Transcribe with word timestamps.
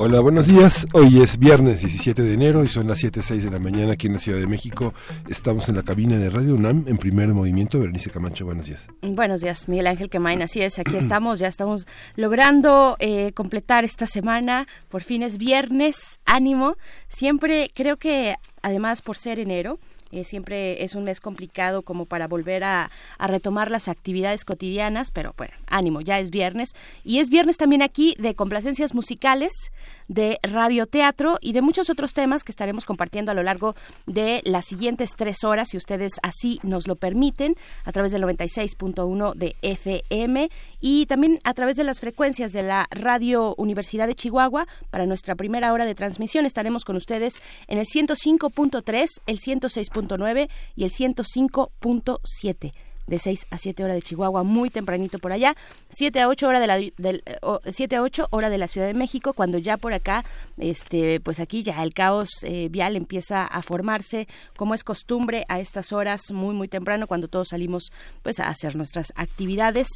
Hola, 0.00 0.20
buenos 0.20 0.46
días. 0.46 0.86
Hoy 0.92 1.20
es 1.20 1.40
viernes 1.40 1.80
17 1.80 2.22
de 2.22 2.32
enero 2.32 2.62
y 2.62 2.68
son 2.68 2.86
las 2.86 3.02
7.06 3.02 3.40
de 3.40 3.50
la 3.50 3.58
mañana 3.58 3.94
aquí 3.94 4.06
en 4.06 4.12
la 4.12 4.20
Ciudad 4.20 4.38
de 4.38 4.46
México. 4.46 4.94
Estamos 5.28 5.68
en 5.68 5.74
la 5.74 5.82
cabina 5.82 6.18
de 6.18 6.30
Radio 6.30 6.54
UNAM 6.54 6.84
en 6.86 6.98
primer 6.98 7.26
movimiento. 7.30 7.80
Berenice 7.80 8.08
Camacho, 8.08 8.44
buenos 8.44 8.66
días. 8.66 8.86
Buenos 9.02 9.40
días, 9.40 9.68
Miguel 9.68 9.88
Ángel 9.88 10.08
Quemain. 10.08 10.40
Así 10.40 10.62
es, 10.62 10.78
aquí 10.78 10.96
estamos, 10.98 11.40
ya 11.40 11.48
estamos 11.48 11.88
logrando 12.14 12.96
eh, 13.00 13.32
completar 13.32 13.84
esta 13.84 14.06
semana. 14.06 14.68
Por 14.88 15.02
fin 15.02 15.24
es 15.24 15.36
viernes, 15.36 16.20
ánimo. 16.24 16.76
Siempre 17.08 17.68
creo 17.74 17.96
que, 17.96 18.36
además, 18.62 19.02
por 19.02 19.16
ser 19.16 19.40
enero, 19.40 19.80
eh, 20.10 20.24
siempre 20.24 20.84
es 20.84 20.94
un 20.94 21.04
mes 21.04 21.20
complicado 21.20 21.82
como 21.82 22.06
para 22.06 22.28
volver 22.28 22.64
a, 22.64 22.90
a, 23.18 23.26
retomar 23.26 23.70
las 23.70 23.88
actividades 23.88 24.46
cotidianas, 24.46 25.10
pero 25.10 25.34
bueno, 25.36 25.52
ánimo, 25.66 26.00
ya 26.00 26.18
es 26.18 26.30
viernes. 26.30 26.70
Y 27.04 27.18
es 27.18 27.28
viernes 27.28 27.58
también 27.58 27.82
aquí 27.82 28.14
de 28.18 28.34
complacencias 28.34 28.94
musicales 28.94 29.70
de 30.08 30.38
radioteatro 30.42 31.38
y 31.40 31.52
de 31.52 31.62
muchos 31.62 31.90
otros 31.90 32.14
temas 32.14 32.44
que 32.44 32.52
estaremos 32.52 32.84
compartiendo 32.84 33.30
a 33.30 33.34
lo 33.34 33.42
largo 33.42 33.76
de 34.06 34.42
las 34.44 34.64
siguientes 34.64 35.14
tres 35.16 35.44
horas, 35.44 35.68
si 35.68 35.76
ustedes 35.76 36.12
así 36.22 36.58
nos 36.62 36.86
lo 36.86 36.96
permiten, 36.96 37.54
a 37.84 37.92
través 37.92 38.12
del 38.12 38.22
96.1 38.22 39.34
de 39.34 39.56
FM 39.62 40.50
y 40.80 41.06
también 41.06 41.40
a 41.44 41.54
través 41.54 41.76
de 41.76 41.84
las 41.84 42.00
frecuencias 42.00 42.52
de 42.52 42.62
la 42.62 42.86
Radio 42.90 43.54
Universidad 43.56 44.06
de 44.06 44.14
Chihuahua. 44.14 44.66
Para 44.90 45.06
nuestra 45.06 45.34
primera 45.34 45.72
hora 45.72 45.84
de 45.84 45.94
transmisión 45.94 46.46
estaremos 46.46 46.84
con 46.84 46.96
ustedes 46.96 47.40
en 47.66 47.78
el 47.78 47.86
105.3, 47.86 49.08
el 49.26 49.38
106.9 49.38 50.48
y 50.76 50.84
el 50.84 50.90
105.7 50.90 52.72
de 53.08 53.18
6 53.18 53.46
a 53.50 53.58
7 53.58 53.82
horas 53.82 53.96
de 53.96 54.02
Chihuahua, 54.02 54.44
muy 54.44 54.70
tempranito 54.70 55.18
por 55.18 55.32
allá, 55.32 55.56
7 55.90 56.20
a 56.20 56.28
8 56.28 56.46
horas 56.46 56.60
de 56.60 56.66
la 56.66 56.76
del, 56.76 57.22
7 57.64 57.96
a 57.96 58.02
8 58.02 58.28
hora 58.30 58.50
de 58.50 58.58
la 58.58 58.68
Ciudad 58.68 58.86
de 58.86 58.94
México, 58.94 59.32
cuando 59.32 59.58
ya 59.58 59.76
por 59.76 59.92
acá 59.92 60.24
este 60.58 61.18
pues 61.20 61.40
aquí 61.40 61.62
ya 61.62 61.82
el 61.82 61.94
caos 61.94 62.28
eh, 62.42 62.68
vial 62.70 62.94
empieza 62.94 63.44
a 63.44 63.62
formarse, 63.62 64.28
como 64.56 64.74
es 64.74 64.84
costumbre 64.84 65.44
a 65.48 65.58
estas 65.58 65.92
horas 65.92 66.20
muy 66.32 66.54
muy 66.54 66.68
temprano 66.68 67.06
cuando 67.06 67.28
todos 67.28 67.48
salimos 67.48 67.90
pues 68.22 68.38
a 68.38 68.48
hacer 68.48 68.76
nuestras 68.76 69.12
actividades 69.16 69.88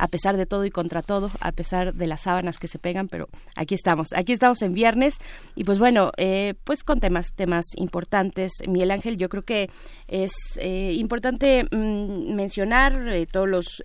a 0.00 0.08
pesar 0.08 0.38
de 0.38 0.46
todo 0.46 0.64
y 0.64 0.70
contra 0.70 1.02
todo, 1.02 1.30
a 1.40 1.52
pesar 1.52 1.92
de 1.92 2.06
las 2.06 2.22
sábanas 2.22 2.58
que 2.58 2.68
se 2.68 2.78
pegan, 2.78 3.08
pero 3.08 3.28
aquí 3.54 3.74
estamos, 3.74 4.08
aquí 4.16 4.32
estamos 4.32 4.62
en 4.62 4.72
viernes. 4.72 5.18
Y 5.54 5.64
pues 5.64 5.78
bueno, 5.78 6.10
eh, 6.16 6.54
pues 6.64 6.82
con 6.82 7.00
temas, 7.00 7.34
temas 7.36 7.66
importantes. 7.76 8.52
Miguel 8.66 8.92
Ángel, 8.92 9.18
yo 9.18 9.28
creo 9.28 9.44
que 9.44 9.68
es 10.08 10.32
eh, 10.58 10.94
importante 10.98 11.64
mm, 11.70 12.34
mencionar 12.34 13.08
eh, 13.08 13.26
todos 13.26 13.48
los 13.48 13.82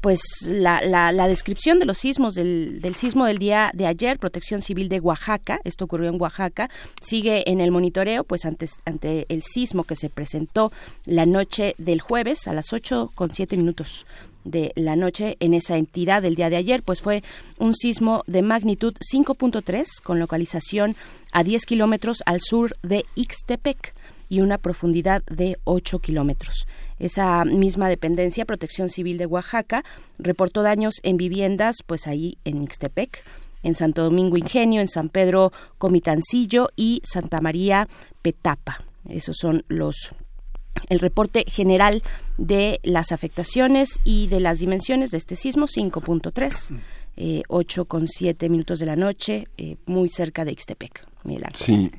pues 0.00 0.20
la, 0.48 0.80
la, 0.80 1.12
la, 1.12 1.28
descripción 1.28 1.78
de 1.78 1.86
los 1.86 1.98
sismos 1.98 2.34
del, 2.34 2.80
del, 2.80 2.96
sismo 2.96 3.24
del 3.24 3.38
día 3.38 3.70
de 3.72 3.86
ayer, 3.86 4.18
Protección 4.18 4.60
Civil 4.60 4.88
de 4.88 4.98
Oaxaca, 4.98 5.60
esto 5.62 5.84
ocurrió 5.84 6.08
en 6.08 6.20
Oaxaca, 6.20 6.68
sigue 7.00 7.48
en 7.48 7.60
el 7.60 7.70
monitoreo, 7.70 8.24
pues 8.24 8.44
antes, 8.44 8.72
ante 8.84 9.26
el 9.28 9.44
sismo 9.44 9.84
que 9.84 9.94
se 9.94 10.10
presentó 10.10 10.72
la 11.06 11.24
noche 11.24 11.76
del 11.78 12.00
jueves 12.00 12.48
a 12.48 12.52
las 12.52 12.72
ocho 12.72 13.12
con 13.14 13.32
siete 13.32 13.56
minutos 13.56 14.04
de 14.44 14.72
la 14.74 14.96
noche 14.96 15.36
en 15.40 15.54
esa 15.54 15.76
entidad 15.76 16.22
del 16.22 16.34
día 16.34 16.50
de 16.50 16.56
ayer, 16.56 16.82
pues 16.82 17.00
fue 17.00 17.22
un 17.58 17.74
sismo 17.74 18.22
de 18.26 18.42
magnitud 18.42 18.94
5.3 19.12 19.84
con 20.02 20.18
localización 20.18 20.96
a 21.32 21.44
10 21.44 21.66
kilómetros 21.66 22.22
al 22.26 22.40
sur 22.40 22.76
de 22.82 23.04
Ixtepec 23.14 23.94
y 24.28 24.40
una 24.40 24.58
profundidad 24.58 25.22
de 25.24 25.58
8 25.64 25.98
kilómetros. 25.98 26.66
Esa 26.98 27.44
misma 27.44 27.88
dependencia, 27.88 28.46
Protección 28.46 28.88
Civil 28.88 29.18
de 29.18 29.26
Oaxaca, 29.26 29.84
reportó 30.18 30.62
daños 30.62 30.94
en 31.02 31.16
viviendas, 31.18 31.76
pues 31.86 32.06
ahí 32.06 32.38
en 32.44 32.62
Ixtepec, 32.62 33.22
en 33.62 33.74
Santo 33.74 34.02
Domingo 34.02 34.36
Ingenio, 34.36 34.80
en 34.80 34.88
San 34.88 35.08
Pedro 35.08 35.52
Comitancillo 35.78 36.68
y 36.76 37.02
Santa 37.04 37.40
María 37.40 37.88
Petapa. 38.22 38.82
Esos 39.08 39.36
son 39.38 39.64
los 39.68 40.12
el 40.88 40.98
reporte 40.98 41.44
general 41.46 42.02
de 42.38 42.80
las 42.82 43.12
afectaciones 43.12 44.00
y 44.04 44.26
de 44.28 44.40
las 44.40 44.58
dimensiones 44.58 45.10
de 45.10 45.18
este 45.18 45.36
sismo 45.36 45.66
5.3 45.66 46.78
eh, 47.16 47.42
8.7 47.48 48.48
minutos 48.48 48.78
de 48.78 48.86
la 48.86 48.96
noche 48.96 49.48
eh, 49.58 49.76
muy 49.86 50.08
cerca 50.08 50.44
de 50.44 50.52
Ixtepec 50.52 51.06
sí 51.54 51.90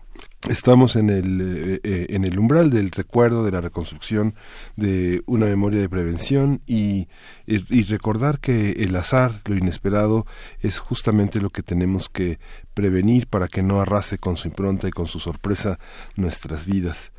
Estamos 0.50 0.97
en 0.97 1.09
el, 1.09 1.39
eh, 1.41 1.79
eh, 1.84 2.07
en 2.09 2.25
el 2.25 2.38
umbral 2.38 2.69
del 2.69 2.91
recuerdo, 2.91 3.45
de 3.45 3.51
la 3.51 3.61
reconstrucción 3.61 4.35
de 4.75 5.22
una 5.25 5.45
memoria 5.45 5.79
de 5.79 5.88
prevención 5.88 6.61
y, 6.67 7.07
y, 7.47 7.84
recordar 7.84 8.40
que 8.40 8.72
el 8.72 8.94
azar, 8.97 9.40
lo 9.45 9.55
inesperado, 9.55 10.25
es 10.59 10.79
justamente 10.79 11.40
lo 11.40 11.50
que 11.50 11.63
tenemos 11.63 12.09
que 12.09 12.40
prevenir 12.73 13.28
para 13.28 13.47
que 13.47 13.63
no 13.63 13.79
arrase 13.79 14.17
con 14.17 14.35
su 14.35 14.50
impronta 14.50 14.90
y 14.90 14.91
con 14.91 15.07
su 15.07 15.19
sorpresa 15.19 15.79
nuestras 16.17 16.66
vidas. 16.66 17.13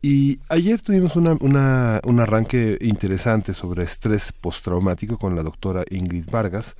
Y 0.00 0.38
ayer 0.48 0.80
tuvimos 0.80 1.16
una, 1.16 1.36
una, 1.40 2.00
un 2.04 2.20
arranque 2.20 2.78
interesante 2.80 3.52
sobre 3.52 3.82
estrés 3.82 4.32
postraumático 4.32 5.18
con 5.18 5.34
la 5.34 5.42
doctora 5.42 5.82
Ingrid 5.90 6.30
Vargas. 6.30 6.76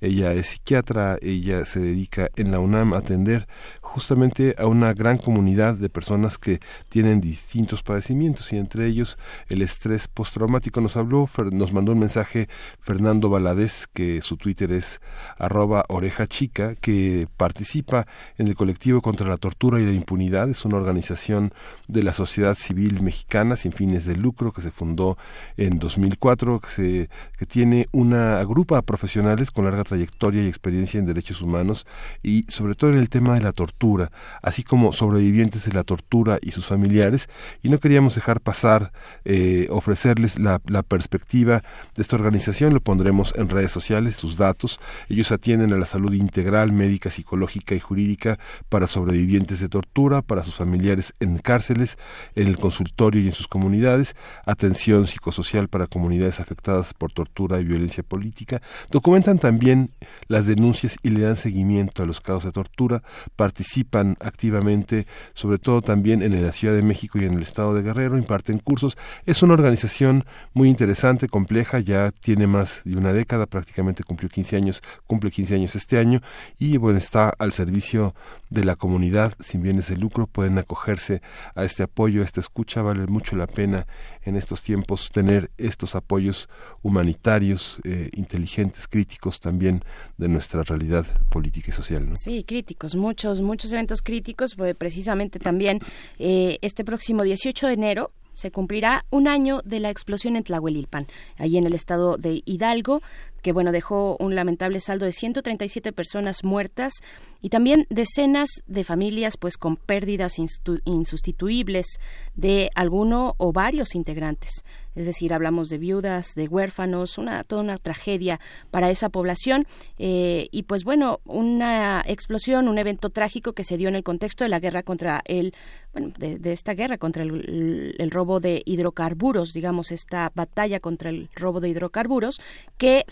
Ella 0.00 0.32
es 0.34 0.46
psiquiatra, 0.46 1.18
ella 1.20 1.64
se 1.64 1.80
dedica 1.80 2.30
en 2.36 2.52
la 2.52 2.60
UNAM 2.60 2.94
a 2.94 2.98
atender 2.98 3.48
justamente 3.80 4.54
a 4.56 4.68
una 4.68 4.94
gran 4.94 5.18
comunidad 5.18 5.74
de 5.74 5.88
personas 5.88 6.38
que 6.38 6.60
tienen 6.88 7.20
distintos 7.20 7.82
padecimientos 7.82 8.52
y 8.52 8.56
entre 8.56 8.86
ellos 8.86 9.18
el 9.48 9.62
estrés 9.62 10.06
postraumático. 10.06 10.80
Nos 10.80 10.96
habló, 10.96 11.28
nos 11.50 11.72
mandó 11.72 11.90
un 11.90 11.98
mensaje 11.98 12.48
Fernando 12.78 13.30
Valadez, 13.30 13.88
que 13.92 14.22
su 14.22 14.36
Twitter 14.36 14.70
es 14.70 15.00
arroba 15.38 15.84
oreja 15.88 16.28
chica, 16.28 16.76
que 16.76 17.26
participa 17.36 18.06
en 18.38 18.46
el 18.46 18.54
colectivo 18.54 19.00
contra 19.00 19.28
la 19.28 19.38
tortura 19.38 19.80
y 19.80 19.84
la 19.84 19.92
impunidad. 19.92 20.48
Es 20.48 20.64
una 20.64 20.76
organización 20.76 21.52
de 21.88 22.04
la 22.04 22.12
sociedad 22.12 22.56
civil 22.60 23.02
mexicana 23.02 23.56
sin 23.56 23.72
fines 23.72 24.04
de 24.04 24.16
lucro 24.16 24.52
que 24.52 24.62
se 24.62 24.70
fundó 24.70 25.18
en 25.56 25.78
2004, 25.78 26.60
que, 26.60 26.68
se, 26.68 27.10
que 27.38 27.46
tiene 27.46 27.86
una 27.92 28.40
agrupa 28.40 28.78
a 28.78 28.82
profesionales 28.82 29.50
con 29.50 29.64
larga 29.64 29.84
trayectoria 29.84 30.42
y 30.42 30.46
experiencia 30.46 30.98
en 30.98 31.06
derechos 31.06 31.42
humanos 31.42 31.86
y 32.22 32.44
sobre 32.48 32.74
todo 32.74 32.90
en 32.90 32.98
el 32.98 33.08
tema 33.08 33.34
de 33.34 33.40
la 33.40 33.52
tortura, 33.52 34.10
así 34.42 34.62
como 34.62 34.92
sobrevivientes 34.92 35.64
de 35.64 35.72
la 35.72 35.84
tortura 35.84 36.38
y 36.40 36.52
sus 36.52 36.66
familiares. 36.66 37.28
Y 37.62 37.68
no 37.68 37.78
queríamos 37.78 38.14
dejar 38.14 38.40
pasar, 38.40 38.92
eh, 39.24 39.66
ofrecerles 39.70 40.38
la, 40.38 40.60
la 40.66 40.82
perspectiva 40.82 41.62
de 41.94 42.02
esta 42.02 42.16
organización, 42.16 42.74
lo 42.74 42.80
pondremos 42.80 43.32
en 43.36 43.48
redes 43.48 43.70
sociales, 43.70 44.16
sus 44.16 44.36
datos. 44.36 44.80
Ellos 45.08 45.32
atienden 45.32 45.72
a 45.72 45.78
la 45.78 45.86
salud 45.86 46.12
integral, 46.12 46.72
médica, 46.72 47.10
psicológica 47.10 47.74
y 47.74 47.80
jurídica 47.80 48.38
para 48.68 48.86
sobrevivientes 48.86 49.60
de 49.60 49.68
tortura, 49.68 50.22
para 50.22 50.44
sus 50.44 50.54
familiares 50.54 51.14
en 51.20 51.38
cárceles, 51.38 51.98
en 52.34 52.49
el 52.50 52.58
consultorio 52.58 53.22
y 53.22 53.28
en 53.28 53.32
sus 53.32 53.48
comunidades, 53.48 54.14
atención 54.44 55.06
psicosocial 55.06 55.68
para 55.68 55.86
comunidades 55.86 56.40
afectadas 56.40 56.94
por 56.94 57.12
tortura 57.12 57.60
y 57.60 57.64
violencia 57.64 58.02
política, 58.02 58.60
documentan 58.90 59.38
también 59.38 59.90
las 60.28 60.46
denuncias 60.46 60.96
y 61.02 61.10
le 61.10 61.20
dan 61.20 61.36
seguimiento 61.36 62.02
a 62.02 62.06
los 62.06 62.20
casos 62.20 62.44
de 62.44 62.52
tortura, 62.52 63.02
participan 63.36 64.16
activamente, 64.20 65.06
sobre 65.34 65.58
todo 65.58 65.82
también 65.82 66.22
en 66.22 66.42
la 66.42 66.52
Ciudad 66.52 66.74
de 66.74 66.82
México 66.82 67.18
y 67.18 67.24
en 67.24 67.34
el 67.34 67.42
Estado 67.42 67.74
de 67.74 67.82
Guerrero, 67.82 68.18
imparten 68.18 68.58
cursos. 68.58 68.96
Es 69.26 69.42
una 69.42 69.54
organización 69.54 70.24
muy 70.52 70.68
interesante, 70.68 71.28
compleja, 71.28 71.80
ya 71.80 72.10
tiene 72.10 72.46
más 72.46 72.82
de 72.84 72.96
una 72.96 73.12
década, 73.12 73.46
prácticamente 73.46 74.04
cumplió 74.04 74.28
15 74.28 74.56
años, 74.56 74.82
cumple 75.06 75.30
15 75.30 75.54
años 75.54 75.74
este 75.76 75.98
año. 75.98 76.20
Y 76.58 76.76
bueno, 76.76 76.98
está 76.98 77.32
al 77.38 77.52
servicio 77.52 78.14
de 78.48 78.64
la 78.64 78.76
comunidad 78.76 79.32
sin 79.40 79.62
bienes 79.62 79.88
de 79.88 79.96
lucro, 79.96 80.26
pueden 80.26 80.58
acogerse 80.58 81.22
a 81.54 81.64
este 81.64 81.82
apoyo, 81.82 82.22
a 82.22 82.24
escucha, 82.40 82.82
vale 82.82 83.06
mucho 83.06 83.36
la 83.36 83.46
pena 83.46 83.86
en 84.22 84.36
estos 84.36 84.62
tiempos 84.62 85.10
tener 85.10 85.50
estos 85.58 85.94
apoyos 85.94 86.48
humanitarios, 86.82 87.80
eh, 87.84 88.10
inteligentes, 88.14 88.88
críticos 88.88 89.40
también 89.40 89.82
de 90.18 90.28
nuestra 90.28 90.62
realidad 90.62 91.06
política 91.30 91.70
y 91.70 91.72
social. 91.72 92.08
Sí, 92.16 92.44
críticos, 92.44 92.96
muchos, 92.96 93.40
muchos 93.40 93.72
eventos 93.72 94.02
críticos, 94.02 94.54
pues 94.54 94.74
precisamente 94.74 95.38
también 95.38 95.80
eh, 96.18 96.58
este 96.62 96.84
próximo 96.84 97.22
18 97.22 97.66
de 97.68 97.72
enero 97.72 98.12
se 98.32 98.50
cumplirá 98.50 99.04
un 99.10 99.28
año 99.28 99.60
de 99.64 99.80
la 99.80 99.90
explosión 99.90 100.36
en 100.36 100.44
Tlahuelilpan, 100.44 101.06
ahí 101.38 101.58
en 101.58 101.66
el 101.66 101.74
estado 101.74 102.16
de 102.16 102.42
Hidalgo. 102.44 103.02
Que 103.42 103.52
bueno, 103.52 103.72
dejó 103.72 104.16
un 104.18 104.34
lamentable 104.34 104.80
saldo 104.80 105.06
de 105.06 105.12
137 105.12 105.92
personas 105.92 106.44
muertas 106.44 106.92
y 107.40 107.48
también 107.50 107.86
decenas 107.90 108.62
de 108.66 108.84
familias 108.84 109.36
pues 109.36 109.56
con 109.56 109.76
pérdidas 109.76 110.38
insustituibles 110.84 112.00
de 112.34 112.70
alguno 112.74 113.34
o 113.38 113.52
varios 113.52 113.94
integrantes 113.94 114.64
es 114.94 115.06
decir, 115.06 115.32
hablamos 115.32 115.68
de 115.68 115.78
viudas, 115.78 116.32
de 116.34 116.48
huérfanos, 116.48 117.16
una, 117.16 117.44
toda 117.44 117.62
una 117.62 117.76
tragedia 117.78 118.40
para 118.70 118.90
esa 118.90 119.08
población. 119.08 119.66
Eh, 119.98 120.48
y 120.50 120.64
pues 120.64 120.84
bueno, 120.84 121.20
una 121.24 122.02
explosión, 122.06 122.68
un 122.68 122.78
evento 122.78 123.10
trágico 123.10 123.52
que 123.52 123.64
se 123.64 123.76
dio 123.76 123.88
en 123.88 123.94
el 123.94 124.02
contexto 124.02 124.44
de 124.44 124.50
la 124.50 124.58
guerra 124.58 124.82
contra 124.82 125.22
el, 125.26 125.54
bueno, 125.92 126.12
de, 126.18 126.52
esta 126.52 126.74
guerra 126.74 126.98
contra 126.98 127.22
el, 127.22 127.94
el, 127.98 128.10
robo 128.10 128.40
de 128.40 128.62
hidrocarburos, 128.64 129.52
digamos, 129.52 129.92
esta 129.92 130.32
batalla 130.34 130.80
contra 130.80 131.10
el 131.10 131.30
robo 131.34 131.60
de 131.60 131.68
hidrocarburos, 131.68 132.40
que 132.76 133.04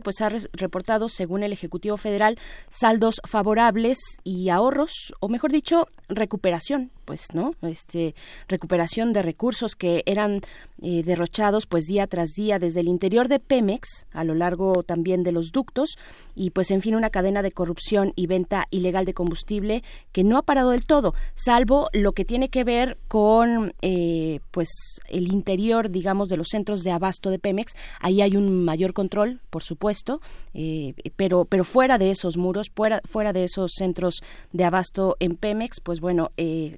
pues 0.00 0.20
ha 0.20 0.30
reportado, 0.52 1.08
según 1.08 1.42
el 1.42 1.52
Ejecutivo 1.52 1.96
Federal, 1.96 2.38
saldos 2.68 3.20
favorables 3.24 3.98
y 4.24 4.48
ahorros, 4.48 5.14
o 5.20 5.28
mejor 5.28 5.52
dicho, 5.52 5.86
recuperación 6.08 6.90
pues, 7.08 7.28
¿no? 7.32 7.54
Este, 7.62 8.14
recuperación 8.48 9.14
de 9.14 9.22
recursos 9.22 9.76
que 9.76 10.02
eran 10.04 10.42
eh, 10.82 11.02
derrochados, 11.02 11.64
pues, 11.64 11.86
día 11.86 12.06
tras 12.06 12.34
día 12.34 12.58
desde 12.58 12.80
el 12.80 12.86
interior 12.86 13.28
de 13.28 13.40
Pemex, 13.40 14.06
a 14.12 14.24
lo 14.24 14.34
largo 14.34 14.82
también 14.82 15.22
de 15.22 15.32
los 15.32 15.50
ductos, 15.50 15.96
y 16.34 16.50
pues, 16.50 16.70
en 16.70 16.82
fin, 16.82 16.94
una 16.94 17.08
cadena 17.08 17.40
de 17.40 17.50
corrupción 17.50 18.12
y 18.14 18.26
venta 18.26 18.66
ilegal 18.70 19.06
de 19.06 19.14
combustible 19.14 19.82
que 20.12 20.22
no 20.22 20.36
ha 20.36 20.42
parado 20.42 20.72
del 20.72 20.84
todo, 20.84 21.14
salvo 21.34 21.88
lo 21.94 22.12
que 22.12 22.26
tiene 22.26 22.50
que 22.50 22.62
ver 22.62 22.98
con, 23.08 23.72
eh, 23.80 24.40
pues, 24.50 24.68
el 25.08 25.32
interior, 25.32 25.88
digamos, 25.88 26.28
de 26.28 26.36
los 26.36 26.48
centros 26.48 26.82
de 26.82 26.90
abasto 26.90 27.30
de 27.30 27.38
Pemex. 27.38 27.72
Ahí 28.00 28.20
hay 28.20 28.36
un 28.36 28.66
mayor 28.66 28.92
control, 28.92 29.40
por 29.48 29.62
supuesto, 29.62 30.20
eh, 30.52 30.92
pero, 31.16 31.46
pero 31.46 31.64
fuera 31.64 31.96
de 31.96 32.10
esos 32.10 32.36
muros, 32.36 32.70
fuera, 32.76 33.00
fuera 33.06 33.32
de 33.32 33.44
esos 33.44 33.72
centros 33.74 34.20
de 34.52 34.64
abasto 34.64 35.16
en 35.20 35.36
Pemex, 35.36 35.80
pues, 35.80 36.00
bueno, 36.00 36.32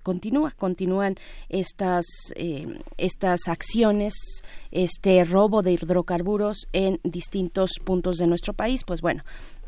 con 0.04 0.19
continúa, 0.20 0.50
continúan 0.50 1.16
estas, 1.48 2.04
eh, 2.36 2.66
estas 2.98 3.48
acciones, 3.48 4.12
este 4.70 5.24
robo 5.24 5.62
de 5.62 5.72
hidrocarburos 5.72 6.68
en 6.74 7.00
distintos 7.04 7.70
puntos 7.82 8.18
de 8.18 8.26
nuestro 8.26 8.52
país. 8.52 8.84
Pues 8.84 9.00
bueno, 9.00 9.22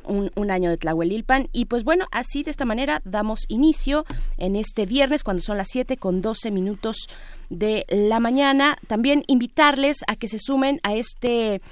un, 0.05 0.51
año 0.51 0.69
de 0.69 0.77
Tlahuelilpan. 0.77 1.49
Y 1.53 1.65
pues 1.65 1.85
bueno, 1.85 2.07
así 2.13 2.43
de 2.43 2.51
esta 2.51 2.67
manera 2.67 3.01
damos 3.07 3.47
inicio 3.49 4.05
en 4.37 4.57
este 4.57 4.85
viernes 4.85 5.25
cuando 5.25 5.43
son 5.43 5.57
las 5.57 5.69
7 5.71 5.97
con 5.97 6.21
12 6.21 6.51
minutos 6.51 7.09
de 7.49 7.87
la 7.89 8.21
mañana. 8.21 8.77
También 8.89 9.23
invitarles 9.29 9.99
a 10.07 10.17
que 10.17 10.29
se 10.29 10.39
sumen 10.39 10.81
a 10.83 10.95
este 10.95 11.63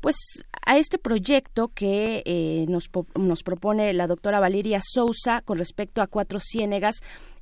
pues 0.00 0.16
a 0.64 0.78
este 0.78 0.98
proyecto 0.98 1.68
que 1.74 2.22
eh, 2.24 2.64
nos, 2.68 2.90
nos 3.14 3.42
propone 3.42 3.92
la 3.92 4.06
doctora 4.06 4.40
Valeria 4.40 4.80
Sousa 4.82 5.42
con 5.42 5.58
respecto 5.58 6.02
a 6.02 6.06
Cuatro 6.06 6.40
Ciénegas 6.40 7.00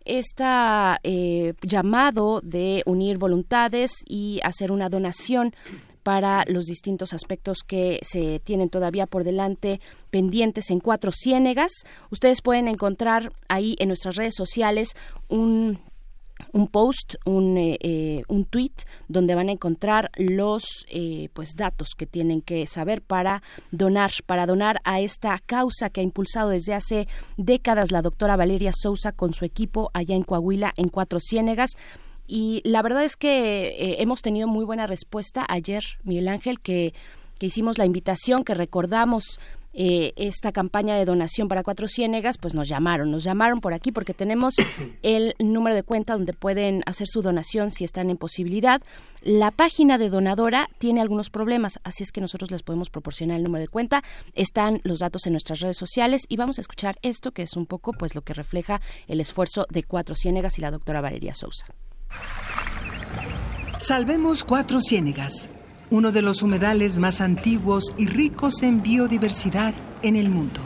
este 0.08 1.54
llamado 1.62 2.40
de 2.42 2.82
unir 2.86 3.18
voluntades 3.18 3.92
y 4.06 4.40
hacer 4.42 4.72
una 4.72 4.88
donación 4.88 5.54
para 6.02 6.44
los 6.46 6.64
distintos 6.64 7.12
aspectos 7.12 7.58
que 7.66 8.00
se 8.02 8.40
tienen 8.40 8.70
todavía 8.70 9.06
por 9.06 9.24
delante 9.24 9.80
pendientes 10.10 10.70
en 10.70 10.80
Cuatro 10.80 11.12
Ciénegas. 11.12 11.70
Ustedes 12.10 12.40
pueden 12.40 12.66
encontrar 12.66 13.30
ahí 13.48 13.76
en 13.78 13.88
nuestras 13.88 14.16
redes 14.16 14.34
sociales 14.34 14.96
un 15.28 15.78
un 16.52 16.68
post, 16.68 17.14
un, 17.24 17.56
eh, 17.56 17.78
eh, 17.80 18.22
un 18.28 18.44
tweet 18.44 18.72
donde 19.08 19.34
van 19.34 19.48
a 19.48 19.52
encontrar 19.52 20.10
los 20.16 20.86
eh, 20.88 21.28
pues 21.32 21.54
datos 21.56 21.90
que 21.96 22.06
tienen 22.06 22.40
que 22.42 22.66
saber 22.66 23.02
para 23.02 23.42
donar, 23.70 24.10
para 24.26 24.46
donar 24.46 24.80
a 24.84 25.00
esta 25.00 25.38
causa 25.44 25.90
que 25.90 26.00
ha 26.00 26.04
impulsado 26.04 26.50
desde 26.50 26.74
hace 26.74 27.08
décadas 27.36 27.92
la 27.92 28.02
doctora 28.02 28.36
Valeria 28.36 28.72
Sousa 28.72 29.12
con 29.12 29.34
su 29.34 29.44
equipo 29.44 29.90
allá 29.94 30.14
en 30.14 30.22
Coahuila, 30.22 30.72
en 30.76 30.88
Cuatro 30.88 31.20
Ciénegas. 31.20 31.70
Y 32.26 32.60
la 32.64 32.82
verdad 32.82 33.04
es 33.04 33.16
que 33.16 33.96
hemos 33.98 34.20
tenido 34.20 34.48
muy 34.48 34.66
buena 34.66 34.86
respuesta 34.86 35.46
ayer, 35.48 35.82
Miguel 36.04 36.28
Ángel, 36.28 36.60
que 36.60 36.92
que 37.38 37.46
hicimos 37.46 37.78
la 37.78 37.86
invitación, 37.86 38.42
que 38.42 38.54
recordamos 38.54 39.38
eh, 39.74 40.12
esta 40.16 40.50
campaña 40.52 40.96
de 40.96 41.04
donación 41.04 41.48
para 41.48 41.62
Cuatro 41.62 41.88
Ciénegas, 41.88 42.38
pues 42.38 42.54
nos 42.54 42.68
llamaron, 42.68 43.10
nos 43.10 43.22
llamaron 43.22 43.60
por 43.60 43.74
aquí 43.74 43.92
porque 43.92 44.14
tenemos 44.14 44.56
el 45.02 45.34
número 45.38 45.76
de 45.76 45.82
cuenta 45.82 46.14
donde 46.14 46.32
pueden 46.32 46.82
hacer 46.86 47.06
su 47.06 47.22
donación 47.22 47.70
si 47.70 47.84
están 47.84 48.10
en 48.10 48.16
posibilidad. 48.16 48.82
La 49.22 49.50
página 49.50 49.98
de 49.98 50.10
donadora 50.10 50.68
tiene 50.78 51.00
algunos 51.00 51.30
problemas, 51.30 51.78
así 51.84 52.02
es 52.02 52.12
que 52.12 52.20
nosotros 52.20 52.50
les 52.50 52.62
podemos 52.62 52.90
proporcionar 52.90 53.36
el 53.36 53.44
número 53.44 53.62
de 53.62 53.68
cuenta. 53.68 54.02
Están 54.34 54.80
los 54.84 55.00
datos 55.00 55.26
en 55.26 55.32
nuestras 55.32 55.60
redes 55.60 55.76
sociales 55.76 56.22
y 56.28 56.36
vamos 56.36 56.58
a 56.58 56.60
escuchar 56.60 56.96
esto 57.02 57.32
que 57.32 57.42
es 57.42 57.56
un 57.56 57.66
poco 57.66 57.92
pues 57.92 58.14
lo 58.14 58.22
que 58.22 58.34
refleja 58.34 58.80
el 59.06 59.20
esfuerzo 59.20 59.66
de 59.70 59.82
Cuatro 59.82 60.14
Ciénegas 60.14 60.58
y 60.58 60.62
la 60.62 60.70
doctora 60.70 61.00
Valeria 61.00 61.34
Sousa. 61.34 61.66
Salvemos 63.78 64.44
Cuatro 64.44 64.80
Ciénegas 64.80 65.50
uno 65.90 66.12
de 66.12 66.22
los 66.22 66.42
humedales 66.42 66.98
más 66.98 67.20
antiguos 67.20 67.92
y 67.96 68.06
ricos 68.06 68.62
en 68.62 68.82
biodiversidad 68.82 69.74
en 70.02 70.16
el 70.16 70.30
mundo. 70.30 70.60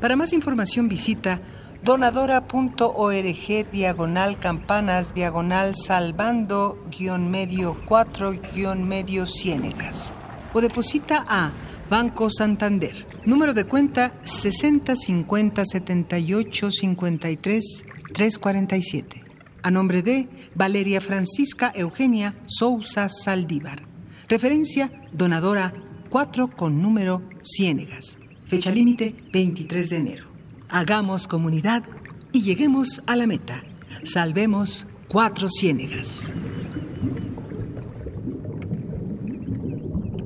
Para 0.00 0.16
más 0.16 0.32
información 0.32 0.88
visita 0.88 1.40
donadora.org 1.82 3.70
diagonal 3.70 4.38
campanas 4.38 5.14
diagonal 5.14 5.74
salvando 5.76 6.82
guion 6.90 7.30
medio 7.30 7.76
4 7.86 8.32
guion 8.54 8.88
medio 8.88 9.26
ciénegas 9.26 10.14
o 10.54 10.60
deposita 10.60 11.26
a 11.28 11.52
Banco 11.90 12.30
Santander, 12.30 13.06
número 13.26 13.52
de 13.52 13.64
cuenta 13.64 14.14
6050 14.22 15.64
78 15.66 16.70
53 16.70 17.84
347. 18.14 19.24
A 19.62 19.70
nombre 19.70 20.02
de 20.02 20.28
Valeria 20.54 21.00
Francisca 21.00 21.72
Eugenia 21.74 22.34
Sousa 22.46 23.08
Saldívar. 23.08 23.93
Referencia 24.28 24.90
donadora 25.12 25.72
4 26.08 26.50
con 26.56 26.80
número 26.80 27.22
Ciénegas. 27.42 28.18
Fecha 28.46 28.70
límite 28.70 29.14
23 29.32 29.90
de 29.90 29.96
enero. 29.96 30.24
Hagamos 30.68 31.26
comunidad 31.26 31.82
y 32.32 32.42
lleguemos 32.42 33.02
a 33.06 33.16
la 33.16 33.26
meta. 33.26 33.62
Salvemos 34.04 34.86
cuatro 35.08 35.48
ciénegas. 35.48 36.32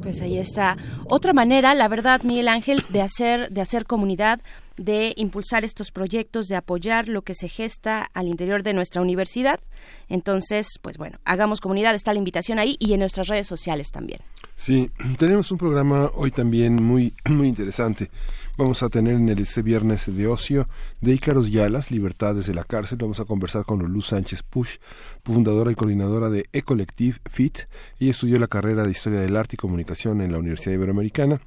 Pues 0.02 0.22
ahí 0.22 0.38
está 0.38 0.76
otra 1.04 1.32
manera, 1.32 1.74
la 1.74 1.88
verdad, 1.88 2.22
Miguel 2.22 2.48
Ángel, 2.48 2.84
de 2.88 3.02
hacer 3.02 3.50
de 3.50 3.60
hacer 3.60 3.84
comunidad 3.84 4.40
de 4.78 5.12
impulsar 5.16 5.64
estos 5.64 5.90
proyectos, 5.90 6.48
de 6.48 6.56
apoyar 6.56 7.08
lo 7.08 7.22
que 7.22 7.34
se 7.34 7.48
gesta 7.48 8.08
al 8.14 8.28
interior 8.28 8.62
de 8.62 8.72
nuestra 8.72 9.02
universidad. 9.02 9.60
Entonces, 10.08 10.78
pues 10.80 10.96
bueno, 10.96 11.18
hagamos 11.24 11.60
comunidad, 11.60 11.94
está 11.94 12.12
la 12.12 12.18
invitación 12.18 12.58
ahí 12.58 12.76
y 12.78 12.94
en 12.94 13.00
nuestras 13.00 13.26
redes 13.26 13.46
sociales 13.46 13.90
también. 13.90 14.20
Sí, 14.54 14.90
tenemos 15.18 15.50
un 15.52 15.58
programa 15.58 16.10
hoy 16.14 16.30
también 16.30 16.82
muy, 16.82 17.12
muy 17.28 17.48
interesante. 17.48 18.10
Vamos 18.56 18.82
a 18.82 18.88
tener 18.88 19.14
en 19.14 19.28
el 19.28 19.38
ese 19.38 19.62
viernes 19.62 20.12
de 20.12 20.26
ocio 20.26 20.68
de 21.00 21.14
Ícaros 21.14 21.50
Yalas, 21.50 21.92
Libertades 21.92 22.46
de 22.46 22.54
la 22.54 22.64
Cárcel. 22.64 22.98
Vamos 23.00 23.20
a 23.20 23.24
conversar 23.24 23.64
con 23.64 23.78
Luz 23.80 24.08
Sánchez 24.08 24.42
Push, 24.42 24.78
fundadora 25.24 25.70
y 25.70 25.76
coordinadora 25.76 26.28
de 26.28 26.46
Ecollective 26.52 27.18
FIT. 27.30 27.68
Ella 28.00 28.10
estudió 28.10 28.38
la 28.40 28.48
carrera 28.48 28.82
de 28.82 28.90
Historia 28.90 29.20
del 29.20 29.36
Arte 29.36 29.54
y 29.54 29.58
Comunicación 29.58 30.20
en 30.20 30.32
la 30.32 30.38
Universidad 30.38 30.74
Iberoamericana 30.74 31.40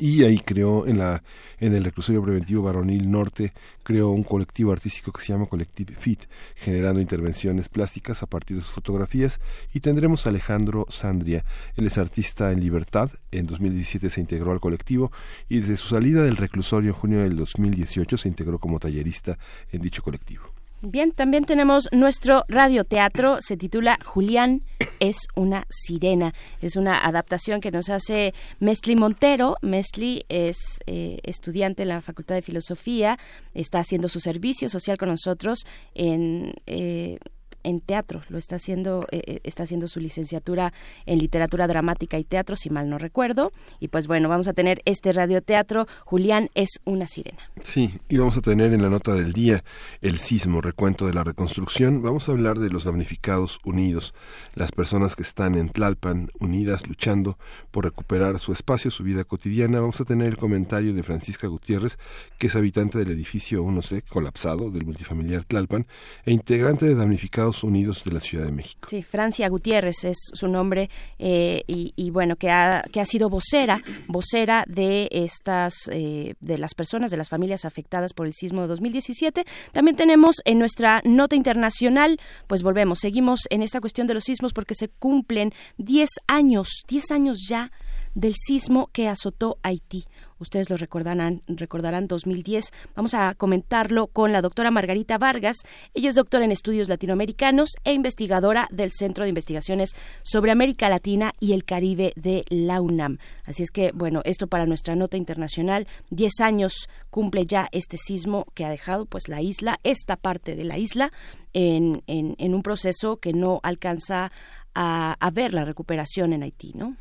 y 0.00 0.24
ahí 0.24 0.38
creó 0.38 0.86
en 0.86 0.98
la 0.98 1.22
en 1.58 1.74
el 1.74 1.84
reclusorio 1.84 2.22
preventivo 2.22 2.62
Baronil 2.62 3.10
Norte 3.10 3.52
creó 3.82 4.10
un 4.10 4.24
colectivo 4.24 4.72
artístico 4.72 5.12
que 5.12 5.22
se 5.22 5.32
llama 5.32 5.46
Collective 5.46 5.94
Fit 5.94 6.24
generando 6.56 7.00
intervenciones 7.00 7.68
plásticas 7.68 8.22
a 8.22 8.26
partir 8.26 8.56
de 8.56 8.62
sus 8.62 8.72
fotografías. 8.72 9.40
Y 9.72 9.80
tendremos 9.80 10.26
a 10.26 10.30
Alejandro 10.30 10.86
Sandria. 10.88 11.44
Él 11.76 11.86
es 11.86 11.98
artista 11.98 12.50
en 12.50 12.60
libertad. 12.60 13.10
En 13.30 13.46
2017 13.46 14.10
se 14.10 14.20
integró 14.20 14.52
al 14.52 14.60
colectivo 14.60 15.12
y 15.48 15.60
desde 15.60 15.76
su 15.76 15.88
salida 15.88 16.22
del 16.22 16.36
reclusorio 16.36 16.90
en 16.90 16.94
junio 16.94 17.20
del 17.20 17.36
2018 17.36 18.16
se 18.16 18.28
integró 18.28 18.58
como 18.58 18.78
tallerista 18.78 19.38
en 19.70 19.80
dicho 19.80 20.02
colectivo 20.02 20.53
Bien, 20.86 21.12
también 21.12 21.44
tenemos 21.44 21.88
nuestro 21.92 22.44
radioteatro, 22.46 23.38
se 23.40 23.56
titula 23.56 23.98
Julián 24.04 24.62
es 25.00 25.16
una 25.34 25.66
sirena. 25.70 26.34
Es 26.60 26.76
una 26.76 26.98
adaptación 26.98 27.60
que 27.60 27.70
nos 27.70 27.88
hace 27.88 28.34
Mesli 28.60 28.94
Montero. 28.94 29.56
Mesli 29.62 30.24
es 30.28 30.58
eh, 30.86 31.20
estudiante 31.22 31.82
en 31.82 31.88
la 31.88 32.00
Facultad 32.02 32.34
de 32.34 32.42
Filosofía, 32.42 33.18
está 33.54 33.78
haciendo 33.78 34.08
su 34.08 34.20
servicio 34.20 34.68
social 34.68 34.98
con 34.98 35.08
nosotros 35.08 35.64
en... 35.94 36.54
Eh, 36.66 37.18
en 37.64 37.80
teatro, 37.80 38.22
lo 38.28 38.38
está 38.38 38.56
haciendo, 38.56 39.06
eh, 39.10 39.22
eh, 39.26 39.40
está 39.42 39.64
haciendo 39.64 39.88
su 39.88 39.98
licenciatura 39.98 40.72
en 41.06 41.18
literatura 41.18 41.66
dramática 41.66 42.18
y 42.18 42.24
teatro, 42.24 42.56
si 42.56 42.70
mal 42.70 42.88
no 42.88 42.98
recuerdo. 42.98 43.50
Y 43.80 43.88
pues 43.88 44.06
bueno, 44.06 44.28
vamos 44.28 44.46
a 44.46 44.52
tener 44.52 44.80
este 44.84 45.12
radioteatro. 45.12 45.88
Julián 46.04 46.50
es 46.54 46.80
una 46.84 47.06
sirena. 47.06 47.38
Sí, 47.62 47.98
y 48.08 48.18
vamos 48.18 48.36
a 48.36 48.40
tener 48.42 48.72
en 48.72 48.82
la 48.82 48.90
nota 48.90 49.14
del 49.14 49.32
día 49.32 49.64
el 50.02 50.18
sismo, 50.18 50.60
recuento 50.60 51.06
de 51.06 51.14
la 51.14 51.24
reconstrucción. 51.24 52.02
Vamos 52.02 52.28
a 52.28 52.32
hablar 52.32 52.58
de 52.58 52.70
los 52.70 52.84
damnificados 52.84 53.58
unidos, 53.64 54.14
las 54.54 54.70
personas 54.70 55.16
que 55.16 55.22
están 55.22 55.54
en 55.54 55.70
Tlalpan 55.70 56.28
unidas 56.40 56.86
luchando 56.86 57.38
por 57.70 57.84
recuperar 57.84 58.38
su 58.38 58.52
espacio, 58.52 58.90
su 58.90 59.02
vida 59.02 59.24
cotidiana. 59.24 59.80
Vamos 59.80 60.00
a 60.00 60.04
tener 60.04 60.28
el 60.28 60.36
comentario 60.36 60.92
de 60.92 61.02
Francisca 61.02 61.46
Gutiérrez, 61.46 61.98
que 62.38 62.48
es 62.48 62.56
habitante 62.56 62.98
del 62.98 63.10
edificio 63.10 63.64
1C 63.64 64.02
colapsado 64.08 64.70
del 64.70 64.84
multifamiliar 64.84 65.44
Tlalpan 65.44 65.86
e 66.24 66.32
integrante 66.32 66.86
de 66.86 66.94
Damnificados 66.94 67.53
Unidos 67.62 68.02
de 68.04 68.12
la 68.12 68.20
Ciudad 68.20 68.46
de 68.46 68.52
México. 68.52 68.88
Sí, 68.88 69.02
Francia 69.02 69.48
Gutiérrez 69.48 70.04
es 70.04 70.16
su 70.32 70.48
nombre 70.48 70.90
eh, 71.18 71.62
y, 71.66 72.10
bueno, 72.10 72.36
que 72.36 72.50
ha, 72.50 72.84
que 72.90 73.00
ha 73.00 73.04
sido 73.04 73.28
vocera, 73.28 73.82
vocera 74.08 74.64
de 74.66 75.08
estas, 75.12 75.74
eh, 75.92 76.34
de 76.40 76.58
las 76.58 76.74
personas, 76.74 77.10
de 77.10 77.16
las 77.16 77.28
familias 77.28 77.64
afectadas 77.64 78.12
por 78.12 78.26
el 78.26 78.32
sismo 78.32 78.62
de 78.62 78.68
2017. 78.68 79.44
También 79.72 79.96
tenemos 79.96 80.36
en 80.44 80.58
nuestra 80.58 81.02
nota 81.04 81.36
internacional, 81.36 82.18
pues 82.46 82.62
volvemos, 82.62 82.98
seguimos 83.00 83.40
en 83.50 83.62
esta 83.62 83.80
cuestión 83.80 84.06
de 84.06 84.14
los 84.14 84.24
sismos 84.24 84.52
porque 84.52 84.74
se 84.74 84.88
cumplen 84.88 85.52
10 85.78 86.08
años, 86.26 86.82
10 86.88 87.10
años 87.10 87.38
ya 87.48 87.70
del 88.14 88.34
sismo 88.34 88.88
que 88.92 89.08
azotó 89.08 89.58
Haití. 89.62 90.04
Ustedes 90.38 90.70
lo 90.70 90.76
recordarán, 90.76 91.42
recordarán 91.46 92.08
2010. 92.08 92.70
Vamos 92.94 93.14
a 93.14 93.34
comentarlo 93.34 94.08
con 94.08 94.32
la 94.32 94.42
doctora 94.42 94.70
Margarita 94.70 95.18
Vargas. 95.18 95.56
Ella 95.94 96.08
es 96.08 96.14
doctora 96.14 96.44
en 96.44 96.52
estudios 96.52 96.88
latinoamericanos 96.88 97.70
e 97.84 97.92
investigadora 97.92 98.68
del 98.70 98.92
Centro 98.92 99.24
de 99.24 99.30
Investigaciones 99.30 99.94
sobre 100.22 100.50
América 100.50 100.88
Latina 100.88 101.32
y 101.40 101.52
el 101.52 101.64
Caribe 101.64 102.12
de 102.16 102.44
la 102.48 102.80
UNAM. 102.80 103.18
Así 103.46 103.62
es 103.62 103.70
que, 103.70 103.92
bueno, 103.92 104.22
esto 104.24 104.46
para 104.46 104.66
nuestra 104.66 104.96
nota 104.96 105.16
internacional. 105.16 105.86
Diez 106.10 106.40
años 106.40 106.88
cumple 107.10 107.46
ya 107.46 107.68
este 107.72 107.96
sismo 107.96 108.46
que 108.54 108.64
ha 108.64 108.70
dejado 108.70 109.06
pues 109.06 109.28
la 109.28 109.40
isla, 109.40 109.78
esta 109.84 110.16
parte 110.16 110.56
de 110.56 110.64
la 110.64 110.78
isla, 110.78 111.12
en, 111.52 112.02
en, 112.06 112.54
un 112.54 112.62
proceso 112.62 113.18
que 113.18 113.32
no 113.32 113.60
alcanza 113.62 114.32
a, 114.74 115.30
ver 115.32 115.54
la 115.54 115.64
recuperación 115.64 116.32
en 116.32 116.42
Haití, 116.42 116.72
¿no? 116.74 116.96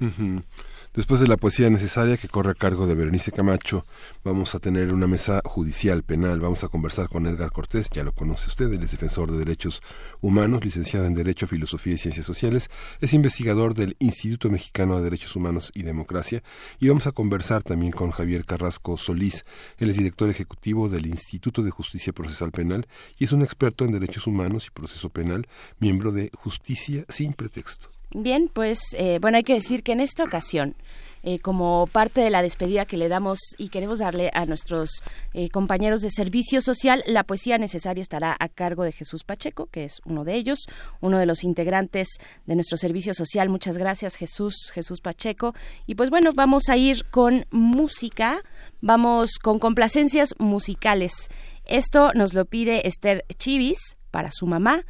Después 0.94 1.20
de 1.20 1.28
la 1.28 1.38
poesía 1.38 1.72
necesaria 1.72 2.18
que 2.18 2.28
corre 2.28 2.52
a 2.52 2.54
cargo 2.54 2.86
de 2.86 2.94
Berenice 2.94 3.32
Camacho, 3.32 3.84
vamos 4.24 4.54
a 4.54 4.60
tener 4.60 4.94
una 4.94 5.08
mesa 5.08 5.42
judicial 5.44 6.04
penal. 6.04 6.40
Vamos 6.40 6.64
a 6.64 6.68
conversar 6.68 7.10
con 7.10 7.26
Edgar 7.26 7.52
Cortés, 7.52 7.90
ya 7.90 8.04
lo 8.04 8.12
conoce 8.12 8.48
usted, 8.48 8.72
él 8.72 8.84
es 8.84 8.92
defensor 8.92 9.32
de 9.32 9.40
derechos 9.40 9.82
humanos, 10.22 10.64
licenciado 10.64 11.08
en 11.08 11.16
Derecho, 11.16 11.48
Filosofía 11.48 11.94
y 11.96 11.98
Ciencias 11.98 12.28
Sociales, 12.28 12.70
es 13.02 13.12
investigador 13.16 13.74
del 13.74 13.96
Instituto 13.98 14.52
Mexicano 14.52 14.98
de 14.98 15.06
Derechos 15.06 15.36
Humanos 15.36 15.72
y 15.74 15.82
Democracia. 15.82 16.44
Y 16.80 16.90
vamos 16.90 17.08
a 17.08 17.12
conversar 17.12 17.64
también 17.64 17.92
con 17.92 18.12
Javier 18.12 18.46
Carrasco 18.46 18.96
Solís, 18.96 19.46
él 19.80 19.90
es 19.90 19.98
director 19.98 20.30
ejecutivo 20.30 20.90
del 20.90 21.08
Instituto 21.08 21.64
de 21.64 21.72
Justicia 21.72 22.14
Procesal 22.14 22.52
Penal 22.52 22.86
y 23.18 23.24
es 23.24 23.32
un 23.32 23.42
experto 23.42 23.84
en 23.84 23.94
derechos 23.94 24.28
humanos 24.28 24.68
y 24.68 24.70
proceso 24.70 25.10
penal, 25.10 25.48
miembro 25.80 26.12
de 26.12 26.30
Justicia 26.36 27.04
sin 27.10 27.34
Pretexto. 27.34 27.90
Bien, 28.16 28.48
pues 28.48 28.80
eh, 28.96 29.18
bueno, 29.20 29.38
hay 29.38 29.44
que 29.44 29.56
decir 29.56 29.82
que 29.82 29.92
en 29.92 30.00
esta 30.00 30.24
ocasión, 30.24 30.76
eh, 31.24 31.40
como 31.40 31.88
parte 31.88 32.22
de 32.22 32.30
la 32.30 32.44
despedida 32.44 32.86
que 32.86 32.96
le 32.96 33.10
damos 33.10 33.40
y 33.58 33.70
queremos 33.70 34.00
darle 34.00 34.30
a 34.36 34.46
nuestros 34.46 35.02
eh, 35.34 35.50
compañeros 35.50 36.02
de 36.02 36.12
servicio 36.12 36.62
social, 36.62 37.04
la 37.08 37.24
poesía 37.24 37.58
necesaria 37.58 38.04
estará 38.04 38.36
a 38.40 38.50
cargo 38.50 38.84
de 38.84 38.92
Jesús 38.92 39.24
Pacheco, 39.24 39.66
que 39.66 39.86
es 39.86 40.00
uno 40.06 40.26
de 40.26 40.36
ellos, 40.36 40.68
uno 41.02 41.18
de 41.18 41.26
los 41.26 41.44
integrantes 41.44 42.08
de 42.46 42.54
nuestro 42.54 42.78
servicio 42.78 43.16
social. 43.16 43.50
Muchas 43.50 43.80
gracias, 43.80 44.16
Jesús, 44.16 44.70
Jesús 44.76 45.02
Pacheco. 45.02 45.56
Y 45.88 45.96
pues 45.96 46.12
bueno, 46.12 46.34
vamos 46.36 46.70
a 46.70 46.78
ir 46.78 47.06
con 47.06 47.48
música, 47.50 48.44
vamos 48.80 49.40
con 49.42 49.58
complacencias 49.58 50.36
musicales. 50.38 51.30
Esto 51.66 52.12
nos 52.14 52.36
lo 52.36 52.46
pide 52.46 52.88
Esther 52.88 53.26
Chivis 53.40 53.98
para 54.12 54.30
su 54.32 54.46
mamá. 54.46 54.84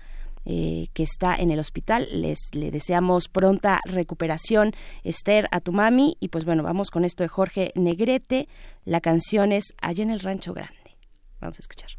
Eh, 0.46 0.88
que 0.94 1.04
está 1.04 1.36
en 1.36 1.52
el 1.52 1.60
hospital. 1.60 2.08
Les 2.12 2.40
le 2.54 2.70
deseamos 2.70 3.30
pronta 3.30 3.80
recuperación, 3.86 4.74
Esther, 5.04 5.48
a 5.52 5.62
tu 5.62 5.72
mami. 5.72 6.18
Y 6.20 6.30
pues 6.30 6.44
bueno, 6.44 6.64
vamos 6.64 6.92
con 6.92 7.06
esto 7.06 7.24
de 7.24 7.30
Jorge 7.30 7.72
Negrete. 7.76 8.50
La 8.84 9.00
canción 9.00 9.52
es 9.52 9.74
Allá 9.82 10.04
en 10.04 10.12
el 10.12 10.20
Rancho 10.20 10.54
Grande. 10.54 10.98
Vamos 11.40 11.60
a 11.60 11.62
escuchar. 11.62 11.90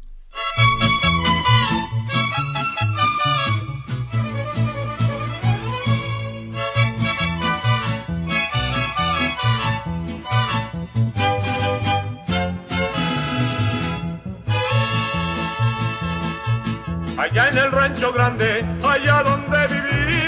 Allá 17.25 17.49
en 17.49 17.57
el 17.57 17.71
rancho 17.71 18.13
grande, 18.13 18.63
allá 18.83 19.23
donde 19.23 19.67
viví. 19.67 20.25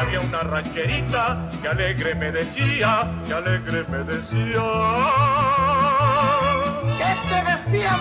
Había 0.00 0.20
una 0.20 0.42
rancherita 0.42 1.38
que 1.60 1.68
alegre 1.68 2.14
me 2.14 2.30
decía, 2.30 3.10
que 3.26 3.34
alegre 3.34 3.84
me 3.88 3.98
decía. 4.04 4.62
¿Qué 6.98 7.12
te 7.28 7.38
decía? 7.50 7.96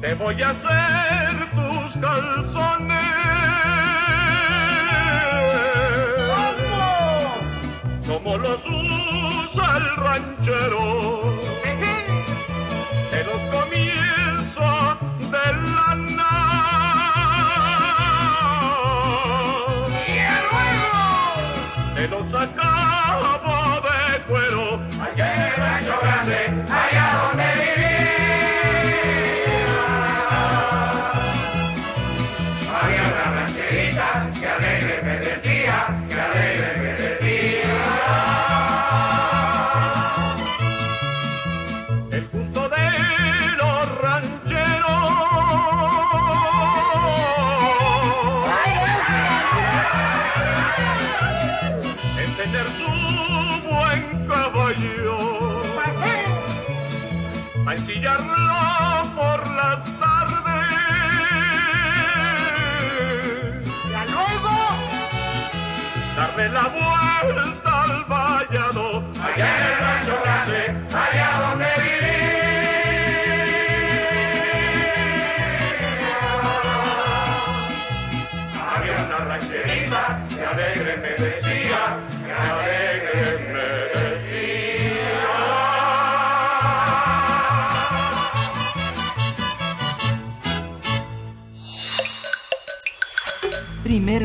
Te 0.00 0.14
voy 0.14 0.42
a 0.42 0.50
hacer 0.50 1.50
tus 1.54 2.00
calzones 2.00 3.21
ranchero. 10.46 11.21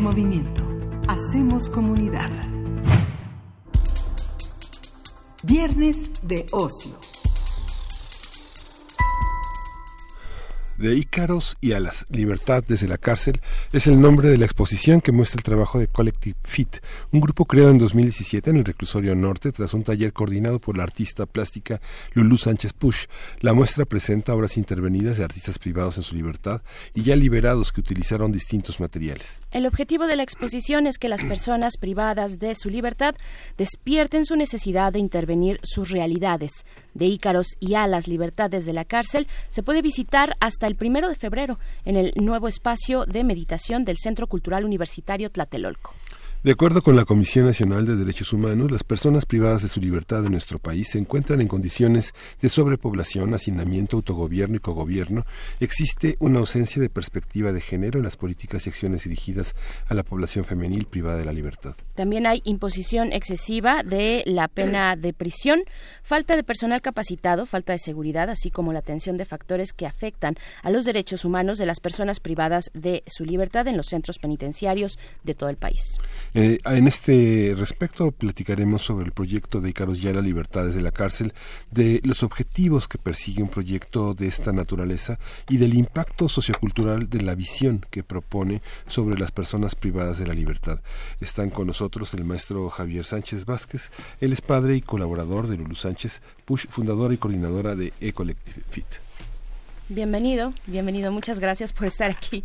Movimiento. 0.02 0.62
Hacemos 1.08 1.70
comunidad. 1.70 2.30
Viernes 5.44 6.28
de 6.28 6.46
ocio. 6.52 7.07
De 10.78 10.94
Ícaros 10.96 11.58
y 11.60 11.72
a 11.72 11.80
la 11.80 11.92
libertad 12.10 12.64
desde 12.68 12.88
la 12.88 13.00
cárcel 13.00 13.42
es 13.74 13.88
el 13.88 14.00
nombre 14.00 14.30
de 14.30 14.38
la 14.38 14.46
exposición 14.46 15.02
que 15.02 15.12
muestra 15.12 15.40
el 15.40 15.44
trabajo 15.44 15.80
de 15.80 15.88
Collective 15.88 16.38
Fit, 16.44 16.78
un 17.12 17.20
grupo 17.20 17.46
creado 17.46 17.72
en 17.72 17.80
2017 17.80 18.52
en 18.52 18.58
el 18.58 18.66
reclusorio 18.66 19.16
norte 19.16 19.52
tras 19.52 19.74
un 19.74 19.82
taller 19.82 20.14
coordinado 20.14 20.60
por 20.60 20.78
la 20.78 20.84
artista 20.84 21.26
plástica 21.26 21.82
Lulu 22.14 22.38
Sánchez 22.38 22.74
Push. 22.74 23.06
La 23.40 23.56
muestra 23.56 23.86
presenta 23.86 24.36
obras 24.36 24.56
intervenidas 24.56 25.18
de 25.18 25.24
artistas 25.24 25.58
privados 25.58 25.98
en 25.98 26.04
su 26.04 26.16
libertad 26.16 26.62
y 26.94 27.02
ya 27.02 27.16
liberados 27.16 27.72
que 27.72 27.82
utilizaron 27.82 28.32
distintos 28.32 28.80
materiales. 28.80 29.40
El 29.50 29.66
objetivo 29.66 30.06
de 30.06 30.16
la 30.16 30.24
exposición 30.24 30.86
es 30.86 31.00
que 31.00 31.10
las 31.10 31.24
personas 31.24 31.78
privadas 31.78 32.38
de 32.38 32.54
su 32.54 32.70
libertad 32.70 33.16
despierten 33.58 34.26
su 34.26 34.36
necesidad 34.36 34.94
de 34.94 35.00
intervenir 35.00 35.60
sus 35.64 35.90
realidades. 35.90 36.52
De 36.94 37.06
Ícaros 37.06 37.48
y 37.60 37.74
a 37.74 37.88
las 37.88 38.08
libertades 38.08 38.66
de 38.66 38.74
la 38.74 38.86
cárcel 38.86 39.28
se 39.50 39.64
puede 39.64 39.82
visitar 39.82 40.36
hasta 40.40 40.67
el 40.68 40.76
primero 40.76 41.10
de 41.10 41.16
febrero 41.16 41.60
en 41.86 41.96
el 41.96 42.14
nuevo 42.22 42.48
espacio 42.48 43.06
de 43.06 43.24
meditación 43.24 43.86
del 43.86 43.98
Centro 43.98 44.28
Cultural 44.28 44.66
Universitario 44.66 45.32
Tlatelolco. 45.32 45.94
De 46.48 46.54
acuerdo 46.54 46.82
con 46.82 46.96
la 46.96 47.04
Comisión 47.04 47.46
Nacional 47.46 47.86
de 47.86 47.98
Derechos 47.98 48.32
Humanos, 48.32 48.72
las 48.72 48.86
personas 48.86 49.26
privadas 49.26 49.64
de 49.64 49.68
su 49.68 49.82
libertad 49.82 50.26
en 50.26 50.32
nuestro 50.32 50.60
país 50.60 50.88
se 50.92 50.98
encuentran 50.98 51.42
en 51.42 51.50
condiciones 51.50 52.14
de 52.40 52.48
sobrepoblación, 52.48 53.34
hacinamiento, 53.34 53.98
autogobierno 53.98 54.56
y 54.56 54.60
cogobierno. 54.60 55.26
Existe 55.60 56.16
una 56.22 56.40
ausencia 56.40 56.82
de 56.82 56.90
perspectiva 56.90 57.52
de 57.52 57.60
género 57.60 58.00
en 58.00 58.06
las 58.06 58.16
políticas 58.16 58.66
y 58.66 58.70
acciones 58.70 59.04
dirigidas 59.04 59.58
a 59.90 59.94
la 59.94 60.04
población 60.04 60.46
femenil 60.46 60.86
privada 60.86 61.18
de 61.18 61.26
la 61.26 61.34
libertad. 61.34 61.76
También 61.96 62.26
hay 62.26 62.42
imposición 62.46 63.12
excesiva 63.12 63.84
de 63.84 64.24
la 64.26 64.48
pena 64.48 64.96
de 64.96 65.12
prisión, 65.12 65.60
falta 66.02 66.38
de 66.38 66.44
personal 66.44 66.82
capacitado, 66.82 67.46
falta 67.46 67.74
de 67.74 67.80
seguridad, 67.80 68.30
así 68.30 68.52
como 68.52 68.72
la 68.72 68.80
atención 68.80 69.18
de 69.18 69.26
factores 69.26 69.74
que 69.74 69.86
afectan 69.86 70.36
a 70.64 70.70
los 70.70 70.86
derechos 70.86 71.26
humanos 71.26 71.58
de 71.58 71.66
las 71.66 71.82
personas 71.82 72.22
privadas 72.22 72.72
de 72.74 73.04
su 73.06 73.26
libertad 73.26 73.68
en 73.68 73.76
los 73.76 73.88
centros 73.88 74.18
penitenciarios 74.18 74.98
de 75.26 75.34
todo 75.34 75.50
el 75.50 75.58
país. 75.58 75.98
Eh, 76.40 76.60
en 76.66 76.86
este 76.86 77.56
respecto 77.58 78.12
platicaremos 78.12 78.84
sobre 78.84 79.08
el 79.08 79.12
proyecto 79.12 79.60
de 79.60 79.72
Icaros 79.72 80.04
Yala 80.04 80.22
Libertades 80.22 80.76
de 80.76 80.84
la 80.84 80.92
Cárcel, 80.92 81.34
de 81.72 82.00
los 82.04 82.22
objetivos 82.22 82.88
que 82.88 83.00
persigue 83.00 83.42
un 83.42 83.50
proyecto 83.50 84.14
de 84.14 84.28
esta 84.28 84.52
naturaleza 84.52 85.18
y 85.50 85.58
del 85.58 85.74
impacto 85.74 86.30
sociocultural 86.30 87.10
de 87.10 87.22
la 87.22 87.34
visión 87.34 87.84
que 87.90 88.04
propone 88.04 88.62
sobre 88.86 89.18
las 89.18 89.32
personas 89.32 89.74
privadas 89.74 90.20
de 90.20 90.28
la 90.28 90.36
libertad. 90.36 90.80
Están 91.22 91.50
con 91.50 91.66
nosotros 91.66 92.14
el 92.14 92.24
maestro 92.24 92.70
Javier 92.70 93.04
Sánchez 93.04 93.46
Vázquez, 93.46 93.90
él 94.22 94.32
es 94.32 94.42
padre 94.42 94.76
y 94.76 94.82
colaborador 94.82 95.48
de 95.48 95.58
Lulu 95.58 95.74
Sánchez 95.74 96.22
Push, 96.46 96.68
fundadora 96.70 97.16
y 97.16 97.18
coordinadora 97.18 97.76
de 97.76 97.94
Ecollective 98.00 98.62
Fit. 98.70 98.86
Bienvenido, 99.90 100.54
bienvenido, 100.68 101.12
muchas 101.12 101.40
gracias 101.40 101.74
por 101.74 101.88
estar 101.88 102.12
aquí. 102.12 102.44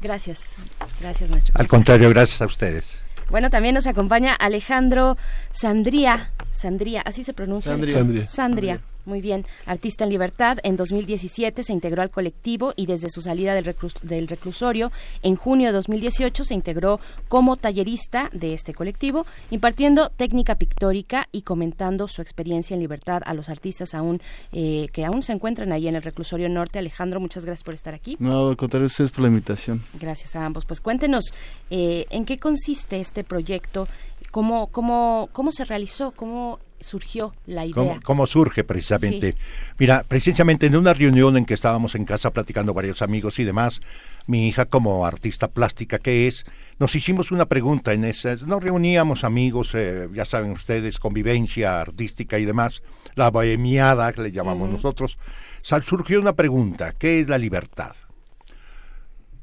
Gracias, 0.00 0.54
gracias 1.00 1.30
maestro. 1.30 1.54
Al 1.56 1.66
contrario, 1.66 2.08
gracias 2.10 2.40
a 2.40 2.46
ustedes. 2.46 3.02
Bueno, 3.28 3.48
también 3.48 3.74
nos 3.74 3.86
acompaña 3.86 4.34
Alejandro 4.34 5.16
Sandría, 5.52 6.32
Sandría, 6.52 7.02
así 7.02 7.22
se 7.22 7.32
pronuncia. 7.32 7.72
Sandría. 7.72 8.26
Sandría. 8.26 8.80
Muy 9.10 9.20
bien, 9.20 9.44
artista 9.66 10.04
en 10.04 10.10
libertad, 10.10 10.58
en 10.62 10.76
2017 10.76 11.64
se 11.64 11.72
integró 11.72 12.00
al 12.00 12.10
colectivo 12.10 12.74
y 12.76 12.86
desde 12.86 13.10
su 13.10 13.22
salida 13.22 13.54
del, 13.54 13.74
del, 14.04 14.28
reclusorio 14.28 14.92
en 15.24 15.34
junio 15.34 15.66
de 15.66 15.72
2018 15.72 16.44
se 16.44 16.54
integró 16.54 17.00
como 17.26 17.56
tallerista 17.56 18.30
de 18.32 18.54
este 18.54 18.72
colectivo, 18.72 19.26
impartiendo 19.50 20.10
técnica 20.10 20.54
pictórica 20.54 21.26
y 21.32 21.42
comentando 21.42 22.06
su 22.06 22.22
experiencia 22.22 22.74
en 22.74 22.80
libertad 22.82 23.22
a 23.26 23.34
los 23.34 23.48
artistas 23.48 23.94
aún 23.94 24.22
eh, 24.52 24.86
que 24.92 25.04
aún 25.04 25.24
se 25.24 25.32
encuentran 25.32 25.72
ahí 25.72 25.88
en 25.88 25.96
el 25.96 26.02
reclusorio 26.04 26.48
norte. 26.48 26.78
Alejandro, 26.78 27.18
muchas 27.18 27.44
gracias 27.44 27.64
por 27.64 27.74
estar 27.74 27.94
aquí. 27.94 28.16
No, 28.20 28.50
al 28.50 28.56
contrario, 28.56 28.86
ustedes 28.86 29.10
por 29.10 29.22
la 29.22 29.28
invitación. 29.28 29.82
Gracias 29.98 30.36
a 30.36 30.46
ambos. 30.46 30.66
Pues 30.66 30.80
cuéntenos 30.80 31.34
eh, 31.70 32.06
en 32.10 32.24
qué 32.24 32.38
consiste 32.38 33.00
este 33.00 33.24
proyecto, 33.24 33.88
cómo, 34.30 34.68
cómo, 34.68 35.28
cómo 35.32 35.50
se 35.50 35.64
realizó, 35.64 36.12
cómo 36.12 36.60
surgió 36.80 37.34
la 37.46 37.64
idea? 37.64 38.00
¿Cómo, 38.02 38.26
surge 38.26 38.64
precisamente? 38.64 39.36
Mira, 39.78 40.04
precisamente 40.06 40.66
en 40.66 40.76
una 40.76 40.94
reunión 40.94 41.36
en 41.36 41.44
que 41.44 41.54
estábamos 41.54 41.94
en 41.94 42.04
casa 42.04 42.30
platicando 42.30 42.74
varios 42.74 43.02
amigos 43.02 43.38
y 43.38 43.44
demás, 43.44 43.80
mi 44.26 44.48
hija 44.48 44.66
como 44.66 45.06
artista 45.06 45.48
plástica 45.48 45.98
que 45.98 46.26
es, 46.26 46.44
nos 46.78 46.94
hicimos 46.94 47.30
una 47.30 47.46
pregunta 47.46 47.92
en 47.92 48.04
esa, 48.04 48.36
nos 48.46 48.62
reuníamos 48.62 49.24
amigos, 49.24 49.72
eh, 49.74 50.08
ya 50.12 50.24
saben 50.24 50.52
ustedes, 50.52 50.98
convivencia 50.98 51.80
artística 51.80 52.38
y 52.38 52.44
demás, 52.44 52.82
la 53.14 53.30
bohemiada 53.30 54.12
que 54.12 54.22
le 54.22 54.32
llamamos 54.32 54.70
nosotros, 54.70 55.18
surgió 55.62 56.20
una 56.20 56.34
pregunta, 56.34 56.92
¿qué 56.92 57.20
es 57.20 57.28
la 57.28 57.38
libertad? 57.38 57.94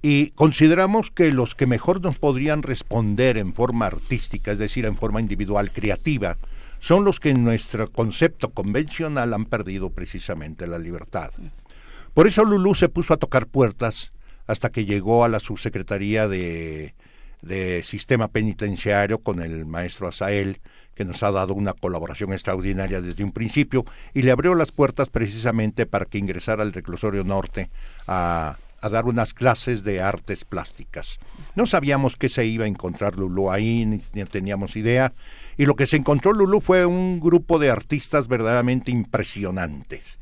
Y 0.01 0.29
consideramos 0.31 1.11
que 1.11 1.31
los 1.31 1.55
que 1.55 1.65
mejor 1.65 2.01
nos 2.01 2.17
podrían 2.17 2.63
responder 2.63 3.37
en 3.37 3.53
forma 3.53 3.87
artística, 3.87 4.51
es 4.51 4.57
decir, 4.57 4.85
en 4.85 4.95
forma 4.95 5.19
individual, 5.19 5.71
creativa, 5.71 6.37
son 6.79 7.03
los 7.03 7.19
que 7.19 7.29
en 7.29 7.43
nuestro 7.43 7.91
concepto 7.91 8.49
convencional 8.51 9.33
han 9.33 9.45
perdido 9.45 9.89
precisamente 9.89 10.67
la 10.67 10.79
libertad. 10.79 11.31
Por 12.13 12.27
eso 12.27 12.43
Lulú 12.43 12.75
se 12.75 12.89
puso 12.89 13.13
a 13.13 13.17
tocar 13.17 13.47
puertas 13.47 14.11
hasta 14.47 14.69
que 14.69 14.85
llegó 14.85 15.23
a 15.23 15.29
la 15.29 15.39
subsecretaría 15.39 16.27
de, 16.27 16.93
de 17.41 17.83
Sistema 17.83 18.29
Penitenciario 18.29 19.19
con 19.19 19.41
el 19.41 19.65
maestro 19.65 20.07
Asael, 20.07 20.59
que 20.95 21.05
nos 21.05 21.21
ha 21.21 21.31
dado 21.31 21.53
una 21.53 21.73
colaboración 21.73 22.33
extraordinaria 22.33 23.01
desde 23.01 23.23
un 23.23 23.31
principio, 23.31 23.85
y 24.13 24.23
le 24.23 24.31
abrió 24.31 24.55
las 24.55 24.71
puertas 24.71 25.09
precisamente 25.09 25.85
para 25.85 26.05
que 26.05 26.17
ingresara 26.17 26.63
al 26.63 26.73
reclusorio 26.73 27.23
norte 27.23 27.69
a, 28.07 28.57
a 28.81 28.89
dar 28.89 29.05
unas 29.05 29.33
clases 29.33 29.83
de 29.83 30.01
artes 30.01 30.45
plásticas. 30.45 31.19
No 31.55 31.65
sabíamos 31.65 32.15
qué 32.15 32.29
se 32.29 32.45
iba 32.45 32.65
a 32.65 32.67
encontrar 32.67 33.17
Lulú 33.17 33.49
ahí, 33.49 33.85
ni, 33.85 33.99
teníamos 34.25 34.75
idea, 34.75 35.13
y 35.57 35.65
lo 35.65 35.75
que 35.75 35.87
se 35.87 35.97
encontró 35.97 36.33
Lulú 36.33 36.61
fue 36.61 36.85
un 36.85 37.19
grupo 37.19 37.59
de 37.59 37.69
artistas 37.69 38.27
verdaderamente 38.27 38.91
impresionantes. 38.91 40.19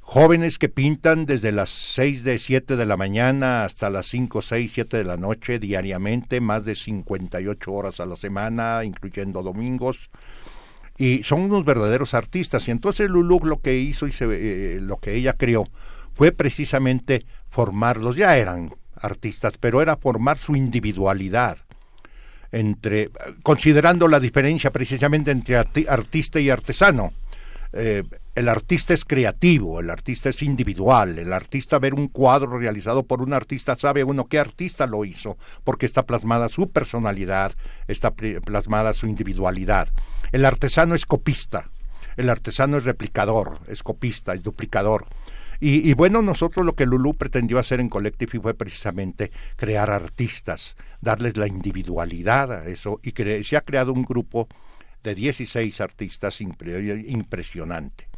Jóvenes 0.00 0.58
que 0.58 0.68
pintan 0.68 1.24
desde 1.24 1.52
las 1.52 1.70
6 1.70 2.24
de 2.24 2.38
7 2.38 2.76
de 2.76 2.86
la 2.86 2.96
mañana 2.96 3.64
hasta 3.64 3.88
las 3.88 4.06
5, 4.08 4.42
6, 4.42 4.70
7 4.74 4.96
de 4.98 5.04
la 5.04 5.16
noche 5.16 5.58
diariamente, 5.58 6.40
más 6.40 6.64
de 6.64 6.74
58 6.74 7.72
horas 7.72 8.00
a 8.00 8.06
la 8.06 8.16
semana, 8.16 8.84
incluyendo 8.84 9.42
domingos. 9.42 10.10
Y 10.98 11.22
son 11.22 11.42
unos 11.42 11.64
verdaderos 11.64 12.12
artistas. 12.14 12.68
Y 12.68 12.72
entonces 12.72 13.08
Lulú 13.08 13.40
lo 13.44 13.60
que 13.60 13.78
hizo 13.78 14.06
y 14.06 14.12
se, 14.12 14.26
eh, 14.28 14.80
lo 14.80 14.98
que 14.98 15.14
ella 15.14 15.34
creó 15.34 15.68
fue 16.14 16.32
precisamente 16.32 17.24
formarlos. 17.52 18.16
Ya 18.16 18.36
eran 18.36 18.74
artistas, 18.96 19.58
pero 19.58 19.82
era 19.82 19.96
formar 19.96 20.38
su 20.38 20.56
individualidad 20.56 21.58
entre, 22.50 23.10
considerando 23.42 24.08
la 24.08 24.18
diferencia 24.18 24.70
precisamente 24.72 25.30
entre 25.30 25.56
artista 25.56 26.40
y 26.40 26.50
artesano. 26.50 27.12
Eh, 27.74 28.02
el 28.34 28.48
artista 28.48 28.92
es 28.92 29.04
creativo, 29.04 29.80
el 29.80 29.88
artista 29.88 30.28
es 30.28 30.42
individual, 30.42 31.18
el 31.18 31.32
artista 31.32 31.78
ver 31.78 31.94
un 31.94 32.08
cuadro 32.08 32.58
realizado 32.58 33.02
por 33.02 33.22
un 33.22 33.32
artista 33.32 33.76
sabe 33.76 34.04
uno 34.04 34.26
qué 34.26 34.38
artista 34.38 34.86
lo 34.86 35.06
hizo, 35.06 35.38
porque 35.64 35.86
está 35.86 36.04
plasmada 36.04 36.50
su 36.50 36.70
personalidad, 36.70 37.52
está 37.88 38.10
plasmada 38.10 38.92
su 38.92 39.06
individualidad. 39.06 39.88
El 40.32 40.44
artesano 40.44 40.94
es 40.94 41.06
copista, 41.06 41.70
el 42.16 42.28
artesano 42.28 42.76
es 42.76 42.84
replicador, 42.84 43.58
es 43.68 43.82
copista, 43.82 44.34
es 44.34 44.42
duplicador. 44.42 45.06
Y, 45.64 45.94
bueno, 45.94 46.22
nosotros 46.22 46.66
lo 46.66 46.74
que 46.74 46.86
Lulú 46.86 47.14
pretendió 47.14 47.60
hacer 47.60 47.78
en 47.78 47.88
Collective 47.88 48.40
fue 48.40 48.52
precisamente 48.52 49.30
crear 49.54 49.90
artistas, 49.90 50.76
darles 51.00 51.36
la 51.36 51.46
individualidad 51.46 52.50
a 52.50 52.66
eso, 52.66 52.98
y 53.04 53.12
se 53.44 53.56
ha 53.56 53.60
creado 53.60 53.92
un 53.92 54.02
grupo 54.02 54.48
de 55.04 55.14
16 55.14 55.80
artistas 55.80 56.40
impresionante. 56.40 58.08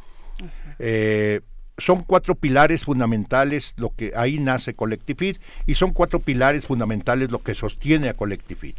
Eh, 0.79 1.41
son 1.77 2.01
cuatro 2.01 2.33
pilares 2.33 2.83
fundamentales 2.83 3.75
lo 3.77 3.93
que 3.95 4.13
ahí 4.15 4.39
nace 4.39 4.73
Collective 4.73 5.37
y 5.67 5.75
son 5.75 5.93
cuatro 5.93 6.21
pilares 6.21 6.65
fundamentales 6.65 7.29
lo 7.29 7.43
que 7.43 7.53
sostiene 7.53 8.09
a 8.09 8.15
Collective 8.15 8.73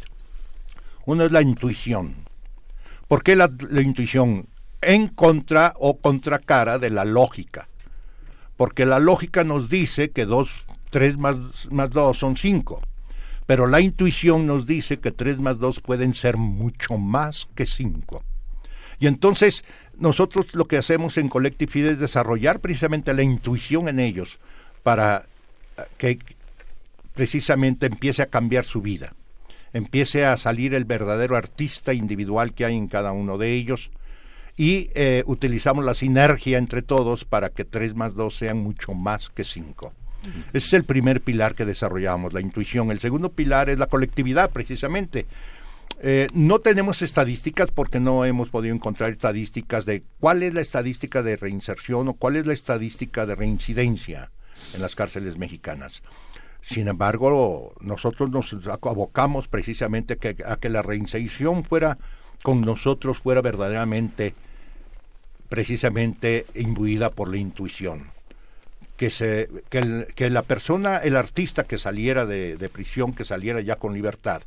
Uno 1.05 1.23
es 1.23 1.31
la 1.31 1.41
intuición. 1.41 2.15
¿Por 3.07 3.23
qué 3.23 3.37
la, 3.37 3.49
la 3.69 3.81
intuición? 3.81 4.49
En 4.81 5.07
contra 5.07 5.73
o 5.77 5.99
contracara 5.99 6.79
de 6.79 6.89
la 6.89 7.05
lógica 7.05 7.69
porque 8.57 8.85
la 8.85 8.99
lógica 8.99 9.43
nos 9.43 9.69
dice 9.69 10.09
que 10.09 10.25
dos, 10.25 10.49
tres 10.89 11.17
más, 11.17 11.37
más 11.69 11.91
dos 11.91 12.17
son 12.17 12.35
cinco, 12.35 12.81
pero 13.45 13.67
la 13.67 13.79
intuición 13.79 14.45
nos 14.45 14.65
dice 14.65 14.99
que 14.99 15.11
tres 15.11 15.39
más 15.39 15.59
dos 15.59 15.79
pueden 15.79 16.13
ser 16.13 16.37
mucho 16.37 16.97
más 16.97 17.47
que 17.55 17.65
cinco. 17.65 18.23
Y 18.99 19.07
entonces 19.07 19.63
nosotros 19.97 20.53
lo 20.53 20.67
que 20.67 20.77
hacemos 20.77 21.17
en 21.17 21.29
Collective 21.29 21.91
es 21.91 21.99
desarrollar 21.99 22.59
precisamente 22.59 23.13
la 23.13 23.21
intuición 23.21 23.87
en 23.87 23.99
ellos 23.99 24.39
para 24.83 25.25
eh, 25.77 25.83
que 25.97 26.19
precisamente 27.13 27.85
empiece 27.85 28.21
a 28.23 28.27
cambiar 28.27 28.65
su 28.65 28.81
vida, 28.81 29.13
empiece 29.73 30.25
a 30.25 30.37
salir 30.37 30.73
el 30.73 30.85
verdadero 30.85 31.35
artista 31.35 31.93
individual 31.93 32.53
que 32.53 32.65
hay 32.65 32.75
en 32.75 32.87
cada 32.87 33.11
uno 33.11 33.37
de 33.37 33.53
ellos, 33.53 33.91
y 34.57 34.89
eh, 34.95 35.23
utilizamos 35.27 35.85
la 35.85 35.93
sinergia 35.93 36.57
entre 36.57 36.81
todos 36.81 37.23
para 37.23 37.49
que 37.49 37.63
3 37.63 37.93
más 37.93 38.15
2 38.15 38.35
sean 38.35 38.57
mucho 38.57 38.93
más 38.93 39.29
que 39.29 39.43
5. 39.43 39.93
Ese 40.51 40.67
es 40.67 40.73
el 40.73 40.83
primer 40.83 41.21
pilar 41.21 41.55
que 41.55 41.63
desarrollamos, 41.63 42.33
la 42.33 42.41
intuición. 42.41 42.91
El 42.91 42.99
segundo 42.99 43.31
pilar 43.31 43.69
es 43.69 43.77
la 43.77 43.85
colectividad, 43.85 44.49
precisamente. 44.49 45.27
Eh, 46.01 46.27
no 46.33 46.59
tenemos 46.59 47.01
estadísticas 47.01 47.71
porque 47.71 47.99
no 47.99 48.25
hemos 48.25 48.49
podido 48.49 48.75
encontrar 48.75 49.11
estadísticas 49.11 49.85
de 49.85 50.03
cuál 50.19 50.43
es 50.43 50.53
la 50.53 50.61
estadística 50.61 51.23
de 51.23 51.37
reinserción 51.37 52.07
o 52.07 52.13
cuál 52.13 52.35
es 52.35 52.45
la 52.45 52.53
estadística 52.53 53.25
de 53.25 53.35
reincidencia 53.35 54.31
en 54.73 54.81
las 54.81 54.95
cárceles 54.95 55.37
mexicanas. 55.37 56.01
Sin 56.61 56.87
embargo, 56.87 57.73
nosotros 57.79 58.29
nos 58.29 58.53
abocamos 58.67 59.47
precisamente 59.47 60.17
a 60.45 60.57
que 60.57 60.69
la 60.69 60.81
reinserción 60.81 61.63
fuera 61.63 61.97
con 62.43 62.61
nosotros, 62.61 63.19
fuera 63.19 63.41
verdaderamente, 63.41 64.33
precisamente 65.49 66.45
imbuida 66.55 67.09
por 67.09 67.29
la 67.29 67.37
intuición. 67.37 68.11
Que, 68.97 69.11
se, 69.11 69.49
que, 69.69 70.29
la 70.29 70.41
persona, 70.41 70.97
el 70.97 71.15
artista 71.15 71.63
que 71.63 71.77
saliera 71.77 72.25
de, 72.25 72.57
de 72.57 72.69
prisión, 72.69 73.13
que 73.13 73.25
saliera 73.25 73.61
ya 73.61 73.75
con 73.75 73.93
libertad, 73.93 74.41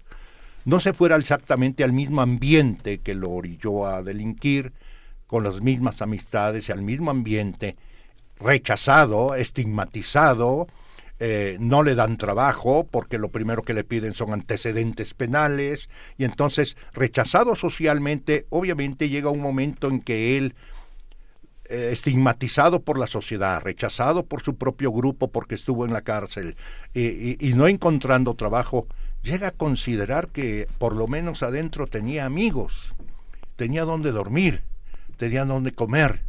no 0.64 0.80
se 0.80 0.92
fuera 0.92 1.16
exactamente 1.16 1.84
al 1.84 1.92
mismo 1.92 2.20
ambiente 2.20 2.98
que 2.98 3.14
lo 3.14 3.30
orilló 3.30 3.86
a 3.86 4.02
delinquir, 4.02 4.72
con 5.30 5.44
las 5.44 5.60
mismas 5.60 6.02
amistades 6.02 6.68
y 6.68 6.72
al 6.72 6.82
mismo 6.82 7.12
ambiente, 7.12 7.76
rechazado, 8.40 9.36
estigmatizado, 9.36 10.66
eh, 11.20 11.56
no 11.60 11.84
le 11.84 11.94
dan 11.94 12.16
trabajo 12.16 12.84
porque 12.90 13.16
lo 13.16 13.28
primero 13.28 13.62
que 13.62 13.74
le 13.74 13.84
piden 13.84 14.14
son 14.14 14.32
antecedentes 14.32 15.14
penales 15.14 15.88
y 16.18 16.24
entonces 16.24 16.76
rechazado 16.94 17.54
socialmente, 17.54 18.46
obviamente 18.50 19.08
llega 19.08 19.30
un 19.30 19.40
momento 19.40 19.86
en 19.88 20.00
que 20.00 20.36
él 20.36 20.54
eh, 21.70 21.92
estigmatizado 21.92 22.82
por 22.82 22.98
la 22.98 23.06
sociedad, 23.06 23.62
rechazado 23.62 24.24
por 24.24 24.42
su 24.42 24.56
propio 24.56 24.90
grupo 24.90 25.28
porque 25.28 25.54
estuvo 25.54 25.86
en 25.86 25.92
la 25.92 26.02
cárcel 26.02 26.56
y, 26.94 27.52
no 27.54 27.68
encontrando 27.68 28.34
trabajo, 28.34 28.88
llega 29.22 29.48
a 29.48 29.52
considerar 29.52 30.30
que 30.30 30.66
por 30.78 30.96
lo 30.96 31.06
menos 31.06 31.44
adentro 31.44 31.86
tenía 31.86 32.26
amigos, 32.26 32.92
tenía 33.54 33.84
donde 33.84 34.10
dormir, 34.10 34.62
tenía 35.16 35.44
donde 35.44 35.70
comer 35.70 36.22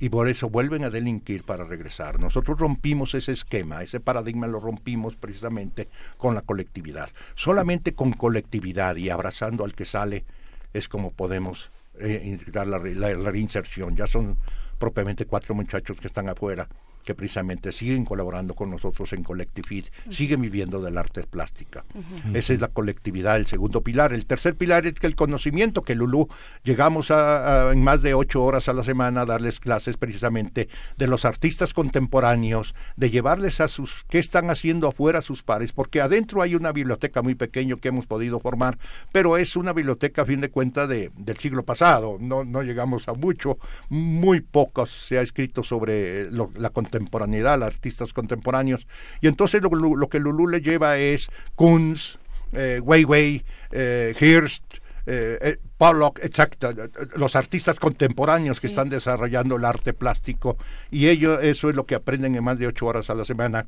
y 0.00 0.08
por 0.08 0.30
eso 0.30 0.48
vuelven 0.48 0.84
a 0.84 0.90
delinquir 0.90 1.44
para 1.44 1.64
regresar. 1.64 2.18
Nosotros 2.18 2.58
rompimos 2.58 3.14
ese 3.14 3.32
esquema, 3.32 3.82
ese 3.82 4.00
paradigma 4.00 4.46
lo 4.46 4.60
rompimos 4.60 5.14
precisamente 5.14 5.88
con 6.16 6.34
la 6.34 6.40
colectividad. 6.40 7.10
Solamente 7.34 7.94
con 7.94 8.12
colectividad 8.12 8.96
y 8.96 9.10
abrazando 9.10 9.62
al 9.62 9.74
que 9.74 9.84
sale 9.84 10.24
es 10.72 10.88
como 10.88 11.10
podemos 11.10 11.70
eh, 12.00 12.38
la, 12.52 12.64
la 12.66 13.30
reinserción. 13.30 13.96
Ya 13.96 14.06
son 14.06 14.38
propiamente 14.78 15.26
cuatro 15.26 15.54
muchachos 15.54 16.00
que 16.00 16.06
están 16.06 16.28
afuera 16.28 16.68
que 17.04 17.14
precisamente 17.14 17.70
siguen 17.72 18.04
colaborando 18.04 18.54
con 18.54 18.70
nosotros 18.70 19.12
en 19.12 19.22
Collectifit, 19.22 19.86
siguen 20.10 20.40
viviendo 20.40 20.80
del 20.80 20.98
arte 20.98 21.22
plástica. 21.24 21.84
Esa 22.32 22.52
es 22.54 22.60
la 22.60 22.68
colectividad, 22.68 23.36
el 23.36 23.46
segundo 23.46 23.82
pilar. 23.82 24.12
El 24.12 24.26
tercer 24.26 24.56
pilar 24.56 24.86
es 24.86 24.94
que 24.94 25.06
el 25.06 25.14
conocimiento, 25.14 25.82
que 25.82 25.94
Lulú 25.94 26.28
llegamos 26.62 27.10
a, 27.10 27.72
en 27.72 27.82
más 27.82 28.02
de 28.02 28.14
ocho 28.14 28.42
horas 28.42 28.68
a 28.68 28.72
la 28.72 28.84
semana 28.84 29.22
a 29.22 29.26
darles 29.26 29.60
clases 29.60 29.96
precisamente 29.96 30.68
de 30.96 31.06
los 31.06 31.24
artistas 31.24 31.74
contemporáneos, 31.74 32.74
de 32.96 33.10
llevarles 33.10 33.60
a 33.60 33.68
sus, 33.68 34.04
qué 34.08 34.18
están 34.18 34.50
haciendo 34.50 34.88
afuera 34.88 35.20
sus 35.22 35.42
pares, 35.42 35.72
porque 35.72 36.00
adentro 36.00 36.42
hay 36.42 36.54
una 36.54 36.72
biblioteca 36.72 37.22
muy 37.22 37.34
pequeña 37.34 37.76
que 37.76 37.88
hemos 37.88 38.06
podido 38.06 38.40
formar, 38.40 38.78
pero 39.12 39.36
es 39.36 39.56
una 39.56 39.72
biblioteca 39.72 40.22
a 40.22 40.26
fin 40.26 40.40
de 40.40 40.50
cuentas 40.50 40.88
de, 40.88 41.10
del 41.16 41.36
siglo 41.38 41.64
pasado, 41.64 42.18
no, 42.20 42.44
no 42.44 42.62
llegamos 42.62 43.08
a 43.08 43.14
mucho, 43.14 43.58
muy 43.88 44.40
poco 44.40 44.86
se 44.86 45.18
ha 45.18 45.22
escrito 45.22 45.62
sobre 45.62 46.30
la 46.30 46.70
contemporaneidad 46.70 46.93
contemporaneidad, 46.94 47.62
artistas 47.62 48.12
contemporáneos. 48.12 48.86
Y 49.20 49.28
entonces 49.28 49.62
lo, 49.62 50.08
que 50.08 50.20
Lulu 50.20 50.48
le 50.48 50.60
lleva 50.60 50.98
es 50.98 51.28
Kunz, 51.54 52.18
eh, 52.52 52.80
Weiwei, 52.82 53.44
eh, 53.72 54.14
Hirst, 54.18 54.78
eh, 55.06 55.38
eh, 55.40 55.56
Pollock, 55.76 56.20
exacto, 56.22 56.72
los 57.16 57.36
artistas 57.36 57.76
contemporáneos 57.78 58.60
que 58.60 58.68
están 58.68 58.88
desarrollando 58.88 59.56
el 59.56 59.64
arte 59.64 59.92
plástico. 59.92 60.56
Y 60.90 61.08
ellos 61.08 61.40
eso 61.42 61.68
es 61.68 61.76
lo 61.76 61.84
que 61.84 61.96
aprenden 61.96 62.36
en 62.36 62.44
más 62.44 62.58
de 62.58 62.68
ocho 62.68 62.86
horas 62.86 63.10
a 63.10 63.14
la 63.14 63.24
semana. 63.24 63.66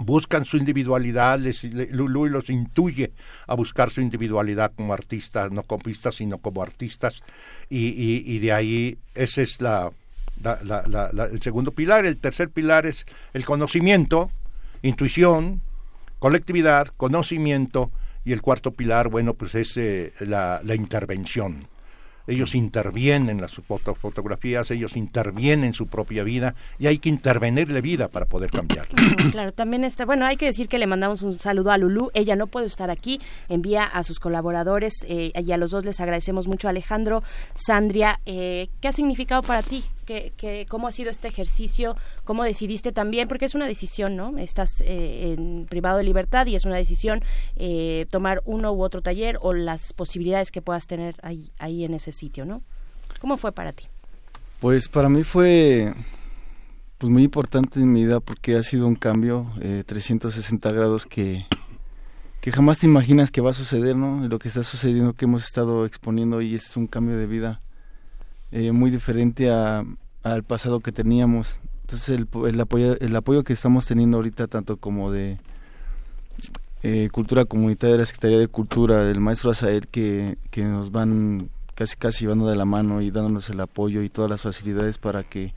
Buscan 0.00 0.44
su 0.44 0.56
individualidad, 0.56 1.40
les, 1.40 1.64
Lulu 1.64 2.28
los 2.28 2.50
intuye 2.50 3.12
a 3.48 3.56
buscar 3.56 3.90
su 3.90 4.00
individualidad 4.00 4.72
como 4.76 4.94
artistas, 4.94 5.50
no 5.50 5.64
como 5.64 5.82
pistas, 5.82 6.14
sino 6.14 6.38
como 6.38 6.62
artistas, 6.62 7.20
y, 7.68 8.22
y 8.24 8.38
de 8.38 8.52
ahí 8.52 8.98
esa 9.16 9.42
es 9.42 9.60
la, 9.60 9.90
el 10.44 11.42
segundo 11.42 11.72
pilar. 11.72 12.06
El 12.06 12.16
tercer 12.18 12.50
pilar 12.50 12.86
es 12.86 13.06
el 13.32 13.44
conocimiento, 13.44 14.30
intuición, 14.82 15.60
colectividad, 16.18 16.88
conocimiento. 16.96 17.90
Y 18.24 18.32
el 18.32 18.42
cuarto 18.42 18.72
pilar, 18.72 19.08
bueno, 19.08 19.34
pues 19.34 19.54
es 19.54 19.76
eh, 19.76 20.12
la, 20.20 20.60
intervención. 20.74 21.66
Ellos 22.28 22.54
intervienen 22.54 23.30
en 23.30 23.40
las 23.40 23.52
fotografías, 23.52 24.70
ellos 24.70 24.96
intervienen 24.96 25.64
en 25.64 25.74
su 25.74 25.86
propia 25.86 26.22
vida 26.22 26.54
y 26.78 26.86
hay 26.86 26.98
que 26.98 27.08
intervenirle 27.08 27.80
vida 27.80 28.08
para 28.08 28.26
poder 28.26 28.50
cambiarla. 28.50 28.96
Claro, 29.32 29.52
también 29.52 29.84
está, 29.84 30.04
bueno, 30.04 30.26
hay 30.26 30.36
que 30.36 30.46
decir 30.46 30.68
que 30.68 30.78
le 30.78 30.86
mandamos 30.86 31.22
un 31.22 31.38
saludo 31.38 31.70
a 31.70 31.78
Lulú. 31.78 32.10
Ella 32.14 32.36
no 32.36 32.46
puede 32.46 32.66
estar 32.66 32.90
aquí, 32.90 33.20
envía 33.48 33.84
a 33.84 34.02
sus 34.04 34.20
colaboradores 34.20 35.04
eh, 35.08 35.32
y 35.34 35.52
a 35.52 35.56
los 35.56 35.70
dos 35.70 35.84
les 35.84 36.00
agradecemos 36.00 36.46
mucho. 36.46 36.68
Alejandro, 36.68 37.22
Sandria, 37.54 38.20
eh, 38.26 38.68
¿qué 38.80 38.88
ha 38.88 38.92
significado 38.92 39.42
para 39.42 39.62
ti 39.62 39.84
que, 40.36 40.66
cómo 40.68 40.88
ha 40.88 40.92
sido 40.92 41.10
este 41.10 41.28
ejercicio, 41.28 41.96
cómo 42.28 42.44
decidiste 42.44 42.92
también, 42.92 43.26
porque 43.26 43.46
es 43.46 43.54
una 43.54 43.66
decisión, 43.66 44.14
¿no? 44.14 44.36
Estás 44.36 44.82
eh, 44.82 45.32
en 45.32 45.64
privado 45.64 45.96
de 45.96 46.04
libertad 46.04 46.46
y 46.46 46.56
es 46.56 46.66
una 46.66 46.76
decisión 46.76 47.22
eh, 47.56 48.04
tomar 48.10 48.42
uno 48.44 48.70
u 48.70 48.82
otro 48.82 49.00
taller 49.00 49.38
o 49.40 49.54
las 49.54 49.94
posibilidades 49.94 50.50
que 50.50 50.60
puedas 50.60 50.86
tener 50.86 51.14
ahí, 51.22 51.50
ahí 51.58 51.86
en 51.86 51.94
ese 51.94 52.12
sitio, 52.12 52.44
¿no? 52.44 52.60
¿Cómo 53.22 53.38
fue 53.38 53.52
para 53.52 53.72
ti? 53.72 53.86
Pues 54.60 54.90
para 54.90 55.08
mí 55.08 55.24
fue 55.24 55.94
pues 56.98 57.10
muy 57.10 57.22
importante 57.22 57.80
en 57.80 57.90
mi 57.90 58.04
vida 58.04 58.20
porque 58.20 58.56
ha 58.56 58.62
sido 58.62 58.86
un 58.86 58.96
cambio 58.96 59.50
eh, 59.62 59.82
360 59.86 60.70
grados 60.70 61.06
que, 61.06 61.46
que 62.42 62.52
jamás 62.52 62.78
te 62.78 62.84
imaginas 62.84 63.30
que 63.30 63.40
va 63.40 63.52
a 63.52 63.54
suceder, 63.54 63.96
¿no? 63.96 64.28
Lo 64.28 64.38
que 64.38 64.48
está 64.48 64.62
sucediendo 64.64 65.14
que 65.14 65.24
hemos 65.24 65.46
estado 65.46 65.86
exponiendo 65.86 66.42
y 66.42 66.56
es 66.56 66.76
un 66.76 66.88
cambio 66.88 67.16
de 67.16 67.26
vida 67.26 67.62
eh, 68.52 68.70
muy 68.70 68.90
diferente 68.90 69.50
a, 69.50 69.82
al 70.22 70.42
pasado 70.42 70.80
que 70.80 70.92
teníamos. 70.92 71.58
Entonces 71.88 72.10
el, 72.10 72.28
el, 72.46 72.60
apoyo, 72.60 73.00
el 73.00 73.16
apoyo 73.16 73.44
que 73.44 73.54
estamos 73.54 73.86
teniendo 73.86 74.18
ahorita, 74.18 74.46
tanto 74.46 74.76
como 74.76 75.10
de 75.10 75.38
eh, 76.82 77.08
Cultura 77.10 77.46
Comunitaria 77.46 77.94
de 77.94 78.00
la 78.00 78.04
Secretaría 78.04 78.38
de 78.38 78.46
Cultura, 78.46 79.04
del 79.04 79.20
maestro 79.20 79.52
Azael, 79.52 79.88
que, 79.88 80.36
que 80.50 80.64
nos 80.64 80.92
van 80.92 81.48
casi 81.74 81.96
casi 81.96 82.24
llevando 82.24 82.46
de 82.46 82.56
la 82.56 82.66
mano 82.66 83.00
y 83.00 83.10
dándonos 83.10 83.48
el 83.48 83.58
apoyo 83.60 84.02
y 84.02 84.10
todas 84.10 84.30
las 84.30 84.42
facilidades 84.42 84.98
para 84.98 85.22
que 85.24 85.54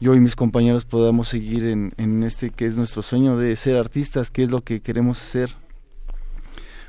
yo 0.00 0.16
y 0.16 0.20
mis 0.20 0.34
compañeros 0.34 0.84
podamos 0.84 1.28
seguir 1.28 1.62
en, 1.62 1.94
en 1.96 2.24
este 2.24 2.50
que 2.50 2.66
es 2.66 2.76
nuestro 2.76 3.02
sueño 3.02 3.36
de 3.36 3.54
ser 3.54 3.76
artistas, 3.76 4.32
que 4.32 4.42
es 4.42 4.50
lo 4.50 4.62
que 4.62 4.80
queremos 4.80 5.22
hacer. 5.22 5.54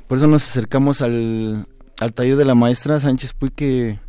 Por 0.08 0.18
eso 0.18 0.26
nos 0.26 0.48
acercamos 0.48 1.00
al, 1.00 1.68
al 2.00 2.12
taller 2.12 2.34
de 2.34 2.44
la 2.44 2.56
maestra 2.56 2.98
Sánchez 2.98 3.34
Puy, 3.34 3.50
que 3.50 4.00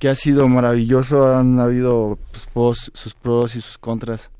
que 0.00 0.08
ha 0.08 0.14
sido 0.14 0.48
maravilloso, 0.48 1.36
han 1.36 1.60
habido 1.60 2.18
pues, 2.54 2.90
sus 2.94 3.12
pros 3.12 3.54
y 3.54 3.60
sus 3.60 3.76
contras, 3.76 4.30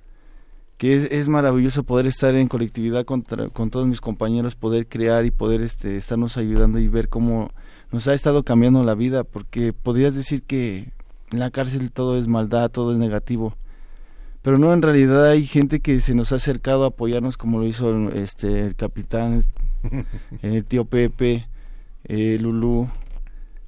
que 0.79 1.07
es, 1.11 1.29
maravilloso 1.29 1.83
poder 1.83 2.07
estar 2.07 2.35
en 2.35 2.49
colectividad 2.49 3.05
con, 3.05 3.23
con, 3.53 3.68
todos 3.68 3.87
mis 3.87 4.01
compañeros, 4.01 4.57
poder 4.57 4.88
crear 4.88 5.27
y 5.27 5.31
poder 5.31 5.61
este, 5.61 5.99
estarnos 5.99 6.38
ayudando 6.38 6.79
y 6.79 6.88
ver 6.88 7.11
cómo 7.11 7.51
nos 7.92 8.09
ha 8.09 8.14
estado 8.14 8.42
cambiando 8.42 8.83
la 8.85 8.94
vida, 8.94 9.23
porque 9.23 9.75
podrías 9.75 10.14
decir 10.14 10.42
que 10.42 10.92
en 11.31 11.38
la 11.38 11.51
cárcel 11.51 11.92
todo 11.92 12.16
es 12.16 12.27
maldad, 12.27 12.70
todo 12.70 12.92
es 12.92 12.99
negativo, 12.99 13.55
pero 14.40 14.57
no, 14.57 14.73
en 14.73 14.81
realidad 14.81 15.29
hay 15.29 15.44
gente 15.44 15.81
que 15.81 16.01
se 16.01 16.14
nos 16.14 16.33
ha 16.33 16.37
acercado 16.37 16.85
a 16.85 16.88
apoyarnos 16.88 17.37
como 17.37 17.59
lo 17.59 17.66
hizo 17.66 18.09
este, 18.12 18.64
el 18.64 18.77
capitán, 18.77 19.42
el 20.40 20.64
tío 20.64 20.87
Pepe, 20.87 21.46
eh, 22.05 22.38
Lulú, 22.40 22.88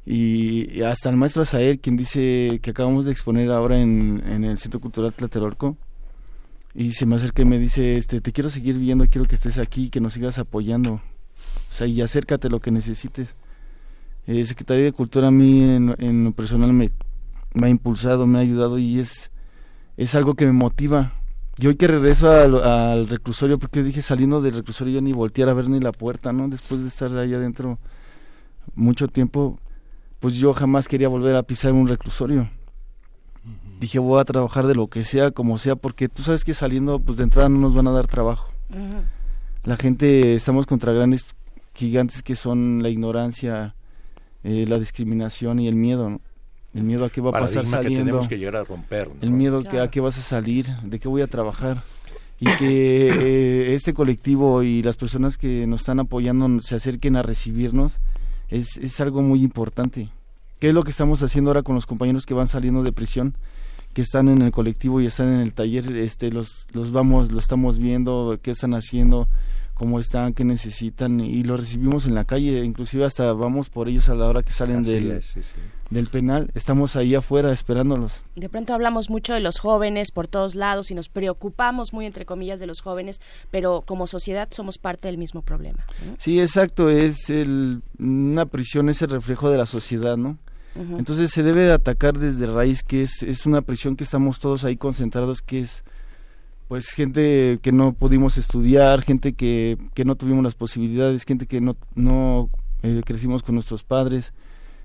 y 0.05 0.83
hasta 0.83 1.11
el 1.11 1.17
maestro 1.17 1.43
Azael, 1.43 1.79
quien 1.81 1.97
dice 1.97 2.59
que 2.63 2.71
acabamos 2.71 3.05
de 3.05 3.13
exponer 3.13 3.51
ahora 3.51 3.79
en, 3.79 4.23
en 4.27 4.45
el 4.45 4.59
Centro 4.59 4.81
Cultural 4.81 5.13
Tlatelolco, 5.13 5.77
y 6.75 6.93
se 6.93 7.07
me 7.07 7.17
acerca 7.17 7.43
y 7.43 7.45
me 7.45 7.59
dice, 7.59 7.97
este, 7.97 8.21
te 8.21 8.33
quiero 8.33 8.51
seguir 8.51 8.79
viendo, 8.79 9.07
quiero 9.07 9.27
que 9.27 9.35
estés 9.35 9.59
aquí, 9.59 9.91
que 9.91 10.01
nos 10.01 10.15
sigas 10.15 10.39
apoyando, 10.39 10.95
o 10.95 11.73
sea, 11.73 11.87
y 11.87 12.01
acércate 12.01 12.49
lo 12.49 12.61
que 12.61 12.71
necesites. 12.71 13.35
El 14.27 14.47
Secretaría 14.47 14.85
de 14.85 14.93
Cultura 14.93 15.29
a 15.29 15.31
mí 15.31 15.63
en, 15.63 16.25
lo 16.25 16.33
personal 16.33 16.73
me, 16.73 16.91
ha 17.61 17.69
impulsado, 17.69 18.27
me 18.27 18.39
ha 18.39 18.43
ayudado 18.43 18.79
y 18.79 19.01
es, 19.01 19.31
es 19.97 20.15
algo 20.15 20.35
que 20.35 20.47
me 20.47 20.53
motiva. 20.53 21.13
Yo 21.59 21.69
hoy 21.69 21.77
que 21.77 21.89
regreso 21.89 22.31
al, 22.31 23.09
reclusorio, 23.09 23.59
porque 23.59 23.83
dije 23.83 24.01
saliendo 24.01 24.41
del 24.41 24.55
reclusorio 24.55 24.95
yo 24.95 25.01
ni 25.03 25.13
voltear 25.13 25.49
a 25.49 25.55
ver 25.55 25.69
ni 25.69 25.81
la 25.81 25.93
puerta, 25.93 26.33
¿no? 26.33 26.49
Después 26.49 26.81
de 26.81 26.89
estar 26.89 27.15
ahí 27.19 27.35
adentro 27.35 27.79
mucho 28.75 29.09
tiempo, 29.09 29.59
pues 30.23 30.37
yo 30.37 30.55
jamás 30.55 30.87
quería 30.87 31.09
volver 31.09 31.35
a 31.35 31.43
pisar 31.43 31.73
un 31.73 31.89
reclusorio. 31.89 32.49
dije 33.81 33.99
voy 33.99 34.21
a 34.21 34.25
trabajar 34.25 34.69
de 34.69 34.77
lo 34.77 34.87
que 34.87 35.03
sea, 35.03 35.33
como 35.33 35.59
sea, 35.59 35.75
porque 35.75 36.09
tú 36.09 36.23
sabes 36.23 36.45
que 36.45 36.55
saliendo, 36.55 37.01
pues 37.01 37.19
de 37.19 37.25
entrada 37.25 37.49
no 37.49 37.59
nos 37.59 37.75
van 37.75 37.89
a 37.89 37.91
dar 37.91 38.07
trabajo. 38.07 38.47
La 39.65 39.77
gente, 39.77 40.37
estamos 40.37 40.67
contra 40.67 40.93
grandes 40.93 41.27
gigantes 41.75 42.23
que 42.23 42.37
son 42.37 42.85
la 42.85 42.89
ignorancia, 42.89 43.75
eh, 44.45 44.65
la 44.69 44.79
discriminación 44.79 45.59
y 45.59 45.67
el 45.67 45.75
miedo, 45.75 46.21
El 46.73 46.85
miedo 46.85 47.05
a 47.05 47.11
qué 47.11 47.21
va 47.21 47.31
a 47.31 47.41
pasar 47.41 47.67
saliendo. 47.67 47.99
Que 47.99 48.05
tenemos 48.05 48.29
que 48.29 48.39
llegar 48.39 48.57
a 48.57 48.65
romper. 48.65 49.11
El 49.21 49.33
miedo 49.33 49.65
que 49.65 49.81
a 49.81 49.91
qué 49.91 50.01
vas 50.01 50.19
a 50.19 50.23
salir, 50.23 50.67
de 50.85 51.01
qué 51.01 51.09
voy 51.09 51.23
a 51.23 51.27
trabajar. 51.27 51.83
Y 52.39 52.47
que 52.59 53.09
eh, 53.09 53.75
este 53.75 53.93
colectivo 53.93 54.63
y 54.63 54.83
las 54.83 54.97
personas 54.97 55.37
que 55.37 55.67
nos 55.67 55.81
están 55.81 55.99
apoyando 55.99 56.61
se 56.61 56.77
acerquen 56.77 57.17
a 57.17 57.23
recibirnos 57.23 57.99
es, 58.53 58.77
es 58.77 59.01
algo 59.01 59.23
muy 59.23 59.43
importante. 59.43 60.09
¿Qué 60.59 60.69
es 60.69 60.75
lo 60.75 60.85
que 60.85 60.91
estamos 60.91 61.23
haciendo 61.23 61.51
ahora 61.51 61.63
con 61.63 61.75
los 61.75 61.87
compañeros 61.87 62.27
que 62.27 62.35
van 62.35 62.49
saliendo 62.49 62.83
de 62.83 62.93
prisión? 62.93 63.35
que 63.93 64.03
están 64.03 64.29
en 64.29 64.41
el 64.41 64.53
colectivo 64.53 65.01
y 65.01 65.07
están 65.07 65.29
en 65.35 65.41
el 65.41 65.53
taller, 65.53 65.97
este, 65.97 66.33
los, 66.33 66.67
los 66.73 66.93
vamos, 66.93 67.31
lo 67.31 67.39
estamos 67.39 67.79
viendo, 67.79 68.39
qué 68.43 68.53
están 68.53 68.73
haciendo, 68.73 69.29
cómo 69.75 69.99
están, 69.99 70.35
qué 70.35 70.45
necesitan 70.45 71.21
y 71.21 71.43
los 71.45 71.61
recibimos 71.61 72.07
en 72.07 72.15
la 72.15 72.25
calle, 72.25 72.65
inclusive 72.65 73.05
hasta 73.05 73.33
vamos 73.33 73.69
por 73.69 73.89
ellos 73.89 74.09
a 74.09 74.15
la 74.15 74.27
hora 74.27 74.43
que 74.43 74.53
salen 74.53 74.83
del, 74.83 75.23
del 75.91 76.07
penal, 76.09 76.51
estamos 76.55 76.97
ahí 76.97 77.15
afuera 77.15 77.53
esperándolos. 77.53 78.25
De 78.37 78.49
pronto 78.49 78.75
hablamos 78.75 79.11
mucho 79.11 79.35
de 79.35 79.41
los 79.41 79.59
jóvenes 79.59 80.11
por 80.11 80.29
todos 80.29 80.55
lados 80.55 80.91
y 80.91 80.95
nos 80.95 81.09
preocupamos 81.09 81.93
muy 81.93 82.07
entre 82.07 82.27
comillas 82.27 82.61
de 82.61 82.67
los 82.67 82.81
jóvenes, 82.81 83.21
pero 83.51 83.83
como 83.87 84.07
sociedad 84.07 84.49
somos 84.51 84.79
parte 84.79 85.09
del 85.09 85.19
mismo 85.19 85.43
problema. 85.43 85.85
Sí, 86.19 86.41
exacto, 86.41 86.91
es 86.91 87.31
el, 87.31 87.83
una 87.99 88.47
prisión 88.47 88.89
es 88.89 89.03
el 89.03 89.11
reflejo 89.11 89.51
de 89.51 89.59
la 89.59 89.67
sociedad, 89.67 90.17
¿no? 90.17 90.39
Entonces 90.75 91.31
se 91.31 91.43
debe 91.43 91.65
de 91.65 91.73
atacar 91.73 92.19
desde 92.19 92.47
raíz, 92.47 92.83
que 92.83 93.03
es, 93.03 93.23
es 93.23 93.45
una 93.45 93.61
prisión 93.61 93.95
que 93.95 94.05
estamos 94.05 94.41
todos 94.41 94.65
ahí 94.65 94.79
concentrados, 94.79 95.43
que 95.43 95.61
es 95.61 95.85
pues 96.73 96.95
gente 96.95 97.59
que 97.61 97.71
no 97.71 97.93
pudimos 97.93 98.39
estudiar, 98.39 99.03
gente 99.03 99.35
que, 99.35 99.77
que 99.93 100.07
no 100.07 100.15
tuvimos 100.15 100.43
las 100.43 100.55
posibilidades, 100.55 101.27
gente 101.27 101.45
que 101.45 101.61
no, 101.61 101.77
no 101.95 102.49
eh, 102.83 103.03
crecimos 103.05 103.43
con 103.43 103.57
nuestros 103.57 103.85
padres, 103.85 104.33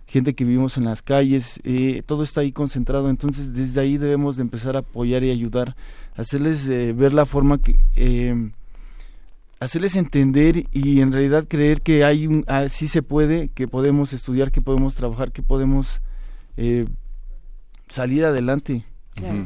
gente 0.06 0.36
que 0.36 0.44
vivimos 0.44 0.76
en 0.76 0.84
las 0.84 1.02
calles, 1.02 1.62
eh, 1.64 2.04
todo 2.06 2.24
está 2.24 2.42
ahí 2.42 2.52
concentrado, 2.52 3.10
entonces 3.10 3.54
desde 3.54 3.80
ahí 3.80 3.98
debemos 3.98 4.36
de 4.36 4.42
empezar 4.42 4.76
a 4.76 4.80
apoyar 4.80 5.24
y 5.24 5.32
ayudar, 5.32 5.78
hacerles 6.18 6.68
eh, 6.68 6.92
ver 6.92 7.14
la 7.14 7.26
forma 7.26 7.58
que, 7.58 8.52
hacerles 9.62 9.96
entender 9.96 10.66
y 10.74 11.00
en 11.00 11.14
realidad 11.14 11.46
creer 11.48 11.82
que 11.82 12.04
hay 12.04 12.28
un, 12.28 12.44
ah, 12.50 12.68
sí 12.68 12.90
se 12.90 13.02
puede, 13.02 13.48
que 13.48 13.70
podemos 13.70 14.12
estudiar, 14.12 14.52
que 14.52 14.62
podemos 14.62 14.94
trabajar, 14.94 15.32
que 15.32 15.42
podemos 15.42 16.02
salir 17.88 18.26
adelante. 18.26 18.84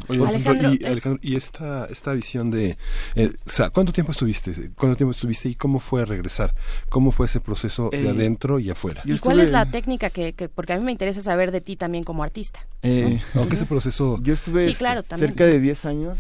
Alejandro, 0.10 0.74
y, 0.74 0.86
Alejandro, 0.86 1.20
y 1.22 1.36
esta, 1.36 1.86
esta 1.86 2.14
visión 2.14 2.52
de, 2.52 2.78
eh, 3.16 3.34
o 3.46 3.50
sea, 3.50 3.70
¿cuánto 3.70 3.94
tiempo 3.94 4.12
estuviste? 4.12 4.72
¿Cuánto 4.76 4.98
tiempo 4.98 5.12
estuviste 5.12 5.50
y 5.50 5.56
cómo 5.56 5.80
fue 5.80 6.06
regresar? 6.06 6.54
¿Cómo 6.90 7.12
fue 7.12 7.26
ese 7.26 7.40
proceso 7.40 7.90
de 7.90 8.04
eh, 8.04 8.10
adentro 8.10 8.60
y 8.60 8.70
afuera? 8.70 9.02
¿Y 9.06 9.18
cuál 9.20 9.40
es 9.40 9.52
la 9.52 9.70
técnica 9.70 10.10
que, 10.10 10.34
porque 10.54 10.74
a 10.74 10.78
mí 10.78 10.84
me 10.84 10.92
interesa 10.92 11.22
saber 11.22 11.52
de 11.52 11.62
ti 11.62 11.76
también 11.76 12.04
como 12.04 12.24
artista? 12.24 12.66
Eh, 12.84 13.22
Aunque 13.36 13.56
ese 13.56 13.66
proceso... 13.66 14.20
Yo 14.22 14.34
estuve 14.34 14.72
cerca 14.74 15.46
de 15.46 15.60
10 15.60 15.86
años 15.86 16.20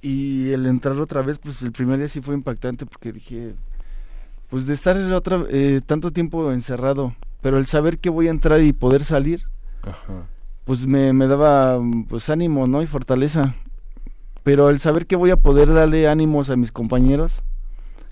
y 0.00 0.50
el 0.50 0.66
entrar 0.66 0.98
otra 1.00 1.22
vez, 1.22 1.38
pues 1.38 1.62
el 1.62 1.72
primer 1.72 1.98
día 1.98 2.08
sí 2.08 2.20
fue 2.20 2.34
impactante 2.34 2.86
porque 2.86 3.12
dije, 3.12 3.54
pues 4.50 4.66
de 4.66 4.74
estar 4.74 4.96
otra, 5.12 5.44
eh, 5.50 5.80
tanto 5.84 6.10
tiempo 6.12 6.52
encerrado, 6.52 7.14
pero 7.40 7.58
el 7.58 7.66
saber 7.66 7.98
que 7.98 8.10
voy 8.10 8.28
a 8.28 8.30
entrar 8.30 8.62
y 8.62 8.72
poder 8.72 9.04
salir, 9.04 9.42
Ajá 9.82 10.26
pues 10.64 10.86
me, 10.86 11.12
me 11.12 11.26
daba 11.26 11.80
pues 12.08 12.30
ánimo, 12.30 12.66
¿no? 12.66 12.82
Y 12.82 12.86
fortaleza. 12.86 13.54
Pero 14.42 14.68
el 14.68 14.78
saber 14.78 15.06
que 15.06 15.16
voy 15.16 15.30
a 15.30 15.36
poder 15.36 15.72
darle 15.72 16.08
ánimos 16.08 16.50
a 16.50 16.56
mis 16.56 16.72
compañeros, 16.72 17.42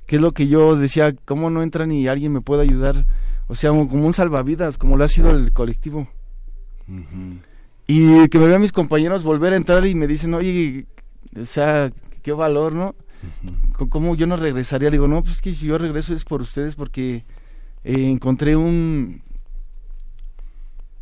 que 0.07 0.17
es 0.17 0.23
lo 0.23 0.33
que 0.33 0.49
yo 0.49 0.77
decía, 0.77 1.15
¿cómo 1.25 1.51
no 1.51 1.63
entran 1.63 1.93
y 1.93 2.09
alguien 2.09 2.33
me 2.33 2.41
puede 2.41 2.63
ayudar? 2.63 3.07
O 3.49 3.55
sea, 3.55 3.71
como 3.71 4.07
un 4.07 4.13
salvavidas, 4.13 4.79
como 4.79 4.97
lo 4.97 5.05
ha 5.05 5.09
sido 5.09 5.31
el 5.31 5.53
colectivo. 5.53 6.09
Y 7.87 8.29
que 8.29 8.39
me 8.39 8.47
vean 8.47 8.63
mis 8.63 8.73
compañeros 8.73 9.23
volver 9.23 9.53
a 9.53 9.57
entrar 9.57 9.85
y 9.85 9.95
me 9.95 10.07
dicen, 10.07 10.33
oye, 10.35 10.87
o 11.39 11.45
sea, 11.45 11.93
qué 12.23 12.33
valor, 12.33 12.73
¿no? 12.73 12.95
¿Cómo 13.91 14.15
yo 14.15 14.27
no 14.27 14.37
regresaría? 14.37 14.91
Le 14.91 14.97
digo, 14.97 15.09
no, 15.09 15.23
pues 15.23 15.41
que 15.41 15.53
si 15.53 15.67
yo 15.67 15.79
regreso 15.79 16.15
es 16.15 16.25
por 16.25 16.41
ustedes 16.41 16.75
porque 16.75 17.25
eh, 17.85 18.11
encontré 18.11 18.57
un, 18.57 19.23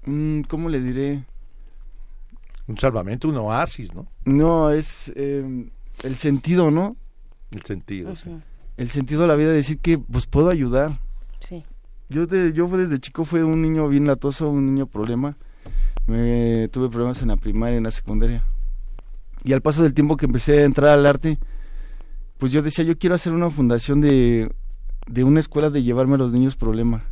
un, 0.06 0.44
¿cómo 0.48 0.68
le 0.68 0.80
diré? 0.80 1.24
Un 2.70 2.78
salvamento, 2.78 3.28
un 3.28 3.37
oasis, 3.37 3.92
¿no? 3.94 4.06
No, 4.24 4.70
es 4.70 5.12
eh, 5.16 5.68
el 6.04 6.16
sentido, 6.16 6.70
¿no? 6.70 6.96
El 7.50 7.62
sentido, 7.62 8.14
sí. 8.14 8.30
El 8.76 8.88
sentido 8.88 9.22
de 9.22 9.26
la 9.26 9.35
vida, 9.35 9.50
decir 9.50 9.78
que 9.78 9.98
pues 9.98 10.26
puedo 10.26 10.48
ayudar. 10.48 10.98
Sí. 11.40 11.64
Yo, 12.09 12.26
de, 12.26 12.52
yo 12.52 12.68
desde 12.68 12.98
chico 13.00 13.24
fui 13.24 13.40
un 13.40 13.61
niño 13.61 13.88
bien 13.88 14.06
latoso, 14.06 14.48
un 14.48 14.66
niño 14.66 14.87
problema. 14.87 15.37
Me, 16.06 16.68
tuve 16.68 16.88
problemas 16.88 17.20
en 17.22 17.28
la 17.28 17.37
primaria, 17.37 17.76
en 17.76 17.85
la 17.85 17.90
secundaria. 17.90 18.44
Y 19.44 19.52
al 19.52 19.61
paso 19.61 19.83
del 19.83 19.92
tiempo 19.92 20.16
que 20.16 20.26
empecé 20.26 20.61
a 20.61 20.64
entrar 20.64 20.92
al 20.92 21.06
arte, 21.06 21.38
pues 22.38 22.52
yo 22.52 22.62
decía, 22.62 22.85
yo 22.85 22.96
quiero 22.96 23.16
hacer 23.16 23.33
una 23.33 23.50
fundación 23.50 24.00
de, 24.00 24.50
de 25.09 25.24
una 25.24 25.40
escuela 25.40 25.70
de 25.70 25.83
llevarme 25.83 26.14
a 26.14 26.18
los 26.18 26.33
niños 26.33 26.56
problema 26.56 27.04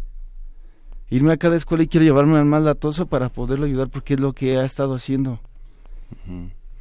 irme 1.11 1.33
a 1.33 1.39
cada 1.39 1.57
escuela 1.57 1.85
y 1.85 1.89
quiero 1.89 2.05
llevarme 2.05 2.37
al 2.37 2.45
más 2.45 2.63
latoso 2.63 3.07
para 3.07 3.31
poderlo 3.31 3.65
ayudar 3.65 3.89
porque 3.89 4.13
es 4.13 4.21
lo 4.21 4.35
que 4.35 4.59
ha 4.59 4.65
estado 4.67 4.95
haciendo 4.95 5.41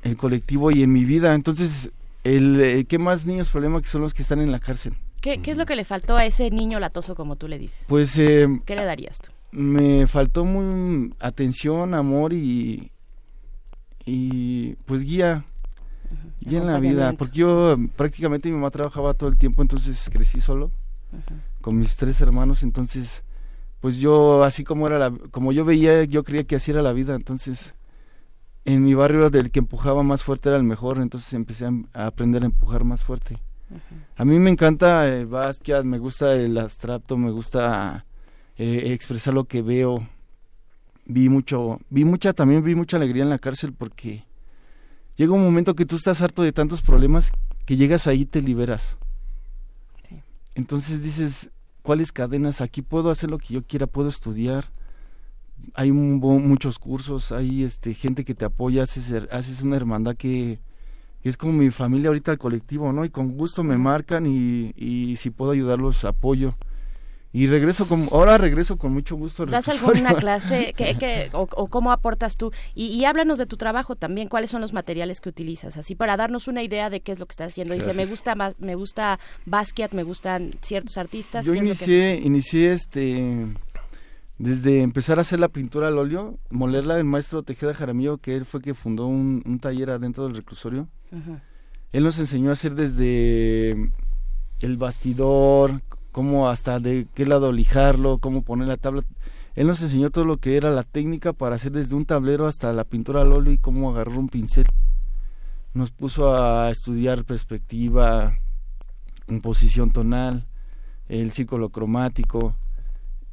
el 0.03 0.17
colectivo 0.17 0.71
y 0.71 0.83
en 0.83 0.91
mi 0.91 1.05
vida. 1.05 1.33
Entonces, 1.33 1.91
el, 2.23 2.59
eh, 2.61 2.85
¿qué 2.85 2.97
más 2.97 3.25
niños 3.25 3.49
problema 3.49 3.81
que 3.81 3.87
son 3.87 4.01
los 4.01 4.13
que 4.13 4.21
están 4.21 4.39
en 4.39 4.51
la 4.51 4.59
cárcel? 4.59 4.95
¿Qué, 5.21 5.41
¿Qué, 5.41 5.51
es 5.51 5.57
lo 5.57 5.65
que 5.65 5.75
le 5.75 5.83
faltó 5.83 6.15
a 6.15 6.25
ese 6.25 6.51
niño 6.51 6.79
latoso 6.79 7.15
como 7.15 7.35
tú 7.35 7.47
le 7.47 7.57
dices? 7.57 7.85
Pues... 7.87 8.17
Eh, 8.17 8.47
¿Qué 8.65 8.75
le 8.75 8.83
darías 8.83 9.19
tú? 9.19 9.31
Me 9.51 10.07
faltó 10.07 10.45
muy 10.45 11.13
atención, 11.19 11.93
amor 11.93 12.33
y... 12.33 12.91
y 14.05 14.75
pues 14.85 15.03
guía. 15.03 15.45
Guía 16.41 16.59
en 16.59 16.67
la 16.67 16.79
vida. 16.79 17.13
Porque 17.13 17.39
yo 17.39 17.77
prácticamente 17.95 18.49
mi 18.49 18.55
mamá 18.55 18.69
trabajaba 18.71 19.13
todo 19.13 19.29
el 19.29 19.37
tiempo, 19.37 19.61
entonces 19.61 20.09
crecí 20.11 20.39
solo. 20.39 20.71
Con 21.61 21.79
mis 21.79 21.95
tres 21.95 22.21
hermanos, 22.21 22.63
entonces 22.63 23.23
pues 23.79 23.97
yo 23.99 24.43
así 24.43 24.63
como 24.63 24.87
era 24.87 24.97
la, 24.97 25.11
como 25.31 25.51
yo 25.51 25.63
veía 25.63 26.03
yo 26.03 26.23
creía 26.23 26.43
que 26.43 26.55
así 26.55 26.71
era 26.71 26.81
la 26.81 26.93
vida 26.93 27.15
entonces 27.15 27.75
en 28.67 28.83
mi 28.83 28.93
barrio 28.93 29.29
del 29.29 29.49
que 29.49 29.59
empujaba 29.59 30.03
más 30.03 30.23
fuerte 30.25 30.49
era 30.49 30.57
el 30.57 30.65
mejor 30.65 30.99
entonces 30.99 31.33
empecé 31.33 31.65
a, 31.93 32.05
aprender 32.05 32.43
a 32.43 32.47
empujar 32.47 32.83
más 32.83 33.01
fuerte. 33.01 33.37
A 34.17 34.25
mí 34.25 34.37
me 34.39 34.49
encanta 34.49 35.07
el 35.07 35.25
Basquiat 35.25 35.85
me 35.85 35.97
gusta 35.99 36.33
el 36.33 36.57
abstracto 36.57 37.15
me 37.15 37.31
gusta 37.31 38.05
eh, 38.57 38.91
expresar 38.93 39.33
lo 39.33 39.45
que 39.45 39.61
veo. 39.61 40.05
Vi 41.05 41.29
mucho 41.29 41.79
vi 41.89 42.03
mucha 42.03 42.33
también 42.33 42.61
vi 42.61 42.75
mucha 42.75 42.97
alegría 42.97 43.23
en 43.23 43.29
la 43.29 43.39
cárcel 43.39 43.71
porque 43.71 44.25
llega 45.15 45.31
un 45.31 45.45
momento 45.45 45.73
que 45.73 45.85
tú 45.85 45.95
estás 45.95 46.21
harto 46.21 46.43
de 46.43 46.51
tantos 46.51 46.81
problemas 46.81 47.31
que 47.65 47.77
llegas 47.77 48.05
ahí 48.05 48.21
y 48.21 48.25
te 48.25 48.41
liberas. 48.41 48.97
Entonces 50.55 51.01
dices 51.01 51.51
cuáles 51.83 52.11
cadenas, 52.11 52.59
aquí 52.59 52.81
puedo 52.81 53.11
hacer 53.11 53.29
lo 53.29 53.37
que 53.37 53.53
yo 53.53 53.63
quiera, 53.63 53.87
puedo 53.87 54.09
estudiar, 54.09 54.71
hay 55.73 55.91
muchos 55.91 56.79
cursos, 56.79 57.31
hay 57.31 57.63
este 57.63 57.93
gente 57.93 58.25
que 58.25 58.33
te 58.33 58.45
apoya, 58.45 58.83
haces, 58.83 59.27
haces 59.31 59.61
una 59.61 59.75
hermandad 59.75 60.15
que, 60.15 60.59
es 61.23 61.35
como 61.35 61.51
mi 61.51 61.71
familia 61.71 62.07
ahorita 62.07 62.31
el 62.31 62.37
colectivo, 62.37 62.93
¿no? 62.93 63.03
Y 63.03 63.09
con 63.09 63.35
gusto 63.35 63.61
me 63.61 63.77
marcan 63.77 64.25
y, 64.25 64.71
y 64.77 65.17
si 65.17 65.29
puedo 65.29 65.51
ayudarlos 65.51 66.05
apoyo. 66.05 66.55
Y 67.33 67.45
regreso 67.47 67.87
con 67.87 68.07
ahora 68.11 68.37
regreso 68.37 68.77
con 68.77 68.93
mucho 68.93 69.15
gusto 69.15 69.45
das 69.45 69.67
alguna 69.67 70.15
clase 70.19 70.73
que, 70.73 71.29
o, 71.33 71.67
cómo 71.67 71.91
aportas 71.91 72.37
tú 72.37 72.51
y, 72.73 73.03
háblanos 73.05 73.37
de 73.37 73.45
tu 73.45 73.57
trabajo 73.57 73.95
también 73.95 74.29
cuáles 74.29 74.49
son 74.49 74.61
los 74.61 74.73
materiales 74.73 75.19
que 75.19 75.29
utilizas 75.29 75.77
así 75.77 75.93
para 75.93 76.17
darnos 76.17 76.47
una 76.47 76.63
idea 76.63 76.89
de 76.89 77.01
qué 77.01 77.11
es 77.11 77.19
lo 77.19 77.25
que 77.25 77.33
estás 77.33 77.51
haciendo. 77.51 77.73
Dice 77.73 77.93
me 77.93 78.05
gusta 78.05 78.35
me 78.57 78.75
gusta 78.75 79.19
Basquiat 79.45 79.91
me 79.91 80.03
gustan 80.03 80.51
ciertos 80.61 80.97
artistas 80.97 81.45
yo 81.45 81.53
inicié 81.53 82.19
inicié 82.23 82.73
este 82.73 83.45
desde 84.37 84.81
empezar 84.81 85.17
a 85.17 85.21
hacer 85.21 85.39
la 85.39 85.49
pintura 85.49 85.87
al 85.87 85.97
óleo 85.97 86.37
molerla 86.49 86.97
el 86.97 87.03
maestro 87.05 87.43
Tejeda 87.43 87.73
Jaramillo 87.73 88.17
que 88.17 88.35
él 88.35 88.45
fue 88.45 88.61
que 88.61 88.73
fundó 88.73 89.07
un, 89.07 89.59
taller 89.59 89.89
adentro 89.89 90.25
del 90.25 90.35
reclusorio 90.35 90.87
él 91.91 92.03
nos 92.03 92.19
enseñó 92.19 92.49
a 92.49 92.53
hacer 92.53 92.75
desde 92.75 93.71
el 94.59 94.77
bastidor 94.77 95.81
cómo 96.11 96.49
hasta 96.49 96.79
de 96.79 97.07
qué 97.13 97.25
lado 97.25 97.51
lijarlo, 97.51 98.17
cómo 98.17 98.41
poner 98.41 98.67
la 98.67 98.77
tabla. 98.77 99.03
Él 99.55 99.67
nos 99.67 99.81
enseñó 99.81 100.09
todo 100.09 100.25
lo 100.25 100.37
que 100.37 100.57
era 100.57 100.71
la 100.71 100.83
técnica 100.83 101.31
para 101.33 101.55
hacer 101.55 101.71
desde 101.71 101.95
un 101.95 102.05
tablero 102.05 102.47
hasta 102.47 102.73
la 102.73 102.83
pintura 102.83 103.21
al 103.21 103.31
óleo 103.31 103.53
y 103.53 103.57
cómo 103.57 103.89
agarrar 103.89 104.17
un 104.17 104.27
pincel. 104.27 104.65
Nos 105.73 105.91
puso 105.91 106.35
a 106.35 106.69
estudiar 106.71 107.23
perspectiva, 107.23 108.37
composición 109.27 109.91
tonal, 109.91 110.47
el 111.07 111.31
círculo 111.31 111.69
cromático, 111.69 112.55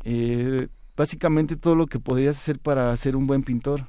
eh, 0.04 0.68
básicamente 0.96 1.56
todo 1.56 1.74
lo 1.74 1.86
que 1.86 1.98
podías 1.98 2.36
hacer 2.36 2.58
para 2.58 2.96
ser 2.96 3.16
un 3.16 3.26
buen 3.26 3.42
pintor. 3.42 3.88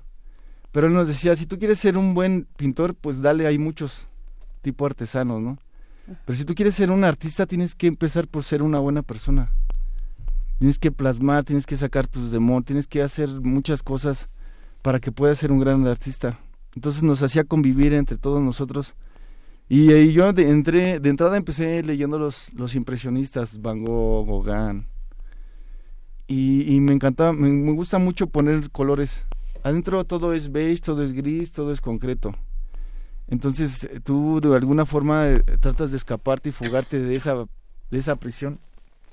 Pero 0.71 0.87
él 0.87 0.93
nos 0.93 1.07
decía, 1.07 1.35
si 1.35 1.45
tú 1.45 1.57
quieres 1.57 1.79
ser 1.79 1.97
un 1.97 2.13
buen 2.13 2.47
pintor, 2.57 2.95
pues 2.95 3.21
dale, 3.21 3.47
hay 3.47 3.57
muchos 3.57 4.07
tipo 4.61 4.85
artesanos, 4.85 5.41
¿no? 5.41 5.57
Pero 6.25 6.37
si 6.37 6.45
tú 6.45 6.53
quieres 6.53 6.75
ser 6.75 6.91
un 6.91 7.03
artista, 7.03 7.45
tienes 7.45 7.75
que 7.75 7.87
empezar 7.87 8.27
por 8.27 8.43
ser 8.43 8.61
una 8.61 8.79
buena 8.79 9.01
persona. 9.01 9.51
Tienes 10.59 10.77
que 10.77 10.91
plasmar, 10.91 11.43
tienes 11.43 11.65
que 11.65 11.77
sacar 11.77 12.07
tus 12.07 12.31
demonios, 12.31 12.65
tienes 12.65 12.87
que 12.87 13.01
hacer 13.01 13.29
muchas 13.29 13.83
cosas 13.83 14.29
para 14.81 14.99
que 14.99 15.11
puedas 15.11 15.37
ser 15.37 15.51
un 15.51 15.59
gran 15.59 15.85
artista. 15.87 16.39
Entonces 16.75 17.03
nos 17.03 17.21
hacía 17.21 17.43
convivir 17.43 17.93
entre 17.93 18.17
todos 18.17 18.41
nosotros. 18.41 18.95
Y, 19.67 19.91
y 19.91 20.13
yo 20.13 20.31
de, 20.33 20.49
entré, 20.49 20.99
de 20.99 21.09
entrada 21.09 21.37
empecé 21.37 21.81
leyendo 21.83 22.19
los, 22.19 22.53
los 22.53 22.75
impresionistas, 22.75 23.61
Van 23.61 23.83
Gogh, 23.83 24.45
Gauguin. 24.45 24.85
Y, 26.27 26.73
y 26.73 26.79
me 26.79 26.93
encantaba, 26.93 27.33
me, 27.33 27.49
me 27.49 27.73
gusta 27.73 27.97
mucho 27.97 28.27
poner 28.27 28.71
colores. 28.71 29.25
Adentro 29.63 30.03
todo 30.05 30.33
es 30.33 30.51
beige, 30.51 30.81
todo 30.81 31.03
es 31.03 31.13
gris, 31.13 31.51
todo 31.51 31.71
es 31.71 31.81
concreto. 31.81 32.31
Entonces 33.27 33.87
tú 34.03 34.39
de 34.39 34.55
alguna 34.55 34.85
forma 34.85 35.27
eh, 35.29 35.39
tratas 35.59 35.91
de 35.91 35.97
escaparte 35.97 36.49
y 36.49 36.51
fugarte 36.51 36.99
de 36.99 37.15
esa, 37.15 37.45
de 37.89 37.97
esa 37.97 38.15
prisión. 38.15 38.59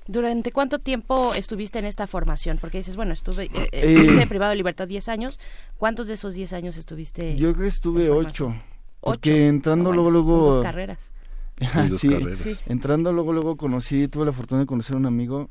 ¿Durante 0.05 0.51
cuánto 0.51 0.79
tiempo 0.79 1.33
estuviste 1.33 1.79
en 1.79 1.85
esta 1.85 2.07
formación? 2.07 2.57
Porque 2.59 2.77
dices, 2.77 2.95
bueno, 2.95 3.13
estuve, 3.13 3.45
eh, 3.45 3.69
estuviste 3.71 4.27
privado 4.27 4.49
de 4.49 4.57
libertad 4.57 4.87
10 4.87 5.07
años. 5.07 5.39
¿Cuántos 5.77 6.07
de 6.07 6.15
esos 6.15 6.33
10 6.33 6.53
años 6.53 6.77
estuviste? 6.77 7.37
Yo 7.37 7.53
creo 7.53 7.63
que 7.63 7.69
estuve 7.69 8.07
en 8.07 8.13
8. 8.13 8.55
Porque 8.99 9.47
entrando 9.47 9.89
bueno, 9.89 10.09
luego, 10.09 10.11
luego... 10.11 10.53
son 10.53 10.55
dos 10.55 10.63
carreras. 10.63 11.11
Sí, 11.97 12.09
dos 12.09 12.19
carreras. 12.19 12.39
Sí. 12.39 12.55
entrando 12.65 13.13
luego, 13.13 13.31
luego 13.31 13.55
conocí, 13.55 14.07
tuve 14.07 14.25
la 14.25 14.33
fortuna 14.33 14.61
de 14.61 14.67
conocer 14.67 14.95
a 14.95 14.99
un 14.99 15.05
amigo, 15.05 15.49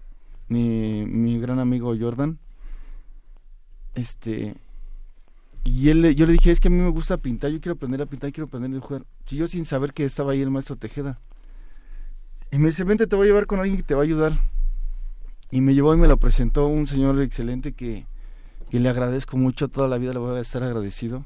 mi, 0.52 1.38
gran 1.38 1.58
amigo 1.58 1.94
Jordan. 1.98 2.38
Este, 3.94 4.54
y 5.64 5.90
él, 5.90 6.14
yo 6.14 6.26
le 6.26 6.32
dije, 6.32 6.50
es 6.50 6.60
que 6.60 6.68
a 6.68 6.70
mí 6.70 6.78
me 6.78 6.90
gusta 6.90 7.16
pintar, 7.16 7.50
yo 7.50 7.60
quiero 7.60 7.74
aprender 7.74 8.02
a 8.02 8.06
pintar, 8.06 8.32
quiero 8.32 8.46
aprender 8.46 8.70
a 8.70 8.74
dibujar. 8.74 9.04
Y 9.30 9.36
yo 9.36 9.46
sin 9.46 9.64
saber 9.64 9.92
que 9.92 10.04
estaba 10.04 10.32
ahí 10.32 10.42
el 10.42 10.50
maestro 10.50 10.76
Tejeda. 10.76 11.20
Y 12.50 12.58
me 12.58 12.68
dice, 12.68 12.84
vente, 12.84 13.06
te 13.06 13.16
voy 13.16 13.26
a 13.26 13.28
llevar 13.28 13.46
con 13.46 13.60
alguien 13.60 13.78
que 13.78 13.82
te 13.82 13.94
va 13.94 14.00
a 14.00 14.04
ayudar. 14.04 14.38
Y 15.50 15.60
me 15.60 15.74
llevó 15.74 15.94
y 15.94 15.98
me 15.98 16.08
lo 16.08 16.16
presentó 16.18 16.66
un 16.66 16.86
señor 16.86 17.20
excelente 17.20 17.72
que, 17.72 18.06
que 18.70 18.80
le 18.80 18.88
agradezco 18.88 19.36
mucho, 19.36 19.68
toda 19.68 19.88
la 19.88 19.98
vida 19.98 20.12
le 20.12 20.18
voy 20.18 20.36
a 20.36 20.40
estar 20.40 20.62
agradecido. 20.62 21.24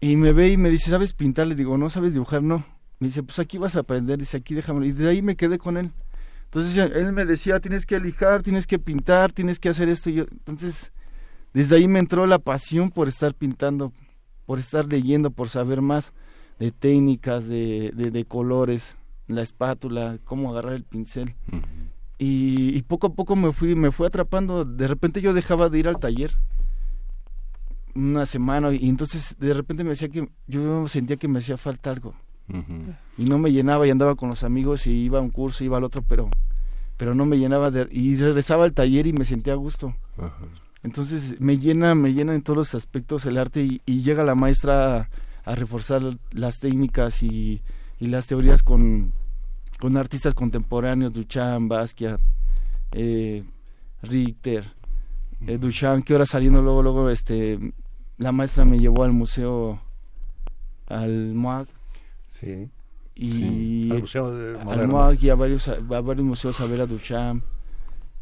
Y 0.00 0.16
me 0.16 0.32
ve 0.32 0.50
y 0.50 0.56
me 0.56 0.68
dice, 0.68 0.90
¿sabes 0.90 1.14
pintar? 1.14 1.46
Le 1.46 1.54
digo, 1.54 1.78
no, 1.78 1.88
¿sabes 1.88 2.12
dibujar? 2.12 2.42
No. 2.42 2.64
Me 2.98 3.08
dice, 3.08 3.22
pues 3.22 3.38
aquí 3.38 3.58
vas 3.58 3.76
a 3.76 3.80
aprender, 3.80 4.18
dice, 4.18 4.36
aquí 4.36 4.54
déjame. 4.54 4.86
Y 4.86 4.92
de 4.92 5.08
ahí 5.08 5.22
me 5.22 5.36
quedé 5.36 5.58
con 5.58 5.76
él. 5.76 5.92
Entonces 6.54 6.76
él 6.94 7.12
me 7.12 7.24
decía, 7.24 7.58
tienes 7.58 7.84
que 7.84 7.98
lijar, 7.98 8.44
tienes 8.44 8.68
que 8.68 8.78
pintar, 8.78 9.32
tienes 9.32 9.58
que 9.58 9.70
hacer 9.70 9.88
esto. 9.88 10.08
Y 10.08 10.14
yo, 10.14 10.26
entonces, 10.30 10.92
desde 11.52 11.74
ahí 11.74 11.88
me 11.88 11.98
entró 11.98 12.28
la 12.28 12.38
pasión 12.38 12.90
por 12.90 13.08
estar 13.08 13.34
pintando, 13.34 13.92
por 14.46 14.60
estar 14.60 14.86
leyendo, 14.86 15.32
por 15.32 15.48
saber 15.48 15.80
más 15.80 16.12
de 16.60 16.70
técnicas, 16.70 17.48
de, 17.48 17.90
de, 17.92 18.12
de 18.12 18.24
colores, 18.24 18.96
la 19.26 19.42
espátula, 19.42 20.18
cómo 20.22 20.52
agarrar 20.52 20.74
el 20.74 20.84
pincel. 20.84 21.34
Y, 22.18 22.76
y 22.76 22.82
poco 22.82 23.08
a 23.08 23.14
poco 23.14 23.34
me 23.34 23.52
fui, 23.52 23.74
me 23.74 23.90
fui 23.90 24.06
atrapando. 24.06 24.64
De 24.64 24.86
repente 24.86 25.20
yo 25.20 25.34
dejaba 25.34 25.68
de 25.70 25.80
ir 25.80 25.88
al 25.88 25.98
taller 25.98 26.36
una 27.96 28.26
semana 28.26 28.72
y 28.72 28.88
entonces 28.88 29.34
de 29.40 29.54
repente 29.54 29.82
me 29.82 29.90
decía 29.90 30.08
que 30.08 30.28
yo 30.46 30.86
sentía 30.86 31.16
que 31.16 31.26
me 31.26 31.40
hacía 31.40 31.56
falta 31.56 31.90
algo 31.90 32.14
y 33.16 33.24
no 33.24 33.38
me 33.38 33.52
llenaba 33.52 33.86
y 33.86 33.90
andaba 33.90 34.14
con 34.16 34.28
los 34.28 34.44
amigos 34.44 34.86
y 34.86 34.92
iba 34.92 35.18
a 35.18 35.22
un 35.22 35.30
curso 35.30 35.64
iba 35.64 35.78
al 35.78 35.84
otro 35.84 36.02
pero 36.02 36.28
pero 36.96 37.14
no 37.14 37.26
me 37.26 37.38
llenaba 37.38 37.70
de, 37.70 37.88
y 37.90 38.16
regresaba 38.16 38.64
al 38.64 38.72
taller 38.72 39.06
y 39.06 39.12
me 39.12 39.24
sentía 39.24 39.54
a 39.54 39.56
gusto. 39.56 39.96
Entonces 40.82 41.40
me 41.40 41.56
llena 41.58 41.94
me 41.94 42.12
llena 42.12 42.34
en 42.34 42.42
todos 42.42 42.56
los 42.56 42.74
aspectos 42.74 43.26
el 43.26 43.38
arte 43.38 43.62
y, 43.62 43.80
y 43.86 44.02
llega 44.02 44.22
la 44.22 44.34
maestra 44.34 44.96
a, 44.96 45.08
a 45.44 45.54
reforzar 45.54 46.02
las 46.30 46.60
técnicas 46.60 47.22
y, 47.22 47.62
y 47.98 48.06
las 48.06 48.26
teorías 48.26 48.62
con 48.62 49.12
con 49.80 49.96
artistas 49.96 50.34
contemporáneos 50.34 51.14
Duchamp 51.14 51.70
Basquiat 51.70 52.20
eh, 52.92 53.42
Richter 54.02 54.64
eh, 55.46 55.58
Duchamp 55.58 56.04
que 56.04 56.12
ahora 56.12 56.26
saliendo 56.26 56.62
luego 56.62 56.82
luego 56.82 57.10
este 57.10 57.58
la 58.18 58.30
maestra 58.30 58.64
me 58.64 58.78
llevó 58.78 59.04
al 59.04 59.12
museo 59.12 59.80
al 60.86 61.34
MOAC 61.34 61.68
Sí. 62.40 62.68
y 63.14 63.30
Sí, 63.30 63.88
Al 63.92 64.00
Museo. 64.00 64.88
MOAC 64.88 65.22
y 65.22 65.30
a 65.30 65.34
varios 65.36 65.68
a, 65.68 65.74
a 65.74 66.00
varios 66.00 66.26
museos 66.26 66.60
a 66.60 66.66
ver 66.66 66.80
a 66.80 66.86
Duchamp 66.86 67.44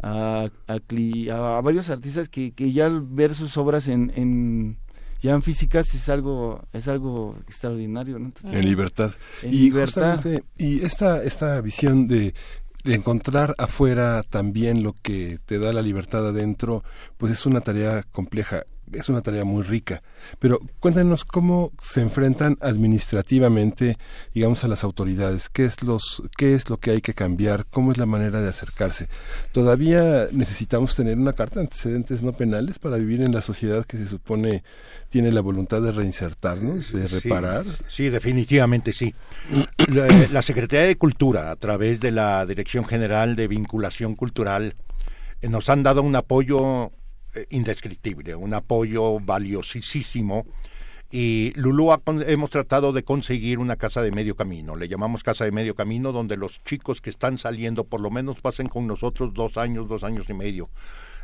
a, 0.03 0.49
a, 0.67 0.81
Klee, 0.81 1.31
a, 1.31 1.59
a 1.59 1.61
varios 1.61 1.89
artistas 1.89 2.29
que, 2.29 2.53
que 2.53 2.73
ya 2.73 2.87
al 2.87 3.01
ver 3.03 3.35
sus 3.35 3.57
obras 3.57 3.89
en, 3.89 4.13
en 4.17 4.79
ya 5.21 5.31
en 5.33 5.43
físicas 5.43 5.95
es 5.95 6.09
algo 6.09 6.61
es 6.73 6.89
algo 6.89 7.37
extraordinario 7.47 8.19
¿no? 8.19 8.27
Entonces, 8.27 8.53
En 8.53 8.67
libertad. 8.69 9.13
en 9.43 9.55
y 9.55 9.57
libertad 9.59 10.21
y 10.59 10.81
esta, 10.85 11.23
esta 11.23 11.61
visión 11.61 12.07
de, 12.09 12.35
de 12.85 12.95
encontrar 12.95 13.55
afuera 13.59 14.23
también 14.29 14.83
lo 14.83 14.93
que 14.93 15.39
te 15.47 15.59
da 15.61 15.73
la 15.73 15.83
libertad 15.83 16.27
adentro, 16.29 16.83
pues 17.17 17.33
es 17.33 17.47
una 17.47 17.61
tarea 17.61 18.03
compleja, 18.11 18.65
es 18.93 19.09
una 19.09 19.21
tarea 19.21 19.45
muy 19.45 19.63
rica. 19.63 20.03
Pero 20.39 20.61
cuéntanos 20.81 21.25
cómo 21.25 21.73
se 21.81 22.01
enfrentan 22.01 22.57
administrativamente, 22.61 23.99
digamos, 24.35 24.65
a 24.65 24.69
las 24.69 24.85
autoridades, 24.85 25.49
qué 25.49 25.65
es, 25.65 25.83
los, 25.83 26.23
qué 26.37 26.55
es 26.55 26.71
lo 26.71 26.79
que 26.79 26.93
hay 26.93 27.01
que 27.01 27.15
cambiar, 27.15 27.67
cómo 27.67 27.93
es 27.93 27.99
la 27.99 28.07
manera 28.07 28.41
de 28.41 28.49
acercarse. 28.49 29.09
Todavía 29.53 30.29
necesitamos 30.33 30.95
tener 30.95 31.19
una 31.19 31.33
carta 31.33 31.57
de 31.57 31.67
antecedentes 31.67 32.23
no 32.23 32.33
penales 32.33 32.79
para 32.79 32.97
vivir 32.97 33.23
en 33.23 33.33
la 33.33 33.43
sociedad 33.43 33.85
que 33.85 33.97
se 33.97 34.07
supone 34.07 34.63
tiene 35.09 35.31
la 35.31 35.41
voluntad 35.41 35.83
de 35.83 35.93
reinsertarnos, 35.93 36.93
de 36.93 37.07
reparar. 37.09 37.65
Sí, 37.89 38.09
definitivamente 38.09 38.93
sí. 38.93 39.15
La, 39.89 40.07
la 40.07 40.43
Secretaría 40.43 40.87
de 40.87 40.97
Cultura, 40.97 41.51
a 41.51 41.57
través 41.57 42.01
de 42.01 42.13
la 42.13 42.47
Dirección 42.47 42.85
General 42.85 43.37
de 43.37 43.49
Vinculación 43.49 44.15
Cultural, 44.15 44.75
eh, 45.43 45.49
nos 45.49 45.69
han 45.69 45.83
dado 45.83 46.03
un 46.03 46.17
apoyo 46.17 46.87
eh, 46.87 46.91
indescriptible, 47.51 48.35
un 48.35 48.55
apoyo 48.55 49.21
valiosísimo. 49.21 50.47
Y 51.11 51.53
Lulú 51.57 51.93
ha 51.93 52.01
hemos 52.27 52.49
tratado 52.49 52.95
de 52.95 53.03
conseguir 53.03 53.59
una 53.59 53.77
casa 53.77 54.01
de 54.01 54.13
medio 54.13 54.35
camino. 54.35 54.77
Le 54.77 54.89
llamamos 54.89 55.23
casa 55.23 55.45
de 55.45 55.53
medio 55.53 55.75
camino, 55.75 56.11
donde 56.11 56.39
los 56.39 56.65
chicos 56.65 57.03
que 57.03 57.11
están 57.11 57.37
saliendo 57.37 57.85
por 57.85 58.01
lo 58.01 58.11
menos 58.11 58.41
pasen 58.41 58.67
con 58.67 58.87
nosotros 58.87 59.35
dos 59.35 59.59
años, 59.59 59.89
dos 59.89 60.05
años 60.05 60.31
y 60.31 60.35
medio. 60.35 60.71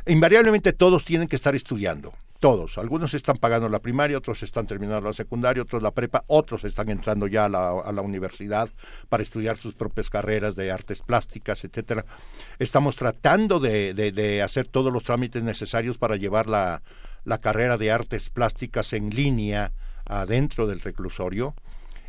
Invariablemente 0.05 0.73
todos 0.73 1.05
tienen 1.05 1.27
que 1.27 1.35
estar 1.35 1.55
estudiando, 1.55 2.13
todos. 2.39 2.77
Algunos 2.77 3.13
están 3.13 3.37
pagando 3.37 3.69
la 3.69 3.79
primaria, 3.79 4.17
otros 4.17 4.41
están 4.43 4.65
terminando 4.65 5.01
la 5.07 5.13
secundaria, 5.13 5.63
otros 5.63 5.81
la 5.83 5.91
prepa, 5.91 6.23
otros 6.27 6.63
están 6.63 6.89
entrando 6.89 7.27
ya 7.27 7.45
a 7.45 7.49
la, 7.49 7.69
a 7.71 7.91
la 7.91 8.01
universidad 8.01 8.69
para 9.09 9.23
estudiar 9.23 9.57
sus 9.57 9.75
propias 9.75 10.09
carreras 10.09 10.55
de 10.55 10.71
artes 10.71 11.01
plásticas, 11.01 11.63
etcétera. 11.63 12.05
Estamos 12.57 12.95
tratando 12.95 13.59
de, 13.59 13.93
de- 13.93 14.11
de 14.11 14.41
hacer 14.41 14.67
todos 14.67 14.91
los 14.91 15.03
trámites 15.03 15.43
necesarios 15.43 15.97
para 15.97 16.15
llevar 16.15 16.47
la, 16.47 16.81
la 17.25 17.39
carrera 17.39 17.77
de 17.77 17.91
artes 17.91 18.29
plásticas 18.29 18.93
en 18.93 19.09
línea 19.09 19.73
adentro 20.05 20.65
del 20.65 20.79
reclusorio. 20.79 21.53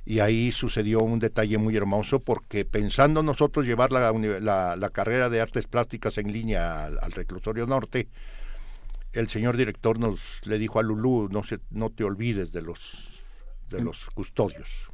Y 0.07 0.21
ahí 0.21 0.51
sucedió 0.51 1.01
un 1.01 1.19
detalle 1.19 1.59
muy 1.59 1.77
hermoso 1.77 2.21
porque 2.21 2.65
pensando 2.65 3.23
nosotros 3.23 3.67
llevar 3.67 3.93
la, 3.93 4.11
la- 4.41 4.91
carrera 4.91 5.29
de 5.29 5.41
artes 5.41 5.67
plásticas 5.67 6.17
en 6.19 6.33
línea 6.33 6.87
al 6.87 7.13
reclusorio 7.13 7.67
norte, 7.67 8.09
el 9.13 9.29
señor 9.29 9.57
director 9.57 9.99
nos 9.99 10.41
le 10.45 10.59
dijo 10.59 10.79
a 10.79 10.83
Lulú, 10.83 11.29
no, 11.31 11.43
se, 11.45 11.61
no 11.71 11.91
te 11.91 12.05
olvides 12.05 12.53
de 12.53 12.63
los, 12.63 13.23
de 13.69 13.83
los 13.83 14.07
custodios. 14.11 14.91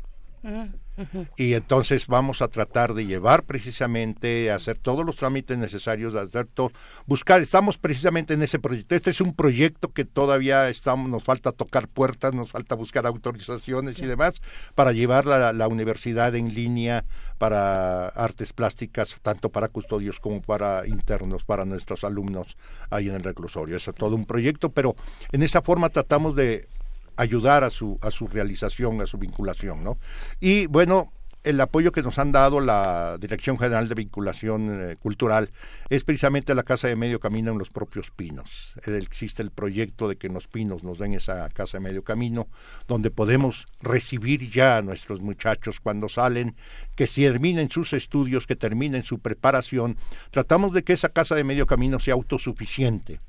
Y 1.36 1.54
entonces 1.54 2.06
vamos 2.06 2.40
a 2.40 2.48
tratar 2.48 2.94
de 2.94 3.04
llevar 3.04 3.44
precisamente, 3.44 4.50
hacer 4.50 4.78
todos 4.78 5.04
los 5.04 5.16
trámites 5.16 5.58
necesarios, 5.58 6.14
hacer 6.14 6.46
todo, 6.46 6.72
buscar, 7.06 7.42
estamos 7.42 7.76
precisamente 7.76 8.34
en 8.34 8.42
ese 8.42 8.58
proyecto. 8.58 8.94
Este 8.94 9.10
es 9.10 9.20
un 9.20 9.34
proyecto 9.34 9.92
que 9.92 10.04
todavía 10.04 10.68
estamos, 10.68 11.10
nos 11.10 11.22
falta 11.22 11.52
tocar 11.52 11.88
puertas, 11.88 12.32
nos 12.32 12.50
falta 12.50 12.74
buscar 12.74 13.06
autorizaciones 13.06 13.98
y 13.98 14.06
demás 14.06 14.40
para 14.74 14.92
llevar 14.92 15.26
la, 15.26 15.52
la 15.52 15.68
universidad 15.68 16.34
en 16.34 16.54
línea 16.54 17.04
para 17.38 18.08
artes 18.08 18.52
plásticas, 18.52 19.16
tanto 19.20 19.50
para 19.50 19.68
custodios 19.68 20.18
como 20.20 20.40
para 20.40 20.86
internos, 20.86 21.44
para 21.44 21.64
nuestros 21.64 22.04
alumnos 22.04 22.56
ahí 22.90 23.08
en 23.08 23.14
el 23.14 23.22
reclusorio. 23.22 23.76
Eso 23.76 23.90
es 23.90 23.96
todo 23.96 24.16
un 24.16 24.24
proyecto, 24.24 24.70
pero 24.70 24.96
en 25.32 25.42
esa 25.42 25.60
forma 25.60 25.90
tratamos 25.90 26.34
de 26.36 26.68
ayudar 27.16 27.64
a 27.64 27.70
su, 27.70 27.98
a 28.02 28.10
su 28.10 28.26
realización, 28.28 29.00
a 29.00 29.06
su 29.06 29.18
vinculación, 29.18 29.82
¿no? 29.82 29.98
Y 30.40 30.66
bueno, 30.66 31.12
el 31.46 31.60
apoyo 31.60 31.92
que 31.92 32.02
nos 32.02 32.18
han 32.18 32.32
dado 32.32 32.60
la 32.60 33.18
Dirección 33.20 33.56
General 33.56 33.88
de 33.88 33.94
Vinculación 33.94 34.90
eh, 34.90 34.96
Cultural 34.96 35.50
es 35.88 36.02
precisamente 36.02 36.56
la 36.56 36.64
Casa 36.64 36.88
de 36.88 36.96
Medio 36.96 37.20
Camino 37.20 37.52
en 37.52 37.58
los 37.58 37.70
propios 37.70 38.10
Pinos. 38.10 38.74
Existe 38.84 39.42
el 39.42 39.52
proyecto 39.52 40.08
de 40.08 40.16
que 40.16 40.28
los 40.28 40.48
Pinos 40.48 40.82
nos 40.82 40.98
den 40.98 41.14
esa 41.14 41.48
Casa 41.50 41.78
de 41.78 41.84
Medio 41.84 42.02
Camino, 42.02 42.48
donde 42.88 43.12
podemos 43.12 43.66
recibir 43.80 44.50
ya 44.50 44.78
a 44.78 44.82
nuestros 44.82 45.20
muchachos 45.20 45.78
cuando 45.78 46.08
salen, 46.08 46.56
que 46.96 47.06
terminen 47.06 47.70
sus 47.70 47.92
estudios, 47.92 48.48
que 48.48 48.56
terminen 48.56 49.04
su 49.04 49.20
preparación. 49.20 49.98
Tratamos 50.32 50.72
de 50.72 50.82
que 50.82 50.94
esa 50.94 51.10
Casa 51.10 51.36
de 51.36 51.44
Medio 51.44 51.66
Camino 51.66 52.00
sea 52.00 52.14
autosuficiente, 52.14 53.20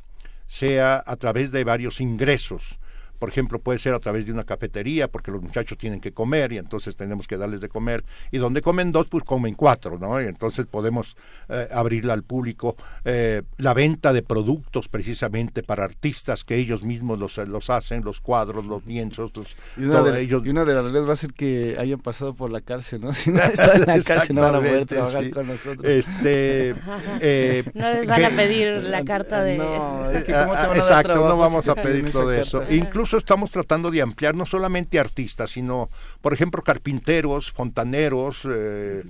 sea 0.48 1.04
a 1.06 1.16
través 1.18 1.52
de 1.52 1.64
varios 1.64 2.02
ingresos 2.02 2.80
por 3.20 3.30
ejemplo, 3.30 3.60
puede 3.60 3.80
ser 3.80 3.94
a 3.94 4.00
través 4.00 4.26
de 4.26 4.32
una 4.32 4.44
cafetería, 4.44 5.08
porque 5.08 5.32
los 5.32 5.42
muchachos 5.42 5.78
tienen 5.78 6.00
que 6.00 6.12
comer 6.12 6.52
y 6.52 6.58
entonces 6.58 6.96
tenemos 6.96 7.28
que 7.28 7.38
darles 7.38 7.62
de 7.62 7.70
comer. 7.70 8.04
Y 8.32 8.38
donde 8.38 8.62
comen 8.62 8.92
dos, 8.92 9.08
pues 9.08 9.24
comen 9.24 9.56
cuatro, 9.56 9.98
¿no? 10.00 10.22
Y 10.22 10.26
entonces 10.26 10.66
podemos 10.66 11.16
eh, 11.50 11.68
abrirla 11.72 12.14
al 12.14 12.24
público. 12.24 12.76
Eh, 13.06 13.42
la 13.58 13.74
venta 13.74 14.14
de 14.14 14.22
productos 14.22 14.88
precisamente 14.88 15.64
para 15.64 15.84
artistas 15.84 16.44
que 16.44 16.56
ellos 16.56 16.84
mismos 16.84 17.20
los, 17.20 17.38
los 17.38 17.70
hacen, 17.70 18.04
los 18.04 18.22
cuadros, 18.22 18.66
los 18.66 18.86
lienzos, 18.86 19.36
los, 19.36 19.56
y 19.78 19.84
una, 19.84 20.04
de, 20.04 20.22
ellos... 20.22 20.44
y 20.46 20.50
una 20.50 20.66
de 20.66 20.74
las 20.74 20.86
reglas 20.86 21.08
va 21.08 21.14
a 21.14 21.18
ser 21.18 21.34
que 21.34 21.76
hayan 21.80 22.00
pasado 22.00 22.34
por 22.34 22.52
la 22.52 22.62
cárcel, 22.62 23.02
¿no? 23.02 23.14
Si 23.18 23.32
no 23.32 23.42
están 23.42 23.82
en 23.82 23.88
la 23.88 24.04
cárcel 24.04 24.36
no 24.36 24.42
van 24.44 24.56
a 24.56 24.60
poder 24.60 24.86
trabajar 24.86 25.30
con 25.32 25.48
nosotros. 25.48 25.86
Este, 25.86 26.76
eh, 27.22 27.64
no 27.74 27.92
les 27.92 28.06
van 28.06 28.26
a 28.26 28.30
pedir 28.30 28.84
la 28.84 29.04
carta 29.04 29.44
de... 29.44 29.58
No, 29.58 30.12
es 30.12 30.24
que 30.24 30.34
¿cómo 30.34 30.54
te 30.54 30.68
van 30.68 30.72
a 30.72 30.76
exacto, 30.76 31.28
no 31.28 31.38
vamos 31.38 31.68
a 31.68 31.76
pedir 31.76 32.12
todo 32.12 32.32
eso. 32.32 32.64
Incluso 32.70 33.07
estamos 33.14 33.52
tratando 33.52 33.92
de 33.92 34.02
ampliar 34.02 34.36
no 34.36 34.46
solamente 34.46 35.00
artistas, 35.00 35.52
sino, 35.52 35.90
por 36.22 36.34
ejemplo, 36.34 36.62
carpinteros, 36.64 37.52
fontaneros, 37.52 38.46
eh, 38.46 39.04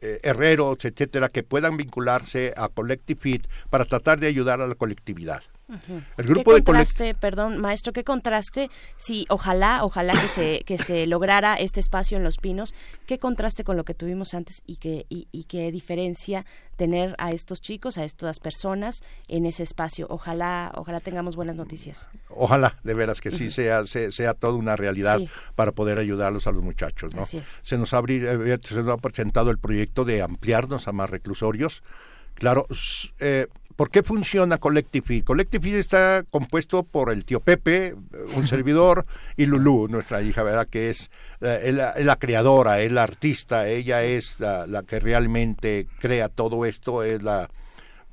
eh, 0.00 0.20
herreros, 0.22 0.84
etcétera, 0.84 1.28
que 1.28 1.42
puedan 1.42 1.76
vincularse 1.76 2.52
a 2.56 2.68
Collective 2.68 3.20
Fit 3.20 3.46
para 3.70 3.84
tratar 3.84 4.18
de 4.18 4.26
ayudar 4.26 4.60
a 4.60 4.66
la 4.66 4.74
colectividad. 4.74 5.42
El 5.68 6.26
grupo 6.26 6.54
¿Qué 6.54 6.62
contraste, 6.62 7.14
perdón, 7.14 7.58
maestro, 7.58 7.92
qué 7.92 8.04
contraste, 8.04 8.70
si 8.96 9.26
ojalá, 9.28 9.84
ojalá 9.84 10.12
que 10.20 10.28
se, 10.28 10.62
que 10.64 10.78
se 10.78 11.06
lograra 11.06 11.56
este 11.56 11.80
espacio 11.80 12.16
en 12.16 12.22
Los 12.22 12.36
Pinos, 12.36 12.72
qué 13.06 13.18
contraste 13.18 13.64
con 13.64 13.76
lo 13.76 13.84
que 13.84 13.92
tuvimos 13.92 14.34
antes 14.34 14.62
y 14.64 14.76
qué, 14.76 15.06
y, 15.08 15.44
qué 15.44 15.72
diferencia 15.72 16.46
tener 16.76 17.16
a 17.18 17.32
estos 17.32 17.60
chicos, 17.60 17.98
a 17.98 18.04
estas 18.04 18.38
personas 18.38 19.02
en 19.26 19.44
ese 19.44 19.64
espacio. 19.64 20.06
Ojalá, 20.08 20.72
ojalá 20.76 21.00
tengamos 21.00 21.34
buenas 21.34 21.56
noticias. 21.56 22.08
Ojalá, 22.28 22.78
de 22.84 22.94
veras 22.94 23.20
que 23.20 23.32
sí 23.32 23.50
sea, 23.50 23.86
sea, 23.86 24.34
toda 24.34 24.54
una 24.54 24.76
realidad 24.76 25.20
para 25.56 25.72
poder 25.72 25.98
ayudarlos 25.98 26.46
a 26.46 26.52
los 26.52 26.62
muchachos, 26.62 27.12
¿no? 27.14 27.24
Se 27.24 27.76
nos, 27.76 27.92
eh, 27.92 28.58
se 28.62 28.82
nos 28.82 28.92
ha 28.92 28.96
presentado 28.98 29.50
el 29.50 29.58
proyecto 29.58 30.04
de 30.04 30.22
ampliarnos 30.22 30.86
a 30.86 30.92
más 30.92 31.10
reclusorios. 31.10 31.82
Claro, 32.34 32.66
eh, 33.18 33.46
¿Por 33.76 33.90
qué 33.90 34.02
funciona 34.02 34.56
Collective 34.56 35.22
Collective 35.22 35.78
está 35.78 36.24
compuesto 36.30 36.82
por 36.82 37.12
el 37.12 37.26
tío 37.26 37.40
Pepe, 37.40 37.94
un 38.34 38.48
servidor, 38.48 39.04
y 39.36 39.44
Lulú, 39.44 39.86
nuestra 39.88 40.22
hija, 40.22 40.42
¿verdad? 40.42 40.66
Que 40.66 40.88
es 40.88 41.10
eh, 41.42 41.72
la, 41.72 42.16
creadora, 42.16 42.80
es 42.80 42.90
la 42.90 43.02
artista, 43.02 43.68
ella 43.68 44.02
es 44.02 44.40
la, 44.40 44.82
que 44.86 44.98
realmente 44.98 45.86
crea 46.00 46.30
todo 46.30 46.64
esto, 46.64 47.02
es 47.02 47.22
la, 47.22 47.50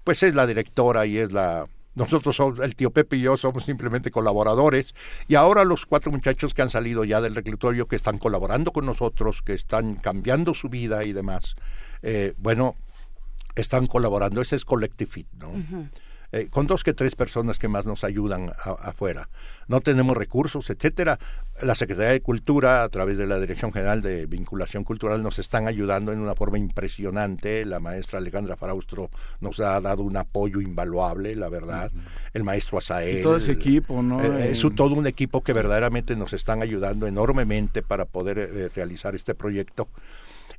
pues 0.03 0.21
es 0.23 0.35
la 0.35 0.45
directora 0.45 1.05
y 1.05 1.17
es 1.17 1.31
la, 1.31 1.67
nosotros 1.95 2.35
somos, 2.35 2.59
el 2.59 2.75
tío 2.75 2.91
Pepe 2.91 3.15
y 3.15 3.21
yo 3.21 3.37
somos 3.37 3.63
simplemente 3.63 4.11
colaboradores 4.11 4.93
y 5.29 5.35
ahora 5.35 5.63
los 5.63 5.85
cuatro 5.85 6.11
muchachos 6.11 6.53
que 6.53 6.61
han 6.61 6.69
salido 6.69 7.05
ya 7.05 7.21
del 7.21 7.35
reclutorio, 7.35 7.87
que 7.87 7.95
están 7.95 8.17
colaborando 8.17 8.71
con 8.71 8.85
nosotros, 8.85 9.41
que 9.41 9.53
están 9.53 9.95
cambiando 9.95 10.53
su 10.53 10.67
vida 10.67 11.05
y 11.05 11.13
demás, 11.13 11.55
eh, 12.01 12.33
bueno, 12.37 12.75
están 13.55 13.87
colaborando. 13.87 14.41
Ese 14.41 14.55
es 14.55 14.65
Collective 14.65 15.11
Fit, 15.11 15.27
¿no? 15.33 15.51
Eh, 16.33 16.47
con 16.49 16.65
dos 16.65 16.83
que 16.83 16.95
tres 16.95 17.15
personas 17.15 17.59
que 17.59 17.67
más 17.67 17.85
nos 17.85 18.03
ayudan 18.03 18.51
afuera. 18.79 19.29
No 19.67 19.81
tenemos 19.81 20.17
recursos, 20.17 20.67
etcétera. 20.71 21.19
La 21.61 21.75
Secretaría 21.75 22.09
de 22.09 22.23
Cultura, 22.23 22.81
a 22.81 22.89
través 22.89 23.19
de 23.19 23.27
la 23.27 23.39
Dirección 23.39 23.71
General 23.71 24.01
de 24.01 24.25
Vinculación 24.25 24.83
Cultural, 24.83 25.21
nos 25.21 25.37
están 25.37 25.67
ayudando 25.67 26.11
en 26.11 26.17
una 26.17 26.33
forma 26.33 26.57
impresionante. 26.57 27.63
La 27.65 27.79
maestra 27.79 28.17
Alejandra 28.17 28.57
Faraustro 28.57 29.11
nos 29.41 29.59
ha 29.59 29.79
dado 29.79 30.01
un 30.01 30.17
apoyo 30.17 30.59
invaluable, 30.59 31.35
la 31.35 31.49
verdad. 31.49 31.91
El 32.33 32.43
maestro 32.43 32.79
Asael. 32.79 33.21
todo 33.21 33.37
ese 33.37 33.51
equipo, 33.51 34.01
¿no? 34.01 34.19
Eh, 34.19 34.53
es 34.53 34.65
todo 34.75 34.95
un 34.95 35.05
equipo 35.05 35.43
que 35.43 35.53
verdaderamente 35.53 36.15
nos 36.15 36.33
están 36.33 36.63
ayudando 36.63 37.05
enormemente 37.05 37.83
para 37.83 38.05
poder 38.05 38.39
eh, 38.39 38.69
realizar 38.69 39.13
este 39.13 39.35
proyecto. 39.35 39.87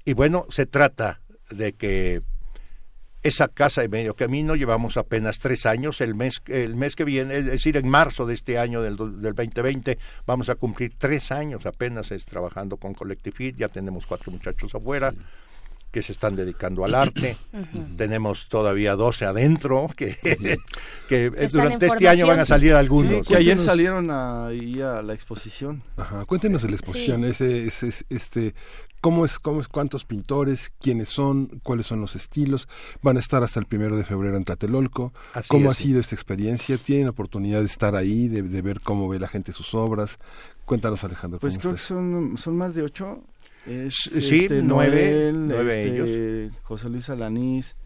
Y 0.05 0.13
bueno, 0.13 0.47
se 0.51 0.67
trata 0.67 1.21
de 1.51 1.73
que 1.73 2.23
esa 3.25 3.49
casa 3.49 3.81
de 3.81 3.89
medio 3.89 4.15
camino, 4.15 4.55
llevamos 4.55 4.97
apenas 4.97 5.39
tres 5.39 5.67
años, 5.67 6.01
el 6.01 6.15
mes, 6.15 6.43
el 6.47 6.77
mes 6.77 6.95
que 6.95 7.05
viene, 7.05 7.39
es 7.39 7.47
decir, 7.47 7.77
en 7.77 7.89
marzo 7.89 8.27
de 8.27 8.35
este 8.35 8.59
año 8.59 8.83
del, 8.83 8.97
del 8.97 9.35
2020, 9.35 9.99
vamos 10.27 10.49
a 10.51 10.55
cumplir 10.55 10.93
tres 10.97 11.33
años 11.33 11.67
apenas 11.67 12.13
es 12.13 12.25
trabajando 12.27 12.77
con 12.77 12.95
Collective 12.95 13.55
ya 13.57 13.69
tenemos 13.69 14.07
cuatro 14.07 14.31
muchachos 14.31 14.75
afuera. 14.75 15.15
que 15.91 16.03
se 16.03 16.11
están 16.11 16.35
dedicando 16.35 16.85
al 16.85 16.93
arte. 16.93 17.37
Tenemos 17.97 18.49
todavía 18.49 18.97
12 18.97 19.27
adentro 19.27 19.87
que, 19.97 20.17
que 21.09 21.31
durante 21.53 21.87
este 21.87 22.09
año 22.09 22.27
van 22.27 22.41
a 22.41 22.45
salir 22.45 22.75
algunos. 22.75 23.29
que 23.29 23.37
ayer 23.37 23.61
salieron 23.61 24.11
ahí 24.11 24.81
a 24.81 25.03
la 25.03 25.15
exposición. 25.15 25.85
Ajá, 25.97 26.25
cuéntenos 26.25 26.63
de 26.63 26.71
la 26.71 26.75
exposición, 26.75 27.25
ese, 27.25 27.67
ese, 27.67 27.93
este, 28.11 28.55
cómo 29.05 29.27
es, 29.27 29.39
cómo 29.39 29.61
es, 29.61 29.69
cuántos 29.69 30.07
pintores, 30.07 30.73
quiénes 30.81 31.11
son, 31.11 31.61
cuáles 31.63 31.85
son 31.85 32.01
los 32.01 32.17
estilos, 32.17 32.69
van 33.03 33.19
a 33.19 33.21
estar 33.21 33.43
hasta 33.43 33.61
el 33.61 33.67
primero 33.67 33.99
de 33.99 34.05
febrero 34.05 34.39
en 34.39 34.45
Tatelolco, 34.45 35.13
cómo 35.47 35.71
ha 35.71 35.75
sido 35.75 36.01
esta 36.01 36.15
experiencia, 36.15 36.79
tienen 36.79 37.09
oportunidad 37.09 37.59
de 37.59 37.67
estar 37.67 37.97
ahí, 37.97 38.29
de, 38.29 38.63
ver 38.63 38.81
cómo 38.81 39.07
ve 39.07 39.19
la 39.19 39.29
gente 39.29 39.53
sus 39.53 39.75
obras. 39.75 40.19
Cuéntanos 40.65 41.05
Alejandro. 41.05 41.39
Pues 41.39 41.59
creo 41.59 41.73
que 41.73 41.81
son, 41.81 42.39
son 42.39 42.57
más 42.57 42.75
de 42.75 42.81
ocho. 42.81 43.23
sí, 43.67 44.45
este, 44.45 44.63
nueve, 44.63 45.33
nueve 45.35 45.83
este, 45.83 46.45
ellos. 46.47 46.55
José 46.63 46.89
Luis 46.89 47.11
Alanís, 47.11 47.77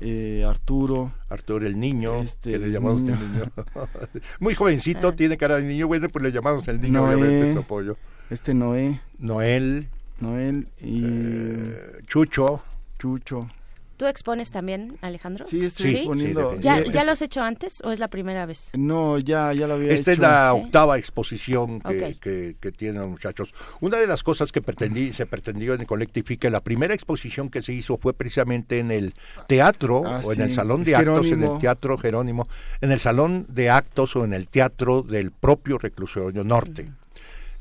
eh, 0.00 0.44
Arturo. 0.46 1.14
Arturo 1.30 1.66
el 1.66 1.80
niño, 1.80 2.20
este, 2.20 2.50
que 2.50 2.58
le 2.58 2.70
llamamos 2.70 3.00
el 3.00 3.06
niño. 3.06 3.50
Muy 4.38 4.54
jovencito, 4.54 5.08
ah. 5.08 5.16
tiene 5.16 5.38
cara 5.38 5.56
de 5.56 5.62
niño, 5.62 5.86
bueno, 5.86 6.10
pues 6.10 6.22
le 6.22 6.30
llamamos 6.30 6.68
el 6.68 6.78
niño, 6.78 7.06
obviamente, 7.06 7.54
su 7.54 7.58
apoyo. 7.60 7.96
Este 8.28 8.52
Noé. 8.52 9.00
Noel. 9.18 9.88
Noel 10.22 10.68
y 10.80 11.04
eh, 11.04 12.02
Chucho. 12.06 12.62
Chucho. 12.98 13.48
¿Tú 13.96 14.06
expones 14.06 14.50
también, 14.50 14.96
Alejandro? 15.00 15.46
Sí, 15.46 15.64
estoy 15.64 15.94
exponiendo. 15.94 16.56
¿Ya, 16.58 16.82
¿Ya, 16.82 17.04
lo 17.04 17.12
has 17.12 17.22
hecho 17.22 17.40
antes 17.40 17.80
o 17.84 17.92
es 17.92 18.00
la 18.00 18.08
primera 18.08 18.46
vez? 18.46 18.70
No, 18.74 19.18
ya, 19.18 19.52
ya 19.52 19.68
lo 19.68 19.74
había 19.74 19.92
Esta 19.92 20.12
es 20.12 20.18
la 20.18 20.54
octava 20.54 20.98
exposición 20.98 21.80
que, 21.80 22.56
que, 22.60 22.72
tienen 22.72 23.02
los 23.02 23.10
muchachos. 23.10 23.52
Una 23.80 23.98
de 23.98 24.08
las 24.08 24.24
cosas 24.24 24.50
que 24.50 24.60
pretendí, 24.60 25.12
se 25.12 25.26
pretendió 25.26 25.74
en 25.74 25.82
el 25.82 25.86
Collective 25.86 26.36
que 26.36 26.50
la 26.50 26.60
primera 26.60 26.94
exposición 26.94 27.48
que 27.48 27.62
se 27.62 27.74
hizo 27.74 27.96
fue 27.96 28.12
precisamente 28.12 28.80
en 28.80 28.90
el 28.90 29.14
teatro 29.46 30.02
ah, 30.04 30.20
o 30.24 30.32
en 30.32 30.40
el 30.40 30.54
salón 30.54 30.82
de 30.82 30.96
actos, 30.96 31.26
en 31.28 31.44
el 31.44 31.58
teatro 31.58 31.96
Jerónimo, 31.96 32.48
en 32.80 32.90
el 32.90 32.98
salón 32.98 33.46
de 33.50 33.70
actos 33.70 34.16
o 34.16 34.24
en 34.24 34.32
el 34.32 34.48
teatro 34.48 35.02
del 35.02 35.30
propio 35.30 35.78
reclusorio 35.78 36.42
norte. 36.42 36.90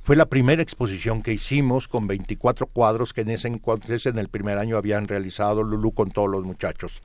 Fue 0.04 0.16
la 0.16 0.26
primera 0.26 0.64
exposición 0.64 1.22
que 1.22 1.34
hicimos 1.34 1.88
con 1.88 2.08
24 2.08 2.66
cuadros 2.66 3.14
que 3.14 3.22
en 3.22 3.30
ese 3.30 3.48
entonces, 3.48 4.08
en 4.08 4.18
el 4.18 4.30
primer 4.30 4.58
año, 4.58 4.78
habían 4.78 5.08
realizado 5.08 5.62
Lulú 5.62 5.94
con 5.94 6.10
todos 6.10 6.28
los 6.28 6.44
muchachos. 6.44 7.04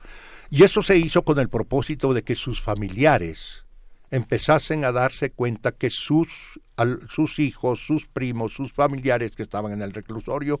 Y 0.49 0.63
eso 0.63 0.81
se 0.81 0.97
hizo 0.97 1.21
con 1.21 1.37
el 1.37 1.47
propósito 1.47 2.15
de 2.15 2.23
que 2.23 2.33
sus 2.33 2.59
familiares 2.59 3.65
empezasen 4.09 4.83
a 4.83 4.91
darse 4.91 5.29
cuenta 5.29 5.73
que 5.73 5.91
sus, 5.91 6.59
sus 7.07 7.37
hijos, 7.37 7.85
sus 7.85 8.07
primos, 8.07 8.53
sus 8.53 8.73
familiares 8.73 9.35
que 9.35 9.43
estaban 9.43 9.73
en 9.73 9.83
el 9.83 9.93
reclusorio, 9.93 10.59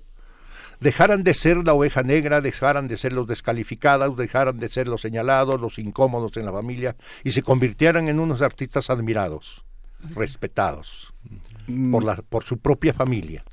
dejaran 0.79 1.23
de 1.23 1.33
ser 1.33 1.57
la 1.65 1.73
oveja 1.73 2.03
negra, 2.03 2.41
dejaran 2.41 2.87
de 2.87 2.97
ser 2.97 3.13
los 3.13 3.25
descalificados, 3.25 4.15
dejaran 4.15 4.59
de 4.59 4.69
ser 4.69 4.87
los 4.87 5.01
señalados, 5.01 5.59
los 5.59 5.79
incómodos 5.79 6.37
en 6.37 6.45
la 6.45 6.51
familia 6.51 6.95
y 7.23 7.31
se 7.31 7.41
convirtieran 7.41 8.09
en 8.09 8.19
unos 8.19 8.43
artistas 8.43 8.91
admirados, 8.91 9.65
respetados 10.13 11.15
por, 11.91 12.03
la, 12.03 12.15
por 12.15 12.43
su 12.43 12.57
propia 12.57 12.93
familia, 12.93 13.43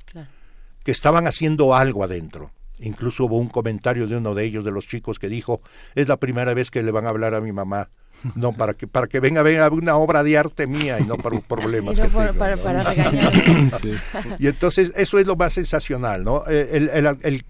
que 0.83 0.91
estaban 0.91 1.27
haciendo 1.27 1.75
algo 1.75 2.03
adentro. 2.03 2.51
Incluso 2.79 3.25
hubo 3.25 3.37
un 3.37 3.47
comentario 3.47 4.05
de 4.07 4.17
uno 4.17 4.35
de 4.35 4.43
ellos, 4.43 4.65
de 4.65 4.71
los 4.71 4.87
chicos, 4.87 5.17
que 5.17 5.29
dijo, 5.29 5.61
es 5.95 6.07
la 6.07 6.17
primera 6.17 6.53
vez 6.53 6.71
que 6.71 6.83
le 6.83 6.91
van 6.91 7.05
a 7.05 7.09
hablar 7.09 7.33
a 7.33 7.41
mi 7.41 7.51
mamá. 7.51 7.89
No, 8.33 8.53
para 8.53 8.73
que, 8.73 8.87
para 8.87 9.07
que 9.07 9.19
venga, 9.19 9.43
venga 9.43 9.69
una 9.69 9.97
obra 9.97 10.23
de 10.23 10.37
arte 10.37 10.67
mía 10.67 10.99
y 10.99 11.03
no 11.03 11.17
para 11.17 11.35
un 11.35 11.41
problema. 11.41 11.91
Y 14.39 14.47
entonces 14.47 14.91
eso 14.95 15.19
es 15.19 15.27
lo 15.27 15.35
más 15.35 15.53
sensacional, 15.53 16.23
¿no? 16.23 16.43
Eh, 16.47 16.69
el, 16.71 16.89
el, 16.89 17.17
el 17.21 17.45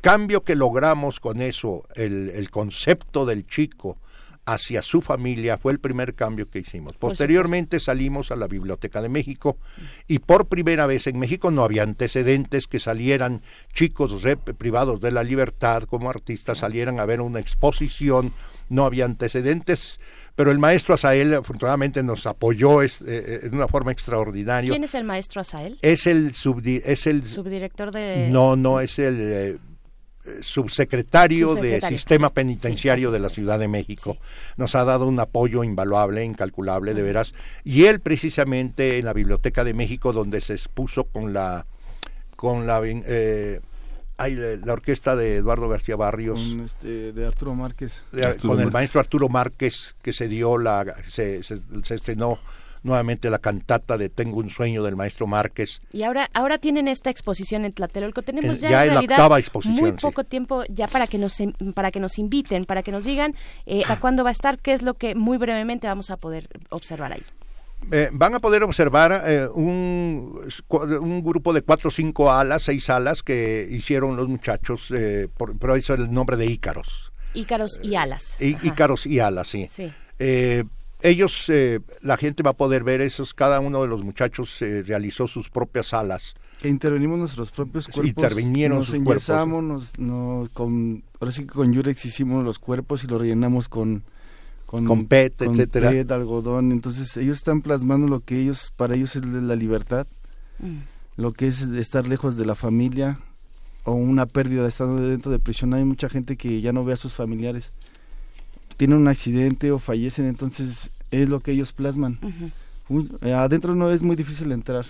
cambio 0.00 0.42
que 0.42 0.54
logramos 0.54 1.20
con 1.20 1.40
eso, 1.42 1.84
el, 1.94 2.30
el 2.30 2.50
concepto 2.50 3.26
del 3.26 3.46
chico, 3.46 3.98
hacia 4.46 4.80
su 4.80 5.02
familia 5.02 5.58
fue 5.58 5.72
el 5.72 5.80
primer 5.80 6.14
cambio 6.14 6.48
que 6.48 6.60
hicimos. 6.60 6.92
Posteriormente 6.94 7.80
salimos 7.80 8.30
a 8.30 8.36
la 8.36 8.46
Biblioteca 8.46 9.02
de 9.02 9.08
México 9.08 9.58
y 10.06 10.20
por 10.20 10.46
primera 10.46 10.86
vez 10.86 11.08
en 11.08 11.18
México 11.18 11.50
no 11.50 11.64
había 11.64 11.82
antecedentes 11.82 12.68
que 12.68 12.78
salieran 12.78 13.42
chicos 13.74 14.14
privados 14.56 15.00
de 15.00 15.10
la 15.10 15.24
libertad 15.24 15.82
como 15.82 16.08
artistas, 16.08 16.58
salieran 16.58 17.00
a 17.00 17.06
ver 17.06 17.20
una 17.20 17.40
exposición, 17.40 18.32
no 18.68 18.84
había 18.84 19.04
antecedentes, 19.04 20.00
pero 20.36 20.52
el 20.52 20.58
maestro 20.58 20.94
Asael 20.94 21.34
afortunadamente 21.34 22.02
nos 22.02 22.26
apoyó 22.26 22.82
es, 22.82 23.00
eh, 23.02 23.40
eh, 23.42 23.50
una 23.52 23.66
forma 23.66 23.90
extraordinaria. 23.90 24.70
¿Quién 24.70 24.84
es 24.84 24.94
el 24.94 25.04
maestro 25.04 25.40
Asael? 25.40 25.78
Es 25.82 26.06
el, 26.06 26.34
es 26.84 27.06
el 27.06 27.26
subdirector 27.26 27.90
de... 27.90 28.28
No, 28.30 28.54
no, 28.54 28.80
es 28.80 28.98
el... 28.98 29.16
Eh, 29.20 29.58
subsecretario, 30.40 31.54
de 31.54 31.80
Sistema 31.80 32.30
Penitenciario 32.30 33.10
de 33.10 33.18
la 33.18 33.28
Ciudad 33.28 33.58
de 33.58 33.68
México. 33.68 34.16
Nos 34.56 34.74
ha 34.74 34.84
dado 34.84 35.06
un 35.06 35.18
apoyo 35.20 35.64
invaluable, 35.64 36.24
incalculable, 36.24 36.94
de 36.94 37.02
veras. 37.02 37.34
Y 37.64 37.84
él 37.84 38.00
precisamente 38.00 38.98
en 38.98 39.04
la 39.04 39.12
Biblioteca 39.12 39.64
de 39.64 39.74
México, 39.74 40.12
donde 40.12 40.40
se 40.40 40.54
expuso 40.54 41.04
con 41.04 41.32
la 41.32 41.66
con 42.36 42.66
la 42.66 42.80
eh, 42.84 43.60
la 44.18 44.72
orquesta 44.72 45.14
de 45.14 45.36
Eduardo 45.36 45.68
García 45.68 45.96
Barrios. 45.96 46.40
Con 46.40 46.60
este, 46.60 47.12
de 47.12 47.26
Arturo 47.26 47.54
Márquez. 47.54 48.02
con 48.40 48.60
el 48.60 48.70
maestro 48.70 49.00
Arturo 49.00 49.28
Márquez, 49.28 49.94
que 50.02 50.12
se 50.12 50.28
dio 50.28 50.58
la. 50.58 50.84
se, 51.08 51.42
se, 51.42 51.60
estrenó 51.94 52.38
nuevamente 52.86 53.28
la 53.28 53.38
cantata 53.38 53.98
de 53.98 54.08
Tengo 54.08 54.38
un 54.38 54.48
sueño 54.48 54.82
del 54.82 54.96
maestro 54.96 55.26
Márquez. 55.26 55.82
Y 55.92 56.04
ahora 56.04 56.30
ahora 56.32 56.58
tienen 56.58 56.88
esta 56.88 57.10
exposición 57.10 57.64
en 57.64 57.72
Tlatelolco. 57.72 58.22
Tenemos 58.22 58.60
ya, 58.60 58.84
en 58.84 58.92
realidad 58.92 59.30
muy 59.64 59.92
poco 59.92 60.24
tiempo 60.24 60.64
ya 60.68 60.86
para 60.86 61.06
que 61.06 61.18
nos 61.18 61.36
para 61.74 61.90
que 61.90 62.00
nos 62.00 62.18
inviten, 62.18 62.64
para 62.64 62.82
que 62.82 62.92
nos 62.92 63.04
digan 63.04 63.34
eh, 63.66 63.82
a 63.88 64.00
cuándo 64.00 64.24
va 64.24 64.30
a 64.30 64.32
estar, 64.32 64.58
qué 64.58 64.72
es 64.72 64.82
lo 64.82 64.94
que 64.94 65.14
muy 65.14 65.38
brevemente 65.38 65.86
vamos 65.86 66.10
a 66.10 66.16
poder 66.16 66.48
observar 66.70 67.12
ahí. 67.12 67.22
Eh, 67.92 68.08
van 68.12 68.34
a 68.34 68.40
poder 68.40 68.62
observar 68.62 69.22
eh, 69.26 69.46
un, 69.52 70.40
un, 70.68 71.22
grupo 71.22 71.52
de 71.52 71.62
cuatro 71.62 71.88
o 71.88 71.90
cinco 71.90 72.32
alas, 72.32 72.62
seis 72.62 72.88
alas 72.88 73.22
que 73.22 73.68
hicieron 73.70 74.16
los 74.16 74.28
muchachos, 74.28 74.92
por, 75.36 75.58
pero 75.58 75.76
eso 75.76 75.94
es 75.94 76.00
el 76.00 76.12
nombre 76.12 76.36
de 76.36 76.46
Ícaros. 76.46 77.12
Ícaros 77.34 77.78
y 77.82 77.96
alas. 77.96 78.40
Ícaros 78.40 79.06
y 79.06 79.20
alas, 79.20 79.48
sí. 79.48 79.66
sí. 79.68 79.92
Ellos, 81.02 81.50
la 82.00 82.16
gente 82.16 82.42
va 82.42 82.50
a 82.50 82.56
poder 82.56 82.84
ver 82.84 83.00
esos, 83.00 83.34
cada 83.34 83.60
uno 83.60 83.82
de 83.82 83.88
los 83.88 84.04
muchachos 84.04 84.58
realizó 84.60 85.28
sus 85.28 85.50
propias 85.50 85.92
alas. 85.94 86.34
Que 86.60 86.68
intervenimos 86.68 87.18
nuestros 87.18 87.50
propios 87.50 87.86
cuerpos. 87.86 88.08
Intervinieron 88.08 88.78
nos 88.78 88.88
sus 88.88 88.98
cuerpos. 89.00 89.62
Nos, 89.62 89.98
nos, 89.98 90.48
con, 90.50 91.04
ahora 91.20 91.32
sí 91.32 91.42
que 91.42 91.52
con 91.52 91.72
Yurex 91.72 92.04
hicimos 92.06 92.44
los 92.44 92.58
cuerpos 92.58 93.04
y 93.04 93.06
los 93.06 93.20
rellenamos 93.20 93.68
con 93.68 94.04
con, 94.66 95.06
PET, 95.06 95.42
etcétera. 95.42 95.90
PET, 95.90 96.10
algodón. 96.10 96.72
Entonces 96.72 97.16
ellos 97.16 97.38
están 97.38 97.62
plasmando 97.62 98.08
lo 98.08 98.20
que 98.20 98.40
ellos, 98.40 98.72
para 98.76 98.94
ellos 98.94 99.16
es 99.16 99.24
la 99.24 99.56
libertad, 99.56 100.06
mm. 100.58 101.20
lo 101.20 101.32
que 101.32 101.46
es 101.46 101.62
estar 101.62 102.06
lejos 102.06 102.36
de 102.36 102.46
la 102.46 102.54
familia 102.54 103.20
o 103.84 103.92
una 103.92 104.26
pérdida 104.26 104.62
de 104.62 104.68
estando 104.68 105.08
dentro 105.08 105.30
de 105.30 105.38
prisión. 105.38 105.72
Hay 105.74 105.84
mucha 105.84 106.08
gente 106.08 106.36
que 106.36 106.60
ya 106.60 106.72
no 106.72 106.84
ve 106.84 106.92
a 106.92 106.96
sus 106.96 107.14
familiares, 107.14 107.70
tienen 108.76 108.98
un 108.98 109.08
accidente 109.08 109.72
o 109.72 109.78
fallecen, 109.78 110.26
entonces 110.26 110.90
es 111.10 111.28
lo 111.28 111.40
que 111.40 111.52
ellos 111.52 111.72
plasman. 111.72 112.18
Eh, 113.22 113.32
adentro 113.32 113.74
no 113.74 113.90
es 113.90 114.02
muy 114.02 114.16
difícil 114.16 114.52
entrar 114.52 114.86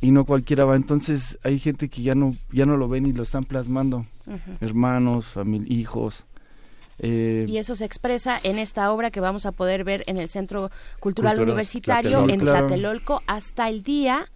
y 0.00 0.10
no 0.10 0.24
cualquiera 0.24 0.64
va. 0.64 0.76
Entonces 0.76 1.38
hay 1.42 1.58
gente 1.58 1.88
que 1.88 2.02
ya 2.02 2.14
no 2.14 2.34
ya 2.50 2.66
no 2.66 2.76
lo 2.76 2.88
ven 2.88 3.06
y 3.06 3.12
lo 3.12 3.22
están 3.22 3.44
plasmando, 3.44 4.06
hermanos, 4.60 5.26
hijos. 5.66 6.24
Eh, 6.98 7.44
y 7.48 7.56
eso 7.56 7.74
se 7.74 7.84
expresa 7.84 8.38
en 8.42 8.58
esta 8.58 8.92
obra 8.92 9.10
que 9.10 9.20
vamos 9.20 9.46
a 9.46 9.52
poder 9.52 9.82
ver 9.82 10.04
en 10.06 10.18
el 10.18 10.28
Centro 10.28 10.70
Cultural, 11.00 11.40
Universitario 11.40 12.28
en 12.28 12.38
Tlatelolco 12.38 13.22
hasta 13.26 13.68
el 13.68 13.82
día 13.82 14.30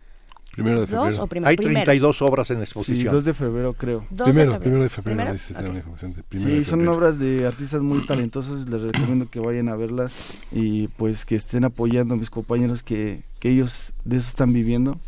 Primero 0.57 0.81
de 0.81 0.87
febrero. 0.87 1.29
Hay 1.45 1.57
32 1.57 2.23
obras 2.23 2.51
en 2.51 2.61
exposición. 2.61 2.99
Sí, 2.99 3.05
2 3.05 3.25
de 3.27 3.35
febrero 3.35 3.75
creo. 3.75 4.07
Primero, 4.25 4.59
primero 4.59 4.83
de 4.83 4.89
febrero. 4.89 5.37
sí, 5.37 6.65
son 6.65 6.89
obras 6.89 7.19
de 7.19 7.47
artistas 7.47 7.83
muy 7.83 8.07
talentosos. 8.07 8.67
Les 8.67 8.81
recomiendo 8.81 9.29
que 9.29 9.39
vayan 9.39 9.69
a 9.69 9.77
verlas 9.77 10.33
y 10.51 10.89
pues 10.89 11.27
que 11.27 11.35
estén 11.35 11.65
apoyando 11.65 12.15
a 12.15 12.17
mis 12.17 12.31
compañeros 12.31 12.83
que, 12.83 13.23
que 13.39 13.51
ellos 13.51 13.93
de 14.07 14.17
eso 14.17 14.29
están 14.31 14.55
viviendo 14.55 14.99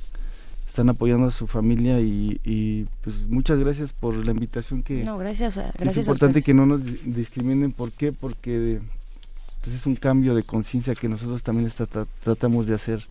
están 0.67 0.91
apoyando 0.91 1.27
a 1.27 1.31
su 1.31 1.47
familia 1.47 1.99
y, 1.99 2.87
pues 3.03 3.27
muchas 3.27 3.59
gracias 3.59 3.95
por 3.95 4.15
la 4.15 4.31
invitación 4.31 4.83
que 4.83 5.03
no 5.03 5.19
gracias, 5.19 5.57
gracias 5.57 5.97
es 5.97 5.97
importante 5.97 6.41
que 6.41 6.55
no 6.55 6.67
nos 6.67 6.83
discriminen 7.05 7.73
¿por 7.73 7.91
qué? 7.91 8.13
porque 8.13 8.81
pues 9.63 9.75
es 9.75 9.87
un 9.87 9.97
cambio 9.97 10.37
de 10.37 10.45
conciencia 10.45 10.95
que 10.95 11.09
nosotros 11.09 11.43
también 11.43 11.67
está, 11.67 11.87
tratamos 12.23 12.67
de 12.67 12.75
hacer 12.75 13.03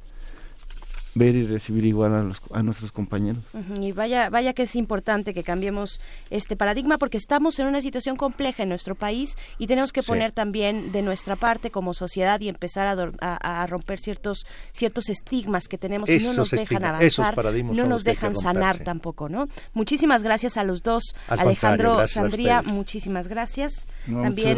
ver 1.18 1.36
y 1.36 1.46
recibir 1.46 1.86
igual 1.86 2.14
a, 2.14 2.22
los, 2.22 2.42
a 2.52 2.64
nuestros 2.64 2.92
compañeros. 2.92 3.44
Y 3.80 3.92
vaya, 3.92 4.30
vaya 4.30 4.54
que 4.54 4.64
es 4.64 4.76
importante 4.76 5.34
que 5.34 5.44
cambiemos 5.44 6.00
este 6.30 6.56
paradigma 6.56 6.98
porque 6.98 7.18
estamos 7.18 7.60
en 7.60 7.68
una 7.68 7.82
situación 7.82 8.16
compleja 8.16 8.64
en 8.64 8.70
nuestro 8.70 8.96
país 8.96 9.36
y 9.58 9.68
tenemos 9.68 9.92
que 9.92 10.04
poner 10.04 10.32
también 10.32 10.92
de 10.92 11.02
nuestra 11.02 11.36
parte 11.36 11.72
como 11.72 11.94
sociedad 11.94 12.40
y 12.42 12.50
empezar 12.50 12.88
a, 12.88 13.62
a, 13.62 13.68
romper 13.68 14.00
ciertos 14.00 14.46
ciertos 14.72 15.10
estigmas 15.10 15.68
que 15.68 15.78
tenemos 15.78 16.10
y 16.10 16.20
no 16.20 16.34
nos 16.34 16.52
dejan 16.52 16.84
avanzar, 16.84 17.36
no 17.64 17.86
nos 17.86 18.04
dejan 18.04 18.36
sanar 18.36 18.80
tampoco, 18.84 19.30
¿no? 19.30 19.48
Muchísimas 19.74 20.24
gracias 20.24 20.58
a 20.58 20.64
los 20.64 20.84
dos, 20.84 21.16
Alejandro 21.28 22.06
Sandría, 22.08 22.62
muchísimas 22.62 23.28
gracias. 23.28 23.88
también 24.06 24.58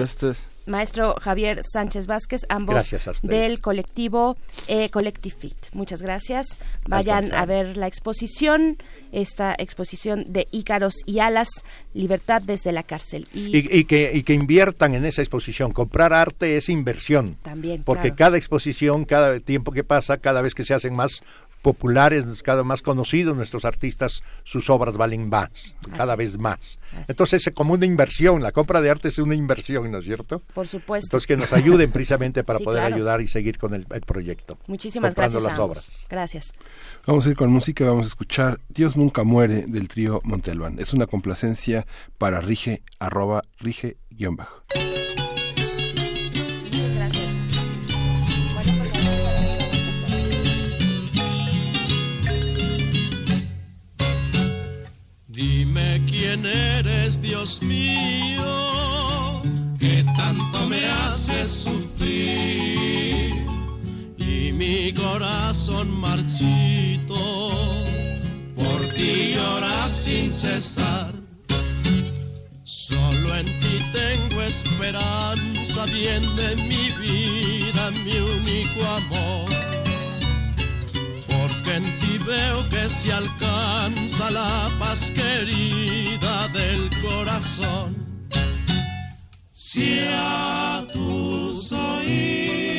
maestro 0.66 1.16
Javier 1.20 1.62
Sánchez 1.64 2.08
Vázquez, 2.08 2.42
ambos 2.50 2.90
del 3.22 3.62
colectivo 3.62 4.38
eh, 4.68 4.90
Collective 4.90 5.36
Fit. 5.36 5.58
Muchas 5.74 6.02
gracias. 6.02 6.60
Vayan 6.88 7.34
a 7.34 7.46
ver 7.46 7.78
la 7.78 7.88
exposición, 7.88 8.78
esta 9.12 9.56
exposición 9.58 10.26
de 10.32 10.48
Ícaros 10.52 10.96
y 11.06 11.20
Alas, 11.20 11.50
Libertad 11.94 12.42
desde 12.42 12.72
la 12.72 12.84
cárcel. 12.84 13.28
Y, 13.34 13.84
que, 13.86 14.12
y 14.14 14.24
que 14.24 14.34
inviertan 14.34 14.94
en 14.94 15.06
esa 15.06 15.22
exposición. 15.22 15.72
Comprar 15.72 16.14
arte 16.14 16.58
es 16.58 16.70
inversión. 16.70 17.38
También. 17.42 17.84
Porque 17.84 18.14
cada 18.14 18.38
exposición, 18.38 19.06
cada 19.06 19.40
tiempo 19.40 19.72
que 19.72 19.84
pasa, 19.84 20.18
cada 20.18 20.42
vez 20.42 20.54
que 20.54 20.64
se 20.64 20.74
hacen 20.74 20.96
más 20.96 21.24
populares, 21.62 22.26
cada 22.44 22.64
más 22.64 22.82
conocidos 22.82 23.36
nuestros 23.36 23.66
artistas, 23.66 24.24
sus 24.44 24.70
obras 24.70 24.98
valen 24.98 25.30
más, 25.30 25.50
cada 25.96 26.16
vez 26.16 26.38
más. 26.38 26.80
Entonces 27.08 27.46
es 27.46 27.54
como 27.54 27.74
una 27.74 27.86
inversión, 27.86 28.42
la 28.42 28.52
compra 28.52 28.82
de 28.82 28.90
arte 28.90 29.10
es 29.10 29.20
una 29.20 29.36
inversión, 29.36 29.92
¿no 29.92 30.00
es 30.00 30.06
cierto? 30.06 30.42
Por 30.54 30.68
supuesto. 30.68 31.08
Entonces 31.08 31.28
que 31.28 31.38
nos 31.38 31.54
ayuden 31.54 31.92
precisamente 31.92 32.44
para 32.44 32.60
poder 32.70 32.84
ayudar 32.84 33.22
y 33.22 33.28
seguir 33.28 33.58
con 33.58 33.74
el, 33.74 33.86
proyecto. 33.86 34.58
Muchísimas 34.68 35.16
gracias. 35.16 35.44
Las 35.44 35.60
obras. 35.60 35.88
Gracias. 36.10 36.54
Vamos 37.06 37.26
a 37.26 37.30
ir 37.30 37.36
con 37.36 37.52
música, 37.52 37.86
vamos 37.86 38.06
a 38.06 38.10
escuchar 38.10 38.60
Dios 38.70 38.98
nunca 38.98 39.24
muere 39.24 39.66
del 39.68 39.88
trío 39.88 40.22
Montelvan. 40.24 40.80
Es 40.80 40.94
una 40.94 41.08
complacencia 41.08 41.86
para 42.18 42.42
Rige, 42.42 42.82
arroba 43.00 43.44
Rige 43.60 43.98
guion 44.10 44.36
bajo. 44.36 44.64
Quién 56.30 56.46
eres, 56.46 57.22
Dios 57.22 57.60
mío, 57.64 59.42
que 59.80 60.06
tanto 60.16 60.68
me 60.68 60.86
haces 60.86 61.64
sufrir. 61.64 63.34
Y 64.18 64.54
mi 64.54 64.94
corazón 64.94 65.90
marchito, 65.90 67.50
por 68.56 68.82
ti 68.96 69.34
llora 69.34 69.90
sin 69.90 70.32
cesar. 70.32 71.16
Solo 72.64 73.36
en 73.36 73.46
ti 73.60 73.80
tengo 73.92 74.42
esperanza, 74.44 75.86
bien 75.86 76.22
de 76.36 76.56
mi 76.70 76.90
vida, 77.02 77.92
mi 78.06 78.18
único 78.18 78.86
amor 78.86 79.59
veo 82.30 82.70
que 82.70 82.88
se 82.88 83.12
alcanza 83.12 84.30
la 84.30 84.70
paz 84.80 85.12
querida 85.12 86.48
del 86.50 86.90
corazón. 87.02 87.90
Si 89.52 90.00
a 90.12 90.86
tus 90.94 91.74
oídos 91.74 92.70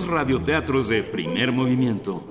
los 0.00 0.08
radioteatros 0.08 0.88
de 0.88 1.02
primer 1.02 1.52
movimiento. 1.52 2.24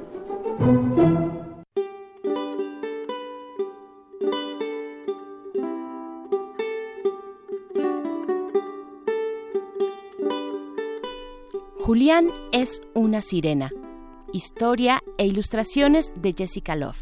Julián 11.80 12.30
es 12.52 12.82
una 12.96 13.22
sirena. 13.22 13.70
Historia 14.34 15.04
e 15.20 15.28
ilustraciones 15.28 16.14
de 16.16 16.34
Jessica 16.36 16.76
Love. 16.76 16.98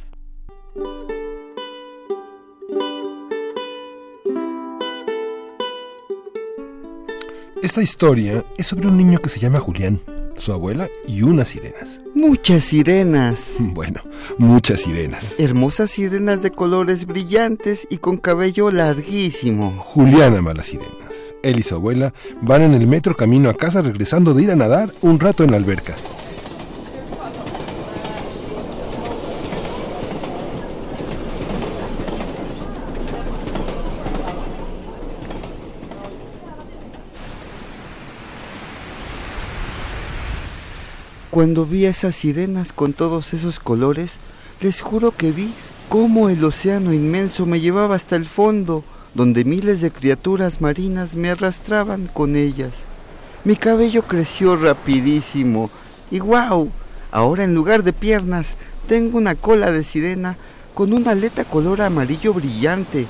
Esta 7.61 7.81
historia 7.81 8.43
es 8.57 8.67
sobre 8.67 8.87
un 8.87 8.97
niño 8.97 9.19
que 9.19 9.29
se 9.29 9.39
llama 9.39 9.59
Julián, 9.59 9.99
su 10.37 10.53
abuela 10.53 10.89
y 11.07 11.23
unas 11.23 11.49
sirenas. 11.49 12.01
Muchas 12.15 12.63
sirenas. 12.63 13.51
Bueno, 13.59 14.01
muchas 14.37 14.81
sirenas. 14.81 15.35
Hermosas 15.37 15.91
sirenas 15.91 16.41
de 16.41 16.51
colores 16.51 17.05
brillantes 17.05 17.87
y 17.91 17.97
con 17.97 18.17
cabello 18.17 18.71
larguísimo. 18.71 19.75
Julián 19.79 20.35
ama 20.35 20.53
las 20.53 20.67
sirenas. 20.67 21.35
Él 21.43 21.59
y 21.59 21.63
su 21.63 21.75
abuela 21.75 22.13
van 22.41 22.63
en 22.63 22.73
el 22.73 22.87
metro 22.87 23.15
camino 23.15 23.49
a 23.49 23.53
casa 23.53 23.81
regresando 23.81 24.33
de 24.33 24.43
ir 24.43 24.51
a 24.51 24.55
nadar 24.55 24.91
un 25.01 25.19
rato 25.19 25.43
en 25.43 25.51
la 25.51 25.57
alberca. 25.57 25.95
Cuando 41.37 41.67
vi 41.67 41.85
esas 41.85 42.15
sirenas 42.15 42.71
con 42.73 42.93
todos 42.93 43.31
esos 43.35 43.59
colores, 43.59 44.13
les 44.59 44.81
juro 44.81 45.11
que 45.11 45.31
vi 45.31 45.53
cómo 45.87 46.29
el 46.29 46.43
océano 46.43 46.93
inmenso 46.93 47.45
me 47.45 47.59
llevaba 47.59 47.93
hasta 47.93 48.15
el 48.15 48.25
fondo, 48.25 48.83
donde 49.13 49.45
miles 49.45 49.79
de 49.79 49.91
criaturas 49.91 50.61
marinas 50.61 51.13
me 51.13 51.29
arrastraban 51.29 52.09
con 52.11 52.35
ellas. 52.35 52.71
Mi 53.43 53.55
cabello 53.55 54.01
creció 54.01 54.55
rapidísimo 54.55 55.69
y 56.09 56.21
wow, 56.21 56.71
ahora 57.11 57.43
en 57.43 57.53
lugar 57.53 57.83
de 57.83 57.93
piernas 57.93 58.55
tengo 58.87 59.19
una 59.19 59.35
cola 59.35 59.71
de 59.71 59.83
sirena 59.83 60.37
con 60.73 60.91
una 60.91 61.11
aleta 61.11 61.43
color 61.43 61.83
amarillo 61.83 62.33
brillante 62.33 63.05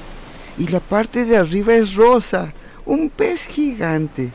y 0.58 0.68
la 0.68 0.82
parte 0.82 1.24
de 1.24 1.38
arriba 1.38 1.76
es 1.76 1.96
rosa, 1.96 2.52
un 2.86 3.10
pez 3.10 3.46
gigante. 3.46 4.34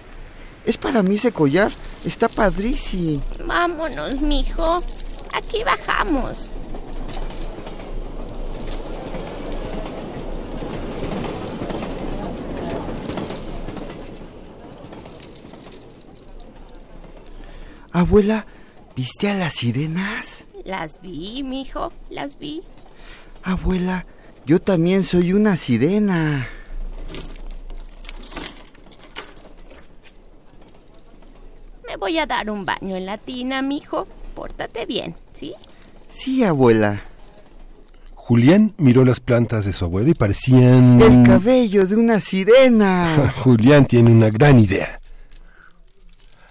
Es 0.64 0.78
para 0.78 1.02
mí 1.02 1.16
ese 1.16 1.30
collar, 1.30 1.72
está 2.04 2.28
padrísimo. 2.28 3.22
Vámonos, 3.46 4.20
mijo. 4.20 4.82
Aquí 5.32 5.62
bajamos. 5.64 6.50
Abuela, 17.92 18.46
¿viste 18.96 19.28
a 19.28 19.34
las 19.34 19.54
sirenas? 19.54 20.44
Las 20.64 21.00
vi, 21.02 21.42
mijo, 21.42 21.92
las 22.08 22.38
vi. 22.38 22.62
Abuela, 23.42 24.06
yo 24.46 24.60
también 24.60 25.04
soy 25.04 25.34
una 25.34 25.56
sirena. 25.56 26.48
Me 31.92 31.98
voy 31.98 32.18
a 32.18 32.24
dar 32.24 32.48
un 32.48 32.64
baño 32.64 32.96
en 32.96 33.04
la 33.04 33.18
tina, 33.18 33.60
mijo. 33.60 34.08
Pórtate 34.34 34.86
bien, 34.86 35.14
¿sí? 35.34 35.52
Sí, 36.08 36.42
abuela. 36.42 37.02
Julián 38.14 38.72
miró 38.78 39.04
las 39.04 39.20
plantas 39.20 39.66
de 39.66 39.74
su 39.74 39.84
abuela 39.84 40.08
y 40.08 40.14
parecían... 40.14 40.98
El 41.02 41.22
cabello 41.22 41.86
de 41.86 41.96
una 41.96 42.18
sirena. 42.22 43.30
Julián 43.44 43.84
tiene 43.84 44.10
una 44.10 44.30
gran 44.30 44.58
idea. 44.58 45.00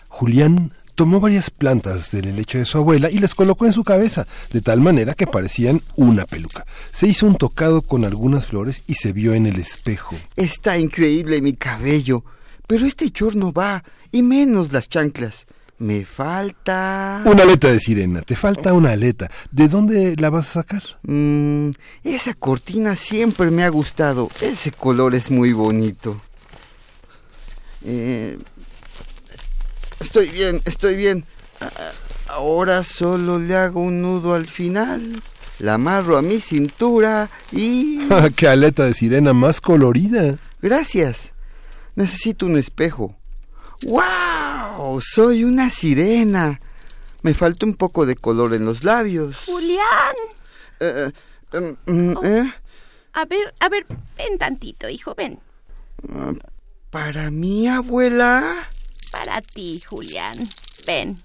Julián 0.10 0.74
tomó 0.94 1.20
varias 1.20 1.50
plantas 1.50 2.12
del 2.12 2.28
helecho 2.28 2.60
de 2.60 2.66
su 2.66 2.78
abuela 2.78 3.10
y 3.10 3.18
las 3.18 3.34
colocó 3.34 3.66
en 3.66 3.74
su 3.74 3.84
cabeza, 3.84 4.28
de 4.52 4.62
tal 4.62 4.80
manera 4.80 5.16
que 5.16 5.26
parecían 5.26 5.82
una 5.96 6.26
peluca. 6.26 6.68
Se 6.92 7.08
hizo 7.08 7.26
un 7.26 7.36
tocado 7.36 7.82
con 7.82 8.06
algunas 8.06 8.46
flores 8.46 8.84
y 8.86 8.94
se 8.94 9.12
vio 9.12 9.34
en 9.34 9.48
el 9.48 9.60
espejo. 9.60 10.16
Está 10.36 10.78
increíble 10.78 11.42
mi 11.42 11.54
cabello, 11.54 12.24
pero 12.68 12.86
este 12.86 13.10
chor 13.10 13.36
no 13.36 13.52
va, 13.52 13.84
y 14.12 14.22
menos 14.22 14.72
las 14.72 14.90
chanclas. 14.90 15.48
Me 15.78 16.06
falta... 16.06 17.24
Una 17.26 17.44
aleta 17.44 17.70
de 17.70 17.80
sirena, 17.80 18.22
te 18.22 18.36
falta 18.36 18.74
una 18.74 18.92
aleta. 18.92 19.32
¿De 19.50 19.68
dónde 19.68 20.16
la 20.16 20.30
vas 20.30 20.50
a 20.50 20.62
sacar? 20.62 20.84
Mm, 21.04 21.72
esa 22.04 22.36
cortina 22.36 22.96
siempre 22.96 23.50
me 23.50 23.64
ha 23.64 23.70
gustado. 23.70 24.30
Ese 24.42 24.72
color 24.72 25.16
es 25.16 25.32
muy 25.32 25.54
bonito. 25.54 26.22
Eh, 27.84 28.38
estoy 30.00 30.30
bien, 30.30 30.62
estoy 30.66 30.96
bien. 30.96 31.26
Ah, 31.60 31.70
Ahora 32.32 32.84
solo 32.84 33.40
le 33.40 33.58
hago 33.58 33.82
un 33.82 34.02
nudo 34.02 34.36
al 34.36 34.48
final. 34.48 35.22
La 35.60 35.74
amarro 35.74 36.18
a 36.18 36.22
mi 36.22 36.40
cintura 36.40 37.30
y... 37.52 38.00
¡Qué 38.38 38.48
aleta 38.48 38.86
de 38.86 38.94
sirena 38.94 39.34
más 39.34 39.60
colorida! 39.60 40.38
Gracias. 40.62 41.34
Necesito 41.96 42.46
un 42.46 42.58
espejo. 42.58 43.16
¡Wow! 43.86 45.02
Soy 45.02 45.44
una 45.44 45.70
sirena. 45.70 46.60
Me 47.24 47.34
falta 47.34 47.66
un 47.66 47.76
poco 47.76 48.06
de 48.06 48.16
color 48.16 48.54
en 48.54 48.66
los 48.66 48.84
labios. 48.84 49.38
Julián. 49.46 50.16
Eh, 50.80 51.12
eh, 51.54 51.76
mm, 51.86 52.14
¿eh? 52.24 52.54
A 53.14 53.26
ver, 53.26 53.54
a 53.60 53.70
ver, 53.70 53.86
ven 54.18 54.38
tantito, 54.38 54.88
hijo, 54.90 55.14
ven. 55.16 55.40
Ah, 56.10 56.34
¿Para 56.90 57.30
mi 57.30 57.68
abuela? 57.68 58.68
Para 59.12 59.42
ti, 59.42 59.82
Julián. 59.88 60.38
Ven. 60.86 61.18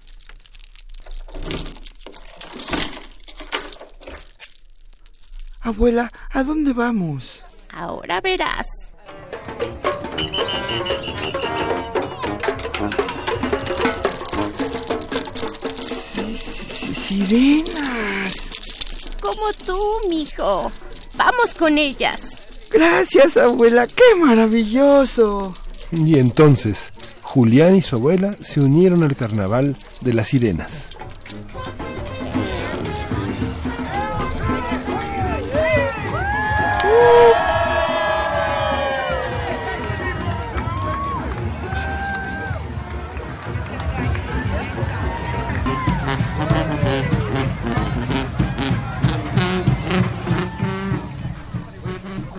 Abuela, 5.61 6.09
¿a 6.31 6.43
dónde 6.43 6.73
vamos? 6.73 7.43
Ahora 7.71 8.21
verás. 8.21 8.93
Sirenas. 16.93 18.33
Como 19.21 19.53
tú, 19.65 19.79
mijo. 20.09 20.71
Vamos 21.15 21.53
con 21.57 21.77
ellas. 21.77 22.37
Gracias, 22.71 23.37
abuela. 23.37 23.87
¡Qué 23.87 24.19
maravilloso! 24.19 25.55
Y 25.91 26.19
entonces, 26.19 26.91
Julián 27.21 27.75
y 27.75 27.81
su 27.81 27.95
abuela 27.95 28.35
se 28.39 28.59
unieron 28.59 29.03
al 29.03 29.15
carnaval 29.15 29.77
de 30.01 30.13
las 30.13 30.27
sirenas. 30.27 30.96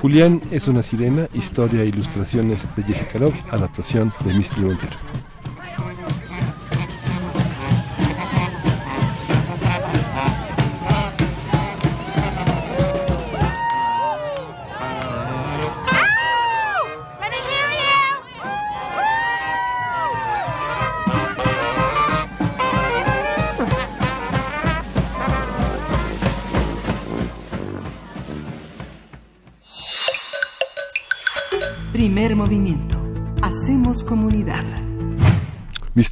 Julián 0.01 0.41
es 0.53 0.69
una 0.69 0.83
sirena, 0.83 1.29
historia 1.35 1.83
e 1.83 1.87
ilustraciones 1.87 2.69
de 2.77 2.85
Jessica 2.85 3.19
Love, 3.19 3.35
adaptación 3.51 4.13
de 4.25 4.33
Misty 4.33 4.61
Montero. 4.61 4.97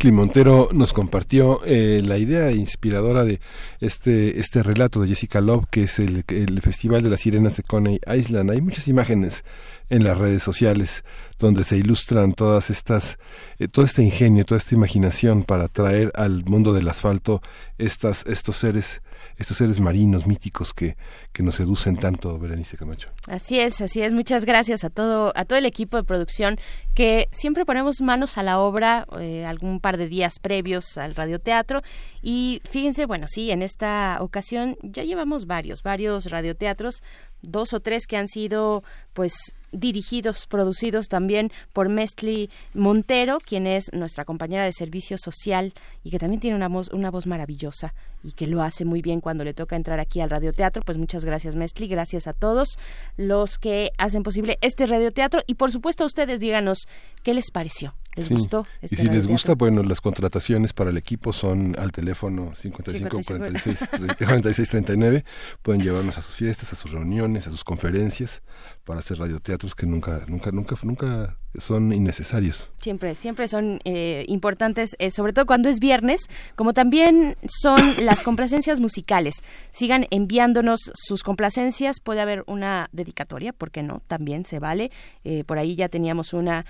Mistli 0.06 0.18
Montero 0.20 0.68
nos 0.72 0.92
compartió 0.92 1.60
eh, 1.64 2.00
la 2.04 2.16
idea 2.16 2.52
inspiradora 2.52 3.24
de 3.24 3.40
este, 3.80 4.38
este 4.38 4.62
relato 4.62 5.00
de 5.00 5.08
Jessica 5.08 5.40
Love, 5.40 5.64
que 5.68 5.82
es 5.82 5.98
el, 5.98 6.22
el 6.28 6.62
Festival 6.62 7.02
de 7.02 7.10
las 7.10 7.18
Sirenas 7.18 7.56
de 7.56 7.64
Coney 7.64 7.98
Island. 8.06 8.52
Hay 8.52 8.60
muchas 8.60 8.86
imágenes 8.86 9.42
en 9.90 10.04
las 10.04 10.16
redes 10.16 10.44
sociales 10.44 11.04
donde 11.40 11.64
se 11.64 11.76
ilustran 11.76 12.34
todas 12.34 12.70
estas 12.70 13.18
eh, 13.58 13.66
todo 13.66 13.84
este 13.84 14.02
ingenio 14.02 14.44
toda 14.44 14.58
esta 14.58 14.74
imaginación 14.74 15.42
para 15.42 15.68
traer 15.68 16.12
al 16.14 16.44
mundo 16.44 16.72
del 16.72 16.88
asfalto 16.88 17.40
estas 17.78 18.24
estos 18.26 18.56
seres 18.56 19.02
estos 19.36 19.56
seres 19.56 19.80
marinos 19.80 20.26
míticos 20.26 20.72
que, 20.72 20.96
que 21.32 21.42
nos 21.42 21.56
seducen 21.56 21.96
tanto, 21.96 22.38
Berenice 22.38 22.76
Camacho. 22.76 23.10
Así 23.26 23.58
es, 23.58 23.80
así 23.80 24.02
es. 24.02 24.12
Muchas 24.12 24.44
gracias 24.44 24.84
a 24.84 24.90
todo, 24.90 25.32
a 25.36 25.44
todo 25.44 25.58
el 25.58 25.66
equipo 25.66 25.96
de 25.96 26.04
producción 26.04 26.58
que 26.94 27.28
siempre 27.32 27.64
ponemos 27.64 28.00
manos 28.00 28.38
a 28.38 28.42
la 28.42 28.58
obra 28.58 29.06
eh, 29.18 29.44
algún 29.44 29.80
par 29.80 29.96
de 29.96 30.08
días 30.08 30.38
previos 30.38 30.96
al 30.98 31.14
radioteatro. 31.14 31.82
Y 32.22 32.62
fíjense, 32.68 33.06
bueno, 33.06 33.26
sí, 33.28 33.50
en 33.50 33.62
esta 33.62 34.18
ocasión 34.20 34.76
ya 34.82 35.04
llevamos 35.04 35.46
varios, 35.46 35.82
varios 35.82 36.26
radioteatros 36.30 37.02
dos 37.42 37.72
o 37.72 37.80
tres 37.80 38.06
que 38.06 38.16
han 38.16 38.28
sido 38.28 38.82
pues 39.12 39.34
dirigidos, 39.72 40.46
producidos 40.46 41.08
también 41.08 41.52
por 41.72 41.88
Mestli 41.88 42.50
Montero, 42.74 43.38
quien 43.38 43.66
es 43.66 43.90
nuestra 43.92 44.24
compañera 44.24 44.64
de 44.64 44.72
servicio 44.72 45.18
social 45.18 45.74
y 46.02 46.10
que 46.10 46.18
también 46.18 46.40
tiene 46.40 46.56
una 46.56 46.68
voz, 46.68 46.88
una 46.92 47.10
voz 47.10 47.26
maravillosa 47.26 47.94
y 48.22 48.32
que 48.32 48.46
lo 48.46 48.62
hace 48.62 48.84
muy 48.84 49.02
bien 49.02 49.20
cuando 49.20 49.44
le 49.44 49.54
toca 49.54 49.76
entrar 49.76 50.00
aquí 50.00 50.20
al 50.20 50.30
radioteatro. 50.30 50.82
Pues 50.82 50.98
muchas 50.98 51.24
gracias 51.24 51.56
Mestli, 51.56 51.88
gracias 51.88 52.26
a 52.26 52.32
todos 52.32 52.78
los 53.16 53.58
que 53.58 53.90
hacen 53.98 54.22
posible 54.22 54.58
este 54.60 54.86
radioteatro 54.86 55.42
y 55.46 55.54
por 55.54 55.70
supuesto 55.70 56.04
a 56.04 56.06
ustedes 56.06 56.40
díganos 56.40 56.86
qué 57.22 57.34
les 57.34 57.50
pareció. 57.50 57.94
¿Les 58.16 58.30
gustó? 58.30 58.66
y 58.82 58.86
este 58.86 58.96
si 58.96 59.06
les 59.06 59.26
gusta, 59.26 59.54
bueno, 59.54 59.82
las 59.82 60.00
contrataciones 60.00 60.72
para 60.72 60.90
el 60.90 60.96
equipo 60.96 61.32
son 61.32 61.76
al 61.78 61.92
teléfono 61.92 62.54
55 62.54 63.20
46, 63.26 63.78
46 64.18 64.68
39. 64.68 65.24
Pueden 65.62 65.82
llevarnos 65.82 66.16
a 66.18 66.22
sus 66.22 66.34
fiestas, 66.34 66.72
a 66.72 66.76
sus 66.76 66.92
reuniones, 66.92 67.46
a 67.46 67.50
sus 67.50 67.62
conferencias 67.62 68.42
para 68.84 69.00
hacer 69.00 69.18
radioteatros 69.18 69.74
que 69.74 69.86
nunca, 69.86 70.24
nunca, 70.28 70.50
nunca, 70.50 70.76
nunca 70.82 71.38
son 71.58 71.92
innecesarios. 71.92 72.70
Siempre, 72.78 73.14
siempre 73.14 73.48
son 73.48 73.80
eh, 73.84 74.24
importantes, 74.28 74.96
eh, 74.98 75.10
sobre 75.10 75.32
todo 75.32 75.46
cuando 75.46 75.68
es 75.68 75.80
viernes, 75.80 76.20
como 76.54 76.72
también 76.72 77.36
son 77.48 77.96
las 78.04 78.22
complacencias 78.22 78.80
musicales. 78.80 79.36
Sigan 79.72 80.06
enviándonos 80.10 80.92
sus 80.94 81.22
complacencias, 81.22 82.00
puede 82.00 82.20
haber 82.20 82.44
una 82.46 82.88
dedicatoria, 82.92 83.52
¿por 83.52 83.70
qué 83.70 83.82
no? 83.82 84.02
También 84.06 84.44
se 84.44 84.58
vale. 84.58 84.90
Eh, 85.24 85.44
por 85.44 85.58
ahí 85.58 85.74
ya 85.74 85.88
teníamos 85.88 86.32
una 86.32 86.64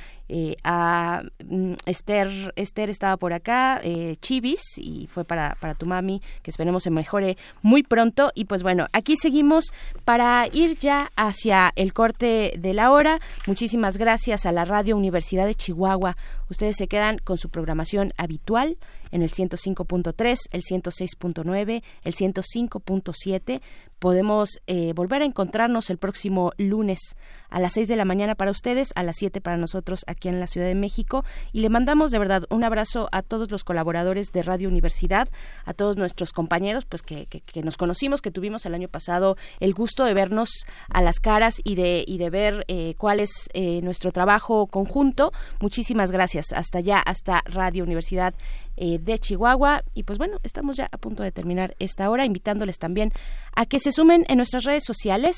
a 0.64 1.22
mm, 1.44 1.74
Esther, 1.86 2.52
Esther 2.56 2.90
estaba 2.90 3.16
por 3.16 3.32
acá, 3.32 3.80
Chivis, 4.20 4.60
y 4.76 5.06
fue 5.06 5.24
para, 5.24 5.56
para 5.60 5.74
tu 5.74 5.86
mami, 5.86 6.20
que 6.42 6.50
esperemos 6.50 6.82
se 6.82 6.90
mejore 6.90 7.36
muy 7.62 7.82
pronto. 7.84 8.32
Y 8.34 8.46
pues 8.46 8.62
bueno, 8.62 8.86
aquí 8.92 9.16
seguimos 9.16 9.72
para 10.04 10.48
ir 10.52 10.76
ya 10.78 11.10
hacia 11.14 11.72
el 11.76 11.92
corte 11.92 12.54
de 12.58 12.74
la 12.74 12.90
hora. 12.90 13.20
Muchísimas 13.46 13.98
gracias 13.98 14.46
a 14.46 14.52
la 14.52 14.64
Radio 14.64 14.75
Universidad 14.94 15.46
de 15.46 15.54
Chihuahua. 15.54 16.16
Ustedes 16.50 16.76
se 16.76 16.88
quedan 16.88 17.18
con 17.18 17.38
su 17.38 17.48
programación 17.48 18.12
habitual 18.16 18.78
en 19.10 19.22
el 19.22 19.30
105.3, 19.30 20.36
el 20.50 20.62
106.9, 20.62 21.82
el 22.02 22.14
105.7. 22.14 23.60
Podemos 23.98 24.60
eh, 24.66 24.92
volver 24.94 25.22
a 25.22 25.24
encontrarnos 25.24 25.88
el 25.88 25.96
próximo 25.96 26.52
lunes 26.58 27.16
a 27.48 27.60
las 27.60 27.72
6 27.74 27.88
de 27.88 27.96
la 27.96 28.04
mañana 28.04 28.34
para 28.34 28.50
ustedes, 28.50 28.90
a 28.94 29.02
las 29.02 29.16
7 29.16 29.40
para 29.40 29.56
nosotros 29.56 30.04
aquí 30.06 30.28
en 30.28 30.40
la 30.40 30.46
Ciudad 30.46 30.66
de 30.66 30.74
México. 30.74 31.24
Y 31.52 31.60
le 31.60 31.70
mandamos 31.70 32.10
de 32.10 32.18
verdad 32.18 32.44
un 32.50 32.64
abrazo 32.64 33.08
a 33.12 33.22
todos 33.22 33.50
los 33.50 33.64
colaboradores 33.64 34.32
de 34.32 34.42
Radio 34.42 34.68
Universidad, 34.68 35.28
a 35.64 35.72
todos 35.72 35.96
nuestros 35.96 36.32
compañeros 36.32 36.84
pues 36.84 37.02
que, 37.02 37.26
que, 37.26 37.62
nos 37.62 37.76
conocimos, 37.76 38.20
que 38.20 38.30
tuvimos 38.30 38.66
el 38.66 38.74
año 38.74 38.88
pasado 38.88 39.36
el 39.60 39.74
gusto 39.74 40.04
de 40.04 40.14
vernos 40.14 40.50
a 40.90 41.02
las 41.02 41.20
caras 41.20 41.60
y 41.64 41.74
de, 41.74 42.04
y 42.06 42.18
de 42.18 42.30
ver 42.30 42.64
eh, 42.68 42.94
cuál 42.98 43.20
es 43.20 43.48
eh, 43.54 43.80
nuestro 43.82 44.12
trabajo 44.12 44.66
conjunto. 44.66 45.32
Muchísimas 45.60 46.12
gracias. 46.12 46.52
Hasta 46.52 46.78
allá, 46.78 46.98
hasta 46.98 47.42
Radio 47.46 47.84
Universidad 47.84 48.34
eh, 48.76 48.98
de 48.98 49.18
Chihuahua. 49.18 49.84
Y 49.94 50.02
pues 50.02 50.18
bueno, 50.18 50.38
estamos 50.42 50.76
ya 50.76 50.88
a 50.90 50.98
punto 50.98 51.22
de 51.22 51.32
terminar 51.32 51.76
esta 51.78 52.10
hora, 52.10 52.24
invitándoles 52.24 52.78
también 52.78 53.12
a 53.54 53.66
que 53.66 53.80
se 53.80 53.92
sumen 53.92 54.24
en 54.28 54.36
nuestras 54.36 54.64
redes 54.64 54.84
sociales. 54.84 55.36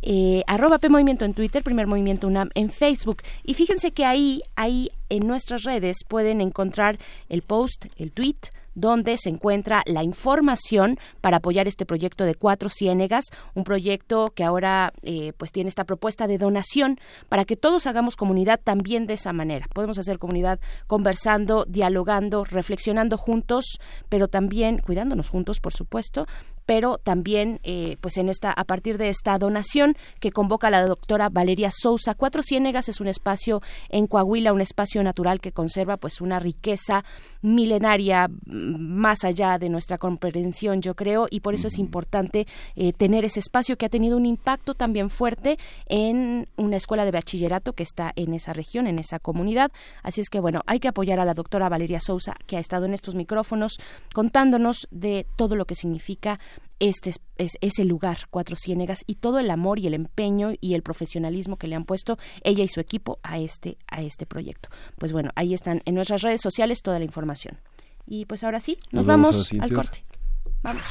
Eh, 0.00 0.42
arroba 0.46 0.78
P 0.78 0.88
Movimiento 0.88 1.24
en 1.24 1.34
Twitter, 1.34 1.62
Primer 1.62 1.86
Movimiento 1.86 2.26
UNAM 2.26 2.50
en 2.54 2.70
Facebook. 2.70 3.22
Y 3.44 3.54
fíjense 3.54 3.90
que 3.90 4.04
ahí, 4.04 4.42
ahí 4.54 4.90
en 5.08 5.26
nuestras 5.26 5.64
redes 5.64 5.98
pueden 6.06 6.40
encontrar 6.40 6.98
el 7.28 7.42
post, 7.42 7.86
el 7.96 8.12
tweet, 8.12 8.36
donde 8.78 9.16
se 9.18 9.28
encuentra 9.28 9.82
la 9.86 10.02
información 10.02 10.98
para 11.20 11.38
apoyar 11.38 11.66
este 11.68 11.86
proyecto 11.86 12.24
de 12.24 12.34
Cuatro 12.34 12.68
Ciénegas, 12.68 13.24
un 13.54 13.64
proyecto 13.64 14.32
que 14.34 14.44
ahora 14.44 14.92
eh, 15.02 15.32
pues 15.36 15.52
tiene 15.52 15.68
esta 15.68 15.84
propuesta 15.84 16.26
de 16.26 16.38
donación 16.38 16.98
para 17.28 17.44
que 17.44 17.56
todos 17.56 17.86
hagamos 17.86 18.16
comunidad 18.16 18.60
también 18.62 19.06
de 19.06 19.14
esa 19.14 19.32
manera. 19.32 19.66
Podemos 19.74 19.98
hacer 19.98 20.18
comunidad 20.18 20.60
conversando, 20.86 21.64
dialogando, 21.66 22.44
reflexionando 22.44 23.18
juntos, 23.18 23.78
pero 24.08 24.28
también 24.28 24.78
cuidándonos 24.78 25.28
juntos, 25.28 25.60
por 25.60 25.72
supuesto, 25.72 26.26
pero 26.68 26.98
también 26.98 27.60
eh, 27.62 27.96
pues 28.02 28.18
en 28.18 28.28
esta 28.28 28.52
a 28.52 28.64
partir 28.64 28.98
de 28.98 29.08
esta 29.08 29.38
donación 29.38 29.96
que 30.20 30.32
convoca 30.32 30.68
la 30.68 30.86
doctora 30.86 31.30
Valeria 31.30 31.70
Sousa 31.72 32.12
Cuatro 32.14 32.42
Ciénegas 32.42 32.90
es 32.90 33.00
un 33.00 33.06
espacio 33.06 33.62
en 33.88 34.06
Coahuila 34.06 34.52
un 34.52 34.60
espacio 34.60 35.02
natural 35.02 35.40
que 35.40 35.50
conserva 35.50 35.96
pues 35.96 36.20
una 36.20 36.38
riqueza 36.38 37.06
milenaria 37.40 38.28
mm, 38.28 38.42
más 38.52 39.24
allá 39.24 39.56
de 39.56 39.70
nuestra 39.70 39.96
comprensión 39.96 40.82
yo 40.82 40.94
creo 40.94 41.26
y 41.30 41.40
por 41.40 41.54
eso 41.54 41.68
es 41.68 41.78
importante 41.78 42.46
eh, 42.76 42.92
tener 42.92 43.24
ese 43.24 43.40
espacio 43.40 43.78
que 43.78 43.86
ha 43.86 43.88
tenido 43.88 44.18
un 44.18 44.26
impacto 44.26 44.74
también 44.74 45.08
fuerte 45.08 45.58
en 45.86 46.48
una 46.56 46.76
escuela 46.76 47.06
de 47.06 47.12
bachillerato 47.12 47.72
que 47.72 47.82
está 47.82 48.12
en 48.14 48.34
esa 48.34 48.52
región 48.52 48.86
en 48.86 48.98
esa 48.98 49.18
comunidad. 49.18 49.72
Así 50.02 50.20
es 50.20 50.28
que 50.28 50.38
bueno 50.38 50.60
hay 50.66 50.80
que 50.80 50.88
apoyar 50.88 51.18
a 51.18 51.24
la 51.24 51.32
doctora 51.32 51.70
Valeria 51.70 51.98
Sousa 51.98 52.36
que 52.46 52.58
ha 52.58 52.60
estado 52.60 52.84
en 52.84 52.92
estos 52.92 53.14
micrófonos 53.14 53.80
contándonos 54.12 54.86
de 54.90 55.24
todo 55.36 55.56
lo 55.56 55.64
que 55.64 55.74
significa 55.74 56.38
este 56.80 57.12
es, 57.36 57.56
ese 57.60 57.84
lugar, 57.84 58.18
Cuatro 58.30 58.56
Ciénegas, 58.56 59.04
y 59.06 59.16
todo 59.16 59.38
el 59.38 59.50
amor 59.50 59.78
y 59.78 59.86
el 59.86 59.94
empeño 59.94 60.52
y 60.60 60.74
el 60.74 60.82
profesionalismo 60.82 61.56
que 61.56 61.66
le 61.66 61.76
han 61.76 61.84
puesto 61.84 62.18
ella 62.42 62.64
y 62.64 62.68
su 62.68 62.80
equipo 62.80 63.18
a 63.22 63.38
este, 63.38 63.78
a 63.90 64.02
este 64.02 64.26
proyecto. 64.26 64.68
Pues 64.98 65.12
bueno, 65.12 65.30
ahí 65.34 65.54
están 65.54 65.82
en 65.84 65.94
nuestras 65.94 66.22
redes 66.22 66.40
sociales 66.40 66.82
toda 66.82 66.98
la 66.98 67.04
información. 67.04 67.58
Y 68.06 68.24
pues 68.24 68.44
ahora 68.44 68.60
sí, 68.60 68.78
nos, 68.90 69.06
vamos, 69.06 69.52
al 69.60 69.72
corte. 69.72 70.04
Vamos. 70.62 70.82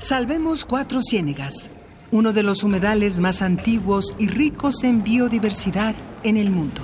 Salvemos 0.00 0.64
Cuatro 0.64 1.00
Ciénegas, 1.02 1.70
uno 2.10 2.32
de 2.32 2.42
los 2.42 2.62
humedales 2.62 3.20
más 3.20 3.42
antiguos 3.42 4.14
y 4.18 4.28
ricos 4.28 4.84
en 4.84 5.02
biodiversidad 5.02 5.94
en 6.22 6.36
el 6.36 6.50
mundo. 6.50 6.82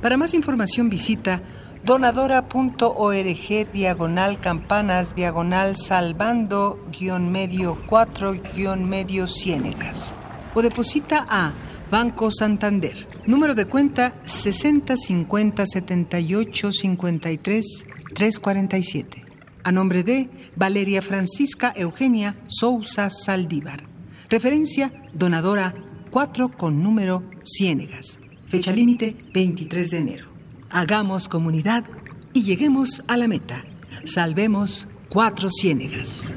Para 0.00 0.16
más 0.16 0.34
información 0.34 0.88
visita 0.88 1.42
donadora.org 1.84 3.72
diagonal 3.72 4.40
campanas 4.40 5.14
diagonal 5.14 5.76
salvando 5.76 6.78
guion 6.92 7.32
medio 7.32 7.78
4 7.86 8.32
guion 8.54 8.88
medio 8.88 9.26
ciénegas 9.26 10.14
o 10.54 10.62
deposita 10.62 11.26
a 11.28 11.52
Banco 11.90 12.30
Santander. 12.30 13.08
Número 13.26 13.54
de 13.54 13.64
cuenta 13.64 14.14
60 14.24 14.96
50 14.96 15.66
78 15.66 16.72
53 16.72 17.86
347. 18.14 19.24
A 19.64 19.72
nombre 19.72 20.02
de 20.02 20.30
Valeria 20.56 21.02
Francisca 21.02 21.72
Eugenia 21.76 22.36
Sousa 22.46 23.10
Saldívar. 23.10 23.84
Referencia 24.28 24.92
donadora 25.12 25.74
4 26.10 26.56
con 26.56 26.82
número 26.82 27.22
Ciénegas. 27.44 28.18
Fecha 28.46 28.72
límite 28.72 29.16
23 29.32 29.90
de 29.90 29.98
enero. 29.98 30.29
Hagamos 30.72 31.28
comunidad 31.28 31.84
y 32.32 32.44
lleguemos 32.44 33.02
a 33.08 33.16
la 33.16 33.26
meta. 33.26 33.64
Salvemos 34.04 34.86
cuatro 35.08 35.50
ciénegas. 35.50 36.32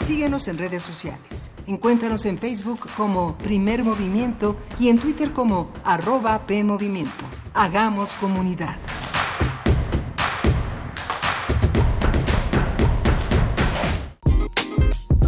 Síguenos 0.00 0.48
en 0.48 0.58
redes 0.58 0.82
sociales. 0.82 1.52
Encuéntranos 1.68 2.26
en 2.26 2.36
Facebook 2.36 2.80
como 2.96 3.38
Primer 3.38 3.84
Movimiento 3.84 4.56
y 4.80 4.88
en 4.88 4.98
Twitter 4.98 5.32
como 5.32 5.70
arroba 5.84 6.48
PMovimiento. 6.48 7.24
Hagamos 7.54 8.16
comunidad. 8.16 8.76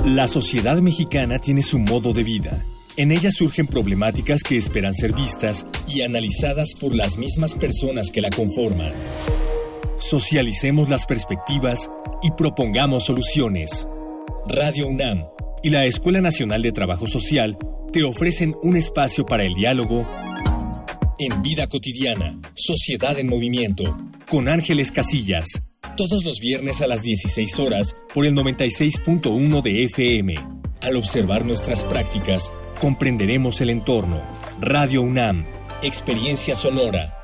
La 0.05 0.27
sociedad 0.27 0.79
mexicana 0.83 1.39
tiene 1.39 1.63
su 1.63 1.79
modo 1.79 2.13
de 2.13 2.25
vida 2.25 2.65
en 2.97 3.13
ella 3.13 3.31
surgen 3.31 3.67
problemáticas 3.67 4.43
que 4.43 4.57
esperan 4.57 4.95
ser 4.95 5.13
vistas 5.13 5.67
y 5.87 6.03
analizadas 6.03 6.75
por 6.75 6.95
las 6.95 7.17
mismas 7.17 7.55
personas 7.55 8.11
que 8.11 8.21
la 8.21 8.31
conforman. 8.31 8.93
Socialicemos 9.99 10.89
las 10.89 11.07
perspectivas 11.07 11.91
y 12.23 12.31
propongamos 12.33 13.05
soluciones. 13.05 13.87
Radio 14.49 14.89
UNAM 14.89 15.25
y 15.63 15.71
la 15.71 15.87
Escuela 15.87 16.21
Nacional 16.21 16.63
de 16.63 16.73
Trabajo 16.73 17.07
Social 17.07 17.57
te 17.93 18.03
ofrecen 18.05 18.55
un 18.63 18.77
espacio 18.77 19.25
para 19.25 19.45
el 19.45 19.55
diálogo 19.55 20.07
en 21.19 21.43
Vida 21.43 21.69
Cotidiana, 21.69 22.39
Sociedad 22.55 23.19
en 23.19 23.29
Movimiento, 23.29 23.99
con 24.29 24.49
Ángeles 24.49 24.91
Casillas, 24.91 25.63
todos 25.97 26.25
los 26.25 26.41
viernes 26.41 26.81
a 26.81 26.87
las 26.87 27.03
16 27.03 27.59
horas 27.59 27.95
por 28.13 28.27
el 28.27 28.35
96.1 28.35 29.63
de 29.63 29.85
FM. 29.85 30.35
Al 30.81 30.97
observar 30.97 31.45
nuestras 31.45 31.85
prácticas, 31.85 32.51
comprenderemos 32.83 33.61
el 33.61 33.71
entorno. 33.71 34.21
Radio 34.59 35.03
UNAM, 35.03 35.47
Experiencia 35.85 36.57
Sonora. 36.57 37.17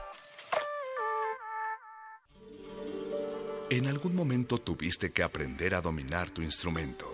En 3.69 3.89
algún 3.89 4.15
momento 4.15 4.59
tuviste 4.59 5.11
que 5.11 5.25
aprender 5.25 5.75
a 5.75 5.81
dominar 5.81 6.31
tu 6.31 6.43
instrumento, 6.43 7.11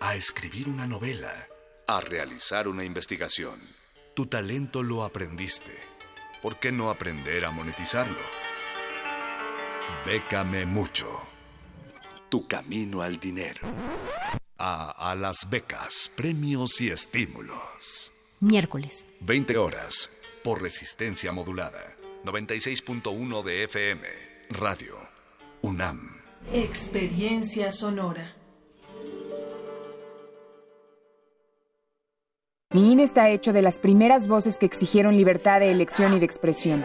a 0.00 0.16
escribir 0.16 0.68
una 0.68 0.86
novela, 0.86 1.32
a 1.86 2.02
realizar 2.02 2.68
una 2.68 2.84
investigación. 2.84 3.58
Tu 4.14 4.26
talento 4.26 4.82
lo 4.82 5.02
aprendiste. 5.02 5.72
¿Por 6.42 6.60
qué 6.60 6.70
no 6.70 6.90
aprender 6.90 7.46
a 7.46 7.52
monetizarlo? 7.52 8.20
Bécame 10.04 10.66
mucho. 10.66 11.08
Tu 12.28 12.46
camino 12.46 13.00
al 13.00 13.18
dinero. 13.18 13.66
A, 14.58 15.10
a 15.10 15.14
las 15.14 15.48
becas, 15.48 16.10
premios 16.16 16.80
y 16.80 16.90
estímulos. 16.90 18.12
Miércoles. 18.40 19.06
20 19.20 19.56
horas 19.56 20.10
por 20.42 20.60
resistencia 20.60 21.32
modulada. 21.32 21.96
96.1 22.24 23.42
de 23.44 23.64
FM. 23.64 24.08
Radio. 24.50 24.96
UNAM. 25.62 26.20
Experiencia 26.52 27.70
sonora. 27.70 28.34
Mi 32.70 32.92
INE 32.92 33.02
está 33.02 33.30
hecho 33.30 33.52
de 33.52 33.62
las 33.62 33.78
primeras 33.78 34.28
voces 34.28 34.58
que 34.58 34.66
exigieron 34.66 35.16
libertad 35.16 35.60
de 35.60 35.70
elección 35.70 36.14
y 36.14 36.18
de 36.18 36.26
expresión. 36.26 36.84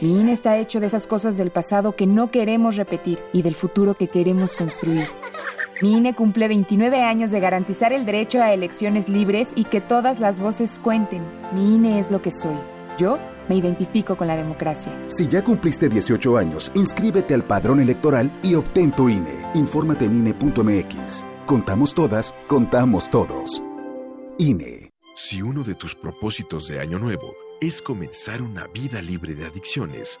Mi 0.00 0.20
INE 0.20 0.32
está 0.32 0.56
hecho 0.56 0.80
de 0.80 0.86
esas 0.86 1.06
cosas 1.06 1.36
del 1.36 1.50
pasado 1.50 1.94
que 1.94 2.06
no 2.06 2.30
queremos 2.30 2.76
repetir 2.76 3.22
y 3.34 3.42
del 3.42 3.54
futuro 3.54 3.94
que 3.94 4.08
queremos 4.08 4.56
construir. 4.56 5.08
Mi 5.82 5.92
INE 5.92 6.14
cumple 6.14 6.46
29 6.46 7.02
años 7.02 7.30
de 7.30 7.40
garantizar 7.40 7.94
el 7.94 8.04
derecho 8.04 8.42
a 8.42 8.52
elecciones 8.52 9.08
libres 9.08 9.52
y 9.54 9.64
que 9.64 9.80
todas 9.80 10.20
las 10.20 10.38
voces 10.38 10.78
cuenten. 10.78 11.22
Mi 11.54 11.74
INE 11.74 11.98
es 11.98 12.10
lo 12.10 12.20
que 12.20 12.32
soy. 12.32 12.56
Yo 12.98 13.18
me 13.48 13.56
identifico 13.56 14.14
con 14.14 14.26
la 14.26 14.36
democracia. 14.36 14.92
Si 15.06 15.26
ya 15.26 15.42
cumpliste 15.42 15.88
18 15.88 16.36
años, 16.36 16.70
inscríbete 16.74 17.32
al 17.32 17.44
padrón 17.44 17.80
electoral 17.80 18.30
y 18.42 18.56
obtén 18.56 18.92
tu 18.92 19.08
INE. 19.08 19.46
Infórmate 19.54 20.04
en 20.04 20.18
INE.mx. 20.18 21.24
Contamos 21.46 21.94
todas, 21.94 22.34
contamos 22.46 23.08
todos. 23.08 23.62
INE. 24.36 24.90
Si 25.14 25.40
uno 25.40 25.62
de 25.62 25.74
tus 25.76 25.94
propósitos 25.94 26.68
de 26.68 26.80
Año 26.80 26.98
Nuevo 26.98 27.34
es 27.62 27.80
comenzar 27.80 28.42
una 28.42 28.66
vida 28.66 29.00
libre 29.00 29.34
de 29.34 29.46
adicciones, 29.46 30.20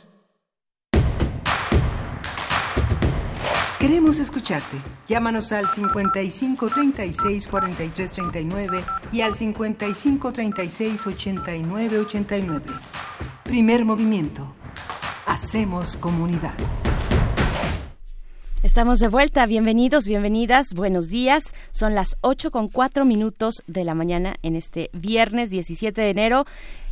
Queremos 3.81 4.19
escucharte. 4.19 4.77
Llámanos 5.07 5.51
al 5.51 5.67
55 5.67 6.69
36 6.69 7.47
43 7.47 8.11
39 8.11 8.83
y 9.11 9.21
al 9.21 9.33
55 9.33 10.31
36 10.31 11.07
89 11.07 11.97
89. 11.97 12.63
Primer 13.43 13.83
movimiento. 13.83 14.53
Hacemos 15.25 15.97
comunidad. 15.97 16.53
Estamos 18.61 18.99
de 18.99 19.07
vuelta, 19.07 19.47
bienvenidos, 19.47 20.05
bienvenidas, 20.05 20.75
buenos 20.75 21.09
días. 21.09 21.55
Son 21.71 21.95
las 21.95 22.17
8 22.21 22.51
con 22.51 22.69
4 22.69 23.03
minutos 23.03 23.63
de 23.65 23.83
la 23.83 23.95
mañana 23.95 24.35
en 24.43 24.55
este 24.55 24.91
viernes 24.93 25.49
17 25.49 25.99
de 25.99 26.09
enero. 26.11 26.45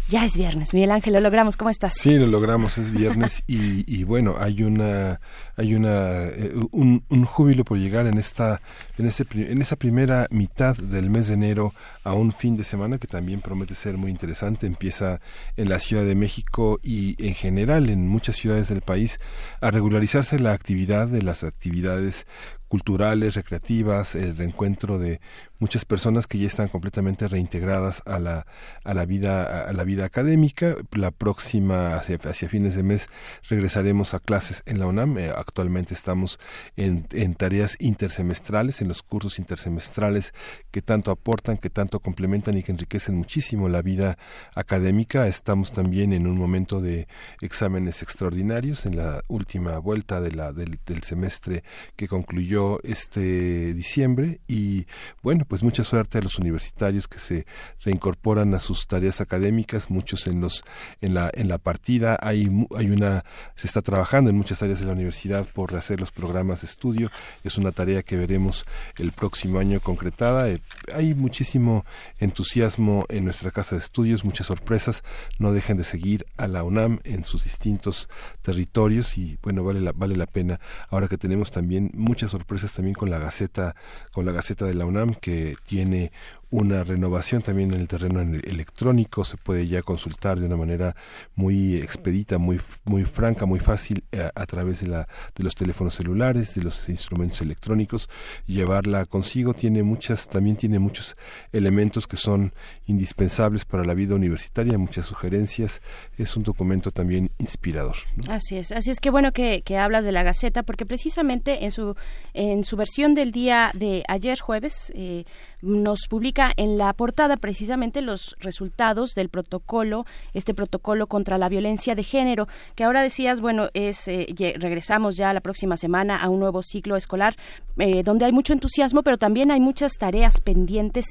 Ya 0.09 0.25
es 0.25 0.35
viernes, 0.35 0.73
Miguel 0.73 0.89
Ángel, 0.89 1.13
lo 1.13 1.19
logramos. 1.19 1.55
¿Cómo 1.55 1.69
estás? 1.69 1.93
Sí, 1.93 2.17
lo 2.17 2.25
logramos, 2.25 2.79
es 2.79 2.91
viernes 2.91 3.43
y, 3.45 3.83
y 3.85 4.05
bueno, 4.05 4.37
hay 4.39 4.63
una, 4.63 5.21
hay 5.55 5.75
una, 5.75 6.25
eh, 6.29 6.51
un, 6.71 7.03
un, 7.09 7.25
júbilo 7.25 7.63
por 7.63 7.77
llegar 7.77 8.07
en 8.07 8.17
esta, 8.17 8.59
en 8.97 9.05
ese, 9.05 9.27
en 9.31 9.61
esa 9.61 9.75
primera 9.75 10.25
mitad 10.31 10.75
del 10.75 11.11
mes 11.11 11.27
de 11.27 11.35
enero 11.35 11.75
a 12.03 12.13
un 12.13 12.33
fin 12.33 12.57
de 12.57 12.63
semana 12.63 12.97
que 12.97 13.05
también 13.05 13.41
promete 13.41 13.75
ser 13.75 13.97
muy 13.97 14.09
interesante. 14.09 14.65
Empieza 14.65 15.21
en 15.57 15.69
la 15.69 15.77
Ciudad 15.77 16.05
de 16.05 16.15
México 16.15 16.79
y 16.81 17.15
en 17.23 17.35
general 17.35 17.87
en 17.87 18.07
muchas 18.07 18.35
ciudades 18.35 18.67
del 18.69 18.81
país 18.81 19.19
a 19.61 19.69
regularizarse 19.69 20.39
la 20.39 20.53
actividad 20.53 21.07
de 21.07 21.21
las 21.21 21.43
actividades 21.43 22.25
culturales, 22.67 23.35
recreativas, 23.35 24.15
el 24.15 24.37
reencuentro 24.37 24.97
de 24.97 25.19
muchas 25.59 25.85
personas 25.85 26.25
que 26.25 26.37
ya 26.37 26.47
están 26.47 26.69
completamente 26.69 27.27
reintegradas 27.27 28.01
a 28.05 28.19
la, 28.19 28.47
a 28.83 28.93
la 28.93 29.05
vida 29.05 29.67
a 29.67 29.73
la 29.73 29.83
vida 29.83 30.05
académica. 30.05 30.75
La 30.91 31.11
próxima 31.11 31.95
hacia, 31.95 32.17
hacia 32.23 32.49
fines 32.49 32.75
de 32.75 32.83
mes 32.83 33.07
regresaremos 33.49 34.13
a 34.13 34.19
clases 34.19 34.63
en 34.65 34.79
la 34.79 34.87
UNAM. 34.87 35.17
Eh, 35.17 35.31
actualmente 35.35 35.93
estamos 35.93 36.39
en, 36.75 37.05
en 37.11 37.35
tareas 37.35 37.75
intersemestrales, 37.79 38.81
en 38.81 38.87
los 38.87 39.03
cursos 39.03 39.39
intersemestrales 39.39 40.33
que 40.71 40.81
tanto 40.81 41.11
aportan, 41.11 41.57
que 41.57 41.69
tanto 41.69 41.99
complementan 41.99 42.57
y 42.57 42.63
que 42.63 42.71
enriquecen 42.71 43.15
muchísimo 43.15 43.69
la 43.69 43.81
vida 43.81 44.17
académica. 44.55 45.27
Estamos 45.27 45.71
también 45.73 46.13
en 46.13 46.27
un 46.27 46.37
momento 46.37 46.81
de 46.81 47.07
exámenes 47.41 48.01
extraordinarios 48.01 48.85
en 48.85 48.95
la 48.95 49.23
última 49.27 49.77
vuelta 49.79 50.21
de 50.21 50.31
la, 50.31 50.53
del, 50.53 50.79
del 50.85 51.03
semestre 51.03 51.63
que 51.95 52.07
concluyó 52.07 52.81
este 52.83 53.73
diciembre 53.73 54.39
y 54.47 54.85
bueno 55.21 55.45
pues 55.49 55.63
mucha 55.63 55.83
suerte 55.83 56.19
a 56.19 56.21
los 56.21 56.37
universitarios 56.37 57.07
que 57.07 57.17
se 57.17 57.45
reincorporan 57.83 58.53
a 58.53 58.59
sus 58.59 58.87
tareas 58.87 59.19
académicas 59.19 59.89
muchos 59.89 60.27
en 60.27 60.41
los 60.41 60.63
en 61.01 61.15
la 61.15 61.31
en 61.33 61.49
la 61.49 61.57
partida. 61.57 62.17
Hay 62.21 62.49
hay 62.77 62.91
una 62.91 63.25
se 63.55 63.67
está 63.67 63.81
trabajando 63.81 64.29
en 64.29 64.37
muchas 64.37 64.61
áreas 64.61 64.79
de 64.79 64.85
la 64.85 64.93
universidad 64.93 65.47
por 65.51 65.71
rehacer 65.71 65.99
los 65.99 66.11
programas 66.11 66.61
de 66.61 66.67
estudio. 66.67 67.11
Es 67.43 67.57
una 67.57 67.71
tarea 67.71 68.03
que 68.03 68.15
veremos 68.15 68.65
el 68.97 69.11
próximo 69.11 69.57
año 69.59 69.81
concretada. 69.81 70.49
Eh, 70.49 70.61
hay 70.93 71.15
muchísimo 71.15 71.83
entusiasmo 72.19 73.05
en 73.09 73.25
nuestra 73.25 73.49
casa 73.51 73.75
de 73.75 73.79
estudios 73.79 74.23
muchas 74.23 74.47
sorpresas. 74.47 75.03
No 75.39 75.51
dejen 75.51 75.77
de 75.77 75.83
seguir 75.83 76.27
a 76.37 76.47
la 76.47 76.63
UNAM 76.63 76.99
en 77.03 77.25
sus 77.25 77.43
distintos 77.45 78.07
territorios 78.43 79.17
y 79.17 79.39
bueno 79.41 79.63
vale 79.63 79.81
la 79.81 79.93
vale 79.93 80.15
la 80.15 80.27
pena. 80.27 80.59
Ahora 80.89 81.07
que 81.07 81.17
tenemos 81.17 81.49
también 81.49 81.89
muchas 81.95 82.29
sorpresas 82.29 82.71
también 82.73 82.93
con 82.93 83.09
la 83.09 83.17
Gaceta, 83.17 83.75
con 84.11 84.25
la 84.25 84.31
Gaceta 84.31 84.65
de 84.65 84.75
la 84.75 84.85
UNAM, 84.85 85.15
que 85.15 85.38
tiene 85.65 86.11
una 86.51 86.83
renovación 86.83 87.41
también 87.41 87.73
en 87.73 87.81
el 87.81 87.87
terreno 87.87 88.21
electrónico, 88.21 89.23
se 89.23 89.37
puede 89.37 89.67
ya 89.67 89.81
consultar 89.81 90.39
de 90.39 90.47
una 90.47 90.57
manera 90.57 90.95
muy 91.35 91.75
expedita, 91.75 92.37
muy 92.37 92.59
muy 92.85 93.03
franca, 93.03 93.45
muy 93.45 93.59
fácil 93.59 94.03
a, 94.11 94.31
a, 94.39 94.45
través 94.45 94.81
de 94.81 94.87
la 94.87 95.07
de 95.35 95.43
los 95.43 95.53
teléfonos 95.53 95.93
celulares, 95.93 96.55
de 96.55 96.63
los 96.63 96.89
instrumentos 96.89 97.41
electrónicos, 97.41 98.09
llevarla 98.47 99.05
consigo. 99.05 99.53
Tiene 99.53 99.83
muchas 99.83 100.27
también 100.27 100.55
tiene 100.55 100.79
muchos 100.79 101.15
elementos 101.51 102.07
que 102.07 102.17
son 102.17 102.53
indispensables 102.87 103.65
para 103.65 103.83
la 103.83 103.93
vida 103.93 104.15
universitaria, 104.15 104.77
muchas 104.77 105.05
sugerencias, 105.05 105.81
es 106.17 106.35
un 106.35 106.43
documento 106.43 106.91
también 106.91 107.29
inspirador. 107.37 107.95
Así 108.27 108.57
es, 108.57 108.71
así 108.71 108.89
es 108.89 108.99
que 108.99 109.11
bueno 109.11 109.33
que, 109.33 109.61
que 109.63 109.77
hablas 109.77 110.03
de 110.03 110.11
la 110.11 110.23
Gaceta 110.23 110.63
porque 110.63 110.87
precisamente 110.87 111.65
en 111.65 111.71
su 111.71 111.95
en 112.33 112.63
su 112.63 112.75
versión 112.75 113.13
del 113.13 113.31
día 113.31 113.71
de 113.75 114.03
ayer 114.07 114.39
jueves 114.39 114.91
eh, 114.95 115.25
nos 115.61 116.07
publica 116.09 116.38
en 116.55 116.77
la 116.77 116.93
portada 116.93 117.37
precisamente 117.37 118.01
los 118.01 118.35
resultados 118.39 119.13
del 119.13 119.29
protocolo, 119.29 120.05
este 120.33 120.53
protocolo 120.53 121.07
contra 121.07 121.37
la 121.37 121.49
violencia 121.49 121.95
de 121.95 122.03
género, 122.03 122.47
que 122.75 122.83
ahora 122.83 123.01
decías, 123.01 123.41
bueno, 123.41 123.69
es 123.73 124.07
eh, 124.07 124.27
regresamos 124.57 125.17
ya 125.17 125.33
la 125.33 125.41
próxima 125.41 125.75
semana 125.75 126.17
a 126.21 126.29
un 126.29 126.39
nuevo 126.39 126.63
ciclo 126.63 126.95
escolar 126.95 127.35
eh, 127.77 128.03
donde 128.03 128.25
hay 128.25 128.31
mucho 128.31 128.53
entusiasmo, 128.53 129.03
pero 129.03 129.17
también 129.17 129.51
hay 129.51 129.59
muchas 129.59 129.93
tareas 129.97 130.39
pendientes 130.39 131.07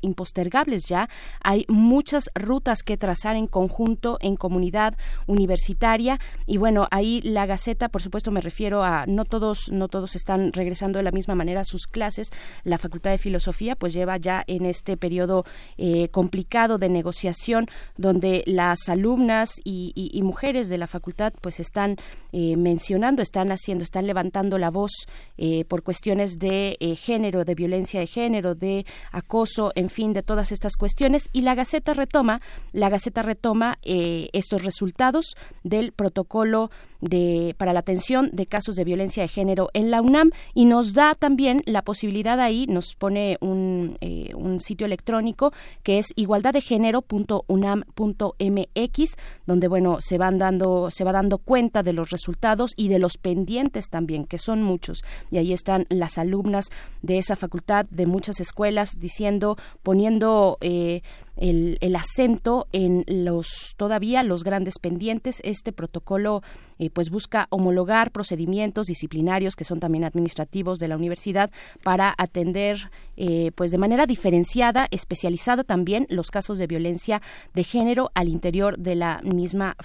impostergables 0.00 0.86
ya, 0.86 1.08
hay 1.42 1.64
muchas 1.68 2.30
rutas 2.34 2.82
que 2.82 2.96
trazar 2.96 3.36
en 3.36 3.46
conjunto 3.46 4.18
en 4.20 4.36
comunidad 4.36 4.94
universitaria. 5.26 6.18
Y 6.46 6.58
bueno, 6.58 6.86
ahí 6.90 7.20
la 7.22 7.46
Gaceta, 7.46 7.88
por 7.88 8.02
supuesto 8.02 8.30
me 8.30 8.40
refiero 8.40 8.84
a 8.84 9.06
no 9.06 9.24
todos 9.24 9.70
no 9.70 9.88
todos 9.88 10.14
están 10.14 10.52
regresando 10.52 10.98
de 10.98 11.02
la 11.02 11.10
misma 11.10 11.34
manera 11.34 11.62
a 11.62 11.64
sus 11.64 11.86
clases, 11.86 12.30
la 12.64 12.78
Facultad 12.78 13.10
de 13.10 13.18
Filosofía 13.18 13.76
pues 13.76 13.92
lleva 13.92 14.16
ya 14.16 14.44
en 14.46 14.67
este 14.68 14.96
periodo 14.96 15.44
eh, 15.76 16.08
complicado 16.08 16.78
de 16.78 16.88
negociación 16.88 17.66
donde 17.96 18.42
las 18.46 18.88
alumnas 18.88 19.50
y, 19.64 20.20
mujeres 20.22 20.68
de 20.68 20.78
la 20.78 20.86
facultad 20.86 21.32
pues 21.40 21.58
están 21.58 21.96
eh, 22.32 22.56
mencionando, 22.56 23.22
están 23.22 23.50
haciendo, 23.50 23.82
están 23.82 24.06
levantando 24.06 24.58
la 24.58 24.70
voz 24.70 24.92
eh, 25.38 25.64
por 25.64 25.82
cuestiones 25.82 26.38
de 26.38 26.76
género, 27.00 27.44
de 27.44 27.54
violencia 27.54 28.00
de 28.00 28.06
género, 28.06 28.54
de 28.54 28.84
acoso, 29.10 29.72
en 29.74 29.88
fin, 29.88 30.12
de 30.12 30.22
todas 30.22 30.52
estas 30.52 30.76
cuestiones. 30.76 31.30
Y 31.32 31.42
la 31.42 31.54
Gaceta 31.54 31.94
retoma, 31.94 32.40
la 32.72 32.90
Gaceta 32.90 33.22
retoma 33.22 33.78
estos 33.82 34.64
resultados 34.64 35.34
del 35.62 35.92
protocolo 35.92 36.70
de, 37.00 37.54
para 37.58 37.72
la 37.72 37.80
atención 37.80 38.30
de 38.32 38.46
casos 38.46 38.76
de 38.76 38.84
violencia 38.84 39.22
de 39.22 39.28
género 39.28 39.70
en 39.74 39.90
la 39.90 40.00
UNAM 40.02 40.30
y 40.54 40.64
nos 40.64 40.94
da 40.94 41.14
también 41.14 41.62
la 41.66 41.82
posibilidad 41.82 42.40
ahí, 42.40 42.66
nos 42.66 42.94
pone 42.94 43.36
un, 43.40 43.98
eh, 44.00 44.32
un 44.34 44.60
sitio 44.60 44.86
electrónico 44.86 45.52
que 45.82 45.98
es 45.98 46.06
igualdaddegénero.unam.mx 46.16 49.16
donde 49.46 49.68
bueno 49.68 49.98
se 50.00 50.18
van 50.18 50.38
dando 50.38 50.90
se 50.90 51.04
va 51.04 51.12
dando 51.12 51.38
cuenta 51.38 51.82
de 51.82 51.92
los 51.92 52.10
resultados 52.10 52.72
y 52.76 52.88
de 52.88 52.98
los 52.98 53.16
pendientes 53.16 53.90
también 53.90 54.24
que 54.24 54.38
son 54.38 54.62
muchos. 54.62 55.04
Y 55.30 55.38
ahí 55.38 55.52
están 55.52 55.86
las 55.88 56.18
alumnas 56.18 56.66
de 57.02 57.18
esa 57.18 57.36
facultad 57.36 57.86
de 57.90 58.06
muchas 58.06 58.40
escuelas 58.40 58.98
diciendo 58.98 59.56
poniendo 59.82 60.58
eh, 60.60 61.02
el, 61.38 61.78
el, 61.80 61.96
acento 61.96 62.66
en 62.72 63.04
los 63.06 63.74
todavía 63.76 64.22
los 64.22 64.44
grandes 64.44 64.78
pendientes. 64.78 65.40
Este 65.44 65.72
protocolo 65.72 66.42
eh, 66.78 66.90
pues 66.90 67.10
busca 67.10 67.46
homologar 67.50 68.10
procedimientos 68.10 68.86
disciplinarios 68.86 69.56
que 69.56 69.64
son 69.64 69.80
también 69.80 70.04
administrativos 70.04 70.78
de 70.78 70.88
la 70.88 70.96
universidad 70.96 71.50
para 71.82 72.14
atender 72.18 72.90
eh, 73.16 73.52
pues 73.54 73.70
de 73.70 73.78
manera 73.78 74.06
diferenciada, 74.06 74.86
especializada 74.90 75.64
también 75.64 76.06
los 76.10 76.30
casos 76.30 76.58
de 76.58 76.66
violencia 76.66 77.22
de 77.54 77.64
género 77.64 78.10
al 78.14 78.28
interior 78.28 78.78
de 78.78 78.94
la 78.94 79.20
misma 79.22 79.76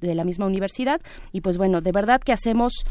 de 0.00 0.14
la 0.14 0.24
misma 0.24 0.46
universidad 0.46 1.00
y 1.32 1.40
pues 1.40 1.58
bueno 1.58 1.80
de 1.80 1.92
verdad 1.92 2.20
que 2.20 2.32
hacemos 2.32 2.84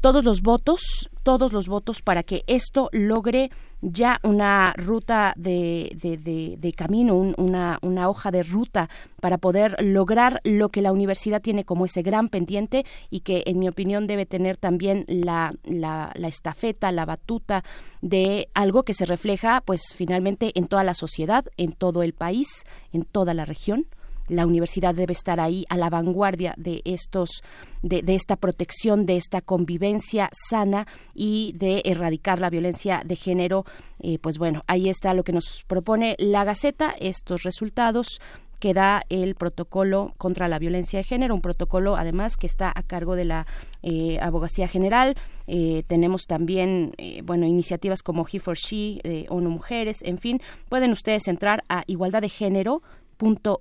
todos 0.00 0.24
los 0.24 0.42
votos, 0.42 1.10
todos 1.22 1.52
los 1.52 1.66
votos 1.66 2.02
para 2.02 2.22
que 2.22 2.44
esto 2.46 2.88
logre 2.92 3.50
ya 3.80 4.18
una 4.22 4.72
ruta 4.76 5.34
de, 5.36 5.92
de, 6.00 6.56
de, 6.56 6.72
camino, 6.72 7.14
un, 7.14 7.34
una, 7.38 7.78
una 7.82 8.08
hoja 8.08 8.30
de 8.30 8.42
ruta 8.42 8.88
para 9.20 9.38
poder 9.38 9.76
lograr 9.82 10.40
lo 10.44 10.68
que 10.68 10.82
la 10.82 10.92
universidad 10.92 11.40
tiene 11.40 11.64
como 11.64 11.84
ese 11.84 12.02
gran 12.02 12.28
pendiente 12.28 12.84
y 13.10 13.20
que, 13.20 13.42
en 13.46 13.58
mi 13.58 13.68
opinión, 13.68 14.06
debe 14.06 14.26
tener 14.26 14.56
también 14.56 15.04
la, 15.06 15.54
la, 15.64 16.12
la 16.14 16.28
estafeta, 16.28 16.92
la 16.92 17.04
batuta 17.04 17.64
de 18.00 18.48
algo 18.54 18.82
que 18.82 18.94
se 18.94 19.06
refleja, 19.06 19.62
pues, 19.64 19.94
finalmente 19.94 20.52
en 20.54 20.66
toda 20.66 20.84
la 20.84 20.94
sociedad, 20.94 21.44
en 21.56 21.72
todo 21.72 22.02
el 22.02 22.14
país, 22.14 22.64
en 22.92 23.04
toda 23.04 23.34
la 23.34 23.44
región 23.44 23.86
la 24.28 24.46
universidad 24.46 24.94
debe 24.94 25.12
estar 25.12 25.40
ahí 25.40 25.64
a 25.68 25.76
la 25.76 25.90
vanguardia 25.90 26.54
de 26.56 26.82
estos 26.84 27.42
de, 27.82 28.02
de, 28.02 28.14
esta 28.14 28.36
protección 28.36 29.06
de 29.06 29.16
esta 29.16 29.40
convivencia 29.40 30.30
sana 30.32 30.86
y 31.14 31.54
de 31.56 31.82
erradicar 31.84 32.40
la 32.40 32.50
violencia 32.50 33.02
de 33.04 33.16
género 33.16 33.64
eh, 34.00 34.18
pues 34.18 34.38
bueno 34.38 34.64
ahí 34.66 34.88
está 34.88 35.14
lo 35.14 35.24
que 35.24 35.32
nos 35.32 35.64
propone 35.66 36.16
la 36.18 36.44
gaceta 36.44 36.94
estos 36.98 37.42
resultados 37.42 38.20
que 38.58 38.74
da 38.74 39.02
el 39.08 39.34
protocolo 39.34 40.14
contra 40.16 40.48
la 40.48 40.58
violencia 40.58 40.98
de 40.98 41.04
género, 41.04 41.34
un 41.34 41.40
protocolo 41.40 41.96
además 41.96 42.36
que 42.36 42.46
está 42.46 42.72
a 42.74 42.82
cargo 42.82 43.14
de 43.14 43.24
la 43.24 43.46
eh, 43.82 44.18
Abogacía 44.20 44.68
General. 44.68 45.14
Eh, 45.46 45.84
tenemos 45.86 46.26
también, 46.26 46.92
eh, 46.98 47.22
bueno, 47.24 47.46
iniciativas 47.46 48.02
como 48.02 48.26
He 48.30 48.38
for 48.38 48.56
She, 48.56 49.00
eh, 49.04 49.26
ONU 49.28 49.50
Mujeres, 49.50 50.02
en 50.02 50.18
fin, 50.18 50.40
pueden 50.68 50.92
ustedes 50.92 51.28
entrar 51.28 51.62
a 51.68 51.84
igualdad 51.86 52.22
de 52.22 52.28
género 52.28 52.82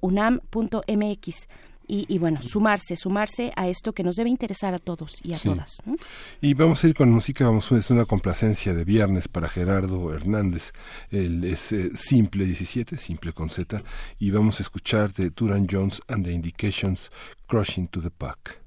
unam.mx 0.01 1.47
y, 1.87 2.05
y, 2.13 2.19
bueno, 2.19 2.41
sumarse, 2.43 2.97
sumarse 2.97 3.53
a 3.55 3.67
esto 3.69 3.93
que 3.93 4.03
nos 4.03 4.17
debe 4.17 4.29
interesar 4.29 4.73
a 4.73 4.79
todos 4.79 5.15
y 5.23 5.33
a 5.33 5.37
sí. 5.37 5.47
todas. 5.47 5.81
Y 6.41 6.53
vamos 6.53 6.83
a 6.83 6.87
ir 6.87 6.93
con 6.93 7.09
música, 7.09 7.45
vamos 7.45 7.71
es 7.71 7.89
una 7.89 8.05
complacencia 8.05 8.73
de 8.73 8.83
viernes 8.83 9.27
para 9.29 9.47
Gerardo 9.47 10.13
Hernández, 10.13 10.73
el 11.11 11.45
es 11.45 11.71
eh, 11.71 11.91
Simple 11.95 12.45
17, 12.45 12.97
Simple 12.97 13.31
con 13.31 13.49
Z, 13.49 13.81
y 14.19 14.31
vamos 14.31 14.59
a 14.59 14.63
escuchar 14.63 15.13
de 15.13 15.31
Turan 15.31 15.67
Jones 15.69 16.01
and 16.09 16.25
the 16.25 16.33
Indications, 16.33 17.09
Crushing 17.47 17.87
to 17.87 18.01
the 18.01 18.11
Pack. 18.11 18.59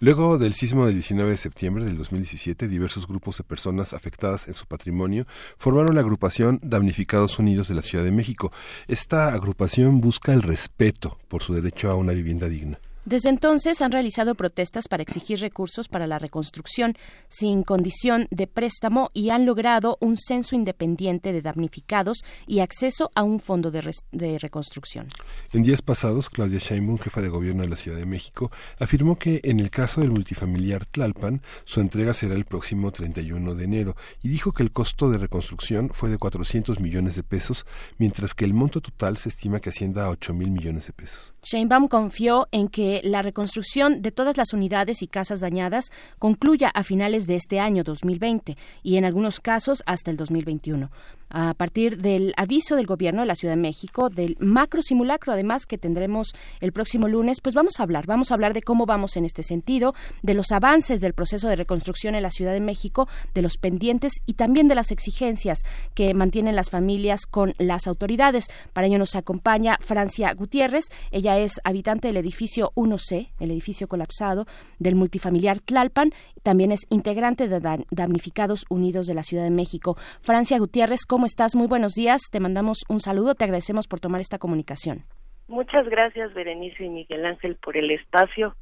Luego 0.00 0.38
del 0.38 0.54
sismo 0.54 0.86
del 0.86 0.94
19 0.94 1.30
de 1.30 1.36
septiembre 1.36 1.84
del 1.84 1.96
2017, 1.96 2.66
diversos 2.66 3.06
grupos 3.06 3.38
de 3.38 3.44
personas 3.44 3.92
afectadas 3.92 4.48
en 4.48 4.54
su 4.54 4.66
patrimonio 4.66 5.26
formaron 5.58 5.94
la 5.94 6.00
agrupación 6.00 6.58
Damnificados 6.62 7.38
Unidos 7.38 7.68
de 7.68 7.74
la 7.74 7.82
Ciudad 7.82 8.04
de 8.04 8.10
México. 8.10 8.50
Esta 8.88 9.32
agrupación 9.32 10.00
busca 10.00 10.32
el 10.32 10.42
respeto 10.42 11.18
por 11.28 11.42
su 11.42 11.54
derecho 11.54 11.90
a 11.90 11.94
una 11.94 12.14
vivienda 12.14 12.48
digna. 12.48 12.80
Desde 13.04 13.30
entonces 13.30 13.82
han 13.82 13.90
realizado 13.90 14.36
protestas 14.36 14.86
para 14.86 15.02
exigir 15.02 15.40
recursos 15.40 15.88
para 15.88 16.06
la 16.06 16.20
reconstrucción 16.20 16.96
sin 17.26 17.64
condición 17.64 18.28
de 18.30 18.46
préstamo 18.46 19.10
y 19.12 19.30
han 19.30 19.44
logrado 19.44 19.98
un 20.00 20.16
censo 20.16 20.54
independiente 20.54 21.32
de 21.32 21.42
damnificados 21.42 22.22
y 22.46 22.60
acceso 22.60 23.10
a 23.16 23.24
un 23.24 23.40
fondo 23.40 23.72
de, 23.72 24.38
reconstrucción. 24.38 25.08
En 25.52 25.62
días 25.62 25.82
pasados, 25.82 26.30
Claudia 26.30 26.60
Sheinbaum, 26.60 26.98
jefa 26.98 27.20
de 27.20 27.28
gobierno 27.28 27.62
de 27.62 27.68
la 27.70 27.76
Ciudad 27.76 27.98
de 27.98 28.06
México, 28.06 28.52
afirmó 28.78 29.18
que 29.18 29.40
en 29.42 29.58
el 29.58 29.70
caso 29.70 30.00
del 30.00 30.12
multifamiliar 30.12 30.84
Tlalpan, 30.86 31.42
su 31.64 31.80
entrega 31.80 32.14
será 32.14 32.36
el 32.36 32.44
próximo 32.44 32.92
31 32.92 33.56
de 33.56 33.64
enero 33.64 33.96
y 34.22 34.28
dijo 34.28 34.52
que 34.52 34.62
el 34.62 34.70
costo 34.70 35.10
de 35.10 35.18
reconstrucción 35.18 35.90
fue 35.92 36.08
de 36.08 36.18
400 36.18 36.78
millones 36.78 37.16
de 37.16 37.24
pesos, 37.24 37.66
mientras 37.98 38.34
que 38.34 38.44
el 38.44 38.54
monto 38.54 38.80
total 38.80 39.16
se 39.16 39.28
estima 39.28 39.58
que 39.58 39.70
ascienda 39.70 40.04
a 40.04 40.10
8 40.10 40.34
mil 40.34 40.52
millones 40.52 40.86
de 40.86 40.92
pesos. 40.92 41.31
Sheinbaum 41.44 41.88
confió 41.88 42.46
en 42.52 42.68
que 42.68 43.00
la 43.02 43.20
reconstrucción 43.20 44.00
de 44.00 44.12
todas 44.12 44.36
las 44.36 44.52
unidades 44.52 45.02
y 45.02 45.08
casas 45.08 45.40
dañadas 45.40 45.90
concluya 46.20 46.68
a 46.68 46.84
finales 46.84 47.26
de 47.26 47.34
este 47.34 47.58
año 47.58 47.82
2020 47.82 48.56
y 48.84 48.96
en 48.96 49.04
algunos 49.04 49.40
casos 49.40 49.82
hasta 49.84 50.12
el 50.12 50.16
2021. 50.16 50.88
A 51.34 51.54
partir 51.54 51.96
del 51.96 52.34
aviso 52.36 52.76
del 52.76 52.86
gobierno 52.86 53.22
de 53.22 53.26
la 53.26 53.34
Ciudad 53.34 53.54
de 53.54 53.60
México, 53.60 54.10
del 54.10 54.36
macro 54.38 54.82
simulacro, 54.82 55.32
además 55.32 55.64
que 55.64 55.78
tendremos 55.78 56.34
el 56.60 56.72
próximo 56.72 57.08
lunes, 57.08 57.40
pues 57.40 57.54
vamos 57.54 57.80
a 57.80 57.84
hablar, 57.84 58.06
vamos 58.06 58.30
a 58.30 58.34
hablar 58.34 58.52
de 58.52 58.60
cómo 58.60 58.84
vamos 58.84 59.16
en 59.16 59.24
este 59.24 59.42
sentido, 59.42 59.94
de 60.22 60.34
los 60.34 60.52
avances 60.52 61.00
del 61.00 61.14
proceso 61.14 61.48
de 61.48 61.56
reconstrucción 61.56 62.14
en 62.14 62.22
la 62.22 62.30
Ciudad 62.30 62.52
de 62.52 62.60
México, 62.60 63.08
de 63.34 63.40
los 63.40 63.56
pendientes 63.56 64.12
y 64.26 64.34
también 64.34 64.68
de 64.68 64.74
las 64.74 64.90
exigencias 64.92 65.60
que 65.94 66.12
mantienen 66.12 66.54
las 66.54 66.68
familias 66.68 67.24
con 67.24 67.54
las 67.56 67.86
autoridades. 67.86 68.48
Para 68.74 68.86
ello 68.86 68.98
nos 68.98 69.16
acompaña 69.16 69.78
Francia 69.80 70.34
Gutiérrez, 70.34 70.84
ella 71.12 71.31
es 71.38 71.60
habitante 71.64 72.08
del 72.08 72.16
edificio 72.16 72.70
1C, 72.74 73.32
el 73.40 73.50
edificio 73.50 73.88
colapsado 73.88 74.46
del 74.78 74.94
multifamiliar 74.94 75.60
Tlalpan, 75.60 76.10
también 76.42 76.72
es 76.72 76.86
integrante 76.90 77.48
de 77.48 77.60
Damnificados 77.90 78.64
Unidos 78.68 79.06
de 79.06 79.14
la 79.14 79.22
Ciudad 79.22 79.44
de 79.44 79.50
México. 79.50 79.96
Francia 80.20 80.58
Gutiérrez, 80.58 81.06
¿cómo 81.06 81.26
estás? 81.26 81.54
Muy 81.54 81.66
buenos 81.66 81.92
días, 81.92 82.22
te 82.30 82.40
mandamos 82.40 82.84
un 82.88 83.00
saludo, 83.00 83.34
te 83.34 83.44
agradecemos 83.44 83.86
por 83.86 84.00
tomar 84.00 84.20
esta 84.20 84.38
comunicación. 84.38 85.04
Muchas 85.48 85.88
gracias, 85.88 86.32
Berenice 86.34 86.84
y 86.84 86.88
Miguel 86.88 87.26
Ángel, 87.26 87.56
por 87.56 87.76
el 87.76 87.90
espacio. 87.90 88.56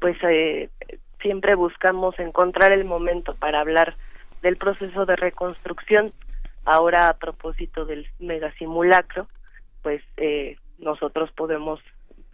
Pues 0.00 0.16
eh, 0.22 0.68
siempre 1.22 1.54
buscamos 1.54 2.18
encontrar 2.18 2.72
el 2.72 2.84
momento 2.84 3.34
para 3.34 3.60
hablar 3.60 3.96
del 4.42 4.56
proceso 4.56 5.06
de 5.06 5.16
reconstrucción. 5.16 6.12
Ahora, 6.64 7.08
a 7.08 7.14
propósito 7.14 7.86
del 7.86 8.06
megasimulacro, 8.18 9.26
pues 9.82 10.02
eh, 10.16 10.56
nosotros 10.78 11.30
podemos 11.32 11.80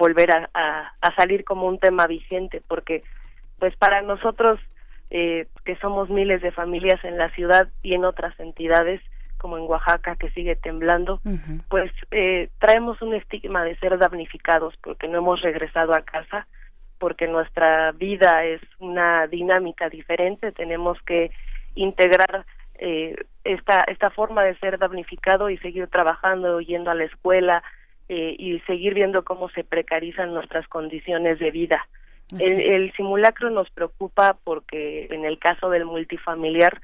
volver 0.00 0.30
a, 0.34 0.48
a- 0.54 0.92
a 1.00 1.14
salir 1.14 1.44
como 1.44 1.66
un 1.68 1.78
tema 1.78 2.06
vigente, 2.06 2.62
porque 2.66 3.02
pues 3.58 3.76
para 3.76 4.00
nosotros, 4.00 4.58
eh, 5.10 5.46
que 5.66 5.76
somos 5.76 6.08
miles 6.08 6.40
de 6.40 6.50
familias 6.50 7.04
en 7.04 7.18
la 7.18 7.28
ciudad 7.30 7.68
y 7.82 7.92
en 7.94 8.04
otras 8.06 8.34
entidades, 8.40 9.00
como 9.36 9.58
en 9.58 9.64
Oaxaca, 9.64 10.16
que 10.16 10.30
sigue 10.30 10.56
temblando, 10.56 11.20
pues 11.68 11.92
eh, 12.10 12.48
traemos 12.58 13.00
un 13.02 13.14
estigma 13.14 13.62
de 13.64 13.76
ser 13.76 13.98
damnificados 13.98 14.74
porque 14.82 15.06
no 15.08 15.18
hemos 15.18 15.42
regresado 15.42 15.92
a 15.94 16.00
casa, 16.02 16.46
porque 16.98 17.26
nuestra 17.28 17.92
vida 17.92 18.44
es 18.44 18.60
una 18.78 19.26
dinámica 19.26 19.88
diferente, 19.90 20.52
tenemos 20.52 20.96
que 21.02 21.30
integrar 21.74 22.44
eh, 22.78 23.14
esta 23.44 23.84
esta 23.88 24.08
forma 24.10 24.42
de 24.44 24.56
ser 24.58 24.78
damnificado 24.78 25.50
y 25.50 25.58
seguir 25.58 25.86
trabajando, 25.88 26.60
yendo 26.60 26.90
a 26.90 26.94
la 26.94 27.04
escuela 27.04 27.62
eh, 28.12 28.34
y 28.36 28.58
seguir 28.66 28.94
viendo 28.94 29.22
cómo 29.22 29.50
se 29.50 29.62
precarizan 29.62 30.34
nuestras 30.34 30.66
condiciones 30.66 31.38
de 31.38 31.52
vida. 31.52 31.86
El 32.40 32.92
simulacro 32.94 33.50
nos 33.50 33.70
preocupa 33.70 34.36
porque 34.42 35.06
en 35.12 35.24
el 35.24 35.38
caso 35.38 35.70
del 35.70 35.84
multifamiliar, 35.84 36.80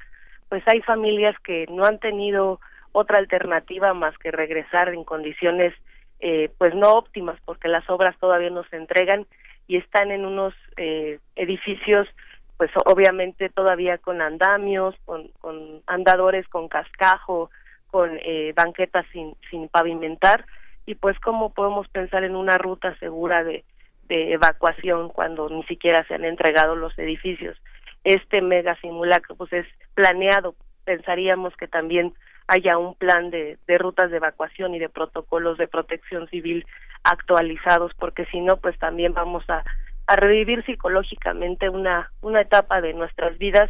pues 0.47 0.63
hay 0.67 0.79
familias 0.83 1.35
que 1.43 1.65
no 1.69 1.83
han 1.83 1.99
tenido 1.99 2.61
otra 2.93 3.17
alternativa 3.17 3.93
más 3.93 4.17
que 4.19 4.31
regresar 4.31 4.87
en 4.87 5.03
condiciones 5.03 5.73
eh, 6.21 6.49
pues 6.57 6.73
no 6.73 6.93
óptimas 6.93 7.37
porque 7.43 7.67
las 7.67 7.89
obras 7.89 8.17
todavía 8.19 8.49
no 8.49 8.63
se 8.69 8.77
entregan 8.77 9.27
y 9.67 9.75
están 9.75 10.11
en 10.11 10.23
unos 10.25 10.53
eh, 10.77 11.19
edificios 11.35 12.07
pues 12.55 12.71
obviamente 12.85 13.49
todavía 13.49 13.97
con 13.97 14.21
andamios, 14.21 14.95
con, 15.03 15.27
con 15.41 15.81
andadores 15.87 16.47
con 16.47 16.69
cascajo, 16.69 17.51
con 17.91 18.17
eh, 18.21 18.53
banquetas 18.55 19.05
sin, 19.11 19.35
sin 19.51 19.67
pavimentar 19.67 20.45
y 20.87 20.95
pues 20.95 21.19
cómo 21.19 21.53
podemos 21.53 21.87
pensar 21.89 22.23
en 22.23 22.35
una 22.35 22.57
ruta 22.57 22.97
segura 22.97 23.43
de, 23.43 23.65
de 24.07 24.31
evacuación 24.31 25.09
cuando 25.09 25.49
ni 25.49 25.61
siquiera 25.63 26.03
se 26.05 26.15
han 26.15 26.23
entregado 26.23 26.75
los 26.75 26.97
edificios. 26.97 27.57
Este 28.03 28.41
mega 28.41 28.75
simulacro 28.79 29.35
pues 29.35 29.51
es 29.51 29.67
planeado, 29.93 30.55
pensaríamos 30.85 31.55
que 31.57 31.67
también 31.67 32.13
haya 32.47 32.77
un 32.77 32.95
plan 32.95 33.29
de, 33.29 33.57
de 33.67 33.77
rutas 33.77 34.09
de 34.09 34.17
evacuación 34.17 34.73
y 34.73 34.79
de 34.79 34.87
protocolos 34.87 35.57
de 35.57 35.67
protección 35.67 36.29
civil 36.29 36.65
actualizados, 37.03 37.91
porque 37.99 38.25
si 38.27 38.39
no, 38.39 38.55
pues 38.55 38.79
también 38.79 39.13
vamos 39.13 39.43
a, 39.49 39.63
a 40.07 40.15
revivir 40.15 40.63
psicológicamente 40.65 41.67
una, 41.67 42.09
una 42.21 42.39
etapa 42.39 42.79
de 42.79 42.93
nuestras 42.93 43.37
vidas 43.37 43.69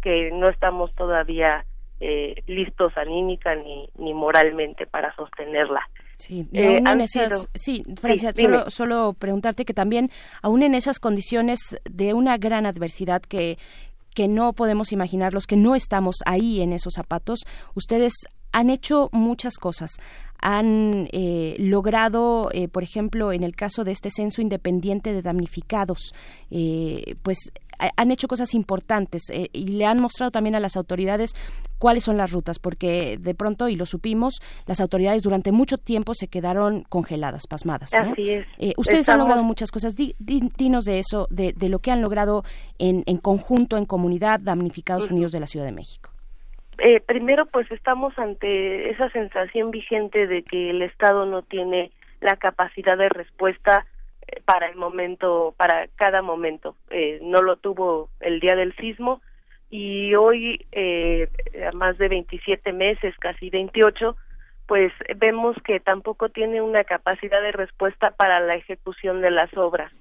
que 0.00 0.30
no 0.32 0.48
estamos 0.48 0.94
todavía 0.94 1.66
eh, 2.06 2.42
listos 2.46 2.92
anímica 2.96 3.54
ni, 3.54 3.88
ni 3.98 4.12
moralmente 4.12 4.86
para 4.86 5.14
sostenerla. 5.16 5.80
Sí, 6.16 6.46
Eh, 6.52 6.66
aún 6.66 6.86
en 6.88 7.00
esas, 7.00 7.32
sido- 7.32 7.48
sí, 7.54 7.82
Francia, 8.00 8.32
Sí, 8.36 8.42
solo, 8.42 8.70
solo 8.70 9.14
preguntarte 9.18 9.64
que 9.64 9.74
también, 9.74 10.10
aún 10.42 10.62
en 10.62 10.74
esas 10.74 11.00
condiciones 11.00 11.58
de 11.84 12.14
una 12.14 12.36
gran 12.36 12.66
adversidad 12.66 13.22
que, 13.22 13.58
que 14.14 14.28
no 14.28 14.52
podemos 14.52 14.92
imaginar, 14.92 15.32
los 15.34 15.46
que 15.46 15.56
no 15.56 15.74
estamos 15.74 16.16
ahí 16.26 16.60
en 16.62 16.72
esos 16.72 16.92
zapatos, 16.94 17.40
ustedes 17.74 18.12
han 18.52 18.70
hecho 18.70 19.08
muchas 19.12 19.56
cosas. 19.56 19.90
Han 20.46 21.08
eh, 21.12 21.56
logrado, 21.58 22.50
eh, 22.52 22.68
por 22.68 22.82
ejemplo, 22.82 23.32
en 23.32 23.42
el 23.42 23.56
caso 23.56 23.82
de 23.82 23.92
este 23.92 24.10
censo 24.10 24.42
independiente 24.42 25.14
de 25.14 25.22
damnificados, 25.22 26.12
eh, 26.50 27.14
pues 27.22 27.38
ha- 27.78 27.90
han 27.96 28.10
hecho 28.10 28.28
cosas 28.28 28.52
importantes 28.52 29.22
eh, 29.32 29.48
y 29.54 29.68
le 29.68 29.86
han 29.86 30.02
mostrado 30.02 30.30
también 30.30 30.54
a 30.54 30.60
las 30.60 30.76
autoridades 30.76 31.30
cuáles 31.78 32.04
son 32.04 32.18
las 32.18 32.30
rutas, 32.32 32.58
porque 32.58 33.16
de 33.18 33.34
pronto, 33.34 33.70
y 33.70 33.76
lo 33.76 33.86
supimos, 33.86 34.34
las 34.66 34.80
autoridades 34.80 35.22
durante 35.22 35.50
mucho 35.50 35.78
tiempo 35.78 36.12
se 36.14 36.28
quedaron 36.28 36.84
congeladas, 36.90 37.46
pasmadas. 37.48 37.92
¿no? 37.94 38.12
Así 38.12 38.28
es. 38.28 38.46
Eh, 38.58 38.74
ustedes 38.76 39.08
han 39.08 39.18
logrado 39.20 39.42
muchas 39.44 39.70
cosas. 39.70 39.96
Di- 39.96 40.14
di- 40.18 40.50
dinos 40.58 40.84
de 40.84 40.98
eso, 40.98 41.26
de, 41.30 41.54
de 41.54 41.70
lo 41.70 41.78
que 41.78 41.90
han 41.90 42.02
logrado 42.02 42.44
en, 42.78 43.02
en 43.06 43.16
conjunto, 43.16 43.78
en 43.78 43.86
comunidad, 43.86 44.40
Damnificados 44.40 45.04
Unidos 45.10 45.32
de 45.32 45.40
la 45.40 45.46
Ciudad 45.46 45.64
de 45.64 45.72
México. 45.72 46.10
Eh, 46.78 47.00
primero, 47.00 47.46
pues 47.46 47.70
estamos 47.70 48.18
ante 48.18 48.90
esa 48.90 49.08
sensación 49.10 49.70
vigente 49.70 50.26
de 50.26 50.42
que 50.42 50.70
el 50.70 50.82
Estado 50.82 51.26
no 51.26 51.42
tiene 51.42 51.92
la 52.20 52.36
capacidad 52.36 52.96
de 52.96 53.08
respuesta 53.08 53.86
eh, 54.26 54.40
para 54.44 54.68
el 54.68 54.76
momento, 54.76 55.54
para 55.56 55.88
cada 55.96 56.22
momento. 56.22 56.76
Eh, 56.90 57.20
no 57.22 57.42
lo 57.42 57.56
tuvo 57.56 58.08
el 58.20 58.40
día 58.40 58.56
del 58.56 58.74
sismo 58.76 59.20
y 59.76 60.14
hoy, 60.14 60.64
eh, 60.70 61.28
a 61.66 61.76
más 61.76 61.98
de 61.98 62.08
27 62.08 62.72
meses, 62.72 63.12
casi 63.18 63.50
28, 63.50 64.16
pues 64.66 64.92
vemos 65.16 65.56
que 65.64 65.80
tampoco 65.80 66.28
tiene 66.28 66.62
una 66.62 66.84
capacidad 66.84 67.42
de 67.42 67.50
respuesta 67.50 68.12
para 68.12 68.38
la 68.38 68.54
ejecución 68.54 69.20
de 69.20 69.32
las 69.32 69.52
obras. 69.56 69.92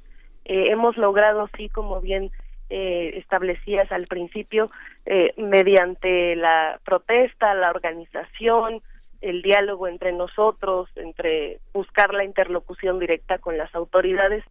Eh, 0.45 0.65
hemos 0.69 0.95
logrado, 0.97 1.49
sí, 1.57 1.69
como 1.69 2.01
bien 2.01 2.29
eh, 2.69 3.13
establecías 3.17 3.91
al 3.91 4.05
principio, 4.07 4.67
eh, 5.05 5.33
mediante 5.37 6.35
la 6.35 6.79
protesta, 6.83 7.53
la 7.53 7.69
organización, 7.69 8.81
el 9.21 9.41
diálogo 9.41 9.87
entre 9.87 10.11
nosotros, 10.11 10.89
entre 10.95 11.59
buscar 11.73 12.13
la 12.13 12.25
interlocución 12.25 12.99
directa 12.99 13.37
con 13.37 13.57
las 13.57 13.73
autoridades, 13.73 14.43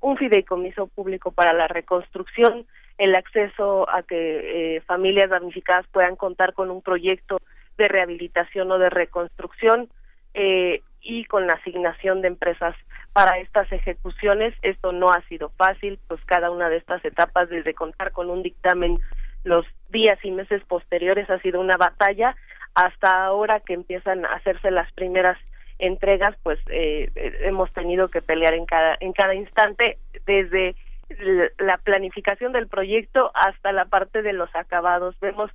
un 0.00 0.16
fideicomiso 0.16 0.88
público 0.88 1.30
para 1.32 1.52
la 1.52 1.68
reconstrucción, 1.68 2.66
el 2.98 3.14
acceso 3.14 3.88
a 3.90 4.02
que 4.02 4.76
eh, 4.76 4.80
familias 4.82 5.30
damnificadas 5.30 5.86
puedan 5.92 6.16
contar 6.16 6.54
con 6.54 6.70
un 6.70 6.82
proyecto 6.82 7.38
de 7.76 7.88
rehabilitación 7.88 8.70
o 8.72 8.78
de 8.78 8.90
reconstrucción 8.90 9.88
eh, 10.34 10.82
y 11.06 11.24
con 11.24 11.46
la 11.46 11.54
asignación 11.54 12.20
de 12.20 12.28
empresas 12.28 12.74
para 13.12 13.38
estas 13.38 13.70
ejecuciones. 13.72 14.54
Esto 14.62 14.92
no 14.92 15.06
ha 15.08 15.22
sido 15.28 15.50
fácil, 15.50 15.98
pues 16.08 16.20
cada 16.24 16.50
una 16.50 16.68
de 16.68 16.78
estas 16.78 17.04
etapas, 17.04 17.48
desde 17.48 17.74
contar 17.74 18.12
con 18.12 18.28
un 18.28 18.42
dictamen 18.42 18.98
los 19.44 19.64
días 19.90 20.18
y 20.24 20.32
meses 20.32 20.62
posteriores, 20.64 21.30
ha 21.30 21.38
sido 21.38 21.60
una 21.60 21.76
batalla 21.76 22.34
hasta 22.74 23.24
ahora 23.24 23.60
que 23.60 23.74
empiezan 23.74 24.26
a 24.26 24.34
hacerse 24.34 24.70
las 24.70 24.92
primeras 24.92 25.38
entregas, 25.78 26.34
pues 26.42 26.58
eh, 26.68 27.10
hemos 27.42 27.72
tenido 27.72 28.08
que 28.08 28.22
pelear 28.22 28.54
en 28.54 28.66
cada 28.66 28.96
en 29.00 29.12
cada 29.12 29.34
instante 29.34 29.98
desde 30.26 30.74
la 31.58 31.78
planificación 31.78 32.52
del 32.52 32.66
proyecto 32.66 33.30
hasta 33.34 33.72
la 33.72 33.84
parte 33.84 34.22
de 34.22 34.32
los 34.32 34.54
acabados. 34.54 35.14
Vemos 35.20 35.50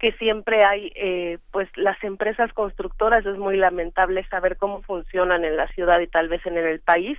que 0.00 0.12
siempre 0.12 0.64
hay, 0.64 0.92
eh, 0.96 1.38
pues 1.52 1.68
las 1.76 2.02
empresas 2.02 2.52
constructoras, 2.54 3.24
es 3.26 3.36
muy 3.36 3.58
lamentable 3.58 4.26
saber 4.28 4.56
cómo 4.56 4.80
funcionan 4.82 5.44
en 5.44 5.56
la 5.56 5.68
ciudad 5.68 6.00
y 6.00 6.06
tal 6.06 6.28
vez 6.28 6.44
en 6.46 6.56
el 6.56 6.80
país, 6.80 7.18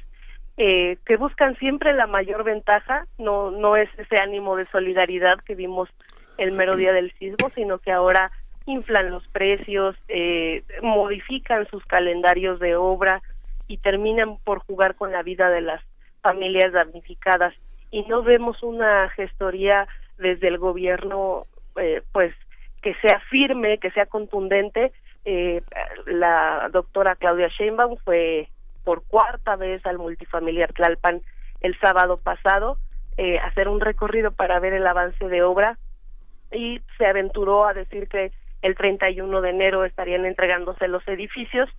eh, 0.58 0.98
que 1.06 1.16
buscan 1.16 1.56
siempre 1.58 1.94
la 1.94 2.08
mayor 2.08 2.44
ventaja, 2.44 3.06
no, 3.20 3.52
no 3.52 3.78
es 3.78 3.88
ese 3.98 4.20
ánimo 4.20 4.56
de 4.56 4.66
solidaridad 4.68 5.40
que 5.46 5.56
vimos 5.56 5.90
el 6.38 6.54
mero 6.54 6.76
día 6.76 6.92
del 6.92 7.12
sismo, 7.14 7.50
sino 7.50 7.78
que 7.78 7.92
ahora 7.92 8.32
inflan 8.66 9.12
los 9.12 9.28
precios, 9.28 9.96
eh, 10.08 10.64
modifican 10.82 11.68
sus 11.68 11.86
calendarios 11.86 12.60
de 12.60 12.76
obra 12.76 13.22
y 13.68 13.78
terminan 13.78 14.38
por 14.44 14.60
jugar 14.60 14.96
con 14.96 15.12
la 15.12 15.22
vida 15.22 15.50
de 15.50 15.62
las 15.62 15.82
familias 16.22 16.74
damnificadas. 16.74 17.54
Y 17.92 18.04
no 18.04 18.24
vemos 18.24 18.64
una 18.64 19.10
gestoría 19.10 19.88
desde 20.18 20.48
el 20.48 20.58
gobierno, 20.58 21.46
eh, 21.76 22.02
pues, 22.12 22.34
que 22.82 22.96
sea 22.96 23.20
firme, 23.30 23.78
que 23.78 23.92
sea 23.92 24.06
contundente. 24.06 24.92
Eh, 25.26 25.62
la 26.06 26.70
doctora 26.72 27.16
Claudia 27.16 27.48
Sheinbaum 27.48 27.98
fue 28.04 28.50
por 28.84 29.04
cuarta 29.04 29.56
vez 29.56 29.86
al 29.86 30.00
multifamiliar 30.00 30.74
Tlalpan 30.74 31.22
el 31.62 31.80
sábado 31.80 32.18
pasado 32.18 32.78
eh, 33.18 33.38
hacer 33.40 33.68
un 33.68 33.82
recorrido 33.82 34.32
para 34.32 34.60
ver 34.60 34.74
el 34.74 34.88
avance 34.88 35.28
de 35.28 35.44
obra 35.44 35.78
y 36.52 36.82
se 36.98 37.06
aventuró 37.06 37.66
a 37.68 37.74
decir 37.74 38.08
que 38.08 38.32
el 38.62 38.76
31 38.76 39.42
de 39.42 39.50
enero 39.50 39.86
estarían 39.86 40.26
entregándose 40.26 40.88
los 40.88 41.06
edificios. 41.08 41.70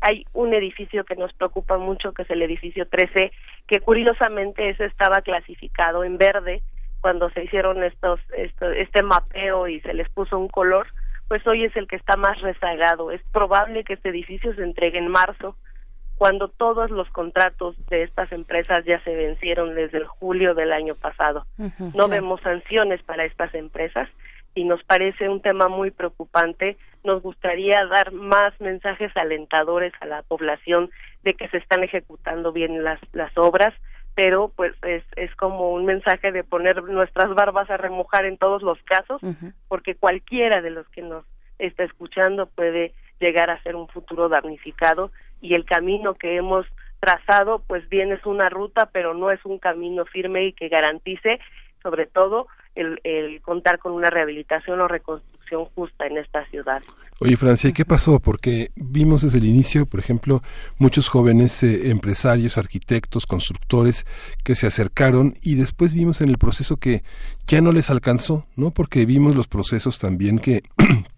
Hay 0.00 0.26
un 0.32 0.54
edificio 0.54 1.04
que 1.04 1.16
nos 1.16 1.32
preocupa 1.32 1.78
mucho, 1.78 2.12
que 2.12 2.22
es 2.22 2.30
el 2.30 2.42
edificio 2.42 2.86
13, 2.86 3.32
que 3.66 3.80
curiosamente 3.80 4.68
ese 4.68 4.84
estaba 4.84 5.22
clasificado 5.22 6.04
en 6.04 6.18
verde 6.18 6.62
cuando 7.00 7.30
se 7.30 7.44
hicieron 7.44 7.82
estos, 7.84 8.20
esto- 8.36 8.70
este 8.70 9.02
mapeo 9.02 9.68
y 9.68 9.80
se 9.80 9.94
les 9.94 10.08
puso 10.10 10.38
un 10.38 10.48
color, 10.48 10.86
pues 11.28 11.46
hoy 11.46 11.64
es 11.64 11.76
el 11.76 11.86
que 11.88 11.96
está 11.96 12.16
más 12.16 12.40
rezagado. 12.40 13.10
Es 13.10 13.22
probable 13.32 13.84
que 13.84 13.94
este 13.94 14.10
edificio 14.10 14.54
se 14.54 14.62
entregue 14.62 14.98
en 14.98 15.08
marzo, 15.08 15.56
cuando 16.16 16.48
todos 16.48 16.90
los 16.90 17.08
contratos 17.10 17.76
de 17.88 18.02
estas 18.02 18.32
empresas 18.32 18.84
ya 18.86 18.98
se 19.04 19.14
vencieron 19.14 19.74
desde 19.74 19.98
el 19.98 20.06
julio 20.06 20.54
del 20.54 20.72
año 20.72 20.94
pasado. 21.00 21.44
No 21.94 22.08
vemos 22.08 22.40
sanciones 22.40 23.02
para 23.02 23.24
estas 23.24 23.54
empresas 23.54 24.08
y 24.54 24.64
nos 24.64 24.82
parece 24.84 25.28
un 25.28 25.42
tema 25.42 25.68
muy 25.68 25.90
preocupante. 25.90 26.78
Nos 27.04 27.20
gustaría 27.22 27.84
dar 27.86 28.12
más 28.12 28.58
mensajes 28.62 29.14
alentadores 29.14 29.92
a 30.00 30.06
la 30.06 30.22
población 30.22 30.88
de 31.22 31.34
que 31.34 31.48
se 31.48 31.58
están 31.58 31.84
ejecutando 31.84 32.50
bien 32.50 32.82
las, 32.82 32.98
las 33.12 33.36
obras, 33.36 33.74
pero 34.16 34.50
pues 34.56 34.72
es, 34.82 35.04
es 35.16 35.32
como 35.36 35.72
un 35.72 35.84
mensaje 35.84 36.32
de 36.32 36.42
poner 36.42 36.82
nuestras 36.82 37.34
barbas 37.34 37.68
a 37.70 37.76
remojar 37.76 38.24
en 38.24 38.38
todos 38.38 38.62
los 38.62 38.82
casos, 38.84 39.20
porque 39.68 39.94
cualquiera 39.94 40.62
de 40.62 40.70
los 40.70 40.88
que 40.88 41.02
nos 41.02 41.26
está 41.58 41.84
escuchando 41.84 42.46
puede 42.46 42.94
llegar 43.20 43.50
a 43.50 43.62
ser 43.62 43.76
un 43.76 43.88
futuro 43.88 44.30
damnificado 44.30 45.12
y 45.42 45.54
el 45.54 45.66
camino 45.66 46.14
que 46.14 46.36
hemos 46.36 46.66
trazado 46.98 47.62
pues 47.66 47.86
bien 47.90 48.10
es 48.10 48.24
una 48.24 48.48
ruta 48.48 48.88
pero 48.90 49.12
no 49.12 49.30
es 49.30 49.44
un 49.44 49.58
camino 49.58 50.06
firme 50.06 50.46
y 50.46 50.52
que 50.54 50.68
garantice 50.68 51.38
sobre 51.82 52.06
todo 52.06 52.46
el, 52.76 53.00
el 53.02 53.40
contar 53.42 53.78
con 53.78 53.92
una 53.92 54.10
rehabilitación 54.10 54.80
o 54.80 54.88
reconstrucción 54.88 55.64
justa 55.74 56.06
en 56.06 56.18
esta 56.18 56.46
ciudad. 56.46 56.82
Oye, 57.18 57.36
Francia, 57.36 57.72
¿qué 57.72 57.86
pasó? 57.86 58.20
Porque 58.20 58.70
vimos 58.76 59.22
desde 59.22 59.38
el 59.38 59.46
inicio, 59.46 59.86
por 59.86 60.00
ejemplo, 60.00 60.42
muchos 60.78 61.08
jóvenes 61.08 61.62
eh, 61.62 61.90
empresarios, 61.90 62.58
arquitectos, 62.58 63.26
constructores 63.26 64.04
que 64.44 64.54
se 64.54 64.66
acercaron 64.66 65.34
y 65.40 65.54
después 65.54 65.94
vimos 65.94 66.20
en 66.20 66.28
el 66.28 66.36
proceso 66.36 66.76
que 66.76 67.02
ya 67.46 67.62
no 67.62 67.72
les 67.72 67.88
alcanzó, 67.88 68.46
¿no? 68.54 68.70
Porque 68.70 69.06
vimos 69.06 69.34
los 69.34 69.48
procesos 69.48 69.98
también 69.98 70.38
que 70.38 70.62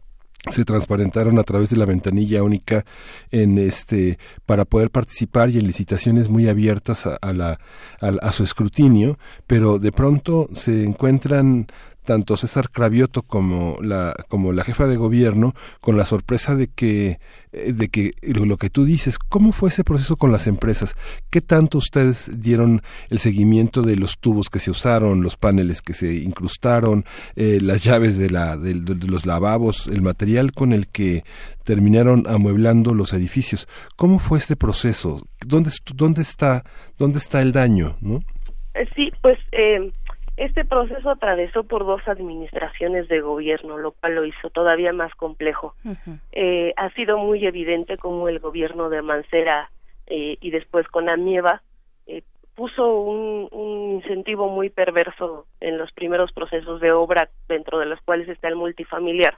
se 0.51 0.65
transparentaron 0.65 1.39
a 1.39 1.43
través 1.43 1.69
de 1.70 1.77
la 1.77 1.85
ventanilla 1.85 2.43
única 2.43 2.85
en 3.31 3.59
este 3.59 4.19
para 4.47 4.65
poder 4.65 4.90
participar 4.90 5.51
y 5.51 5.59
en 5.59 5.66
licitaciones 5.66 6.28
muy 6.28 6.48
abiertas 6.48 7.06
a, 7.06 7.32
la 7.32 7.59
a 8.01 8.32
su 8.32 8.44
escrutinio 8.44 9.19
pero 9.47 9.78
de 9.78 9.93
pronto 9.93 10.48
se 10.55 10.85
encuentran 10.85 11.66
tanto 12.09 12.39
César 12.39 12.70
Cravioto 12.70 13.20
como 13.20 13.76
la 13.82 14.14
como 14.28 14.55
la 14.55 14.64
jefa 14.64 14.86
de 14.86 14.97
gobierno 14.97 15.55
con 15.82 15.98
la 15.98 16.06
sorpresa 16.06 16.56
de 16.56 16.68
que 16.68 17.18
eh, 17.52 17.74
de 17.74 17.90
que 17.90 18.12
lo, 18.22 18.56
que 18.56 18.70
tú 18.70 18.86
dices 18.86 19.18
cómo 19.18 19.52
fue 19.52 19.68
ese 19.68 19.85
proceso 19.85 20.16
con 20.16 20.32
las 20.32 20.47
empresas 20.47 20.94
qué 21.28 21.43
tanto 21.43 21.76
ustedes 21.76 22.40
dieron 22.40 22.80
el 23.10 23.18
seguimiento 23.18 23.82
de 23.82 23.97
los 23.97 24.18
tubos 24.20 24.48
que 24.48 24.59
se 24.59 24.70
usaron 24.70 25.20
los 25.20 25.36
paneles 25.36 25.82
que 25.82 25.93
se 25.93 26.14
incrustaron 26.14 27.05
eh, 27.36 27.59
las 27.60 27.85
llaves 27.85 28.16
de 28.16 28.30
la 28.30 28.56
de, 28.56 28.72
de 28.72 29.06
los 29.06 29.26
lavabos 29.26 29.86
el 29.86 30.01
material 30.01 30.52
con 30.52 30.72
el 30.72 30.89
que 30.89 31.24
terminaron 31.62 32.24
amueblando 32.26 32.94
los 32.94 33.12
edificios 33.12 33.68
cómo 33.97 34.18
fue 34.18 34.39
este 34.39 34.56
proceso 34.56 35.26
dónde 35.47 35.72
dónde 35.94 36.22
está 36.22 36.64
dónde 36.97 37.18
está 37.18 37.43
el 37.43 37.52
daño 37.52 37.98
no 38.01 38.22
Eh, 38.74 38.86
Sí, 38.94 39.10
pues 39.22 39.39
eh, 39.52 39.90
este 40.39 40.65
proceso 40.65 41.10
atravesó 41.10 41.65
por 41.65 41.85
dos 41.85 42.06
administraciones 42.06 43.09
de 43.09 43.20
gobierno, 43.20 43.77
lo 43.77 43.90
cual 43.93 44.15
lo 44.15 44.24
hizo 44.24 44.51
todavía 44.51 44.93
más 44.93 45.12
complejo. 45.15 45.74
Eh, 46.32 46.73
ha 46.77 46.90
sido 46.90 47.19
muy 47.19 47.44
evidente 47.44 47.97
cómo 47.97 48.28
el 48.28 48.39
gobierno 48.39 48.89
de 48.89 49.02
Mancera 49.02 49.70
eh, 50.06 50.36
y 50.40 50.51
después 50.51 50.86
con 50.89 51.09
Amieva 51.09 51.62
eh, 52.06 52.23
puso 52.55 52.86
un, 53.01 53.48
un 53.51 53.90
incentivo 53.94 54.48
muy 54.48 54.70
perverso 54.70 55.47
en 55.60 55.77
los 55.77 55.90
primeros 55.93 56.31
procesos 56.32 56.81
de 56.81 56.93
obra, 56.93 57.28
dentro 57.48 57.81
de 57.81 57.86
los 57.86 58.01
cuales 58.02 58.28
está 58.28 58.47
el 58.47 58.56
multifamiliar, 58.56 59.36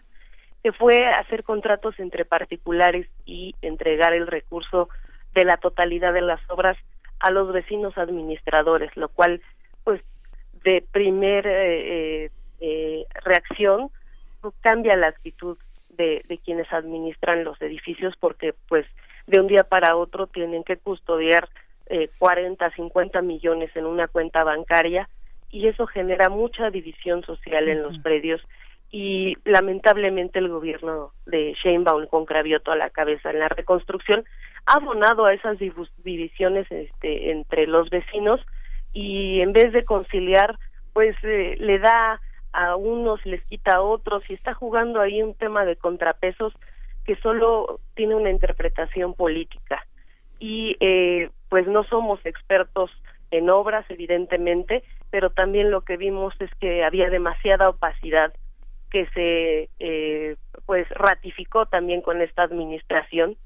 que 0.63 0.73
fue 0.73 1.07
hacer 1.07 1.45
contratos 1.45 1.99
entre 1.99 2.27
particulares 2.27 3.09
y 3.25 3.55
entregar 3.63 4.13
el 4.13 4.27
recurso 4.27 4.91
de 5.35 5.45
la 5.45 5.57
totalidad 5.57 6.13
de 6.13 6.21
las 6.21 6.41
obras 6.51 6.77
a 7.21 7.31
los 7.31 7.53
vecinos 7.53 7.97
administradores, 7.97 8.95
lo 8.97 9.09
cual, 9.09 9.41
pues, 9.85 10.03
de 10.65 10.85
primer 10.93 11.47
eh, 11.47 12.25
eh, 12.25 12.31
eh, 12.61 13.05
reacción 13.25 13.91
cambia 14.61 14.97
la 14.97 15.09
actitud 15.09 15.59
de, 15.91 16.23
de 16.29 16.39
quienes 16.39 16.73
administran 16.73 17.45
los 17.45 17.61
edificios 17.61 18.15
porque, 18.19 18.55
pues, 18.69 18.87
de 19.27 19.41
un 19.41 19.47
día 19.47 19.65
para 19.65 19.97
otro 19.97 20.27
tienen 20.27 20.65
que 20.65 20.77
custodiar 20.77 21.49
eh, 21.87 22.09
40, 22.19 22.71
50 22.71 23.23
millones 23.23 23.71
en 23.75 23.85
una 23.85 24.09
cuenta 24.09 24.45
bancaria 24.45 25.09
y 25.51 25.67
eso 25.67 25.87
genera 25.87 26.29
mucha 26.29 26.71
división 26.71 27.25
social 27.25 27.69
en 27.69 27.83
los 27.83 27.99
predios 27.99 28.41
y 28.93 29.37
lamentablemente 29.45 30.39
el 30.39 30.49
gobierno 30.49 31.13
de 31.27 31.55
Sheinbaum 31.63 32.07
con 32.07 32.27
Cravioto 32.27 32.71
a 32.71 32.77
la 32.77 32.91
cabeza 32.91 33.31
en 33.31 33.41
la 33.41 33.49
reconstrucción 33.49 34.25
ha 34.67 34.75
abonado 34.75 35.25
a 35.25 35.35
esas 35.35 35.59
divisiones 35.59 36.71
este, 36.71 37.33
entre 37.33 37.67
los 37.67 37.91
vecinos 37.91 38.41
y 38.93 39.41
en 39.41 39.53
vez 39.53 39.73
de 39.73 39.85
conciliar 39.85 40.59
pues 40.93 41.17
eh, 41.23 41.57
le 41.59 41.79
da 41.79 42.21
a 42.53 42.77
unos 42.77 43.25
les 43.25 43.43
quita 43.45 43.77
a 43.77 43.81
otros 43.83 44.29
y 44.29 44.35
está 44.35 44.55
jugando 44.55 45.01
ahí 45.01 45.23
un 45.23 45.35
tema 45.35 45.65
de 45.65 45.77
contrapesos 45.77 46.53
que 47.05 47.17
solo 47.17 47.81
tiene 47.95 48.15
una 48.15 48.31
interpretación 48.31 49.15
política. 49.15 49.87
Y 50.39 50.77
eh, 50.81 51.31
pues 51.49 51.67
no 51.67 51.85
somos 51.85 52.25
expertos 52.25 52.91
en 53.31 53.51
obras 53.51 53.85
evidentemente 53.89 54.83
pero 55.11 55.31
también 55.31 55.71
lo 55.71 55.83
que 55.83 55.97
vimos 55.97 56.35
es 56.39 56.51
que 56.61 56.85
había 56.85 57.11
demasiada 57.11 57.69
opacidad 57.69 58.33
que 58.91 59.07
se 59.09 59.69
eh, 59.79 60.37
pues 60.67 60.89
ratificó 60.91 61.67
también 61.67 62.01
con 62.01 62.23
esta 62.23 62.43
administración 62.43 63.37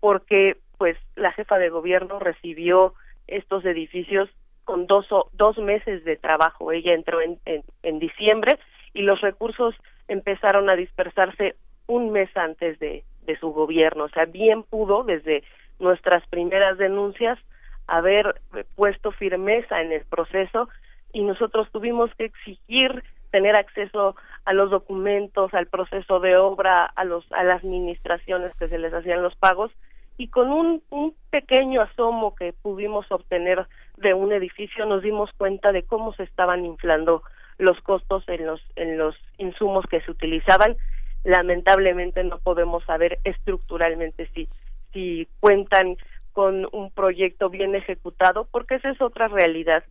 porque 0.00 0.56
pues 0.78 0.96
la 1.16 1.32
jefa 1.32 1.58
de 1.58 1.70
gobierno 1.70 2.18
recibió 2.18 2.94
estos 3.26 3.64
edificios 3.64 4.30
con 4.68 4.86
dos 4.86 5.06
dos 5.32 5.56
meses 5.56 6.04
de 6.04 6.16
trabajo. 6.16 6.72
Ella 6.72 6.92
entró 6.92 7.22
en, 7.22 7.38
en, 7.46 7.64
en 7.82 7.98
diciembre 7.98 8.58
y 8.92 9.00
los 9.00 9.18
recursos 9.22 9.74
empezaron 10.08 10.68
a 10.68 10.76
dispersarse 10.76 11.56
un 11.86 12.12
mes 12.12 12.28
antes 12.36 12.78
de, 12.78 13.02
de 13.22 13.38
su 13.38 13.48
gobierno. 13.52 14.04
O 14.04 14.08
sea 14.10 14.26
bien 14.26 14.64
pudo 14.64 15.04
desde 15.04 15.42
nuestras 15.78 16.22
primeras 16.26 16.76
denuncias 16.76 17.38
haber 17.86 18.42
puesto 18.76 19.10
firmeza 19.10 19.80
en 19.80 19.90
el 19.90 20.04
proceso 20.04 20.68
y 21.14 21.22
nosotros 21.22 21.66
tuvimos 21.72 22.14
que 22.16 22.26
exigir 22.26 23.02
tener 23.30 23.56
acceso 23.56 24.16
a 24.44 24.52
los 24.52 24.70
documentos, 24.70 25.54
al 25.54 25.68
proceso 25.68 26.20
de 26.20 26.36
obra, 26.36 26.84
a 26.84 27.04
los 27.04 27.24
a 27.32 27.42
las 27.42 27.64
administraciones 27.64 28.54
que 28.58 28.68
se 28.68 28.76
les 28.76 28.92
hacían 28.92 29.22
los 29.22 29.34
pagos 29.36 29.72
y 30.18 30.28
con 30.28 30.50
un, 30.52 30.82
un 30.90 31.14
pequeño 31.30 31.80
asomo 31.80 32.34
que 32.34 32.52
pudimos 32.52 33.10
obtener 33.10 33.66
de 34.00 34.14
un 34.14 34.32
edificio 34.32 34.86
nos 34.86 35.02
dimos 35.02 35.30
cuenta 35.36 35.72
de 35.72 35.82
cómo 35.82 36.12
se 36.14 36.22
estaban 36.24 36.64
inflando 36.64 37.22
los 37.58 37.80
costos 37.80 38.24
en 38.28 38.46
los 38.46 38.60
en 38.76 38.98
los 38.98 39.16
insumos 39.38 39.84
que 39.90 40.00
se 40.00 40.10
utilizaban. 40.10 40.76
Lamentablemente 41.24 42.22
no 42.24 42.38
podemos 42.38 42.84
saber 42.84 43.18
estructuralmente 43.24 44.28
si 44.34 44.48
si 44.92 45.28
cuentan 45.40 45.96
con 46.32 46.68
un 46.72 46.90
proyecto 46.90 47.50
bien 47.50 47.74
ejecutado 47.74 48.46
porque 48.50 48.76
esa 48.76 48.90
es 48.90 49.00
otra 49.00 49.28
realidad. 49.28 49.84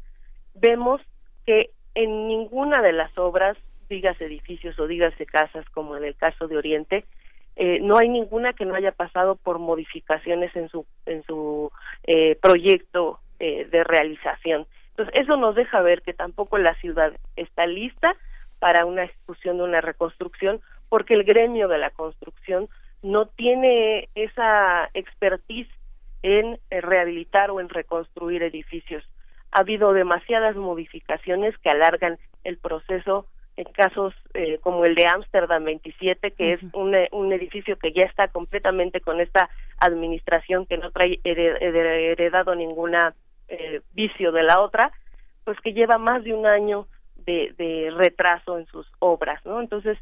Vemos 0.55 1.01
que 1.45 1.71
en 1.93 2.27
ninguna 2.27 2.81
de 2.81 2.93
las 2.93 3.15
obras 3.17 3.57
digas 3.89 4.19
edificios 4.21 4.79
o 4.79 4.87
dígase 4.87 5.25
casas 5.25 5.65
como 5.69 5.95
en 5.97 6.03
el 6.03 6.15
caso 6.15 6.47
de 6.47 6.57
Oriente 6.57 7.05
eh, 7.55 7.79
no 7.81 7.97
hay 7.97 8.07
ninguna 8.07 8.53
que 8.53 8.65
no 8.65 8.75
haya 8.75 8.91
pasado 8.91 9.35
por 9.35 9.57
modificaciones 9.57 10.55
en 10.55 10.69
su 10.69 10.85
en 11.05 11.23
su 11.23 11.71
eh, 12.03 12.37
proyecto 12.39 13.19
eh, 13.39 13.65
de 13.65 13.83
realización 13.83 14.67
entonces 14.97 15.21
eso 15.21 15.37
nos 15.37 15.55
deja 15.55 15.79
ver 15.81 16.01
que 16.01 16.13
tampoco 16.13 16.57
la 16.57 16.73
ciudad 16.75 17.13
está 17.35 17.67
lista 17.67 18.15
para 18.57 18.85
una 18.85 19.03
ejecución 19.03 19.57
de 19.57 19.63
una 19.63 19.79
reconstrucción 19.79 20.59
porque 20.89 21.13
el 21.13 21.23
gremio 21.23 21.67
de 21.67 21.77
la 21.77 21.91
construcción 21.91 22.67
no 23.03 23.27
tiene 23.27 24.09
esa 24.15 24.89
expertise 24.95 25.69
en 26.23 26.59
eh, 26.71 26.81
rehabilitar 26.81 27.51
o 27.51 27.59
en 27.59 27.69
reconstruir 27.69 28.41
edificios. 28.41 29.03
Ha 29.51 29.59
habido 29.59 29.93
demasiadas 29.93 30.55
modificaciones 30.55 31.55
que 31.59 31.69
alargan 31.69 32.17
el 32.43 32.57
proceso 32.57 33.27
en 33.55 33.65
casos 33.65 34.15
eh, 34.33 34.57
como 34.61 34.83
el 34.85 34.95
de 34.95 35.05
Ámsterdam 35.07 35.63
27, 35.63 36.31
que 36.31 36.53
es 36.53 36.61
un, 36.73 36.95
un, 37.11 37.33
edificio 37.33 37.77
que 37.77 37.91
ya 37.91 38.03
está 38.03 38.27
completamente 38.29 38.99
con 38.99 39.19
esta 39.19 39.49
administración 39.79 40.65
que 40.65 40.77
no 40.77 40.91
trae 40.91 41.19
heredado 41.23 42.55
ninguna 42.55 43.15
eh, 43.47 43.81
vicio 43.93 44.31
de 44.31 44.43
la 44.43 44.59
otra, 44.59 44.91
pues 45.43 45.59
que 45.61 45.73
lleva 45.73 45.97
más 45.97 46.23
de 46.23 46.33
un 46.33 46.45
año 46.45 46.87
de, 47.25 47.53
de 47.57 47.91
retraso 47.95 48.57
en 48.57 48.65
sus 48.67 48.87
obras, 48.99 49.45
¿no? 49.45 49.61
Entonces, 49.61 49.97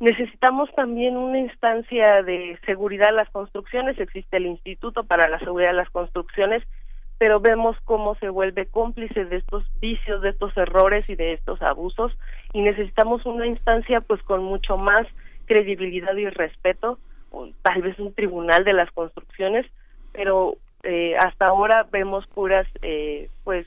necesitamos 0.00 0.68
también 0.74 1.16
una 1.16 1.38
instancia 1.38 2.22
de 2.22 2.58
seguridad 2.66 3.10
en 3.10 3.16
las 3.16 3.30
construcciones, 3.30 3.98
existe 3.98 4.36
el 4.36 4.46
Instituto 4.46 5.04
para 5.04 5.28
la 5.28 5.38
Seguridad 5.38 5.70
de 5.70 5.76
las 5.76 5.90
Construcciones, 5.90 6.62
pero 7.18 7.38
vemos 7.38 7.76
cómo 7.84 8.16
se 8.16 8.28
vuelve 8.28 8.66
cómplice 8.66 9.24
de 9.24 9.36
estos 9.36 9.64
vicios, 9.80 10.22
de 10.22 10.30
estos 10.30 10.56
errores 10.56 11.08
y 11.08 11.14
de 11.14 11.34
estos 11.34 11.62
abusos 11.62 12.12
y 12.52 12.62
necesitamos 12.62 13.24
una 13.26 13.46
instancia 13.46 14.00
pues 14.00 14.20
con 14.24 14.42
mucho 14.42 14.76
más 14.76 15.06
credibilidad 15.46 16.16
y 16.16 16.28
respeto, 16.28 16.98
tal 17.62 17.82
vez 17.82 17.96
un 18.00 18.12
tribunal 18.12 18.64
de 18.64 18.72
las 18.72 18.90
construcciones, 18.90 19.66
pero 20.12 20.56
eh, 20.82 21.16
hasta 21.16 21.46
ahora 21.46 21.86
vemos 21.90 22.26
puras 22.28 22.66
eh, 22.82 23.28
pues 23.44 23.66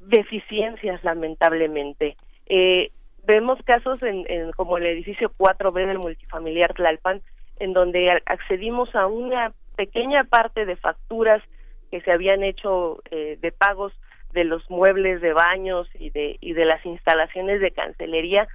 deficiencias 0.00 1.02
lamentablemente. 1.04 2.16
Eh, 2.46 2.90
vemos 3.24 3.58
casos 3.64 4.02
en, 4.02 4.24
en, 4.28 4.52
como 4.52 4.78
el 4.78 4.86
edificio 4.86 5.30
4B 5.38 5.86
del 5.86 5.98
multifamiliar 5.98 6.74
Tlalpan, 6.74 7.20
en 7.58 7.72
donde 7.72 8.10
accedimos 8.26 8.94
a 8.94 9.06
una 9.06 9.52
pequeña 9.76 10.24
parte 10.24 10.64
de 10.64 10.76
facturas 10.76 11.42
que 11.90 12.00
se 12.00 12.10
habían 12.12 12.42
hecho 12.42 13.02
eh, 13.10 13.38
de 13.40 13.52
pagos 13.52 13.92
de 14.32 14.44
los 14.44 14.68
muebles 14.70 15.20
de 15.20 15.32
baños 15.32 15.88
y 15.94 16.10
de 16.10 16.36
y 16.40 16.52
de 16.52 16.64
las 16.66 16.84
instalaciones 16.84 17.60
de 17.60 17.70
cancelería 17.70 18.46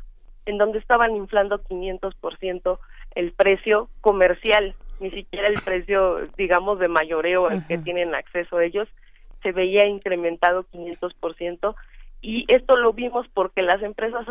en 0.45 0.57
donde 0.57 0.79
estaban 0.79 1.15
inflando 1.15 1.63
500% 1.63 2.79
el 3.15 3.31
precio 3.31 3.89
comercial, 4.01 4.75
ni 5.03 5.11
siquiera 5.11 5.49
el 5.49 5.61
precio 5.61 6.21
digamos 6.37 6.79
de 6.79 6.87
mayoreo 6.87 7.47
al 7.47 7.67
que 7.67 7.77
tienen 7.77 8.15
acceso 8.15 8.61
ellos 8.61 8.87
se 9.43 9.51
veía 9.51 9.85
incrementado 9.85 10.65
500% 10.71 11.75
y 12.21 12.45
esto 12.47 12.77
lo 12.77 12.93
vimos 12.93 13.27
porque 13.33 13.61
las 13.61 13.83
empresas 13.83 14.25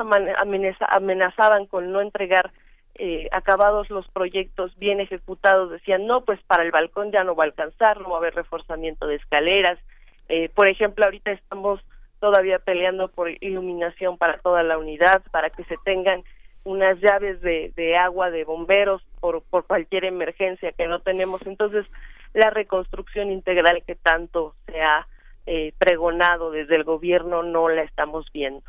amenazaban 0.88 1.66
con 1.66 1.92
no 1.92 2.00
entregar 2.00 2.50
eh, 2.94 3.28
acabados 3.32 3.90
los 3.90 4.08
proyectos 4.08 4.76
bien 4.78 5.00
ejecutados. 5.00 5.70
Decían 5.70 6.06
no 6.06 6.22
pues 6.22 6.40
para 6.44 6.62
el 6.62 6.70
balcón 6.70 7.12
ya 7.12 7.22
no 7.22 7.34
va 7.34 7.44
a 7.44 7.48
alcanzar 7.48 8.00
no 8.00 8.08
va 8.10 8.16
a 8.16 8.18
haber 8.20 8.34
reforzamiento 8.34 9.06
de 9.06 9.16
escaleras 9.16 9.78
eh, 10.30 10.48
por 10.48 10.70
ejemplo 10.70 11.04
ahorita 11.04 11.32
estamos 11.32 11.80
todavía 12.18 12.58
peleando 12.58 13.08
por 13.08 13.30
iluminación 13.44 14.16
para 14.16 14.38
toda 14.38 14.62
la 14.62 14.78
unidad 14.78 15.22
para 15.30 15.50
que 15.50 15.64
se 15.64 15.76
tengan 15.84 16.24
unas 16.64 17.00
llaves 17.00 17.40
de, 17.40 17.72
de 17.76 17.96
agua 17.96 18.30
de 18.30 18.44
bomberos 18.44 19.02
por, 19.20 19.42
por 19.42 19.66
cualquier 19.66 20.04
emergencia 20.04 20.72
que 20.72 20.86
no 20.86 21.00
tenemos. 21.00 21.40
Entonces 21.46 21.86
la 22.34 22.50
reconstrucción 22.50 23.30
integral 23.30 23.82
que 23.86 23.94
tanto 23.94 24.54
se 24.66 24.80
ha 24.80 25.06
eh, 25.46 25.72
pregonado 25.78 26.50
desde 26.50 26.76
el 26.76 26.84
gobierno 26.84 27.42
no 27.42 27.68
la 27.68 27.82
estamos 27.82 28.26
viendo. 28.32 28.62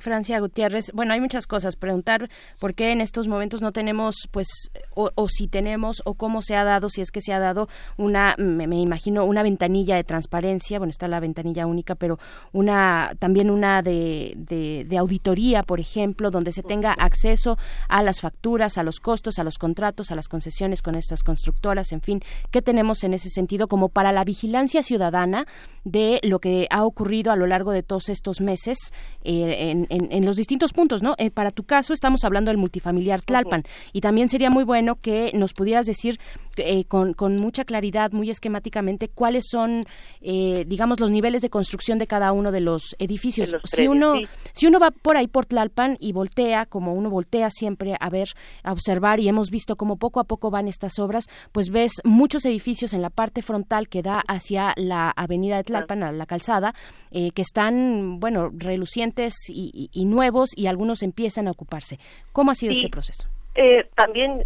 Francia 0.00 0.40
Gutiérrez, 0.40 0.90
bueno, 0.92 1.12
hay 1.12 1.20
muchas 1.20 1.46
cosas. 1.46 1.76
Preguntar 1.76 2.28
por 2.60 2.74
qué 2.74 2.92
en 2.92 3.00
estos 3.00 3.28
momentos 3.28 3.60
no 3.60 3.72
tenemos, 3.72 4.28
pues, 4.30 4.48
o, 4.94 5.10
o, 5.14 5.28
si 5.28 5.48
tenemos, 5.48 6.02
o 6.04 6.14
cómo 6.14 6.42
se 6.42 6.56
ha 6.56 6.64
dado, 6.64 6.88
si 6.88 7.00
es 7.00 7.10
que 7.10 7.20
se 7.20 7.32
ha 7.32 7.38
dado 7.38 7.68
una, 7.96 8.34
me, 8.38 8.66
me, 8.66 8.80
imagino, 8.80 9.24
una 9.24 9.42
ventanilla 9.42 9.96
de 9.96 10.04
transparencia. 10.04 10.78
Bueno, 10.78 10.90
está 10.90 11.08
la 11.08 11.20
ventanilla 11.20 11.66
única, 11.66 11.94
pero 11.94 12.18
una, 12.52 13.12
también 13.18 13.50
una 13.50 13.82
de, 13.82 14.34
de, 14.36 14.84
de 14.86 14.98
auditoría, 14.98 15.62
por 15.62 15.80
ejemplo, 15.80 16.30
donde 16.30 16.52
se 16.52 16.62
tenga 16.62 16.92
acceso 16.92 17.58
a 17.88 18.02
las 18.02 18.20
facturas, 18.20 18.78
a 18.78 18.82
los 18.82 19.00
costos, 19.00 19.38
a 19.38 19.44
los 19.44 19.58
contratos, 19.58 20.10
a 20.10 20.14
las 20.14 20.28
concesiones 20.28 20.82
con 20.82 20.94
estas 20.94 21.22
constructoras, 21.22 21.92
en 21.92 22.00
fin, 22.00 22.20
¿qué 22.50 22.62
tenemos 22.62 23.04
en 23.04 23.14
ese 23.14 23.28
sentido 23.28 23.68
como 23.68 23.88
para 23.88 24.12
la 24.12 24.24
vigilancia 24.24 24.82
ciudadana 24.82 25.46
de 25.84 26.13
lo 26.22 26.38
que 26.38 26.66
ha 26.70 26.84
ocurrido 26.84 27.32
a 27.32 27.36
lo 27.36 27.46
largo 27.46 27.72
de 27.72 27.82
todos 27.82 28.08
estos 28.08 28.40
meses 28.40 28.78
eh, 29.22 29.70
en, 29.70 29.86
en, 29.90 30.10
en, 30.10 30.26
los 30.26 30.36
distintos 30.36 30.72
puntos, 30.72 31.02
¿no? 31.02 31.14
Eh, 31.18 31.30
para 31.30 31.50
tu 31.50 31.64
caso 31.64 31.92
estamos 31.92 32.24
hablando 32.24 32.50
del 32.50 32.58
multifamiliar 32.58 33.22
Tlalpan 33.22 33.60
uh 33.60 33.62
-huh. 33.64 33.90
y 33.92 34.00
también 34.00 34.28
sería 34.28 34.50
muy 34.50 34.64
bueno 34.64 34.96
que 34.96 35.32
nos 35.34 35.52
pudieras 35.52 35.86
decir 35.86 36.18
eh, 36.56 36.84
con, 36.84 37.14
con, 37.14 37.36
mucha 37.36 37.64
claridad, 37.64 38.12
muy 38.12 38.30
esquemáticamente, 38.30 39.08
cuáles 39.08 39.44
son, 39.50 39.84
eh, 40.20 40.64
digamos, 40.66 41.00
los 41.00 41.10
niveles 41.10 41.42
de 41.42 41.50
construcción 41.50 41.98
de 41.98 42.06
cada 42.06 42.32
uno 42.32 42.52
de 42.52 42.60
los 42.60 42.96
edificios. 42.98 43.50
De 43.50 43.58
los 43.58 43.62
si 43.64 43.88
uno 43.88 44.16
sí. 44.16 44.26
si 44.52 44.66
uno 44.66 44.78
va 44.78 44.90
por 44.90 45.16
ahí 45.16 45.26
por 45.26 45.46
Tlalpan 45.46 45.96
y 46.00 46.12
voltea, 46.12 46.66
como 46.66 46.94
uno 46.94 47.10
voltea 47.10 47.50
siempre 47.50 47.96
a 48.00 48.10
ver, 48.10 48.28
a 48.62 48.72
observar 48.72 49.20
y 49.20 49.28
hemos 49.28 49.50
visto 49.50 49.76
cómo 49.76 49.96
poco 49.96 50.20
a 50.20 50.24
poco 50.24 50.50
van 50.50 50.68
estas 50.68 50.98
obras, 50.98 51.26
pues 51.52 51.70
ves 51.70 51.92
muchos 52.04 52.44
edificios 52.44 52.92
en 52.92 53.02
la 53.02 53.10
parte 53.10 53.42
frontal 53.42 53.88
que 53.88 54.02
da 54.02 54.22
hacia 54.28 54.72
la 54.76 55.10
avenida 55.10 55.56
de 55.56 55.64
Tlalpan, 55.64 56.02
a 56.02 56.12
la 56.12 56.26
calzada, 56.26 56.74
eh, 57.10 57.30
que 57.32 57.42
están, 57.42 58.20
bueno, 58.20 58.50
relucientes 58.52 59.34
y, 59.48 59.70
y, 59.72 59.90
y, 59.92 60.04
nuevos 60.04 60.50
y 60.56 60.66
algunos 60.66 61.02
empiezan 61.02 61.48
a 61.48 61.50
ocuparse. 61.50 61.98
¿Cómo 62.32 62.50
ha 62.50 62.54
sido 62.54 62.72
sí. 62.72 62.80
este 62.80 62.90
proceso? 62.90 63.28
Eh, 63.54 63.88
también 63.94 64.42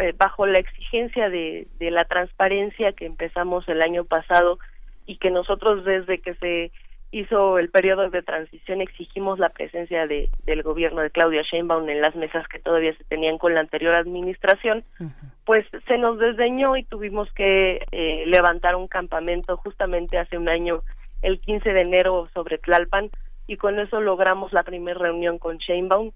eh, 0.00 0.14
bajo 0.16 0.46
la 0.46 0.58
exigencia 0.58 1.28
de, 1.30 1.66
de 1.78 1.90
la 1.90 2.04
transparencia 2.04 2.92
que 2.92 3.06
empezamos 3.06 3.68
el 3.68 3.82
año 3.82 4.04
pasado 4.04 4.58
y 5.06 5.16
que 5.16 5.30
nosotros 5.30 5.84
desde 5.84 6.20
que 6.20 6.34
se 6.34 6.72
hizo 7.12 7.58
el 7.58 7.70
periodo 7.70 8.08
de 8.08 8.22
transición 8.22 8.80
exigimos 8.80 9.38
la 9.38 9.48
presencia 9.48 10.06
de, 10.06 10.30
del 10.44 10.62
gobierno 10.62 11.00
de 11.00 11.10
Claudia 11.10 11.42
Sheinbaum 11.42 11.88
en 11.88 12.00
las 12.00 12.14
mesas 12.14 12.46
que 12.46 12.60
todavía 12.60 12.96
se 12.96 13.04
tenían 13.04 13.38
con 13.38 13.54
la 13.54 13.60
anterior 13.60 13.94
administración, 13.94 14.84
uh 15.00 15.04
-huh. 15.04 15.32
pues 15.44 15.66
se 15.88 15.98
nos 15.98 16.18
desdeñó 16.18 16.76
y 16.76 16.84
tuvimos 16.84 17.32
que 17.32 17.84
eh, 17.90 18.24
levantar 18.26 18.76
un 18.76 18.86
campamento 18.86 19.56
justamente 19.56 20.18
hace 20.18 20.38
un 20.38 20.48
año, 20.48 20.82
el 21.22 21.40
15 21.40 21.72
de 21.72 21.82
enero, 21.82 22.28
sobre 22.32 22.58
Tlalpan, 22.58 23.10
y 23.48 23.56
con 23.56 23.80
eso 23.80 24.00
logramos 24.00 24.52
la 24.52 24.62
primera 24.62 24.98
reunión 24.98 25.38
con 25.38 25.58
Sheinbaum. 25.58 26.12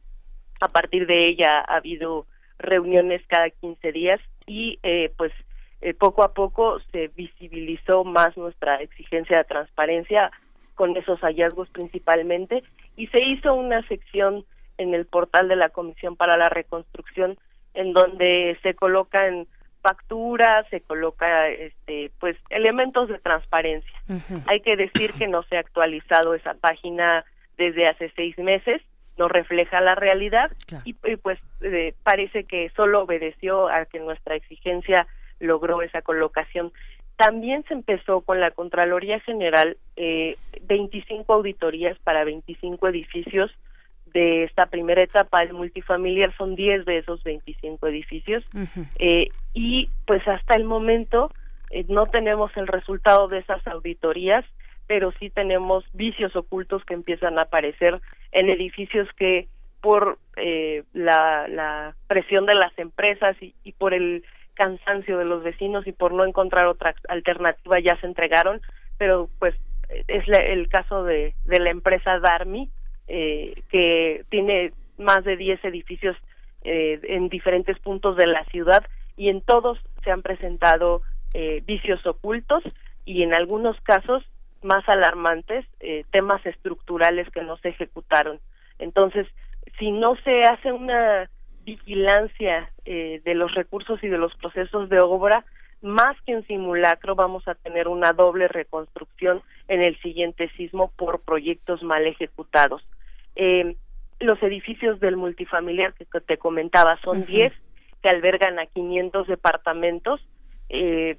A 0.60 0.68
partir 0.68 1.06
de 1.08 1.28
ella 1.28 1.64
ha 1.66 1.76
habido 1.78 2.26
reuniones 2.64 3.22
cada 3.28 3.50
15 3.50 3.92
días 3.92 4.20
y 4.46 4.78
eh, 4.82 5.12
pues 5.16 5.32
eh, 5.80 5.94
poco 5.94 6.22
a 6.22 6.32
poco 6.32 6.78
se 6.92 7.08
visibilizó 7.08 8.04
más 8.04 8.36
nuestra 8.36 8.76
exigencia 8.76 9.38
de 9.38 9.44
transparencia 9.44 10.30
con 10.74 10.96
esos 10.96 11.20
hallazgos 11.20 11.68
principalmente 11.70 12.62
y 12.96 13.06
se 13.08 13.20
hizo 13.20 13.54
una 13.54 13.86
sección 13.88 14.44
en 14.78 14.94
el 14.94 15.06
portal 15.06 15.48
de 15.48 15.56
la 15.56 15.68
Comisión 15.68 16.16
para 16.16 16.36
la 16.36 16.48
Reconstrucción 16.48 17.38
en 17.74 17.92
donde 17.92 18.58
se 18.62 18.74
colocan 18.74 19.46
facturas, 19.82 20.66
se 20.70 20.80
coloca 20.80 21.48
este 21.48 22.10
pues 22.18 22.36
elementos 22.48 23.08
de 23.08 23.18
transparencia. 23.18 24.02
Uh 24.08 24.14
-huh. 24.14 24.42
Hay 24.46 24.60
que 24.60 24.76
decir 24.76 25.12
que 25.18 25.28
no 25.28 25.42
se 25.44 25.56
ha 25.56 25.60
actualizado 25.60 26.34
esa 26.34 26.54
página 26.54 27.24
desde 27.58 27.86
hace 27.86 28.10
seis 28.16 28.36
meses, 28.38 28.80
no 29.16 29.28
refleja 29.28 29.80
la 29.80 29.94
realidad 29.94 30.50
claro. 30.66 30.82
y, 30.86 30.96
y, 31.04 31.16
pues 31.16 31.38
eh, 31.60 31.94
parece 32.02 32.44
que 32.44 32.70
solo 32.76 33.02
obedeció 33.02 33.68
a 33.68 33.86
que 33.86 34.00
nuestra 34.00 34.34
exigencia 34.34 35.06
logró 35.40 35.82
esa 35.82 36.02
colocación. 36.02 36.72
También 37.16 37.64
se 37.68 37.74
empezó 37.74 38.22
con 38.22 38.40
la 38.40 38.50
Contraloría 38.50 39.20
General 39.20 39.76
eh, 39.96 40.36
25 40.62 41.32
auditorías 41.32 41.96
para 42.00 42.24
25 42.24 42.88
edificios 42.88 43.50
de 44.12 44.44
esta 44.44 44.66
primera 44.66 45.02
etapa 45.02 45.42
el 45.42 45.52
multifamiliar 45.52 46.34
son 46.36 46.54
10 46.54 46.84
de 46.84 46.98
esos 46.98 47.22
25 47.24 47.88
edificios 47.88 48.44
uh 48.54 48.60
-huh. 48.60 48.86
eh, 48.98 49.28
y 49.52 49.90
pues 50.06 50.26
hasta 50.28 50.54
el 50.54 50.64
momento 50.64 51.30
eh, 51.70 51.84
no 51.88 52.06
tenemos 52.06 52.56
el 52.56 52.68
resultado 52.68 53.26
de 53.26 53.38
esas 53.38 53.66
auditorías 53.66 54.44
pero 54.86 55.12
sí 55.18 55.30
tenemos 55.30 55.84
vicios 55.92 56.34
ocultos 56.36 56.84
que 56.84 56.94
empiezan 56.94 57.38
a 57.38 57.42
aparecer 57.42 58.00
en 58.32 58.48
edificios 58.50 59.08
que 59.16 59.48
por 59.80 60.18
eh, 60.36 60.82
la, 60.92 61.46
la 61.48 61.94
presión 62.06 62.46
de 62.46 62.54
las 62.54 62.76
empresas 62.78 63.36
y, 63.42 63.54
y 63.64 63.72
por 63.72 63.92
el 63.94 64.24
cansancio 64.54 65.18
de 65.18 65.24
los 65.24 65.42
vecinos 65.42 65.86
y 65.86 65.92
por 65.92 66.12
no 66.12 66.24
encontrar 66.24 66.66
otra 66.66 66.94
alternativa 67.08 67.78
ya 67.80 67.96
se 68.00 68.06
entregaron, 68.06 68.60
pero 68.98 69.28
pues 69.38 69.54
es 70.08 70.26
la- 70.28 70.38
el 70.38 70.68
caso 70.68 71.04
de, 71.04 71.34
de 71.44 71.60
la 71.60 71.70
empresa 71.70 72.18
Darmi, 72.18 72.70
eh, 73.08 73.54
que 73.70 74.24
tiene 74.30 74.72
más 74.96 75.24
de 75.24 75.36
10 75.36 75.62
edificios 75.64 76.16
eh, 76.62 76.98
en 77.02 77.28
diferentes 77.28 77.78
puntos 77.80 78.16
de 78.16 78.26
la 78.26 78.44
ciudad 78.46 78.84
y 79.16 79.28
en 79.28 79.42
todos 79.42 79.78
se 80.02 80.10
han 80.10 80.22
presentado 80.22 81.02
eh, 81.34 81.62
vicios 81.66 82.04
ocultos 82.06 82.62
y 83.04 83.22
en 83.22 83.34
algunos 83.34 83.78
casos 83.82 84.24
más 84.64 84.88
alarmantes 84.88 85.64
eh, 85.80 86.04
temas 86.10 86.44
estructurales 86.44 87.28
que 87.30 87.42
no 87.42 87.56
se 87.58 87.68
ejecutaron. 87.68 88.40
Entonces, 88.78 89.26
si 89.78 89.90
no 89.90 90.16
se 90.24 90.42
hace 90.42 90.72
una 90.72 91.30
vigilancia 91.64 92.70
eh, 92.84 93.20
de 93.24 93.34
los 93.34 93.54
recursos 93.54 94.02
y 94.02 94.08
de 94.08 94.18
los 94.18 94.34
procesos 94.36 94.88
de 94.88 94.98
obra, 95.00 95.44
más 95.82 96.16
que 96.22 96.34
un 96.34 96.46
simulacro, 96.46 97.14
vamos 97.14 97.46
a 97.46 97.54
tener 97.54 97.88
una 97.88 98.12
doble 98.12 98.48
reconstrucción 98.48 99.42
en 99.68 99.82
el 99.82 99.98
siguiente 100.00 100.50
sismo 100.56 100.90
por 100.96 101.20
proyectos 101.20 101.82
mal 101.82 102.06
ejecutados. 102.06 102.82
Eh, 103.36 103.76
los 104.20 104.42
edificios 104.42 105.00
del 105.00 105.16
multifamiliar 105.16 105.92
que 105.94 106.06
te 106.20 106.38
comentaba 106.38 106.98
son 107.04 107.18
Ujú. 107.18 107.26
10 107.26 107.52
que 108.02 108.08
albergan 108.08 108.58
a 108.58 108.66
500 108.66 109.26
departamentos. 109.26 110.20
Eh, 110.68 111.16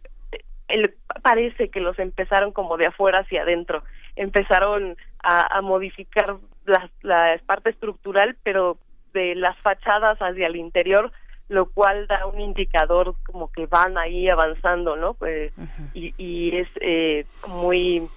el- 0.67 0.93
parece 1.21 1.69
que 1.69 1.79
los 1.79 1.97
empezaron 1.99 2.51
como 2.51 2.77
de 2.77 2.87
afuera 2.87 3.19
hacia 3.19 3.43
adentro. 3.43 3.83
Empezaron 4.15 4.97
a, 5.23 5.57
a 5.57 5.61
modificar 5.61 6.37
la, 6.65 6.89
la 7.01 7.39
parte 7.45 7.69
estructural, 7.69 8.35
pero 8.43 8.77
de 9.13 9.35
las 9.35 9.57
fachadas 9.59 10.17
hacia 10.19 10.47
el 10.47 10.55
interior, 10.55 11.11
lo 11.47 11.67
cual 11.69 12.07
da 12.07 12.25
un 12.25 12.39
indicador 12.41 13.15
como 13.25 13.51
que 13.51 13.65
van 13.67 13.97
ahí 13.97 14.29
avanzando, 14.29 14.95
¿no? 14.95 15.13
Pues, 15.13 15.53
y, 15.93 16.13
y 16.17 16.55
es 16.57 16.67
eh, 16.81 17.25
muy 17.47 18.07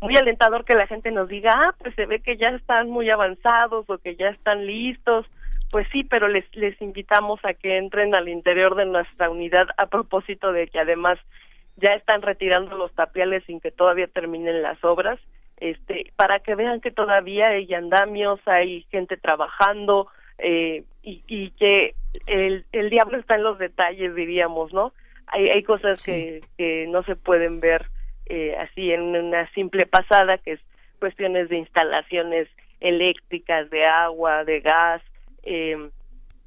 muy 0.00 0.16
alentador 0.16 0.64
que 0.66 0.74
la 0.74 0.86
gente 0.86 1.10
nos 1.10 1.28
diga, 1.28 1.50
ah, 1.54 1.74
pues 1.78 1.94
se 1.94 2.04
ve 2.04 2.20
que 2.20 2.36
ya 2.36 2.48
están 2.50 2.90
muy 2.90 3.08
avanzados 3.08 3.88
o 3.88 3.96
que 3.98 4.16
ya 4.16 4.28
están 4.28 4.66
listos. 4.66 5.24
Pues 5.70 5.88
sí, 5.92 6.04
pero 6.04 6.28
les, 6.28 6.44
les 6.54 6.80
invitamos 6.82 7.40
a 7.44 7.54
que 7.54 7.78
entren 7.78 8.14
al 8.14 8.28
interior 8.28 8.74
de 8.76 8.84
nuestra 8.86 9.30
unidad 9.30 9.66
a 9.78 9.86
propósito 9.86 10.52
de 10.52 10.68
que 10.68 10.78
además 10.78 11.18
ya 11.76 11.94
están 11.94 12.22
retirando 12.22 12.76
los 12.76 12.92
tapiales 12.94 13.44
sin 13.44 13.60
que 13.60 13.70
todavía 13.70 14.06
terminen 14.06 14.62
las 14.62 14.82
obras, 14.84 15.18
este, 15.58 16.12
para 16.16 16.40
que 16.40 16.54
vean 16.54 16.80
que 16.80 16.90
todavía 16.90 17.48
hay 17.48 17.72
andamios, 17.74 18.40
hay 18.46 18.82
gente 18.90 19.16
trabajando 19.16 20.08
eh, 20.38 20.84
y, 21.02 21.22
y 21.26 21.50
que 21.52 21.94
el, 22.26 22.64
el 22.72 22.90
diablo 22.90 23.18
está 23.18 23.36
en 23.36 23.44
los 23.44 23.58
detalles, 23.58 24.14
diríamos, 24.14 24.72
¿no? 24.72 24.92
Hay, 25.26 25.48
hay 25.48 25.62
cosas 25.62 26.04
que, 26.04 26.42
que 26.58 26.86
no 26.88 27.02
se 27.04 27.16
pueden 27.16 27.60
ver 27.60 27.86
eh, 28.26 28.56
así 28.56 28.92
en 28.92 29.02
una 29.02 29.50
simple 29.52 29.86
pasada, 29.86 30.38
que 30.38 30.52
es 30.52 30.60
cuestiones 30.98 31.48
de 31.48 31.58
instalaciones 31.58 32.48
eléctricas, 32.80 33.70
de 33.70 33.84
agua, 33.84 34.44
de 34.44 34.60
gas, 34.60 35.02
eh, 35.42 35.90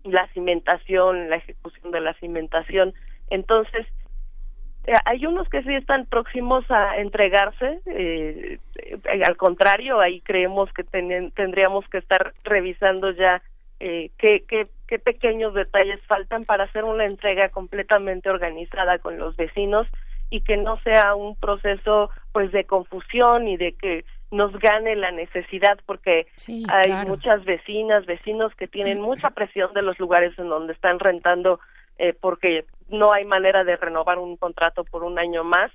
la 0.04 0.28
cimentación, 0.34 1.30
la 1.30 1.38
ejecución 1.38 1.92
de 1.92 2.02
la 2.02 2.14
cimentación. 2.16 2.94
Entonces, 3.30 3.86
hay 5.06 5.26
unos 5.26 5.50
que 5.50 5.64
sí 5.64 5.74
están 5.76 6.06
próximos 6.06 6.64
a 6.70 6.98
entregarse, 6.98 7.80
eh, 7.86 8.60
eh, 8.76 9.22
al 9.26 9.36
contrario, 9.36 10.00
ahí 10.00 10.22
creemos 10.22 10.72
que 10.74 10.86
tenen- 10.86 11.34
tendríamos 11.34 11.88
que 11.90 11.98
estar 11.98 12.34
revisando 12.44 13.12
ya 13.12 13.42
eh, 13.80 14.10
qué, 14.18 14.44
qué, 14.48 14.68
qué 14.88 14.98
pequeños 14.98 15.54
detalles 15.54 16.00
faltan 16.08 16.46
para 16.46 16.64
hacer 16.64 16.84
una 16.84 17.06
entrega 17.06 17.50
completamente 17.50 18.30
organizada 18.30 18.98
con 18.98 19.20
los 19.20 19.36
vecinos 19.36 19.88
y 20.30 20.42
que 20.42 20.58
no 20.58 20.80
sea 20.80 21.14
un 21.16 21.36
proceso 21.36 22.10
pues 22.32 22.52
de 22.52 22.64
confusión 22.64 23.48
y 23.48 23.56
de 23.58 23.74
que 23.74 24.04
nos 24.32 24.52
gane 24.60 24.96
la 24.96 25.12
necesidad 25.12 25.78
porque 25.86 26.28
hay 26.70 26.88
claro. 26.90 27.10
muchas 27.10 27.46
vecinas, 27.46 28.06
vecinos 28.06 28.54
que 28.56 28.68
tienen 28.68 29.00
mucha 29.00 29.30
presión 29.30 29.74
de 29.74 29.84
los 29.84 30.00
lugares 30.00 30.38
en 30.40 30.50
donde 30.50 30.74
están 30.74 31.00
rentando 31.00 31.60
eh, 31.98 32.14
porque 32.20 32.66
no 32.90 33.12
hay 33.14 33.26
manera 33.26 33.64
de 33.64 33.76
renovar 33.76 34.18
un 34.20 34.38
contrato 34.38 34.84
por 34.84 35.04
un 35.04 35.20
año 35.20 35.44
más 35.44 35.72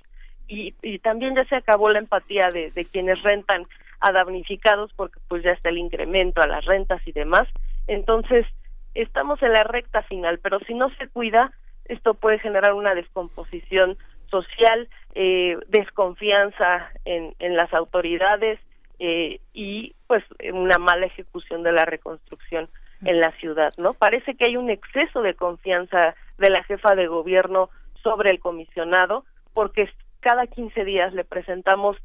y, 0.47 0.75
y 0.81 0.99
también 0.99 1.35
ya 1.35 1.45
se 1.45 1.55
acabó 1.55 1.89
la 1.89 1.99
empatía 1.99 2.49
de, 2.49 2.71
quienes 2.91 3.21
rentan 3.23 3.65
a 3.99 4.11
damnificados 4.11 4.91
porque 4.95 5.19
pues 5.27 5.43
ya 5.43 5.51
está 5.51 5.69
el 5.69 5.77
incremento 5.77 6.41
a 6.41 6.47
las 6.47 6.65
rentas 6.65 7.01
y 7.07 7.11
demás. 7.11 7.47
Entonces, 7.87 8.45
estamos 8.93 9.41
en 9.41 9.53
la 9.53 9.63
recta 9.63 10.03
final, 10.03 10.39
pero 10.39 10.59
si 10.61 10.73
no 10.73 10.89
se 10.95 11.07
cuida, 11.07 11.51
esto 11.85 12.13
puede 12.13 12.39
generar 12.39 12.73
una 12.73 12.95
descomposición 12.95 13.97
social, 14.29 14.89
eh, 15.15 15.57
desconfianza 15.67 16.89
en, 17.05 17.33
en 17.39 17.55
las 17.55 17.73
autoridades 17.73 18.59
eh, 18.99 19.39
y 19.53 19.95
pues 20.07 20.23
una 20.53 20.77
mala 20.77 21.05
ejecución 21.05 21.63
de 21.63 21.71
la 21.71 21.85
reconstrucción 21.85 22.69
en 23.05 23.19
la 23.19 23.31
ciudad, 23.33 23.73
¿no? 23.77 23.93
Parece 23.93 24.35
que 24.35 24.45
hay 24.45 24.57
un 24.57 24.69
exceso 24.69 25.21
de 25.21 25.33
confianza 25.33 26.15
de 26.37 26.49
la 26.49 26.63
jefa 26.63 26.95
de 26.95 27.07
gobierno 27.07 27.69
sobre 28.01 28.31
el 28.31 28.39
comisionado 28.39 29.25
porque 29.53 29.89
cada 30.19 30.47
15 30.47 30.83
días 30.83 31.13
le 31.13 31.23
presentamos 31.23 31.97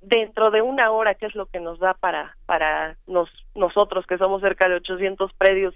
dentro 0.00 0.50
de 0.50 0.62
una 0.62 0.90
hora, 0.90 1.14
que 1.14 1.26
es 1.26 1.34
lo 1.34 1.46
que 1.46 1.58
nos 1.58 1.78
da 1.78 1.94
para 1.94 2.36
para 2.46 2.96
nos, 3.06 3.28
nosotros 3.54 4.06
que 4.06 4.18
somos 4.18 4.40
cerca 4.42 4.68
de 4.68 4.76
800 4.76 5.32
predios 5.34 5.74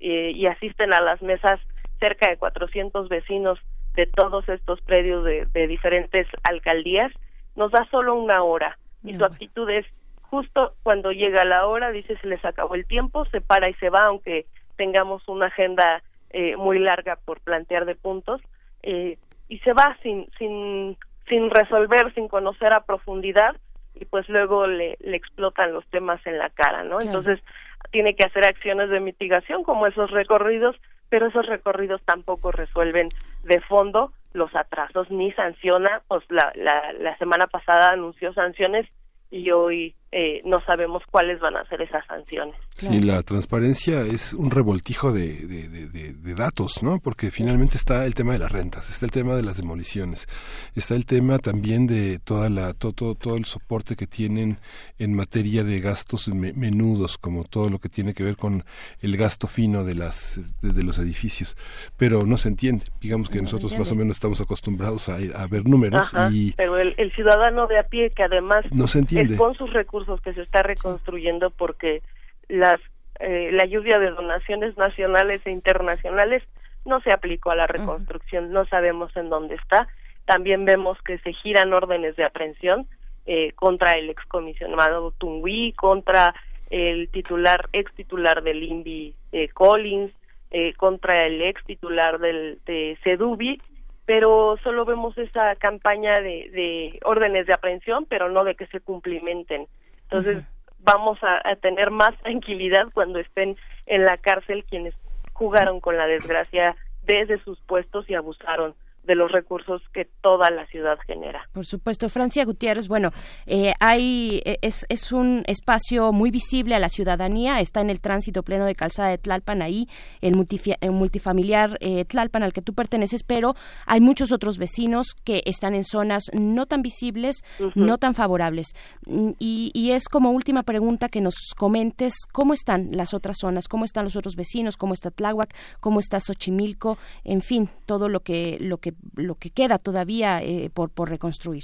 eh, 0.00 0.32
y 0.34 0.46
asisten 0.46 0.94
a 0.94 1.00
las 1.00 1.20
mesas 1.22 1.60
cerca 1.98 2.28
de 2.28 2.36
400 2.36 3.08
vecinos 3.08 3.58
de 3.94 4.06
todos 4.06 4.48
estos 4.48 4.80
predios 4.82 5.24
de, 5.24 5.46
de 5.52 5.66
diferentes 5.66 6.26
alcaldías, 6.44 7.12
nos 7.56 7.70
da 7.70 7.86
solo 7.90 8.14
una 8.14 8.42
hora. 8.42 8.78
Y 9.04 9.16
su 9.16 9.24
actitud 9.24 9.68
es 9.68 9.84
justo 10.22 10.74
cuando 10.82 11.12
llega 11.12 11.44
la 11.44 11.66
hora, 11.66 11.90
dice 11.90 12.16
se 12.18 12.26
les 12.26 12.44
acabó 12.44 12.74
el 12.74 12.86
tiempo, 12.86 13.24
se 13.26 13.40
para 13.40 13.68
y 13.68 13.74
se 13.74 13.90
va, 13.90 14.04
aunque 14.04 14.46
tengamos 14.76 15.26
una 15.28 15.46
agenda 15.46 16.02
eh, 16.32 16.56
muy 16.56 16.78
larga 16.78 17.16
por 17.24 17.40
plantear 17.40 17.84
de 17.84 17.94
puntos, 17.94 18.40
eh, 18.82 19.18
y 19.48 19.58
se 19.60 19.72
va 19.72 19.96
sin, 20.02 20.28
sin, 20.38 20.96
sin 21.28 21.50
resolver, 21.50 22.12
sin 22.14 22.28
conocer 22.28 22.72
a 22.72 22.84
profundidad, 22.84 23.56
y 23.94 24.04
pues 24.06 24.28
luego 24.28 24.66
le, 24.66 24.96
le 25.00 25.16
explotan 25.16 25.72
los 25.72 25.86
temas 25.88 26.24
en 26.26 26.38
la 26.38 26.50
cara, 26.50 26.82
¿no? 26.84 26.98
Claro. 26.98 27.18
Entonces 27.18 27.44
tiene 27.90 28.14
que 28.14 28.24
hacer 28.24 28.48
acciones 28.48 28.88
de 28.90 29.00
mitigación 29.00 29.64
como 29.64 29.86
esos 29.86 30.10
recorridos, 30.10 30.76
pero 31.08 31.26
esos 31.26 31.46
recorridos 31.46 32.00
tampoco 32.04 32.52
resuelven 32.52 33.08
de 33.44 33.60
fondo 33.60 34.12
los 34.32 34.54
atrasos 34.56 35.10
ni 35.10 35.30
sanciona, 35.32 36.00
pues 36.08 36.24
la, 36.30 36.52
la, 36.54 36.92
la 36.94 37.16
semana 37.18 37.46
pasada 37.46 37.92
anunció 37.92 38.32
sanciones 38.32 38.88
y 39.30 39.50
hoy 39.50 39.94
eh, 40.12 40.42
no 40.44 40.60
sabemos 40.66 41.02
cuáles 41.10 41.40
van 41.40 41.56
a 41.56 41.64
ser 41.66 41.80
esas 41.82 42.04
sanciones. 42.06 42.54
Sí, 42.74 43.00
la 43.00 43.22
transparencia 43.22 44.02
es 44.02 44.34
un 44.34 44.50
revoltijo 44.50 45.12
de, 45.12 45.34
de, 45.46 45.68
de- 45.68 45.86
de- 45.88 46.12
de 46.12 46.34
datos, 46.34 46.82
¿no? 46.82 46.98
Porque 46.98 47.30
finalmente 47.30 47.76
está 47.78 48.04
el 48.04 48.14
tema 48.14 48.34
de 48.34 48.38
las 48.38 48.52
rentas, 48.52 48.90
está 48.90 49.06
el 49.06 49.12
tema 49.12 49.34
de 49.34 49.42
las 49.42 49.56
demoliciones, 49.56 50.28
está 50.74 50.94
el 50.94 51.06
tema 51.06 51.38
también 51.38 51.86
de 51.86 52.18
toda 52.18 52.50
la 52.50 52.74
todo, 52.74 52.92
todo, 52.92 53.14
todo 53.14 53.36
el 53.36 53.46
soporte 53.46 53.96
que 53.96 54.06
tienen 54.06 54.58
en 54.98 55.14
materia 55.14 55.64
de 55.64 55.80
gastos 55.80 56.28
me- 56.28 56.52
menudos, 56.52 57.16
como 57.18 57.44
todo 57.44 57.70
lo 57.70 57.78
que 57.78 57.88
tiene 57.88 58.12
que 58.12 58.22
ver 58.22 58.36
con 58.36 58.64
el 59.00 59.16
gasto 59.16 59.46
fino 59.46 59.82
de 59.84 59.94
las 59.94 60.38
de, 60.60 60.72
de 60.72 60.82
los 60.84 60.98
edificios, 60.98 61.56
pero 61.96 62.26
no 62.26 62.36
se 62.36 62.48
entiende. 62.48 62.84
Digamos 63.00 63.28
que 63.30 63.36
No 63.38 63.44
nosotros 63.44 63.78
más 63.78 63.90
o 63.90 63.94
menos 63.94 64.16
estamos 64.16 64.40
acostumbrados 64.42 65.08
a, 65.08 65.14
a 65.16 65.46
ver 65.50 65.66
números 65.66 66.12
Ajá, 66.14 66.28
y 66.30 66.52
pero 66.52 66.76
el, 66.76 66.94
el 66.98 67.10
ciudadano 67.12 67.66
de 67.66 67.78
a 67.78 67.84
pie 67.84 68.10
que 68.14 68.22
además 68.22 68.64
No 68.72 68.86
se 68.86 68.98
entiende. 68.98 69.36
con 69.36 69.54
sus 69.54 69.72
recursos 69.72 70.01
que 70.22 70.34
se 70.34 70.42
está 70.42 70.62
reconstruyendo 70.62 71.50
porque 71.50 72.02
las 72.48 72.80
eh, 73.20 73.50
la 73.52 73.66
lluvia 73.66 73.98
de 73.98 74.10
donaciones 74.10 74.76
nacionales 74.76 75.40
e 75.44 75.50
internacionales 75.50 76.42
no 76.84 77.00
se 77.00 77.12
aplicó 77.12 77.50
a 77.50 77.56
la 77.56 77.66
reconstrucción, 77.66 78.50
no 78.50 78.64
sabemos 78.66 79.16
en 79.16 79.28
dónde 79.28 79.54
está. 79.54 79.86
También 80.24 80.64
vemos 80.64 81.00
que 81.02 81.18
se 81.18 81.32
giran 81.32 81.72
órdenes 81.72 82.16
de 82.16 82.24
aprehensión 82.24 82.86
eh, 83.26 83.52
contra 83.52 83.96
el 83.98 84.10
excomisionado 84.10 85.12
Tungui, 85.12 85.72
contra 85.74 86.34
el 86.70 87.08
titular, 87.10 87.68
ex 87.72 87.92
titular 87.94 88.42
del 88.42 88.62
INVI 88.62 89.14
eh, 89.32 89.48
Collins, 89.48 90.12
eh, 90.50 90.74
contra 90.74 91.26
el 91.26 91.40
ex 91.42 91.62
titular 91.64 92.18
del, 92.18 92.58
de 92.66 92.98
Sedubi, 93.04 93.60
pero 94.06 94.58
solo 94.62 94.84
vemos 94.84 95.16
esa 95.18 95.54
campaña 95.56 96.14
de, 96.14 96.50
de 96.50 96.98
órdenes 97.04 97.46
de 97.46 97.52
aprehensión, 97.52 98.06
pero 98.08 98.28
no 98.28 98.42
de 98.44 98.54
que 98.54 98.66
se 98.66 98.80
cumplimenten. 98.80 99.66
Entonces, 100.12 100.44
vamos 100.80 101.18
a, 101.22 101.40
a 101.48 101.56
tener 101.56 101.90
más 101.90 102.14
tranquilidad 102.18 102.84
cuando 102.92 103.18
estén 103.18 103.56
en 103.86 104.04
la 104.04 104.18
cárcel 104.18 104.64
quienes 104.68 104.94
jugaron 105.32 105.80
con 105.80 105.96
la 105.96 106.06
desgracia 106.06 106.76
desde 107.02 107.42
sus 107.42 107.58
puestos 107.62 108.08
y 108.10 108.14
abusaron 108.14 108.74
de 109.04 109.14
los 109.14 109.32
recursos 109.32 109.82
que 109.92 110.04
toda 110.20 110.50
la 110.50 110.66
ciudad 110.66 110.96
genera. 111.06 111.48
Por 111.52 111.66
supuesto, 111.66 112.08
Francia 112.08 112.44
Gutiérrez, 112.44 112.86
bueno, 112.88 113.10
eh, 113.46 113.74
hay 113.80 114.40
eh, 114.44 114.58
es, 114.62 114.86
es 114.88 115.10
un 115.12 115.42
espacio 115.46 116.12
muy 116.12 116.30
visible 116.30 116.74
a 116.74 116.78
la 116.78 116.88
ciudadanía, 116.88 117.60
está 117.60 117.80
en 117.80 117.90
el 117.90 118.00
tránsito 118.00 118.42
pleno 118.42 118.64
de 118.64 118.74
calzada 118.74 119.08
de 119.08 119.18
Tlalpan, 119.18 119.60
ahí 119.62 119.88
el, 120.20 120.34
multifi- 120.34 120.76
el 120.80 120.92
multifamiliar 120.92 121.78
eh, 121.80 122.04
Tlalpan 122.04 122.42
al 122.42 122.52
que 122.52 122.62
tú 122.62 122.74
perteneces, 122.74 123.22
pero 123.24 123.54
hay 123.86 124.00
muchos 124.00 124.30
otros 124.32 124.58
vecinos 124.58 125.14
que 125.24 125.42
están 125.46 125.74
en 125.74 125.84
zonas 125.84 126.24
no 126.32 126.66
tan 126.66 126.82
visibles, 126.82 127.42
no 127.74 127.98
tan 127.98 128.14
favorables. 128.14 128.68
Mm, 129.06 129.30
Y, 129.38 129.70
y 129.74 129.90
es 129.92 130.08
como 130.08 130.30
última 130.30 130.62
pregunta 130.62 131.08
que 131.08 131.20
nos 131.20 131.34
comentes 131.56 132.14
cómo 132.32 132.52
están 132.54 132.90
las 132.92 133.14
otras 133.14 133.36
zonas, 133.40 133.66
cómo 133.66 133.84
están 133.84 134.04
los 134.04 134.14
otros 134.16 134.36
vecinos, 134.36 134.76
cómo 134.76 134.94
está 134.94 135.10
Tláhuac, 135.10 135.54
cómo 135.80 135.98
está 135.98 136.20
Xochimilco, 136.20 136.98
en 137.24 137.40
fin, 137.40 137.68
todo 137.86 138.08
lo 138.08 138.20
que 138.20 138.58
lo 138.60 138.78
que 138.78 138.91
lo 139.16 139.34
que 139.36 139.50
queda 139.50 139.78
todavía 139.78 140.42
eh, 140.42 140.70
por 140.72 140.90
por 140.90 141.10
reconstruir. 141.10 141.62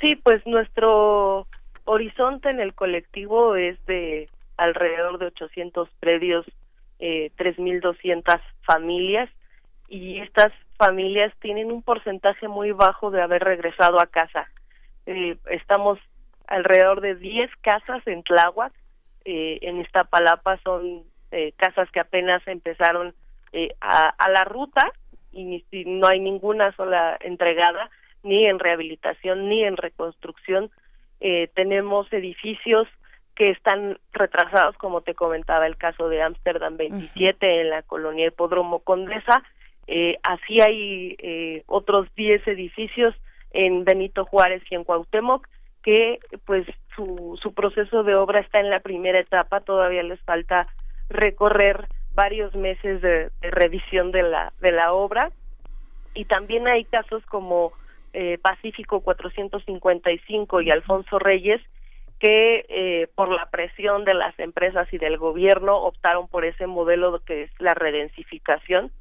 Sí, 0.00 0.16
pues 0.16 0.46
nuestro 0.46 1.46
horizonte 1.84 2.50
en 2.50 2.60
el 2.60 2.74
colectivo 2.74 3.56
es 3.56 3.84
de 3.86 4.28
alrededor 4.56 5.18
de 5.18 5.26
800 5.26 5.88
predios, 6.00 6.46
eh, 6.98 7.30
3.200 7.36 8.40
familias 8.62 9.30
y 9.88 10.20
estas 10.20 10.52
familias 10.76 11.32
tienen 11.40 11.70
un 11.70 11.82
porcentaje 11.82 12.48
muy 12.48 12.72
bajo 12.72 13.10
de 13.10 13.22
haber 13.22 13.42
regresado 13.42 14.00
a 14.00 14.06
casa. 14.06 14.48
Eh, 15.06 15.36
estamos 15.50 15.98
alrededor 16.46 17.00
de 17.00 17.14
10 17.14 17.50
casas 17.62 18.06
en 18.06 18.22
Tláhuac, 18.22 18.72
eh, 19.24 19.58
en 19.62 19.80
Iztapalapa 19.80 20.58
son 20.62 21.04
eh, 21.30 21.52
casas 21.56 21.90
que 21.90 22.00
apenas 22.00 22.46
empezaron 22.46 23.14
eh, 23.52 23.74
a, 23.80 24.08
a 24.10 24.30
la 24.30 24.44
ruta 24.44 24.92
y 25.34 25.64
no 25.86 26.06
hay 26.06 26.20
ninguna 26.20 26.72
sola 26.72 27.16
entregada 27.20 27.90
ni 28.22 28.46
en 28.46 28.58
rehabilitación 28.58 29.48
ni 29.48 29.62
en 29.64 29.76
reconstrucción. 29.76 30.70
Eh, 31.20 31.48
tenemos 31.54 32.12
edificios 32.12 32.88
que 33.36 33.50
están 33.50 33.98
retrasados, 34.12 34.76
como 34.76 35.02
te 35.02 35.14
comentaba 35.14 35.66
el 35.66 35.76
caso 35.76 36.08
de 36.08 36.22
Ámsterdam 36.22 36.76
27 36.76 37.60
en 37.60 37.70
la 37.70 37.82
colonia 37.82 38.26
Hipódromo 38.26 38.80
Condesa. 38.80 39.42
Eh, 39.86 40.18
así 40.22 40.60
hay 40.60 41.16
eh, 41.18 41.62
otros 41.66 42.08
10 42.16 42.46
edificios 42.48 43.14
en 43.50 43.84
Benito 43.84 44.24
Juárez 44.24 44.62
y 44.70 44.74
en 44.74 44.84
Cuauhtémoc 44.84 45.46
que 45.82 46.18
pues 46.46 46.66
su, 46.96 47.38
su 47.42 47.52
proceso 47.52 48.04
de 48.04 48.14
obra 48.14 48.40
está 48.40 48.58
en 48.58 48.70
la 48.70 48.80
primera 48.80 49.18
etapa, 49.18 49.60
todavía 49.60 50.02
les 50.02 50.20
falta 50.22 50.62
recorrer 51.10 51.86
varios 52.14 52.54
meses 52.54 53.00
de, 53.02 53.30
revisión 53.42 54.12
de 54.12 54.22
la, 54.22 54.52
de 54.60 54.72
la 54.72 54.92
obra 54.92 55.30
y 56.14 56.26
también 56.26 56.68
hay 56.68 56.84
casos 56.84 57.24
como 57.26 57.72
eh, 58.12 58.38
Pacífico 58.38 59.00
455 59.00 60.60
y 60.60 60.70
Alfonso 60.70 61.18
Reyes 61.18 61.60
que 62.20 62.64
eh, 62.68 63.08
por 63.14 63.28
la 63.28 63.46
presión 63.50 64.04
de 64.04 64.14
las 64.14 64.38
empresas 64.38 64.90
y 64.92 64.98
del 64.98 65.18
gobierno 65.18 65.76
optaron 65.76 66.28
por 66.28 66.44
ese 66.44 66.66
modelo 66.66 67.20
que 67.20 67.42
es 67.42 67.50
la 67.58 67.74
redensificación. 67.74 68.92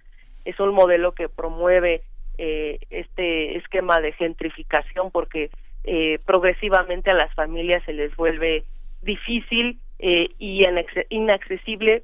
Es 0.45 0.59
un 0.59 0.73
modelo 0.73 1.13
que 1.13 1.29
promueve 1.29 2.01
eh, 2.37 2.79
este 2.89 3.57
esquema 3.57 4.01
de 4.01 4.11
gentrificación 4.13 5.11
porque 5.11 5.51
eh, 5.83 6.19
progresivamente 6.25 7.11
a 7.11 7.13
las 7.13 7.33
familias 7.35 7.83
se 7.85 7.93
les 7.93 8.15
vuelve 8.15 8.63
difícil 9.01 9.79
eh, 9.99 10.29
y 10.39 10.63
inaccesible 11.09 12.03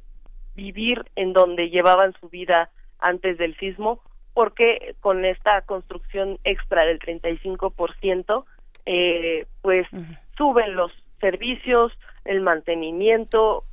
vivir 0.56 1.06
en 1.16 1.34
donde 1.34 1.70
llevaban 1.70 2.14
su 2.20 2.30
vida 2.30 2.70
antes 3.00 3.38
del 3.38 3.56
sismo 3.58 4.02
porque 4.34 4.96
con 5.02 5.26
esta 5.26 5.62
construcción 5.64 6.40
extra 6.44 6.86
del 6.86 7.00
35% 7.00 8.46
eh, 8.86 9.46
pues 9.62 9.88
suben 10.38 10.76
los 10.76 10.92
servicios, 11.20 11.92
el 12.26 12.42
mantenimiento, 12.42 13.64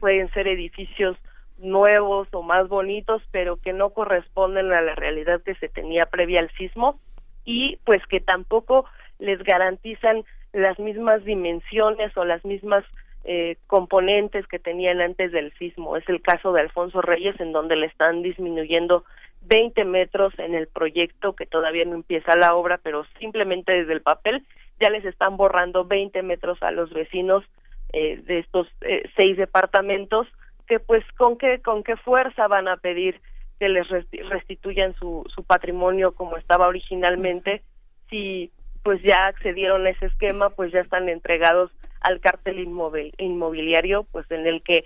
pueden 0.00 0.30
ser 0.32 0.48
edificios 0.48 1.16
nuevos 1.58 2.28
o 2.32 2.42
más 2.42 2.68
bonitos, 2.68 3.22
pero 3.30 3.56
que 3.56 3.72
no 3.72 3.90
corresponden 3.90 4.72
a 4.72 4.80
la 4.80 4.94
realidad 4.94 5.42
que 5.42 5.54
se 5.56 5.68
tenía 5.68 6.06
previa 6.06 6.40
al 6.40 6.50
sismo 6.56 7.00
y 7.44 7.76
pues 7.84 8.04
que 8.06 8.20
tampoco 8.20 8.84
les 9.18 9.42
garantizan 9.42 10.24
las 10.52 10.78
mismas 10.78 11.24
dimensiones 11.24 12.16
o 12.16 12.24
las 12.24 12.44
mismas 12.44 12.84
eh, 13.30 13.56
componentes 13.66 14.46
que 14.46 14.58
tenían 14.58 15.02
antes 15.02 15.32
del 15.32 15.52
sismo. 15.58 15.98
Es 15.98 16.08
el 16.08 16.22
caso 16.22 16.52
de 16.54 16.62
Alfonso 16.62 17.02
Reyes, 17.02 17.38
en 17.40 17.52
donde 17.52 17.76
le 17.76 17.84
están 17.86 18.22
disminuyendo 18.22 19.04
20 19.42 19.84
metros 19.84 20.32
en 20.38 20.54
el 20.54 20.66
proyecto, 20.66 21.34
que 21.34 21.44
todavía 21.44 21.84
no 21.84 21.94
empieza 21.94 22.36
la 22.38 22.54
obra, 22.54 22.80
pero 22.82 23.04
simplemente 23.20 23.72
desde 23.72 23.92
el 23.92 24.00
papel 24.00 24.46
ya 24.80 24.88
les 24.88 25.04
están 25.04 25.36
borrando 25.36 25.84
20 25.84 26.22
metros 26.22 26.62
a 26.62 26.70
los 26.70 26.90
vecinos 26.90 27.44
eh, 27.92 28.16
de 28.24 28.38
estos 28.38 28.66
eh, 28.80 29.02
seis 29.14 29.36
departamentos, 29.36 30.26
que 30.66 30.80
pues 30.80 31.04
con 31.18 31.36
qué, 31.36 31.60
con 31.60 31.82
qué 31.82 31.96
fuerza 31.96 32.48
van 32.48 32.66
a 32.66 32.78
pedir 32.78 33.20
que 33.58 33.68
les 33.68 33.86
resti- 33.88 34.26
restituyan 34.26 34.94
su, 34.94 35.24
su 35.34 35.44
patrimonio 35.44 36.12
como 36.12 36.38
estaba 36.38 36.66
originalmente, 36.66 37.60
si 38.08 38.50
pues 38.82 39.02
ya 39.02 39.26
accedieron 39.26 39.86
a 39.86 39.90
ese 39.90 40.06
esquema, 40.06 40.48
pues 40.48 40.72
ya 40.72 40.80
están 40.80 41.10
entregados 41.10 41.70
al 42.00 42.20
cártel 42.20 42.58
inmobil- 42.58 43.14
inmobiliario, 43.18 44.04
pues 44.12 44.30
en 44.30 44.46
el 44.46 44.62
que 44.62 44.84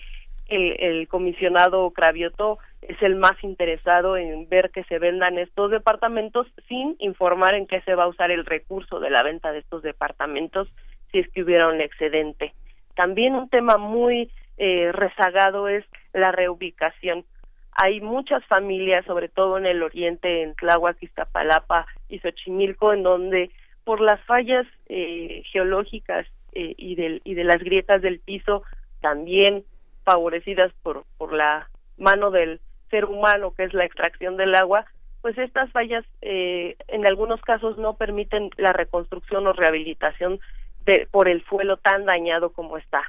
el, 0.48 0.76
el 0.80 1.09
comisionado 1.09 1.90
Cravioto 1.90 2.59
es 2.82 3.01
el 3.01 3.14
más 3.16 3.43
interesado 3.43 4.16
en 4.16 4.48
ver 4.48 4.70
que 4.70 4.84
se 4.84 4.98
vendan 4.98 5.39
estos 5.39 5.70
departamentos 5.70 6.47
sin 6.68 6.97
informar 6.98 7.55
en 7.55 7.66
qué 7.66 7.80
se 7.82 7.94
va 7.94 8.05
a 8.05 8.09
usar 8.09 8.30
el 8.30 8.44
recurso 8.44 8.98
de 8.98 9.10
la 9.10 9.22
venta 9.22 9.52
de 9.52 9.60
estos 9.60 9.82
departamentos 9.82 10.68
si 11.10 11.20
es 11.20 11.28
que 11.30 11.43
hubiera 11.43 11.68
un 11.68 11.80
excedente. 11.80 12.55
También 12.94 13.34
un 13.34 13.48
tema 13.48 13.76
muy 13.76 14.30
eh, 14.59 14.90
rezagado 14.93 15.68
es 15.68 15.84
la 16.12 16.32
reubicación. 16.32 17.24
Hay 17.72 18.01
muchas 18.01 18.44
familias, 18.47 19.05
sobre 19.06 19.28
todo 19.28 19.56
en 19.56 19.66
el 19.66 19.82
oriente, 19.82 20.43
en 20.43 20.55
Tláhuac, 20.55 21.02
Iztapalapa 21.02 21.86
y 22.09 22.18
Xochimilco, 22.18 22.93
en 22.93 23.02
donde 23.02 23.51
por 23.84 24.01
las 24.01 24.20
fallas 24.24 24.66
eh, 24.89 25.43
geológicas 25.51 26.26
eh, 26.52 26.74
y, 26.76 26.94
del, 26.94 27.20
y 27.24 27.34
de 27.34 27.44
las 27.44 27.62
grietas 27.62 28.02
del 28.02 28.20
piso, 28.20 28.62
también 29.00 29.64
favorecidas 30.04 30.72
por, 30.82 31.04
por 31.18 31.32
la 31.32 31.68
mano 31.96 32.30
del 32.30 32.60
ser 32.90 33.04
humano, 33.06 33.54
que 33.54 33.64
es 33.64 33.74
la 33.74 33.84
extracción 33.84 34.36
del 34.36 34.54
agua, 34.54 34.86
pues 35.22 35.38
estas 35.38 35.70
fallas 35.70 36.04
eh, 36.20 36.76
en 36.88 37.06
algunos 37.06 37.40
casos 37.40 37.78
no 37.78 37.94
permiten 37.94 38.50
la 38.56 38.72
reconstrucción 38.72 39.46
o 39.46 39.52
rehabilitación 39.52 40.40
de, 40.84 41.06
por 41.10 41.28
el 41.28 41.44
suelo 41.44 41.76
tan 41.76 42.04
dañado 42.04 42.50
como 42.52 42.76
está. 42.76 43.02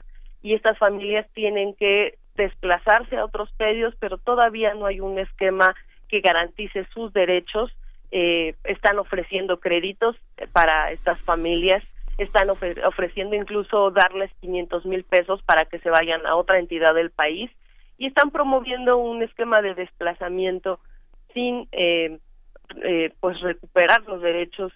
Y 0.43 0.53
estas 0.53 0.77
familias 0.77 1.27
tienen 1.33 1.73
que 1.73 2.17
desplazarse 2.35 3.17
a 3.17 3.25
otros 3.25 3.51
predios, 3.57 3.95
pero 3.99 4.17
todavía 4.17 4.73
no 4.75 4.85
hay 4.85 4.99
un 4.99 5.17
esquema 5.17 5.75
que 6.07 6.21
garantice 6.21 6.85
sus 6.93 7.11
derechos. 7.13 7.75
Eh, 8.11 8.53
están 8.63 8.99
ofreciendo 8.99 9.59
créditos 9.59 10.15
para 10.51 10.91
estas 10.91 11.19
familias, 11.19 11.83
están 12.17 12.47
ofre- 12.49 12.85
ofreciendo 12.85 13.35
incluso 13.35 13.91
darles 13.91 14.31
500 14.41 14.85
mil 14.85 15.03
pesos 15.03 15.41
para 15.43 15.65
que 15.65 15.79
se 15.79 15.89
vayan 15.89 16.25
a 16.25 16.35
otra 16.35 16.59
entidad 16.59 16.93
del 16.93 17.11
país 17.11 17.49
y 17.97 18.07
están 18.07 18.31
promoviendo 18.31 18.97
un 18.97 19.23
esquema 19.23 19.61
de 19.61 19.73
desplazamiento 19.75 20.79
sin 21.33 21.67
eh, 21.71 22.19
eh, 22.83 23.11
pues 23.19 23.39
recuperar 23.41 24.01
los 24.03 24.21
derechos 24.21 24.71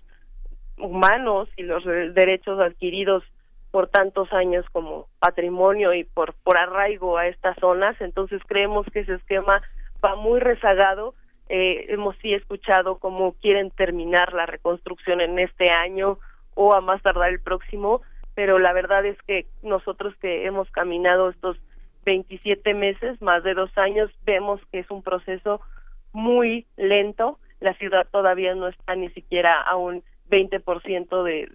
humanos 0.77 1.49
y 1.57 1.63
los 1.63 1.83
re- 1.83 2.11
derechos 2.11 2.59
adquiridos 2.59 3.23
por 3.71 3.87
tantos 3.87 4.31
años 4.33 4.65
como 4.71 5.07
patrimonio 5.19 5.93
y 5.93 6.03
por 6.03 6.33
por 6.43 6.59
arraigo 6.59 7.17
a 7.17 7.27
estas 7.27 7.55
zonas. 7.59 7.99
Entonces 8.01 8.41
creemos 8.47 8.85
que 8.91 9.01
ese 9.01 9.15
esquema 9.15 9.61
va 10.03 10.15
muy 10.15 10.39
rezagado. 10.39 11.13
Eh, 11.49 11.85
hemos 11.89 12.15
sí 12.21 12.33
escuchado 12.33 12.97
cómo 12.99 13.33
quieren 13.41 13.71
terminar 13.71 14.33
la 14.33 14.45
reconstrucción 14.45 15.21
en 15.21 15.39
este 15.39 15.71
año 15.71 16.19
o 16.57 16.75
a 16.75 16.81
más 16.81 17.01
tardar 17.01 17.29
el 17.29 17.39
próximo 17.39 18.01
pero 18.37 18.59
la 18.59 18.71
verdad 18.71 19.03
es 19.03 19.17
que 19.23 19.47
nosotros 19.63 20.13
que 20.21 20.45
hemos 20.45 20.69
caminado 20.69 21.31
estos 21.31 21.57
27 22.05 22.75
meses, 22.75 23.19
más 23.19 23.43
de 23.43 23.55
dos 23.55 23.75
años, 23.79 24.11
vemos 24.25 24.61
que 24.71 24.77
es 24.77 24.91
un 24.91 25.01
proceso 25.01 25.59
muy 26.13 26.67
lento. 26.75 27.39
La 27.61 27.73
ciudad 27.73 28.05
todavía 28.11 28.53
no 28.53 28.67
está 28.67 28.93
ni 28.95 29.09
siquiera 29.09 29.59
a 29.59 29.75
un 29.75 30.03
20% 30.29 31.23
de, 31.23 31.47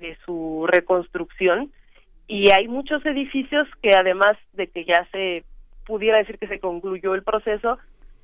de, 0.00 0.16
su 0.24 0.66
reconstrucción 0.66 1.70
y 2.26 2.50
hay 2.52 2.68
muchos 2.68 3.04
edificios 3.04 3.68
que 3.82 3.90
además 3.94 4.32
de 4.54 4.68
que 4.68 4.86
ya 4.86 5.06
se 5.12 5.44
pudiera 5.84 6.16
decir 6.16 6.38
que 6.38 6.48
se 6.48 6.58
concluyó 6.58 7.14
el 7.14 7.22
proceso, 7.22 7.76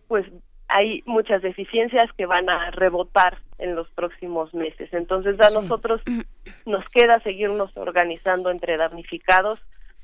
pues 0.08 0.24
hay 0.70 1.02
muchas 1.06 1.42
deficiencias 1.42 2.10
que 2.16 2.26
van 2.26 2.48
a 2.48 2.70
rebotar 2.70 3.38
en 3.58 3.74
los 3.74 3.88
próximos 3.90 4.52
meses. 4.54 4.92
Entonces 4.92 5.40
a 5.40 5.50
nosotros 5.50 6.00
nos 6.66 6.84
queda 6.88 7.20
seguirnos 7.20 7.76
organizando 7.76 8.50
entre 8.50 8.76
damnificados. 8.76 9.58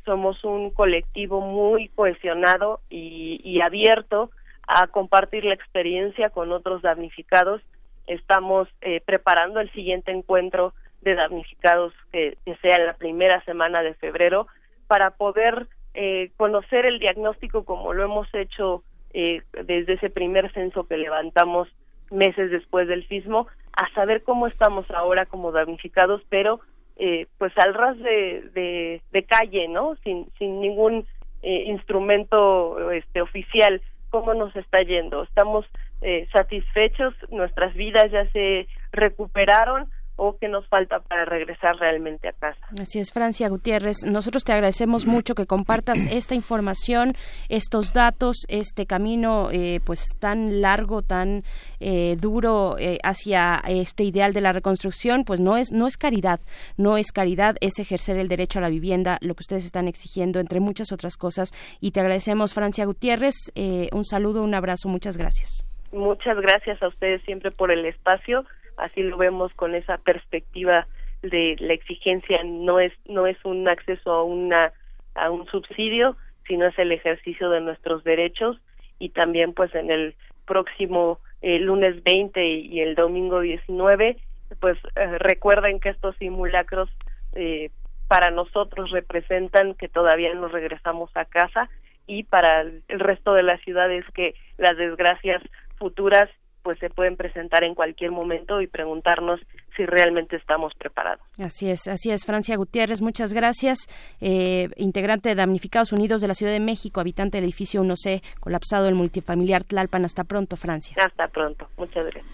Somos 0.05 0.43
un 0.45 0.71
colectivo 0.71 1.41
muy 1.41 1.89
cohesionado 1.89 2.81
y, 2.91 3.41
y 3.45 3.61
abierto 3.61 4.31
a 4.67 4.87
compartir 4.89 5.45
la 5.45 5.55
experiencia 5.55 6.31
con 6.31 6.53
otros 6.53 6.83
damnificados 6.83 7.63
estamos 8.07 8.69
eh, 8.81 9.01
preparando 9.05 9.61
el 9.61 9.71
siguiente 9.73 10.13
encuentro 10.13 10.75
de 11.03 11.15
damnificados 11.15 11.93
que, 12.13 12.37
que 12.45 12.57
sea 12.57 12.77
en 12.77 12.87
la 12.87 12.95
primera 12.95 13.45
semana 13.45 13.83
de 13.83 13.95
febrero 13.95 14.47
para 14.87 15.11
poder 15.11 15.67
eh, 15.95 16.31
conocer 16.37 16.87
el 16.87 16.99
diagnóstico 16.99 17.65
como 17.65 17.93
lo 17.93 18.05
hemos 18.05 18.33
hecho 18.35 18.83
eh, 19.19 19.41
desde 19.65 19.95
ese 19.95 20.11
primer 20.11 20.53
censo 20.53 20.87
que 20.87 20.99
levantamos 20.99 21.69
meses 22.11 22.51
después 22.51 22.87
del 22.87 23.09
sismo, 23.09 23.47
a 23.73 23.91
saber 23.95 24.23
cómo 24.23 24.47
estamos 24.47 24.85
ahora 24.91 25.25
como 25.25 25.53
damnificados, 25.53 26.21
pero 26.29 26.61
eh, 26.97 27.27
pues 27.39 27.51
al 27.57 27.73
ras 27.73 27.97
de, 27.99 28.51
de, 28.53 29.03
de 29.13 29.23
calle, 29.25 29.69
¿no? 29.69 29.97
Sin, 30.05 30.31
sin 30.39 30.61
ningún 30.61 31.07
eh, 31.43 31.65
instrumento 31.67 32.91
este, 32.91 33.23
oficial, 33.23 33.81
cómo 34.11 34.35
nos 34.35 34.55
está 34.55 34.83
yendo. 34.83 35.23
Estamos 35.23 35.65
eh, 36.03 36.29
satisfechos, 36.31 37.15
nuestras 37.31 37.73
vidas 37.75 38.11
ya 38.11 38.31
se 38.33 38.69
recuperaron, 38.93 39.89
o 40.17 40.37
qué 40.39 40.49
nos 40.49 40.67
falta 40.69 41.01
para 41.01 41.25
regresar 41.25 41.77
realmente 41.77 42.29
a 42.29 42.33
casa. 42.33 42.59
Así 42.81 42.99
es, 42.99 43.13
Francia 43.13 43.49
Gutiérrez. 43.49 44.05
Nosotros 44.05 44.45
te 44.45 44.53
agradecemos 44.53 45.07
mucho 45.07 45.35
que 45.35 45.47
compartas 45.47 46.07
esta 46.11 46.35
información, 46.35 47.13
estos 47.49 47.93
datos, 47.93 48.45
este 48.49 48.87
camino 48.87 49.51
eh, 49.53 49.81
pues 49.85 50.17
tan 50.19 50.61
largo, 50.61 51.03
tan 51.03 51.43
eh, 51.81 52.17
duro 52.17 52.77
eh, 52.79 52.99
hacia 53.03 53.63
este 53.69 54.05
ideal 54.05 54.33
de 54.33 54.41
la 54.41 54.53
reconstrucción. 54.53 55.25
Pues 55.25 55.41
no 55.41 55.57
es 55.57 55.71
no 55.71 55.87
es 55.87 55.97
caridad, 55.97 56.41
no 56.77 56.97
es 56.97 57.13
caridad, 57.13 57.57
es 57.61 57.79
ejercer 57.79 58.17
el 58.17 58.29
derecho 58.29 58.59
a 58.59 58.63
la 58.63 58.71
vivienda, 58.71 59.19
lo 59.21 59.35
que 59.35 59.43
ustedes 59.43 59.67
están 59.67 59.89
exigiendo 59.89 60.41
entre 60.41 60.61
muchas 60.61 60.93
otras 60.93 61.17
cosas. 61.17 61.51
Y 61.81 61.91
te 61.91 62.01
agradecemos, 62.01 62.55
Francia 62.55 62.85
Gutiérrez. 62.85 63.35
Eh, 63.55 63.89
un 63.93 64.05
saludo, 64.05 64.43
un 64.43 64.55
abrazo, 64.55 64.89
muchas 64.89 65.17
gracias. 65.17 65.67
Muchas 65.93 66.37
gracias 66.39 66.83
a 66.83 66.89
ustedes 66.89 67.23
siempre 67.23 67.51
por 67.51 67.71
el 67.71 67.85
espacio 67.87 68.45
así 68.77 69.03
lo 69.03 69.16
vemos 69.16 69.53
con 69.55 69.74
esa 69.74 69.98
perspectiva 69.98 70.86
de 71.23 71.57
la 71.59 71.73
exigencia 71.73 72.43
no 72.44 72.81
es 72.81 72.93
no 73.07 73.27
es 73.27 73.36
un 73.44 73.69
acceso 73.69 74.12
a 74.12 74.23
una 74.23 74.73
a 75.15 75.31
un 75.31 75.47
subsidio 75.47 76.16
sino 76.47 76.66
es 76.66 76.78
el 76.78 76.93
ejercicio 76.93 77.51
de 77.51 77.61
nuestros 77.61 78.05
derechos 78.05 78.59
y 78.98 79.11
también 79.11 79.53
pues 79.53 79.74
en 79.74 79.90
el 79.90 80.15
próximo 80.47 81.19
eh, 81.43 81.59
lunes 81.59 82.03
20 82.03 82.44
y, 82.47 82.81
el 82.81 82.94
domingo 82.94 83.40
19 83.40 84.16
pues 84.61 84.78
eh, 84.94 85.19
recuerden 85.19 85.81
que 85.81 85.89
estos 85.89 86.16
simulacros 86.16 86.89
eh, 87.35 87.70
para 88.09 88.31
nosotros 88.31 88.90
representan 88.90 89.74
que 89.74 89.89
todavía 89.89 90.32
no 90.35 90.48
regresamos 90.48 91.11
a 91.16 91.24
casa 91.24 91.69
y 92.07 92.23
para 92.23 92.61
el 92.61 93.01
resto 93.01 93.35
de 93.35 93.43
las 93.43 93.61
ciudades 93.62 94.05
que 94.15 94.35
las 94.59 94.77
desgracias 94.77 95.43
futuras 95.77 96.31
pues 96.67 96.81
se 96.81 96.91
pueden 96.91 97.17
presentar 97.17 97.63
en 97.63 97.77
cualquier 97.77 98.11
momento 98.11 98.61
y 98.61 98.67
preguntarnos 98.67 99.39
si 99.77 99.87
realmente 99.87 100.35
estamos 100.35 100.73
preparados. 100.77 101.25
Así 101.39 101.71
es, 101.71 101.87
así 101.87 102.11
es. 102.11 102.27
Francia 102.27 102.57
Gutiérrez, 102.57 103.01
muchas 103.03 103.33
gracias. 103.33 103.87
Eh, 104.21 104.69
integrante 104.75 105.29
de 105.29 105.37
Damnificados 105.37 105.93
Unidos 105.93 106.23
de 106.23 106.27
la 106.27 106.35
Ciudad 106.35 106.51
de 106.51 106.59
México, 106.59 106.99
habitante 106.99 107.37
del 107.37 107.45
edificio 107.45 107.81
1C, 107.85 108.21
colapsado 108.41 108.89
el 108.89 108.97
multifamiliar 108.97 109.63
Tlalpan. 109.63 110.05
Hasta 110.05 110.25
pronto, 110.25 110.57
Francia. 110.57 110.97
Hasta 110.99 111.29
pronto. 111.29 111.69
Muchas 111.77 112.05
gracias. 112.05 112.27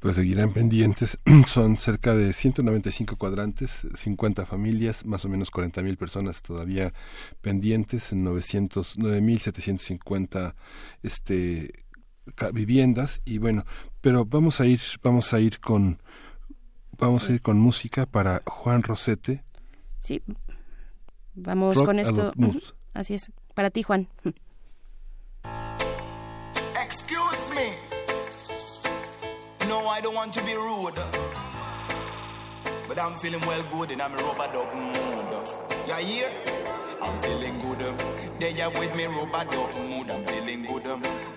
Pues 0.00 0.16
seguirán 0.16 0.52
pendientes. 0.52 1.18
Son 1.46 1.78
cerca 1.78 2.14
de 2.14 2.34
195 2.34 3.16
cuadrantes, 3.16 3.88
50 3.94 4.44
familias, 4.44 5.06
más 5.06 5.24
o 5.24 5.30
menos 5.30 5.50
40 5.50 5.82
mil 5.82 5.96
personas 5.96 6.42
todavía 6.42 6.92
pendientes, 7.40 8.12
900, 8.12 8.98
9.750 8.98 10.54
este, 11.02 11.72
viviendas 12.52 13.20
y 13.24 13.38
bueno, 13.38 13.64
pero 14.00 14.24
vamos 14.24 14.60
a 14.60 14.66
ir, 14.66 14.80
vamos 15.02 15.32
a 15.32 15.40
ir 15.40 15.60
con, 15.60 16.00
vamos 16.98 17.24
sí. 17.24 17.32
a 17.32 17.34
ir 17.36 17.42
con 17.42 17.58
música 17.58 18.06
para 18.06 18.42
Juan 18.46 18.82
Rosete. 18.82 19.44
Sí, 20.00 20.22
vamos 21.34 21.76
Rock 21.76 21.86
con 21.86 21.98
esto. 21.98 22.32
Así 22.94 23.14
es, 23.14 23.32
para 23.54 23.70
ti, 23.70 23.82
Juan. 23.82 24.08
Excuse 26.82 27.50
me. 27.54 27.74
No, 29.68 29.86
I 29.88 30.00
don't 30.00 30.14
want 30.14 30.32
to 30.32 30.40
be 30.42 30.54
rude. 30.54 30.98
But 32.88 32.98
I'm 32.98 33.12
feeling 33.20 33.44
well 33.46 33.62
good 33.70 33.90
and 33.90 34.00
I'm 34.00 34.14
a 34.14 34.16
rubber 34.16 34.48
dog 34.52 34.74
mood. 34.74 35.48
You 35.86 35.94
hear? 35.94 36.28
I'm 37.00 37.18
feeling 37.20 37.58
good. 37.60 37.78
They 38.40 38.60
are 38.60 38.70
with 38.70 38.94
me, 38.96 39.06
rubber 39.06 39.44
dog 39.50 39.74
mood. 39.90 40.10
I'm 40.10 40.24
feeling 40.26 40.62
good. 40.64 40.84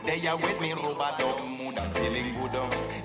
They 0.06 0.28
are 0.28 0.38
with 0.38 0.60
me, 0.62 0.74
rubber 0.74 1.12
dog 1.20 1.44
mood. 1.48 1.78
I'm 1.78 1.92
feeling 1.92 2.34
good. 2.34 2.56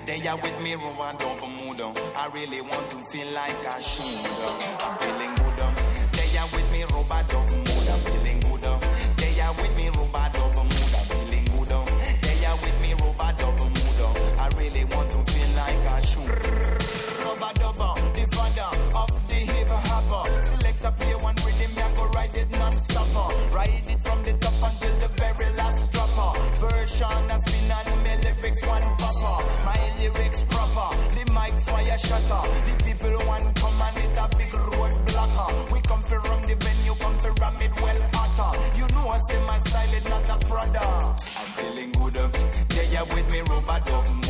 They 0.05 0.27
are 0.27 0.37
with 0.37 0.61
me, 0.61 0.75
rubber 0.75 1.17
dog 1.17 1.41
mood. 1.41 1.81
I 2.15 2.29
really 2.33 2.61
want 2.61 2.89
to 2.91 2.97
feel 3.11 3.27
like 3.33 3.65
I 3.65 3.81
should. 3.81 4.25
I'm 4.81 4.97
feeling 4.97 5.35
good. 5.35 5.59
They 6.13 6.37
are 6.37 6.49
with 6.51 6.71
me, 6.71 6.83
rubber 6.83 7.23
dog 7.29 7.49
mood. 7.51 7.87
I'm 7.89 8.01
feeling 8.01 8.39
good. 8.41 8.61
They 9.17 9.39
are 9.41 9.53
with 9.53 9.75
me, 9.77 9.89
rubber 9.89 10.29
dog 10.33 10.46
it 23.89 24.01
from 24.01 24.23
the 24.23 24.33
top 24.39 24.71
until 24.71 24.93
the 24.99 25.09
very 25.17 25.49
last. 25.55 25.91
Version 26.61 27.27
lyrics 28.23 28.65
one. 28.67 28.83
My 29.65 29.77
lyrics 29.99 30.43
proper, 30.43 30.95
the 31.15 31.23
mic 31.31 31.53
fire 31.61 31.97
shutter. 31.97 32.43
The 32.65 32.83
people 32.83 33.17
come 33.55 33.81
and 33.81 34.17
a 34.17 34.27
big. 34.37 34.53
We 35.71 35.79
come 35.81 36.01
for 36.01 36.19
rum 36.19 36.41
the 36.43 36.55
venue, 36.55 36.95
come 36.95 37.17
hotter. 38.13 38.57
You 38.77 38.87
know 38.93 39.09
I 39.09 39.19
say 39.29 39.39
my 39.45 39.57
style 39.59 39.93
is 39.93 40.03
not 40.09 40.29
a 40.29 40.45
frauder. 40.45 40.87
I'm 41.39 41.49
feeling 41.57 41.91
good, 41.91 42.15
yeah, 42.75 42.83
yeah, 42.91 43.03
with 43.03 43.31
me 43.31 43.41
rubber 43.41 44.26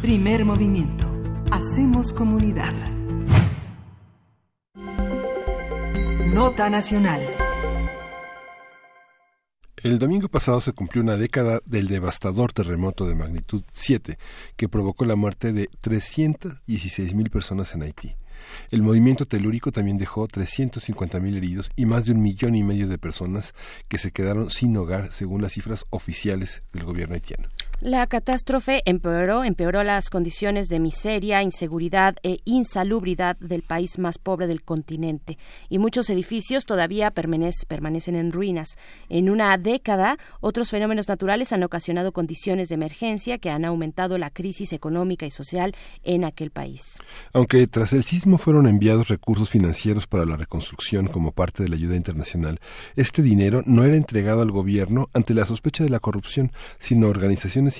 Primer 0.00 0.44
movimiento. 0.46 1.06
Hacemos 1.50 2.12
comunidad. 2.12 2.72
Nota 6.32 6.70
Nacional. 6.70 7.20
El 9.76 9.98
domingo 9.98 10.28
pasado 10.28 10.62
se 10.62 10.72
cumplió 10.72 11.02
una 11.02 11.18
década 11.18 11.60
del 11.66 11.88
devastador 11.88 12.54
terremoto 12.54 13.06
de 13.06 13.14
magnitud 13.14 13.62
7 13.72 14.16
que 14.56 14.68
provocó 14.70 15.04
la 15.04 15.16
muerte 15.16 15.52
de 15.52 15.68
316 15.82 17.12
mil 17.12 17.28
personas 17.28 17.74
en 17.74 17.82
Haití. 17.82 18.16
El 18.70 18.82
movimiento 18.82 19.26
telúrico 19.26 19.72
también 19.72 19.98
dejó 19.98 20.26
350 20.26 21.20
mil 21.20 21.36
heridos 21.36 21.70
y 21.76 21.86
más 21.86 22.06
de 22.06 22.12
un 22.12 22.22
millón 22.22 22.54
y 22.54 22.62
medio 22.62 22.88
de 22.88 22.98
personas 22.98 23.54
que 23.88 23.98
se 23.98 24.12
quedaron 24.12 24.50
sin 24.50 24.76
hogar 24.76 25.12
según 25.12 25.42
las 25.42 25.52
cifras 25.52 25.84
oficiales 25.90 26.62
del 26.72 26.84
gobierno 26.84 27.14
haitiano. 27.14 27.48
La 27.80 28.06
catástrofe 28.06 28.82
empeoró, 28.86 29.44
empeoró 29.44 29.82
las 29.82 30.08
condiciones 30.08 30.68
de 30.68 30.80
miseria, 30.80 31.42
inseguridad 31.42 32.16
e 32.22 32.38
insalubridad 32.44 33.36
del 33.40 33.62
país 33.62 33.98
más 33.98 34.16
pobre 34.16 34.46
del 34.46 34.62
continente 34.62 35.36
y 35.68 35.78
muchos 35.78 36.08
edificios 36.08 36.64
todavía 36.64 37.12
permanec- 37.12 37.66
permanecen 37.66 38.16
en 38.16 38.32
ruinas. 38.32 38.78
En 39.10 39.28
una 39.28 39.58
década, 39.58 40.16
otros 40.40 40.70
fenómenos 40.70 41.08
naturales 41.08 41.52
han 41.52 41.62
ocasionado 41.62 42.12
condiciones 42.12 42.68
de 42.68 42.76
emergencia 42.76 43.36
que 43.36 43.50
han 43.50 43.66
aumentado 43.66 44.16
la 44.16 44.30
crisis 44.30 44.72
económica 44.72 45.26
y 45.26 45.30
social 45.30 45.74
en 46.04 46.24
aquel 46.24 46.50
país. 46.50 46.98
Aunque 47.34 47.66
tras 47.66 47.92
el 47.92 48.04
sismo 48.04 48.38
fueron 48.38 48.66
enviados 48.66 49.08
recursos 49.08 49.50
financieros 49.50 50.06
para 50.06 50.24
la 50.24 50.38
reconstrucción 50.38 51.08
como 51.08 51.32
parte 51.32 51.62
de 51.62 51.68
la 51.68 51.76
ayuda 51.76 51.96
internacional, 51.96 52.60
este 52.96 53.20
dinero 53.20 53.62
no 53.66 53.84
era 53.84 53.96
entregado 53.96 54.40
al 54.40 54.52
gobierno 54.52 55.10
ante 55.12 55.34
la 55.34 55.44
sospecha 55.44 55.84
de 55.84 55.90
la 55.90 56.00
corrupción, 56.00 56.50
sino 56.78 57.08
a 57.08 57.10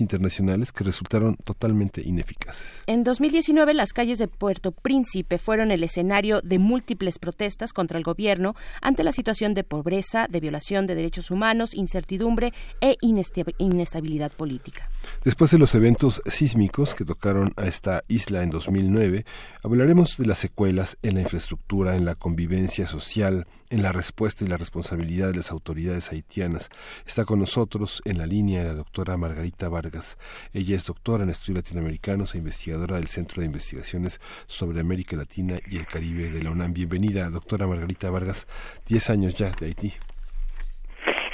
internacionales 0.00 0.72
que 0.72 0.84
resultaron 0.84 1.36
totalmente 1.36 2.02
ineficaces. 2.02 2.82
En 2.86 3.04
2019, 3.04 3.74
las 3.74 3.92
calles 3.92 4.18
de 4.18 4.28
Puerto 4.28 4.72
Príncipe 4.72 5.38
fueron 5.38 5.70
el 5.70 5.82
escenario 5.82 6.40
de 6.42 6.58
múltiples 6.58 7.18
protestas 7.18 7.72
contra 7.72 7.98
el 7.98 8.04
gobierno 8.04 8.54
ante 8.82 9.04
la 9.04 9.12
situación 9.12 9.54
de 9.54 9.64
pobreza, 9.64 10.26
de 10.28 10.40
violación 10.40 10.86
de 10.86 10.94
derechos 10.94 11.30
humanos, 11.30 11.74
incertidumbre 11.74 12.52
e 12.80 12.96
inestabilidad 13.00 14.32
política. 14.32 14.88
Después 15.24 15.50
de 15.50 15.58
los 15.58 15.74
eventos 15.74 16.22
sísmicos 16.26 16.94
que 16.94 17.04
tocaron 17.04 17.52
a 17.56 17.66
esta 17.66 18.02
isla 18.08 18.42
en 18.42 18.50
2009, 18.50 19.24
hablaremos 19.62 20.16
de 20.16 20.26
las 20.26 20.38
secuelas 20.38 20.98
en 21.02 21.14
la 21.14 21.20
infraestructura, 21.20 21.96
en 21.96 22.04
la 22.04 22.14
convivencia 22.14 22.86
social, 22.86 23.46
en 23.74 23.82
la 23.82 23.90
respuesta 23.90 24.44
y 24.44 24.48
la 24.48 24.56
responsabilidad 24.56 25.28
de 25.28 25.34
las 25.34 25.50
autoridades 25.50 26.12
haitianas. 26.12 26.70
Está 27.04 27.24
con 27.24 27.40
nosotros 27.40 28.02
en 28.04 28.18
la 28.18 28.26
línea 28.26 28.62
la 28.62 28.72
doctora 28.72 29.16
Margarita 29.16 29.68
Vargas. 29.68 30.16
Ella 30.52 30.76
es 30.76 30.86
doctora 30.86 31.24
en 31.24 31.30
estudios 31.30 31.64
latinoamericanos 31.64 32.34
e 32.34 32.38
investigadora 32.38 32.96
del 32.96 33.08
Centro 33.08 33.40
de 33.40 33.46
Investigaciones 33.46 34.20
sobre 34.46 34.78
América 34.78 35.16
Latina 35.16 35.58
y 35.68 35.78
el 35.78 35.86
Caribe 35.86 36.30
de 36.30 36.44
la 36.44 36.52
UNAM. 36.52 36.72
Bienvenida, 36.72 37.28
doctora 37.30 37.66
Margarita 37.66 38.10
Vargas. 38.10 38.46
Diez 38.86 39.10
años 39.10 39.34
ya 39.34 39.50
de 39.50 39.66
Haití. 39.66 39.92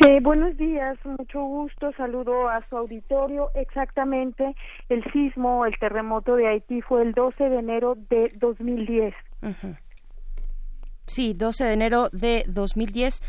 Eh, 0.09 0.21
buenos 0.23 0.57
días, 0.57 0.97
mucho 1.05 1.43
gusto, 1.43 1.93
saludo 1.93 2.49
a 2.49 2.67
su 2.71 2.77
auditorio. 2.79 3.51
Exactamente, 3.55 4.57
el 4.89 5.05
sismo, 5.13 5.67
el 5.67 5.79
terremoto 5.79 6.37
de 6.37 6.49
Haití 6.49 6.81
fue 6.81 7.03
el 7.03 7.13
12 7.13 7.51
de 7.51 7.59
enero 7.59 7.99
de 8.09 8.33
2010. 8.37 9.15
Ujú. 9.43 9.77
Sí, 11.11 11.35
12 11.35 11.65
de 11.65 11.73
enero 11.73 12.09
de 12.13 12.45
2010. 12.47 13.21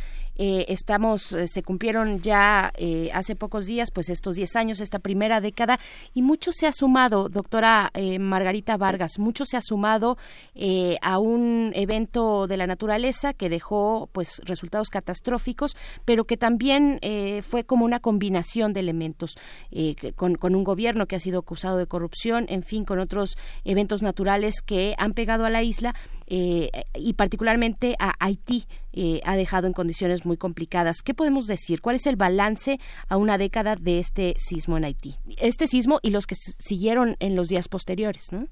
Eh, 0.43 0.65
estamos, 0.69 1.33
eh, 1.33 1.45
se 1.45 1.61
cumplieron 1.61 2.19
ya 2.19 2.73
eh, 2.75 3.11
hace 3.13 3.35
pocos 3.35 3.67
días, 3.67 3.91
pues 3.91 4.09
estos 4.09 4.37
10 4.37 4.55
años, 4.55 4.81
esta 4.81 4.97
primera 4.97 5.39
década, 5.39 5.79
y 6.15 6.23
mucho 6.23 6.51
se 6.51 6.65
ha 6.65 6.71
sumado, 6.71 7.29
doctora 7.29 7.91
eh, 7.93 8.17
Margarita 8.17 8.75
Vargas, 8.75 9.19
mucho 9.19 9.45
se 9.45 9.55
ha 9.57 9.61
sumado 9.61 10.17
a 11.01 11.19
un 11.19 11.71
evento 11.75 12.47
de 12.47 12.57
la 12.57 12.65
naturaleza 12.65 13.33
que 13.33 13.49
dejó 13.49 14.09
pues 14.11 14.41
resultados 14.45 14.89
catastróficos, 14.89 15.77
pero 16.05 16.25
que 16.25 16.37
también 16.37 16.99
fue 17.43 17.63
como 17.63 17.85
una 17.85 17.99
combinación 17.99 18.73
de 18.73 18.79
elementos, 18.79 19.37
con, 20.15 20.35
con 20.35 20.55
un 20.55 20.63
gobierno 20.63 21.05
que 21.05 21.15
ha 21.15 21.19
sido 21.19 21.39
acusado 21.39 21.77
de 21.77 21.87
corrupción, 21.87 22.45
en 22.49 22.63
fin, 22.63 22.83
con 22.83 22.99
otros 22.99 23.37
eventos 23.63 24.01
naturales 24.01 24.61
que 24.61 24.95
han 24.97 25.13
pegado 25.13 25.45
a 25.45 25.49
la 25.49 25.63
isla 25.63 25.93
eh, 26.33 26.69
y 26.95 27.11
particularmente 27.11 27.97
a 27.99 28.13
Haití 28.17 28.65
eh, 28.93 29.21
ha 29.25 29.35
dejado 29.35 29.67
en 29.67 29.73
condiciones 29.73 30.25
muy 30.25 30.37
complicadas. 30.37 31.01
¿Qué 31.03 31.13
podemos 31.13 31.47
decir? 31.47 31.81
¿Cuál 31.81 31.95
es 31.95 32.07
el 32.07 32.15
balance 32.15 32.79
a 33.09 33.17
una 33.17 33.37
década 33.37 33.75
de 33.75 33.99
este 33.99 34.33
sismo 34.37 34.77
en 34.77 34.85
Haití? 34.85 35.15
Este 35.41 35.67
sismo 35.67 35.99
y 36.01 36.11
los 36.11 36.27
que 36.27 36.35
siguieron 36.35 37.15
en 37.19 37.35
los 37.35 37.47
días 37.47 37.67
posteriores, 37.67 38.31
¿no? 38.31 38.47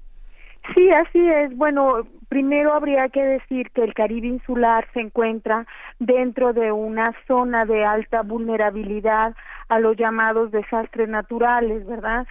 Sí, 0.74 0.90
así 0.90 1.18
es. 1.18 1.56
Bueno, 1.56 2.06
primero 2.28 2.74
habría 2.74 3.08
que 3.08 3.22
decir 3.22 3.70
que 3.70 3.82
el 3.82 3.94
Caribe 3.94 4.28
insular 4.28 4.86
se 4.92 5.00
encuentra 5.00 5.66
dentro 5.98 6.52
de 6.52 6.70
una 6.70 7.14
zona 7.26 7.64
de 7.64 7.84
alta 7.84 8.22
vulnerabilidad 8.22 9.34
a 9.68 9.80
los 9.80 9.96
llamados 9.96 10.50
desastres 10.50 11.08
naturales, 11.08 11.86
¿verdad? 11.86 12.26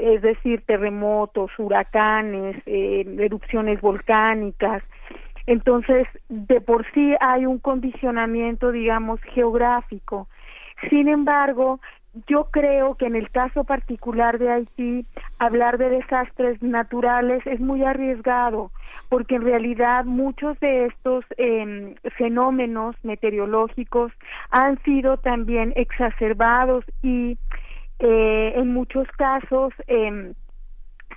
Es 0.00 0.22
decir, 0.22 0.62
terremotos, 0.66 1.50
huracanes, 1.58 2.56
eh, 2.66 3.04
erupciones 3.20 3.80
volcánicas. 3.80 4.82
Entonces, 5.46 6.06
de 6.28 6.60
por 6.60 6.86
sí 6.92 7.14
hay 7.20 7.46
un 7.46 7.58
condicionamiento, 7.58 8.72
digamos, 8.72 9.20
geográfico. 9.22 10.28
Sin 10.90 11.08
embargo, 11.08 11.80
yo 12.28 12.44
creo 12.50 12.94
que 12.94 13.06
en 13.06 13.16
el 13.16 13.30
caso 13.30 13.64
particular 13.64 14.38
de 14.38 14.50
Haití, 14.50 15.06
hablar 15.38 15.78
de 15.78 15.90
desastres 15.90 16.62
naturales 16.62 17.44
es 17.46 17.60
muy 17.60 17.82
arriesgado, 17.82 18.70
porque 19.08 19.34
en 19.34 19.42
realidad 19.42 20.04
muchos 20.04 20.58
de 20.60 20.86
estos 20.86 21.24
eh, 21.36 21.96
fenómenos 22.16 22.94
meteorológicos 23.02 24.12
han 24.50 24.80
sido 24.84 25.16
también 25.16 25.72
exacerbados 25.76 26.84
y 27.02 27.36
eh, 27.98 28.52
en 28.56 28.72
muchos 28.72 29.08
casos 29.16 29.72
eh, 29.88 30.34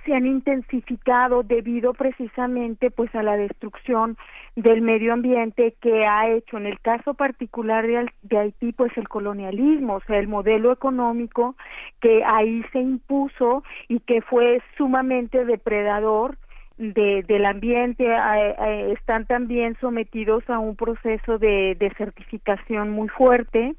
se 0.04 0.14
han 0.14 0.26
intensificado 0.26 1.42
debido 1.42 1.94
precisamente 1.94 2.90
pues 2.90 3.14
a 3.14 3.22
la 3.22 3.36
destrucción 3.36 4.16
del 4.56 4.82
medio 4.82 5.12
ambiente 5.12 5.74
que 5.80 6.06
ha 6.06 6.28
hecho 6.28 6.56
en 6.56 6.66
el 6.66 6.80
caso 6.80 7.14
particular 7.14 7.86
de, 7.86 8.10
de 8.22 8.38
Haití 8.38 8.72
pues 8.72 8.96
el 8.96 9.08
colonialismo, 9.08 9.94
o 9.94 10.00
sea, 10.00 10.18
el 10.18 10.28
modelo 10.28 10.72
económico 10.72 11.56
que 12.00 12.24
ahí 12.24 12.64
se 12.72 12.80
impuso 12.80 13.62
y 13.88 14.00
que 14.00 14.22
fue 14.22 14.60
sumamente 14.76 15.44
depredador 15.44 16.36
de, 16.78 17.24
del 17.26 17.44
ambiente. 17.44 18.06
Eh, 18.06 18.92
están 18.98 19.26
también 19.26 19.76
sometidos 19.80 20.48
a 20.48 20.58
un 20.58 20.76
proceso 20.76 21.38
de 21.38 21.76
desertificación 21.78 22.90
muy 22.90 23.08
fuerte 23.08 23.74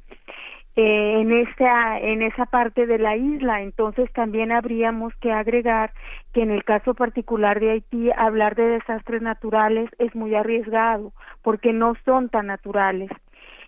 eh, 0.75 1.21
en 1.21 1.31
esa 1.31 1.99
en 1.99 2.21
esa 2.21 2.45
parte 2.45 2.85
de 2.85 2.99
la 2.99 3.15
isla. 3.17 3.61
Entonces 3.61 4.11
también 4.13 4.51
habríamos 4.51 5.13
que 5.15 5.31
agregar 5.31 5.91
que 6.33 6.41
en 6.41 6.51
el 6.51 6.63
caso 6.63 6.93
particular 6.93 7.59
de 7.59 7.71
Haití 7.71 8.11
hablar 8.15 8.55
de 8.55 8.63
desastres 8.63 9.21
naturales 9.21 9.89
es 9.97 10.13
muy 10.15 10.35
arriesgado 10.35 11.11
porque 11.41 11.73
no 11.73 11.95
son 12.05 12.29
tan 12.29 12.47
naturales. 12.47 13.09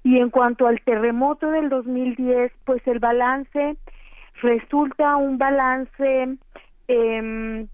Y 0.03 0.17
en 0.17 0.29
cuanto 0.29 0.67
al 0.67 0.81
terremoto 0.81 1.49
del 1.51 1.69
2010 1.69 2.51
pues 2.65 2.85
el 2.87 2.99
balance 2.99 3.75
resulta 4.41 5.17
un 5.17 5.37
balance 5.37 6.37
eh, 6.87 7.67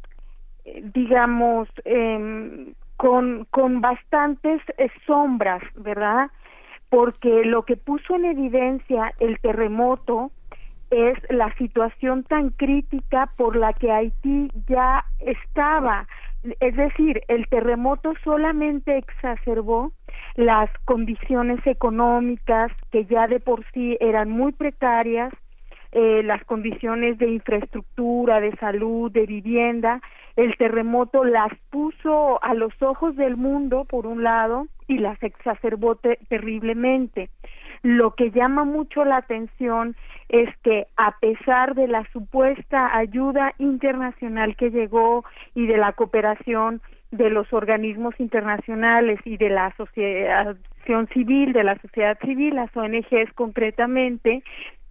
digamos 0.94 1.70
em, 1.86 2.74
con 2.98 3.46
con 3.52 3.82
bastantes 3.82 4.62
eh, 4.78 4.90
sombras 5.06 5.62
verdad 5.76 6.30
porque 6.90 7.44
lo 7.46 7.64
que 7.64 7.78
puso 7.78 8.16
en 8.16 8.26
evidencia 8.26 9.14
el 9.20 9.40
terremoto 9.40 10.32
es 10.90 11.18
la 11.30 11.54
situación 11.58 12.24
tan 12.24 12.50
crítica 12.52 13.32
por 13.36 13.56
la 13.56 13.74
que 13.74 13.92
Haití 13.92 14.48
ya 14.68 15.04
estaba. 15.20 16.08
Es 16.60 16.76
decir, 16.78 17.22
el 17.28 17.48
terremoto 17.50 18.14
solamente 18.24 18.98
exacerbó 18.98 19.92
las 20.36 20.70
condiciones 20.86 21.60
económicas 21.66 22.72
que 22.92 23.06
ya 23.06 23.28
de 23.28 23.40
por 23.40 23.66
sí 23.74 23.98
eran 24.00 24.30
muy 24.30 24.54
precarias, 24.54 25.34
eh, 25.92 26.22
las 26.24 26.44
condiciones 26.46 27.18
de 27.18 27.30
infraestructura, 27.30 28.40
de 28.40 28.56
salud, 28.58 29.12
de 29.12 29.26
vivienda. 29.26 30.02
El 30.38 30.56
terremoto 30.56 31.26
las 31.26 31.52
puso 31.72 32.42
a 32.44 32.54
los 32.54 32.72
ojos 32.82 33.16
del 33.16 33.36
mundo, 33.36 33.86
por 33.86 34.06
un 34.06 34.24
lado, 34.24 34.68
y 34.88 35.00
las 35.00 35.22
exacerbó 35.24 35.96
te- 35.96 36.20
terriblemente. 36.30 37.30
Lo 37.82 38.12
que 38.12 38.32
llama 38.32 38.64
mucho 38.64 39.04
la 39.04 39.18
atención 39.18 39.96
es 40.30 40.50
que 40.64 40.88
a 40.96 41.18
pesar 41.20 41.74
de 41.76 41.88
la 41.88 42.06
supuesta 42.14 42.96
ayuda 42.96 43.54
internacional 43.58 44.56
que 44.56 44.70
llegó 44.70 45.26
y 45.56 45.66
de 45.68 45.78
la 45.78 45.94
cooperación 45.94 46.82
de 47.12 47.30
los 47.30 47.52
organismos 47.54 48.14
internacionales 48.20 49.20
y 49.26 49.38
de 49.38 49.50
la 49.50 49.68
asociación 49.68 51.08
civil, 51.14 51.54
de 51.54 51.64
la 51.64 51.80
sociedad 51.80 52.18
civil, 52.20 52.56
las 52.56 52.76
ONGs 52.76 53.34
concretamente, 53.34 54.44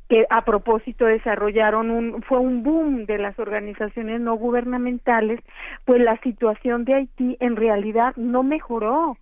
que 0.09 0.27
a 0.31 0.45
propósito 0.45 1.05
desarrollaron 1.05 1.91
un 1.91 2.23
fue 2.23 2.39
un 2.39 2.63
boom 2.63 3.07
de 3.07 3.19
las 3.19 3.39
organizaciones 3.39 4.21
no 4.21 4.35
gubernamentales, 4.37 5.41
pues 5.85 6.01
la 6.01 6.17
situación 6.21 6.85
de 6.85 6.95
Haití 6.95 7.37
en 7.41 7.57
realidad 7.57 8.15
no 8.17 8.43
mejoró, 8.43 9.17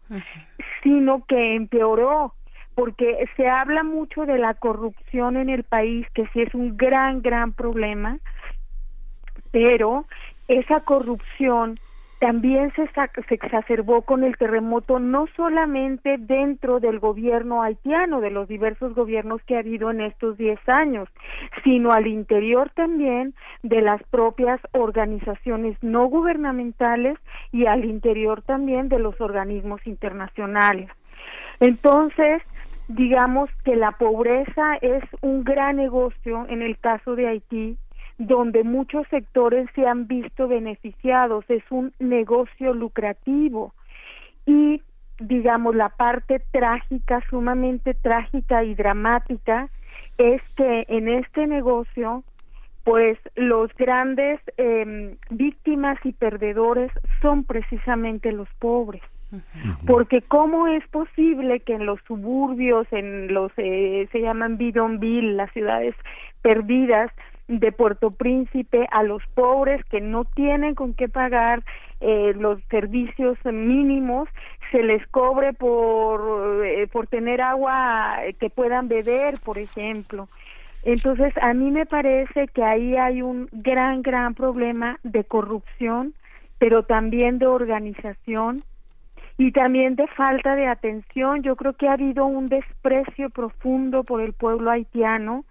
sino 0.82 1.24
que 1.26 1.54
empeoró 1.54 2.34
porque 2.74 3.24
se 3.36 3.48
habla 3.48 3.82
mucho 3.82 4.26
de 4.26 4.36
la 4.36 4.54
corrupción 4.54 5.36
en 5.36 5.48
el 5.48 5.62
país, 5.62 6.06
que 6.12 6.26
sí 6.32 6.42
es 6.42 6.54
un 6.54 6.76
gran, 6.76 7.22
gran 7.22 7.52
problema, 7.52 8.18
pero 9.52 10.06
esa 10.48 10.80
corrupción 10.80 11.76
también 12.24 12.72
se, 12.74 12.88
se, 13.28 13.34
exacerbó 13.34 14.00
con 14.00 14.24
el 14.24 14.38
terremoto 14.38 14.98
no 14.98 15.26
solamente 15.36 16.16
dentro 16.18 16.80
del 16.80 16.98
gobierno 16.98 17.62
haitiano, 17.62 18.22
de 18.22 18.30
los 18.30 18.48
diversos 18.48 18.94
gobiernos 18.94 19.42
que 19.42 19.56
ha 19.56 19.58
habido 19.58 19.90
en 19.90 20.00
estos 20.00 20.38
10 20.38 20.58
años, 20.66 21.06
sino 21.64 21.92
al 21.92 22.06
interior 22.06 22.70
también 22.70 23.34
de 23.62 23.82
las 23.82 24.02
propias 24.04 24.58
organizaciones 24.72 25.76
no 25.82 26.06
gubernamentales 26.06 27.18
y 27.52 27.66
al 27.66 27.84
interior 27.84 28.40
también 28.40 28.88
de 28.88 29.00
los 29.00 29.20
organismos 29.20 29.86
internacionales. 29.86 30.88
Entonces, 31.60 32.40
digamos 32.88 33.50
que 33.66 33.76
la 33.76 33.92
pobreza 33.92 34.76
es 34.80 35.04
un 35.20 35.44
gran 35.44 35.76
negocio 35.76 36.46
en 36.48 36.62
el 36.62 36.78
caso 36.78 37.16
de 37.16 37.28
Haití 37.28 37.76
donde 38.18 38.64
muchos 38.64 39.06
sectores 39.08 39.68
se 39.74 39.86
han 39.86 40.06
visto 40.06 40.48
beneficiados, 40.48 41.44
es 41.48 41.62
un 41.70 41.92
negocio 41.98 42.72
lucrativo. 42.74 43.74
Y 44.46 44.82
digamos 45.18 45.74
la 45.74 45.90
parte 45.90 46.42
trágica, 46.50 47.22
sumamente 47.30 47.94
trágica 47.94 48.64
y 48.64 48.74
dramática 48.74 49.68
es 50.18 50.42
que 50.54 50.84
en 50.88 51.08
este 51.08 51.46
negocio 51.46 52.24
pues 52.84 53.18
los 53.34 53.74
grandes 53.76 54.40
eh, 54.58 55.16
víctimas 55.30 55.98
y 56.04 56.12
perdedores 56.12 56.92
son 57.22 57.44
precisamente 57.44 58.30
los 58.30 58.48
pobres. 58.58 59.02
Porque 59.86 60.22
cómo 60.22 60.68
es 60.68 60.86
posible 60.88 61.58
que 61.60 61.74
en 61.74 61.86
los 61.86 61.98
suburbios, 62.06 62.86
en 62.92 63.34
los 63.34 63.50
eh, 63.56 64.06
se 64.12 64.20
llaman 64.20 64.58
bidonville, 64.58 65.32
las 65.32 65.50
ciudades 65.52 65.96
perdidas, 66.42 67.10
de 67.48 67.72
Puerto 67.72 68.10
Príncipe 68.10 68.86
a 68.90 69.02
los 69.02 69.22
pobres 69.34 69.84
que 69.86 70.00
no 70.00 70.24
tienen 70.24 70.74
con 70.74 70.94
qué 70.94 71.08
pagar 71.08 71.62
eh, 72.00 72.32
los 72.34 72.58
servicios 72.70 73.38
mínimos 73.44 74.28
se 74.70 74.82
les 74.82 75.06
cobre 75.08 75.52
por 75.52 76.64
eh, 76.64 76.86
por 76.88 77.06
tener 77.06 77.42
agua 77.42 78.16
que 78.40 78.48
puedan 78.50 78.88
beber 78.88 79.38
por 79.44 79.58
ejemplo. 79.58 80.28
Entonces 80.82 81.34
a 81.40 81.52
mí 81.54 81.70
me 81.70 81.86
parece 81.86 82.48
que 82.48 82.62
ahí 82.62 82.96
hay 82.96 83.22
un 83.22 83.48
gran 83.52 84.02
gran 84.02 84.34
problema 84.34 84.98
de 85.02 85.24
corrupción 85.24 86.14
pero 86.58 86.84
también 86.84 87.38
de 87.38 87.46
organización 87.46 88.60
y 89.36 89.50
también 89.50 89.96
de 89.96 90.06
falta 90.06 90.54
de 90.54 90.66
atención. 90.66 91.42
Yo 91.42 91.56
creo 91.56 91.74
que 91.74 91.88
ha 91.88 91.92
habido 91.92 92.24
un 92.24 92.46
desprecio 92.46 93.30
profundo 93.30 94.04
por 94.04 94.20
el 94.20 94.32
pueblo 94.32 94.70
haitiano 94.70 95.44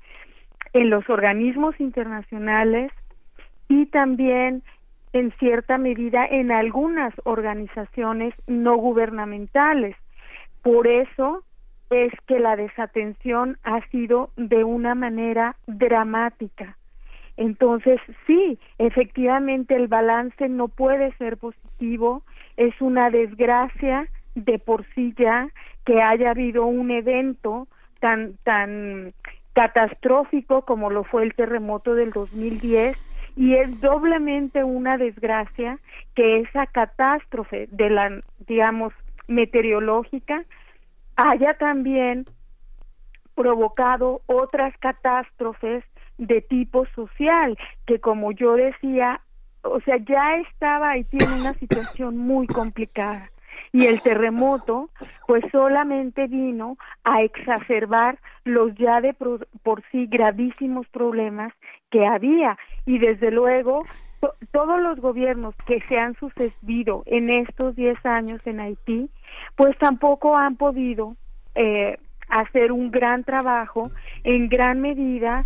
en 0.74 0.90
los 0.90 1.10
organismos 1.10 1.80
internacionales 1.80 2.92
y 3.70 3.86
también 3.88 4.64
en 5.14 5.32
cierta 5.34 5.78
medida 5.78 6.26
en 6.26 6.52
algunas 6.52 7.14
organizaciones 7.24 8.34
no 8.48 8.76
gubernamentales. 8.78 9.96
Por 10.64 10.88
eso 10.88 11.44
es 11.92 12.12
que 12.28 12.40
la 12.40 12.56
desatención 12.56 13.58
ha 13.64 13.82
sido 13.90 14.32
de 14.36 14.64
una 14.64 14.96
manera 14.96 15.56
dramática. 15.68 16.78
Entonces, 17.38 18.00
sí, 18.28 18.60
efectivamente 18.78 19.76
el 19.76 19.88
balance 19.88 20.50
no 20.50 20.68
puede 20.68 21.12
ser 21.18 21.38
positivo, 21.38 22.24
es 22.58 22.80
una 22.82 23.10
desgracia 23.10 24.08
de 24.36 24.60
por 24.60 24.86
sí 24.94 25.14
ya 25.18 25.48
que 25.86 26.02
haya 26.02 26.32
habido 26.32 26.66
un 26.66 26.92
evento 26.92 27.68
tan 28.00 28.34
tan 28.44 29.14
catastrófico 29.54 30.64
como 30.64 30.90
lo 30.90 31.04
fue 31.04 31.24
el 31.24 31.34
terremoto 31.34 31.96
del 31.96 32.12
2010 32.12 32.98
y 33.36 33.56
es 33.56 33.80
doblemente 33.82 34.64
una 34.64 34.98
desgracia 34.98 35.80
que 36.16 36.40
esa 36.40 36.68
catástrofe 36.68 37.68
de 37.72 37.90
la 37.90 38.22
digamos 38.48 38.94
meteorológica 39.28 40.44
haya 41.16 41.54
también 41.56 42.26
provocado 43.36 44.22
otras 44.28 44.76
catástrofes 44.78 45.84
de 46.18 46.42
tipo 46.42 46.86
social 46.96 47.58
que 47.86 48.00
como 48.00 48.32
yo 48.32 48.56
decía 48.56 49.22
o 49.64 49.80
sea 49.82 49.98
ya 49.98 50.38
estaba 50.38 50.98
y 50.98 51.04
tiene 51.06 51.34
una 51.42 51.54
situación 51.56 52.18
muy 52.18 52.48
complicada 52.48 53.30
y 53.74 53.88
el 53.88 54.02
terremoto 54.02 54.92
pues 55.28 55.44
solamente 55.52 56.28
vino 56.28 56.78
a 57.04 57.24
exacerbar 57.24 58.20
los 58.46 58.74
ya 58.76 59.02
de 59.02 59.14
por, 59.14 59.48
sí 59.92 60.06
gravísimos 60.06 60.88
problemas 60.90 61.52
que 61.90 62.06
había. 62.06 62.58
Y 62.86 63.00
desde 63.00 63.32
luego 63.32 63.84
todos 64.52 64.80
los 64.80 65.00
gobiernos 65.00 65.56
que 65.66 65.82
se 65.90 65.98
han 65.98 66.16
sucedido 66.16 67.04
en 67.08 67.30
estos 67.30 67.76
10 67.76 68.06
años 68.06 68.40
en 68.46 68.62
Haití 68.62 69.10
pues 69.58 69.78
tampoco 69.78 70.38
han 70.38 70.56
podido 70.56 71.18
eh, 71.56 71.98
hacer 72.30 72.72
un 72.72 72.90
gran 72.90 73.24
trabajo 73.26 73.92
en 74.24 74.48
gran 74.48 74.80
medida 74.80 75.46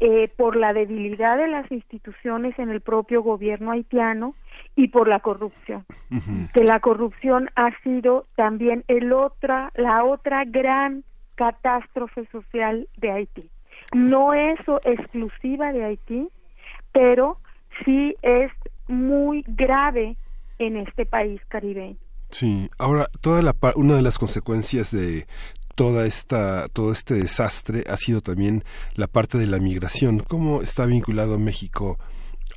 eh, 0.00 0.28
por 0.36 0.56
la 0.56 0.72
debilidad 0.72 1.38
de 1.38 1.48
las 1.48 1.70
instituciones 1.72 2.58
en 2.58 2.70
el 2.70 2.80
propio 2.80 3.22
gobierno 3.22 3.70
haitiano 3.70 4.34
y 4.78 4.86
por 4.86 5.08
la 5.08 5.18
corrupción. 5.18 5.84
Que 6.54 6.62
la 6.62 6.78
corrupción 6.78 7.50
ha 7.56 7.76
sido 7.82 8.26
también 8.36 8.84
el 8.86 9.12
otra, 9.12 9.72
la 9.74 10.04
otra 10.04 10.44
gran 10.44 11.02
catástrofe 11.34 12.26
social 12.30 12.88
de 12.96 13.10
Haití. 13.10 13.50
No 13.92 14.34
es 14.34 14.56
exclusiva 14.84 15.72
de 15.72 15.84
Haití, 15.84 16.28
pero 16.92 17.38
sí 17.84 18.14
es 18.22 18.52
muy 18.86 19.44
grave 19.48 20.16
en 20.60 20.76
este 20.76 21.06
país 21.06 21.40
caribeño. 21.48 21.98
Sí, 22.30 22.70
ahora 22.78 23.06
toda 23.20 23.42
la 23.42 23.56
una 23.74 23.96
de 23.96 24.02
las 24.02 24.16
consecuencias 24.16 24.92
de 24.92 25.26
toda 25.74 26.06
esta 26.06 26.68
todo 26.68 26.92
este 26.92 27.14
desastre 27.14 27.82
ha 27.88 27.96
sido 27.96 28.20
también 28.20 28.62
la 28.94 29.08
parte 29.08 29.38
de 29.38 29.46
la 29.46 29.58
migración. 29.58 30.20
¿Cómo 30.20 30.62
está 30.62 30.86
vinculado 30.86 31.36
México 31.36 31.98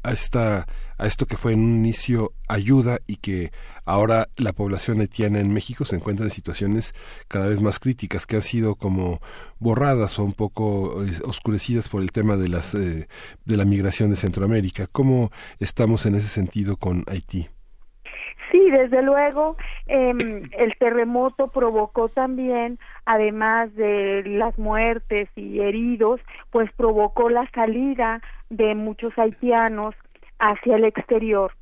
a 0.03 0.11
esta 0.11 0.67
a 1.01 1.07
esto 1.07 1.25
que 1.25 1.35
fue 1.35 1.53
en 1.53 1.61
un 1.61 1.75
inicio 1.77 2.31
ayuda 2.47 2.99
y 3.07 3.17
que 3.17 3.49
ahora 3.85 4.27
la 4.37 4.53
población 4.53 4.99
haitiana 4.99 5.39
en 5.39 5.51
México 5.51 5.83
se 5.83 5.95
encuentra 5.95 6.25
en 6.25 6.29
situaciones 6.29 6.93
cada 7.27 7.49
vez 7.49 7.59
más 7.59 7.79
críticas 7.79 8.27
que 8.27 8.35
han 8.35 8.43
sido 8.43 8.75
como 8.75 9.19
borradas 9.59 10.19
o 10.19 10.23
un 10.23 10.33
poco 10.33 11.03
eh, 11.03 11.09
oscurecidas 11.25 11.89
por 11.89 12.03
el 12.03 12.11
tema 12.11 12.37
de 12.37 12.49
las 12.49 12.75
eh, 12.75 13.07
de 13.45 13.57
la 13.57 13.65
migración 13.65 14.11
de 14.11 14.15
Centroamérica. 14.15 14.85
¿Cómo 14.91 15.31
estamos 15.59 16.05
en 16.05 16.15
ese 16.15 16.27
sentido 16.27 16.77
con 16.77 17.03
Haití? 17.07 17.49
Sí, 18.51 18.69
desde 18.69 19.01
luego, 19.01 19.57
eh, 19.87 20.13
el 20.59 20.75
terremoto 20.77 21.47
provocó 21.47 22.09
también, 22.09 22.77
además 23.05 23.73
de 23.75 24.21
las 24.25 24.55
muertes 24.59 25.29
y 25.35 25.61
heridos, 25.61 26.21
pues 26.51 26.71
provocó 26.73 27.29
la 27.31 27.49
salida 27.55 28.21
de 28.51 28.75
muchos 28.75 29.17
haitianos 29.17 29.95
hacia 30.41 30.75
el 30.75 30.83
exterior. 30.83 31.53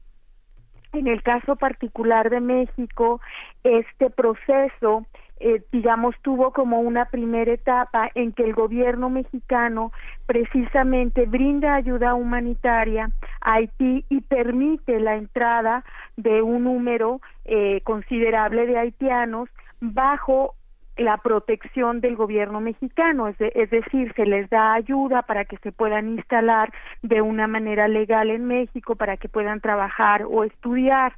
En 0.94 1.06
el 1.06 1.22
caso 1.22 1.56
particular 1.56 2.32
de 2.32 2.40
México, 2.40 3.22
este 3.64 4.10
proceso 4.10 5.06
eh, 5.42 5.64
digamos, 5.72 6.16
tuvo 6.22 6.52
como 6.52 6.82
una 6.82 7.06
primera 7.06 7.54
etapa 7.54 8.10
en 8.14 8.34
que 8.34 8.44
el 8.44 8.54
gobierno 8.54 9.10
mexicano 9.10 9.94
precisamente 10.26 11.28
brinda 11.28 11.76
ayuda 11.76 12.14
humanitaria 12.14 13.10
a 13.40 13.54
Haití 13.54 14.04
y 14.10 14.20
permite 14.20 15.00
la 15.00 15.16
entrada 15.16 15.86
de 16.18 16.42
un 16.42 16.66
número 16.66 17.22
eh, 17.46 17.80
considerable 17.86 18.66
de 18.66 18.80
haitianos 18.80 19.48
bajo 19.80 20.56
la 21.00 21.18
protección 21.18 22.02
del 22.02 22.16
gobierno 22.16 22.60
mexicano, 22.62 23.28
es, 23.28 23.36
es, 23.40 23.70
decir, 23.70 24.14
se 24.16 24.26
les 24.26 24.50
da 24.50 24.74
ayuda 24.74 25.22
para 25.24 25.46
que 25.46 25.58
se 25.58 25.72
puedan 25.72 26.10
instalar 26.10 26.72
de 27.02 27.22
una 27.22 27.48
manera 27.48 27.88
legal 27.88 28.30
en 28.30 28.46
México, 28.46 28.96
para 28.96 29.18
que 29.18 29.30
puedan 29.30 29.62
trabajar 29.62 30.24
o 30.30 30.44
estudiar. 30.44 31.14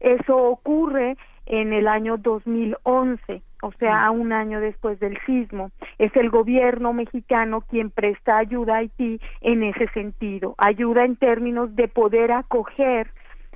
Eso 0.00 0.36
ocurre 0.36 1.16
en 1.46 1.72
el 1.72 1.88
año 1.88 2.16
2011, 2.18 3.42
o 3.62 3.72
sea, 3.72 4.10
un 4.10 4.32
año 4.32 4.60
después 4.60 4.98
del 5.00 5.18
sismo. 5.26 5.70
Es 5.98 6.14
el 6.16 6.30
gobierno 6.30 6.92
mexicano 6.92 7.62
quien 7.62 7.90
presta 7.90 8.38
ayuda 8.38 8.74
a 8.74 8.78
Haití 8.78 9.20
en 9.40 9.62
ese 9.62 9.88
sentido, 9.88 10.54
ayuda 10.58 11.04
en 11.04 11.16
términos 11.16 11.74
de 11.74 11.88
poder 11.88 12.32
acoger 12.32 13.10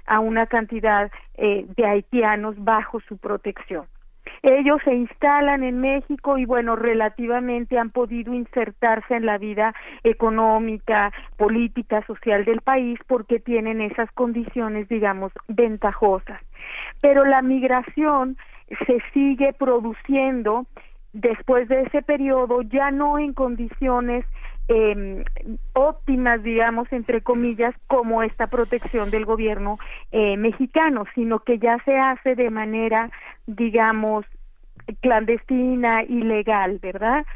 a 0.07 0.19
una 0.19 0.47
cantidad 0.47 1.11
eh, 1.35 1.67
de 1.77 1.87
haitianos 1.87 2.57
bajo 2.59 3.01
su 3.01 3.19
protección. 3.19 3.87
Ellos 4.43 4.81
se 4.85 4.95
instalan 4.95 5.63
en 5.63 5.81
México 5.81 6.39
y 6.39 6.47
bueno, 6.47 6.77
relativamente 6.77 7.79
han 7.79 7.91
podido 7.91 8.33
insertarse 8.33 9.15
en 9.15 9.27
la 9.27 9.39
vida 9.39 9.75
económica, 10.03 11.13
política, 11.37 12.05
social 12.07 12.45
del 12.45 12.63
país 12.63 12.99
porque 13.07 13.39
tienen 13.39 13.81
esas 13.81 14.11
condiciones, 14.13 14.89
digamos, 14.89 15.33
ventajosas. 15.49 16.41
Pero 17.03 17.25
la 17.25 17.43
migración 17.43 18.37
se 18.87 19.03
sigue 19.13 19.53
produciendo 19.53 20.67
después 21.13 21.69
de 21.69 21.83
ese 21.83 22.03
periodo 22.03 22.63
ya 22.63 22.91
no 22.91 23.19
en 23.19 23.35
condiciones 23.35 24.25
eh, 24.73 25.25
óptimas, 25.73 26.45
digamos, 26.45 26.93
entre 26.93 27.23
comillas, 27.23 27.75
como 27.89 28.23
esta 28.23 28.47
protección 28.47 29.11
del 29.11 29.25
gobierno 29.25 29.79
eh, 30.13 30.37
mexicano, 30.37 31.07
sino 31.17 31.41
que 31.41 31.59
ya 31.59 31.79
se 31.85 31.99
hace 31.99 32.37
de 32.37 32.51
manera, 32.51 33.11
digamos, 33.49 34.25
clandestina, 35.01 36.05
ilegal, 36.05 36.79
¿verdad? 36.81 37.27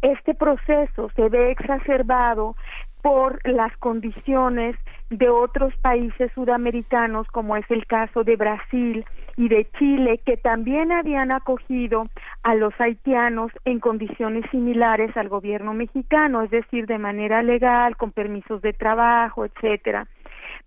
Este 0.00 0.32
proceso 0.34 1.10
se 1.14 1.28
ve 1.28 1.44
exacerbado 1.50 2.56
por 3.02 3.46
las 3.46 3.76
condiciones 3.76 4.74
de 5.10 5.28
otros 5.28 5.74
países 5.76 6.32
sudamericanos, 6.34 7.26
como 7.28 7.56
es 7.56 7.64
el 7.70 7.86
caso 7.86 8.24
de 8.24 8.36
Brasil 8.36 9.04
y 9.36 9.48
de 9.48 9.68
Chile, 9.78 10.20
que 10.24 10.36
también 10.36 10.92
habían 10.92 11.30
acogido 11.30 12.04
a 12.42 12.54
los 12.54 12.72
haitianos 12.80 13.52
en 13.64 13.80
condiciones 13.80 14.44
similares 14.50 15.16
al 15.16 15.28
gobierno 15.28 15.74
mexicano, 15.74 16.42
es 16.42 16.50
decir, 16.50 16.86
de 16.86 16.98
manera 16.98 17.42
legal, 17.42 17.96
con 17.96 18.10
permisos 18.10 18.62
de 18.62 18.72
trabajo, 18.72 19.44
etcétera 19.44 20.06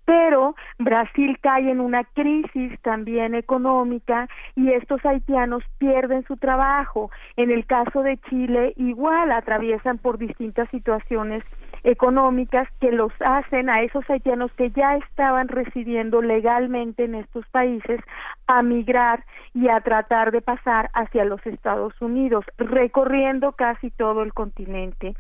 pero 0.10 0.56
Brasil 0.80 1.38
cae 1.40 1.70
en 1.70 1.80
una 1.80 2.04
crisis 2.04 2.80
también 2.82 3.36
económica 3.36 4.28
y 4.56 4.72
estos 4.72 5.06
haitianos 5.06 5.64
pierden 5.78 6.24
su 6.26 6.36
trabajo. 6.38 7.12
En 7.38 7.52
el 7.52 7.68
caso 7.68 8.02
de 8.02 8.18
Chile, 8.30 8.74
igual 8.76 9.32
atraviesan 9.32 10.00
por 10.00 10.18
distintas 10.18 10.68
situaciones 10.72 11.44
económicas 11.84 12.68
que 12.80 12.92
los 12.92 13.12
hacen 13.20 13.70
a 13.70 13.82
esos 13.82 14.08
haitianos 14.10 14.52
que 14.54 14.72
ya 14.72 14.96
estaban 14.98 15.48
residiendo 15.48 16.22
legalmente 16.22 17.06
en 17.06 17.16
estos 17.16 17.48
países 17.50 18.02
a 18.48 18.62
migrar 18.62 19.24
y 19.54 19.70
a 19.70 19.82
tratar 19.82 20.32
de 20.32 20.42
pasar 20.42 20.90
hacia 20.94 21.26
los 21.26 21.46
Estados 21.46 21.94
Unidos, 22.02 22.46
recorriendo 22.58 23.54
casi 23.54 23.92
todo 23.92 24.24
el 24.24 24.34
continente 24.34 25.16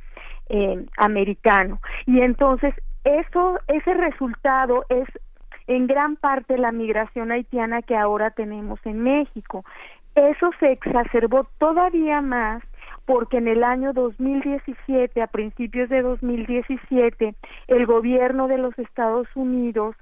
eh, 0.49 0.85
americano. 0.97 1.79
Y 2.05 2.21
entonces 2.21 2.73
eso, 3.03 3.59
ese 3.67 3.93
resultado 3.93 4.85
es 4.89 5.07
en 5.67 5.87
gran 5.87 6.15
parte 6.15 6.57
la 6.57 6.71
migración 6.71 7.31
haitiana 7.31 7.81
que 7.81 7.95
ahora 7.95 8.31
tenemos 8.31 8.79
en 8.85 9.01
México. 9.01 9.63
Eso 10.15 10.49
se 10.59 10.71
exacerbó 10.71 11.47
todavía 11.59 12.21
más 12.21 12.63
porque 13.09 13.37
en 13.37 13.47
el 13.47 13.63
año 13.63 13.91
2017, 13.91 15.19
a 15.19 15.25
principios 15.25 15.89
de 15.89 16.03
2017, 16.03 17.33
el 17.67 17.85
gobierno 17.87 18.47
de 18.47 18.59
los 18.59 18.77
Estados 18.77 19.27
Unidos 19.33 19.95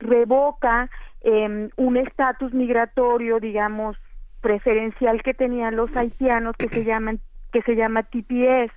revoca 0.00 0.90
eh, 1.20 1.68
un 1.76 1.96
estatus 1.96 2.52
migratorio, 2.52 3.38
digamos, 3.38 3.96
preferencial 4.40 5.22
que 5.22 5.34
tenían 5.34 5.76
los 5.76 5.96
haitianos 5.96 6.56
que 6.56 6.68
se 6.68 6.82
llaman 6.82 7.20
que 7.52 7.62
se 7.62 7.76
llama 7.76 8.02
TPS, 8.02 8.72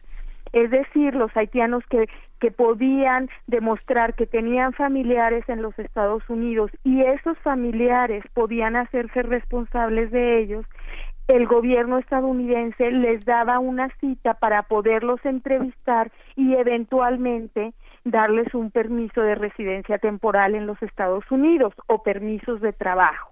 es 0.53 0.69
decir, 0.69 1.15
los 1.15 1.35
haitianos 1.35 1.83
que 1.89 2.07
que 2.41 2.51
podían 2.51 3.29
demostrar 3.45 4.15
que 4.15 4.25
tenían 4.25 4.73
familiares 4.73 5.47
en 5.47 5.61
los 5.61 5.77
Estados 5.77 6.27
Unidos 6.27 6.71
y 6.83 7.01
esos 7.01 7.37
familiares 7.39 8.23
podían 8.33 8.75
hacerse 8.75 9.21
responsables 9.21 10.09
de 10.11 10.39
ellos, 10.39 10.65
el 11.31 11.47
gobierno 11.47 11.97
estadounidense 11.97 12.91
les 12.91 13.23
daba 13.23 13.59
una 13.59 13.89
cita 13.99 14.33
para 14.33 14.63
poderlos 14.63 15.23
entrevistar 15.25 16.11
y 16.35 16.55
eventualmente 16.55 17.73
darles 18.03 18.53
un 18.53 18.69
permiso 18.69 19.21
de 19.21 19.35
residencia 19.35 19.97
temporal 19.97 20.55
en 20.55 20.65
los 20.65 20.81
Estados 20.81 21.23
Unidos 21.31 21.73
o 21.87 22.03
permisos 22.03 22.59
de 22.59 22.73
trabajo. 22.73 23.29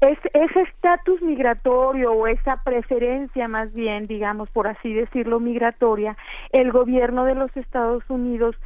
Es, 0.00 0.18
ese 0.32 0.62
estatus 0.62 1.20
migratorio 1.20 2.12
o 2.12 2.26
esa 2.28 2.62
preferencia 2.64 3.46
más 3.46 3.74
bien, 3.74 4.04
digamos, 4.04 4.48
por 4.50 4.68
así 4.68 4.94
decirlo, 4.94 5.38
migratoria, 5.38 6.16
el 6.52 6.72
gobierno 6.72 7.24
de 7.24 7.34
los 7.34 7.54
Estados 7.56 8.04
Unidos 8.08 8.56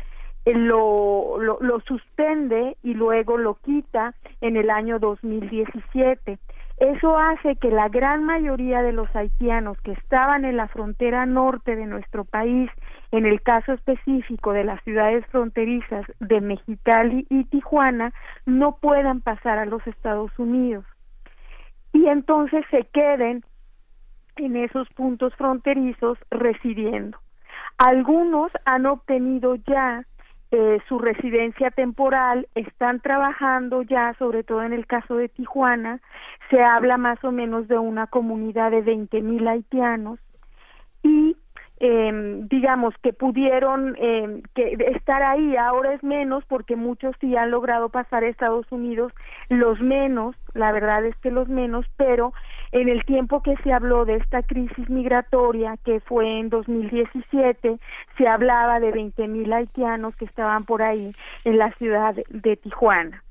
eh, 0.45 0.55
lo, 0.55 1.39
lo 1.39 1.81
suspende 1.81 2.77
y 2.83 2.95
luego 2.95 3.39
lo 3.39 3.55
quita 3.55 4.15
en 4.41 4.57
el 4.57 4.71
año 4.71 4.99
2017. 4.99 6.39
Eso 6.83 7.17
hace 7.17 7.55
que 7.57 7.71
la 7.71 7.89
gran 7.89 8.25
mayoría 8.25 8.83
de 8.83 8.93
los 8.93 9.09
haitianos 9.15 9.81
que 9.83 9.93
estaban 9.93 10.45
en 10.45 10.57
la 10.57 10.67
frontera 10.67 11.27
norte 11.27 11.77
de 11.77 11.87
nuestro 11.87 12.25
país, 12.25 12.69
en 13.13 13.25
el 13.25 13.41
caso 13.41 13.73
específico 13.73 14.53
de 14.53 14.65
las 14.65 14.83
ciudades 14.83 15.25
fronterizas 15.27 16.05
de 16.19 16.41
Mexicali 16.41 17.25
y 17.31 17.45
Tijuana, 17.45 18.13
no 18.47 18.79
puedan 18.81 19.21
pasar 19.21 19.61
a 19.61 19.65
los 19.65 19.87
Estados 19.87 20.37
Unidos 20.41 20.85
y 21.93 22.07
entonces 22.09 22.65
se 22.73 22.85
queden 22.93 23.45
en 24.37 24.57
esos 24.57 24.89
puntos 24.91 25.33
fronterizos 25.37 26.19
residiendo. 26.33 27.17
Algunos 27.79 28.51
han 28.65 28.87
obtenido 28.87 29.55
ya 29.55 30.05
eh, 30.53 30.81
su 30.87 30.99
residencia 30.99 31.71
temporal, 31.71 32.47
están 32.55 33.01
trabajando 33.01 33.81
ya, 33.81 34.15
sobre 34.19 34.45
todo 34.45 34.63
en 34.63 34.75
el 34.75 34.87
caso 34.87 35.17
de 35.17 35.31
Tijuana, 35.31 36.01
se 36.51 36.63
habla 36.63 36.99
más 36.99 37.25
o 37.25 37.33
menos 37.33 37.69
de 37.69 37.79
una 37.79 38.07
comunidad 38.07 38.71
de 38.71 38.83
veinte 38.83 39.23
mil 39.23 39.49
haitianos 39.49 40.19
y 41.03 41.37
eh, 41.81 42.13
digamos 42.51 42.95
que 43.03 43.13
pudieron 43.13 43.97
eh, 43.99 44.43
que 44.55 44.77
estar 44.95 45.23
ahí 45.23 45.57
ahora 45.57 45.95
es 45.95 46.03
menos 46.05 46.45
porque 46.45 46.77
muchos 46.77 47.17
sí 47.21 47.35
han 47.35 47.51
logrado 47.51 47.89
pasar 47.89 48.23
a 48.23 48.29
Estados 48.29 48.71
Unidos 48.71 49.13
los 49.49 49.81
menos 49.81 50.37
la 50.55 50.71
verdad 50.71 51.05
es 51.05 51.17
que 51.17 51.33
los 51.33 51.49
menos 51.49 51.85
pero 51.97 52.35
en 52.73 52.89
el 52.89 53.05
tiempo 53.05 53.43
que 53.43 53.57
se 53.59 53.73
habló 53.73 54.05
de 54.05 54.17
esta 54.17 54.43
crisis 54.43 54.89
migratoria 54.89 55.77
que 55.85 56.01
fue 56.01 56.41
en 56.41 56.49
2017 56.49 57.79
se 58.17 58.29
hablaba 58.29 58.81
de 58.81 58.91
veinte 58.91 59.29
mil 59.29 59.53
haitianos 59.53 60.17
que 60.17 60.25
estaban 60.25 60.65
por 60.65 60.83
ahí 60.83 61.13
en 61.45 61.59
la 61.59 61.71
ciudad 61.73 62.17
de 62.31 62.57
Tijuana 62.57 63.23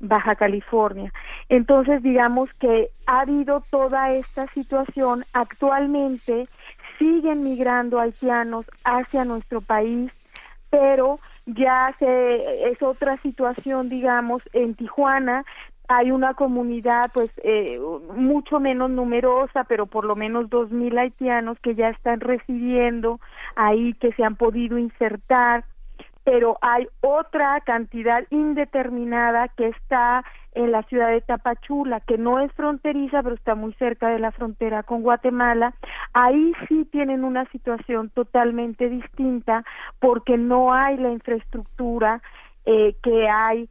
Baja 0.00 0.34
California. 0.34 1.12
Entonces, 1.50 2.02
digamos 2.02 2.48
que 2.58 2.90
ha 3.06 3.20
habido 3.20 3.62
toda 3.70 4.12
esta 4.12 4.46
situación. 4.48 5.24
Actualmente 5.34 6.48
siguen 6.98 7.44
migrando 7.44 8.00
haitianos 8.00 8.64
hacia 8.84 9.24
nuestro 9.24 9.60
país, 9.60 10.10
pero 10.70 11.20
ya 11.44 11.94
se, 11.98 12.70
es 12.70 12.82
otra 12.82 13.18
situación, 13.18 13.88
digamos, 13.88 14.42
en 14.52 14.74
Tijuana 14.74 15.44
hay 15.92 16.12
una 16.12 16.34
comunidad 16.34 17.10
pues 17.12 17.30
eh, 17.42 17.80
mucho 18.14 18.60
menos 18.60 18.90
numerosa, 18.90 19.64
pero 19.64 19.86
por 19.86 20.04
lo 20.04 20.14
menos 20.14 20.48
dos 20.48 20.70
mil 20.70 20.96
haitianos 20.96 21.58
que 21.58 21.74
ya 21.74 21.88
están 21.88 22.20
residiendo 22.20 23.18
ahí, 23.56 23.94
que 23.94 24.12
se 24.12 24.22
han 24.22 24.36
podido 24.36 24.78
insertar 24.78 25.64
pero 26.22 26.58
hay 26.60 26.86
otra 27.00 27.60
cantidad 27.62 28.22
indeterminada 28.30 29.48
que 29.48 29.68
está 29.68 30.22
en 30.52 30.70
la 30.70 30.82
ciudad 30.84 31.08
de 31.08 31.22
Tapachula, 31.22 32.00
que 32.00 32.18
no 32.18 32.38
es 32.38 32.52
fronteriza, 32.52 33.22
pero 33.22 33.34
está 33.34 33.54
muy 33.54 33.72
cerca 33.74 34.10
de 34.10 34.18
la 34.18 34.30
frontera 34.30 34.82
con 34.82 35.02
Guatemala. 35.02 35.74
Ahí 36.12 36.52
sí 36.68 36.84
tienen 36.92 37.24
una 37.24 37.46
situación 37.46 38.10
totalmente 38.10 38.88
distinta 38.88 39.64
porque 39.98 40.36
no 40.36 40.72
hay 40.72 40.98
la 40.98 41.10
infraestructura 41.10 42.22
eh, 42.66 42.94
que 43.02 43.28
hay 43.28 43.68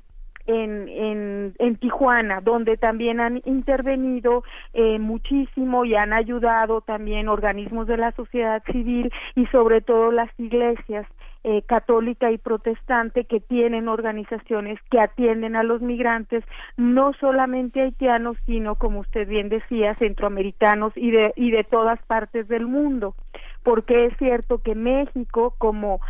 en, 0.49 1.53
en, 1.59 1.75
Tijuana, 1.77 2.41
donde 2.41 2.75
también 2.77 3.19
han 3.19 3.41
intervenido 3.45 4.43
eh, 4.73 4.97
muchísimo 4.99 5.85
y 5.85 5.95
han 5.95 6.11
ayudado 6.11 6.81
también 6.81 7.29
organismos 7.29 7.87
de 7.87 7.97
la 7.97 8.11
sociedad 8.13 8.63
civil 8.71 9.11
y 9.35 9.45
sobre 9.47 9.81
todo 9.81 10.11
las 10.11 10.29
iglesias 10.39 11.05
eh, 11.43 11.61
católica 11.61 12.31
y 12.31 12.37
protestante 12.37 13.25
que 13.25 13.39
tienen 13.39 13.87
organizaciones 13.87 14.79
que 14.89 14.99
atienden 14.99 15.55
a 15.55 15.63
los 15.63 15.81
migrantes, 15.81 16.43
no 16.75 17.13
solamente 17.13 17.81
haitianos, 17.81 18.35
sino, 18.45 18.75
como 18.75 18.99
usted 18.99 19.27
bien 19.27 19.49
decía, 19.49 19.95
centroamericanos 19.95 20.91
y 20.97 21.11
de, 21.11 21.31
y 21.35 21.51
de 21.51 21.63
todas 21.63 22.01
partes 22.07 22.47
del 22.47 22.65
mundo, 22.65 23.15
porque 23.63 24.07
es 24.07 24.17
cierto 24.17 24.61
que 24.61 24.75
México, 24.75 25.53
como 25.59 26.01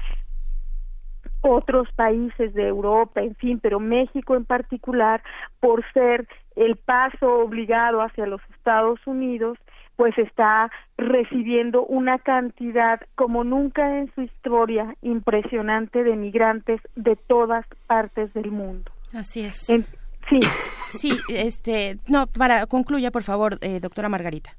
otros 1.41 1.87
países 1.95 2.53
de 2.53 2.67
Europa, 2.67 3.21
en 3.21 3.35
fin, 3.35 3.59
pero 3.59 3.79
México 3.79 4.35
en 4.35 4.45
particular, 4.45 5.21
por 5.59 5.83
ser 5.93 6.27
el 6.55 6.75
paso 6.75 7.39
obligado 7.39 8.01
hacia 8.01 8.25
los 8.25 8.41
Estados 8.55 8.99
Unidos, 9.05 9.57
pues 9.95 10.17
está 10.17 10.71
recibiendo 10.97 11.85
una 11.85 12.19
cantidad 12.19 13.01
como 13.15 13.43
nunca 13.43 13.99
en 13.99 14.09
su 14.15 14.21
historia 14.21 14.95
impresionante 15.01 16.03
de 16.03 16.15
migrantes 16.15 16.81
de 16.95 17.15
todas 17.15 17.65
partes 17.85 18.33
del 18.33 18.51
mundo. 18.51 18.91
Así 19.13 19.41
es. 19.41 19.67
sí. 19.67 20.39
Sí, 20.89 21.11
este, 21.29 21.97
no, 22.07 22.25
para 22.25 22.65
concluya 22.65 23.11
por 23.11 23.23
favor, 23.23 23.57
eh, 23.61 23.79
doctora 23.79 24.09
Margarita. 24.09 24.51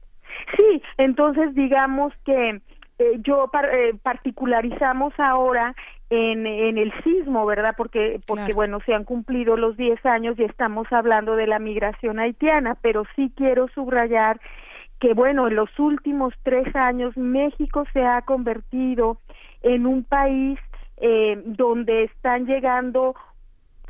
Sí, 0.56 0.82
entonces 0.98 1.54
digamos 1.54 2.12
que 2.24 2.60
eh, 2.98 3.18
yo 3.24 3.50
eh, 3.72 3.94
particularizamos 4.02 5.12
ahora 5.18 5.74
en, 6.10 6.46
en 6.46 6.76
el 6.76 6.92
sismo, 7.04 7.46
¿verdad? 7.46 7.74
Porque, 7.76 8.20
porque 8.26 8.52
bueno, 8.52 8.80
se 8.84 8.94
han 8.94 9.04
cumplido 9.04 9.56
los 9.56 9.76
10 9.76 10.04
años 10.04 10.38
y 10.38 10.42
estamos 10.42 10.92
hablando 10.92 11.36
de 11.36 11.46
la 11.46 11.60
migración 11.60 12.18
haitiana, 12.18 12.76
pero 12.82 13.04
sí 13.14 13.32
quiero 13.36 13.68
subrayar 13.68 14.40
que 14.98 15.14
bueno, 15.14 15.48
en 15.48 15.56
los 15.56 15.70
últimos 15.78 16.34
tres 16.42 16.76
años 16.76 17.16
México 17.16 17.84
se 17.92 18.04
ha 18.04 18.20
convertido 18.22 19.18
en 19.62 19.86
un 19.86 20.04
país 20.04 20.58
eh, 20.98 21.40
donde 21.46 22.04
están 22.04 22.44
llegando 22.44 23.14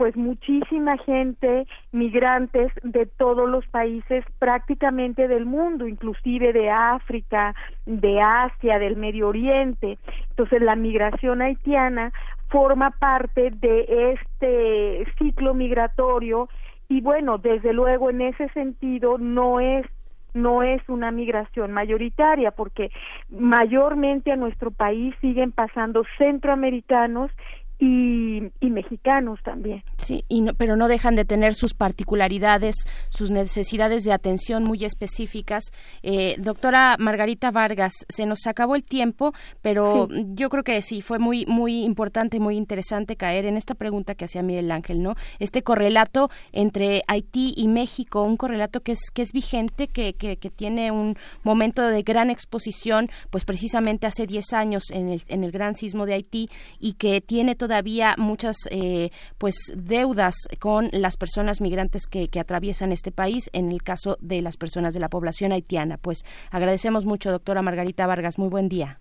pues 0.01 0.17
muchísima 0.17 0.97
gente, 0.97 1.67
migrantes 1.93 2.73
de 2.83 3.05
todos 3.05 3.47
los 3.47 3.67
países 3.67 4.25
prácticamente 4.39 5.29
del 5.29 5.45
mundo, 5.45 5.87
inclusive 5.87 6.55
de 6.55 6.71
África, 6.71 7.55
de 7.85 8.19
Asia, 8.19 8.79
del 8.79 8.97
Medio 8.97 9.29
Oriente. 9.29 9.99
Entonces 10.31 10.63
la 10.63 10.75
migración 10.75 11.43
haitiana 11.43 12.15
forma 12.49 12.93
parte 12.93 13.51
de 13.51 14.15
este 14.15 15.05
ciclo 15.19 15.53
migratorio 15.53 16.49
y 16.89 17.03
bueno, 17.03 17.37
desde 17.37 17.75
luego 17.75 18.09
en 18.09 18.23
ese 18.23 18.49
sentido 18.55 19.19
no 19.19 19.61
es 19.61 19.85
no 20.33 20.63
es 20.63 20.81
una 20.89 21.11
migración 21.11 21.73
mayoritaria 21.73 22.53
porque 22.53 22.91
mayormente 23.29 24.33
a 24.33 24.37
nuestro 24.37 24.71
país 24.71 25.15
siguen 25.21 25.53
pasando 25.53 26.05
centroamericanos 26.19 27.31
y, 27.81 28.43
y, 28.61 28.70
mexicanos 28.70 29.40
también. 29.43 29.82
Sí, 29.97 30.23
y 30.28 30.43
no, 30.43 30.52
pero 30.52 30.77
no 30.77 30.86
dejan 30.86 31.15
de 31.15 31.24
tener 31.24 31.55
sus 31.55 31.73
particularidades, 31.73 32.77
sus 33.09 33.31
necesidades 33.31 34.05
de 34.05 34.12
atención 34.12 34.65
muy 34.65 34.85
específicas. 34.85 35.65
Eh, 36.02 36.36
doctora 36.39 36.97
Margarita 36.98 37.51
Vargas, 37.51 37.93
se 38.11 38.27
nos 38.27 38.47
acabó 38.47 38.77
el 38.77 38.82
tiempo, 38.82 39.32
pero 39.62 40.09
sí. 40.11 40.27
yo 40.35 40.51
creo 40.51 40.62
que 40.62 40.82
sí, 40.82 41.01
fue 41.01 41.19
muy, 41.19 41.47
muy 41.47 41.82
importante, 41.85 42.39
muy 42.39 42.59
interesante 42.59 43.16
caer 43.16 43.47
en 43.47 43.57
esta 43.57 43.74
pregunta 43.74 44.15
que 44.15 44.27
hacía 44.27 44.43
Miguel 44.43 44.70
Ángel, 44.70 45.02
¿no? 45.02 45.15
Este 45.39 45.62
correlato 45.62 46.28
entre 46.52 47.01
Haití 47.09 47.55
y 47.57 47.66
México, 47.69 48.23
un 48.23 48.36
correlato 48.36 48.81
que 48.81 48.93
es, 48.93 49.11
que 49.11 49.23
es 49.23 49.32
vigente, 49.32 49.89
que, 49.89 50.12
que, 50.12 50.36
que 50.36 50.51
tiene 50.51 50.90
un 50.90 51.16
momento 51.44 51.81
de 51.86 52.02
gran 52.02 52.28
exposición, 52.28 53.09
pues 53.31 53.47
precisamente 53.47 54.07
hace 54.07 54.27
10 54.27 54.52
años 54.52 54.90
en 54.90 55.09
el, 55.09 55.23
en 55.28 55.44
el 55.44 55.51
gran 55.51 55.77
sismo 55.77 56.05
de 56.05 56.12
Haití 56.12 56.51
y 56.78 56.93
que 56.94 57.23
tiene 57.23 57.55
todo 57.55 57.70
todavía 57.71 58.17
muchas 58.19 58.57
eh, 58.73 59.11
pues 59.39 59.55
deudas 59.77 60.35
con 60.59 60.89
las 60.91 61.17
personas 61.17 61.61
migrantes 61.61 62.09
que, 62.09 62.27
que, 62.27 62.41
atraviesan 62.41 62.91
este 62.91 63.13
país 63.13 63.49
en 63.53 63.71
el 63.71 63.85
caso 63.85 64.19
de 64.21 64.43
las 64.43 64.57
personas 64.57 64.93
de 64.93 64.99
la 64.99 65.09
población 65.09 65.53
haitiana. 65.53 65.97
Pues 65.97 66.25
agradecemos 66.51 67.05
mucho, 67.05 67.31
doctora 67.31 67.63
Margarita 67.63 68.09
Vargas. 68.09 68.39
Muy 68.39 68.49
buen 68.49 68.69
día. 68.69 68.99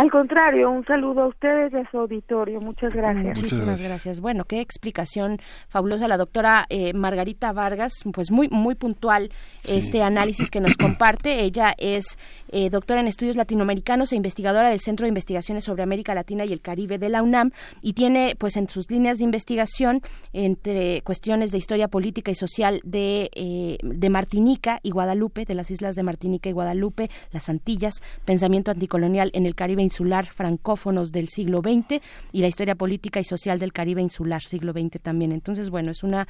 Al 0.00 0.10
contrario, 0.10 0.70
un 0.70 0.82
saludo 0.86 1.24
a 1.24 1.26
ustedes 1.26 1.74
y 1.74 1.76
a 1.76 1.90
su 1.90 1.98
auditorio. 1.98 2.58
Muchas 2.58 2.94
gracias. 2.94 3.38
Muchísimas 3.38 3.66
gracias. 3.66 3.88
gracias. 3.88 4.20
Bueno, 4.20 4.46
qué 4.46 4.62
explicación 4.62 5.36
fabulosa 5.68 6.08
la 6.08 6.16
doctora 6.16 6.64
eh, 6.70 6.94
Margarita 6.94 7.52
Vargas, 7.52 7.92
pues 8.14 8.30
muy 8.30 8.48
muy 8.48 8.76
puntual 8.76 9.30
sí. 9.62 9.76
este 9.76 10.02
análisis 10.02 10.50
que 10.50 10.60
nos 10.60 10.76
comparte. 10.78 11.40
Ella 11.40 11.74
es 11.76 12.16
eh, 12.48 12.70
doctora 12.70 13.00
en 13.00 13.08
estudios 13.08 13.36
latinoamericanos 13.36 14.12
e 14.12 14.16
investigadora 14.16 14.70
del 14.70 14.80
Centro 14.80 15.04
de 15.04 15.08
Investigaciones 15.08 15.64
sobre 15.64 15.82
América 15.82 16.14
Latina 16.14 16.46
y 16.46 16.54
el 16.54 16.62
Caribe 16.62 16.96
de 16.96 17.10
la 17.10 17.22
UNAM 17.22 17.50
y 17.82 17.92
tiene 17.92 18.36
pues 18.38 18.56
en 18.56 18.68
sus 18.68 18.90
líneas 18.90 19.18
de 19.18 19.24
investigación 19.24 20.00
entre 20.32 21.02
cuestiones 21.02 21.50
de 21.52 21.58
historia 21.58 21.88
política 21.88 22.30
y 22.30 22.36
social 22.36 22.80
de, 22.84 23.30
eh, 23.34 23.76
de 23.82 24.08
Martinica 24.08 24.80
y 24.82 24.92
Guadalupe, 24.92 25.44
de 25.44 25.54
las 25.54 25.70
islas 25.70 25.94
de 25.94 26.04
Martinica 26.04 26.48
y 26.48 26.52
Guadalupe, 26.52 27.10
las 27.32 27.50
Antillas, 27.50 28.02
pensamiento 28.24 28.70
anticolonial 28.70 29.30
en 29.34 29.44
el 29.44 29.54
Caribe 29.54 29.89
insular 29.90 30.26
francófonos 30.26 31.10
del 31.10 31.28
siglo 31.28 31.58
XX 31.58 32.00
y 32.32 32.40
la 32.40 32.46
historia 32.46 32.76
política 32.76 33.18
y 33.18 33.24
social 33.24 33.58
del 33.58 33.72
Caribe 33.72 34.00
insular 34.00 34.42
siglo 34.42 34.72
XX 34.72 35.00
también. 35.02 35.32
Entonces, 35.32 35.68
bueno, 35.68 35.90
es 35.90 36.04
una 36.04 36.28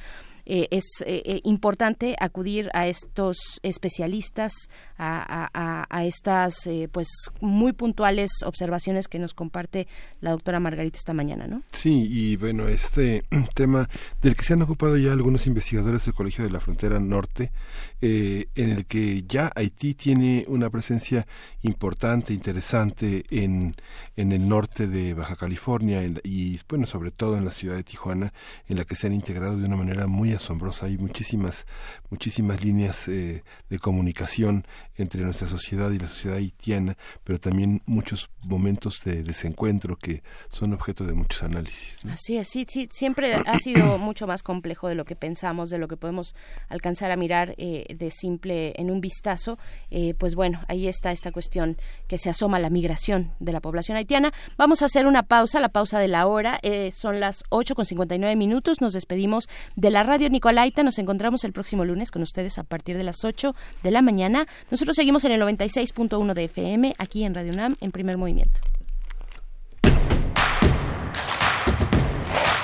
eh, 0.53 0.67
es 0.69 0.83
eh, 1.05 1.39
importante 1.45 2.17
acudir 2.19 2.69
a 2.73 2.85
estos 2.85 3.61
especialistas, 3.63 4.51
a, 4.97 6.03
estas 6.03 6.67
eh, 6.67 6.89
pues 6.91 7.07
muy 7.39 7.71
puntuales 7.71 8.29
observaciones 8.45 9.07
que 9.07 9.17
nos 9.17 9.33
comparte 9.33 9.87
la 10.19 10.31
doctora 10.31 10.59
Margarita 10.59 10.97
esta 10.97 11.13
mañana, 11.13 11.47
¿no? 11.47 11.63
Sí, 11.71 12.05
y 12.09 12.35
bueno, 12.35 12.67
este 12.67 13.23
tema 13.55 13.87
del 14.21 14.35
que 14.35 14.43
se 14.43 14.51
han 14.51 14.61
ocupado 14.61 14.97
ya 14.97 15.13
algunos 15.13 15.47
investigadores 15.47 16.03
del 16.03 16.15
Colegio 16.15 16.43
de 16.43 16.51
la 16.51 16.59
Frontera 16.59 16.99
Norte, 16.99 17.53
en 18.01 18.69
el 18.71 18.85
que 18.87 19.23
ya 19.27 19.51
Haití 19.55 19.93
tiene 19.93 20.43
una 20.47 20.69
presencia 20.69 21.27
importante, 21.61 22.33
interesante 22.33 23.23
en, 23.29 23.75
en 24.17 24.31
el 24.31 24.47
norte 24.49 24.87
de 24.87 25.13
Baja 25.13 25.35
California 25.35 26.01
en, 26.01 26.19
y 26.23 26.59
bueno, 26.67 26.87
sobre 26.87 27.11
todo 27.11 27.37
en 27.37 27.45
la 27.45 27.51
ciudad 27.51 27.75
de 27.75 27.83
Tijuana, 27.83 28.33
en 28.67 28.77
la 28.77 28.85
que 28.85 28.95
se 28.95 29.07
han 29.07 29.13
integrado 29.13 29.55
de 29.55 29.65
una 29.65 29.77
manera 29.77 30.07
muy 30.07 30.33
asombrosa. 30.41 30.87
Hay 30.87 30.97
muchísimas, 30.97 31.65
muchísimas 32.09 32.63
líneas 32.63 33.07
eh, 33.07 33.43
de 33.69 33.79
comunicación 33.79 34.65
entre 35.01 35.21
nuestra 35.21 35.47
sociedad 35.47 35.91
y 35.91 35.99
la 35.99 36.07
sociedad 36.07 36.37
haitiana, 36.37 36.97
pero 37.23 37.39
también 37.39 37.81
muchos 37.85 38.29
momentos 38.43 39.03
de 39.03 39.23
desencuentro 39.23 39.95
que 39.95 40.23
son 40.49 40.73
objeto 40.73 41.05
de 41.05 41.13
muchos 41.13 41.43
análisis. 41.43 41.97
¿no? 42.03 42.13
Así 42.13 42.37
es, 42.37 42.47
sí, 42.47 42.65
sí, 42.67 42.87
siempre 42.91 43.33
ha 43.33 43.59
sido 43.59 43.97
mucho 43.97 44.27
más 44.27 44.43
complejo 44.43 44.87
de 44.87 44.95
lo 44.95 45.05
que 45.05 45.15
pensamos, 45.15 45.69
de 45.69 45.77
lo 45.77 45.87
que 45.87 45.97
podemos 45.97 46.35
alcanzar 46.69 47.11
a 47.11 47.15
mirar 47.15 47.55
eh, 47.57 47.95
de 47.95 48.11
simple 48.11 48.73
en 48.75 48.91
un 48.91 49.01
vistazo. 49.01 49.57
Eh, 49.89 50.13
pues 50.17 50.35
bueno, 50.35 50.61
ahí 50.67 50.87
está 50.87 51.11
esta 51.11 51.31
cuestión 51.31 51.77
que 52.07 52.17
se 52.17 52.29
asoma 52.29 52.57
a 52.57 52.59
la 52.59 52.69
migración 52.69 53.31
de 53.39 53.51
la 53.51 53.59
población 53.59 53.97
haitiana. 53.97 54.31
Vamos 54.57 54.81
a 54.81 54.85
hacer 54.85 55.05
una 55.07 55.23
pausa, 55.23 55.59
la 55.59 55.69
pausa 55.69 55.99
de 55.99 56.07
la 56.07 56.27
hora. 56.27 56.59
Eh, 56.63 56.91
son 56.91 57.19
las 57.19 57.43
8 57.49 57.75
con 57.75 57.85
59 57.85 58.35
minutos. 58.35 58.81
Nos 58.81 58.93
despedimos 58.93 59.47
de 59.75 59.89
la 59.89 60.03
radio 60.03 60.29
Nicolaita. 60.29 60.83
Nos 60.83 60.99
encontramos 60.99 61.43
el 61.43 61.53
próximo 61.53 61.85
lunes 61.85 62.11
con 62.11 62.21
ustedes 62.21 62.57
a 62.57 62.63
partir 62.63 62.97
de 62.97 63.03
las 63.03 63.23
8 63.23 63.55
de 63.83 63.91
la 63.91 64.01
mañana. 64.01 64.47
Nosotros 64.69 64.90
seguimos 64.93 65.23
en 65.25 65.31
el 65.33 65.41
96.1 65.41 66.33
de 66.33 66.43
FM, 66.45 66.93
aquí 66.97 67.23
en 67.23 67.33
Radio 67.33 67.53
UNAM, 67.53 67.75
en 67.81 67.91
primer 67.91 68.17
movimiento. 68.17 68.61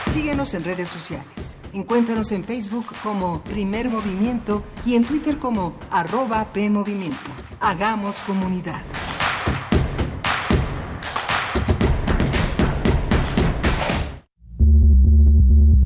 Síguenos 0.07 0.53
en 0.53 0.63
redes 0.63 0.89
sociales. 0.89 1.57
Encuéntranos 1.73 2.31
en 2.31 2.43
Facebook 2.43 2.87
como 3.03 3.43
Primer 3.43 3.89
Movimiento 3.89 4.63
y 4.85 4.95
en 4.95 5.05
Twitter 5.05 5.37
como 5.37 5.77
arroba 5.91 6.51
PMovimiento. 6.53 7.31
Hagamos 7.59 8.21
comunidad. 8.21 8.81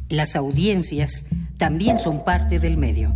Las 0.08 0.36
audiencias 0.36 1.26
también 1.58 2.00
son 2.00 2.24
parte 2.24 2.60
del 2.60 2.78
medio. 2.78 3.16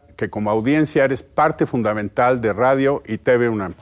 que 0.21 0.29
como 0.29 0.51
audiencia 0.51 1.03
eres 1.03 1.23
parte 1.23 1.65
fundamental 1.65 2.41
de 2.41 2.53
Radio 2.53 3.01
y 3.07 3.17
TV 3.17 3.49
UNAM. 3.49 3.73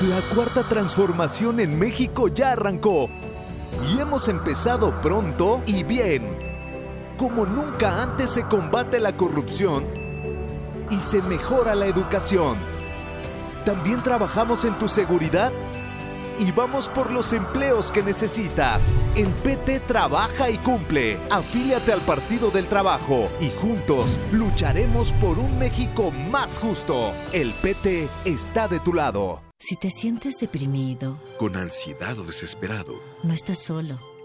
La 0.00 0.34
cuarta 0.34 0.62
transformación 0.66 1.60
en 1.60 1.78
México 1.78 2.28
ya 2.28 2.52
arrancó 2.52 3.10
y 3.92 4.00
hemos 4.00 4.30
empezado 4.30 4.98
pronto 5.02 5.60
y 5.66 5.82
bien. 5.82 6.38
Como 7.18 7.44
nunca 7.44 8.02
antes 8.02 8.30
se 8.30 8.44
combate 8.44 8.98
la 8.98 9.14
corrupción 9.14 9.84
y 10.88 10.98
se 11.02 11.20
mejora 11.20 11.74
la 11.74 11.84
educación. 11.84 12.75
También 13.66 14.00
trabajamos 14.00 14.64
en 14.64 14.78
tu 14.78 14.86
seguridad 14.86 15.52
y 16.38 16.52
vamos 16.52 16.88
por 16.88 17.10
los 17.10 17.32
empleos 17.32 17.90
que 17.90 18.00
necesitas. 18.00 18.94
El 19.16 19.26
PT 19.26 19.80
trabaja 19.80 20.48
y 20.50 20.58
cumple. 20.58 21.18
Afíliate 21.30 21.92
al 21.92 22.00
Partido 22.02 22.52
del 22.52 22.68
Trabajo 22.68 23.28
y 23.40 23.50
juntos 23.50 24.20
lucharemos 24.32 25.10
por 25.14 25.40
un 25.40 25.58
México 25.58 26.12
más 26.30 26.60
justo. 26.60 27.12
El 27.32 27.52
PT 27.54 28.08
está 28.24 28.68
de 28.68 28.78
tu 28.78 28.94
lado. 28.94 29.42
Si 29.58 29.74
te 29.74 29.90
sientes 29.90 30.36
deprimido, 30.38 31.18
Con 31.36 31.56
ansiedad 31.56 32.16
o 32.20 32.22
desesperado, 32.22 32.94
no 33.24 33.34
estás 33.34 33.58
solo. 33.58 33.98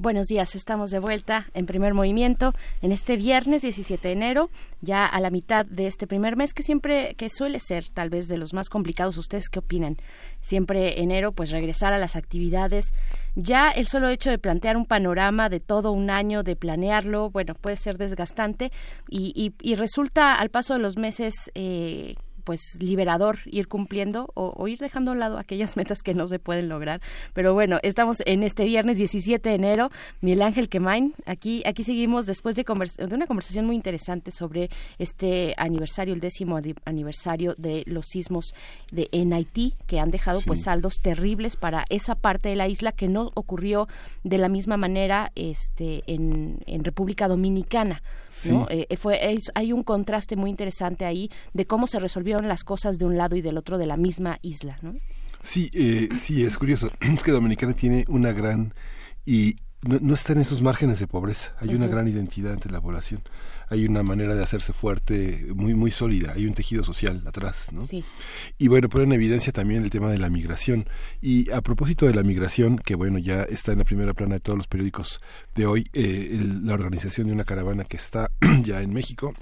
Buenos 0.00 0.28
días, 0.28 0.54
estamos 0.54 0.90
de 0.90 0.98
vuelta 0.98 1.48
en 1.52 1.66
primer 1.66 1.92
movimiento 1.92 2.54
en 2.80 2.90
este 2.90 3.18
viernes 3.18 3.60
17 3.60 4.08
de 4.08 4.12
enero, 4.12 4.48
ya 4.80 5.04
a 5.04 5.20
la 5.20 5.28
mitad 5.28 5.66
de 5.66 5.86
este 5.86 6.06
primer 6.06 6.36
mes 6.36 6.54
que 6.54 6.62
siempre, 6.62 7.14
que 7.18 7.28
suele 7.28 7.58
ser 7.60 7.90
tal 7.90 8.08
vez 8.08 8.26
de 8.26 8.38
los 8.38 8.54
más 8.54 8.70
complicados. 8.70 9.18
¿Ustedes 9.18 9.50
qué 9.50 9.58
opinan? 9.58 9.98
Siempre 10.40 11.02
enero, 11.02 11.32
pues 11.32 11.50
regresar 11.50 11.92
a 11.92 11.98
las 11.98 12.16
actividades. 12.16 12.94
Ya 13.34 13.70
el 13.70 13.88
solo 13.88 14.08
hecho 14.08 14.30
de 14.30 14.38
plantear 14.38 14.78
un 14.78 14.86
panorama 14.86 15.50
de 15.50 15.60
todo 15.60 15.92
un 15.92 16.08
año, 16.08 16.44
de 16.44 16.56
planearlo, 16.56 17.28
bueno, 17.28 17.54
puede 17.54 17.76
ser 17.76 17.98
desgastante 17.98 18.72
y, 19.06 19.34
y, 19.36 19.52
y 19.60 19.74
resulta 19.74 20.34
al 20.34 20.48
paso 20.48 20.72
de 20.72 20.80
los 20.80 20.96
meses 20.96 21.50
eh, 21.54 22.14
pues 22.40 22.80
liberador 22.80 23.38
ir 23.46 23.68
cumpliendo 23.68 24.30
o, 24.34 24.52
o, 24.56 24.68
ir 24.68 24.78
dejando 24.78 25.10
a 25.10 25.14
un 25.14 25.20
lado 25.20 25.38
aquellas 25.38 25.76
metas 25.76 26.02
que 26.02 26.14
no 26.14 26.26
se 26.26 26.38
pueden 26.38 26.68
lograr. 26.68 27.00
Pero 27.34 27.54
bueno, 27.54 27.78
estamos 27.82 28.22
en 28.26 28.42
este 28.42 28.64
viernes 28.64 28.98
17 28.98 29.48
de 29.48 29.54
enero. 29.54 29.90
Miguel 30.20 30.42
Ángel 30.42 30.68
Quemain, 30.68 31.14
aquí, 31.26 31.62
aquí 31.66 31.84
seguimos 31.84 32.26
después 32.26 32.56
de, 32.56 32.64
de 32.64 33.14
una 33.14 33.26
conversación 33.26 33.66
muy 33.66 33.76
interesante 33.76 34.30
sobre 34.30 34.70
este 34.98 35.54
aniversario, 35.56 36.14
el 36.14 36.20
décimo 36.20 36.58
aniversario 36.84 37.54
de 37.58 37.84
los 37.86 38.06
sismos 38.06 38.54
de 38.92 39.08
en 39.12 39.32
Haití, 39.32 39.74
que 39.86 40.00
han 40.00 40.10
dejado 40.10 40.40
sí. 40.40 40.46
pues 40.46 40.62
saldos 40.62 41.00
terribles 41.00 41.56
para 41.56 41.84
esa 41.88 42.14
parte 42.14 42.48
de 42.48 42.56
la 42.56 42.68
isla 42.68 42.92
que 42.92 43.08
no 43.08 43.30
ocurrió 43.34 43.88
de 44.24 44.38
la 44.38 44.48
misma 44.48 44.76
manera 44.76 45.32
este, 45.34 46.02
en, 46.06 46.58
en 46.66 46.84
República 46.84 47.28
Dominicana. 47.28 48.02
Sí. 48.28 48.52
¿no? 48.52 48.66
Eh, 48.70 48.86
fue, 48.96 49.32
es, 49.32 49.50
hay 49.54 49.72
un 49.72 49.82
contraste 49.82 50.36
muy 50.36 50.50
interesante 50.50 51.04
ahí 51.04 51.30
de 51.52 51.66
cómo 51.66 51.86
se 51.86 51.98
las 52.48 52.64
cosas 52.64 52.98
de 52.98 53.06
un 53.06 53.16
lado 53.16 53.36
y 53.36 53.42
del 53.42 53.56
otro 53.56 53.78
de 53.78 53.86
la 53.86 53.96
misma 53.96 54.38
isla, 54.42 54.78
¿no? 54.82 54.94
Sí, 55.42 55.70
eh, 55.72 56.08
sí, 56.18 56.44
es 56.44 56.58
curioso. 56.58 56.90
Es 57.00 57.22
que 57.22 57.32
Dominicana 57.32 57.72
tiene 57.72 58.04
una 58.08 58.32
gran 58.32 58.74
y 59.24 59.56
no, 59.82 59.98
no 60.00 60.14
está 60.14 60.34
en 60.34 60.40
esos 60.40 60.60
márgenes 60.60 60.98
de 60.98 61.06
pobreza. 61.06 61.54
Hay 61.58 61.68
uh 61.68 61.72
-huh. 61.72 61.76
una 61.76 61.86
gran 61.86 62.06
identidad 62.06 62.52
entre 62.52 62.70
la 62.70 62.80
población. 62.80 63.22
Hay 63.68 63.86
una 63.86 64.02
manera 64.02 64.34
de 64.34 64.42
hacerse 64.42 64.72
fuerte 64.72 65.46
muy 65.54 65.74
muy 65.74 65.90
sólida. 65.90 66.32
Hay 66.34 66.46
un 66.46 66.54
tejido 66.54 66.84
social 66.84 67.22
atrás, 67.26 67.68
¿no? 67.72 67.82
Sí. 67.82 68.04
Y 68.58 68.68
bueno, 68.68 68.88
pone 68.88 69.04
en 69.04 69.12
evidencia 69.12 69.52
también 69.52 69.82
el 69.82 69.90
tema 69.90 70.10
de 70.10 70.18
la 70.18 70.28
migración. 70.28 70.86
Y 71.22 71.50
a 71.50 71.62
propósito 71.62 72.06
de 72.06 72.14
la 72.14 72.22
migración, 72.22 72.78
que 72.78 72.94
bueno, 72.94 73.18
ya 73.18 73.42
está 73.42 73.72
en 73.72 73.78
la 73.78 73.84
primera 73.84 74.12
plana 74.12 74.34
de 74.34 74.40
todos 74.40 74.58
los 74.58 74.66
periódicos 74.66 75.20
de 75.54 75.66
hoy, 75.66 75.86
eh, 75.94 76.28
el, 76.32 76.66
la 76.66 76.74
organización 76.74 77.28
de 77.28 77.32
una 77.32 77.44
caravana 77.44 77.84
que 77.84 77.96
está 77.96 78.30
ya 78.62 78.82
en 78.82 78.92
México 78.92 79.34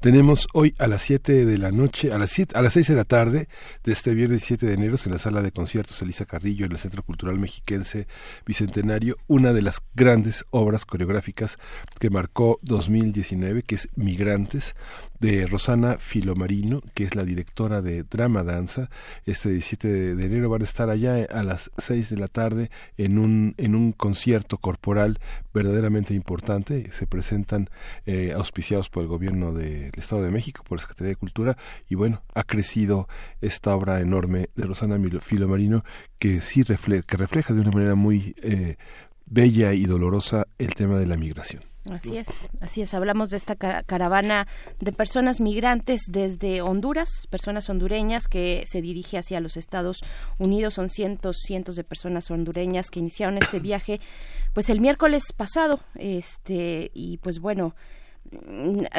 tenemos 0.00 0.46
hoy 0.52 0.74
a 0.78 0.86
las 0.86 1.02
7 1.02 1.44
de 1.44 1.58
la 1.58 1.70
noche, 1.70 2.12
a 2.12 2.18
las, 2.18 2.30
7, 2.30 2.56
a 2.56 2.62
las 2.62 2.72
6 2.72 2.88
de 2.88 2.94
la 2.94 3.04
tarde 3.04 3.48
de 3.84 3.92
este 3.92 4.14
viernes 4.14 4.44
7 4.44 4.66
de 4.66 4.74
enero 4.74 4.96
en 5.04 5.12
la 5.12 5.18
sala 5.18 5.42
de 5.42 5.52
conciertos 5.52 6.00
Elisa 6.02 6.24
Carrillo 6.24 6.64
en 6.66 6.72
el 6.72 6.78
Centro 6.78 7.02
Cultural 7.02 7.38
Mexiquense 7.38 8.06
Bicentenario, 8.46 9.16
una 9.26 9.52
de 9.52 9.62
las 9.62 9.82
grandes 9.94 10.44
obras 10.50 10.84
coreográficas 10.84 11.58
que 11.98 12.10
marcó 12.10 12.58
2019, 12.62 13.62
que 13.62 13.74
es 13.74 13.88
Migrantes, 13.96 14.74
de 15.20 15.46
Rosana 15.46 15.98
Filomarino, 15.98 16.82
que 16.94 17.04
es 17.04 17.14
la 17.14 17.24
directora 17.24 17.82
de 17.82 18.02
Drama 18.02 18.42
Danza. 18.42 18.90
Este 19.24 19.50
17 19.50 20.14
de, 20.16 20.24
enero 20.24 20.48
van 20.48 20.62
a 20.62 20.64
estar 20.64 20.90
allá 20.90 21.26
a 21.30 21.42
las 21.42 21.70
6 21.78 22.10
de 22.10 22.16
la 22.16 22.28
tarde 22.28 22.70
en 22.96 23.18
un, 23.18 23.54
en 23.56 23.74
un 23.74 23.92
concierto 23.92 24.58
corporal 24.58 25.18
verdaderamente 25.54 26.14
importante. 26.14 26.90
Se 26.92 27.06
presentan 27.06 27.70
eh, 28.04 28.32
auspiciados 28.34 28.90
por 28.90 29.02
el 29.02 29.08
gobierno 29.08 29.52
del 29.52 29.92
Estado 29.96 30.22
de 30.22 30.30
México, 30.30 30.62
por 30.68 30.78
la 30.78 30.82
Secretaría 30.82 31.10
de 31.10 31.16
Cultura, 31.16 31.56
y 31.88 31.94
bueno, 31.94 32.22
ha 32.34 32.42
crecido 32.42 33.08
esta 33.40 33.74
obra 33.74 34.00
enorme 34.00 34.48
de 34.54 34.64
Rosana 34.64 34.98
Filomarino 35.20 35.84
que 36.18 36.40
sí 36.40 36.62
refleja, 36.62 37.02
que 37.06 37.16
refleja 37.16 37.54
de 37.54 37.60
una 37.60 37.70
manera 37.70 37.94
muy 37.94 38.34
eh, 38.42 38.76
bella 39.26 39.72
y 39.72 39.84
dolorosa 39.84 40.46
el 40.58 40.74
tema 40.74 40.98
de 40.98 41.06
la 41.06 41.16
migración. 41.16 41.75
Así 41.90 42.18
es, 42.18 42.48
así 42.60 42.82
es. 42.82 42.94
Hablamos 42.94 43.30
de 43.30 43.36
esta 43.36 43.54
caravana 43.54 44.46
de 44.80 44.92
personas 44.92 45.40
migrantes 45.40 46.02
desde 46.08 46.60
Honduras, 46.62 47.26
personas 47.30 47.68
hondureñas 47.70 48.28
que 48.28 48.64
se 48.66 48.80
dirige 48.82 49.18
hacia 49.18 49.40
los 49.40 49.56
Estados 49.56 50.02
Unidos. 50.38 50.74
Son 50.74 50.88
cientos, 50.88 51.36
cientos 51.44 51.76
de 51.76 51.84
personas 51.84 52.30
hondureñas 52.30 52.90
que 52.90 53.00
iniciaron 53.00 53.38
este 53.38 53.60
viaje, 53.60 54.00
pues 54.52 54.70
el 54.70 54.80
miércoles 54.80 55.32
pasado, 55.36 55.80
este 55.94 56.90
y 56.94 57.18
pues 57.18 57.38
bueno 57.38 57.74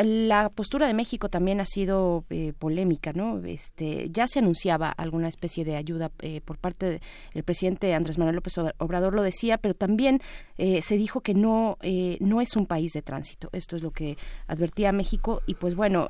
la 0.04 0.50
postura 0.50 0.88
de 0.88 0.94
México 0.94 1.30
también 1.30 1.60
ha 1.60 1.66
sido 1.66 2.26
eh, 2.30 2.54
polémica, 2.58 3.14
¿no? 3.14 3.44
Este, 3.46 4.10
ya 4.12 4.28
se 4.28 4.40
anunciaba 4.40 4.90
alguna 4.90 5.28
especie 5.28 5.66
de 5.66 5.76
ayuda 5.76 6.12
eh, 6.20 6.42
por 6.42 6.58
parte 6.58 7.02
del 7.34 7.44
presidente 7.44 7.94
Andrés 7.94 8.18
Manuel 8.18 8.36
López 8.36 8.58
Obrador, 8.78 9.14
lo 9.14 9.24
decía, 9.24 9.58
pero 9.58 9.74
también 9.74 10.22
eh, 10.58 10.82
se 10.82 10.98
dijo 10.98 11.22
que 11.22 11.34
no, 11.34 11.78
no 12.20 12.42
es 12.42 12.56
un 12.56 12.66
país 12.66 12.94
de 12.94 13.02
tránsito. 13.02 13.50
Esto 13.52 13.76
es 13.76 13.84
lo 13.84 13.92
que 13.92 14.18
advertía 14.48 14.92
México 14.92 15.42
y 15.46 15.56
pues 15.56 15.76
bueno, 15.76 16.10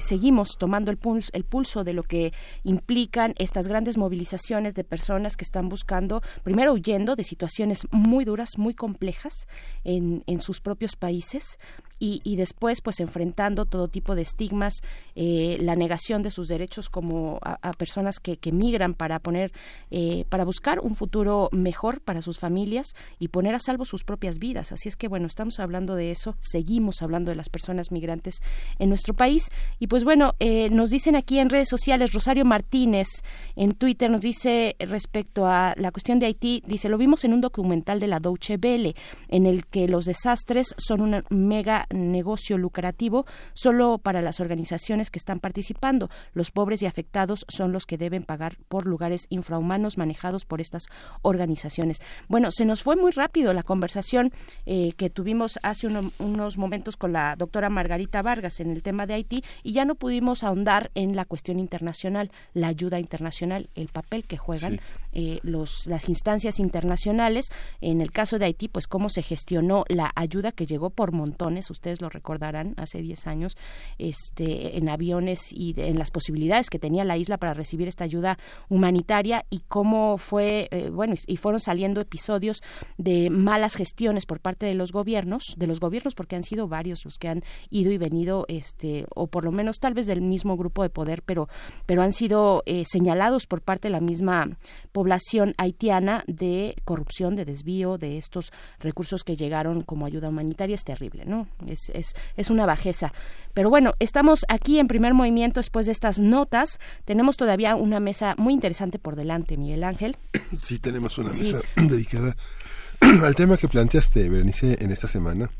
seguimos 0.00 0.56
tomando 0.58 0.90
el 0.90 0.96
pulso, 0.96 1.30
el 1.32 1.44
pulso 1.44 1.84
de 1.84 1.92
lo 1.92 2.02
que 2.02 2.32
implican 2.64 3.34
estas 3.38 3.68
grandes 3.68 3.96
movilizaciones 3.96 4.74
de 4.74 4.84
personas 4.84 5.36
que 5.36 5.44
están 5.44 5.68
buscando, 5.68 6.22
primero 6.42 6.72
huyendo 6.72 7.16
de 7.16 7.24
situaciones 7.24 7.86
muy 7.90 8.24
duras, 8.24 8.58
muy 8.58 8.74
complejas 8.74 9.46
en 9.84 10.40
sus 10.40 10.60
propios 10.60 10.96
países 10.96 11.58
y, 11.98 12.20
y 12.24 12.36
después 12.36 12.80
pues 12.80 13.00
enfrentando 13.00 13.64
todo 13.64 13.88
tipo 13.88 14.14
de 14.14 14.22
estigmas, 14.22 14.74
eh, 15.14 15.58
la 15.60 15.76
negación 15.76 16.22
de 16.22 16.30
sus 16.30 16.48
derechos 16.48 16.88
como 16.88 17.38
a, 17.42 17.72
personas 17.72 18.20
que, 18.20 18.36
que 18.36 18.52
migran 18.52 18.94
para 18.94 19.18
poner, 19.18 19.52
eh, 19.90 20.24
para 20.28 20.44
buscar 20.44 20.80
un 20.80 20.94
futuro 20.94 21.48
mejor 21.52 22.00
para 22.00 22.22
sus 22.22 22.38
familias 22.38 22.94
y 23.18 23.28
poner 23.28 23.54
a 23.54 23.60
salvo 23.60 23.84
sus 23.84 24.04
propias 24.04 24.38
vidas. 24.38 24.72
Así 24.72 24.88
es 24.88 24.96
que 24.96 25.08
bueno, 25.08 25.26
estamos 25.26 25.58
hablando 25.60 25.94
de 25.94 26.10
eso, 26.10 26.36
seguimos 26.38 27.02
hablando 27.02 27.30
de 27.30 27.36
las 27.36 27.48
personas 27.48 27.90
migrantes 27.92 28.40
en 28.78 28.88
nuestro 28.88 29.14
país 29.14 29.50
y 29.78 29.86
pues 29.86 30.04
bueno, 30.04 30.34
eh, 30.40 30.68
nos 30.70 30.90
dicen 30.90 31.16
aquí 31.16 31.38
en 31.38 31.50
redes 31.50 31.68
sociales, 31.68 32.12
Rosario 32.12 32.44
Martínez 32.44 33.08
en 33.54 33.72
Twitter 33.72 34.10
nos 34.10 34.20
dice 34.20 34.76
respecto 34.78 35.46
a 35.46 35.74
la 35.76 35.90
cuestión 35.90 36.18
de 36.18 36.26
Haití, 36.26 36.62
dice, 36.66 36.88
lo 36.88 36.98
vimos 36.98 37.24
en 37.24 37.32
un 37.32 37.40
documental 37.40 38.00
de 38.00 38.06
la 38.06 38.20
Deutsche 38.20 38.58
Welle, 38.62 38.94
en 39.28 39.46
el 39.46 39.66
que 39.66 39.88
los 39.88 40.04
desastres 40.04 40.74
son 40.78 41.00
un 41.00 41.22
mega 41.30 41.85
negocio 41.90 42.58
lucrativo 42.58 43.26
solo 43.54 43.98
para 43.98 44.22
las 44.22 44.40
organizaciones 44.40 45.10
que 45.10 45.18
están 45.18 45.40
participando. 45.40 46.08
Los 46.32 46.50
pobres 46.50 46.82
y 46.82 46.86
afectados 46.86 47.44
son 47.48 47.72
los 47.72 47.86
que 47.86 47.98
deben 47.98 48.24
pagar 48.24 48.56
por 48.68 48.86
lugares 48.86 49.26
infrahumanos 49.30 49.98
manejados 49.98 50.44
por 50.44 50.60
estas 50.60 50.84
organizaciones. 51.22 51.98
Bueno, 52.28 52.50
se 52.50 52.64
nos 52.64 52.82
fue 52.82 52.96
muy 52.96 53.10
rápido 53.12 53.52
la 53.52 53.62
conversación 53.62 54.32
eh, 54.64 54.92
que 54.96 55.10
tuvimos 55.10 55.58
hace 55.62 55.86
uno- 55.86 56.10
unos 56.18 56.56
momentos 56.58 56.96
con 56.96 57.12
la 57.12 57.34
doctora 57.36 57.68
Margarita 57.68 58.22
Vargas 58.22 58.60
en 58.60 58.70
el 58.70 58.82
tema 58.82 59.06
de 59.06 59.14
Haití 59.14 59.42
y 59.62 59.72
ya 59.72 59.84
no 59.84 59.94
pudimos 59.96 60.44
ahondar 60.44 60.90
en 60.94 61.16
la 61.16 61.24
cuestión 61.24 61.58
internacional, 61.58 62.30
la 62.54 62.68
ayuda 62.68 63.00
internacional, 63.00 63.68
el 63.74 63.88
papel 63.88 64.24
que 64.24 64.36
juegan 64.36 64.72
Sí. 64.72 64.80
eh, 65.12 65.40
los, 65.42 65.86
las 65.86 66.08
instancias 66.08 66.58
internacionales. 66.60 67.46
En 67.80 68.00
el 68.00 68.12
caso 68.12 68.38
de 68.38 68.46
Haití, 68.46 68.68
pues 68.68 68.86
cómo 68.86 69.08
se 69.08 69.22
gestionó 69.22 69.84
la 69.88 70.12
ayuda 70.14 70.52
que 70.52 70.66
llegó 70.66 70.90
por 70.90 71.12
montones, 71.12 71.70
ustedes 71.76 72.00
lo 72.00 72.08
recordarán, 72.08 72.74
hace 72.76 73.00
10 73.00 73.26
años, 73.26 73.56
este, 73.98 74.76
en 74.76 74.88
aviones 74.88 75.52
y 75.52 75.74
en 75.76 75.98
las 75.98 76.10
posibilidades 76.10 76.70
que 76.70 76.78
tenía 76.78 77.04
la 77.04 77.16
isla 77.16 77.36
para 77.36 77.54
recibir 77.54 77.88
esta 77.88 78.04
ayuda 78.04 78.38
humanitaria 78.68 79.44
y 79.50 79.60
cómo 79.68 80.18
fue, 80.18 80.68
eh, 80.70 80.90
bueno, 80.90 81.14
y, 81.14 81.34
y 81.34 81.36
fueron 81.36 81.60
saliendo 81.60 82.00
episodios 82.00 82.62
de 82.98 83.30
malas 83.30 83.76
gestiones 83.76 84.26
por 84.26 84.40
parte 84.40 84.66
de 84.66 84.74
los 84.74 84.92
gobiernos, 84.92 85.54
de 85.56 85.66
los 85.66 85.80
gobiernos 85.80 86.14
porque 86.14 86.36
han 86.36 86.44
sido 86.44 86.68
varios 86.68 87.04
los 87.04 87.18
que 87.18 87.28
han 87.28 87.42
ido 87.70 87.92
y 87.92 87.98
venido, 87.98 88.44
este, 88.48 89.06
o 89.14 89.26
por 89.26 89.44
lo 89.44 89.52
menos 89.52 89.76
tal 89.78 89.94
vez 89.94 90.06
del 90.06 90.20
mismo 90.20 90.56
grupo 90.56 90.82
de 90.82 90.90
poder, 90.90 91.22
pero, 91.22 91.48
pero 91.86 92.02
han 92.02 92.12
sido 92.12 92.62
eh, 92.66 92.84
señalados 92.86 93.46
por 93.46 93.60
parte 93.60 93.88
de 93.88 93.92
la 93.92 94.00
misma 94.00 94.48
población 94.92 95.54
haitiana 95.58 96.24
de 96.26 96.76
corrupción, 96.84 97.36
de 97.36 97.44
desvío 97.44 97.98
de 97.98 98.18
estos 98.18 98.52
recursos 98.80 99.24
que 99.24 99.36
llegaron 99.36 99.82
como 99.82 100.06
ayuda 100.06 100.28
humanitaria. 100.28 100.74
Es 100.74 100.84
terrible, 100.84 101.24
¿no? 101.26 101.46
Es, 101.68 101.90
es, 101.90 102.14
es 102.36 102.50
una 102.50 102.66
bajeza. 102.66 103.12
Pero 103.54 103.70
bueno, 103.70 103.94
estamos 103.98 104.44
aquí 104.48 104.78
en 104.78 104.86
primer 104.86 105.14
movimiento 105.14 105.60
después 105.60 105.86
de 105.86 105.92
estas 105.92 106.18
notas. 106.18 106.78
Tenemos 107.04 107.36
todavía 107.36 107.74
una 107.76 108.00
mesa 108.00 108.34
muy 108.38 108.52
interesante 108.54 108.98
por 108.98 109.16
delante, 109.16 109.56
Miguel 109.56 109.84
Ángel. 109.84 110.16
Sí, 110.62 110.78
tenemos 110.78 111.18
una 111.18 111.32
Sí. 111.34 111.44
mesa 111.44 111.60
dedicada 111.76 112.36
al 113.00 113.34
tema 113.34 113.56
que 113.56 113.68
planteaste, 113.68 114.28
Bernice, 114.28 114.76
en 114.80 114.90
esta 114.90 115.08
semana 115.08 115.50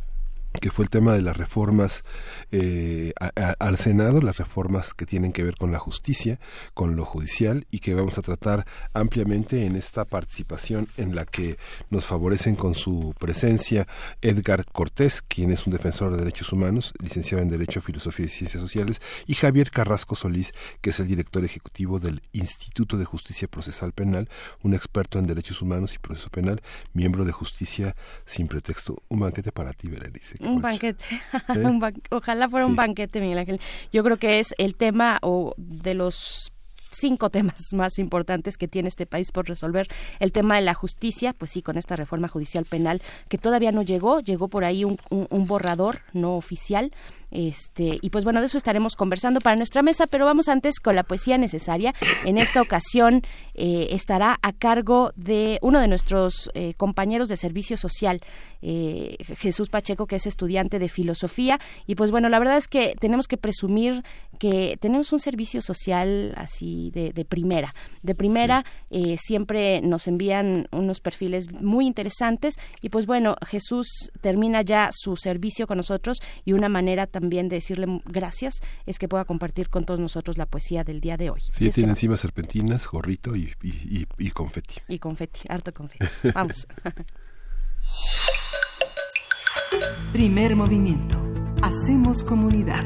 que 0.61 0.71
fue 0.71 0.85
el 0.85 0.91
tema 0.91 1.13
de 1.13 1.23
las 1.23 1.37
reformas 1.37 2.03
eh, 2.51 3.13
al 3.59 3.77
Senado, 3.77 4.21
las 4.21 4.39
reformas 4.39 4.95
que 4.95 5.07
tienen 5.07 5.33
que 5.33 5.43
ver 5.43 5.55
con 5.55 5.73
la 5.73 5.79
justicia, 5.79 6.39
con 6.75 6.97
lo 6.97 7.05
judicial 7.05 7.67
y 7.71 7.81
que 7.81 7.95
vamos 7.95 8.19
a 8.19 8.23
tratar 8.23 8.67
ampliamente 8.93 9.67
en 9.67 9.77
esta 9.77 10.05
participación 10.05 10.89
en 10.97 11.15
la 11.15 11.25
que 11.25 11.57
nos 11.91 12.05
favorecen 12.05 12.57
con 12.57 12.75
su 12.75 13.15
presencia 13.19 13.87
Edgar 14.23 14.65
Cortés, 14.73 15.23
quien 15.23 15.51
es 15.51 15.67
un 15.67 15.73
defensor 15.73 16.13
de 16.13 16.19
derechos 16.19 16.53
humanos, 16.53 16.93
licenciado 17.03 17.43
en 17.43 17.49
Derecho, 17.49 17.81
Filosofía 17.81 18.27
y 18.27 18.31
Ciencias 18.31 18.61
Sociales, 18.61 19.01
y 19.27 19.35
Javier 19.35 19.71
Carrasco 19.71 20.15
Solís, 20.15 20.53
que 20.81 20.91
es 20.91 21.01
el 21.01 21.07
director 21.07 21.45
ejecutivo 21.45 21.99
del 21.99 22.23
Instituto 22.33 22.97
de 22.99 23.05
Justicia 23.05 23.49
Procesal 23.49 23.93
Penal, 23.93 24.29
un 24.63 24.75
experto 24.75 25.19
en 25.19 25.27
derechos 25.27 25.63
humanos 25.63 25.95
y 25.95 25.99
proceso 25.99 26.31
penal, 26.31 26.63
miembro 26.93 27.25
de 27.25 27.33
Justicia 27.33 27.97
sin 28.25 28.49
pretexto. 28.49 29.03
Un 29.09 29.21
banquete 29.21 29.53
para 29.53 29.73
ti, 29.73 29.89
Berenice. 29.89 30.37
Un 30.47 30.61
banquete. 30.63 31.05
¿Eh? 31.49 31.59
Un 31.59 31.81
ban- 31.81 32.01
Ojalá 32.11 32.49
fuera 32.49 32.67
un 32.67 32.77
banquete, 32.77 33.21
Miguel 33.21 33.39
Ángel. 33.39 33.61
Yo 33.93 34.03
creo 34.05 34.17
que 34.17 34.39
es 34.39 34.55
el 34.59 34.75
tema 34.77 35.19
o 35.23 35.55
de 35.57 35.95
los 35.95 36.53
cinco 36.91 37.29
temas 37.29 37.61
más 37.75 37.99
importantes 37.99 38.57
que 38.57 38.69
tiene 38.69 38.89
este 38.89 39.05
país 39.07 39.31
por 39.33 39.47
resolver. 39.49 39.87
El 40.19 40.33
tema 40.33 40.57
de 40.57 40.63
la 40.63 40.73
justicia, 40.75 41.35
pues 41.35 41.51
sí, 41.51 41.61
con 41.63 41.77
esta 41.77 41.95
reforma 41.97 42.29
judicial 42.29 42.65
penal 42.65 43.03
que 43.29 43.37
todavía 43.39 43.71
no 43.73 43.83
llegó, 43.83 44.21
llegó 44.21 44.49
por 44.49 44.65
ahí 44.65 44.85
un, 44.85 44.99
un- 45.11 45.27
un 45.29 45.47
borrador 45.47 46.01
no 46.15 46.37
oficial. 46.37 46.93
Este, 47.31 47.99
y 48.01 48.11
pues 48.11 48.25
bueno, 48.25 48.41
de 48.41 48.47
eso 48.47 48.57
estaremos 48.57 48.95
conversando 48.97 49.41
para 49.41 49.57
nuestra 49.57 49.83
mesa, 49.83 50.07
pero 50.07 50.25
vamos 50.25 50.49
antes 50.49 50.81
con 50.81 50.97
la 50.97 51.03
poesía 51.03 51.39
necesaria. 51.39 51.95
En 52.25 52.39
esta 52.39 52.63
ocasión 52.63 53.23
eh, 53.55 53.89
estará 53.91 54.39
a 54.43 54.53
cargo 54.53 55.13
de 55.17 55.59
uno 55.63 55.81
de 55.81 55.89
nuestros 55.89 56.51
eh, 56.55 56.75
compañeros 56.75 57.29
de 57.29 57.37
servicio 57.37 57.77
social, 57.77 58.21
eh, 58.63 59.17
Jesús 59.39 59.69
Pacheco, 59.69 60.07
que 60.07 60.17
es 60.17 60.27
estudiante 60.27 60.79
de 60.79 60.89
filosofía. 60.89 61.61
Y 61.87 61.95
pues 61.95 62.11
bueno, 62.11 62.29
la 62.29 62.39
verdad 62.39 62.57
es 62.57 62.69
que 62.69 62.95
tenemos 62.99 63.27
que 63.27 63.37
presumir 63.37 64.03
que 64.39 64.77
tenemos 64.81 65.13
un 65.13 65.21
servicio 65.21 65.63
social 65.63 66.35
así 66.37 66.91
de, 66.93 67.13
de 67.13 67.25
primera. 67.25 67.75
De 68.03 68.15
primera, 68.15 68.65
eh, 68.91 69.17
siempre 69.19 69.81
nos 69.83 70.09
envían 70.09 70.69
unos 70.73 71.01
perfiles 71.01 71.51
muy 71.53 71.87
interesantes. 71.87 72.55
Y 72.81 72.91
pues 72.91 73.07
bueno, 73.07 73.37
Jesús 73.47 74.11
termina 74.21 74.63
ya 74.63 74.91
su 74.93 75.17
servicio 75.17 75.67
con 75.67 75.79
nosotros 75.79 76.19
y 76.45 76.53
una 76.53 76.69
manera 76.69 77.07
también 77.21 77.49
de 77.49 77.57
decirle 77.57 78.03
gracias 78.05 78.61
es 78.85 78.99
que 78.99 79.09
pueda 79.09 79.25
compartir 79.25 79.71
con 79.71 79.87
todos 79.87 79.99
nosotros 79.99 80.37
la 80.37 80.45
poesía 80.45 80.85
del 80.85 81.01
día 81.01 81.17
de 81.17 81.31
hoy. 81.31 81.41
Sí, 81.51 81.71
tiene 81.71 81.87
va- 81.89 81.93
encima 81.93 82.19
serpentinas, 82.19 82.87
gorrito 82.89 83.35
y, 83.35 83.55
y, 83.63 83.69
y, 83.69 84.07
y 84.19 84.31
confeti. 84.33 84.75
Y 84.87 84.99
confeti, 84.99 85.41
harto 85.49 85.73
confeti. 85.73 86.05
Vamos. 86.35 86.67
Primer 90.13 90.57
movimiento. 90.57 91.17
Hacemos 91.63 92.23
comunidad. 92.23 92.85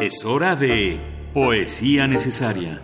Es 0.00 0.24
hora 0.24 0.56
de 0.56 0.98
Poesía 1.34 2.06
Necesaria. 2.06 2.80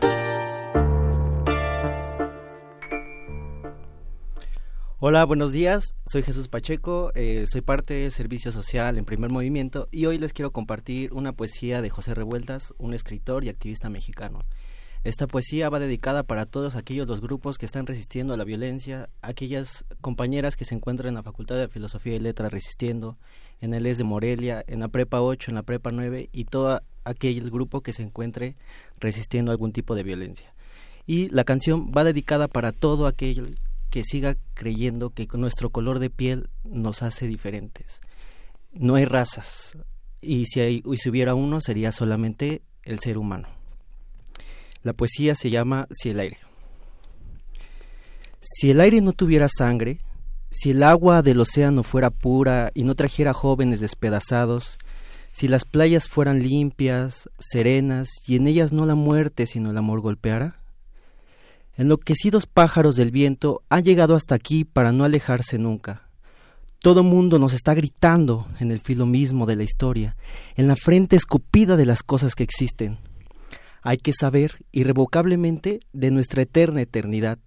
Hola, 5.06 5.22
buenos 5.26 5.52
días. 5.52 5.94
Soy 6.06 6.22
Jesús 6.22 6.48
Pacheco, 6.48 7.12
eh, 7.14 7.44
soy 7.46 7.60
parte 7.60 7.92
de 7.92 8.10
Servicio 8.10 8.52
Social 8.52 8.96
en 8.96 9.04
Primer 9.04 9.30
Movimiento 9.30 9.86
y 9.92 10.06
hoy 10.06 10.16
les 10.16 10.32
quiero 10.32 10.50
compartir 10.50 11.12
una 11.12 11.34
poesía 11.34 11.82
de 11.82 11.90
José 11.90 12.14
Revueltas, 12.14 12.72
un 12.78 12.94
escritor 12.94 13.44
y 13.44 13.50
activista 13.50 13.90
mexicano. 13.90 14.38
Esta 15.02 15.26
poesía 15.26 15.68
va 15.68 15.78
dedicada 15.78 16.22
para 16.22 16.46
todos 16.46 16.74
aquellos 16.74 17.06
los 17.06 17.20
grupos 17.20 17.58
que 17.58 17.66
están 17.66 17.86
resistiendo 17.86 18.32
a 18.32 18.38
la 18.38 18.44
violencia, 18.44 19.10
aquellas 19.20 19.84
compañeras 20.00 20.56
que 20.56 20.64
se 20.64 20.74
encuentran 20.74 21.08
en 21.08 21.16
la 21.16 21.22
Facultad 21.22 21.56
de 21.56 21.68
Filosofía 21.68 22.14
y 22.14 22.20
Letras 22.20 22.50
resistiendo, 22.50 23.18
en 23.60 23.74
el 23.74 23.84
ES 23.84 23.98
de 23.98 24.04
Morelia, 24.04 24.64
en 24.66 24.80
la 24.80 24.88
Prepa 24.88 25.20
8, 25.20 25.50
en 25.50 25.56
la 25.56 25.64
Prepa 25.64 25.90
9 25.90 26.30
y 26.32 26.44
todo 26.46 26.80
aquel 27.04 27.50
grupo 27.50 27.82
que 27.82 27.92
se 27.92 28.04
encuentre 28.04 28.56
resistiendo 29.00 29.50
algún 29.50 29.72
tipo 29.72 29.94
de 29.96 30.02
violencia. 30.02 30.54
Y 31.04 31.28
la 31.28 31.44
canción 31.44 31.92
va 31.94 32.04
dedicada 32.04 32.48
para 32.48 32.72
todo 32.72 33.06
aquel 33.06 33.58
que 33.94 34.02
siga 34.02 34.36
creyendo 34.54 35.10
que 35.10 35.28
nuestro 35.34 35.70
color 35.70 36.00
de 36.00 36.10
piel 36.10 36.48
nos 36.64 37.04
hace 37.04 37.28
diferentes. 37.28 38.00
No 38.72 38.96
hay 38.96 39.04
razas 39.04 39.78
y 40.20 40.46
si, 40.46 40.58
hay, 40.58 40.82
y 40.84 40.96
si 40.96 41.10
hubiera 41.10 41.36
uno 41.36 41.60
sería 41.60 41.92
solamente 41.92 42.62
el 42.82 42.98
ser 42.98 43.18
humano. 43.18 43.46
La 44.82 44.94
poesía 44.94 45.36
se 45.36 45.48
llama 45.48 45.86
Si 45.92 46.10
el 46.10 46.18
aire. 46.18 46.38
Si 48.40 48.72
el 48.72 48.80
aire 48.80 49.00
no 49.00 49.12
tuviera 49.12 49.46
sangre, 49.48 50.00
si 50.50 50.72
el 50.72 50.82
agua 50.82 51.22
del 51.22 51.38
océano 51.38 51.84
fuera 51.84 52.10
pura 52.10 52.72
y 52.74 52.82
no 52.82 52.96
trajera 52.96 53.32
jóvenes 53.32 53.78
despedazados, 53.78 54.76
si 55.30 55.46
las 55.46 55.64
playas 55.64 56.08
fueran 56.08 56.42
limpias, 56.42 57.30
serenas 57.38 58.08
y 58.26 58.34
en 58.34 58.48
ellas 58.48 58.72
no 58.72 58.86
la 58.86 58.96
muerte 58.96 59.46
sino 59.46 59.70
el 59.70 59.76
amor 59.76 60.00
golpeara, 60.00 60.63
enloquecidos 61.76 62.46
pájaros 62.46 62.96
del 62.96 63.10
viento 63.10 63.62
han 63.68 63.84
llegado 63.84 64.14
hasta 64.14 64.34
aquí 64.34 64.64
para 64.64 64.92
no 64.92 65.04
alejarse 65.04 65.58
nunca. 65.58 66.08
Todo 66.78 67.02
mundo 67.02 67.38
nos 67.38 67.54
está 67.54 67.72
gritando 67.74 68.46
en 68.60 68.70
el 68.70 68.78
filo 68.78 69.06
mismo 69.06 69.46
de 69.46 69.56
la 69.56 69.62
historia, 69.62 70.16
en 70.56 70.68
la 70.68 70.76
frente 70.76 71.16
escupida 71.16 71.76
de 71.76 71.86
las 71.86 72.02
cosas 72.02 72.34
que 72.34 72.44
existen. 72.44 72.98
Hay 73.82 73.96
que 73.96 74.12
saber 74.12 74.64
irrevocablemente 74.70 75.80
de 75.92 76.10
nuestra 76.10 76.42
eterna 76.42 76.82
eternidad. 76.82 77.38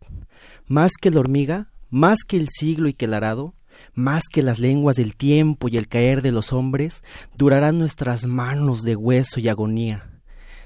Más 0.65 0.93
que 0.99 1.11
la 1.11 1.19
hormiga, 1.19 1.69
más 1.89 2.19
que 2.27 2.37
el 2.37 2.47
siglo 2.49 2.89
y 2.89 2.93
que 2.93 3.05
el 3.05 3.13
arado, 3.13 3.53
más 3.93 4.23
que 4.31 4.43
las 4.43 4.59
lenguas 4.59 4.95
del 4.95 5.15
tiempo 5.15 5.67
y 5.69 5.77
el 5.77 5.87
caer 5.87 6.21
de 6.21 6.31
los 6.31 6.51
hombres, 6.51 7.03
durarán 7.35 7.77
nuestras 7.77 8.25
manos 8.25 8.83
de 8.83 8.95
hueso 8.95 9.39
y 9.39 9.49
agonía. 9.49 10.09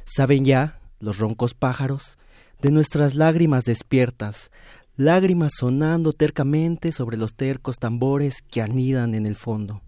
¿Saben 0.06 0.46
ya, 0.46 0.80
los 1.00 1.18
roncos 1.18 1.54
pájaros, 1.54 2.18
de 2.62 2.72
nuestras 2.72 3.16
lágrimas 3.16 3.66
despiertas, 3.66 4.52
lágrimas 4.96 5.54
sonando 5.58 6.14
tercamente 6.14 6.92
sobre 6.92 7.18
los 7.18 7.34
tercos 7.34 7.78
tambores 7.78 8.42
que 8.42 8.62
anidan 8.62 9.16
en 9.16 9.26
el 9.26 9.36
fondo. 9.36 9.82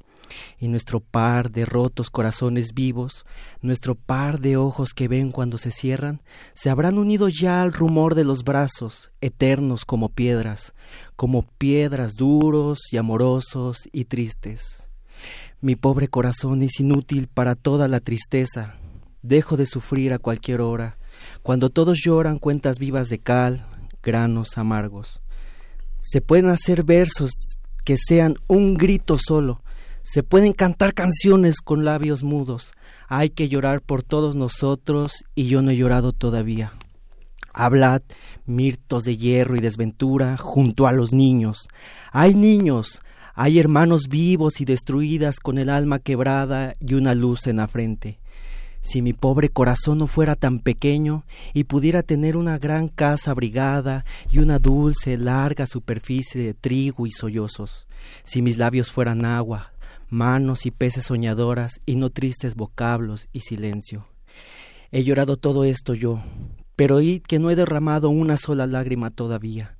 Y 0.57 0.67
nuestro 0.67 0.99
par 0.99 1.51
de 1.51 1.65
rotos 1.65 2.09
corazones 2.09 2.73
vivos, 2.73 3.25
nuestro 3.61 3.93
par 3.93 4.39
de 4.39 4.57
ojos 4.57 4.93
que 4.93 5.07
ven 5.07 5.31
cuando 5.31 5.59
se 5.59 5.71
cierran, 5.71 6.21
se 6.53 6.71
habrán 6.71 6.97
unido 6.97 7.29
ya 7.29 7.61
al 7.61 7.73
rumor 7.73 8.15
de 8.15 8.23
los 8.23 8.43
brazos, 8.43 9.11
eternos 9.21 9.85
como 9.85 10.09
piedras, 10.09 10.73
como 11.15 11.43
piedras 11.59 12.13
duros 12.15 12.91
y 12.91 12.97
amorosos 12.97 13.87
y 13.91 14.05
tristes. 14.05 14.89
Mi 15.61 15.75
pobre 15.75 16.07
corazón 16.07 16.63
es 16.63 16.79
inútil 16.79 17.27
para 17.27 17.53
toda 17.53 17.87
la 17.87 17.99
tristeza. 17.99 18.75
Dejo 19.21 19.55
de 19.55 19.67
sufrir 19.67 20.11
a 20.13 20.19
cualquier 20.19 20.61
hora, 20.61 20.97
cuando 21.41 21.69
todos 21.69 21.99
lloran 22.03 22.37
cuentas 22.37 22.79
vivas 22.79 23.09
de 23.09 23.19
cal, 23.19 23.65
granos 24.01 24.57
amargos. 24.57 25.21
Se 25.99 26.21
pueden 26.21 26.49
hacer 26.49 26.83
versos 26.83 27.31
que 27.85 27.97
sean 27.97 28.35
un 28.47 28.75
grito 28.75 29.17
solo, 29.17 29.61
se 30.05 30.21
pueden 30.21 30.51
cantar 30.51 30.93
canciones 30.93 31.61
con 31.61 31.85
labios 31.85 32.23
mudos. 32.23 32.73
Hay 33.07 33.29
que 33.29 33.47
llorar 33.47 33.81
por 33.81 34.03
todos 34.03 34.35
nosotros 34.35 35.23
y 35.33 35.45
yo 35.45 35.61
no 35.61 35.71
he 35.71 35.77
llorado 35.77 36.11
todavía. 36.11 36.73
Hablad, 37.53 38.01
mirtos 38.45 39.05
de 39.05 39.15
hierro 39.15 39.55
y 39.55 39.61
desventura, 39.61 40.35
junto 40.35 40.87
a 40.87 40.91
los 40.91 41.13
niños. 41.13 41.69
Hay 42.11 42.35
niños, 42.35 43.01
hay 43.33 43.59
hermanos 43.59 44.09
vivos 44.09 44.59
y 44.59 44.65
destruidas 44.65 45.39
con 45.39 45.57
el 45.57 45.69
alma 45.69 45.99
quebrada 45.99 46.73
y 46.81 46.95
una 46.95 47.15
luz 47.15 47.47
en 47.47 47.57
la 47.57 47.69
frente. 47.69 48.19
Si 48.83 49.01
mi 49.01 49.13
pobre 49.13 49.47
corazón 49.47 49.99
no 49.99 50.07
fuera 50.07 50.35
tan 50.35 50.59
pequeño 50.59 51.23
y 51.53 51.63
pudiera 51.63 52.03
tener 52.03 52.35
una 52.35 52.57
gran 52.57 52.89
casa 52.89 53.31
abrigada 53.31 54.03
y 54.29 54.39
una 54.39 54.59
dulce, 54.59 55.17
larga 55.17 55.67
superficie 55.67 56.41
de 56.41 56.53
trigo 56.53 57.07
y 57.07 57.11
sollozos, 57.11 57.87
si 58.25 58.41
mis 58.41 58.57
labios 58.57 58.91
fueran 58.91 59.23
agua, 59.23 59.71
manos 60.09 60.65
y 60.65 60.71
peces 60.71 61.05
soñadoras 61.05 61.79
y 61.85 61.95
no 61.95 62.09
tristes 62.09 62.55
vocablos 62.55 63.29
y 63.31 63.39
silencio. 63.39 64.09
He 64.91 65.05
llorado 65.05 65.37
todo 65.37 65.63
esto 65.63 65.93
yo, 65.93 66.21
pero 66.75 66.97
oíd 66.97 67.21
que 67.21 67.39
no 67.39 67.49
he 67.49 67.55
derramado 67.55 68.09
una 68.09 68.35
sola 68.35 68.67
lágrima 68.67 69.11
todavía. 69.11 69.77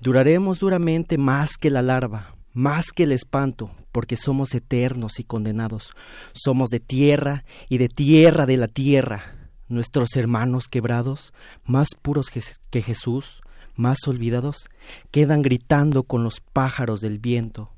Duraremos 0.00 0.60
duramente 0.60 1.18
más 1.18 1.56
que 1.56 1.70
la 1.70 1.82
larva, 1.82 2.36
más 2.52 2.92
que 2.92 3.02
el 3.02 3.10
espanto, 3.10 3.72
porque 3.98 4.16
somos 4.16 4.54
eternos 4.54 5.18
y 5.18 5.24
condenados. 5.24 5.92
Somos 6.30 6.70
de 6.70 6.78
tierra 6.78 7.44
y 7.68 7.78
de 7.78 7.88
tierra 7.88 8.46
de 8.46 8.56
la 8.56 8.68
tierra. 8.68 9.50
Nuestros 9.66 10.14
hermanos 10.14 10.68
quebrados, 10.68 11.32
más 11.64 11.88
puros 12.00 12.30
que 12.30 12.80
Jesús, 12.80 13.40
más 13.74 14.06
olvidados, 14.06 14.68
quedan 15.10 15.42
gritando 15.42 16.04
con 16.04 16.22
los 16.22 16.38
pájaros 16.38 17.00
del 17.00 17.18
viento, 17.18 17.72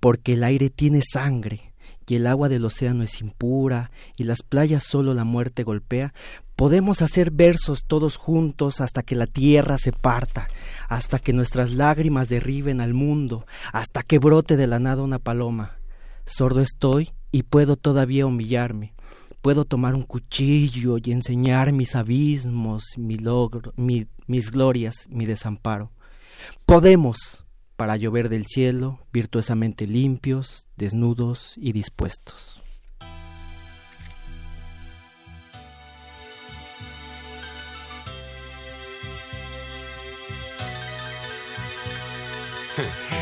porque 0.00 0.32
el 0.32 0.42
aire 0.42 0.70
tiene 0.70 1.02
sangre 1.02 1.74
y 2.06 2.16
el 2.16 2.26
agua 2.26 2.48
del 2.48 2.64
océano 2.64 3.02
es 3.02 3.20
impura 3.20 3.90
y 4.16 4.24
las 4.24 4.42
playas 4.42 4.84
solo 4.84 5.14
la 5.14 5.24
muerte 5.24 5.64
golpea, 5.64 6.14
podemos 6.54 7.02
hacer 7.02 7.30
versos 7.30 7.84
todos 7.86 8.16
juntos 8.16 8.80
hasta 8.80 9.02
que 9.02 9.16
la 9.16 9.26
tierra 9.26 9.78
se 9.78 9.92
parta, 9.92 10.48
hasta 10.88 11.18
que 11.18 11.32
nuestras 11.32 11.70
lágrimas 11.70 12.28
derriben 12.28 12.80
al 12.80 12.94
mundo, 12.94 13.46
hasta 13.72 14.02
que 14.02 14.18
brote 14.18 14.56
de 14.56 14.66
la 14.66 14.78
nada 14.78 15.02
una 15.02 15.18
paloma. 15.18 15.78
Sordo 16.24 16.60
estoy 16.60 17.10
y 17.30 17.44
puedo 17.44 17.76
todavía 17.76 18.26
humillarme. 18.26 18.94
Puedo 19.42 19.64
tomar 19.64 19.94
un 19.94 20.02
cuchillo 20.02 20.96
y 21.02 21.12
enseñar 21.12 21.72
mis 21.72 21.94
abismos, 21.94 22.82
mi 22.96 23.16
logro, 23.16 23.72
mi, 23.76 24.08
mis 24.26 24.50
glorias, 24.50 25.06
mi 25.08 25.24
desamparo. 25.24 25.92
Podemos, 26.64 27.45
para 27.76 27.96
llover 27.96 28.28
del 28.28 28.46
cielo, 28.46 29.00
virtuosamente 29.12 29.86
limpios, 29.86 30.68
desnudos 30.76 31.54
y 31.58 31.72
dispuestos. 31.72 32.55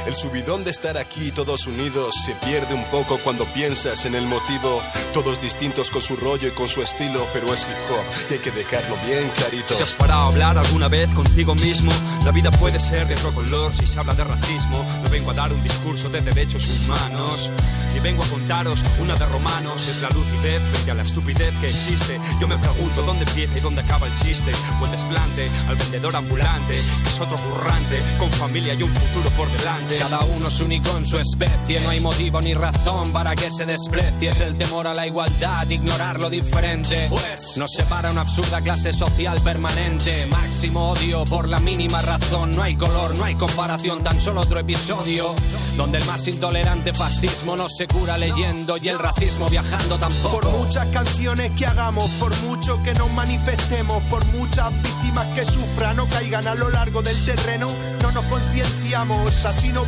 El 0.07 0.15
subidón 0.15 0.65
de 0.65 0.71
estar 0.71 0.99
aquí 0.99 1.31
todos 1.31 1.67
unidos 1.67 2.15
se 2.27 2.35
pierde 2.35 2.75
un 2.75 2.85
poco 2.91 3.19
cuando 3.25 3.47
piensas 3.47 4.05
en 4.05 4.15
el 4.15 4.27
motivo. 4.27 4.83
Todos 5.15 5.41
distintos 5.41 5.91
con 5.91 6.03
su 6.03 6.15
rollo 6.17 6.49
y 6.49 6.51
con 6.51 6.69
su 6.69 6.83
estilo, 6.83 7.27
pero 7.33 7.55
es 7.55 7.63
hip 7.63 7.91
hop 7.91 8.31
y 8.31 8.35
hay 8.35 8.39
que 8.39 8.51
dejarlo 8.51 8.97
bien 9.07 9.31
clarito. 9.31 9.75
¿Te 9.75 9.83
has 9.83 9.93
parado 9.93 10.25
a 10.25 10.27
hablar 10.29 10.59
alguna 10.59 10.89
vez 10.89 11.09
contigo 11.15 11.55
mismo? 11.55 11.91
La 12.25 12.33
vida 12.33 12.51
puede 12.51 12.81
ser 12.81 13.07
de 13.07 13.15
otro 13.15 13.33
color 13.33 13.75
si 13.75 13.87
se 13.87 13.99
habla 13.99 14.15
de 14.15 14.25
racismo. 14.25 14.85
No 15.03 15.09
vengo 15.09 15.31
a 15.31 15.35
dar 15.35 15.51
un 15.51 15.63
discurso 15.63 16.11
de 16.11 16.21
derechos 16.21 16.69
humanos. 16.69 17.51
Ni 17.95 18.01
vengo 18.01 18.25
a 18.25 18.27
contaros 18.27 18.83
una 19.01 19.15
de 19.15 19.25
romanos. 19.27 19.89
Es 19.89 20.03
la 20.03 20.11
lucidez 20.11 20.61
frente 20.71 20.91
a 20.91 20.95
la 20.95 21.03
estupidez 21.03 21.55
que 21.61 21.67
existe. 21.67 22.21
Yo 22.41 22.47
me 22.47 22.59
pregunto 22.59 23.03
dónde 23.03 23.25
empieza 23.25 23.57
y 23.57 23.61
dónde 23.61 23.81
acaba 23.81 24.07
el 24.07 24.15
chiste. 24.17 24.53
O 24.83 24.85
el 24.85 24.91
desplante 24.91 25.49
al 25.69 25.77
vendedor 25.77 26.15
ambulante, 26.15 26.75
que 26.75 27.09
es 27.09 27.21
otro 27.21 27.37
currante, 27.39 28.03
con 28.19 28.31
familia 28.33 28.75
y 28.75 28.83
un 28.83 28.93
futuro 28.93 29.31
por 29.31 29.51
delante. 29.59 29.94
Cada 29.99 30.21
uno 30.25 30.49
es 30.49 30.61
único 30.61 30.97
en 30.97 31.07
su 31.07 31.17
especie, 31.19 31.81
no 31.81 31.91
hay 31.91 32.01
motivo 32.01 32.41
ni 32.41 32.55
razón 32.55 33.13
para 33.13 33.35
que 33.35 33.51
se 33.51 33.65
desprecie. 33.65 34.31
Es 34.31 34.41
el 34.41 34.57
temor 34.57 34.87
a 34.87 34.95
la 34.95 35.07
igualdad, 35.07 35.69
ignorar 35.69 36.19
lo 36.19 36.31
diferente. 36.31 37.07
Pues 37.09 37.57
nos 37.57 37.73
separa 37.73 38.11
una 38.11 38.23
absurda 38.23 38.61
clase 38.61 38.93
social 38.93 39.41
permanente. 39.41 40.27
Máximo 40.31 40.91
odio 40.91 41.25
por 41.25 41.49
la 41.49 41.59
mínima 41.59 42.03
razón. 42.03 42.51
No 42.53 42.63
hay 42.63 42.77
color, 42.77 43.15
no 43.17 43.25
hay 43.25 43.35
comparación, 43.35 44.03
tan 44.03 44.21
solo 44.21 44.41
otro 44.41 44.59
episodio. 44.61 45.35
Donde 45.77 45.99
el 45.99 46.05
más 46.05 46.27
intolerante 46.27 46.95
fascismo 46.95 47.57
no 47.57 47.69
se 47.69 47.87
cura 47.87 48.17
leyendo 48.19 48.77
y 48.77 48.89
el 48.89 48.99
racismo 48.99 49.49
viajando 49.49 49.99
tampoco. 49.99 50.41
Por 50.41 50.51
muchas 50.51 50.87
canciones 50.89 51.53
que 51.53 51.67
hagamos, 51.67 52.11
por 52.13 52.37
mucho 52.43 52.83
que 52.83 52.95
nos 52.95 53.11
manifestemos, 53.13 54.03
por 54.05 54.25
muchas 54.27 54.71
víctimas 54.83 55.27
que 55.35 55.45
sufran 55.45 55.99
o 56.01 56.07
caigan 56.07 56.47
a 56.47 56.55
lo 56.55 56.71
largo 56.71 57.03
del 57.03 57.17
terreno, 57.25 57.69
no 58.03 58.13
nos 58.13 58.25
concienciamos, 58.27 59.45
así 59.45 59.69
nos 59.73 59.84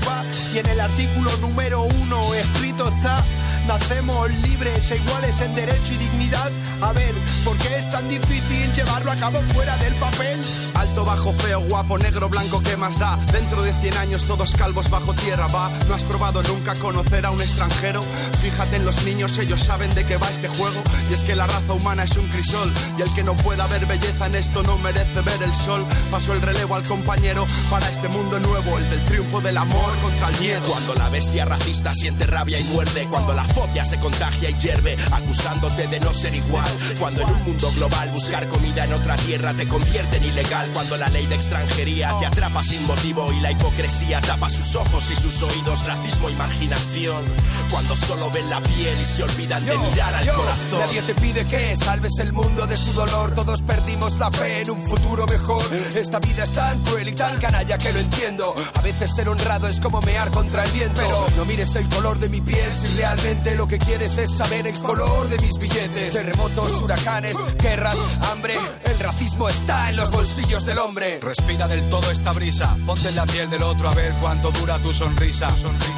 Y 0.55 0.59
en 0.59 0.67
el 0.67 0.81
artículo 0.81 1.37
número 1.39 1.83
uno 1.83 2.35
escrito 2.35 2.89
está. 2.89 3.23
Nacemos 3.67 4.31
libres 4.31 4.91
e 4.93 4.97
iguales 4.97 5.41
en 5.41 5.55
derecho 5.55 5.93
y 5.93 5.97
dignidad. 5.97 6.51
A 6.81 6.93
ver, 6.93 7.15
¿por 7.45 7.57
qué 7.59 7.77
es 7.77 7.91
tan 7.91 8.09
difícil 8.09 8.73
llevarlo 8.73 9.11
a 9.11 9.17
cabo 9.17 9.41
fuera 9.53 9.77
del 9.79 9.93
papel? 9.95 10.41
Alto, 10.75 11.05
bajo, 11.05 11.33
feo, 11.33 11.61
guapo, 11.63 11.99
negro, 11.99 12.29
blanco, 12.29 12.63
¿qué 12.63 12.77
más 12.77 12.99
da? 12.99 13.19
Dentro 13.33 13.63
de 13.63 13.73
100 13.73 13.97
años 13.97 14.25
todos 14.25 14.55
calvos 14.55 14.89
bajo 14.89 15.15
tierra 15.15 15.49
va. 15.49 15.71
¿No 15.89 15.95
has 15.95 16.05
probado 16.05 16.43
nunca 16.45 16.75
conocer 16.77 17.27
a 17.27 17.31
un 17.31 17.41
extranjero? 17.41 18.03
Fíjate 18.41 18.77
en 18.77 18.85
los 18.85 19.03
niños, 19.03 19.37
ellos 19.39 19.61
saben 19.61 19.93
de 19.95 20.05
qué 20.05 20.17
va 20.17 20.31
este 20.31 20.49
juego. 20.49 20.83
Y 21.11 21.15
es 21.15 21.25
que 21.25 21.35
la 21.35 21.47
raza 21.47 21.73
humana 21.73 22.05
es 22.05 22.17
un 22.17 22.29
crisol. 22.29 22.73
Y 22.97 23.03
el 23.03 23.13
que 23.15 23.25
no 23.25 23.35
pueda 23.35 23.67
ver 23.67 23.85
belleza 23.87 24.27
en 24.27 24.37
esto 24.37 24.63
no 24.63 24.79
merece 24.79 25.23
ver 25.23 25.43
el 25.43 25.55
sol. 25.55 25.85
Pasó 26.11 26.33
el 26.35 26.43
relevo 26.43 26.77
al 26.77 26.85
compañero 26.85 27.47
para 27.69 27.91
este 27.91 28.09
mundo 28.09 28.39
nuevo, 28.39 28.79
el 28.79 28.89
del 28.91 29.05
triunfo 29.07 29.41
del 29.41 29.57
amor 29.57 29.86
contra 30.03 30.29
el 30.29 30.41
miedo. 30.41 30.63
Cuando 30.67 30.95
la 30.95 31.09
bestia 31.09 31.45
racista 31.45 31.93
siente 31.93 32.27
rabia 32.27 32.59
y 32.59 32.65
muerde, 32.65 33.07
cuando 33.09 33.33
la 33.33 33.45
fobia 33.45 33.85
se 33.85 33.99
contagia 33.99 34.51
y 34.51 34.55
hierve, 34.59 34.97
acusándote 35.13 35.87
de 35.87 36.01
no 36.01 36.13
ser 36.13 36.35
igual. 36.35 36.71
Cuando 36.99 37.23
en 37.23 37.29
un 37.29 37.45
mundo 37.45 37.71
global 37.73 38.11
buscar 38.11 38.49
comida 38.49 38.85
en 38.85 38.93
otra 38.93 39.17
tierra 39.17 39.53
te 39.55 39.67
convierte 39.69 40.17
en 40.17 40.25
ilegal. 40.25 40.69
Cuando 40.73 40.97
la 40.97 41.09
ley 41.09 41.27
de 41.27 41.37
extranjería 41.37 42.17
te 42.19 42.27
atrapa 42.27 42.63
sin 42.63 42.85
motivo 42.87 43.33
y 43.33 43.41
la 43.41 43.53
hipocresía 43.53 44.21
tapa 44.21 44.51
sus 44.51 44.75
ojos 44.77 45.11
y 45.11 45.17
sus 45.17 45.43
oídos, 45.43 45.85
racismo, 45.87 46.31
imaginación. 46.31 47.25
Cuando 47.71 47.97
solo 47.97 48.31
ven 48.31 48.49
la 48.51 48.61
piel 48.61 49.01
y 49.01 49.05
se 49.05 49.23
olvidan 49.23 49.65
de 49.65 49.77
mirar 49.79 50.15
al 50.15 50.33
corazón. 50.33 50.81
Nadie 50.81 51.03
te 51.03 51.15
pide 51.15 51.47
que 51.47 51.77
salves 51.77 52.19
el 52.19 52.33
mundo 52.33 52.67
de 52.67 52.77
su 52.77 52.93
dolor. 52.93 53.35
Todos 53.35 53.63
perdimos 53.63 54.19
la 54.19 54.31
fe 54.31 54.63
en 54.63 54.71
un 54.71 54.87
futuro 54.89 55.27
mejor. 55.27 55.65
Esta 55.95 56.19
vida 56.19 56.45
es 56.45 56.53
tan 56.53 56.79
cruel 56.83 57.09
y 57.09 57.13
tan 57.13 57.39
canalla 57.39 57.79
que 57.79 57.93
lo 57.93 57.99
entiendo. 57.99 58.55
A 58.75 58.81
veces 58.83 59.15
ser 59.15 59.29
honrado 59.29 59.69
es 59.69 59.76
como 59.81 60.01
mear 60.03 60.31
contra 60.31 60.65
el 60.65 60.71
viento. 60.73 61.01
Pero 61.01 61.27
no 61.37 61.45
mires 61.45 61.75
el 61.77 61.89
color 61.89 62.19
de 62.19 62.29
mi 62.29 62.41
piel 62.41 62.73
si 62.73 62.87
realmente 62.99 63.55
lo 63.55 63.67
que 63.67 63.79
quieres 63.79 64.17
es 64.19 64.31
saber 64.31 64.67
el 64.67 64.79
color 64.81 65.29
de 65.29 65.39
mis 65.39 65.59
billetes. 65.59 66.13
Terremotos, 66.13 66.83
huracanes, 66.83 67.37
guerras, 67.59 67.97
hambre. 68.31 68.55
El 68.85 68.99
racismo 68.99 69.49
está 69.49 69.91
en 69.91 69.97
los 69.97 70.11
bolsillos 70.11 70.65
del 70.65 70.79
hombre. 70.79 71.21
Respira 71.21 71.69
del 71.69 71.83
todo 71.91 72.11
esta 72.11 72.33
brisa, 72.33 72.77
ponte 72.87 73.09
en 73.09 73.17
la 73.17 73.27
piel 73.27 73.51
del 73.51 73.63
otro 73.63 73.89
a 73.89 73.95
ver 73.95 74.13
cuánto 74.21 74.51
dura 74.53 74.79
tu 74.79 74.93
sonrisa. 74.93 75.49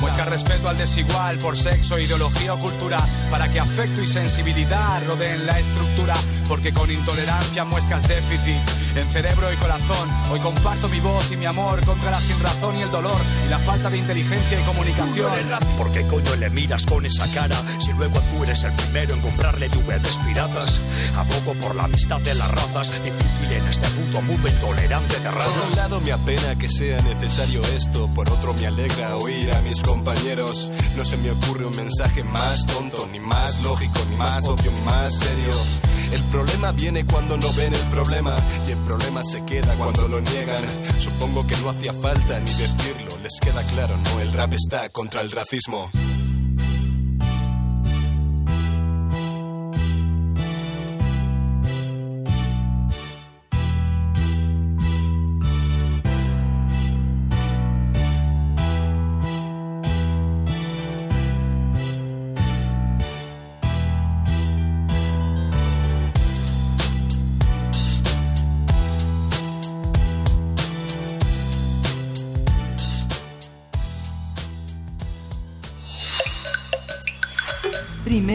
Muestra 0.00 0.24
respeto 0.24 0.68
al 0.68 0.78
desigual 0.78 1.38
por 1.38 1.56
sexo, 1.56 1.98
ideología 1.98 2.54
o 2.54 2.58
cultura, 2.58 2.98
para 3.30 3.48
que 3.50 3.60
afecto 3.60 4.02
y 4.02 4.08
sensibilidad 4.08 5.02
rodeen 5.06 5.46
la 5.46 5.58
estructura, 5.58 6.14
porque 6.48 6.72
con 6.72 6.90
intolerancia 6.90 7.64
muestras 7.64 8.06
déficit 8.08 8.60
en 8.96 9.08
cerebro 9.12 9.52
y 9.52 9.56
corazón. 9.56 10.08
Hoy 10.30 10.40
comparto 10.40 10.88
mi 10.88 11.00
voz 11.00 11.30
y 11.32 11.36
mi 11.36 11.46
amor 11.46 11.84
contra 11.84 12.10
la 12.10 12.20
sinrazón 12.20 12.76
y 12.76 12.82
el 12.82 12.90
dolor 12.90 13.20
y 13.46 13.50
la 13.50 13.58
falta 13.68 13.90
de 13.90 13.98
inteligencia 13.98 14.58
y 14.58 14.64
comunicación. 14.64 15.30
¿Por 15.76 15.92
qué 15.92 16.00
coño 16.06 16.36
le 16.36 16.48
miras 16.48 16.86
con 16.86 17.04
esa 17.04 17.30
cara? 17.34 17.62
Si 17.78 17.92
luego 17.92 18.18
tú 18.18 18.42
eres 18.42 18.64
el 18.64 18.72
primero 18.72 19.12
en 19.12 19.20
comprarle 19.20 19.68
DVDs 19.68 20.18
piratas. 20.26 20.80
Abogo 21.18 21.52
por 21.60 21.76
la 21.76 21.84
amistad 21.84 22.18
de 22.20 22.34
las 22.34 22.50
razas. 22.50 22.90
Difícil 23.04 23.52
en 23.52 23.68
este 23.68 23.86
puto 23.88 24.22
mundo 24.22 24.48
intolerante 24.48 25.20
de 25.20 25.30
razas. 25.30 25.52
Por 25.52 25.68
un 25.68 25.76
lado 25.76 26.00
me 26.00 26.12
apena 26.12 26.56
que 26.58 26.70
sea 26.70 26.98
necesario 27.02 27.60
esto, 27.76 28.08
por 28.14 28.30
otro 28.30 28.54
me 28.54 28.66
alegra 28.68 29.16
oír 29.16 29.52
a 29.52 29.60
mis 29.60 29.82
compañeros. 29.82 30.70
No 30.96 31.04
se 31.04 31.18
me 31.18 31.30
ocurre 31.30 31.66
un 31.66 31.76
mensaje 31.76 32.24
más 32.24 32.64
tonto, 32.64 33.06
ni 33.12 33.20
más 33.20 33.62
lógico, 33.62 33.98
ni 34.08 34.16
más 34.16 34.44
obvio, 34.46 34.72
ni 34.72 34.80
más 34.86 35.12
serio. 35.12 35.97
El 36.12 36.22
problema 36.30 36.72
viene 36.72 37.04
cuando 37.04 37.36
no 37.36 37.52
ven 37.52 37.74
el 37.74 37.86
problema 37.90 38.34
y 38.66 38.72
el 38.72 38.78
problema 38.78 39.22
se 39.22 39.44
queda 39.44 39.74
cuando 39.76 40.08
lo 40.08 40.20
niegan. 40.20 40.62
Supongo 40.98 41.46
que 41.46 41.56
no 41.58 41.70
hacía 41.70 41.92
falta 41.92 42.40
ni 42.40 42.50
decirlo, 42.52 43.16
les 43.22 43.38
queda 43.40 43.62
claro, 43.74 43.94
no, 43.96 44.20
el 44.20 44.32
rap 44.32 44.52
está 44.54 44.88
contra 44.88 45.20
el 45.20 45.30
racismo. 45.30 45.90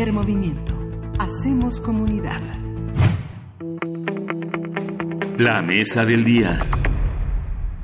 Primer 0.04 0.22
movimiento. 0.22 0.74
Hacemos 1.18 1.80
comunidad. 1.80 2.42
La 5.38 5.62
mesa 5.62 6.04
del 6.04 6.26
día. 6.26 6.60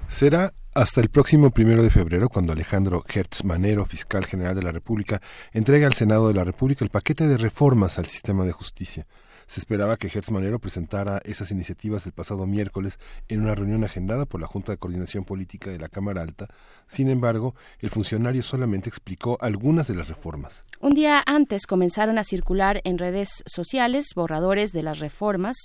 Será 0.05 0.51
hasta 0.75 0.99
el 0.99 1.07
próximo 1.07 1.51
primero 1.51 1.81
de 1.81 1.89
febrero, 1.89 2.27
cuando 2.27 2.51
Alejandro 2.51 3.05
Hertz 3.07 3.45
Manero, 3.45 3.85
fiscal 3.85 4.25
general 4.25 4.53
de 4.53 4.63
la 4.63 4.73
República, 4.73 5.21
entregue 5.53 5.85
al 5.85 5.93
Senado 5.93 6.27
de 6.27 6.33
la 6.33 6.43
República 6.43 6.83
el 6.83 6.91
paquete 6.91 7.25
de 7.25 7.37
reformas 7.37 7.97
al 7.99 8.07
sistema 8.07 8.43
de 8.43 8.51
justicia. 8.51 9.05
Se 9.49 9.59
esperaba 9.59 9.97
que 9.97 10.11
Hertz 10.13 10.29
Manero 10.29 10.59
presentara 10.59 11.23
esas 11.25 11.49
iniciativas 11.49 12.05
el 12.05 12.11
pasado 12.11 12.45
miércoles 12.45 12.99
en 13.29 13.41
una 13.41 13.55
reunión 13.55 13.83
agendada 13.83 14.27
por 14.27 14.39
la 14.39 14.45
Junta 14.45 14.71
de 14.71 14.77
Coordinación 14.77 15.25
Política 15.25 15.71
de 15.71 15.79
la 15.79 15.89
Cámara 15.89 16.21
Alta. 16.21 16.49
Sin 16.85 17.09
embargo, 17.09 17.55
el 17.79 17.89
funcionario 17.89 18.43
solamente 18.43 18.89
explicó 18.89 19.39
algunas 19.41 19.87
de 19.87 19.95
las 19.95 20.07
reformas. 20.07 20.65
Un 20.81 20.93
día 20.93 21.23
antes 21.25 21.65
comenzaron 21.65 22.19
a 22.19 22.23
circular 22.23 22.81
en 22.83 22.99
redes 22.99 23.41
sociales 23.47 24.09
borradores 24.15 24.71
de 24.71 24.83
las 24.83 24.99
reformas 24.99 25.57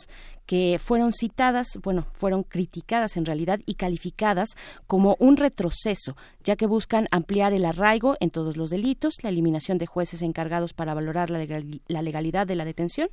que 0.46 0.78
fueron 0.82 1.12
citadas, 1.12 1.66
bueno, 1.82 2.06
fueron 2.12 2.42
criticadas 2.42 3.16
en 3.16 3.24
realidad 3.24 3.60
y 3.66 3.74
calificadas 3.74 4.50
como 4.86 5.16
un 5.18 5.36
retroceso, 5.36 6.16
ya 6.42 6.56
que 6.56 6.66
buscan 6.66 7.08
ampliar 7.10 7.52
el 7.52 7.64
arraigo 7.64 8.16
en 8.20 8.30
todos 8.30 8.56
los 8.56 8.70
delitos, 8.70 9.14
la 9.22 9.30
eliminación 9.30 9.78
de 9.78 9.86
jueces 9.86 10.22
encargados 10.22 10.72
para 10.72 10.94
valorar 10.94 11.30
la, 11.30 11.44
la 11.88 12.02
legalidad 12.02 12.46
de 12.46 12.56
la 12.56 12.64
detención 12.64 13.08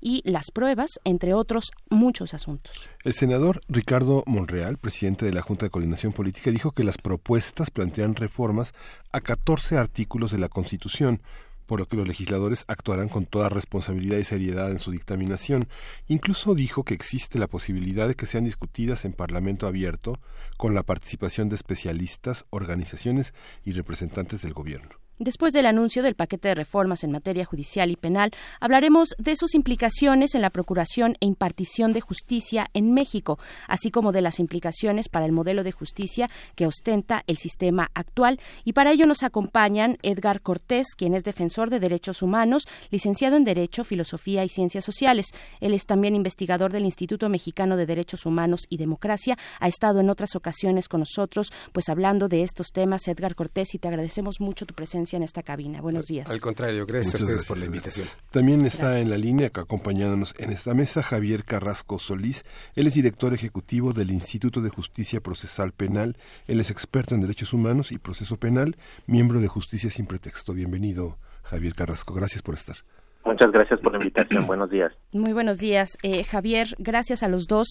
y 0.00 0.22
las 0.24 0.50
pruebas, 0.52 0.90
entre 1.04 1.34
otros 1.34 1.70
muchos 1.90 2.34
asuntos. 2.34 2.88
El 3.04 3.12
senador 3.12 3.60
Ricardo 3.68 4.22
Monreal, 4.26 4.78
presidente 4.78 5.24
de 5.24 5.32
la 5.32 5.42
Junta 5.42 5.66
de 5.66 5.70
Coordinación 5.70 6.12
Política, 6.12 6.50
dijo 6.50 6.72
que 6.72 6.84
las 6.84 6.98
propuestas 6.98 7.70
plantean 7.70 8.14
reformas 8.14 8.72
a 9.12 9.20
14 9.20 9.76
artículos 9.76 10.30
de 10.30 10.38
la 10.38 10.48
Constitución, 10.48 11.20
por 11.66 11.80
lo 11.80 11.86
que 11.86 11.96
los 11.96 12.06
legisladores 12.06 12.64
actuarán 12.68 13.08
con 13.08 13.26
toda 13.26 13.48
responsabilidad 13.48 14.18
y 14.18 14.24
seriedad 14.24 14.70
en 14.70 14.78
su 14.78 14.90
dictaminación. 14.90 15.68
Incluso 16.06 16.54
dijo 16.54 16.84
que 16.84 16.94
existe 16.94 17.38
la 17.38 17.48
posibilidad 17.48 18.08
de 18.08 18.14
que 18.14 18.26
sean 18.26 18.44
discutidas 18.44 19.04
en 19.04 19.12
Parlamento 19.12 19.66
abierto 19.66 20.14
con 20.56 20.74
la 20.74 20.82
participación 20.82 21.48
de 21.48 21.56
especialistas, 21.56 22.46
organizaciones 22.50 23.34
y 23.64 23.72
representantes 23.72 24.42
del 24.42 24.54
gobierno. 24.54 25.05
Después 25.18 25.54
del 25.54 25.64
anuncio 25.64 26.02
del 26.02 26.14
paquete 26.14 26.48
de 26.48 26.54
reformas 26.54 27.02
en 27.02 27.10
materia 27.10 27.46
judicial 27.46 27.90
y 27.90 27.96
penal, 27.96 28.32
hablaremos 28.60 29.14
de 29.16 29.34
sus 29.34 29.54
implicaciones 29.54 30.34
en 30.34 30.42
la 30.42 30.50
procuración 30.50 31.16
e 31.20 31.26
impartición 31.26 31.94
de 31.94 32.02
justicia 32.02 32.68
en 32.74 32.92
México, 32.92 33.38
así 33.66 33.90
como 33.90 34.12
de 34.12 34.20
las 34.20 34.38
implicaciones 34.40 35.08
para 35.08 35.24
el 35.24 35.32
modelo 35.32 35.64
de 35.64 35.72
justicia 35.72 36.28
que 36.54 36.66
ostenta 36.66 37.24
el 37.28 37.38
sistema 37.38 37.90
actual. 37.94 38.38
Y 38.64 38.74
para 38.74 38.92
ello 38.92 39.06
nos 39.06 39.22
acompañan 39.22 39.96
Edgar 40.02 40.42
Cortés, 40.42 40.88
quien 40.94 41.14
es 41.14 41.24
defensor 41.24 41.70
de 41.70 41.80
derechos 41.80 42.20
humanos, 42.20 42.68
licenciado 42.90 43.36
en 43.36 43.44
Derecho, 43.44 43.84
Filosofía 43.84 44.44
y 44.44 44.50
Ciencias 44.50 44.84
Sociales. 44.84 45.28
Él 45.60 45.72
es 45.72 45.86
también 45.86 46.14
investigador 46.14 46.72
del 46.72 46.84
Instituto 46.84 47.30
Mexicano 47.30 47.78
de 47.78 47.86
Derechos 47.86 48.26
Humanos 48.26 48.66
y 48.68 48.76
Democracia. 48.76 49.38
Ha 49.60 49.68
estado 49.68 50.00
en 50.00 50.10
otras 50.10 50.36
ocasiones 50.36 50.88
con 50.88 51.00
nosotros, 51.00 51.54
pues 51.72 51.88
hablando 51.88 52.28
de 52.28 52.42
estos 52.42 52.66
temas. 52.70 53.08
Edgar 53.08 53.34
Cortés, 53.34 53.74
y 53.74 53.78
te 53.78 53.88
agradecemos 53.88 54.40
mucho 54.40 54.66
tu 54.66 54.74
presencia 54.74 55.05
en 55.14 55.22
esta 55.22 55.42
cabina. 55.42 55.80
Buenos 55.80 56.06
días. 56.06 56.30
Al 56.30 56.40
contrario, 56.40 56.86
gracias 56.86 57.14
a 57.14 57.18
Muchas 57.18 57.22
ustedes 57.22 57.38
gracias, 57.38 57.48
por 57.48 57.58
la 57.58 57.66
invitación. 57.66 58.08
También 58.30 58.66
está 58.66 58.98
en 59.00 59.10
la 59.10 59.16
línea, 59.16 59.50
acompañándonos 59.54 60.34
en 60.38 60.50
esta 60.50 60.74
mesa, 60.74 61.02
Javier 61.02 61.44
Carrasco 61.44 61.98
Solís. 61.98 62.44
Él 62.74 62.86
es 62.86 62.94
director 62.94 63.32
ejecutivo 63.34 63.92
del 63.92 64.10
Instituto 64.10 64.60
de 64.60 64.70
Justicia 64.70 65.20
Procesal 65.20 65.72
Penal. 65.72 66.16
Él 66.48 66.60
es 66.60 66.70
experto 66.70 67.14
en 67.14 67.20
derechos 67.20 67.52
humanos 67.52 67.92
y 67.92 67.98
proceso 67.98 68.36
penal, 68.36 68.76
miembro 69.06 69.40
de 69.40 69.48
Justicia 69.48 69.90
sin 69.90 70.06
Pretexto. 70.06 70.52
Bienvenido, 70.52 71.18
Javier 71.42 71.74
Carrasco. 71.74 72.14
Gracias 72.14 72.42
por 72.42 72.54
estar. 72.54 72.76
Muchas 73.24 73.50
gracias 73.50 73.80
por 73.80 73.92
la 73.92 73.98
invitación. 73.98 74.46
Buenos 74.46 74.70
días. 74.70 74.92
Muy 75.12 75.32
buenos 75.32 75.58
días, 75.58 75.98
eh, 76.02 76.22
Javier. 76.24 76.68
Gracias 76.78 77.22
a 77.22 77.28
los 77.28 77.46
dos. 77.46 77.66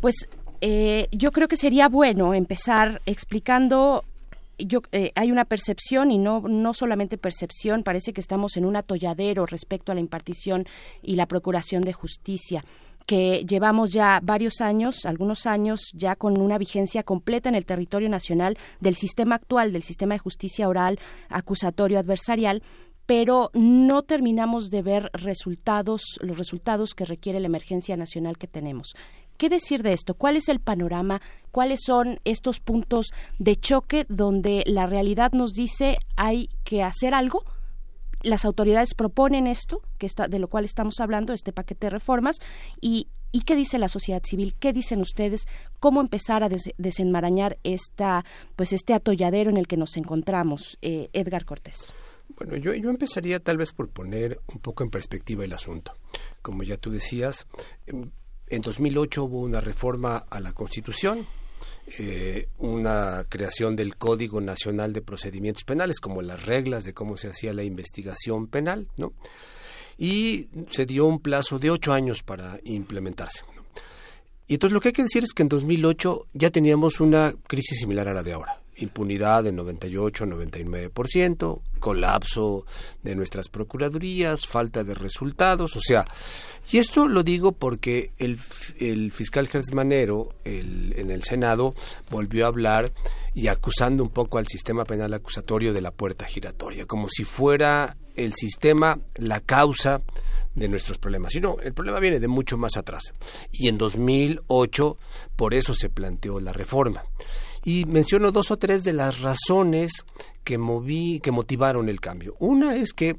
Pues 0.00 0.28
eh, 0.60 1.08
yo 1.12 1.30
creo 1.30 1.46
que 1.48 1.56
sería 1.56 1.88
bueno 1.88 2.34
empezar 2.34 3.00
explicando. 3.06 4.04
Yo, 4.58 4.82
eh, 4.92 5.12
hay 5.14 5.32
una 5.32 5.44
percepción 5.44 6.10
y 6.10 6.18
no, 6.18 6.40
no 6.40 6.74
solamente 6.74 7.18
percepción, 7.18 7.82
parece 7.82 8.12
que 8.12 8.20
estamos 8.20 8.56
en 8.56 8.64
un 8.64 8.76
atolladero 8.76 9.46
respecto 9.46 9.92
a 9.92 9.94
la 9.94 10.00
impartición 10.00 10.66
y 11.02 11.16
la 11.16 11.26
procuración 11.26 11.82
de 11.82 11.92
justicia 11.92 12.64
que 13.06 13.44
llevamos 13.46 13.90
ya 13.90 14.20
varios 14.22 14.60
años, 14.60 15.04
algunos 15.04 15.46
años 15.46 15.90
ya 15.92 16.16
con 16.16 16.40
una 16.40 16.58
vigencia 16.58 17.02
completa 17.02 17.48
en 17.48 17.54
el 17.54 17.66
territorio 17.66 18.08
nacional 18.08 18.56
del 18.80 18.94
sistema 18.94 19.34
actual, 19.34 19.72
del 19.72 19.82
sistema 19.82 20.14
de 20.14 20.20
justicia 20.20 20.68
oral, 20.68 20.98
acusatorio, 21.28 21.98
adversarial, 21.98 22.62
pero 23.06 23.50
no 23.52 24.02
terminamos 24.02 24.70
de 24.70 24.82
ver 24.82 25.10
resultados, 25.12 26.18
los 26.20 26.38
resultados 26.38 26.94
que 26.94 27.04
requiere 27.04 27.40
la 27.40 27.46
emergencia 27.46 27.96
nacional 27.96 28.38
que 28.38 28.46
tenemos. 28.46 28.94
¿Qué 29.36 29.48
decir 29.48 29.82
de 29.82 29.92
esto? 29.92 30.14
¿Cuál 30.14 30.36
es 30.36 30.48
el 30.48 30.60
panorama? 30.60 31.20
¿Cuáles 31.50 31.80
son 31.84 32.20
estos 32.24 32.60
puntos 32.60 33.06
de 33.38 33.56
choque 33.56 34.06
donde 34.08 34.62
la 34.66 34.86
realidad 34.86 35.32
nos 35.32 35.52
dice 35.52 35.98
hay 36.16 36.48
que 36.64 36.82
hacer 36.82 37.14
algo? 37.14 37.42
Las 38.22 38.44
autoridades 38.44 38.94
proponen 38.94 39.46
esto, 39.46 39.82
que 39.98 40.06
está, 40.06 40.28
de 40.28 40.38
lo 40.38 40.48
cual 40.48 40.64
estamos 40.64 40.98
hablando, 41.00 41.32
este 41.32 41.52
paquete 41.52 41.86
de 41.86 41.90
reformas, 41.90 42.36
y, 42.80 43.08
¿y 43.32 43.42
qué 43.42 43.54
dice 43.54 43.76
la 43.78 43.88
sociedad 43.88 44.22
civil? 44.24 44.54
¿Qué 44.58 44.72
dicen 44.72 45.00
ustedes? 45.02 45.42
¿Cómo 45.78 46.00
empezar 46.00 46.42
a 46.42 46.48
des- 46.48 46.72
desenmarañar 46.78 47.58
esta, 47.64 48.24
pues 48.56 48.72
este 48.72 48.94
atolladero 48.94 49.50
en 49.50 49.58
el 49.58 49.66
que 49.66 49.76
nos 49.76 49.98
encontramos? 49.98 50.78
Eh, 50.80 51.10
Edgar 51.12 51.44
Cortés. 51.44 51.92
Bueno, 52.36 52.56
yo, 52.56 52.72
yo 52.72 52.88
empezaría 52.88 53.40
tal 53.40 53.58
vez 53.58 53.72
por 53.74 53.90
poner 53.90 54.40
un 54.50 54.58
poco 54.60 54.82
en 54.84 54.90
perspectiva 54.90 55.44
el 55.44 55.52
asunto. 55.52 55.92
Como 56.40 56.62
ya 56.62 56.78
tú 56.78 56.90
decías, 56.90 57.46
em, 57.86 58.10
en 58.48 58.62
2008 58.62 59.24
hubo 59.24 59.40
una 59.40 59.60
reforma 59.60 60.26
a 60.30 60.40
la 60.40 60.52
Constitución, 60.52 61.26
eh, 61.98 62.48
una 62.58 63.24
creación 63.28 63.76
del 63.76 63.96
Código 63.96 64.40
Nacional 64.40 64.92
de 64.92 65.02
Procedimientos 65.02 65.64
Penales, 65.64 66.00
como 66.00 66.22
las 66.22 66.44
reglas 66.46 66.84
de 66.84 66.94
cómo 66.94 67.16
se 67.16 67.28
hacía 67.28 67.52
la 67.52 67.62
investigación 67.62 68.46
penal, 68.46 68.88
¿no? 68.96 69.12
Y 69.96 70.48
se 70.70 70.86
dio 70.86 71.06
un 71.06 71.20
plazo 71.20 71.58
de 71.58 71.70
ocho 71.70 71.92
años 71.92 72.22
para 72.22 72.58
implementarse. 72.64 73.44
Y 74.46 74.54
entonces 74.54 74.74
lo 74.74 74.80
que 74.80 74.88
hay 74.88 74.92
que 74.92 75.02
decir 75.02 75.24
es 75.24 75.32
que 75.32 75.42
en 75.42 75.48
2008 75.48 76.28
ya 76.34 76.50
teníamos 76.50 77.00
una 77.00 77.34
crisis 77.46 77.78
similar 77.78 78.08
a 78.08 78.14
la 78.14 78.22
de 78.22 78.32
ahora. 78.32 78.63
Impunidad 78.76 79.44
de 79.44 79.52
98, 79.52 80.26
99%, 80.26 81.60
colapso 81.78 82.64
de 83.02 83.14
nuestras 83.14 83.48
procuradurías, 83.48 84.46
falta 84.46 84.84
de 84.84 84.94
resultados, 84.94 85.76
o 85.76 85.80
sea, 85.80 86.04
y 86.72 86.78
esto 86.78 87.08
lo 87.08 87.22
digo 87.22 87.52
porque 87.52 88.12
el, 88.18 88.38
el 88.78 89.12
fiscal 89.12 89.48
Gertz 89.48 89.72
Manero 89.74 90.34
el, 90.44 90.94
en 90.96 91.10
el 91.10 91.22
Senado 91.22 91.74
volvió 92.10 92.46
a 92.46 92.48
hablar 92.48 92.92
y 93.34 93.48
acusando 93.48 94.02
un 94.02 94.10
poco 94.10 94.38
al 94.38 94.46
sistema 94.46 94.84
penal 94.84 95.12
acusatorio 95.12 95.72
de 95.72 95.80
la 95.80 95.90
puerta 95.90 96.24
giratoria, 96.24 96.86
como 96.86 97.08
si 97.08 97.24
fuera 97.24 97.96
el 98.16 98.32
sistema 98.32 98.98
la 99.16 99.40
causa 99.40 100.02
de 100.54 100.68
nuestros 100.68 100.98
problemas. 100.98 101.34
Y 101.34 101.40
no, 101.40 101.56
el 101.62 101.74
problema 101.74 102.00
viene 102.00 102.20
de 102.20 102.28
mucho 102.28 102.56
más 102.56 102.76
atrás. 102.76 103.12
Y 103.52 103.68
en 103.68 103.76
2008 103.76 104.98
por 105.36 105.54
eso 105.54 105.74
se 105.74 105.90
planteó 105.90 106.40
la 106.40 106.52
reforma. 106.52 107.04
Y 107.64 107.84
menciono 107.86 108.30
dos 108.30 108.50
o 108.50 108.58
tres 108.58 108.84
de 108.84 108.92
las 108.92 109.20
razones 109.20 109.92
que, 110.44 110.58
moví, 110.58 111.20
que 111.20 111.30
motivaron 111.30 111.88
el 111.88 112.00
cambio. 112.00 112.36
Una 112.38 112.76
es 112.76 112.92
que 112.92 113.16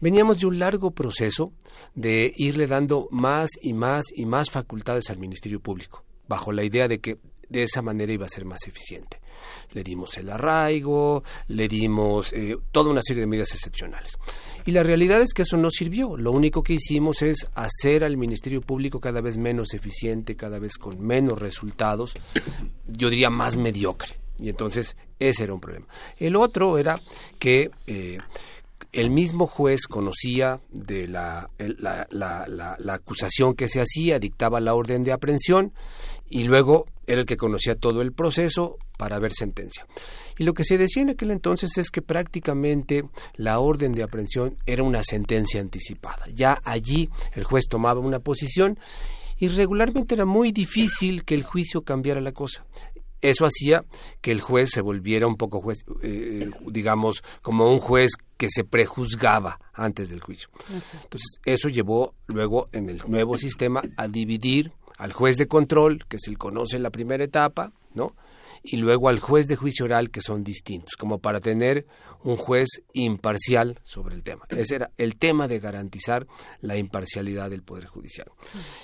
veníamos 0.00 0.40
de 0.40 0.46
un 0.46 0.58
largo 0.58 0.90
proceso 0.90 1.52
de 1.94 2.32
irle 2.36 2.66
dando 2.66 3.08
más 3.10 3.50
y 3.62 3.72
más 3.72 4.06
y 4.14 4.26
más 4.26 4.50
facultades 4.50 5.10
al 5.10 5.18
Ministerio 5.18 5.60
Público, 5.60 6.04
bajo 6.28 6.52
la 6.52 6.64
idea 6.64 6.88
de 6.88 7.00
que 7.00 7.18
de 7.48 7.62
esa 7.62 7.82
manera 7.82 8.12
iba 8.12 8.26
a 8.26 8.28
ser 8.28 8.44
más 8.44 8.66
eficiente. 8.66 9.20
Le 9.72 9.82
dimos 9.82 10.16
el 10.18 10.30
arraigo, 10.30 11.22
le 11.48 11.68
dimos 11.68 12.32
eh, 12.32 12.56
toda 12.72 12.90
una 12.90 13.02
serie 13.02 13.22
de 13.22 13.26
medidas 13.26 13.52
excepcionales. 13.54 14.18
Y 14.66 14.72
la 14.72 14.82
realidad 14.82 15.20
es 15.20 15.34
que 15.34 15.42
eso 15.42 15.56
no 15.56 15.70
sirvió. 15.70 16.16
Lo 16.16 16.32
único 16.32 16.62
que 16.62 16.74
hicimos 16.74 17.22
es 17.22 17.46
hacer 17.54 18.04
al 18.04 18.16
Ministerio 18.16 18.60
Público 18.62 19.00
cada 19.00 19.20
vez 19.20 19.36
menos 19.36 19.74
eficiente, 19.74 20.36
cada 20.36 20.58
vez 20.58 20.78
con 20.78 21.00
menos 21.00 21.40
resultados, 21.40 22.14
yo 22.86 23.10
diría 23.10 23.30
más 23.30 23.56
mediocre. 23.56 24.16
Y 24.38 24.48
entonces 24.48 24.96
ese 25.18 25.44
era 25.44 25.54
un 25.54 25.60
problema. 25.60 25.86
El 26.18 26.36
otro 26.36 26.78
era 26.78 27.00
que 27.38 27.70
eh, 27.86 28.18
el 28.94 29.10
mismo 29.10 29.46
juez 29.46 29.86
conocía 29.86 30.60
de 30.70 31.08
la, 31.08 31.50
la, 31.58 32.06
la, 32.10 32.76
la, 32.78 32.94
acusación 32.94 33.54
que 33.54 33.68
se 33.68 33.80
hacía, 33.80 34.18
dictaba 34.18 34.60
la 34.60 34.74
orden 34.74 35.02
de 35.02 35.12
aprehensión 35.12 35.72
y 36.28 36.44
luego 36.44 36.86
era 37.06 37.20
el 37.20 37.26
que 37.26 37.36
conocía 37.36 37.74
todo 37.74 38.02
el 38.02 38.12
proceso 38.12 38.78
para 38.96 39.18
ver 39.18 39.32
sentencia. 39.32 39.86
Y 40.38 40.44
lo 40.44 40.54
que 40.54 40.64
se 40.64 40.78
decía 40.78 41.02
en 41.02 41.10
aquel 41.10 41.30
entonces 41.30 41.76
es 41.78 41.90
que 41.90 42.02
prácticamente 42.02 43.04
la 43.36 43.58
orden 43.60 43.92
de 43.92 44.02
aprehensión 44.02 44.56
era 44.66 44.82
una 44.82 45.02
sentencia 45.02 45.60
anticipada. 45.60 46.26
Ya 46.34 46.60
allí 46.64 47.10
el 47.34 47.44
juez 47.44 47.64
tomaba 47.68 48.00
una 48.00 48.20
posición 48.20 48.78
y 49.38 49.48
regularmente 49.48 50.14
era 50.14 50.24
muy 50.24 50.52
difícil 50.52 51.24
que 51.24 51.34
el 51.34 51.42
juicio 51.42 51.82
cambiara 51.82 52.20
la 52.20 52.32
cosa. 52.32 52.64
Eso 53.20 53.46
hacía 53.46 53.84
que 54.20 54.32
el 54.32 54.42
juez 54.42 54.70
se 54.70 54.82
volviera 54.82 55.26
un 55.26 55.36
poco 55.36 55.62
juez, 55.62 55.84
eh, 56.02 56.50
digamos, 56.66 57.24
como 57.40 57.70
un 57.70 57.78
juez 57.78 58.12
que 58.36 58.48
se 58.50 58.64
prejuzgaba 58.64 59.60
antes 59.72 60.10
del 60.10 60.20
juicio. 60.20 60.50
Entonces, 61.02 61.40
eso 61.46 61.70
llevó 61.70 62.14
luego 62.26 62.66
en 62.72 62.90
el 62.90 63.00
nuevo 63.08 63.38
sistema 63.38 63.82
a 63.96 64.08
dividir 64.08 64.72
al 64.98 65.12
juez 65.12 65.36
de 65.36 65.48
control, 65.48 66.04
que 66.08 66.16
es 66.16 66.28
el 66.28 66.38
conoce 66.38 66.76
en 66.76 66.82
la 66.82 66.90
primera 66.90 67.24
etapa, 67.24 67.72
¿no? 67.94 68.14
Y 68.62 68.76
luego 68.76 69.08
al 69.08 69.20
juez 69.20 69.46
de 69.46 69.56
juicio 69.56 69.84
oral, 69.84 70.10
que 70.10 70.22
son 70.22 70.42
distintos, 70.42 70.94
como 70.96 71.18
para 71.18 71.40
tener 71.40 71.86
un 72.22 72.36
juez 72.36 72.68
imparcial 72.94 73.78
sobre 73.84 74.14
el 74.14 74.22
tema. 74.22 74.44
Ese 74.48 74.76
era 74.76 74.90
el 74.96 75.16
tema 75.16 75.48
de 75.48 75.58
garantizar 75.58 76.26
la 76.60 76.76
imparcialidad 76.76 77.50
del 77.50 77.62
Poder 77.62 77.86
Judicial. 77.86 78.28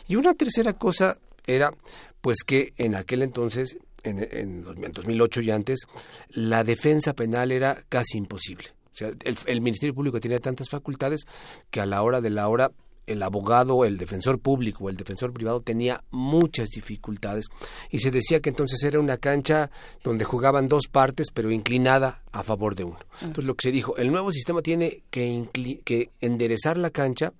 Y 0.06 0.16
una 0.16 0.34
tercera 0.34 0.74
cosa 0.74 1.18
era, 1.46 1.72
pues 2.20 2.42
que 2.44 2.74
en 2.76 2.94
aquel 2.94 3.22
entonces, 3.22 3.78
en, 4.02 4.18
en, 4.30 4.92
2008 4.92 5.40
y 5.40 5.50
antes, 5.50 5.80
la 6.28 6.62
defensa 6.62 7.14
penal 7.14 7.50
era 7.50 7.82
casi 7.88 8.18
imposible. 8.18 8.68
O 8.92 8.94
sea, 8.94 9.08
el, 9.24 9.38
el 9.46 9.60
Ministerio 9.62 9.94
Público 9.94 10.20
tenía 10.20 10.40
tantas 10.40 10.68
facultades 10.68 11.22
que 11.70 11.80
a 11.80 11.86
la 11.86 12.02
hora 12.02 12.20
de 12.20 12.30
la 12.30 12.48
hora 12.48 12.70
el 13.06 13.22
abogado, 13.22 13.84
el 13.84 13.98
defensor 13.98 14.38
público 14.38 14.84
o 14.84 14.88
el 14.88 14.96
defensor 14.96 15.32
privado 15.32 15.60
tenía 15.60 16.04
muchas 16.10 16.68
dificultades 16.70 17.46
y 17.90 17.98
se 18.00 18.10
decía 18.10 18.40
que 18.40 18.50
entonces 18.50 18.82
era 18.82 19.00
una 19.00 19.16
cancha 19.16 19.70
donde 20.02 20.24
jugaban 20.24 20.68
dos 20.68 20.88
partes 20.88 21.28
pero 21.32 21.50
inclinada 21.50 22.22
a 22.32 22.42
favor 22.42 22.74
de 22.74 22.84
uno. 22.84 22.98
Entonces 23.20 23.44
lo 23.44 23.54
que 23.54 23.68
se 23.68 23.72
dijo, 23.72 23.96
el 23.96 24.10
nuevo 24.10 24.32
sistema 24.32 24.62
tiene 24.62 25.02
que, 25.10 25.48
que 25.84 26.10
enderezar 26.20 26.76
la 26.76 26.90
cancha 26.90 27.32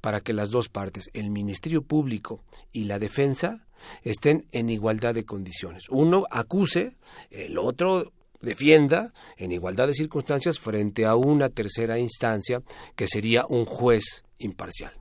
para 0.00 0.20
que 0.20 0.32
las 0.32 0.50
dos 0.50 0.68
partes, 0.68 1.10
el 1.12 1.30
Ministerio 1.30 1.82
Público 1.82 2.42
y 2.72 2.84
la 2.84 2.98
defensa, 2.98 3.66
estén 4.02 4.46
en 4.52 4.70
igualdad 4.70 5.14
de 5.14 5.24
condiciones. 5.24 5.84
Uno 5.90 6.26
acuse, 6.30 6.96
el 7.30 7.58
otro 7.58 8.12
defienda 8.40 9.12
en 9.36 9.52
igualdad 9.52 9.88
de 9.88 9.94
circunstancias 9.94 10.58
frente 10.58 11.06
a 11.06 11.16
una 11.16 11.48
tercera 11.48 11.98
instancia 11.98 12.62
que 12.94 13.06
sería 13.08 13.44
un 13.48 13.64
juez 13.64 14.22
imparcial. 14.38 14.92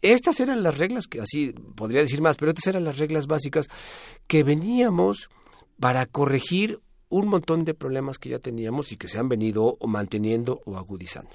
Estas 0.00 0.38
eran 0.40 0.62
las 0.62 0.78
reglas, 0.78 1.06
que 1.06 1.20
así 1.20 1.52
podría 1.74 2.00
decir 2.00 2.22
más, 2.22 2.36
pero 2.36 2.50
estas 2.50 2.68
eran 2.68 2.84
las 2.84 2.98
reglas 2.98 3.26
básicas 3.26 3.68
que 4.26 4.44
veníamos 4.44 5.28
para 5.80 6.06
corregir 6.06 6.80
un 7.08 7.28
montón 7.28 7.64
de 7.64 7.74
problemas 7.74 8.18
que 8.18 8.28
ya 8.28 8.38
teníamos 8.38 8.92
y 8.92 8.96
que 8.96 9.08
se 9.08 9.18
han 9.18 9.28
venido 9.28 9.76
manteniendo 9.86 10.60
o 10.66 10.76
agudizando. 10.76 11.30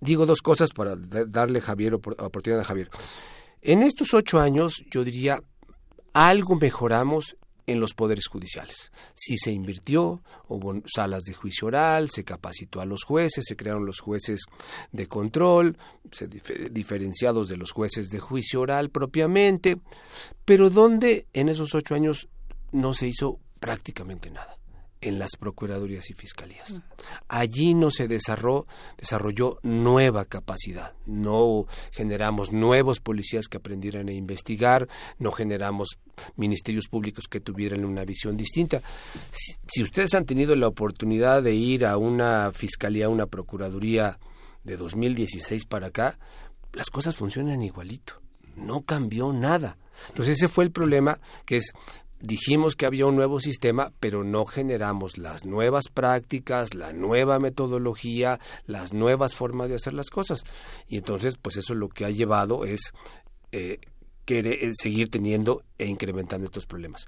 Digo 0.00 0.24
dos 0.24 0.40
cosas 0.40 0.70
para 0.70 0.94
darle 0.96 1.60
Javier 1.60 1.94
oportunidad 1.94 2.60
a 2.60 2.64
Javier. 2.64 2.90
En 3.60 3.82
estos 3.82 4.14
ocho 4.14 4.40
años, 4.40 4.82
yo 4.90 5.04
diría, 5.04 5.42
algo 6.12 6.56
mejoramos 6.56 7.36
en 7.70 7.80
los 7.80 7.94
poderes 7.94 8.26
judiciales. 8.26 8.92
Sí 9.14 9.36
se 9.36 9.52
invirtió, 9.52 10.22
hubo 10.48 10.82
salas 10.86 11.24
de 11.24 11.34
juicio 11.34 11.68
oral, 11.68 12.08
se 12.10 12.24
capacitó 12.24 12.80
a 12.80 12.84
los 12.84 13.04
jueces, 13.04 13.44
se 13.46 13.56
crearon 13.56 13.86
los 13.86 14.00
jueces 14.00 14.40
de 14.92 15.06
control, 15.06 15.76
se 16.10 16.28
diferenciados 16.70 17.48
de 17.48 17.56
los 17.56 17.72
jueces 17.72 18.08
de 18.08 18.20
juicio 18.20 18.60
oral 18.60 18.90
propiamente, 18.90 19.80
pero 20.44 20.70
donde 20.70 21.26
en 21.32 21.48
esos 21.48 21.74
ocho 21.74 21.94
años 21.94 22.28
no 22.72 22.94
se 22.94 23.08
hizo 23.08 23.38
prácticamente 23.60 24.30
nada 24.30 24.59
en 25.00 25.18
las 25.18 25.30
procuradurías 25.38 26.10
y 26.10 26.14
fiscalías. 26.14 26.82
Allí 27.28 27.74
no 27.74 27.90
se 27.90 28.06
desarrolló, 28.08 28.66
desarrolló 28.98 29.58
nueva 29.62 30.24
capacidad, 30.24 30.94
no 31.06 31.66
generamos 31.92 32.52
nuevos 32.52 33.00
policías 33.00 33.48
que 33.48 33.56
aprendieran 33.56 34.08
a 34.08 34.12
investigar, 34.12 34.88
no 35.18 35.32
generamos 35.32 35.98
ministerios 36.36 36.88
públicos 36.88 37.24
que 37.28 37.40
tuvieran 37.40 37.84
una 37.84 38.04
visión 38.04 38.36
distinta. 38.36 38.82
Si, 39.30 39.82
ustedes 39.82 40.14
han 40.14 40.26
tenido 40.26 40.54
la 40.54 40.68
oportunidad 40.68 41.42
de 41.42 41.54
ir 41.54 41.86
a 41.86 41.96
una 41.96 42.52
fiscalía, 42.52 43.08
una 43.08 43.26
procuraduría 43.26 44.18
de 44.64 44.76
2016 44.76 45.64
para 45.64 45.88
acá, 45.88 46.18
las 46.72 46.90
cosas 46.90 47.16
funcionan 47.16 47.62
igualito, 47.62 48.20
no 48.56 48.82
cambió 48.82 49.32
nada. 49.32 49.78
Entonces 50.08 50.38
ese 50.38 50.48
fue 50.48 50.64
el 50.64 50.70
problema, 50.70 51.20
que 51.44 51.56
es 51.56 51.72
dijimos 52.20 52.76
que 52.76 52.86
había 52.86 53.06
un 53.06 53.16
nuevo 53.16 53.40
sistema, 53.40 53.92
pero 54.00 54.24
no 54.24 54.46
generamos 54.46 55.18
las 55.18 55.44
nuevas 55.44 55.88
prácticas, 55.92 56.74
la 56.74 56.92
nueva 56.92 57.38
metodología, 57.38 58.38
las 58.66 58.92
nuevas 58.92 59.34
formas 59.34 59.68
de 59.68 59.76
hacer 59.76 59.94
las 59.94 60.10
cosas. 60.10 60.44
Y 60.86 60.98
entonces, 60.98 61.36
pues 61.40 61.56
eso 61.56 61.74
lo 61.74 61.88
que 61.88 62.04
ha 62.04 62.10
llevado 62.10 62.64
es 62.64 62.92
eh, 63.52 63.80
querer, 64.24 64.64
eh, 64.64 64.70
seguir 64.74 65.10
teniendo 65.10 65.62
e 65.78 65.86
incrementando 65.86 66.46
estos 66.46 66.66
problemas. 66.66 67.06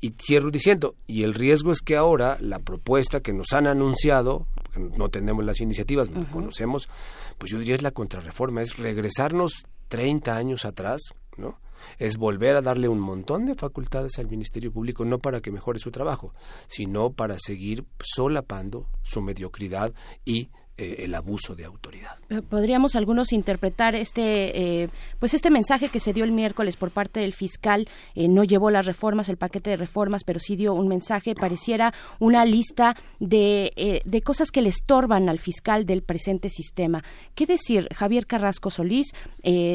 Y 0.00 0.10
cierro 0.10 0.50
diciendo, 0.50 0.94
y 1.08 1.24
el 1.24 1.34
riesgo 1.34 1.72
es 1.72 1.80
que 1.80 1.96
ahora 1.96 2.38
la 2.40 2.60
propuesta 2.60 3.20
que 3.20 3.32
nos 3.32 3.52
han 3.52 3.66
anunciado, 3.66 4.46
porque 4.62 4.78
no 4.78 5.08
tenemos 5.08 5.44
las 5.44 5.60
iniciativas, 5.60 6.08
no 6.08 6.30
conocemos, 6.30 6.88
pues 7.36 7.50
yo 7.50 7.58
diría 7.58 7.74
es 7.74 7.82
la 7.82 7.90
contrarreforma, 7.90 8.62
es 8.62 8.76
regresarnos 8.76 9.66
30 9.88 10.36
años 10.36 10.64
atrás, 10.64 11.00
¿no? 11.36 11.58
Es 11.98 12.16
volver 12.16 12.56
a 12.56 12.62
darle 12.62 12.88
un 12.88 13.00
montón 13.00 13.46
de 13.46 13.54
facultades 13.54 14.18
al 14.18 14.28
Ministerio 14.28 14.72
Público, 14.72 15.04
no 15.04 15.18
para 15.18 15.40
que 15.40 15.50
mejore 15.50 15.78
su 15.78 15.90
trabajo, 15.90 16.34
sino 16.66 17.12
para 17.12 17.38
seguir 17.38 17.84
solapando 18.00 18.88
su 19.02 19.22
mediocridad 19.22 19.92
y 20.24 20.50
el 20.78 21.14
abuso 21.14 21.54
de 21.54 21.64
autoridad. 21.64 22.18
Eh, 22.30 22.42
podríamos 22.42 22.96
algunos 22.96 23.32
interpretar 23.32 23.94
este, 23.94 24.82
eh, 24.82 24.88
pues 25.18 25.34
este 25.34 25.50
mensaje 25.50 25.88
que 25.88 26.00
se 26.00 26.12
dio 26.12 26.24
el 26.24 26.32
miércoles 26.32 26.76
por 26.76 26.90
parte 26.90 27.20
del 27.20 27.32
fiscal, 27.32 27.88
no 28.14 28.44
llevó 28.44 28.70
las 28.70 28.86
reformas, 28.86 29.28
el 29.28 29.36
paquete 29.36 29.70
de 29.70 29.76
reformas, 29.76 30.24
pero 30.24 30.40
sí 30.40 30.56
dio 30.56 30.74
un 30.74 30.88
mensaje, 30.88 31.34
pareciera 31.34 31.92
una 32.18 32.44
lista 32.44 32.96
de, 33.20 34.02
de 34.04 34.22
cosas 34.22 34.50
que 34.50 34.62
le 34.62 34.68
estorban 34.68 35.28
al 35.28 35.38
fiscal 35.38 35.86
del 35.86 36.02
presente 36.02 36.50
sistema. 36.50 37.04
¿Qué 37.34 37.46
decir, 37.46 37.88
Javier 37.94 38.26
Carrasco 38.26 38.70
Solís? 38.70 39.12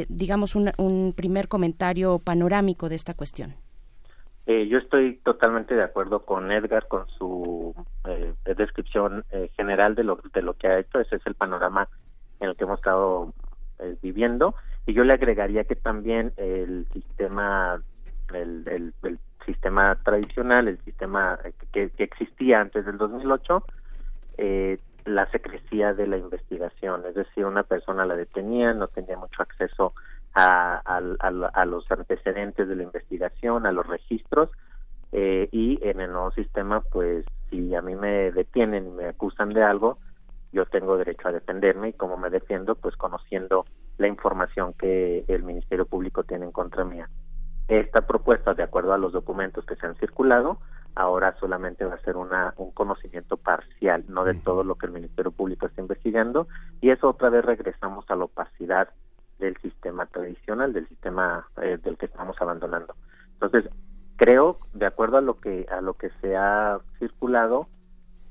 digamos 0.10 0.56
un 0.56 1.14
primer 1.16 1.48
comentario 1.48 2.20
panorámico 2.20 2.90
de 2.90 2.96
esta 2.96 3.14
cuestión. 3.14 3.56
Eh, 4.46 4.68
yo 4.68 4.78
estoy 4.78 5.18
totalmente 5.24 5.74
de 5.74 5.84
acuerdo 5.84 6.26
con 6.26 6.52
Edgar 6.52 6.88
con 6.88 7.08
su 7.18 7.74
eh, 8.06 8.34
descripción 8.58 9.24
eh, 9.32 9.50
general 9.56 9.96
de 9.96 10.04
lo 10.04 10.20
de 10.34 10.42
lo 10.42 10.54
que 10.56 10.68
ha 10.68 10.80
hecho. 10.80 11.00
Ese 11.00 11.16
es 11.16 11.26
el 11.26 11.36
panorama 11.36 11.88
en 12.40 12.50
el 12.50 12.56
que 12.56 12.66
hemos 12.66 12.80
estado 12.80 13.34
eh, 13.80 13.96
viviendo. 14.02 14.56
Y 14.86 14.94
yo 14.94 15.04
le 15.04 15.14
agregaría 15.14 15.64
que 15.64 15.76
también 15.76 16.34
el 16.36 16.86
sistema 16.92 17.82
el, 18.34 18.64
el, 18.68 18.94
el 19.04 19.20
sistema 19.46 19.96
tradicional, 20.04 20.68
el 20.68 20.80
sistema 20.84 21.40
que, 21.72 21.90
que, 21.90 22.04
existía 22.04 22.62
antes 22.62 22.86
del 22.86 22.98
2008, 22.98 23.66
eh, 24.38 24.78
la 25.06 25.30
secrecía 25.32 25.94
de 25.94 26.08
la 26.08 26.18
investigación. 26.18 27.04
Es 27.08 27.16
decir, 27.16 27.46
una 27.46 27.64
persona 27.64 28.06
la 28.06 28.16
detenía, 28.16 28.74
no 28.74 28.88
tenía 28.88 29.18
mucho 29.18 29.42
acceso 29.42 29.94
a, 29.94 29.94
a, 30.34 31.66
los 31.66 31.92
antecedentes 31.92 32.68
de 32.68 32.76
la 32.76 32.84
investigación, 32.84 33.66
a 33.66 33.72
los 33.72 33.86
registros, 33.88 34.50
eh, 35.12 35.48
y 35.52 35.78
en 35.88 36.02
el 36.02 36.12
nuevo 36.12 36.32
sistema, 36.32 36.82
pues 36.82 37.26
si 37.50 37.76
a 37.76 37.82
mí 37.82 37.96
me 37.96 38.32
detienen 38.32 38.88
y 38.88 38.92
me 38.92 39.06
acusan 39.06 39.50
de 39.50 39.64
algo, 39.64 40.00
yo 40.52 40.66
tengo 40.66 40.98
derecho 40.98 41.28
a 41.28 41.32
defenderme 41.32 41.90
y 41.90 41.94
como 41.94 42.18
me 42.18 42.30
defiendo, 42.30 42.76
pues 42.76 42.96
conociendo 42.96 43.66
la 43.98 44.08
información 44.08 44.74
que 44.74 45.24
el 45.28 45.44
Ministerio 45.44 45.86
Público 45.86 46.24
tiene 46.24 46.46
en 46.46 46.52
contra 46.52 46.84
mía. 46.84 47.10
Esta 47.68 48.06
propuesta, 48.06 48.54
de 48.54 48.64
acuerdo 48.64 48.94
a 48.94 48.98
los 48.98 49.14
documentos 49.14 49.66
que 49.66 49.76
se 49.76 49.86
han 49.86 49.96
circulado, 49.96 50.60
ahora 50.96 51.36
solamente 51.40 51.86
va 51.86 51.96
a 51.96 52.02
ser 52.02 52.18
una, 52.18 52.54
un 52.58 52.72
conocimiento 52.72 53.38
parcial, 53.38 54.04
no 54.08 54.24
de 54.26 54.36
todo 54.36 54.64
lo 54.64 54.76
que 54.76 54.86
el 54.86 54.92
Ministerio 54.92 55.32
Público 55.32 55.66
está 55.66 55.82
investigando, 55.82 56.48
y 56.82 56.90
eso 56.90 57.10
otra 57.10 57.30
vez 57.30 57.46
regresamos 57.46 58.06
a 58.10 58.16
la 58.16 58.26
opacidad 58.26 58.90
del 59.44 59.58
sistema 59.58 60.06
tradicional, 60.06 60.72
del 60.72 60.88
sistema 60.88 61.46
eh, 61.62 61.78
del 61.84 61.98
que 61.98 62.06
estamos 62.06 62.42
abandonando. 62.42 62.96
Entonces, 63.34 63.70
creo, 64.16 64.58
de 64.74 64.86
acuerdo 64.86 65.18
a 65.18 65.22
lo 65.22 65.40
que 65.40 65.66
a 65.70 65.82
lo 65.82 65.96
que 65.96 66.10
se 66.22 66.38
ha 66.38 66.80
circulado, 66.98 67.68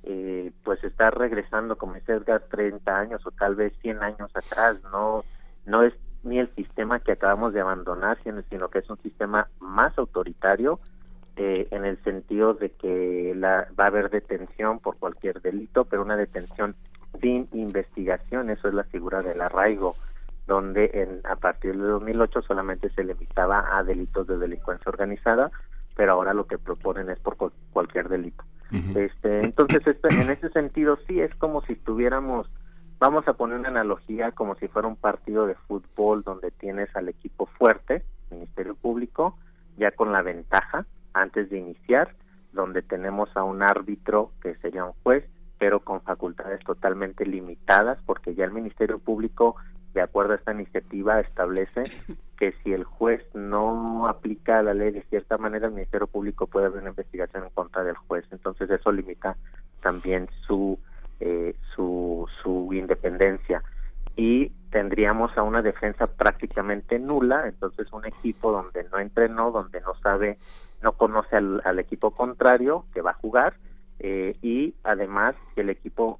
eh, 0.05 0.53
pues 0.65 0.83
está 0.83 1.11
regresando, 1.11 1.77
como 1.77 1.95
dice 1.95 2.15
Edgar, 2.15 2.43
30 2.51 2.99
años 2.99 3.27
o 3.27 3.31
tal 3.31 3.55
vez 3.55 3.75
100 3.83 4.03
años 4.03 4.31
atrás. 4.35 4.79
No, 4.91 5.23
no 5.67 5.83
es 5.83 5.93
ni 6.23 6.39
el 6.39 6.49
sistema 6.55 7.01
que 7.01 7.13
acabamos 7.13 7.53
de 7.53 7.61
abandonar, 7.61 8.19
sino, 8.25 8.43
sino 8.49 8.69
que 8.69 8.79
es 8.79 8.89
un 8.89 8.99
sistema 9.03 9.49
más 9.61 9.97
autoritario 9.99 10.81
eh, 11.37 11.69
en 11.71 11.85
el 11.85 12.03
sentido 12.05 12.55
de 12.55 12.71
que 12.71 13.35
la, 13.37 13.69
va 13.79 13.85
a 13.85 13.89
haber 13.89 14.09
detención 14.09 14.79
por 14.79 14.97
cualquier 14.97 15.43
delito, 15.43 15.85
pero 15.85 16.03
una 16.03 16.17
detención 16.17 16.75
sin 17.21 17.49
investigación, 17.53 18.49
eso 18.49 18.69
es 18.69 18.75
la 18.75 18.85
figura 18.85 19.21
del 19.21 19.41
arraigo, 19.43 19.97
donde 20.47 20.91
en, 20.95 21.21
a 21.25 21.37
partir 21.37 21.77
de 21.77 21.87
2008 21.87 22.43
solamente 22.43 22.91
se 22.91 23.05
limitaba 23.05 23.77
a 23.77 23.83
delitos 23.85 24.27
de 24.27 24.39
delincuencia 24.39 24.89
organizada, 24.91 25.51
pero 25.95 26.13
ahora 26.13 26.35
lo 26.35 26.47
que 26.47 26.59
proponen 26.59 27.11
es 27.11 27.19
por 27.21 27.37
cualquier 27.73 28.09
delito. 28.09 28.45
este, 28.95 29.45
entonces, 29.45 29.87
este, 29.87 30.09
en 30.09 30.31
ese 30.31 30.49
sentido, 30.51 30.99
sí 31.07 31.21
es 31.21 31.35
como 31.37 31.63
si 31.63 31.77
tuviéramos, 31.77 32.51
vamos 32.99 33.29
a 33.29 33.35
poner 33.35 33.59
una 33.59 33.69
analogía 33.69 34.33
como 34.33 34.55
si 34.57 34.69
fuera 34.69 34.89
un 34.89 34.97
partido 34.97 35.47
de 35.47 35.55
fútbol 35.55 36.23
donde 36.23 36.51
tienes 36.51 36.95
al 36.97 37.09
equipo 37.09 37.47
fuerte, 37.47 38.03
Ministerio 38.31 38.75
Público, 38.75 39.37
ya 39.77 39.91
con 39.91 40.13
la 40.13 40.23
ventaja 40.23 40.87
antes 41.13 41.51
de 41.51 41.59
iniciar, 41.59 42.15
donde 42.53 42.83
tenemos 42.83 43.35
a 43.37 43.45
un 43.45 43.63
árbitro 43.63 44.33
que 44.43 44.55
sería 44.57 44.85
un 44.85 44.93
juez, 45.03 45.25
pero 45.59 45.81
con 45.81 46.01
facultades 46.01 46.61
totalmente 46.65 47.25
limitadas, 47.25 47.99
porque 48.05 48.35
ya 48.35 48.45
el 48.45 48.53
Ministerio 48.53 48.99
Público 48.99 49.57
de 49.95 50.03
acuerdo 50.03 50.33
a 50.33 50.37
esta 50.37 50.53
iniciativa, 50.53 51.21
establece 51.21 51.85
que 52.39 52.53
si 52.63 52.73
el 52.73 52.85
juez 52.85 53.23
no 53.35 54.09
aplica 54.09 54.63
la 54.63 54.75
ley 54.75 54.91
de 54.91 55.03
cierta 55.03 55.39
manera, 55.39 55.67
el 55.67 55.75
Ministerio 55.75 56.07
Público 56.07 56.47
puede 56.47 56.67
abrir 56.67 56.83
una 56.83 56.91
investigación 56.91 57.45
en 57.45 57.51
contra 57.51 57.85
del 57.85 57.97
juez. 57.97 58.25
Entonces 58.31 58.71
eso 58.71 58.91
limita 58.91 59.37
también 59.81 60.29
su 60.47 60.79
eh, 61.25 61.55
su, 61.77 62.27
su 62.43 62.73
independencia 62.73 63.63
y 64.17 64.49
tendríamos 64.73 65.31
a 65.39 65.45
una 65.45 65.63
defensa 65.63 66.09
prácticamente 66.09 66.99
nula. 66.99 67.47
Entonces 67.47 67.93
un 67.93 68.05
equipo 68.05 68.51
donde 68.51 68.83
no 68.91 68.99
entrenó, 68.99 69.53
donde 69.53 69.81
no 69.83 69.95
sabe, 70.03 70.39
no 70.83 70.95
conoce 70.95 71.37
al, 71.37 71.79
equipo 71.79 72.11
contrario 72.11 72.87
que 72.93 73.03
va 73.03 73.13
a 73.13 73.15
jugar 73.15 73.55
eh, 74.01 74.37
y 74.43 74.75
además 74.83 75.37
el 75.55 75.71
equipo 75.71 76.19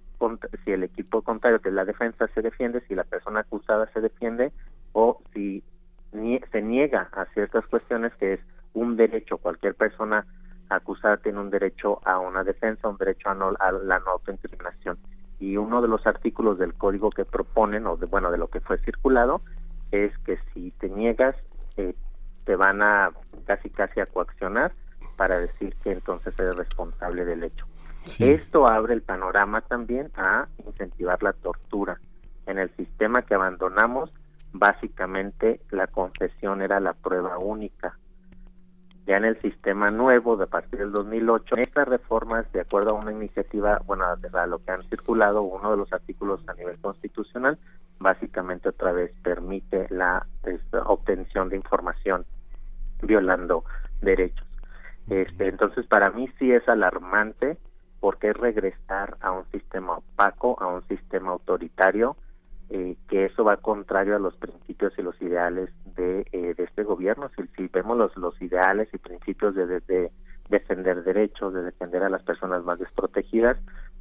si 0.65 0.73
el 0.73 0.85
equipo 0.85 1.23
contrario 1.23 1.61
que 1.61 1.71
la 1.71 1.85
defensa 1.85 2.29
se 2.29 2.43
defiende, 2.43 2.83
si 2.87 2.95
la 2.95 3.05
persona 3.05 3.41
acusada 3.41 3.87
se 3.93 4.01
defiende 4.01 4.53
o 4.93 5.21
si 5.33 5.63
se 6.13 6.63
niega 6.63 7.09
a 7.13 7.25
ciertas 7.27 7.67
cuestiones 7.67 8.13
que 8.15 8.35
es 8.35 8.41
un 8.75 8.97
derecho, 8.97 9.39
cualquier 9.39 9.75
persona 9.75 10.27
acusada 10.69 11.17
tiene 11.19 11.41
un 11.41 11.51
derecho 11.51 12.01
a 12.07 12.19
una 12.19 12.45
defensa, 12.45 12.89
un 12.89 12.97
derecho 12.97 13.31
a, 13.31 13.35
la 13.73 13.99
no 13.99 14.11
autoincriminación. 14.13 14.99
Y 15.41 15.57
uno 15.57 15.83
de 15.83 15.89
los 15.89 16.07
artículos 16.07 16.59
del 16.59 16.75
código 16.75 17.11
que 17.11 17.25
proponen, 17.25 17.87
o 17.87 17.97
de, 17.97 18.07
bueno, 18.07 18.31
de 18.31 18.39
lo 18.39 18.49
que 18.49 18.61
fue 18.61 18.79
circulado, 18.79 19.43
es 19.91 20.17
que 20.19 20.39
si 20.53 20.71
te 20.73 20.89
niegas, 20.89 21.35
eh, 21.77 21.95
te 22.45 22.57
van 22.57 22.83
a 22.83 23.11
casi 23.47 23.71
casi 23.71 24.01
a 24.01 24.07
coaccionar 24.07 24.73
para 25.17 25.39
decir 25.39 25.75
que 25.83 25.93
entonces 25.93 26.39
eres 26.39 26.57
responsable 26.57 27.25
del 27.25 27.45
hecho. 27.45 27.67
Esto 28.19 28.67
abre 28.67 28.95
el 28.95 29.03
panorama 29.03 29.61
también 29.63 30.11
a 30.17 30.49
incentivar 30.67 31.23
la 31.23 31.33
tortura. 31.33 32.01
En 32.47 32.59
el 32.59 32.75
sistema 32.77 33.23
que 33.23 33.35
abandonamos, 33.35 34.13
básicamente 34.53 35.61
la 35.71 35.87
confesión 35.87 36.63
era 36.63 36.81
la 36.81 36.95
prueba 36.95 37.39
única. 37.39 37.97
Ya 39.07 39.17
en 39.17 39.25
el 39.25 39.41
sistema 39.41 39.91
nuevo, 39.91 40.37
de 40.37 40.47
partir 40.47 40.81
del 40.81 40.91
2008, 40.91 41.57
estas 41.59 41.89
reformas, 41.89 42.51
de 42.53 42.61
acuerdo 42.61 42.91
a 42.91 43.01
una 43.01 43.13
iniciativa, 43.13 43.81
bueno, 43.85 44.05
a 44.05 44.47
lo 44.47 44.59
que 44.59 44.71
han 44.71 44.89
circulado, 44.89 45.43
uno 45.43 45.71
de 45.73 45.77
los 45.77 45.93
artículos 45.93 46.41
a 46.49 46.55
nivel 46.55 46.79
constitucional, 46.79 47.59
básicamente 47.99 48.69
otra 48.69 48.93
vez 48.93 49.13
permite 49.23 49.87
la 49.91 50.27
obtención 50.87 51.49
de 51.49 51.57
información 51.57 52.25
violando 53.03 53.65
derechos. 54.01 54.47
Este, 55.09 55.49
entonces, 55.49 55.87
para 55.87 56.11
mí 56.11 56.29
sí 56.39 56.53
es 56.53 56.69
alarmante 56.69 57.59
porque 58.03 58.31
es 58.31 58.37
regresar 58.37 59.17
a 59.21 59.31
un 59.31 59.45
sistema 59.53 59.99
opaco, 59.99 60.61
a 60.61 60.67
un 60.67 60.83
sistema 60.89 61.31
autoritario, 61.31 62.17
eh, 62.69 62.97
que 63.09 63.27
eso 63.27 63.45
va 63.45 63.59
contrario 63.59 64.17
a 64.17 64.19
los 64.19 64.35
principios 64.35 64.93
y 64.99 65.03
los 65.03 65.15
ideales 65.23 65.71
de, 65.95 66.27
eh, 66.33 66.55
de 66.57 66.65
este 66.65 66.83
gobierno. 66.83 67.31
Si, 67.37 67.45
si 67.57 67.69
vemos 67.69 67.97
los, 67.97 68.17
los 68.17 68.43
ideales 68.43 68.89
y 68.93 68.99
principios 68.99 69.55
de, 69.55 69.79
de, 69.79 70.11
defender 70.51 71.05
derechos, 71.05 71.55
de 71.55 71.63
defender 71.63 72.03
a 72.03 72.11
las 72.11 72.25
personas 72.25 72.65
más 72.65 72.81
desprotegidas, 72.81 73.57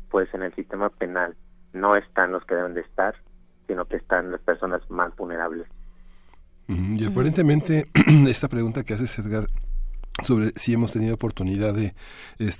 pues 0.10 0.34
en 0.34 0.42
el 0.42 0.56
sistema 0.56 0.90
penal 0.90 1.36
no 1.72 1.96
están 1.96 2.32
los 2.32 2.44
que 2.46 2.56
deben 2.56 2.74
de 2.74 2.82
estar, 2.82 3.14
sino 3.68 3.86
que 3.86 3.98
están 3.98 4.32
las 4.32 4.42
personas 4.42 4.82
más 4.90 5.16
vulnerables. 5.16 5.68
Y 6.68 7.06
aparentemente 7.06 7.86
esta 8.28 8.48
pregunta 8.48 8.84
que 8.84 8.96
hace 8.96 9.22
Edgar 9.22 9.46
sobre 10.24 10.52
si 10.56 10.74
hemos 10.74 10.92
tenido 10.92 11.16
oportunidad 11.16 11.74
de, 11.74 11.94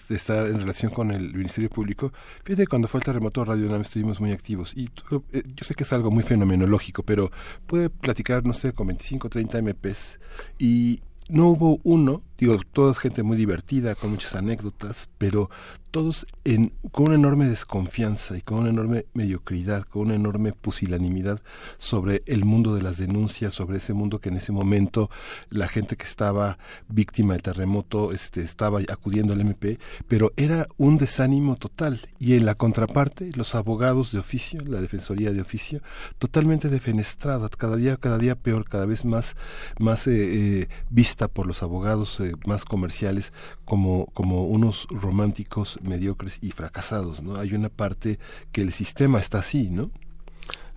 estar 0.10 0.48
en 0.48 0.60
relación 0.60 0.92
con 0.92 1.12
el 1.12 1.34
Ministerio 1.34 1.70
Público. 1.70 2.12
Fíjate, 2.44 2.68
cuando 2.68 2.88
fue 2.88 3.00
el 3.00 3.06
terremoto 3.06 3.44
Radio 3.46 3.68
UNAM 3.68 3.82
estuvimos 3.82 4.20
muy 4.20 4.32
activos 4.32 4.74
y 4.76 4.90
eh, 5.34 5.44
yo 5.56 5.66
sé 5.66 5.76
que 5.76 5.84
es 5.84 5.94
algo 5.94 6.12
muy 6.12 6.24
fenomenológico, 6.24 7.04
pero 7.04 7.32
puede 7.66 7.90
platicar, 7.90 8.46
no 8.46 8.54
sé, 8.54 8.74
con 8.74 8.88
25, 8.88 9.30
30 9.30 9.62
MPs 9.62 10.20
y 10.58 11.02
no 11.30 11.48
hubo 11.48 11.80
uno, 11.84 12.24
digo, 12.42 12.58
toda 12.74 12.94
gente 12.96 13.22
muy 13.22 13.38
divertida, 13.38 13.96
con 13.96 14.10
muchas 14.10 14.36
anécdotas, 14.36 15.10
pero 15.18 15.50
todos 15.92 16.26
en, 16.46 16.74
con 16.92 17.08
una 17.08 17.16
enorme 17.16 17.48
desconfianza 17.48 18.38
y 18.38 18.42
con 18.42 18.60
una 18.60 18.70
enorme 18.70 19.06
mediocridad, 19.14 19.84
con 19.84 20.04
una 20.04 20.16
enorme 20.16 20.54
pusilanimidad 20.54 21.42
sobre 21.78 22.24
el 22.26 22.46
mundo 22.46 22.74
de 22.74 22.82
las 22.82 22.98
denuncias, 22.98 23.54
sobre 23.54 23.78
ese 23.78 23.94
mundo 23.94 24.20
que 24.20 24.30
en 24.30 24.38
ese 24.38 24.54
momento 24.54 25.10
la 25.50 25.68
gente 25.68 25.98
que 25.98 26.06
estaba 26.06 26.58
víctima 26.88 27.34
del 27.34 27.44
terremoto 27.44 28.14
este, 28.14 28.42
estaba 28.42 28.80
acudiendo 28.90 29.34
al 29.34 29.42
MP, 29.42 29.80
pero 30.08 30.32
era 30.38 30.68
un 30.78 30.98
desánimo 30.98 31.58
total. 31.58 32.02
Y 32.20 32.36
en 32.36 32.46
la 32.46 32.56
contraparte, 32.56 33.32
los 33.36 33.54
abogados 33.54 34.12
de 34.12 34.20
oficio, 34.20 34.62
la 34.66 34.82
defensoría 34.82 35.32
de 35.32 35.42
oficio, 35.42 35.82
totalmente 36.18 36.70
defenestrada, 36.70 37.50
cada 37.50 37.76
día, 37.76 37.98
cada 37.98 38.18
día 38.18 38.36
peor, 38.36 38.68
cada 38.68 38.86
vez 38.86 39.04
más, 39.04 39.36
más 39.78 40.08
eh, 40.08 40.62
eh, 40.62 40.68
vista 40.90 41.28
por 41.28 41.48
los 41.48 41.64
abogados 41.64 42.20
eh, 42.22 42.31
más 42.46 42.66
comerciales 42.66 43.34
como, 43.66 44.08
como 44.14 44.46
unos 44.46 44.88
románticos 44.90 45.80
mediocres 45.82 46.38
y 46.42 46.52
fracasados, 46.52 47.22
¿no? 47.22 47.36
Hay 47.36 47.54
una 47.54 47.70
parte 47.70 48.20
que 48.52 48.62
el 48.62 48.74
sistema 48.74 49.20
está 49.20 49.40
así, 49.40 49.70
¿no? 49.70 49.92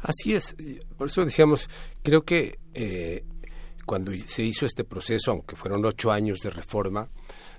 Así 0.05 0.35
es. 0.35 0.55
Por 0.99 1.09
eso 1.09 1.25
decíamos, 1.25 1.69
creo 2.03 2.25
que 2.25 2.59
eh, 2.75 3.25
cuando 3.87 4.13
se 4.13 4.43
hizo 4.43 4.67
este 4.67 4.85
proceso, 4.85 5.31
aunque 5.31 5.57
fueron 5.57 5.85
ocho 5.85 6.13
años 6.13 6.41
de 6.41 6.51
reforma, 6.51 7.09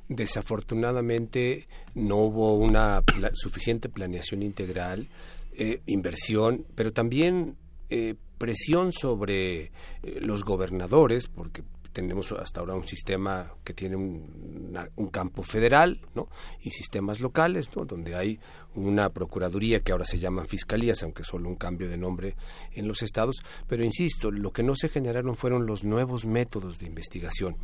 desafortunadamente 0.08 1.66
no 1.96 2.18
hubo 2.18 2.56
una 2.56 3.04
suficiente 3.34 3.90
planeación 3.90 4.44
integral, 4.44 5.10
eh, 5.54 5.82
inversión, 5.88 6.68
pero 6.76 6.94
también 6.94 7.58
eh, 7.90 8.14
presión 8.38 8.92
sobre 8.92 9.72
los 10.04 10.44
gobernadores, 10.44 11.28
porque 11.28 11.64
tenemos 11.96 12.34
hasta 12.34 12.60
ahora 12.60 12.76
un 12.76 12.86
sistema 12.86 13.54
que 13.64 13.74
tiene 13.74 13.96
un, 13.96 15.10
campo 15.14 15.44
federal 15.44 16.02
¿no? 16.14 16.28
y 16.60 16.72
sistemas 16.72 17.22
locales, 17.22 17.70
¿no? 17.74 17.86
donde 17.86 18.16
hay 18.16 18.38
una 18.76 19.10
procuraduría 19.12 19.80
que 19.80 19.94
ahora 19.94 20.04
se 20.04 20.20
llaman 20.20 20.46
fiscalías, 20.46 21.02
aunque 21.04 21.24
solo 21.24 21.48
un 21.48 21.56
cambio 21.56 21.88
de 21.88 21.98
nombre 21.98 22.36
en 22.74 22.90
los 22.90 23.02
estados. 23.02 23.38
Pero 23.68 23.86
insisto, 23.86 24.30
lo 24.30 24.52
que 24.52 24.62
no 24.62 24.76
se 24.76 24.90
generaron 24.90 25.38
fueron 25.38 25.66
los 25.66 25.86
nuevos 25.86 26.26
métodos 26.26 26.80
de 26.80 26.88
investigación. 26.88 27.56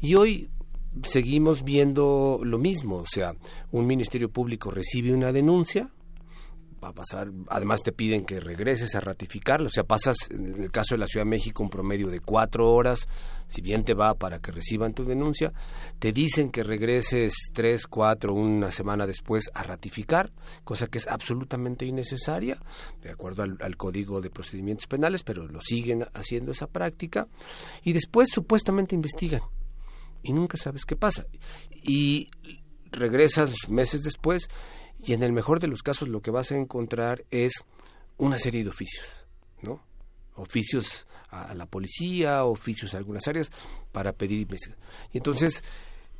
Y 0.00 0.14
hoy 0.14 0.48
seguimos 1.02 1.62
viendo 1.62 2.40
lo 2.42 2.56
mismo, 2.56 2.96
o 2.96 3.06
sea, 3.06 3.34
un 3.72 3.86
ministerio 3.86 4.30
público 4.30 4.70
recibe 4.70 5.12
una 5.12 5.32
denuncia, 5.32 5.90
va 6.82 6.88
a 6.88 6.94
pasar, 6.94 7.30
además 7.48 7.82
te 7.82 7.92
piden 7.92 8.24
que 8.24 8.40
regreses 8.40 8.94
a 8.94 9.00
ratificarlo, 9.00 9.68
o 9.68 9.70
sea, 9.70 9.84
pasas, 9.84 10.16
en 10.30 10.62
el 10.62 10.70
caso 10.70 10.94
de 10.94 10.98
la 10.98 11.06
Ciudad 11.06 11.24
de 11.24 11.30
México, 11.30 11.62
un 11.62 11.70
promedio 11.70 12.08
de 12.08 12.20
cuatro 12.20 12.72
horas, 12.72 13.08
si 13.46 13.62
bien 13.62 13.84
te 13.84 13.94
va 13.94 14.14
para 14.14 14.40
que 14.40 14.52
reciban 14.52 14.94
tu 14.94 15.04
denuncia, 15.04 15.52
te 15.98 16.12
dicen 16.12 16.50
que 16.50 16.62
regreses 16.62 17.34
tres, 17.52 17.86
cuatro, 17.86 18.34
una 18.34 18.70
semana 18.70 19.06
después 19.06 19.50
a 19.54 19.62
ratificar, 19.62 20.32
cosa 20.64 20.86
que 20.86 20.98
es 20.98 21.06
absolutamente 21.06 21.86
innecesaria, 21.86 22.58
de 23.02 23.10
acuerdo 23.10 23.42
al, 23.42 23.56
al 23.60 23.76
Código 23.76 24.20
de 24.20 24.30
Procedimientos 24.30 24.86
Penales, 24.86 25.22
pero 25.22 25.46
lo 25.46 25.60
siguen 25.60 26.06
haciendo 26.14 26.52
esa 26.52 26.66
práctica, 26.66 27.28
y 27.82 27.92
después 27.92 28.28
supuestamente 28.30 28.94
investigan, 28.94 29.42
y 30.22 30.32
nunca 30.32 30.56
sabes 30.56 30.84
qué 30.84 30.96
pasa. 30.96 31.26
Y 31.70 32.28
regresas 32.90 33.68
meses 33.68 34.02
después 34.02 34.48
y 35.04 35.12
en 35.12 35.22
el 35.22 35.32
mejor 35.32 35.60
de 35.60 35.68
los 35.68 35.82
casos 35.82 36.08
lo 36.08 36.20
que 36.20 36.30
vas 36.30 36.52
a 36.52 36.56
encontrar 36.56 37.24
es 37.30 37.64
una 38.18 38.38
serie 38.38 38.64
de 38.64 38.70
oficios, 38.70 39.26
¿no? 39.62 39.82
Oficios 40.34 41.06
a 41.30 41.54
la 41.54 41.66
policía, 41.66 42.44
oficios 42.44 42.94
a 42.94 42.98
algunas 42.98 43.26
áreas 43.28 43.50
para 43.92 44.12
pedir 44.12 44.40
investigación. 44.40 44.84
Y 45.12 45.18
entonces, 45.18 45.62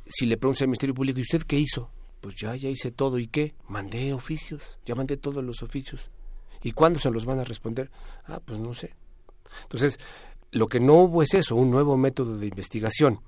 si 0.05 0.25
le 0.25 0.37
preguntas 0.37 0.61
al 0.61 0.69
Ministerio 0.69 0.95
Público, 0.95 1.19
¿y 1.19 1.21
usted 1.21 1.43
qué 1.43 1.59
hizo? 1.59 1.89
Pues 2.21 2.35
ya, 2.35 2.55
ya 2.55 2.69
hice 2.69 2.91
todo. 2.91 3.19
¿Y 3.19 3.27
qué? 3.27 3.53
Mandé 3.67 4.13
oficios, 4.13 4.79
ya 4.85 4.95
mandé 4.95 5.17
todos 5.17 5.43
los 5.43 5.61
oficios. 5.63 6.11
¿Y 6.63 6.71
cuándo 6.71 6.99
se 6.99 7.11
los 7.11 7.25
van 7.25 7.39
a 7.39 7.43
responder? 7.43 7.91
Ah, 8.25 8.39
pues 8.43 8.59
no 8.59 8.73
sé. 8.73 8.95
Entonces, 9.63 9.99
lo 10.51 10.67
que 10.67 10.79
no 10.79 10.95
hubo 10.95 11.21
es 11.21 11.33
eso, 11.33 11.55
un 11.55 11.71
nuevo 11.71 11.97
método 11.97 12.37
de 12.37 12.47
investigación. 12.47 13.21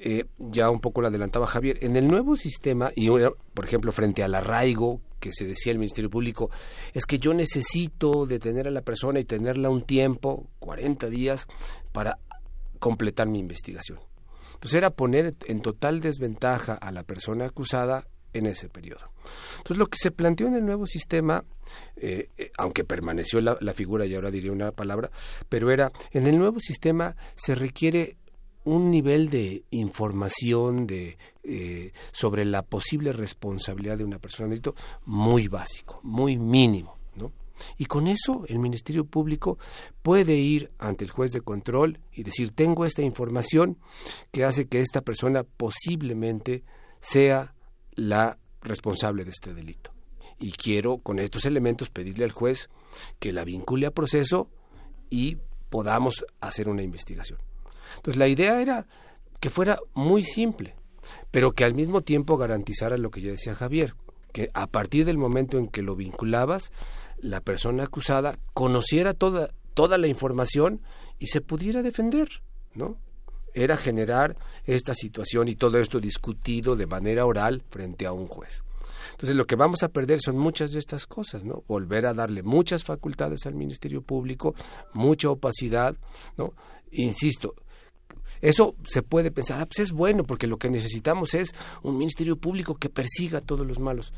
Eh, 0.00 0.26
ya 0.38 0.70
un 0.70 0.80
poco 0.80 1.00
lo 1.00 1.08
adelantaba 1.08 1.46
Javier. 1.46 1.78
En 1.82 1.96
el 1.96 2.06
nuevo 2.06 2.36
sistema, 2.36 2.92
y 2.94 3.08
por 3.08 3.64
ejemplo, 3.64 3.90
frente 3.92 4.22
al 4.22 4.34
arraigo 4.34 5.00
que 5.18 5.32
se 5.32 5.44
decía 5.44 5.72
el 5.72 5.78
Ministerio 5.78 6.08
Público, 6.08 6.50
es 6.94 7.04
que 7.04 7.18
yo 7.18 7.34
necesito 7.34 8.26
detener 8.26 8.68
a 8.68 8.70
la 8.70 8.82
persona 8.82 9.18
y 9.18 9.24
tenerla 9.24 9.70
un 9.70 9.82
tiempo, 9.82 10.46
40 10.60 11.08
días, 11.08 11.48
para 11.92 12.18
completar 12.78 13.26
mi 13.26 13.40
investigación. 13.40 13.98
Entonces 14.54 14.78
era 14.78 14.90
poner 14.90 15.34
en 15.46 15.62
total 15.62 16.00
desventaja 16.00 16.74
a 16.74 16.92
la 16.92 17.02
persona 17.02 17.46
acusada 17.46 18.06
en 18.32 18.46
ese 18.46 18.68
periodo. 18.68 19.10
Entonces 19.58 19.78
lo 19.78 19.86
que 19.86 19.98
se 19.98 20.10
planteó 20.10 20.46
en 20.46 20.54
el 20.54 20.64
nuevo 20.64 20.86
sistema, 20.86 21.44
eh, 21.96 22.28
eh, 22.36 22.50
aunque 22.58 22.84
permaneció 22.84 23.40
la, 23.40 23.56
la 23.60 23.72
figura 23.72 24.06
y 24.06 24.14
ahora 24.14 24.30
diría 24.30 24.52
una 24.52 24.70
palabra, 24.72 25.10
pero 25.48 25.70
era, 25.70 25.92
en 26.12 26.26
el 26.26 26.38
nuevo 26.38 26.60
sistema 26.60 27.16
se 27.34 27.54
requiere 27.54 28.17
un 28.68 28.90
nivel 28.90 29.30
de 29.30 29.64
información 29.70 30.86
de, 30.86 31.16
eh, 31.42 31.92
sobre 32.12 32.44
la 32.44 32.62
posible 32.62 33.14
responsabilidad 33.14 33.96
de 33.96 34.04
una 34.04 34.18
persona 34.18 34.44
en 34.44 34.50
delito 34.50 34.74
muy 35.06 35.48
básico, 35.48 36.00
muy 36.02 36.36
mínimo. 36.36 36.98
¿no? 37.16 37.32
Y 37.78 37.86
con 37.86 38.06
eso 38.06 38.44
el 38.46 38.58
Ministerio 38.58 39.06
Público 39.06 39.56
puede 40.02 40.36
ir 40.36 40.70
ante 40.78 41.04
el 41.04 41.10
juez 41.10 41.32
de 41.32 41.40
control 41.40 41.98
y 42.12 42.24
decir, 42.24 42.50
tengo 42.50 42.84
esta 42.84 43.00
información 43.00 43.78
que 44.32 44.44
hace 44.44 44.68
que 44.68 44.80
esta 44.80 45.00
persona 45.00 45.44
posiblemente 45.44 46.62
sea 47.00 47.54
la 47.94 48.38
responsable 48.60 49.24
de 49.24 49.30
este 49.30 49.54
delito. 49.54 49.92
Y 50.38 50.52
quiero 50.52 50.98
con 50.98 51.20
estos 51.20 51.46
elementos 51.46 51.88
pedirle 51.88 52.24
al 52.24 52.32
juez 52.32 52.68
que 53.18 53.32
la 53.32 53.44
vincule 53.44 53.86
a 53.86 53.92
proceso 53.92 54.50
y 55.08 55.38
podamos 55.70 56.26
hacer 56.42 56.68
una 56.68 56.82
investigación. 56.82 57.47
Entonces 57.98 58.16
la 58.16 58.28
idea 58.28 58.60
era 58.60 58.86
que 59.40 59.50
fuera 59.50 59.78
muy 59.94 60.22
simple, 60.22 60.74
pero 61.30 61.52
que 61.52 61.64
al 61.64 61.74
mismo 61.74 62.00
tiempo 62.00 62.36
garantizara 62.36 62.96
lo 62.96 63.10
que 63.10 63.20
ya 63.20 63.30
decía 63.30 63.54
Javier, 63.54 63.94
que 64.32 64.50
a 64.54 64.66
partir 64.66 65.04
del 65.04 65.18
momento 65.18 65.58
en 65.58 65.68
que 65.68 65.82
lo 65.82 65.96
vinculabas, 65.96 66.72
la 67.18 67.40
persona 67.40 67.84
acusada 67.84 68.38
conociera 68.54 69.14
toda, 69.14 69.50
toda 69.74 69.98
la 69.98 70.06
información 70.06 70.80
y 71.18 71.28
se 71.28 71.40
pudiera 71.40 71.82
defender, 71.82 72.42
¿no? 72.74 72.98
Era 73.54 73.76
generar 73.76 74.36
esta 74.64 74.94
situación 74.94 75.48
y 75.48 75.54
todo 75.54 75.78
esto 75.78 76.00
discutido 76.00 76.76
de 76.76 76.86
manera 76.86 77.26
oral 77.26 77.64
frente 77.70 78.06
a 78.06 78.12
un 78.12 78.28
juez. 78.28 78.62
Entonces 79.12 79.36
lo 79.36 79.46
que 79.46 79.56
vamos 79.56 79.82
a 79.82 79.88
perder 79.88 80.20
son 80.20 80.38
muchas 80.38 80.72
de 80.72 80.78
estas 80.78 81.06
cosas, 81.06 81.44
¿no? 81.44 81.64
Volver 81.66 82.06
a 82.06 82.14
darle 82.14 82.42
muchas 82.42 82.84
facultades 82.84 83.46
al 83.46 83.54
Ministerio 83.54 84.02
Público, 84.02 84.54
mucha 84.92 85.30
opacidad, 85.30 85.96
¿no? 86.36 86.54
Insisto, 86.92 87.54
eso 88.40 88.76
se 88.84 89.02
puede 89.02 89.30
pensar, 89.30 89.60
ah, 89.60 89.66
pues 89.66 89.80
es 89.80 89.92
bueno, 89.92 90.24
porque 90.24 90.46
lo 90.46 90.58
que 90.58 90.70
necesitamos 90.70 91.34
es 91.34 91.54
un 91.82 91.98
ministerio 91.98 92.36
público 92.36 92.76
que 92.76 92.88
persiga 92.88 93.38
a 93.38 93.42
todos 93.42 93.66
los 93.66 93.78
malos. 93.78 94.12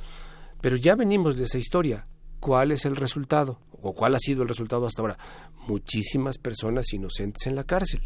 Pero 0.60 0.76
ya 0.76 0.94
venimos 0.94 1.36
de 1.36 1.44
esa 1.44 1.58
historia. 1.58 2.06
¿Cuál 2.38 2.72
es 2.72 2.84
el 2.84 2.96
resultado? 2.96 3.58
¿O 3.82 3.94
cuál 3.94 4.14
ha 4.14 4.18
sido 4.18 4.42
el 4.42 4.48
resultado 4.48 4.86
hasta 4.86 5.02
ahora? 5.02 5.18
Muchísimas 5.66 6.38
personas 6.38 6.92
inocentes 6.92 7.46
en 7.46 7.54
la 7.54 7.64
cárcel 7.64 8.00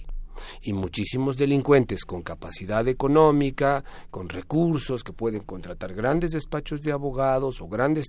y 0.62 0.72
muchísimos 0.72 1.36
delincuentes 1.36 2.04
con 2.04 2.22
capacidad 2.22 2.86
económica, 2.88 3.84
con 4.10 4.28
recursos, 4.28 5.02
que 5.02 5.12
pueden 5.12 5.42
contratar 5.42 5.94
grandes 5.94 6.32
despachos 6.32 6.80
de 6.82 6.92
abogados 6.92 7.60
o 7.60 7.68
grandes 7.68 8.06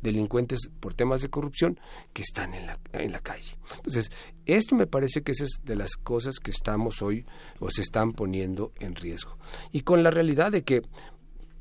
delincuentes 0.00 0.70
por 0.80 0.94
temas 0.94 1.22
de 1.22 1.30
corrupción 1.30 1.78
que 2.12 2.22
están 2.22 2.54
en 2.54 2.66
la, 2.66 2.78
en 2.92 3.12
la 3.12 3.20
calle. 3.20 3.58
Entonces, 3.76 4.10
esto 4.46 4.74
me 4.74 4.86
parece 4.86 5.22
que 5.22 5.32
es 5.32 5.60
de 5.64 5.76
las 5.76 5.96
cosas 5.96 6.38
que 6.40 6.50
estamos 6.50 7.02
hoy 7.02 7.24
o 7.58 7.70
se 7.70 7.82
están 7.82 8.12
poniendo 8.12 8.72
en 8.80 8.94
riesgo. 8.94 9.36
Y 9.72 9.82
con 9.82 10.02
la 10.02 10.10
realidad 10.10 10.52
de 10.52 10.62
que 10.62 10.82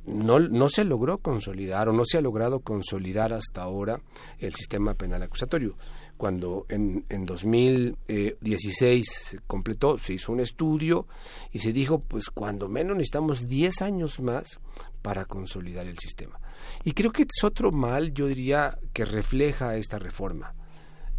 no, 0.05 0.39
no 0.39 0.69
se 0.69 0.85
logró 0.85 1.19
consolidar 1.19 1.89
o 1.89 1.93
no 1.93 2.03
se 2.05 2.17
ha 2.17 2.21
logrado 2.21 2.61
consolidar 2.61 3.33
hasta 3.33 3.61
ahora 3.61 4.01
el 4.39 4.53
sistema 4.55 4.93
penal 4.95 5.21
acusatorio 5.23 5.75
cuando 6.19 6.65
en, 6.67 7.05
en 7.07 7.25
2016 7.25 9.07
se 9.09 9.39
completó, 9.47 9.97
se 9.97 10.15
hizo 10.15 10.33
un 10.33 10.41
estudio 10.41 11.07
y 11.53 11.59
se 11.59 11.71
dijo, 11.71 11.99
pues 12.01 12.29
cuando 12.29 12.67
menos 12.67 12.97
necesitamos 12.97 13.47
10 13.47 13.81
años 13.81 14.19
más 14.19 14.59
para 15.01 15.23
consolidar 15.23 15.87
el 15.87 15.97
sistema. 15.97 16.37
Y 16.83 16.91
creo 16.91 17.13
que 17.13 17.21
es 17.21 17.43
otro 17.45 17.71
mal, 17.71 18.13
yo 18.13 18.27
diría, 18.27 18.77
que 18.91 19.05
refleja 19.05 19.77
esta 19.77 19.97
reforma. 19.97 20.53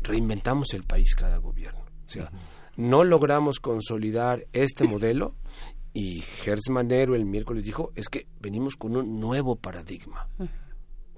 Reinventamos 0.02 0.74
el 0.74 0.84
país 0.84 1.14
cada 1.14 1.38
gobierno. 1.38 1.80
O 2.04 2.08
sea, 2.08 2.30
no 2.76 3.02
logramos 3.02 3.58
consolidar 3.58 4.46
este 4.52 4.84
modelo 4.84 5.34
y 5.94 6.20
Gers 6.20 6.68
Manero 6.68 7.14
el 7.14 7.24
miércoles 7.24 7.64
dijo, 7.64 7.90
es 7.94 8.10
que 8.10 8.26
venimos 8.38 8.76
con 8.76 8.96
un 8.96 9.18
nuevo 9.18 9.56
paradigma. 9.56 10.28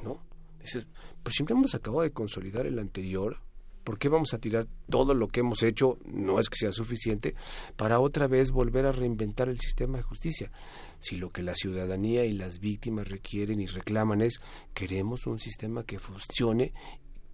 ¿No? 0.05 0.23
Dices, 0.61 0.87
pues 1.25 1.35
siempre 1.35 1.57
hemos 1.57 1.75
acabado 1.75 2.03
de 2.03 2.13
consolidar 2.13 2.65
el 2.67 2.79
anterior, 2.79 3.41
¿Por 3.85 3.99
qué 3.99 4.09
vamos 4.09 4.35
a 4.35 4.39
tirar 4.39 4.67
todo 4.89 5.15
lo 5.15 5.29
que 5.29 5.41
hemos 5.41 5.63
hecho? 5.63 5.99
No 6.05 6.39
es 6.39 6.49
que 6.49 6.57
sea 6.57 6.73
suficiente 6.73 7.35
para 7.77 8.01
otra 8.01 8.27
vez 8.27 8.51
volver 8.51 8.87
a 8.87 8.93
reinventar 8.93 9.49
el 9.49 9.59
sistema 9.59 9.99
de 9.99 10.05
justicia. 10.05 10.51
Si 10.99 11.17
lo 11.17 11.31
que 11.31 11.43
la 11.43 11.55
ciudadanía 11.55 12.25
y 12.25 12.33
las 12.33 12.59
víctimas 12.59 13.09
requieren 13.09 13.61
y 13.61 13.67
reclaman 13.67 14.21
es 14.21 14.41
queremos 14.75 15.27
un 15.27 15.39
sistema 15.39 15.85
que 15.85 15.99
funcione 15.99 16.73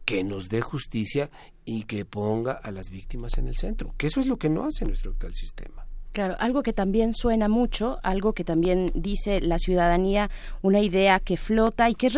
que 0.05 0.25
nos 0.25 0.49
dé 0.49 0.63
justicia 0.63 1.31
y 1.67 1.83
que 1.83 2.07
ponga 2.07 2.53
a 2.53 2.71
las 2.71 2.89
víctimas 2.89 3.37
en 3.37 3.47
el 3.47 3.59
centro, 3.59 3.95
que 3.99 4.07
eso 4.07 4.21
es 4.21 4.27
lo 4.27 4.39
que 4.39 4.49
no 4.49 4.65
hace 4.65 4.87
nuestro 4.87 5.11
actual 5.11 5.35
sistema. 5.35 5.88
Claro, 6.13 6.37
algo 6.41 6.63
que 6.63 6.73
también 6.73 7.13
suena 7.13 7.49
mucho, 7.49 7.99
algo 8.03 8.33
que 8.33 8.43
también 8.43 8.91
dice 8.95 9.41
la 9.41 9.59
ciudadanía, 9.59 10.31
una 10.63 10.81
idea 10.81 11.21
que 11.21 11.37
flota 11.37 11.89
y 11.91 11.95
que, 11.95 12.11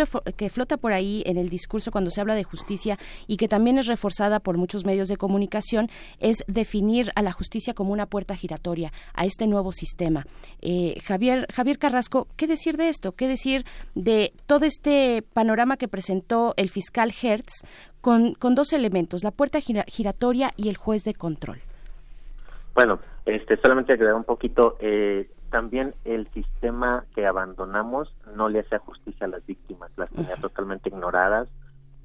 flota 0.48 0.76
por 0.76 0.92
ahí 0.92 1.22
en 1.26 1.36
el 1.36 1.50
discurso 1.50 1.90
cuando 1.90 2.10
se 2.10 2.20
habla 2.20 2.34
de 2.34 2.44
justicia 2.44 2.98
y 3.26 3.36
que 3.36 3.48
también 3.48 3.78
es 3.78 3.88
reforzada 3.88 4.40
por 4.40 4.56
muchos 4.56 4.86
medios 4.86 5.08
de 5.08 5.16
comunicación, 5.16 5.90
es 6.18 6.44
definir 6.46 7.12
a 7.14 7.22
la 7.22 7.32
justicia 7.32 7.74
como 7.74 7.92
una 7.92 8.06
puerta 8.06 8.36
giratoria 8.36 8.92
a 9.12 9.26
este 9.26 9.46
nuevo 9.46 9.72
sistema. 9.72 10.24
Eh, 10.62 10.98
Javier, 11.04 11.46
Javier 11.52 11.78
Carrasco, 11.78 12.28
¿qué 12.36 12.46
decir 12.46 12.76
de 12.76 12.88
esto? 12.88 13.12
¿Qué 13.12 13.28
decir 13.28 13.66
de 13.94 14.32
todo 14.46 14.64
este 14.64 15.22
panorama 15.34 15.76
que 15.76 15.88
presentó 15.88 16.54
el 16.56 16.70
fiscal 16.70 17.12
Hertz 17.20 17.64
con, 18.00 18.34
con 18.34 18.54
dos 18.54 18.72
elementos, 18.72 19.24
la 19.24 19.30
puerta 19.32 19.60
giratoria 19.60 20.52
y 20.56 20.68
el 20.68 20.76
juez 20.76 21.02
de 21.02 21.14
control? 21.14 21.60
Bueno, 22.74 23.00
este, 23.26 23.56
solamente 23.58 23.92
agregar 23.92 24.14
un 24.14 24.24
poquito, 24.24 24.76
eh, 24.80 25.30
también 25.50 25.94
el 26.04 26.28
sistema 26.32 27.04
que 27.14 27.26
abandonamos 27.26 28.14
no 28.34 28.48
le 28.48 28.60
hace 28.60 28.78
justicia 28.78 29.26
a 29.26 29.30
las 29.30 29.44
víctimas, 29.44 29.90
las 29.96 30.10
tenía 30.10 30.36
totalmente 30.36 30.88
ignoradas, 30.88 31.48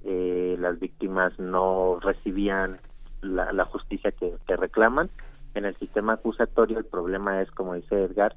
eh, 0.03 0.55
las 0.59 0.79
víctimas 0.79 1.37
no 1.39 1.99
recibían 2.01 2.79
la, 3.21 3.65
justicia 3.65 4.11
que, 4.11 4.37
reclaman. 4.55 5.09
En 5.53 5.65
el 5.65 5.75
sistema 5.77 6.13
acusatorio 6.13 6.77
el 6.77 6.85
problema 6.85 7.41
es, 7.41 7.49
como 7.51 7.75
dice 7.75 8.03
Edgar, 8.03 8.35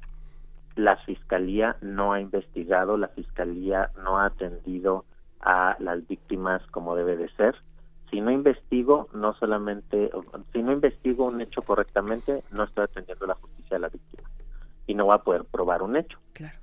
la 0.75 0.95
fiscalía 0.97 1.75
no 1.81 2.13
ha 2.13 2.21
investigado, 2.21 2.97
la 2.97 3.09
fiscalía 3.09 3.91
no 4.03 4.17
ha 4.17 4.25
atendido 4.25 5.05
a 5.41 5.75
las 5.79 6.07
víctimas 6.07 6.61
como 6.67 6.95
debe 6.95 7.17
de 7.17 7.29
ser 7.31 7.55
si 8.09 8.21
no 8.21 8.31
investigo, 8.31 9.07
no 9.13 9.33
solamente, 9.35 10.11
si 10.53 10.63
no 10.63 10.71
investigo 10.71 11.25
un 11.25 11.41
hecho 11.41 11.61
correctamente, 11.61 12.43
no 12.51 12.63
estoy 12.63 12.85
atendiendo 12.85 13.27
la 13.27 13.35
justicia 13.35 13.77
de 13.77 13.79
la 13.79 13.89
víctima 13.89 14.29
y 14.87 14.95
no 14.95 15.05
va 15.05 15.15
a 15.15 15.23
poder 15.23 15.45
probar 15.45 15.83
un 15.83 15.95
hecho. 15.95 16.17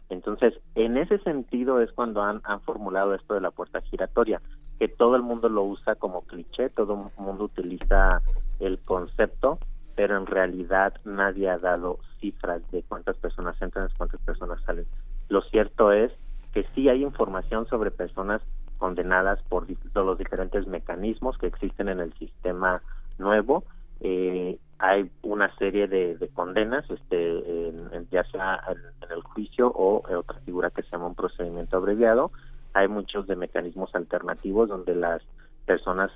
Entonces, 0.09 0.55
en 0.75 0.97
ese 0.97 1.19
sentido 1.19 1.81
es 1.81 1.93
cuando 1.93 2.23
han, 2.23 2.41
han 2.45 2.61
formulado 2.61 3.15
esto 3.15 3.35
de 3.35 3.41
la 3.41 3.51
puerta 3.51 3.81
giratoria, 3.83 4.41
que 4.79 4.89
todo 4.89 5.17
el 5.17 5.23
mundo 5.23 5.49
lo 5.49 5.63
usa 5.63 5.95
como 5.95 6.23
cliché, 6.23 6.69
todo 6.71 6.95
el 6.95 7.25
mundo 7.25 7.45
utiliza 7.45 8.23
el 8.59 8.79
concepto, 8.81 9.59
pero 9.95 10.17
en 10.17 10.27
realidad 10.27 10.95
nadie 11.05 11.49
ha 11.49 11.57
dado 11.57 11.99
cifras 12.21 12.63
de 12.71 12.83
cuántas 12.83 13.17
personas 13.17 13.61
entran, 13.63 13.89
cuántas 13.97 14.21
personas 14.23 14.63
salen. 14.63 14.87
Lo 15.29 15.43
cierto 15.43 15.91
es 15.91 16.17
que 16.53 16.67
sí 16.75 16.89
hay 16.89 17.03
información 17.03 17.67
sobre 17.67 17.91
personas 17.91 18.43
condenadas 18.79 19.43
por 19.49 19.67
los 19.95 20.19
diferentes 20.19 20.67
mecanismos 20.67 21.39
que 21.39 21.47
existen 21.47 21.89
en 21.89 22.01
el 22.01 22.13
sistema 22.15 22.83
nuevo, 23.19 23.65
eh, 24.01 24.59
hay 24.79 25.11
una 25.23 25.55
serie 25.57 25.89
de, 25.89 26.19
condenas, 26.35 26.85
este, 26.91 27.73
ya 28.11 28.25
sea 28.25 28.61
en, 28.69 29.11
el 29.11 29.23
juicio 29.23 29.69
o 29.69 30.03
otra 30.19 30.39
figura 30.41 30.71
que 30.71 30.83
se 30.83 30.91
llama 30.91 31.07
un 31.07 31.15
procedimiento 31.15 31.79
abreviado. 31.79 32.31
Hay 32.75 32.89
muchos 32.89 33.27
de 33.27 33.37
mecanismos 33.37 33.95
alternativos 33.95 34.69
donde 34.69 34.95
las 34.95 35.23
personas 35.65 36.11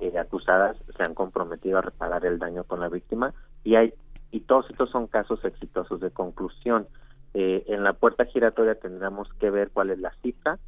eh, 0.00 0.18
acusadas 0.18 0.76
se 0.96 1.02
han 1.02 1.14
comprometido 1.14 1.78
a 1.78 1.82
reparar 1.82 2.24
el 2.24 2.38
daño 2.38 2.64
con 2.64 2.80
la 2.80 2.88
víctima 2.88 3.34
y 3.64 3.76
hay 3.76 3.94
y 4.30 4.40
todos 4.40 4.68
estos 4.70 4.90
son 4.90 5.06
casos 5.06 5.44
exitosos 5.44 6.00
de 6.00 6.10
conclusión. 6.10 6.86
Eh, 7.34 7.64
en 7.68 7.84
la 7.84 7.92
puerta 7.92 8.24
giratoria 8.24 8.74
tendríamos 8.74 9.32
que 9.34 9.50
ver 9.50 9.70
cuál 9.70 9.90
es 9.90 9.98
la 9.98 10.12
cifra 10.22 10.58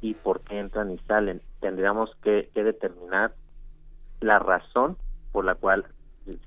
y 0.00 0.14
por 0.14 0.40
qué 0.40 0.58
entran 0.58 0.90
y 0.90 0.98
salen. 0.98 1.42
Tendríamos 1.60 2.14
que 2.22 2.50
determinar 2.54 3.34
la 4.20 4.38
razón 4.38 4.96
por 5.32 5.44
la 5.44 5.54
cual 5.54 5.86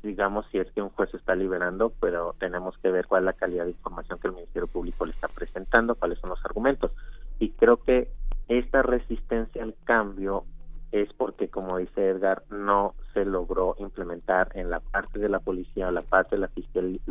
digamos 0.04 0.46
si 0.52 0.60
es 0.60 0.72
que 0.72 0.82
un 0.82 0.90
juez 0.90 1.14
está 1.14 1.36
liberando, 1.36 1.92
pero 2.00 2.36
tenemos 2.40 2.78
que 2.80 2.92
ver 2.92 3.08
cuál 3.08 3.24
es 3.24 3.26
la 3.26 3.34
calidad 3.34 3.66
de 3.66 3.72
información 3.72 4.20
que 4.20 4.28
el 4.28 4.34
Ministerio 4.34 4.68
Público 4.68 5.06
le 5.06 5.14
está 5.14 5.28
presentando, 5.28 5.96
cuáles 5.96 6.20
son 6.20 6.30
los 6.30 6.44
argumentos. 6.46 6.92
Y 7.40 7.50
creo 7.52 7.78
que 7.78 8.10
esta 8.48 8.84
resistencia 8.84 9.64
al 9.64 9.76
cambio 9.84 10.46
es 10.92 11.12
porque, 11.14 11.48
como 11.48 11.78
dice 11.78 12.10
Edgar, 12.10 12.44
no 12.50 12.96
se 13.14 13.26
logró 13.26 13.76
implementar 13.80 14.50
en 14.56 14.70
la 14.70 14.80
parte 14.80 15.20
de 15.20 15.30
la 15.30 15.40
policía 15.40 15.88
o 15.88 15.92
la 15.92 16.02
parte 16.02 16.36
de 16.36 16.42
la, 16.42 16.50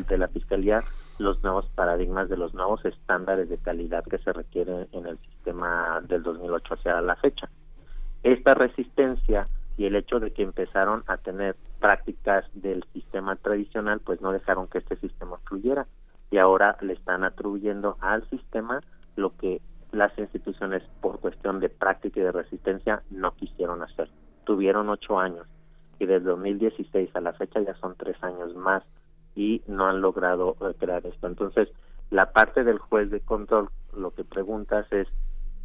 de 0.08 0.18
la 0.18 0.28
fiscalía 0.28 0.84
los 1.18 1.42
nuevos 1.42 1.66
paradigmas 1.74 2.28
de 2.28 2.36
los 2.36 2.54
nuevos 2.54 2.84
estándares 2.84 3.48
de 3.48 3.58
calidad 3.58 4.04
que 4.04 4.18
se 4.18 4.32
requieren 4.32 4.88
en 4.92 5.06
el 5.06 5.18
sistema 5.18 6.00
del 6.08 6.22
2008 6.22 6.74
hacia 6.74 7.00
la 7.00 7.16
fecha. 7.16 7.48
Esta 8.22 8.54
resistencia 8.54 9.48
y 9.76 9.86
el 9.86 9.96
hecho 9.96 10.20
de 10.20 10.32
que 10.32 10.42
empezaron 10.42 11.04
a 11.06 11.16
tener 11.16 11.56
prácticas 11.78 12.44
del 12.52 12.84
sistema 12.92 13.36
tradicional, 13.36 14.00
pues 14.00 14.20
no 14.20 14.32
dejaron 14.32 14.66
que 14.66 14.78
este 14.78 14.96
sistema 14.96 15.38
fluyera 15.44 15.86
y 16.30 16.38
ahora 16.38 16.76
le 16.80 16.92
están 16.92 17.24
atribuyendo 17.24 17.96
al 18.00 18.28
sistema 18.28 18.80
lo 19.16 19.36
que 19.36 19.60
las 19.92 20.16
instituciones 20.18 20.82
por 21.00 21.20
cuestión 21.20 21.60
de 21.60 21.68
práctica 21.68 22.20
y 22.20 22.22
de 22.22 22.32
resistencia 22.32 23.02
no 23.10 23.32
quisieron 23.34 23.82
hacer. 23.82 24.08
Tuvieron 24.44 24.88
ocho 24.88 25.18
años 25.18 25.46
y 25.98 26.06
desde 26.06 26.30
2016 26.30 27.14
a 27.14 27.20
la 27.20 27.32
fecha 27.32 27.60
ya 27.60 27.74
son 27.74 27.94
tres 27.96 28.16
años 28.22 28.54
más 28.54 28.82
y 29.34 29.62
no 29.66 29.86
han 29.86 30.00
logrado 30.00 30.56
crear 30.78 31.04
esto. 31.06 31.26
Entonces, 31.26 31.68
la 32.10 32.32
parte 32.32 32.64
del 32.64 32.78
juez 32.78 33.10
de 33.10 33.20
control, 33.20 33.68
lo 33.96 34.12
que 34.12 34.24
preguntas 34.24 34.86
es, 34.90 35.06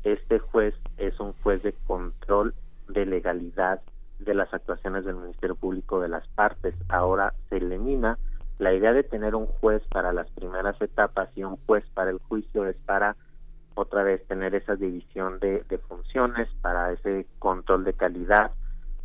este 0.04 0.40
juez 0.40 0.76
es 0.98 1.20
un 1.20 1.34
juez 1.42 1.64
de 1.64 1.74
control 1.88 2.54
de 2.88 3.06
legalidad 3.06 3.82
de 4.20 4.34
las 4.34 4.54
actuaciones 4.54 5.06
del 5.06 5.16
Ministerio 5.16 5.56
Público 5.56 6.00
de 6.00 6.10
las 6.10 6.28
partes. 6.30 6.76
Ahora 6.90 7.34
se 7.50 7.58
elimina 7.58 8.18
la 8.60 8.74
idea 8.74 8.94
de 8.94 9.04
tener 9.04 9.36
un 9.36 9.48
juez 9.48 9.82
para 9.92 10.14
las 10.14 10.30
primeras 10.32 10.80
etapas 10.82 11.30
y 11.36 11.44
un 11.44 11.58
juez 11.66 11.84
para 11.94 12.12
el 12.12 12.20
juicio 12.20 12.66
es 12.68 12.78
para 12.86 13.16
otra 13.76 14.04
vez 14.04 14.26
tener 14.28 14.56
esa 14.56 14.76
división 14.76 15.40
de, 15.40 15.64
funciones, 15.88 16.50
para 16.62 16.92
ese 16.92 17.28
control 17.40 17.84
de 17.84 17.94
calidad, 17.94 18.52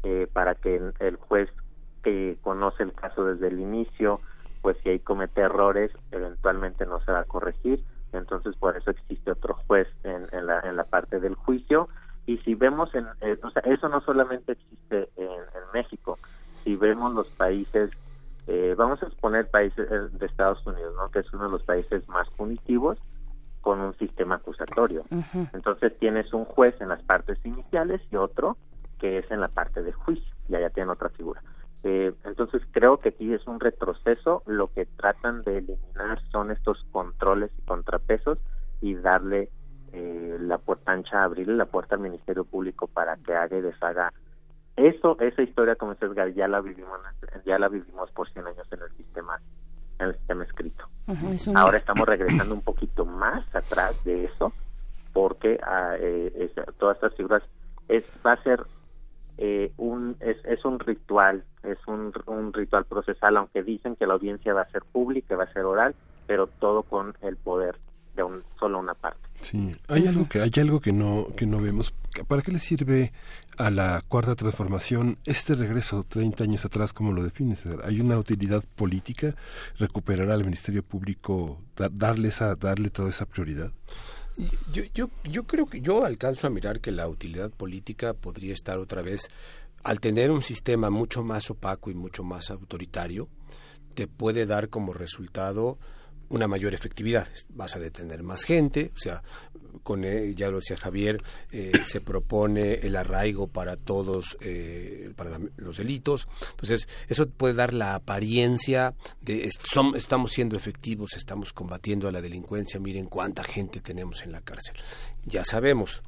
eh, 0.03 0.27
para 0.33 0.55
que 0.55 0.81
el, 1.01 1.17
juez 1.17 1.51
que 2.03 2.39
conoce 2.41 2.85
el 2.85 2.93
caso 2.95 3.25
desde 3.25 3.49
el 3.49 3.61
inicio, 3.61 4.21
pues 4.63 4.77
si 4.83 4.91
hay 4.91 5.01
comete 5.01 5.43
errores, 5.43 5.91
eventualmente 6.13 6.87
no 6.87 7.01
se 7.01 7.13
va 7.13 7.21
a 7.21 7.25
corregir. 7.25 7.85
Entonces, 8.13 8.57
por 8.57 8.77
eso 8.77 8.91
existe 8.91 9.31
otro 9.31 9.55
juez 9.67 9.89
en, 10.05 10.27
en, 10.33 10.47
la, 10.47 10.61
en 10.61 10.77
la 10.77 10.85
parte 10.85 11.21
del 11.21 11.35
juicio. 11.35 11.89
Y 12.27 12.39
si 12.39 12.55
vemos 12.55 12.95
en 12.95 13.07
eh, 13.21 13.39
o 13.43 13.51
sea, 13.51 13.63
eso 13.63 13.89
no 13.89 14.01
solamente 14.03 14.53
existe 14.53 15.09
en, 15.17 15.41
México. 15.75 16.19
Si 16.65 16.77
vemos 16.77 17.15
los 17.15 17.29
países 17.29 17.91
eh, 18.47 18.75
vamos 18.77 19.03
a 19.03 19.07
exponer 19.07 19.49
países 19.49 19.89
eh, 19.91 20.09
de 20.13 20.27
Estados 20.27 20.67
Unidos 20.67 20.95
no 20.97 21.09
que 21.11 21.21
es 21.21 21.33
uno 21.33 21.45
de 21.45 21.51
los 21.51 21.63
países 21.63 22.09
más 22.09 22.29
punitivos 22.31 22.99
con 23.61 23.81
un 23.81 23.95
sistema 23.99 24.37
acusatorio. 24.37 25.05
Entonces 25.53 25.97
tienes 25.99 26.33
un 26.33 26.45
juez 26.45 26.75
en 26.81 26.89
las 26.89 27.03
partes 27.03 27.39
iniciales 27.45 28.01
y 28.11 28.17
otro 28.17 28.57
que 28.99 29.19
es 29.19 29.31
en 29.31 29.41
la 29.41 29.49
parte 29.49 29.83
de 29.83 29.93
juicio 29.93 30.35
y 30.49 30.55
allá 30.55 30.71
tienen 30.71 30.91
otra 30.91 31.09
figura. 31.11 31.43
Entonces 31.83 32.63
creo 32.73 32.99
que 32.99 33.11
aquí 33.11 33.33
es 33.33 33.47
un 33.47 33.61
retroceso. 33.61 34.43
Lo 34.47 34.69
que 34.69 34.87
tratan 34.87 35.43
de 35.43 35.59
eliminar 35.59 36.21
son 36.31 36.51
estos 36.51 36.85
controles 36.91 37.51
y 37.59 37.63
contrapesos 37.63 38.39
y 38.81 38.95
darle 38.95 39.51
eh, 39.93 40.37
la 40.41 40.59
puerta 40.59 40.93
ancha, 40.93 41.25
abrirle 41.25 41.57
la 41.57 41.67
puerta 41.67 41.97
al 41.97 42.01
Ministerio 42.01 42.45
Público 42.45 42.87
para 42.87 43.17
que 43.17 43.35
haga 43.35 43.57
y 43.57 43.63
deshaga. 43.63 44.13
Eso, 44.77 45.19
esa 45.21 45.43
historia, 45.43 45.75
como 45.75 45.95
dices, 45.95 46.11
ya 46.35 46.49
la 46.49 46.61
vivimos, 46.61 47.01
ya 47.45 47.59
la 47.59 47.69
vivimos 47.69 48.11
por 48.13 48.31
100 48.31 48.47
años 48.47 48.67
en 48.73 48.81
el 48.81 48.97
sistema, 48.97 49.41
en 50.01 50.09
el 50.09 50.15
sistema 50.17 50.45
escrito. 50.45 50.85
Ahora 51.55 51.79
estamos 51.79 52.07
regresando 52.07 52.55
un 52.55 52.63
poquito 52.63 53.05
más 53.05 53.45
atrás 53.55 54.03
de 54.05 54.25
eso, 54.25 54.53
porque 55.13 55.59
ah, 55.63 55.95
eh, 55.99 56.53
todas 56.79 56.97
estas 56.97 57.15
figuras 57.15 57.43
es, 57.89 58.05
va 58.25 58.33
a 58.33 58.43
ser 58.43 58.65
eh, 59.39 59.73
un 59.77 60.17
es, 60.21 60.37
es 60.45 60.65
un 60.65 60.79
ritual, 60.79 61.45
es 61.63 61.79
un, 61.87 62.13
un 62.27 62.53
ritual 62.53 62.85
procesal, 62.85 63.37
aunque 63.37 63.63
dicen 63.63 63.97
que 63.97 64.07
la 64.07 64.15
audiencia 64.15 64.55
va 64.55 64.63
a 64.63 64.71
ser 64.71 64.83
pública, 64.93 65.37
va 65.37 65.45
a 65.45 65.53
ser 65.53 65.65
oral, 65.65 65.95
pero 66.27 66.47
todo 66.47 66.83
con 66.83 67.15
el 67.23 67.37
poder 67.37 67.77
de 68.15 68.23
un, 68.23 68.45
solo 68.59 68.79
una 68.79 68.95
parte. 68.95 69.30
Sí, 69.41 69.75
hay 69.89 70.07
algo 70.07 70.29
que 70.29 70.41
hay 70.41 70.51
algo 70.59 70.81
que 70.81 70.93
no 70.93 71.29
que 71.37 71.47
no 71.47 71.61
vemos. 71.61 71.95
¿Para 72.27 72.43
qué 72.43 72.53
le 72.53 72.59
sirve 72.59 73.13
a 73.57 73.71
la 73.71 74.03
cuarta 74.07 74.35
transformación 74.35 75.19
este 75.25 75.55
regreso 75.55 76.05
30 76.05 76.45
años 76.45 76.65
atrás 76.65 76.93
como 76.93 77.13
lo 77.13 77.23
defines? 77.23 77.61
¿Hay 77.85 78.01
una 78.01 78.19
utilidad 78.19 78.63
política 78.75 79.35
recuperar 79.79 80.31
al 80.31 80.45
Ministerio 80.45 80.83
Público 80.83 81.61
darle 81.93 82.29
esa 82.29 82.55
darle 82.55 82.91
toda 82.91 83.11
esa 83.11 83.27
prioridad? 83.27 83.73
Yo, 84.73 84.85
yo, 84.95 85.11
yo 85.25 85.45
creo 85.45 85.67
que 85.67 85.81
yo 85.81 86.05
alcanzo 86.05 86.47
a 86.47 86.51
mirar 86.51 86.81
que 86.81 86.93
la 86.93 87.09
utilidad 87.09 87.51
política 87.51 88.15
podría 88.15 88.55
estar 88.55 88.79
otra 88.79 89.03
vez 89.03 89.29
al 89.83 90.01
tener 90.01 90.31
un 90.31 90.43
sistema 90.43 90.91
mucho 90.91 91.25
más 91.25 91.51
opaco 91.51 91.91
y 91.91 91.95
mucho 91.95 92.23
más 92.23 92.51
autoritario, 92.51 93.29
te 93.95 94.07
puede 94.07 94.47
dar 94.47 94.69
como 94.69 94.93
resultado 94.93 95.79
una 96.31 96.49
mayor 96.49 96.75
efectividad. 96.75 97.29
Vas 97.51 97.77
a 97.77 97.79
detener 97.79 98.23
más 98.23 98.45
gente, 98.45 98.93
o 98.95 98.99
sea, 98.99 99.23
con 99.83 100.05
eh, 100.05 100.35
ya 100.35 100.51
lo 100.51 100.59
decía 100.59 100.77
Javier, 100.77 101.23
eh, 101.51 101.73
se 101.85 102.01
propone 102.01 102.75
el 102.75 102.97
arraigo 102.97 103.49
para 103.49 103.77
todos, 103.77 104.39
eh, 104.41 105.13
para 105.17 105.39
los 105.57 105.77
delitos. 105.77 106.29
Entonces, 106.51 106.89
eso 107.09 107.29
puede 107.29 107.55
dar 107.55 107.75
la 107.75 107.95
apariencia 107.95 108.95
de 109.21 109.51
estamos 109.95 110.33
siendo 110.33 110.57
efectivos, 110.57 111.15
estamos 111.17 111.53
combatiendo 111.53 112.09
a 112.09 112.13
la 112.13 112.23
delincuencia, 112.23 112.81
miren 112.81 113.07
cuánta 113.07 113.43
gente 113.43 113.81
tenemos 113.81 114.23
en 114.23 114.33
la 114.33 114.41
cárcel. 114.41 114.77
Ya 115.25 115.45
sabemos, 115.45 116.03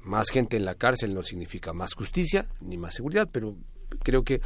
más 0.00 0.30
gente 0.30 0.56
en 0.56 0.64
la 0.64 0.76
cárcel 0.76 1.14
no 1.14 1.22
significa 1.22 1.72
más 1.72 1.94
justicia 1.94 2.48
ni 2.60 2.76
más 2.76 2.94
seguridad, 2.94 3.28
pero 3.30 3.56
creo 4.04 4.22
que 4.22 4.40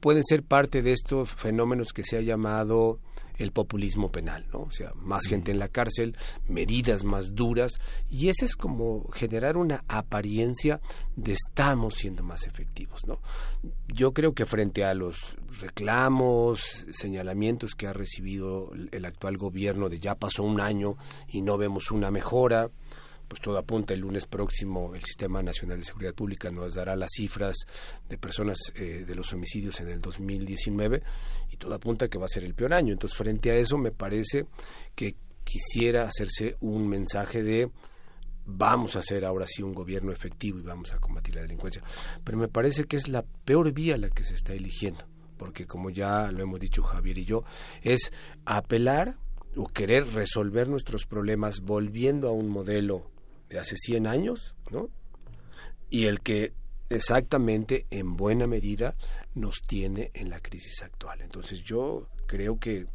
pueden 0.00 0.24
ser 0.24 0.42
parte 0.42 0.80
de 0.80 0.92
estos 0.92 1.34
fenómenos 1.34 1.92
que 1.92 2.04
se 2.04 2.16
ha 2.16 2.22
llamado 2.22 3.00
el 3.40 3.52
populismo 3.52 4.12
penal, 4.12 4.46
¿no? 4.52 4.60
O 4.60 4.70
sea, 4.70 4.92
más 4.96 5.26
gente 5.26 5.50
en 5.50 5.58
la 5.58 5.68
cárcel, 5.68 6.16
medidas 6.46 7.04
más 7.04 7.34
duras, 7.34 7.72
y 8.10 8.28
ese 8.28 8.44
es 8.44 8.54
como 8.54 9.08
generar 9.08 9.56
una 9.56 9.82
apariencia 9.88 10.80
de 11.16 11.32
estamos 11.32 11.94
siendo 11.94 12.22
más 12.22 12.46
efectivos, 12.46 13.06
¿no? 13.06 13.18
Yo 13.88 14.12
creo 14.12 14.34
que 14.34 14.44
frente 14.44 14.84
a 14.84 14.94
los 14.94 15.36
reclamos, 15.60 16.86
señalamientos 16.92 17.74
que 17.74 17.86
ha 17.86 17.92
recibido 17.92 18.72
el 18.92 19.04
actual 19.04 19.38
gobierno 19.38 19.88
de 19.88 20.00
ya 20.00 20.14
pasó 20.14 20.42
un 20.42 20.60
año 20.60 20.96
y 21.28 21.40
no 21.40 21.56
vemos 21.56 21.90
una 21.90 22.10
mejora, 22.10 22.70
pues 23.30 23.40
todo 23.40 23.58
apunta 23.58 23.94
el 23.94 24.00
lunes 24.00 24.26
próximo 24.26 24.92
el 24.96 25.04
Sistema 25.04 25.40
Nacional 25.40 25.78
de 25.78 25.84
Seguridad 25.84 26.14
Pública 26.14 26.50
nos 26.50 26.74
dará 26.74 26.96
las 26.96 27.10
cifras 27.12 27.58
de 28.08 28.18
personas 28.18 28.58
eh, 28.74 29.04
de 29.06 29.14
los 29.14 29.32
homicidios 29.32 29.78
en 29.78 29.86
el 29.86 30.00
2019 30.00 31.00
y 31.48 31.49
todo 31.60 31.74
apunta 31.74 32.08
que 32.08 32.18
va 32.18 32.24
a 32.24 32.28
ser 32.28 32.42
el 32.44 32.54
peor 32.54 32.74
año. 32.74 32.92
Entonces, 32.92 33.16
frente 33.16 33.50
a 33.50 33.54
eso, 33.54 33.78
me 33.78 33.92
parece 33.92 34.46
que 34.96 35.14
quisiera 35.44 36.04
hacerse 36.04 36.56
un 36.60 36.88
mensaje 36.88 37.42
de 37.42 37.70
vamos 38.44 38.96
a 38.96 39.00
hacer 39.00 39.24
ahora 39.24 39.46
sí 39.46 39.62
un 39.62 39.74
gobierno 39.74 40.10
efectivo 40.10 40.58
y 40.58 40.62
vamos 40.62 40.92
a 40.92 40.98
combatir 40.98 41.36
la 41.36 41.42
delincuencia. 41.42 41.82
Pero 42.24 42.38
me 42.38 42.48
parece 42.48 42.84
que 42.84 42.96
es 42.96 43.06
la 43.06 43.22
peor 43.22 43.72
vía 43.72 43.96
la 43.96 44.10
que 44.10 44.24
se 44.24 44.34
está 44.34 44.54
eligiendo, 44.54 45.04
porque 45.36 45.66
como 45.66 45.90
ya 45.90 46.32
lo 46.32 46.42
hemos 46.42 46.58
dicho 46.58 46.82
Javier 46.82 47.18
y 47.18 47.24
yo, 47.24 47.44
es 47.82 48.12
apelar 48.44 49.18
o 49.56 49.66
querer 49.66 50.06
resolver 50.14 50.68
nuestros 50.68 51.06
problemas 51.06 51.60
volviendo 51.60 52.28
a 52.28 52.32
un 52.32 52.48
modelo 52.48 53.10
de 53.48 53.58
hace 53.58 53.76
100 53.76 54.06
años, 54.06 54.56
¿no? 54.70 54.88
Y 55.90 56.06
el 56.06 56.20
que 56.20 56.52
exactamente 56.90 57.86
en 57.90 58.16
buena 58.16 58.46
medida 58.46 58.96
nos 59.34 59.62
tiene 59.62 60.10
en 60.12 60.28
la 60.28 60.40
crisis 60.40 60.82
actual. 60.82 61.22
Entonces 61.22 61.62
yo 61.62 62.08
creo 62.26 62.58
que 62.58 62.86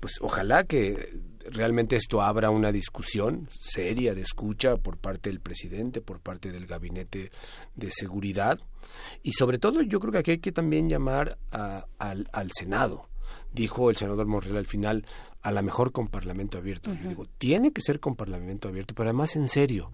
pues 0.00 0.18
ojalá 0.20 0.62
que 0.62 1.18
realmente 1.50 1.96
esto 1.96 2.22
abra 2.22 2.50
una 2.50 2.70
discusión 2.70 3.48
seria 3.58 4.14
de 4.14 4.20
escucha 4.20 4.76
por 4.76 4.96
parte 4.96 5.28
del 5.28 5.40
presidente, 5.40 6.00
por 6.00 6.20
parte 6.20 6.52
del 6.52 6.66
gabinete 6.66 7.30
de 7.74 7.90
seguridad 7.90 8.60
y 9.22 9.32
sobre 9.32 9.58
todo 9.58 9.82
yo 9.82 9.98
creo 9.98 10.12
que 10.12 10.18
aquí 10.18 10.30
hay 10.32 10.38
que 10.38 10.52
también 10.52 10.88
llamar 10.88 11.38
al, 11.50 12.28
al 12.32 12.52
Senado 12.52 13.08
dijo 13.52 13.90
el 13.90 13.96
senador 13.96 14.26
Morrell 14.26 14.56
al 14.56 14.66
final, 14.66 15.04
a 15.48 15.52
lo 15.52 15.62
mejor 15.62 15.92
con 15.92 16.08
Parlamento 16.08 16.58
abierto. 16.58 16.92
Yo 16.92 17.08
digo, 17.08 17.26
tiene 17.38 17.72
que 17.72 17.80
ser 17.80 18.00
con 18.00 18.16
Parlamento 18.16 18.68
abierto, 18.68 18.94
pero 18.94 19.08
además 19.08 19.34
en 19.34 19.48
serio. 19.48 19.90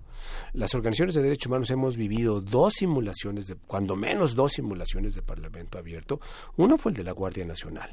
Las 0.53 0.75
organizaciones 0.75 1.15
de 1.15 1.23
derechos 1.23 1.47
humanos 1.47 1.71
hemos 1.71 1.97
vivido 1.97 2.41
dos 2.41 2.75
simulaciones, 2.75 3.47
de, 3.47 3.55
cuando 3.55 3.95
menos 3.95 4.35
dos 4.35 4.53
simulaciones 4.53 5.15
de 5.15 5.23
Parlamento 5.23 5.79
abierto. 5.79 6.21
Uno 6.57 6.77
fue 6.77 6.91
el 6.91 6.97
de 6.97 7.05
la 7.05 7.13
Guardia 7.13 7.45
Nacional. 7.45 7.89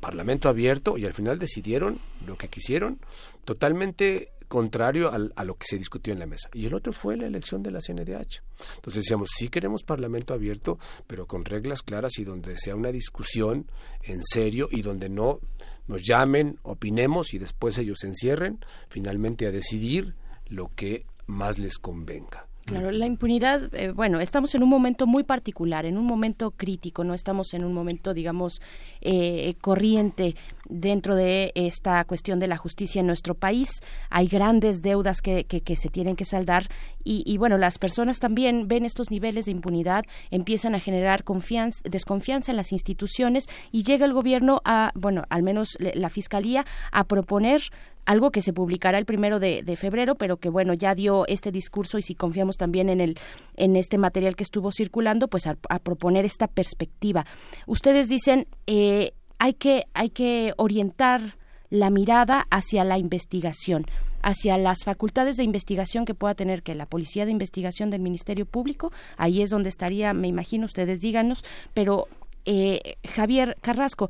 Parlamento 0.00 0.48
abierto 0.48 0.98
y 0.98 1.06
al 1.06 1.12
final 1.12 1.38
decidieron 1.38 2.00
lo 2.26 2.36
que 2.36 2.48
quisieron, 2.48 2.98
totalmente 3.44 4.32
contrario 4.48 5.10
a 5.12 5.44
lo 5.44 5.54
que 5.56 5.66
se 5.66 5.78
discutió 5.78 6.12
en 6.12 6.18
la 6.18 6.26
mesa. 6.26 6.48
Y 6.52 6.66
el 6.66 6.74
otro 6.74 6.92
fue 6.92 7.16
la 7.16 7.26
elección 7.26 7.62
de 7.62 7.70
la 7.70 7.80
CNDH. 7.80 8.42
Entonces 8.76 9.04
decíamos, 9.04 9.28
sí 9.36 9.48
queremos 9.48 9.82
Parlamento 9.84 10.34
abierto, 10.34 10.78
pero 11.06 11.26
con 11.26 11.44
reglas 11.44 11.82
claras 11.82 12.18
y 12.18 12.24
donde 12.24 12.58
sea 12.58 12.74
una 12.74 12.90
discusión 12.90 13.70
en 14.02 14.24
serio 14.24 14.68
y 14.70 14.82
donde 14.82 15.08
no 15.08 15.40
nos 15.86 16.02
llamen, 16.02 16.58
opinemos 16.62 17.34
y 17.34 17.38
después 17.38 17.78
ellos 17.78 17.98
se 18.00 18.08
encierren 18.08 18.64
finalmente 18.88 19.46
a 19.46 19.50
decidir 19.50 20.14
lo 20.46 20.74
que 20.74 21.06
más 21.26 21.58
les 21.58 21.78
convenga. 21.78 22.47
Claro, 22.68 22.90
la 22.90 23.06
impunidad, 23.06 23.74
eh, 23.74 23.92
bueno, 23.92 24.20
estamos 24.20 24.54
en 24.54 24.62
un 24.62 24.68
momento 24.68 25.06
muy 25.06 25.22
particular, 25.22 25.86
en 25.86 25.96
un 25.96 26.04
momento 26.04 26.50
crítico, 26.50 27.02
no 27.02 27.14
estamos 27.14 27.54
en 27.54 27.64
un 27.64 27.72
momento, 27.72 28.12
digamos, 28.12 28.60
eh, 29.00 29.54
corriente 29.62 30.36
dentro 30.68 31.16
de 31.16 31.50
esta 31.54 32.04
cuestión 32.04 32.40
de 32.40 32.46
la 32.46 32.58
justicia 32.58 33.00
en 33.00 33.06
nuestro 33.06 33.34
país. 33.34 33.80
Hay 34.10 34.26
grandes 34.26 34.82
deudas 34.82 35.22
que, 35.22 35.44
que, 35.44 35.76
se 35.76 35.88
tienen 35.88 36.14
que 36.14 36.26
saldar 36.26 36.66
y, 37.02 37.22
y, 37.24 37.38
bueno, 37.38 37.56
las 37.56 37.78
personas 37.78 38.18
también 38.18 38.68
ven 38.68 38.84
estos 38.84 39.10
niveles 39.10 39.46
de 39.46 39.52
impunidad, 39.52 40.04
empiezan 40.30 40.74
a 40.74 40.80
generar 40.80 41.24
confianza, 41.24 41.80
desconfianza 41.88 42.52
en 42.52 42.58
las 42.58 42.72
instituciones 42.72 43.46
y 43.72 43.82
llega 43.82 44.04
el 44.04 44.12
gobierno 44.12 44.60
a, 44.66 44.92
bueno, 44.94 45.24
al 45.30 45.42
menos 45.42 45.78
la 45.80 46.10
Fiscalía, 46.10 46.66
a 46.92 47.04
proponer 47.04 47.62
algo 48.08 48.30
que 48.30 48.40
se 48.40 48.54
publicará 48.54 48.96
el 48.96 49.04
primero 49.04 49.38
de, 49.38 49.76
febrero, 49.76 50.14
pero 50.14 50.38
que 50.38 50.48
bueno, 50.48 50.72
ya 50.72 50.94
dio 50.94 51.26
este 51.26 51.52
discurso 51.52 51.98
y 51.98 52.02
si 52.02 52.14
confiamos 52.14 52.56
también 52.56 52.88
en 52.88 53.02
el, 53.02 53.18
en 53.54 53.76
este 53.76 53.98
material 53.98 54.34
que 54.34 54.44
estuvo 54.44 54.72
circulando, 54.72 55.28
pues 55.28 55.46
a, 55.46 55.56
proponer 55.82 56.24
esta 56.24 56.46
perspectiva. 56.46 57.26
Ustedes 57.66 58.08
dicen, 58.08 58.46
eh, 58.66 59.12
hay 59.38 59.52
que, 59.52 59.84
hay 59.92 60.08
que 60.08 60.54
orientar 60.56 61.36
la 61.68 61.90
mirada 61.90 62.46
hacia 62.50 62.82
la 62.82 62.96
investigación, 62.96 63.84
hacia 64.22 64.56
las 64.56 64.84
facultades 64.84 65.36
de 65.36 65.44
investigación 65.44 66.06
que 66.06 66.14
pueda 66.14 66.34
tener 66.34 66.62
que 66.62 66.74
la 66.74 66.86
Policía 66.86 67.26
de 67.26 67.32
Investigación 67.32 67.90
del 67.90 68.00
Ministerio 68.00 68.46
Público, 68.46 68.90
ahí 69.18 69.42
es 69.42 69.50
donde 69.50 69.68
estaría, 69.68 70.14
me 70.14 70.28
imagino, 70.28 70.64
ustedes 70.64 71.00
díganos, 71.00 71.44
pero 71.74 72.06
eh, 72.46 72.96
Javier 73.06 73.58
Carrasco, 73.60 74.08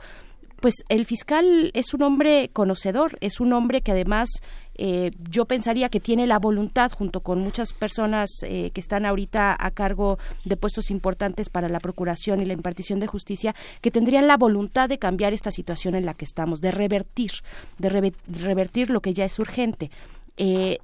pues 0.61 0.75
el 0.89 1.05
fiscal 1.05 1.71
es 1.75 1.95
un 1.95 2.03
hombre 2.03 2.51
conocedor, 2.53 3.17
es 3.21 3.41
un 3.41 3.53
hombre 3.53 3.81
que 3.81 3.93
además 3.93 4.29
eh, 4.75 5.11
yo 5.29 5.45
pensaría 5.45 5.89
que 5.89 6.01
tiene 6.01 6.27
la 6.27 6.39
voluntad, 6.39 6.91
junto 6.93 7.21
con 7.21 7.41
muchas 7.41 7.73
personas 7.73 8.31
eh, 8.45 8.71
que 8.73 8.81
están 8.81 9.07
ahorita 9.07 9.57
a 9.59 9.71
cargo 9.73 10.19
de 10.45 10.57
puestos 10.57 10.91
importantes 10.91 11.49
para 11.49 11.69
la 11.69 11.81
procuración 11.81 12.41
y 12.41 12.45
la 12.45 12.53
impartición 12.53 13.01
de 13.01 13.07
justicia, 13.07 13.55
que 13.81 13.91
tendrían 13.91 14.27
la 14.27 14.37
voluntad 14.37 14.89
de 14.89 14.99
cambiar 14.99 15.33
esta 15.33 15.51
situación 15.51 15.95
en 15.95 16.07
la 16.07 16.15
que 16.15 16.25
estamos, 16.25 16.61
de 16.61 16.71
revertir, 16.71 17.33
de 17.79 18.13
revertir 18.27 18.91
lo 18.91 19.01
que 19.01 19.15
ya 19.15 19.25
es 19.25 19.39
urgente. 19.39 19.91
Eh, 20.37 20.79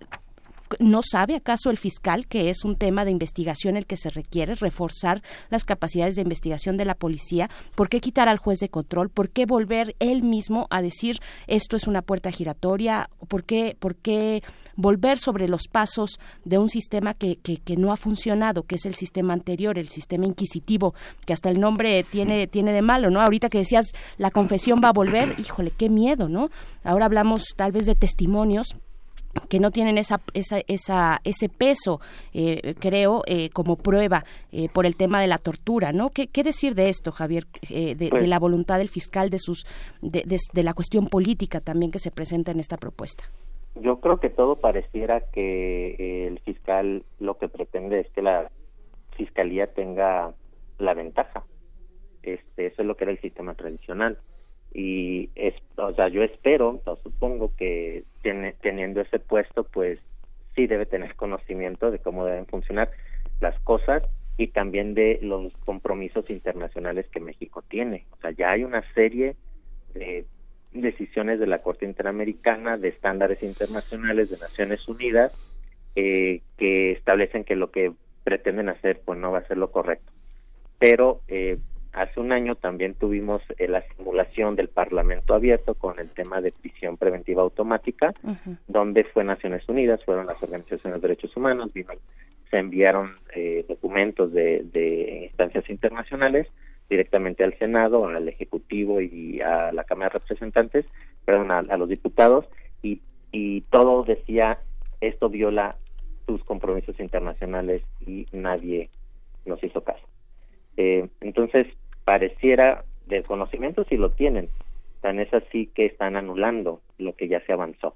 ¿No 0.79 1.03
sabe 1.03 1.37
acaso 1.37 1.71
el 1.71 1.79
fiscal 1.79 2.27
que 2.27 2.51
es 2.51 2.65
un 2.65 2.77
tema 2.77 3.05
de 3.05 3.11
investigación 3.11 3.77
el 3.77 3.87
que 3.87 3.97
se 3.97 4.11
requiere 4.11 4.55
reforzar 4.55 5.23
las 5.51 5.65
capacidades 5.65 6.17
de 6.17 6.23
investigación 6.23 6.77
de 6.77 6.85
la 6.85 6.95
policía? 6.95 7.51
¿Por 7.75 7.89
qué 7.89 8.01
quitar 8.01 8.29
al 8.29 8.39
juez 8.39 8.59
de 8.61 8.69
control? 8.69 9.11
¿Por 9.11 9.31
qué 9.31 9.47
volver 9.47 9.97
él 9.99 10.23
mismo 10.23 10.67
a 10.71 10.83
decir 10.83 11.21
esto 11.47 11.77
es 11.77 11.87
una 11.87 12.03
puerta 12.03 12.31
giratoria? 12.31 13.11
¿Por 13.29 13.45
qué, 13.45 13.77
por 13.79 13.97
qué 13.97 14.43
volver 14.77 15.19
sobre 15.19 15.49
los 15.49 15.69
pasos 15.69 16.19
de 16.45 16.59
un 16.59 16.69
sistema 16.69 17.15
que, 17.15 17.37
que, 17.37 17.59
que, 17.59 17.77
no 17.77 17.93
ha 17.93 17.97
funcionado, 17.97 18.65
que 18.65 18.77
es 18.77 18.87
el 18.87 18.95
sistema 18.95 19.33
anterior, 19.33 19.79
el 19.79 19.89
sistema 19.89 20.27
inquisitivo, 20.27 20.95
que 21.27 21.33
hasta 21.33 21.51
el 21.51 21.61
nombre 21.61 22.05
tiene, 22.05 22.47
tiene 22.47 22.73
de 22.73 22.83
malo, 22.83 23.11
¿no? 23.11 23.21
Ahorita 23.21 23.49
que 23.49 23.59
decías 23.59 23.93
la 24.19 24.31
confesión 24.31 24.81
va 24.83 24.89
a 24.89 24.93
volver, 24.93 25.35
híjole, 25.39 25.71
qué 25.71 25.89
miedo, 25.89 26.29
¿no? 26.29 26.51
Ahora 26.83 27.07
hablamos 27.07 27.45
tal 27.57 27.73
vez 27.73 27.87
de 27.87 27.95
testimonios 27.95 28.77
que 29.49 29.61
no 29.61 29.71
tienen 29.71 29.99
esa, 29.99 30.21
esa, 30.33 30.61
esa 30.67 31.21
ese 31.25 31.49
peso, 31.49 32.01
eh, 32.33 32.75
creo, 32.79 33.23
eh, 33.27 33.51
como 33.51 33.77
prueba 33.77 34.25
eh, 34.53 34.69
por 34.73 34.87
el 34.87 34.97
tema 34.97 35.21
de 35.21 35.27
la 35.27 35.39
tortura, 35.39 35.93
¿no? 35.93 36.11
¿Qué, 36.11 36.29
qué 36.29 36.43
decir 36.43 36.75
de 36.75 36.89
esto, 36.89 37.13
Javier, 37.13 37.47
de, 37.69 38.09
pues 38.11 38.29
la 38.29 38.39
voluntad 38.39 38.79
del 38.79 38.89
fiscal, 38.89 39.31
de 39.31 39.39
sus, 39.39 39.67
de, 40.01 40.25
de, 40.53 40.63
la 40.63 40.75
cuestión 40.75 41.07
política 41.07 41.61
también 41.61 41.91
que 41.91 41.99
se 41.99 42.11
presenta 42.11 42.53
en 42.53 42.61
esta 42.61 42.77
propuesta? 42.77 43.25
Yo 43.77 44.01
creo 44.01 44.21
que 44.21 44.31
todo 44.31 44.57
pareciera 44.57 45.21
que 45.33 46.27
el 46.29 46.39
fiscal 46.41 47.05
lo 47.19 47.39
que 47.39 47.49
pretende 47.49 48.01
es 48.01 48.11
que 48.11 48.23
la 48.23 48.51
fiscalía 49.17 49.67
tenga 49.67 50.33
la 50.79 50.95
ventaja. 50.95 51.45
Este, 52.23 52.67
eso 52.67 52.83
es 52.83 52.89
lo 52.89 52.97
que 52.97 53.05
era 53.05 53.13
el 53.13 53.21
sistema 53.21 53.55
tradicional 53.55 54.19
y 54.75 55.31
es, 55.37 55.55
o 55.77 55.95
sea, 55.95 56.09
yo 56.09 56.25
espero, 56.25 56.83
o 56.85 56.97
supongo 56.97 57.55
que 57.57 58.03
teniendo 58.61 59.01
ese 59.01 59.21
puesto, 59.21 59.63
pues 59.63 60.01
sí 60.57 60.67
debe 60.67 60.85
tener 60.85 61.15
conocimiento 61.15 61.93
de 61.93 62.01
cómo 62.01 62.27
deben 62.27 62.47
funcionar 62.47 62.91
las 63.41 63.59
cosas 63.61 64.03
y 64.37 64.49
también 64.49 64.95
de 64.95 65.21
los 65.23 65.53
compromisos 65.65 66.29
internacionales 66.29 67.07
que 67.13 67.21
México 67.21 67.63
tiene. 67.63 68.05
O 68.11 68.17
sea, 68.21 68.33
ya 68.33 68.51
hay 68.51 68.65
una 68.65 68.83
serie 68.95 69.37
de 69.95 70.27
decisiones 70.73 71.39
de 71.39 71.47
la 71.47 71.63
Corte 71.63 71.87
Interamericana, 71.87 72.77
de 72.77 72.89
estándares 72.89 73.43
internacionales 73.45 74.29
de 74.29 74.39
Naciones 74.39 74.89
Unidas, 74.89 75.33
eh, 75.95 76.41
que 76.57 76.91
establecen 76.93 77.45
que 77.45 77.55
lo 77.55 77.71
que 77.71 77.93
pretenden 78.25 78.69
hacer 78.69 79.01
pues 79.05 79.21
no 79.21 79.31
va 79.31 79.39
a 79.39 79.47
ser 79.47 79.57
lo 79.57 79.71
correcto. 79.71 80.11
Pero 80.81 81.21
eh, 81.29 81.59
un 82.25 82.33
año 82.33 82.55
también 82.55 82.95
tuvimos 82.95 83.43
eh, 83.59 83.69
la 83.69 83.83
simulación 83.97 84.57
del 84.57 84.69
Parlamento 84.69 85.35
abierto 85.35 85.75
con 85.75 85.99
el 85.99 86.09
tema 86.11 86.41
de 86.41 86.53
prisión 86.53 86.97
preventiva 86.97 87.43
automática, 87.43 88.15
donde 88.67 89.05
fue 89.05 89.25
Naciones 89.25 89.69
Unidas, 89.69 90.05
fueron 90.05 90.27
las 90.27 90.43
organizaciones 90.43 91.01
de 91.01 91.09
derechos 91.09 91.37
humanos, 91.37 91.71
se 92.51 92.59
enviaron 92.59 93.13
eh, 93.35 93.65
documentos 93.69 94.33
de, 94.33 95.25
instancias 95.25 95.69
internacionales 95.69 96.49
directamente 96.89 97.45
al 97.45 97.57
Senado, 97.59 98.07
al 98.07 98.29
Ejecutivo 98.29 99.01
y 99.01 99.41
a 99.41 99.73
la 99.73 99.85
Cámara 99.85 100.11
de 100.13 100.19
Representantes, 100.21 100.87
perdón, 101.25 101.51
a, 101.51 101.77
los 101.77 101.89
diputados, 101.89 102.47
y, 102.83 103.01
y 103.33 103.63
todo 103.63 104.03
decía 104.03 104.59
esto 105.01 105.29
viola 105.29 105.77
sus 106.27 106.43
compromisos 106.45 106.99
internacionales 107.01 107.83
y 108.07 108.27
nadie 108.33 108.91
nos 109.45 109.63
hizo 109.63 109.83
caso. 109.83 110.07
Eh, 110.77 111.09
entonces, 111.21 111.67
pareciera 112.05 112.85
del 113.07 113.25
conocimiento 113.25 113.85
si 113.85 113.97
lo 113.97 114.11
tienen, 114.11 114.49
tan 115.01 115.19
es 115.19 115.33
así 115.35 115.67
que 115.75 115.87
están 115.87 116.17
anulando 116.17 116.81
lo 116.99 117.15
que 117.15 117.29
ya 117.29 117.41
se 117.41 117.53
avanzó, 117.53 117.95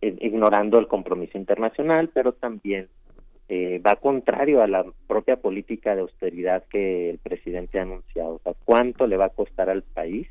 ignorando 0.00 0.78
el 0.78 0.88
compromiso 0.88 1.38
internacional, 1.38 2.10
pero 2.12 2.32
también 2.32 2.88
eh, 3.48 3.80
va 3.86 3.94
contrario 3.94 4.60
a 4.60 4.66
la 4.66 4.84
propia 5.06 5.36
política 5.36 5.94
de 5.94 6.00
austeridad 6.00 6.64
que 6.68 7.10
el 7.10 7.18
presidente 7.18 7.78
ha 7.78 7.82
anunciado. 7.82 8.34
O 8.34 8.40
sea, 8.40 8.54
¿cuánto 8.64 9.06
le 9.06 9.16
va 9.16 9.26
a 9.26 9.30
costar 9.30 9.70
al 9.70 9.82
país 9.82 10.26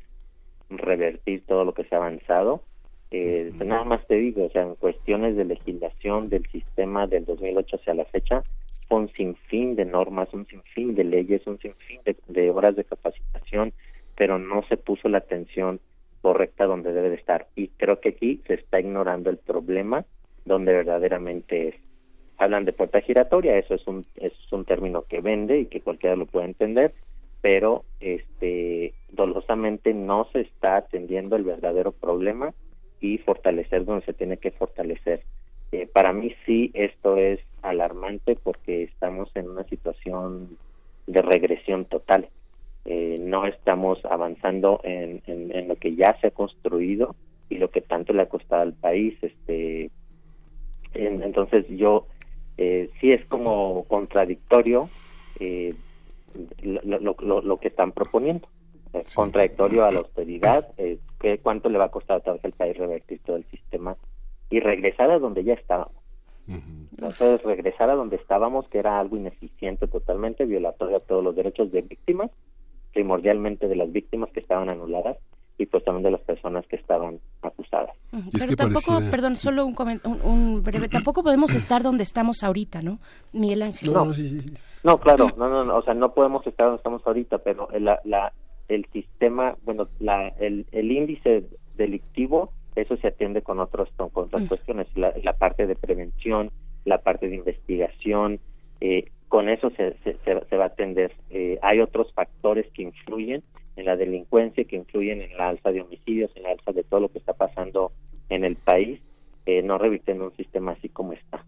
revertir 0.68 1.44
todo 1.46 1.64
lo 1.64 1.72
que 1.72 1.84
se 1.84 1.94
ha 1.94 1.98
avanzado? 1.98 2.62
Eh, 3.10 3.52
nada 3.64 3.84
más 3.84 4.06
te 4.06 4.16
digo, 4.16 4.44
o 4.44 4.50
sea, 4.50 4.62
en 4.62 4.74
cuestiones 4.74 5.36
de 5.36 5.46
legislación 5.46 6.28
del 6.28 6.46
sistema 6.48 7.06
del 7.06 7.24
2008 7.24 7.76
hacia 7.76 7.94
la 7.94 8.04
fecha, 8.04 8.42
un 8.88 9.08
sinfín 9.12 9.76
de 9.76 9.84
normas, 9.84 10.32
un 10.32 10.46
sinfín 10.46 10.94
de 10.94 11.04
leyes, 11.04 11.46
un 11.46 11.58
sinfín 11.58 12.00
de, 12.28 12.50
horas 12.50 12.76
de 12.76 12.84
capacitación, 12.84 13.72
pero 14.16 14.38
no 14.38 14.62
se 14.68 14.76
puso 14.76 15.08
la 15.08 15.18
atención 15.18 15.80
correcta 16.22 16.66
donde 16.66 16.92
debe 16.92 17.10
de 17.10 17.16
estar. 17.16 17.48
Y 17.54 17.68
creo 17.68 18.00
que 18.00 18.10
aquí 18.10 18.42
se 18.46 18.54
está 18.54 18.80
ignorando 18.80 19.30
el 19.30 19.38
problema 19.38 20.04
donde 20.44 20.72
verdaderamente 20.72 21.68
es. 21.68 21.74
Hablan 22.38 22.64
de 22.64 22.72
puerta 22.72 23.00
giratoria, 23.00 23.56
eso 23.56 23.74
es 23.74 23.86
un, 23.86 24.06
es 24.16 24.32
un 24.52 24.64
término 24.64 25.02
que 25.02 25.20
vende 25.20 25.58
y 25.60 25.66
que 25.66 25.80
cualquiera 25.80 26.16
lo 26.16 26.26
puede 26.26 26.46
entender, 26.46 26.92
pero 27.40 27.84
este 28.00 28.92
dolosamente 29.10 29.94
no 29.94 30.28
se 30.32 30.40
está 30.42 30.76
atendiendo 30.76 31.36
el 31.36 31.44
verdadero 31.44 31.92
problema 31.92 32.52
y 33.00 33.18
fortalecer 33.18 33.84
donde 33.84 34.04
se 34.04 34.12
tiene 34.12 34.36
que 34.36 34.50
fortalecer 34.50 35.22
eh, 35.82 35.88
para 35.92 36.12
mí 36.12 36.34
sí 36.44 36.70
esto 36.74 37.16
es 37.16 37.40
alarmante 37.62 38.36
porque 38.36 38.84
estamos 38.84 39.30
en 39.34 39.50
una 39.50 39.64
situación 39.64 40.56
de 41.06 41.22
regresión 41.22 41.84
total. 41.84 42.28
eh, 42.84 43.16
no 43.20 43.46
estamos 43.46 44.04
avanzando 44.04 44.80
en, 44.84 45.20
en, 45.26 45.68
lo 45.68 45.74
que 45.74 45.96
ya 45.96 46.16
se 46.20 46.28
ha 46.28 46.30
construido 46.30 47.16
y 47.48 47.58
lo 47.58 47.70
que 47.70 47.80
tanto 47.80 48.12
le 48.12 48.22
ha 48.22 48.28
costado 48.28 48.62
al 48.62 48.74
país. 48.74 49.16
Este, 49.22 49.90
entonces 50.94 51.66
yo 51.68 52.06
eh, 52.58 52.90
sí 53.00 53.10
es 53.10 53.24
como 53.26 53.84
contradictorio 53.84 54.88
eh, 55.40 55.74
lo, 56.62 57.00
lo, 57.00 57.40
lo, 57.42 57.56
que 57.58 57.68
están 57.68 57.92
proponiendo. 57.92 58.48
Es 58.92 59.14
contradictorio 59.14 59.84
a 59.84 59.90
la 59.90 59.98
austeridad, 60.04 60.68
eh, 60.78 60.98
que 61.20 61.38
cuánto 61.38 61.68
le 61.68 61.78
va 61.78 61.86
a 61.86 61.90
costar 61.90 62.22
a 62.24 62.38
el 62.42 62.52
país 62.52 62.76
revertir 62.76 63.20
todo 63.24 63.36
el 63.36 63.44
sistema 63.46 63.96
y 64.50 64.60
regresar 64.60 65.10
a 65.10 65.18
donde 65.18 65.44
ya 65.44 65.54
estábamos. 65.54 65.94
Entonces, 66.48 67.42
regresar 67.42 67.90
a 67.90 67.96
donde 67.96 68.16
estábamos, 68.16 68.68
que 68.68 68.78
era 68.78 69.00
algo 69.00 69.16
ineficiente 69.16 69.88
totalmente, 69.88 70.44
violatorio 70.44 70.98
a 70.98 71.00
todos 71.00 71.24
los 71.24 71.34
derechos 71.34 71.72
de 71.72 71.82
víctimas, 71.82 72.30
primordialmente 72.92 73.66
de 73.66 73.76
las 73.76 73.90
víctimas 73.90 74.30
que 74.30 74.40
estaban 74.40 74.70
anuladas 74.70 75.16
y 75.58 75.66
pues 75.66 75.84
también 75.84 76.04
de 76.04 76.10
las 76.12 76.20
personas 76.20 76.66
que 76.66 76.76
estaban 76.76 77.18
acusadas. 77.42 77.90
Pero 78.32 78.56
tampoco, 78.56 79.00
perdón, 79.10 79.36
solo 79.36 79.66
un, 79.66 79.74
un, 80.24 80.62
breve, 80.62 80.88
tampoco 80.88 81.22
podemos 81.22 81.54
estar 81.54 81.82
donde 81.82 82.02
estamos 82.02 82.42
ahorita, 82.42 82.82
¿no, 82.82 82.98
Miguel 83.32 83.62
Ángel? 83.62 83.92
No, 83.92 84.06
no, 84.84 84.98
claro, 84.98 85.30
no, 85.36 85.48
no, 85.48 85.64
no, 85.64 85.76
o 85.76 85.82
sea, 85.82 85.94
no 85.94 86.12
podemos 86.12 86.46
estar 86.46 86.66
donde 86.66 86.78
estamos 86.78 87.02
ahorita, 87.06 87.38
pero 87.38 87.68
la, 87.78 88.00
la, 88.04 88.32
el 88.68 88.86
sistema, 88.92 89.56
bueno, 89.64 89.88
la, 89.98 90.28
el, 90.28 90.66
el 90.72 90.92
índice 90.92 91.44
delictivo, 91.76 92.52
eso 92.76 92.96
se 92.98 93.08
atiende 93.08 93.42
con 93.42 93.58
otros 93.58 93.88
con 93.96 94.24
otras 94.26 94.42
mm. 94.42 94.46
cuestiones, 94.46 94.86
la, 94.94 95.12
la, 95.22 95.32
parte 95.32 95.66
de 95.66 95.74
prevención, 95.74 96.50
la 96.84 96.98
parte 96.98 97.28
de 97.28 97.36
investigación, 97.36 98.38
eh, 98.80 99.10
con 99.28 99.48
eso 99.48 99.70
se, 99.70 99.96
se, 100.04 100.16
se, 100.24 100.56
va 100.56 100.64
a 100.64 100.68
atender. 100.68 101.12
Eh, 101.30 101.58
hay 101.62 101.80
otros 101.80 102.12
factores 102.12 102.66
que 102.72 102.82
influyen 102.82 103.42
en 103.76 103.84
la 103.84 103.96
delincuencia, 103.96 104.64
que 104.64 104.76
influyen 104.76 105.20
en 105.22 105.36
la 105.36 105.48
alza 105.48 105.72
de 105.72 105.80
homicidios, 105.80 106.30
en 106.36 106.44
la 106.44 106.50
alza 106.50 106.72
de 106.72 106.84
todo 106.84 107.00
lo 107.00 107.08
que 107.08 107.18
está 107.18 107.32
pasando 107.32 107.92
en 108.28 108.44
el 108.44 108.56
país, 108.56 109.00
eh, 109.46 109.62
no 109.62 109.78
revisten 109.78 110.22
un 110.22 110.34
sistema 110.36 110.72
así 110.72 110.88
como 110.88 111.12
está. 111.12 111.44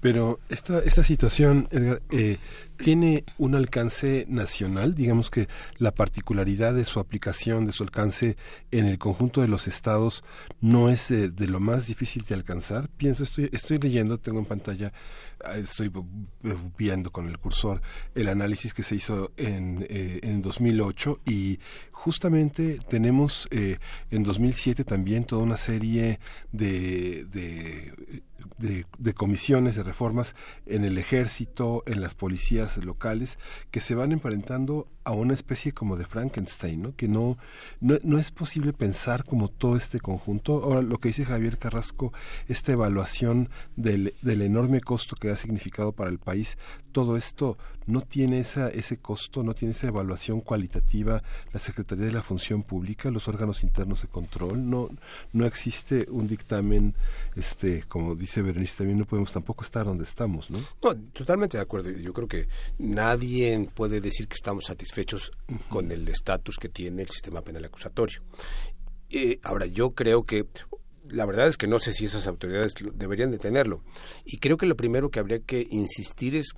Pero 0.00 0.38
esta, 0.50 0.80
esta 0.80 1.02
situación, 1.02 1.68
eh, 2.10 2.36
tiene 2.82 3.24
un 3.38 3.54
alcance 3.54 4.26
nacional, 4.28 4.96
digamos 4.96 5.30
que 5.30 5.48
la 5.78 5.92
particularidad 5.92 6.74
de 6.74 6.84
su 6.84 6.98
aplicación, 6.98 7.64
de 7.64 7.72
su 7.72 7.84
alcance 7.84 8.36
en 8.72 8.86
el 8.86 8.98
conjunto 8.98 9.40
de 9.40 9.46
los 9.46 9.68
estados 9.68 10.24
no 10.60 10.88
es 10.88 11.10
eh, 11.12 11.28
de 11.28 11.46
lo 11.46 11.60
más 11.60 11.86
difícil 11.86 12.24
de 12.24 12.34
alcanzar. 12.34 12.88
Pienso, 12.88 13.22
estoy, 13.22 13.48
estoy 13.52 13.78
leyendo, 13.78 14.18
tengo 14.18 14.40
en 14.40 14.46
pantalla, 14.46 14.92
ah, 15.44 15.56
estoy 15.58 15.92
viendo 16.76 17.12
con 17.12 17.28
el 17.28 17.38
cursor 17.38 17.80
el 18.16 18.28
análisis 18.28 18.74
que 18.74 18.82
se 18.82 18.96
hizo 18.96 19.30
en, 19.36 19.86
eh, 19.88 20.18
en 20.24 20.42
2008 20.42 21.20
y 21.24 21.60
justamente 21.92 22.80
tenemos 22.88 23.46
eh, 23.52 23.78
en 24.10 24.24
2007 24.24 24.82
también 24.82 25.24
toda 25.24 25.44
una 25.44 25.56
serie 25.56 26.18
de, 26.50 27.26
de, 27.26 27.92
de, 28.58 29.14
comisiones, 29.14 29.76
de 29.76 29.82
reformas 29.82 30.34
en 30.66 30.84
el 30.84 30.98
ejército, 30.98 31.82
en 31.86 32.00
las 32.00 32.14
policías 32.14 32.71
locales, 32.78 33.38
que 33.70 33.80
se 33.80 33.94
van 33.94 34.12
emparentando 34.12 34.88
a 35.04 35.12
una 35.12 35.34
especie 35.34 35.72
como 35.72 35.96
de 35.96 36.06
Frankenstein, 36.06 36.82
¿no? 36.82 36.96
que 36.96 37.08
no, 37.08 37.36
no, 37.80 38.18
es 38.18 38.30
posible 38.30 38.72
pensar 38.72 39.24
como 39.24 39.48
todo 39.48 39.76
este 39.76 39.98
conjunto. 39.98 40.62
Ahora, 40.62 40.82
lo 40.82 40.98
que 40.98 41.08
dice 41.08 41.24
Javier 41.24 41.58
Carrasco, 41.58 42.12
esta 42.48 42.72
evaluación 42.72 43.50
del, 43.76 44.14
del 44.22 44.42
enorme 44.42 44.80
costo 44.80 45.16
que 45.16 45.30
ha 45.30 45.36
significado 45.36 45.92
para 45.92 46.10
el 46.10 46.18
país, 46.18 46.56
todo 46.92 47.16
esto 47.16 47.58
no 47.86 48.02
tiene 48.02 48.40
esa, 48.40 48.68
ese 48.68 48.98
costo, 48.98 49.42
no 49.42 49.54
tiene 49.54 49.72
esa 49.72 49.88
evaluación 49.88 50.40
cualitativa 50.40 51.22
la 51.52 51.60
Secretaría 51.60 52.06
de 52.06 52.12
la 52.12 52.22
Función 52.22 52.62
Pública, 52.62 53.10
los 53.10 53.28
órganos 53.28 53.62
internos 53.62 54.02
de 54.02 54.08
control, 54.08 54.68
no, 54.68 54.90
no 55.32 55.46
existe 55.46 56.06
un 56.10 56.26
dictamen, 56.26 56.94
este, 57.36 57.82
como 57.84 58.14
dice 58.14 58.42
Berenice, 58.42 58.78
también 58.78 58.98
no 58.98 59.04
podemos 59.04 59.32
tampoco 59.32 59.64
estar 59.64 59.86
donde 59.86 60.04
estamos, 60.04 60.50
¿no? 60.50 60.58
No, 60.82 60.96
totalmente 61.12 61.56
de 61.56 61.62
acuerdo. 61.62 61.90
Yo 61.90 62.12
creo 62.12 62.28
que 62.28 62.48
nadie 62.78 63.68
puede 63.74 64.00
decir 64.00 64.28
que 64.28 64.34
estamos 64.34 64.64
satisfechos 64.66 65.32
con 65.68 65.90
el 65.90 66.08
estatus 66.08 66.56
que 66.56 66.68
tiene 66.68 67.02
el 67.02 67.10
sistema 67.10 67.42
penal 67.42 67.64
acusatorio. 67.64 68.22
Eh, 69.10 69.40
ahora, 69.42 69.66
yo 69.66 69.94
creo 69.94 70.24
que 70.24 70.46
la 71.08 71.26
verdad 71.26 71.46
es 71.46 71.58
que 71.58 71.66
no 71.66 71.78
sé 71.78 71.92
si 71.92 72.06
esas 72.06 72.26
autoridades 72.26 72.74
deberían 72.94 73.30
de 73.30 73.38
tenerlo. 73.38 73.82
Y 74.24 74.38
creo 74.38 74.56
que 74.56 74.66
lo 74.66 74.76
primero 74.76 75.10
que 75.10 75.20
habría 75.20 75.40
que 75.40 75.66
insistir 75.70 76.36
es 76.36 76.54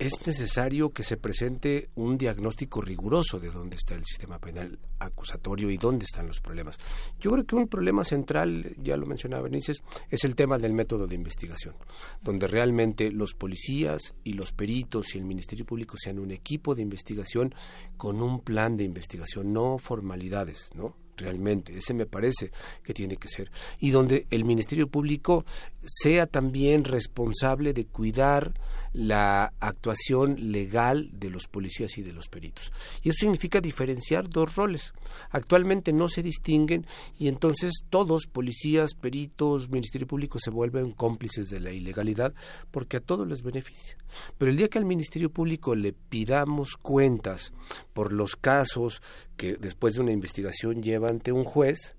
es 0.00 0.26
necesario 0.26 0.94
que 0.94 1.02
se 1.02 1.18
presente 1.18 1.90
un 1.94 2.16
diagnóstico 2.16 2.80
riguroso 2.80 3.38
de 3.38 3.50
dónde 3.50 3.76
está 3.76 3.94
el 3.94 4.04
sistema 4.06 4.38
penal 4.38 4.78
acusatorio 4.98 5.70
y 5.70 5.76
dónde 5.76 6.06
están 6.06 6.26
los 6.26 6.40
problemas. 6.40 6.78
Yo 7.20 7.30
creo 7.30 7.44
que 7.44 7.54
un 7.54 7.68
problema 7.68 8.02
central, 8.02 8.74
ya 8.78 8.96
lo 8.96 9.04
mencionaba 9.04 9.42
Benices, 9.42 9.82
es 10.08 10.24
el 10.24 10.36
tema 10.36 10.56
del 10.56 10.72
método 10.72 11.06
de 11.06 11.16
investigación, 11.16 11.74
donde 12.22 12.46
realmente 12.46 13.10
los 13.10 13.34
policías 13.34 14.14
y 14.24 14.32
los 14.32 14.52
peritos 14.52 15.14
y 15.14 15.18
el 15.18 15.26
Ministerio 15.26 15.66
Público 15.66 15.98
sean 15.98 16.18
un 16.18 16.30
equipo 16.30 16.74
de 16.74 16.80
investigación 16.80 17.54
con 17.98 18.22
un 18.22 18.40
plan 18.40 18.78
de 18.78 18.84
investigación, 18.84 19.52
no 19.52 19.76
formalidades, 19.76 20.70
¿no? 20.74 20.96
realmente. 21.20 21.76
Ese 21.76 21.94
me 21.94 22.06
parece 22.06 22.50
que 22.82 22.94
tiene 22.94 23.16
que 23.16 23.28
ser. 23.28 23.50
Y 23.78 23.90
donde 23.90 24.26
el 24.30 24.44
Ministerio 24.44 24.88
Público 24.88 25.44
sea 25.84 26.26
también 26.26 26.84
responsable 26.84 27.72
de 27.72 27.86
cuidar 27.86 28.54
la 28.92 29.52
actuación 29.60 30.52
legal 30.52 31.10
de 31.12 31.30
los 31.30 31.46
policías 31.46 31.96
y 31.98 32.02
de 32.02 32.12
los 32.12 32.28
peritos. 32.28 32.72
Y 33.02 33.10
eso 33.10 33.18
significa 33.20 33.60
diferenciar 33.60 34.28
dos 34.28 34.56
roles. 34.56 34.92
Actualmente 35.30 35.92
no 35.92 36.08
se 36.08 36.22
distinguen 36.22 36.86
y 37.18 37.28
entonces 37.28 37.84
todos, 37.88 38.26
policías, 38.26 38.94
peritos, 38.94 39.70
Ministerio 39.70 40.06
Público, 40.06 40.38
se 40.38 40.50
vuelven 40.50 40.92
cómplices 40.92 41.48
de 41.48 41.60
la 41.60 41.70
ilegalidad 41.70 42.34
porque 42.70 42.96
a 42.96 43.00
todos 43.00 43.26
les 43.26 43.42
beneficia. 43.42 43.96
Pero 44.38 44.50
el 44.50 44.56
día 44.56 44.68
que 44.68 44.78
al 44.78 44.84
Ministerio 44.84 45.30
Público 45.30 45.74
le 45.74 45.92
pidamos 45.92 46.76
cuentas 46.76 47.52
por 47.92 48.12
los 48.12 48.36
casos 48.36 49.02
que 49.36 49.54
después 49.54 49.94
de 49.94 50.00
una 50.00 50.12
investigación 50.12 50.82
lleva 50.82 51.08
ante 51.08 51.32
un 51.32 51.44
juez 51.44 51.96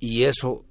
y 0.00 0.24
eso 0.24 0.64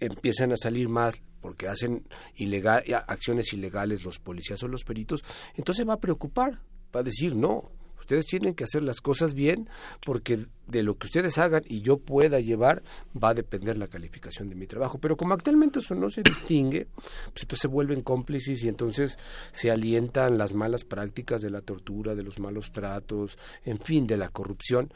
empiezan 0.00 0.52
a 0.52 0.56
salir 0.56 0.88
más 0.88 1.22
porque 1.42 1.68
hacen 1.68 2.08
ilegal, 2.36 2.82
acciones 3.06 3.52
ilegales 3.52 4.04
los 4.04 4.18
policías 4.18 4.62
o 4.62 4.68
los 4.68 4.84
peritos, 4.84 5.22
entonces 5.54 5.86
va 5.86 5.94
a 5.94 6.00
preocupar, 6.00 6.62
va 6.94 7.00
a 7.00 7.02
decir, 7.02 7.36
no, 7.36 7.70
ustedes 8.02 8.26
tienen 8.26 8.54
que 8.54 8.64
hacer 8.64 8.82
las 8.82 9.00
cosas 9.00 9.32
bien 9.32 9.68
porque 10.04 10.46
de 10.66 10.82
lo 10.82 10.98
que 10.98 11.06
ustedes 11.06 11.38
hagan 11.38 11.62
y 11.66 11.82
yo 11.82 11.98
pueda 11.98 12.40
llevar 12.40 12.82
va 13.16 13.30
a 13.30 13.34
depender 13.34 13.78
la 13.78 13.88
calificación 13.88 14.48
de 14.48 14.54
mi 14.54 14.66
trabajo. 14.66 14.98
Pero 14.98 15.16
como 15.16 15.34
actualmente 15.34 15.78
eso 15.78 15.94
no 15.94 16.10
se 16.10 16.22
distingue, 16.22 16.88
pues 16.96 17.42
entonces 17.42 17.60
se 17.60 17.68
vuelven 17.68 18.02
cómplices 18.02 18.62
y 18.64 18.68
entonces 18.68 19.18
se 19.52 19.70
alientan 19.70 20.36
las 20.36 20.52
malas 20.52 20.84
prácticas 20.84 21.42
de 21.42 21.50
la 21.50 21.62
tortura, 21.62 22.14
de 22.14 22.22
los 22.22 22.38
malos 22.38 22.72
tratos, 22.72 23.38
en 23.64 23.78
fin, 23.78 24.06
de 24.06 24.16
la 24.16 24.28
corrupción, 24.28 24.92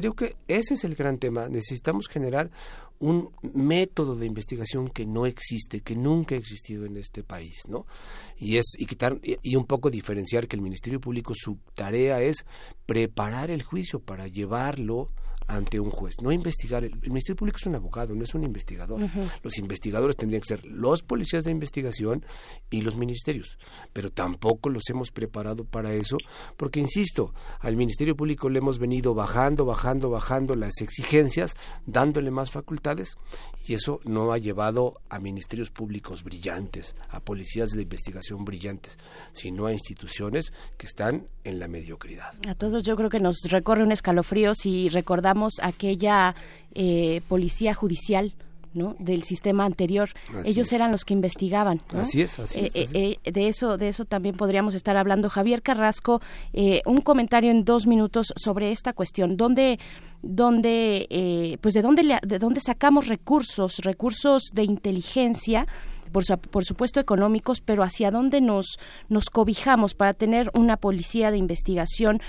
creo 0.00 0.12
que 0.12 0.36
ese 0.46 0.74
es 0.74 0.84
el 0.84 0.94
gran 0.94 1.16
tema. 1.16 1.48
Necesitamos 1.48 2.06
generar 2.06 2.50
un 2.98 3.30
método 3.54 4.14
de 4.14 4.26
investigación 4.26 4.88
que 4.88 5.06
no 5.06 5.24
existe, 5.24 5.80
que 5.80 5.96
nunca 5.96 6.34
ha 6.34 6.38
existido 6.38 6.84
en 6.84 6.98
este 6.98 7.22
país, 7.22 7.62
¿no? 7.66 7.86
Y 8.36 8.58
es 8.58 8.74
y 8.78 8.84
quitar 8.84 9.18
y 9.22 9.56
un 9.56 9.64
poco 9.64 9.88
diferenciar 9.88 10.48
que 10.48 10.56
el 10.56 10.60
Ministerio 10.60 11.00
Público 11.00 11.32
su 11.34 11.56
tarea 11.74 12.20
es 12.20 12.44
preparar 12.84 13.50
el 13.50 13.62
juicio 13.62 13.98
para 13.98 14.28
llevarlo 14.28 15.08
ante 15.46 15.80
un 15.80 15.90
juez, 15.90 16.16
no 16.20 16.32
investigar. 16.32 16.84
El, 16.84 16.96
Ministerio 16.96 17.36
Público 17.36 17.58
es 17.58 17.66
un 17.66 17.74
abogado, 17.74 18.14
no 18.14 18.24
es 18.24 18.34
un 18.34 18.44
investigador. 18.44 19.00
Los 19.42 19.58
investigadores 19.58 20.16
tendrían 20.16 20.40
que 20.40 20.48
ser 20.48 20.64
los 20.64 21.02
policías 21.02 21.44
de 21.44 21.50
investigación 21.50 22.24
y 22.70 22.80
los 22.82 22.96
ministerios, 22.96 23.58
pero 23.92 24.10
tampoco 24.10 24.68
los 24.70 24.88
hemos 24.90 25.10
preparado 25.10 25.64
para 25.64 25.92
eso, 25.92 26.16
porque, 26.56 26.80
insisto, 26.80 27.32
al 27.60 27.76
Ministerio 27.76 28.16
Público 28.16 28.48
le 28.48 28.58
hemos 28.58 28.78
venido 28.78 29.14
bajando, 29.14 29.64
bajando, 29.64 30.10
bajando 30.10 30.56
las 30.56 30.80
exigencias, 30.80 31.54
dándole 31.86 32.30
más 32.30 32.50
facultades, 32.50 33.16
y 33.66 33.74
eso 33.74 34.00
no 34.04 34.32
ha 34.32 34.38
llevado 34.38 35.00
a 35.08 35.18
ministerios 35.18 35.70
públicos 35.70 36.24
brillantes, 36.24 36.94
a 37.08 37.20
policías 37.20 37.70
de 37.70 37.82
investigación 37.82 38.44
brillantes, 38.44 38.98
sino 39.32 39.66
a 39.66 39.72
instituciones 39.72 40.52
que 40.76 40.86
están 40.86 41.28
en 41.44 41.58
la 41.58 41.68
mediocridad. 41.68 42.32
A 42.48 42.54
todos 42.54 42.82
yo 42.82 42.96
creo 42.96 43.10
que 43.10 43.20
nos 43.20 43.42
recorre 43.48 43.82
un 43.82 43.92
escalofrío 43.92 44.54
si 44.54 44.88
recordamos 44.88 45.35
aquella 45.62 46.34
eh, 46.74 47.22
policía 47.28 47.74
judicial 47.74 48.34
¿no? 48.74 48.96
del 48.98 49.22
sistema 49.22 49.64
anterior. 49.64 50.10
Ellos 50.44 50.72
eran 50.72 50.92
los 50.92 51.04
que 51.04 51.14
investigaban. 51.14 51.80
Así 51.94 52.20
es, 52.20 52.38
así 52.38 52.66
es. 52.66 52.76
Eh, 52.76 53.18
eh, 53.24 53.32
de 53.32 53.48
eso, 53.48 53.78
de 53.78 53.88
eso 53.88 54.04
también 54.04 54.36
podríamos 54.36 54.74
estar 54.74 54.96
hablando. 54.96 55.30
Javier 55.30 55.62
Carrasco, 55.62 56.20
un 56.84 57.00
comentario 57.00 57.50
en 57.50 57.64
dos 57.64 57.86
minutos 57.86 58.32
sobre 58.36 58.72
esta 58.72 58.92
cuestión. 58.92 59.36
¿Dónde, 59.36 59.78
dónde, 60.22 61.58
pues 61.62 61.74
de 61.74 61.82
dónde, 61.82 62.18
de 62.22 62.38
dónde 62.38 62.60
sacamos 62.60 63.06
recursos, 63.06 63.78
recursos 63.78 64.50
de 64.52 64.64
inteligencia? 64.64 65.66
Por, 66.12 66.24
por, 66.38 66.64
supuesto 66.64 67.00
económicos, 67.00 67.60
pero 67.60 67.82
hacia 67.82 68.10
dónde 68.10 68.40
nos, 68.40 68.78
nos 69.08 69.24
cobijamos 69.28 69.94
para 69.94 70.14
tener 70.14 70.50
una 70.54 70.76
policía 70.76 71.30
de 71.30 71.36
investigación 71.36 72.20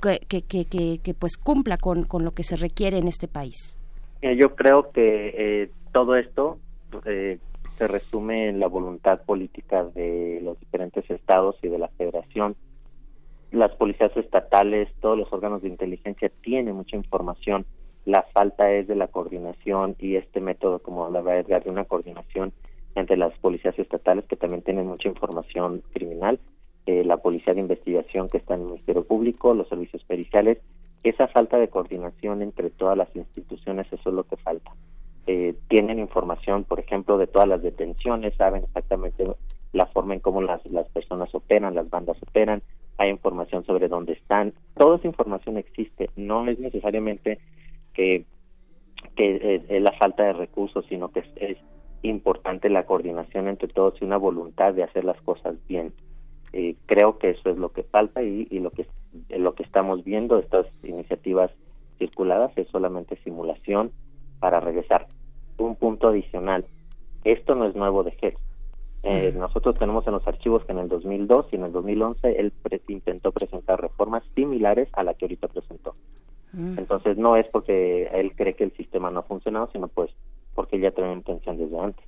que, 0.00 0.18
que, 0.42 0.64
que, 0.64 0.98
que 1.02 1.14
pues 1.14 1.36
cumpla 1.36 1.76
con, 1.76 2.04
con 2.04 2.24
lo 2.24 2.32
que 2.32 2.44
se 2.44 2.56
requiere 2.56 2.98
en 2.98 3.08
este 3.08 3.28
país. 3.28 3.76
Eh, 4.22 4.36
yo 4.36 4.54
creo 4.54 4.90
que 4.90 5.34
eh, 5.36 5.70
todo 5.92 6.16
esto 6.16 6.58
eh, 7.04 7.38
se 7.76 7.88
resume 7.88 8.48
en 8.48 8.60
la 8.60 8.68
voluntad 8.68 9.22
política 9.22 9.84
de 9.84 10.40
los 10.42 10.58
diferentes 10.58 11.08
estados 11.10 11.56
y 11.62 11.68
de 11.68 11.78
la 11.78 11.88
federación. 11.88 12.56
Las 13.52 13.74
policías 13.76 14.16
estatales, 14.16 14.88
todos 15.00 15.16
los 15.16 15.32
órganos 15.32 15.62
de 15.62 15.68
inteligencia 15.68 16.30
tienen 16.42 16.74
mucha 16.74 16.96
información. 16.96 17.66
La 18.04 18.22
falta 18.32 18.70
es 18.72 18.86
de 18.86 18.94
la 18.94 19.08
coordinación 19.08 19.96
y 19.98 20.16
este 20.16 20.40
método, 20.40 20.78
como 20.78 21.04
hablaba 21.04 21.36
Edgar, 21.36 21.64
de 21.64 21.70
una 21.70 21.84
coordinación 21.84 22.52
entre 22.94 23.16
las 23.16 23.36
policías 23.38 23.78
estatales 23.78 24.24
que 24.24 24.36
también 24.36 24.62
tienen 24.62 24.86
mucha 24.86 25.08
información 25.08 25.82
criminal, 25.92 26.40
eh, 26.86 27.04
la 27.04 27.18
policía 27.18 27.54
de 27.54 27.60
investigación 27.60 28.28
que 28.28 28.38
está 28.38 28.54
en 28.54 28.62
el 28.62 28.66
Ministerio 28.68 29.02
Público, 29.02 29.54
los 29.54 29.68
servicios 29.68 30.04
periciales. 30.04 30.58
Esa 31.02 31.28
falta 31.28 31.58
de 31.58 31.68
coordinación 31.68 32.42
entre 32.42 32.70
todas 32.70 32.96
las 32.96 33.14
instituciones, 33.14 33.86
eso 33.92 34.08
es 34.08 34.14
lo 34.14 34.24
que 34.24 34.36
falta. 34.36 34.72
Eh, 35.26 35.54
tienen 35.68 35.98
información, 35.98 36.64
por 36.64 36.78
ejemplo, 36.78 37.18
de 37.18 37.26
todas 37.26 37.48
las 37.48 37.62
detenciones, 37.62 38.34
saben 38.36 38.64
exactamente 38.64 39.24
la 39.72 39.86
forma 39.86 40.14
en 40.14 40.20
cómo 40.20 40.40
las, 40.40 40.64
las 40.66 40.88
personas 40.88 41.34
operan, 41.34 41.74
las 41.74 41.90
bandas 41.90 42.16
operan, 42.22 42.62
hay 42.98 43.10
información 43.10 43.64
sobre 43.64 43.88
dónde 43.88 44.14
están, 44.14 44.54
toda 44.76 44.96
esa 44.96 45.08
información 45.08 45.58
existe, 45.58 46.10
no 46.16 46.48
es 46.48 46.58
necesariamente 46.58 47.40
que, 47.92 48.24
que 49.16 49.62
es, 49.68 49.82
la 49.82 49.92
falta 49.92 50.24
de 50.24 50.32
recursos, 50.32 50.84
sino 50.88 51.10
que 51.10 51.24
es, 51.36 51.58
importante 52.02 52.68
la 52.68 52.86
coordinación 52.86 53.48
entre 53.48 53.66
todos 53.66 54.00
y 54.00 54.04
una 54.04 54.16
voluntad 54.16 54.74
de 54.74 54.84
hacer 54.84 55.04
las 55.04 55.20
cosas 55.22 55.56
bien. 55.66 55.92
Eh, 56.52 56.76
creo 56.86 57.18
que 57.18 57.30
eso 57.30 57.50
es 57.50 57.58
lo 57.58 57.70
que 57.70 57.82
falta 57.82 58.22
y, 58.22 58.46
y 58.50 58.60
lo 58.60 58.70
que 58.70 58.86
lo 59.30 59.54
que 59.54 59.62
estamos 59.62 60.04
viendo 60.04 60.38
estas 60.38 60.66
iniciativas 60.82 61.50
circuladas 61.98 62.52
es 62.56 62.68
solamente 62.68 63.16
simulación 63.24 63.90
para 64.38 64.60
regresar. 64.60 65.06
Un 65.58 65.76
punto 65.76 66.08
adicional, 66.08 66.66
esto 67.24 67.54
no 67.54 67.66
es 67.66 67.74
nuevo 67.74 68.02
de 68.02 68.12
GES. 68.12 68.34
Eh, 69.02 69.32
nosotros 69.36 69.76
tenemos 69.78 70.06
en 70.06 70.14
los 70.14 70.26
archivos 70.26 70.64
que 70.64 70.72
en 70.72 70.78
el 70.78 70.88
2002 70.88 71.46
y 71.52 71.56
en 71.56 71.62
el 71.62 71.72
2011 71.72 72.40
él 72.40 72.52
intentó 72.88 73.30
presentar 73.30 73.80
reformas 73.80 74.24
similares 74.34 74.88
a 74.94 75.04
la 75.04 75.14
que 75.14 75.26
ahorita 75.26 75.48
presentó. 75.48 75.94
Mm. 76.52 76.78
Entonces 76.78 77.16
no 77.16 77.36
es 77.36 77.46
porque 77.48 78.08
él 78.12 78.32
cree 78.34 78.54
que 78.54 78.64
el 78.64 78.72
sistema 78.72 79.10
no 79.10 79.20
ha 79.20 79.22
funcionado, 79.22 79.68
sino 79.72 79.86
pues 79.88 80.10
porque 80.56 80.80
ya 80.80 80.90
tenía 80.90 81.12
intención 81.12 81.56
desde 81.58 81.78
antes. 81.78 82.04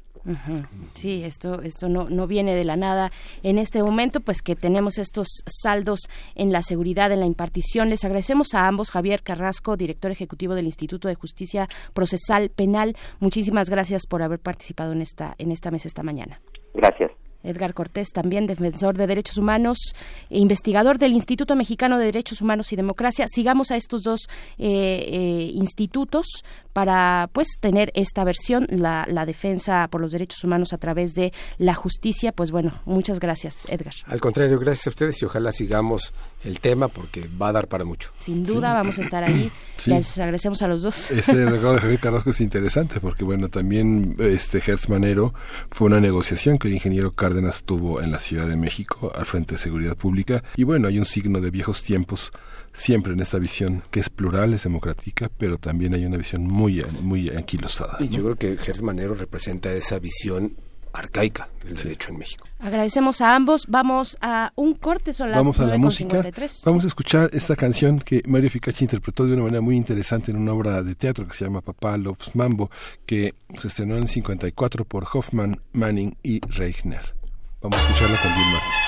Sí, 0.94 1.22
esto, 1.24 1.62
esto 1.62 1.88
no, 1.88 2.08
no 2.10 2.26
viene 2.26 2.54
de 2.54 2.64
la 2.64 2.76
nada. 2.76 3.10
En 3.42 3.58
este 3.58 3.82
momento, 3.82 4.20
pues 4.20 4.42
que 4.42 4.56
tenemos 4.56 4.98
estos 4.98 5.28
saldos 5.46 6.00
en 6.34 6.52
la 6.52 6.62
seguridad, 6.62 7.12
en 7.12 7.20
la 7.20 7.26
impartición. 7.26 7.88
Les 7.88 8.04
agradecemos 8.04 8.54
a 8.54 8.66
ambos, 8.66 8.90
Javier 8.90 9.22
Carrasco, 9.22 9.76
director 9.76 10.10
ejecutivo 10.10 10.54
del 10.54 10.66
Instituto 10.66 11.08
de 11.08 11.14
Justicia 11.14 11.68
Procesal 11.94 12.50
Penal. 12.50 12.96
Muchísimas 13.20 13.70
gracias 13.70 14.06
por 14.06 14.22
haber 14.22 14.40
participado 14.40 14.92
en 14.92 15.02
esta, 15.02 15.34
en 15.38 15.52
esta 15.52 15.70
mesa 15.70 15.88
esta 15.88 16.02
mañana. 16.02 16.40
Gracias. 16.74 17.12
Edgar 17.42 17.72
Cortés, 17.72 18.08
también 18.12 18.46
defensor 18.46 18.96
de 18.96 19.06
derechos 19.06 19.38
humanos, 19.38 19.94
e 20.28 20.38
investigador 20.38 20.98
del 20.98 21.12
Instituto 21.12 21.54
Mexicano 21.54 21.98
de 21.98 22.06
Derechos 22.06 22.42
Humanos 22.42 22.72
y 22.72 22.76
Democracia. 22.76 23.26
Sigamos 23.28 23.70
a 23.70 23.76
estos 23.76 24.02
dos 24.02 24.28
eh, 24.58 25.04
eh, 25.06 25.50
institutos 25.54 26.44
para 26.78 27.28
pues 27.32 27.58
tener 27.58 27.90
esta 27.96 28.22
versión, 28.22 28.68
la, 28.70 29.04
la, 29.08 29.26
defensa 29.26 29.88
por 29.90 30.00
los 30.00 30.12
derechos 30.12 30.44
humanos 30.44 30.72
a 30.72 30.78
través 30.78 31.12
de 31.16 31.32
la 31.56 31.74
justicia. 31.74 32.30
Pues 32.30 32.52
bueno, 32.52 32.72
muchas 32.84 33.18
gracias, 33.18 33.64
Edgar. 33.68 33.94
Al 34.06 34.20
contrario, 34.20 34.60
gracias 34.60 34.86
a 34.86 34.90
ustedes 34.90 35.20
y 35.20 35.24
ojalá 35.24 35.50
sigamos 35.50 36.14
el 36.44 36.60
tema 36.60 36.86
porque 36.86 37.28
va 37.42 37.48
a 37.48 37.52
dar 37.52 37.66
para 37.66 37.84
mucho. 37.84 38.12
Sin 38.20 38.44
duda, 38.44 38.74
vamos 38.74 38.96
a 39.00 39.02
estar 39.02 39.24
ahí. 39.24 39.50
Les 39.86 40.16
agradecemos 40.18 40.62
a 40.62 40.68
los 40.68 40.82
dos. 40.82 41.10
Este 41.10 41.32
recuerdo 41.46 41.72
de 41.72 41.80
Javier 41.80 41.98
Carrasco 41.98 42.30
es 42.30 42.40
interesante 42.40 43.00
porque 43.00 43.24
bueno, 43.24 43.48
también 43.48 44.14
este 44.20 44.62
Hertz 44.64 44.88
Manero 44.88 45.34
fue 45.72 45.88
una 45.88 45.98
negociación 46.00 46.58
que 46.58 46.68
el 46.68 46.74
ingeniero 46.74 47.10
Cárdenas 47.10 47.64
tuvo 47.64 48.00
en 48.02 48.12
la 48.12 48.20
Ciudad 48.20 48.46
de 48.46 48.56
México 48.56 49.10
al 49.16 49.26
Frente 49.26 49.56
de 49.56 49.58
Seguridad 49.58 49.96
Pública 49.96 50.44
y 50.54 50.62
bueno, 50.62 50.86
hay 50.86 51.00
un 51.00 51.06
signo 51.06 51.40
de 51.40 51.50
viejos 51.50 51.82
tiempos 51.82 52.30
siempre 52.72 53.12
en 53.12 53.20
esta 53.20 53.38
visión 53.38 53.82
que 53.90 54.00
es 54.00 54.10
plural, 54.10 54.54
es 54.54 54.64
democrática, 54.64 55.30
pero 55.36 55.58
también 55.58 55.94
hay 55.94 56.04
una 56.04 56.16
visión 56.16 56.44
muy, 56.44 56.82
muy 57.02 57.28
anquilosada. 57.30 57.96
Y 58.00 58.08
yo 58.08 58.22
creo 58.24 58.36
que 58.36 58.56
Gertz 58.56 58.82
Manero 58.82 59.14
representa 59.14 59.72
esa 59.72 59.98
visión 59.98 60.56
arcaica 60.92 61.48
del 61.64 61.76
derecho 61.76 62.10
en 62.10 62.18
México. 62.18 62.46
Agradecemos 62.58 63.20
a 63.20 63.34
ambos. 63.34 63.66
Vamos 63.68 64.18
a 64.20 64.52
un 64.56 64.74
corte, 64.74 65.12
son 65.12 65.30
las 65.30 65.38
Vamos 65.38 65.60
a 65.60 65.66
la 65.66 65.78
música. 65.78 66.24
Vamos 66.64 66.84
a 66.84 66.86
escuchar 66.86 67.30
esta 67.32 67.56
canción 67.56 68.00
que 68.00 68.22
Mario 68.26 68.50
Ficachi 68.50 68.84
interpretó 68.84 69.26
de 69.26 69.34
una 69.34 69.44
manera 69.44 69.60
muy 69.60 69.76
interesante 69.76 70.30
en 70.30 70.38
una 70.38 70.52
obra 70.52 70.82
de 70.82 70.94
teatro 70.94 71.26
que 71.26 71.34
se 71.34 71.44
llama 71.44 71.60
Papá 71.60 71.96
Loves 71.96 72.34
Mambo, 72.34 72.70
que 73.06 73.34
se 73.58 73.68
estrenó 73.68 73.96
en 73.96 74.02
el 74.02 74.08
54 74.08 74.84
por 74.84 75.06
Hoffman, 75.12 75.60
Manning 75.72 76.16
y 76.22 76.40
Reichner. 76.40 77.14
Vamos 77.60 77.78
a 77.80 77.82
escucharla 77.82 78.18
con 78.20 78.34
Bill 78.34 78.52
Martin. 78.52 78.87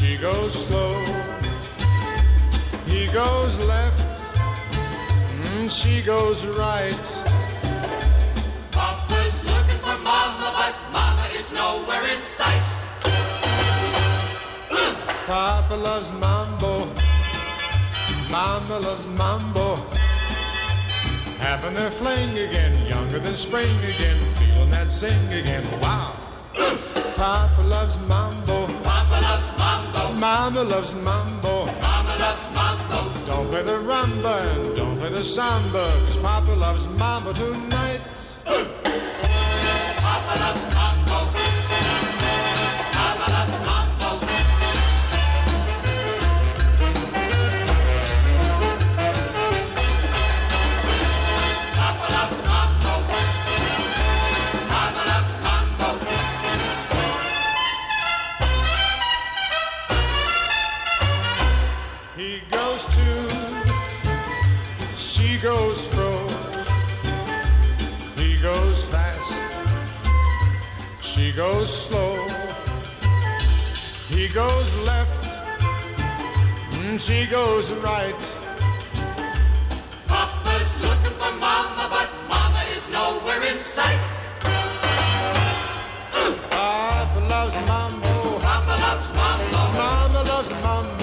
she 0.00 0.16
goes 0.16 0.54
slow, 0.66 0.94
he 2.86 3.06
goes 3.12 3.58
left, 3.66 4.00
mm, 5.42 5.70
she 5.70 6.00
goes 6.00 6.46
right. 6.46 7.06
Papa's 8.72 9.44
looking 9.44 9.78
for 9.84 9.98
Mama, 9.98 10.54
but 10.56 10.74
Mama 10.90 11.26
is 11.34 11.52
nowhere 11.52 12.02
in 12.14 12.20
sight. 12.22 12.70
Papa 15.26 15.74
loves 15.74 16.10
mambo, 16.12 16.88
Mama 18.30 18.78
loves 18.78 19.06
mambo. 19.06 19.76
Having 21.40 21.74
their 21.74 21.90
fling 21.90 22.38
again, 22.38 22.86
younger 22.86 23.18
than 23.18 23.36
spring 23.36 23.76
again, 23.84 24.18
feeling 24.36 24.70
that 24.70 24.88
zing 24.88 25.28
again. 25.28 25.64
Wow. 25.82 26.16
Papa 27.16 27.62
loves 27.62 27.98
mambo, 28.08 28.66
Papa 28.66 28.78
loves 28.78 28.78
mambo, 28.78 28.89
Mama 30.20 30.62
loves 30.64 30.92
mambo. 30.96 31.64
Mama 31.80 32.14
loves 32.18 32.54
mambo. 32.54 33.26
Don't 33.26 33.48
play 33.48 33.62
the 33.62 33.78
rumba 33.88 34.42
and 34.54 34.76
don't 34.76 34.98
play 34.98 35.08
the 35.08 35.24
samba, 35.24 35.90
cause 36.04 36.16
Papa 36.18 36.52
loves 36.52 36.86
mambo 36.98 37.32
tonight. 37.32 38.02
Papa 40.04 40.40
loves 40.40 40.74
mambo. 40.74 40.89
She 71.30 71.36
goes 71.36 71.70
slow. 71.86 72.16
He 74.08 74.26
goes 74.28 74.80
left, 74.80 75.24
and 76.72 77.00
she 77.00 77.26
goes 77.26 77.70
right. 77.72 78.20
Papa's 80.08 80.82
looking 80.82 81.16
for 81.20 81.32
Mama, 81.38 81.86
but 81.88 82.08
Mama 82.28 82.62
is 82.74 82.88
nowhere 82.90 83.42
in 83.44 83.58
sight. 83.60 84.00
Papa 86.50 87.20
loves 87.28 87.54
mambo, 87.68 88.38
Papa 88.40 88.74
loves 88.84 89.08
mambo. 89.14 89.58
Mama 89.78 90.22
loves 90.24 90.50
mambo. 90.50 90.99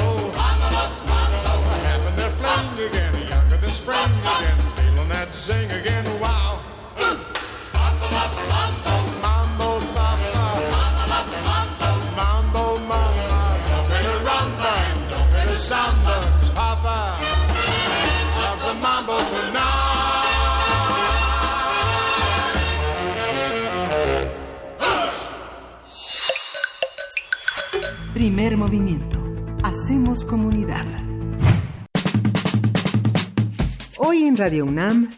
Radio 34.38 34.66
UNAM. 34.66 35.16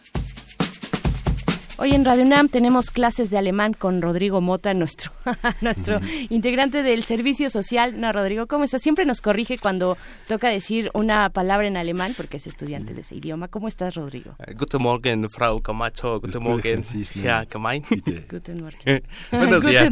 Hoy 1.81 1.93
en 1.93 2.03
Radio 2.03 2.25
UNAM 2.25 2.49
tenemos 2.49 2.91
clases 2.91 3.29
de 3.29 3.37
alemán 3.37 3.71
con 3.71 4.01
Rodrigo 4.01 4.41
Mota, 4.41 4.73
nuestro, 4.73 5.13
nuestro 5.61 6.01
integrante 6.29 6.83
del 6.83 7.03
servicio 7.03 7.49
social. 7.49 8.01
No, 8.01 8.11
Rodrigo, 8.11 8.47
¿cómo 8.47 8.65
estás? 8.65 8.81
Siempre 8.81 9.05
nos 9.05 9.21
corrige 9.21 9.57
cuando 9.57 9.97
toca 10.27 10.49
decir 10.49 10.91
una 10.93 11.29
palabra 11.29 11.67
en 11.67 11.77
alemán 11.77 12.15
porque 12.17 12.35
es 12.35 12.47
estudiante 12.47 12.93
de 12.93 12.99
ese 12.99 13.15
idioma. 13.15 13.47
¿Cómo 13.47 13.69
estás, 13.69 13.95
Rodrigo? 13.95 14.35
Uh, 14.39 14.57
guten 14.57 14.81
Morgen, 14.81 15.29
Frau 15.29 15.61
Camacho. 15.61 16.19
Guten 16.19 16.43
Morgen, 16.43 16.83
Herr 17.23 17.47
Kamain. 17.47 17.81
Guten 18.29 18.61
Morgen. 18.61 19.01
Buenos 19.31 19.65
días. 19.65 19.89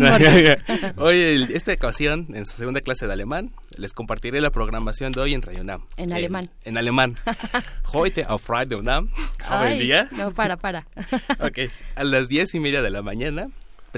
Hoy, 0.97 1.21
en 1.21 1.55
esta 1.55 1.71
ocasión, 1.71 2.27
en 2.33 2.45
su 2.45 2.57
segunda 2.57 2.81
clase 2.81 3.07
de 3.07 3.13
alemán, 3.13 3.53
les 3.77 3.93
compartiré 3.93 4.41
la 4.41 4.49
programación 4.49 5.13
de 5.13 5.21
hoy 5.21 5.33
en 5.33 5.41
Radio 5.41 5.61
UNAM. 5.61 5.85
En 5.95 6.11
alemán. 6.11 6.49
En 6.65 6.77
alemán. 6.77 7.15
Heute 7.93 8.25
auf 8.27 8.49
Radio 8.49 8.79
UNAM. 8.79 9.09
Ay, 9.47 9.79
día. 9.79 10.09
No, 10.17 10.31
para, 10.31 10.57
para. 10.57 10.85
Ok. 11.39 11.71
A 11.95 12.03
las 12.03 12.27
diez 12.27 12.53
y 12.53 12.59
media 12.59 12.81
de 12.81 12.89
la 12.89 13.01
mañana 13.01 13.49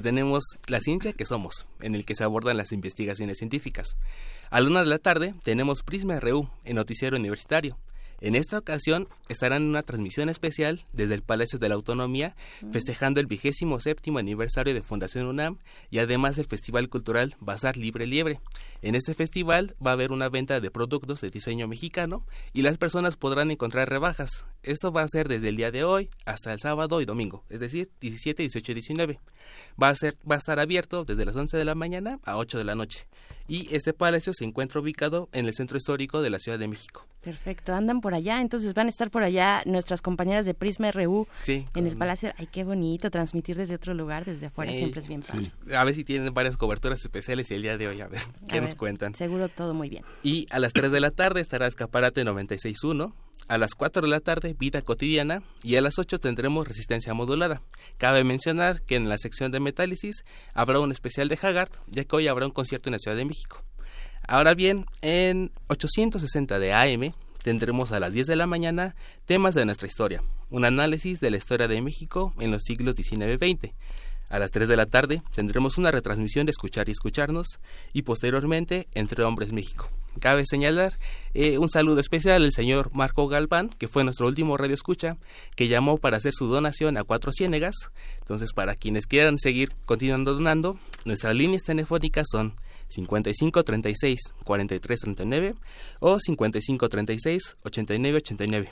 tenemos 0.01 0.43
La 0.67 0.79
Ciencia 0.79 1.13
que 1.13 1.25
Somos, 1.25 1.65
en 1.81 1.95
el 1.95 2.05
que 2.05 2.15
se 2.15 2.23
abordan 2.23 2.57
las 2.57 2.71
investigaciones 2.71 3.37
científicas. 3.37 3.97
A 4.49 4.61
la 4.61 4.69
una 4.69 4.79
de 4.81 4.87
la 4.87 4.99
tarde 4.99 5.33
tenemos 5.43 5.83
Prisma 5.83 6.19
RU, 6.19 6.49
en 6.65 6.75
Noticiero 6.75 7.17
Universitario. 7.17 7.77
En 8.21 8.35
esta 8.35 8.57
ocasión 8.57 9.07
estarán 9.29 9.63
en 9.63 9.69
una 9.69 9.83
transmisión 9.83 10.27
especial 10.27 10.85
desde 10.91 11.13
el 11.13 11.21
Palacio 11.21 11.57
de 11.57 11.69
la 11.69 11.75
Autonomía, 11.75 12.35
festejando 12.71 13.21
el 13.21 13.27
vigésimo 13.27 13.79
séptimo 13.79 14.19
aniversario 14.19 14.73
de 14.73 14.81
Fundación 14.81 15.27
UNAM 15.27 15.57
y 15.89 15.99
además 15.99 16.37
el 16.37 16.45
Festival 16.45 16.89
Cultural 16.89 17.35
Bazar 17.39 17.77
Libre 17.77 18.07
Liebre. 18.07 18.41
En 18.81 18.95
este 18.95 19.13
festival 19.13 19.75
va 19.85 19.91
a 19.91 19.93
haber 19.93 20.11
una 20.11 20.29
venta 20.29 20.59
de 20.61 20.71
productos 20.71 21.21
de 21.21 21.29
diseño 21.29 21.67
mexicano 21.67 22.25
y 22.53 22.61
las 22.61 22.77
personas 22.77 23.17
podrán 23.17 23.51
encontrar 23.51 23.89
rebajas. 23.89 24.45
Esto 24.63 24.91
va 24.91 25.01
a 25.01 25.07
ser 25.07 25.27
desde 25.27 25.49
el 25.49 25.57
día 25.57 25.71
de 25.71 25.83
hoy 25.83 26.09
hasta 26.25 26.53
el 26.53 26.59
sábado 26.59 27.01
y 27.01 27.05
domingo, 27.05 27.43
es 27.49 27.59
decir, 27.59 27.89
17, 27.99 28.43
18 28.43 28.71
y 28.71 28.75
19. 28.75 29.19
Va 29.81 29.89
a, 29.89 29.95
ser, 29.95 30.15
va 30.29 30.35
a 30.35 30.37
estar 30.37 30.59
abierto 30.59 31.03
desde 31.03 31.25
las 31.25 31.35
11 31.35 31.57
de 31.57 31.65
la 31.65 31.75
mañana 31.75 32.19
a 32.23 32.37
8 32.37 32.57
de 32.57 32.63
la 32.63 32.75
noche. 32.75 33.05
Y 33.49 33.73
este 33.73 33.93
palacio 33.93 34.31
se 34.31 34.45
encuentra 34.45 34.79
ubicado 34.79 35.27
en 35.33 35.47
el 35.47 35.55
centro 35.55 35.75
histórico 35.75 36.21
de 36.21 36.29
la 36.29 36.37
Ciudad 36.37 36.59
de 36.59 36.67
México. 36.67 37.07
Perfecto, 37.21 37.73
andan 37.73 37.99
por 37.99 38.13
allá, 38.13 38.41
entonces 38.41 38.75
van 38.75 38.85
a 38.85 38.89
estar 38.89 39.09
por 39.09 39.23
allá 39.23 39.63
nuestras 39.65 40.01
compañeras 40.01 40.45
de 40.45 40.53
Prisma 40.53 40.91
RU 40.91 41.27
Sí, 41.41 41.65
en 41.75 41.87
el 41.87 41.97
Palacio. 41.97 42.31
Ay, 42.37 42.47
qué 42.47 42.63
bonito 42.63 43.09
transmitir 43.09 43.57
desde 43.57 43.75
otro 43.75 43.93
lugar, 43.95 44.23
desde 44.23 44.45
afuera, 44.45 44.71
Sí, 44.71 44.77
siempre 44.77 45.01
es 45.01 45.07
bien 45.07 45.21
padre. 45.21 45.51
A 45.75 45.83
ver 45.83 45.95
si 45.95 46.03
tienen 46.03 46.33
varias 46.33 46.57
coberturas 46.57 47.01
especiales 47.01 47.49
y 47.49 47.55
el 47.55 47.63
día 47.63 47.77
de 47.77 47.87
hoy, 47.87 48.01
a 48.01 48.07
ver, 48.07 48.21
¿qué 48.47 48.59
A 48.59 48.61
nos 48.69 48.75
cuentan? 48.75 49.15
Seguro 49.15 49.49
todo 49.49 49.73
muy 49.73 49.89
bien. 49.89 50.03
Y 50.23 50.47
a 50.51 50.59
las 50.59 50.73
3 50.73 50.91
de 50.91 50.99
la 50.99 51.11
tarde 51.11 51.41
estará 51.41 51.67
Escaparate 51.67 52.23
96.1. 52.23 53.13
A 53.47 53.57
las 53.57 53.73
4 53.73 54.03
de 54.03 54.07
la 54.07 54.19
tarde, 54.19 54.55
Vida 54.57 54.81
Cotidiana. 54.81 55.41
Y 55.63 55.75
a 55.75 55.81
las 55.81 55.97
8 55.97 56.19
tendremos 56.19 56.67
Resistencia 56.67 57.13
Modulada. 57.13 57.61
Cabe 57.97 58.23
mencionar 58.23 58.81
que 58.83 58.95
en 58.95 59.09
la 59.09 59.17
sección 59.17 59.51
de 59.51 59.59
Metálisis 59.59 60.23
habrá 60.53 60.79
un 60.79 60.91
especial 60.91 61.27
de 61.29 61.39
Haggard, 61.41 61.71
ya 61.87 62.03
que 62.03 62.15
hoy 62.15 62.27
habrá 62.27 62.45
un 62.45 62.51
concierto 62.51 62.89
en 62.89 62.93
la 62.93 62.99
Ciudad 62.99 63.17
de 63.17 63.25
México. 63.25 63.63
Ahora 64.27 64.53
bien, 64.53 64.85
en 65.01 65.51
860 65.69 66.59
de 66.59 66.73
AM 66.73 67.13
tendremos 67.43 67.91
a 67.91 67.99
las 67.99 68.13
10 68.13 68.27
de 68.27 68.35
la 68.35 68.45
mañana 68.45 68.95
temas 69.25 69.55
de 69.55 69.65
nuestra 69.65 69.87
historia, 69.87 70.21
un 70.49 70.65
análisis 70.65 71.19
de 71.19 71.31
la 71.31 71.37
historia 71.37 71.67
de 71.67 71.81
México 71.81 72.33
en 72.39 72.51
los 72.51 72.63
siglos 72.63 72.95
XIX-XX. 72.95 73.73
A 74.29 74.39
las 74.39 74.51
3 74.51 74.69
de 74.69 74.75
la 74.75 74.85
tarde 74.85 75.23
tendremos 75.33 75.77
una 75.77 75.91
retransmisión 75.91 76.45
de 76.45 76.51
Escuchar 76.51 76.87
y 76.87 76.91
Escucharnos 76.91 77.59
y 77.93 78.03
posteriormente 78.03 78.87
Entre 78.93 79.23
Hombres 79.23 79.51
México. 79.51 79.89
Cabe 80.19 80.43
señalar 80.45 80.93
eh, 81.33 81.57
un 81.57 81.69
saludo 81.69 81.99
especial 81.99 82.43
al 82.43 82.51
señor 82.51 82.91
Marco 82.93 83.27
Galván, 83.27 83.69
que 83.69 83.87
fue 83.87 84.03
nuestro 84.03 84.27
último 84.27 84.57
radio 84.57 84.73
escucha, 84.73 85.17
que 85.55 85.67
llamó 85.67 85.97
para 85.97 86.17
hacer 86.17 86.33
su 86.33 86.47
donación 86.47 86.97
a 86.97 87.03
Cuatro 87.03 87.31
Ciénegas. 87.31 87.75
Entonces, 88.19 88.53
para 88.53 88.75
quienes 88.75 89.07
quieran 89.07 89.39
seguir 89.39 89.71
continuando 89.85 90.33
donando, 90.33 90.77
nuestras 91.05 91.35
líneas 91.35 91.63
telefónicas 91.63 92.27
son 92.29 92.53
55 92.89 93.63
36 93.63 94.19
43 94.43 94.99
39 94.99 95.55
o 95.99 96.19
55 96.19 96.89
36 96.89 97.55
89 97.63 98.17
89. 98.17 98.69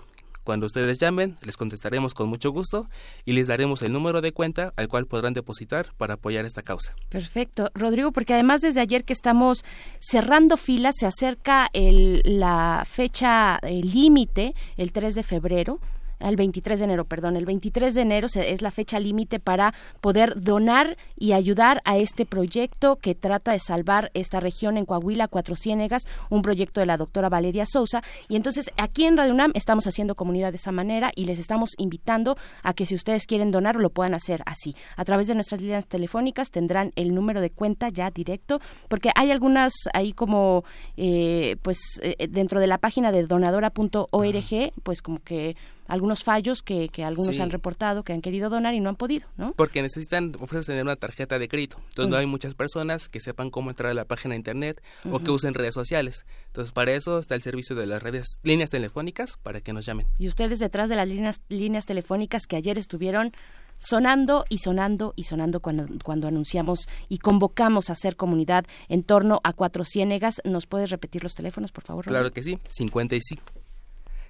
Cuando 0.48 0.66
ustedes 0.66 0.98
llamen, 0.98 1.36
les 1.46 1.58
contestaremos 1.58 2.14
con 2.14 2.30
mucho 2.30 2.52
gusto 2.52 2.88
y 3.26 3.34
les 3.34 3.48
daremos 3.48 3.82
el 3.82 3.92
número 3.92 4.22
de 4.22 4.32
cuenta 4.32 4.72
al 4.78 4.88
cual 4.88 5.06
podrán 5.06 5.34
depositar 5.34 5.88
para 5.98 6.14
apoyar 6.14 6.46
esta 6.46 6.62
causa. 6.62 6.96
Perfecto. 7.10 7.70
Rodrigo, 7.74 8.14
porque 8.14 8.34
además 8.34 8.62
desde 8.62 8.80
ayer 8.80 9.04
que 9.04 9.12
estamos 9.12 9.66
cerrando 10.00 10.56
filas, 10.56 10.96
se 10.98 11.06
acerca 11.06 11.68
el, 11.74 12.22
la 12.24 12.86
fecha 12.90 13.60
eh, 13.62 13.82
límite, 13.84 14.56
el 14.78 14.94
3 14.94 15.16
de 15.16 15.24
febrero. 15.24 15.82
Al 16.20 16.36
23 16.36 16.80
de 16.80 16.86
enero, 16.86 17.06
perdón, 17.06 17.36
el 17.38 17.46
23 17.46 17.94
de 17.94 18.02
enero 18.02 18.28
se- 18.28 18.52
es 18.52 18.62
la 18.62 18.72
fecha 18.72 19.00
límite 19.00 19.40
para 19.40 19.74
poder 20.02 20.42
donar 20.42 20.98
y 21.18 21.34
ayudar 21.34 21.82
a 21.86 21.98
este 21.98 22.26
proyecto 22.26 22.96
que 22.98 23.16
trata 23.16 23.52
de 23.52 23.60
salvar 23.60 24.12
esta 24.14 24.40
región 24.40 24.78
en 24.78 24.86
Coahuila, 24.86 25.28
Cuatro 25.28 25.56
Ciénegas, 25.56 26.08
un 26.30 26.42
proyecto 26.42 26.80
de 26.80 26.86
la 26.86 26.98
doctora 26.98 27.30
Valeria 27.30 27.66
Sousa. 27.66 28.02
Y 28.28 28.36
entonces 28.36 28.72
aquí 28.78 29.06
en 29.06 29.18
Radio 29.18 29.34
UNAM 29.34 29.52
estamos 29.54 29.86
haciendo 29.88 30.16
comunidad 30.16 30.52
de 30.52 30.58
esa 30.58 30.72
manera 30.72 31.12
y 31.16 31.26
les 31.26 31.40
estamos 31.40 31.72
invitando 31.78 32.38
a 32.64 32.74
que 32.74 32.86
si 32.86 32.96
ustedes 32.96 33.26
quieren 33.26 33.52
donar 33.52 33.76
lo 33.76 33.90
puedan 33.90 34.14
hacer 34.14 34.42
así. 34.46 34.76
A 34.96 35.06
través 35.06 35.28
de 35.28 35.36
nuestras 35.36 35.62
líneas 35.62 35.86
telefónicas 35.88 36.52
tendrán 36.52 36.92
el 36.96 37.14
número 37.14 37.42
de 37.42 37.50
cuenta 37.52 37.90
ya 37.90 38.10
directo, 38.12 38.60
porque 38.88 39.12
hay 39.16 39.32
algunas 39.32 39.74
ahí 39.94 40.14
como, 40.14 40.64
eh, 40.98 41.58
pues 41.62 41.80
eh, 42.02 42.28
dentro 42.30 42.60
de 42.60 42.68
la 42.68 42.78
página 42.78 43.12
de 43.12 43.24
donadora.org, 43.28 44.72
pues 44.84 45.02
como 45.02 45.20
que 45.20 45.56
algunos 45.88 46.24
fallos 46.24 46.62
que, 46.62 46.90
que 46.90 47.04
algunos 47.04 47.36
Sí. 47.36 47.42
han 47.42 47.50
reportado, 47.52 48.04
que 48.04 48.14
han 48.14 48.22
querido 48.22 48.50
donar 48.50 48.74
y 48.74 48.80
no 48.80 48.90
han 48.90 48.96
podido, 48.96 49.28
¿no? 49.38 49.54
Porque 49.54 49.82
necesitan, 49.82 50.34
ofrecen 50.40 50.66
tener 50.74 50.84
una 50.84 50.96
tarjeta 50.96 51.40
de 51.40 51.48
crédito. 51.48 51.78
Entonces 51.90 52.10
no 52.10 52.18
Mm. 52.18 52.20
hay 52.20 52.26
muchas 52.26 52.54
personas 52.56 53.10
que 53.10 53.20
sepan 53.20 53.50
cómo 53.50 53.70
entrar 53.70 53.92
a 53.92 53.94
la 53.94 54.06
página 54.06 54.34
de 54.34 54.38
internet 54.38 54.82
o 55.12 55.20
que 55.20 55.32
usen 55.32 55.54
redes 55.54 55.74
sociales. 55.74 56.26
Entonces 56.48 56.72
para 56.72 56.92
eso 56.94 57.20
está 57.20 57.36
el 57.36 57.42
servicio 57.42 57.76
de 57.76 57.86
las 57.88 58.04
redes, 58.04 58.40
líneas 58.44 58.70
telefónicas 58.70 59.38
para 59.44 59.62
que 59.62 59.74
nos 59.74 59.86
llamen. 59.86 60.08
Y 60.18 60.28
ustedes 60.28 60.60
detrás 60.60 60.90
de 60.90 60.96
las 60.96 61.08
líneas, 61.08 61.42
líneas 61.50 61.86
telefónicas 61.86 62.48
que 62.48 62.56
ayer 62.56 62.78
estuvieron 62.78 63.32
sonando 63.80 64.46
y 64.50 64.58
sonando 64.58 65.14
y 65.16 65.24
sonando 65.24 65.60
cuando, 65.60 65.86
cuando 66.04 66.28
anunciamos 66.28 66.88
y 67.10 67.20
convocamos 67.20 67.90
a 67.90 67.94
hacer 67.94 68.16
comunidad 68.16 68.66
en 68.90 69.04
torno 69.04 69.40
a 69.44 69.54
Cuatro 69.54 69.86
Ciénegas. 69.86 70.42
¿Nos 70.44 70.66
puedes 70.66 70.90
repetir 70.90 71.22
los 71.24 71.36
teléfonos, 71.36 71.72
por 71.72 71.84
favor? 71.84 72.06
Claro 72.06 72.32
que 72.34 72.42
sí, 72.44 72.58
55 72.70 73.52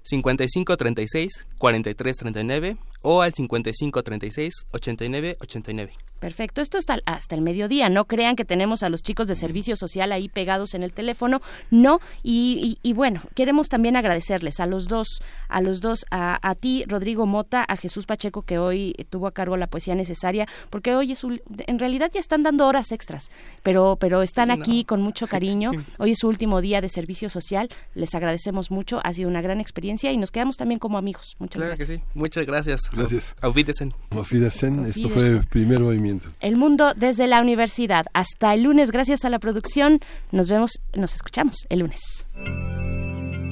5536 0.09 1.45
4339 1.59 2.77
o 3.01 3.21
al 3.21 3.33
5536 3.33 4.53
8989. 4.73 5.91
Perfecto, 6.19 6.61
esto 6.61 6.79
está 6.79 6.97
hasta 7.05 7.35
el 7.35 7.41
mediodía. 7.41 7.89
No 7.89 8.05
crean 8.05 8.35
que 8.35 8.43
tenemos 8.43 8.81
a 8.81 8.89
los 8.89 9.03
chicos 9.03 9.27
de 9.27 9.35
servicio 9.35 9.75
social 9.75 10.11
ahí 10.11 10.29
pegados 10.29 10.73
en 10.73 10.81
el 10.81 10.91
teléfono, 10.91 11.41
no. 11.69 11.99
Y, 12.23 12.77
y- 12.83 12.89
y 12.89 12.93
bueno, 12.93 13.21
queremos 13.35 13.69
también 13.69 13.95
agradecerles 13.95 14.59
a 14.59 14.65
los 14.65 14.87
dos, 14.87 15.21
a 15.47 15.61
los 15.61 15.79
dos, 15.79 16.05
a, 16.09 16.39
a 16.41 16.55
ti, 16.55 16.85
Rodrigo 16.87 17.27
Mota, 17.27 17.63
a 17.63 17.77
Jesús 17.77 18.07
Pacheco, 18.07 18.41
que 18.41 18.57
hoy 18.57 18.95
tuvo 19.11 19.27
a 19.27 19.31
cargo 19.31 19.57
la 19.57 19.67
poesía 19.67 19.93
necesaria, 19.93 20.47
porque 20.71 20.95
hoy 20.95 21.11
es, 21.11 21.21
en 21.23 21.77
realidad 21.77 22.09
ya 22.11 22.19
están 22.19 22.41
dando 22.41 22.65
horas 22.65 22.91
extras, 22.91 23.29
pero, 23.61 23.97
pero 23.99 24.23
están 24.23 24.47
no. 24.47 24.55
aquí 24.55 24.85
con 24.85 25.03
mucho 25.03 25.27
cariño. 25.27 25.69
Hoy 25.99 26.11
es 26.11 26.17
su 26.19 26.27
último 26.27 26.61
día 26.61 26.81
de 26.81 26.89
servicio 26.89 27.29
social. 27.29 27.69
Les 27.93 28.13
agradecemos 28.15 28.71
mucho, 28.71 28.99
ha 29.03 29.13
sido 29.13 29.29
una 29.29 29.41
gran 29.41 29.59
experiencia 29.59 30.11
y 30.11 30.17
nos 30.17 30.31
quedamos 30.31 30.57
también 30.57 30.79
como 30.79 30.97
amigos. 30.97 31.35
Muchas 31.39 31.57
Claro 31.61 31.75
gracias. 31.77 31.89
que 31.89 31.97
sí. 31.97 32.11
Muchas 32.15 32.45
gracias. 32.45 32.86
Gracias. 32.91 33.35
Auf 33.41 33.55
Wiedersehen. 33.55 33.91
Auf 34.11 34.31
Wiedersehen. 34.31 34.85
Esto 34.85 35.09
fue 35.09 35.27
el 35.27 35.45
primer 35.45 35.79
movimiento. 35.79 36.29
El 36.39 36.55
mundo 36.55 36.93
desde 36.95 37.27
la 37.27 37.41
universidad. 37.41 38.05
Hasta 38.13 38.53
el 38.53 38.63
lunes, 38.63 38.91
gracias 38.91 39.25
a 39.25 39.29
la 39.29 39.39
producción. 39.39 39.99
Nos 40.31 40.49
vemos, 40.49 40.79
nos 40.95 41.13
escuchamos 41.15 41.65
el 41.69 41.79
lunes. 41.79 42.27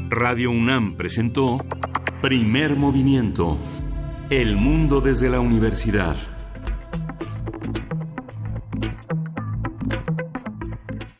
Radio 0.10 0.52
UNAM 0.52 0.96
presentó 0.96 1.66
Primer 2.22 2.76
Movimiento. 2.76 3.58
El 4.30 4.56
mundo 4.56 5.02
desde 5.02 5.30
la 5.30 5.40
universidad. 5.40 6.16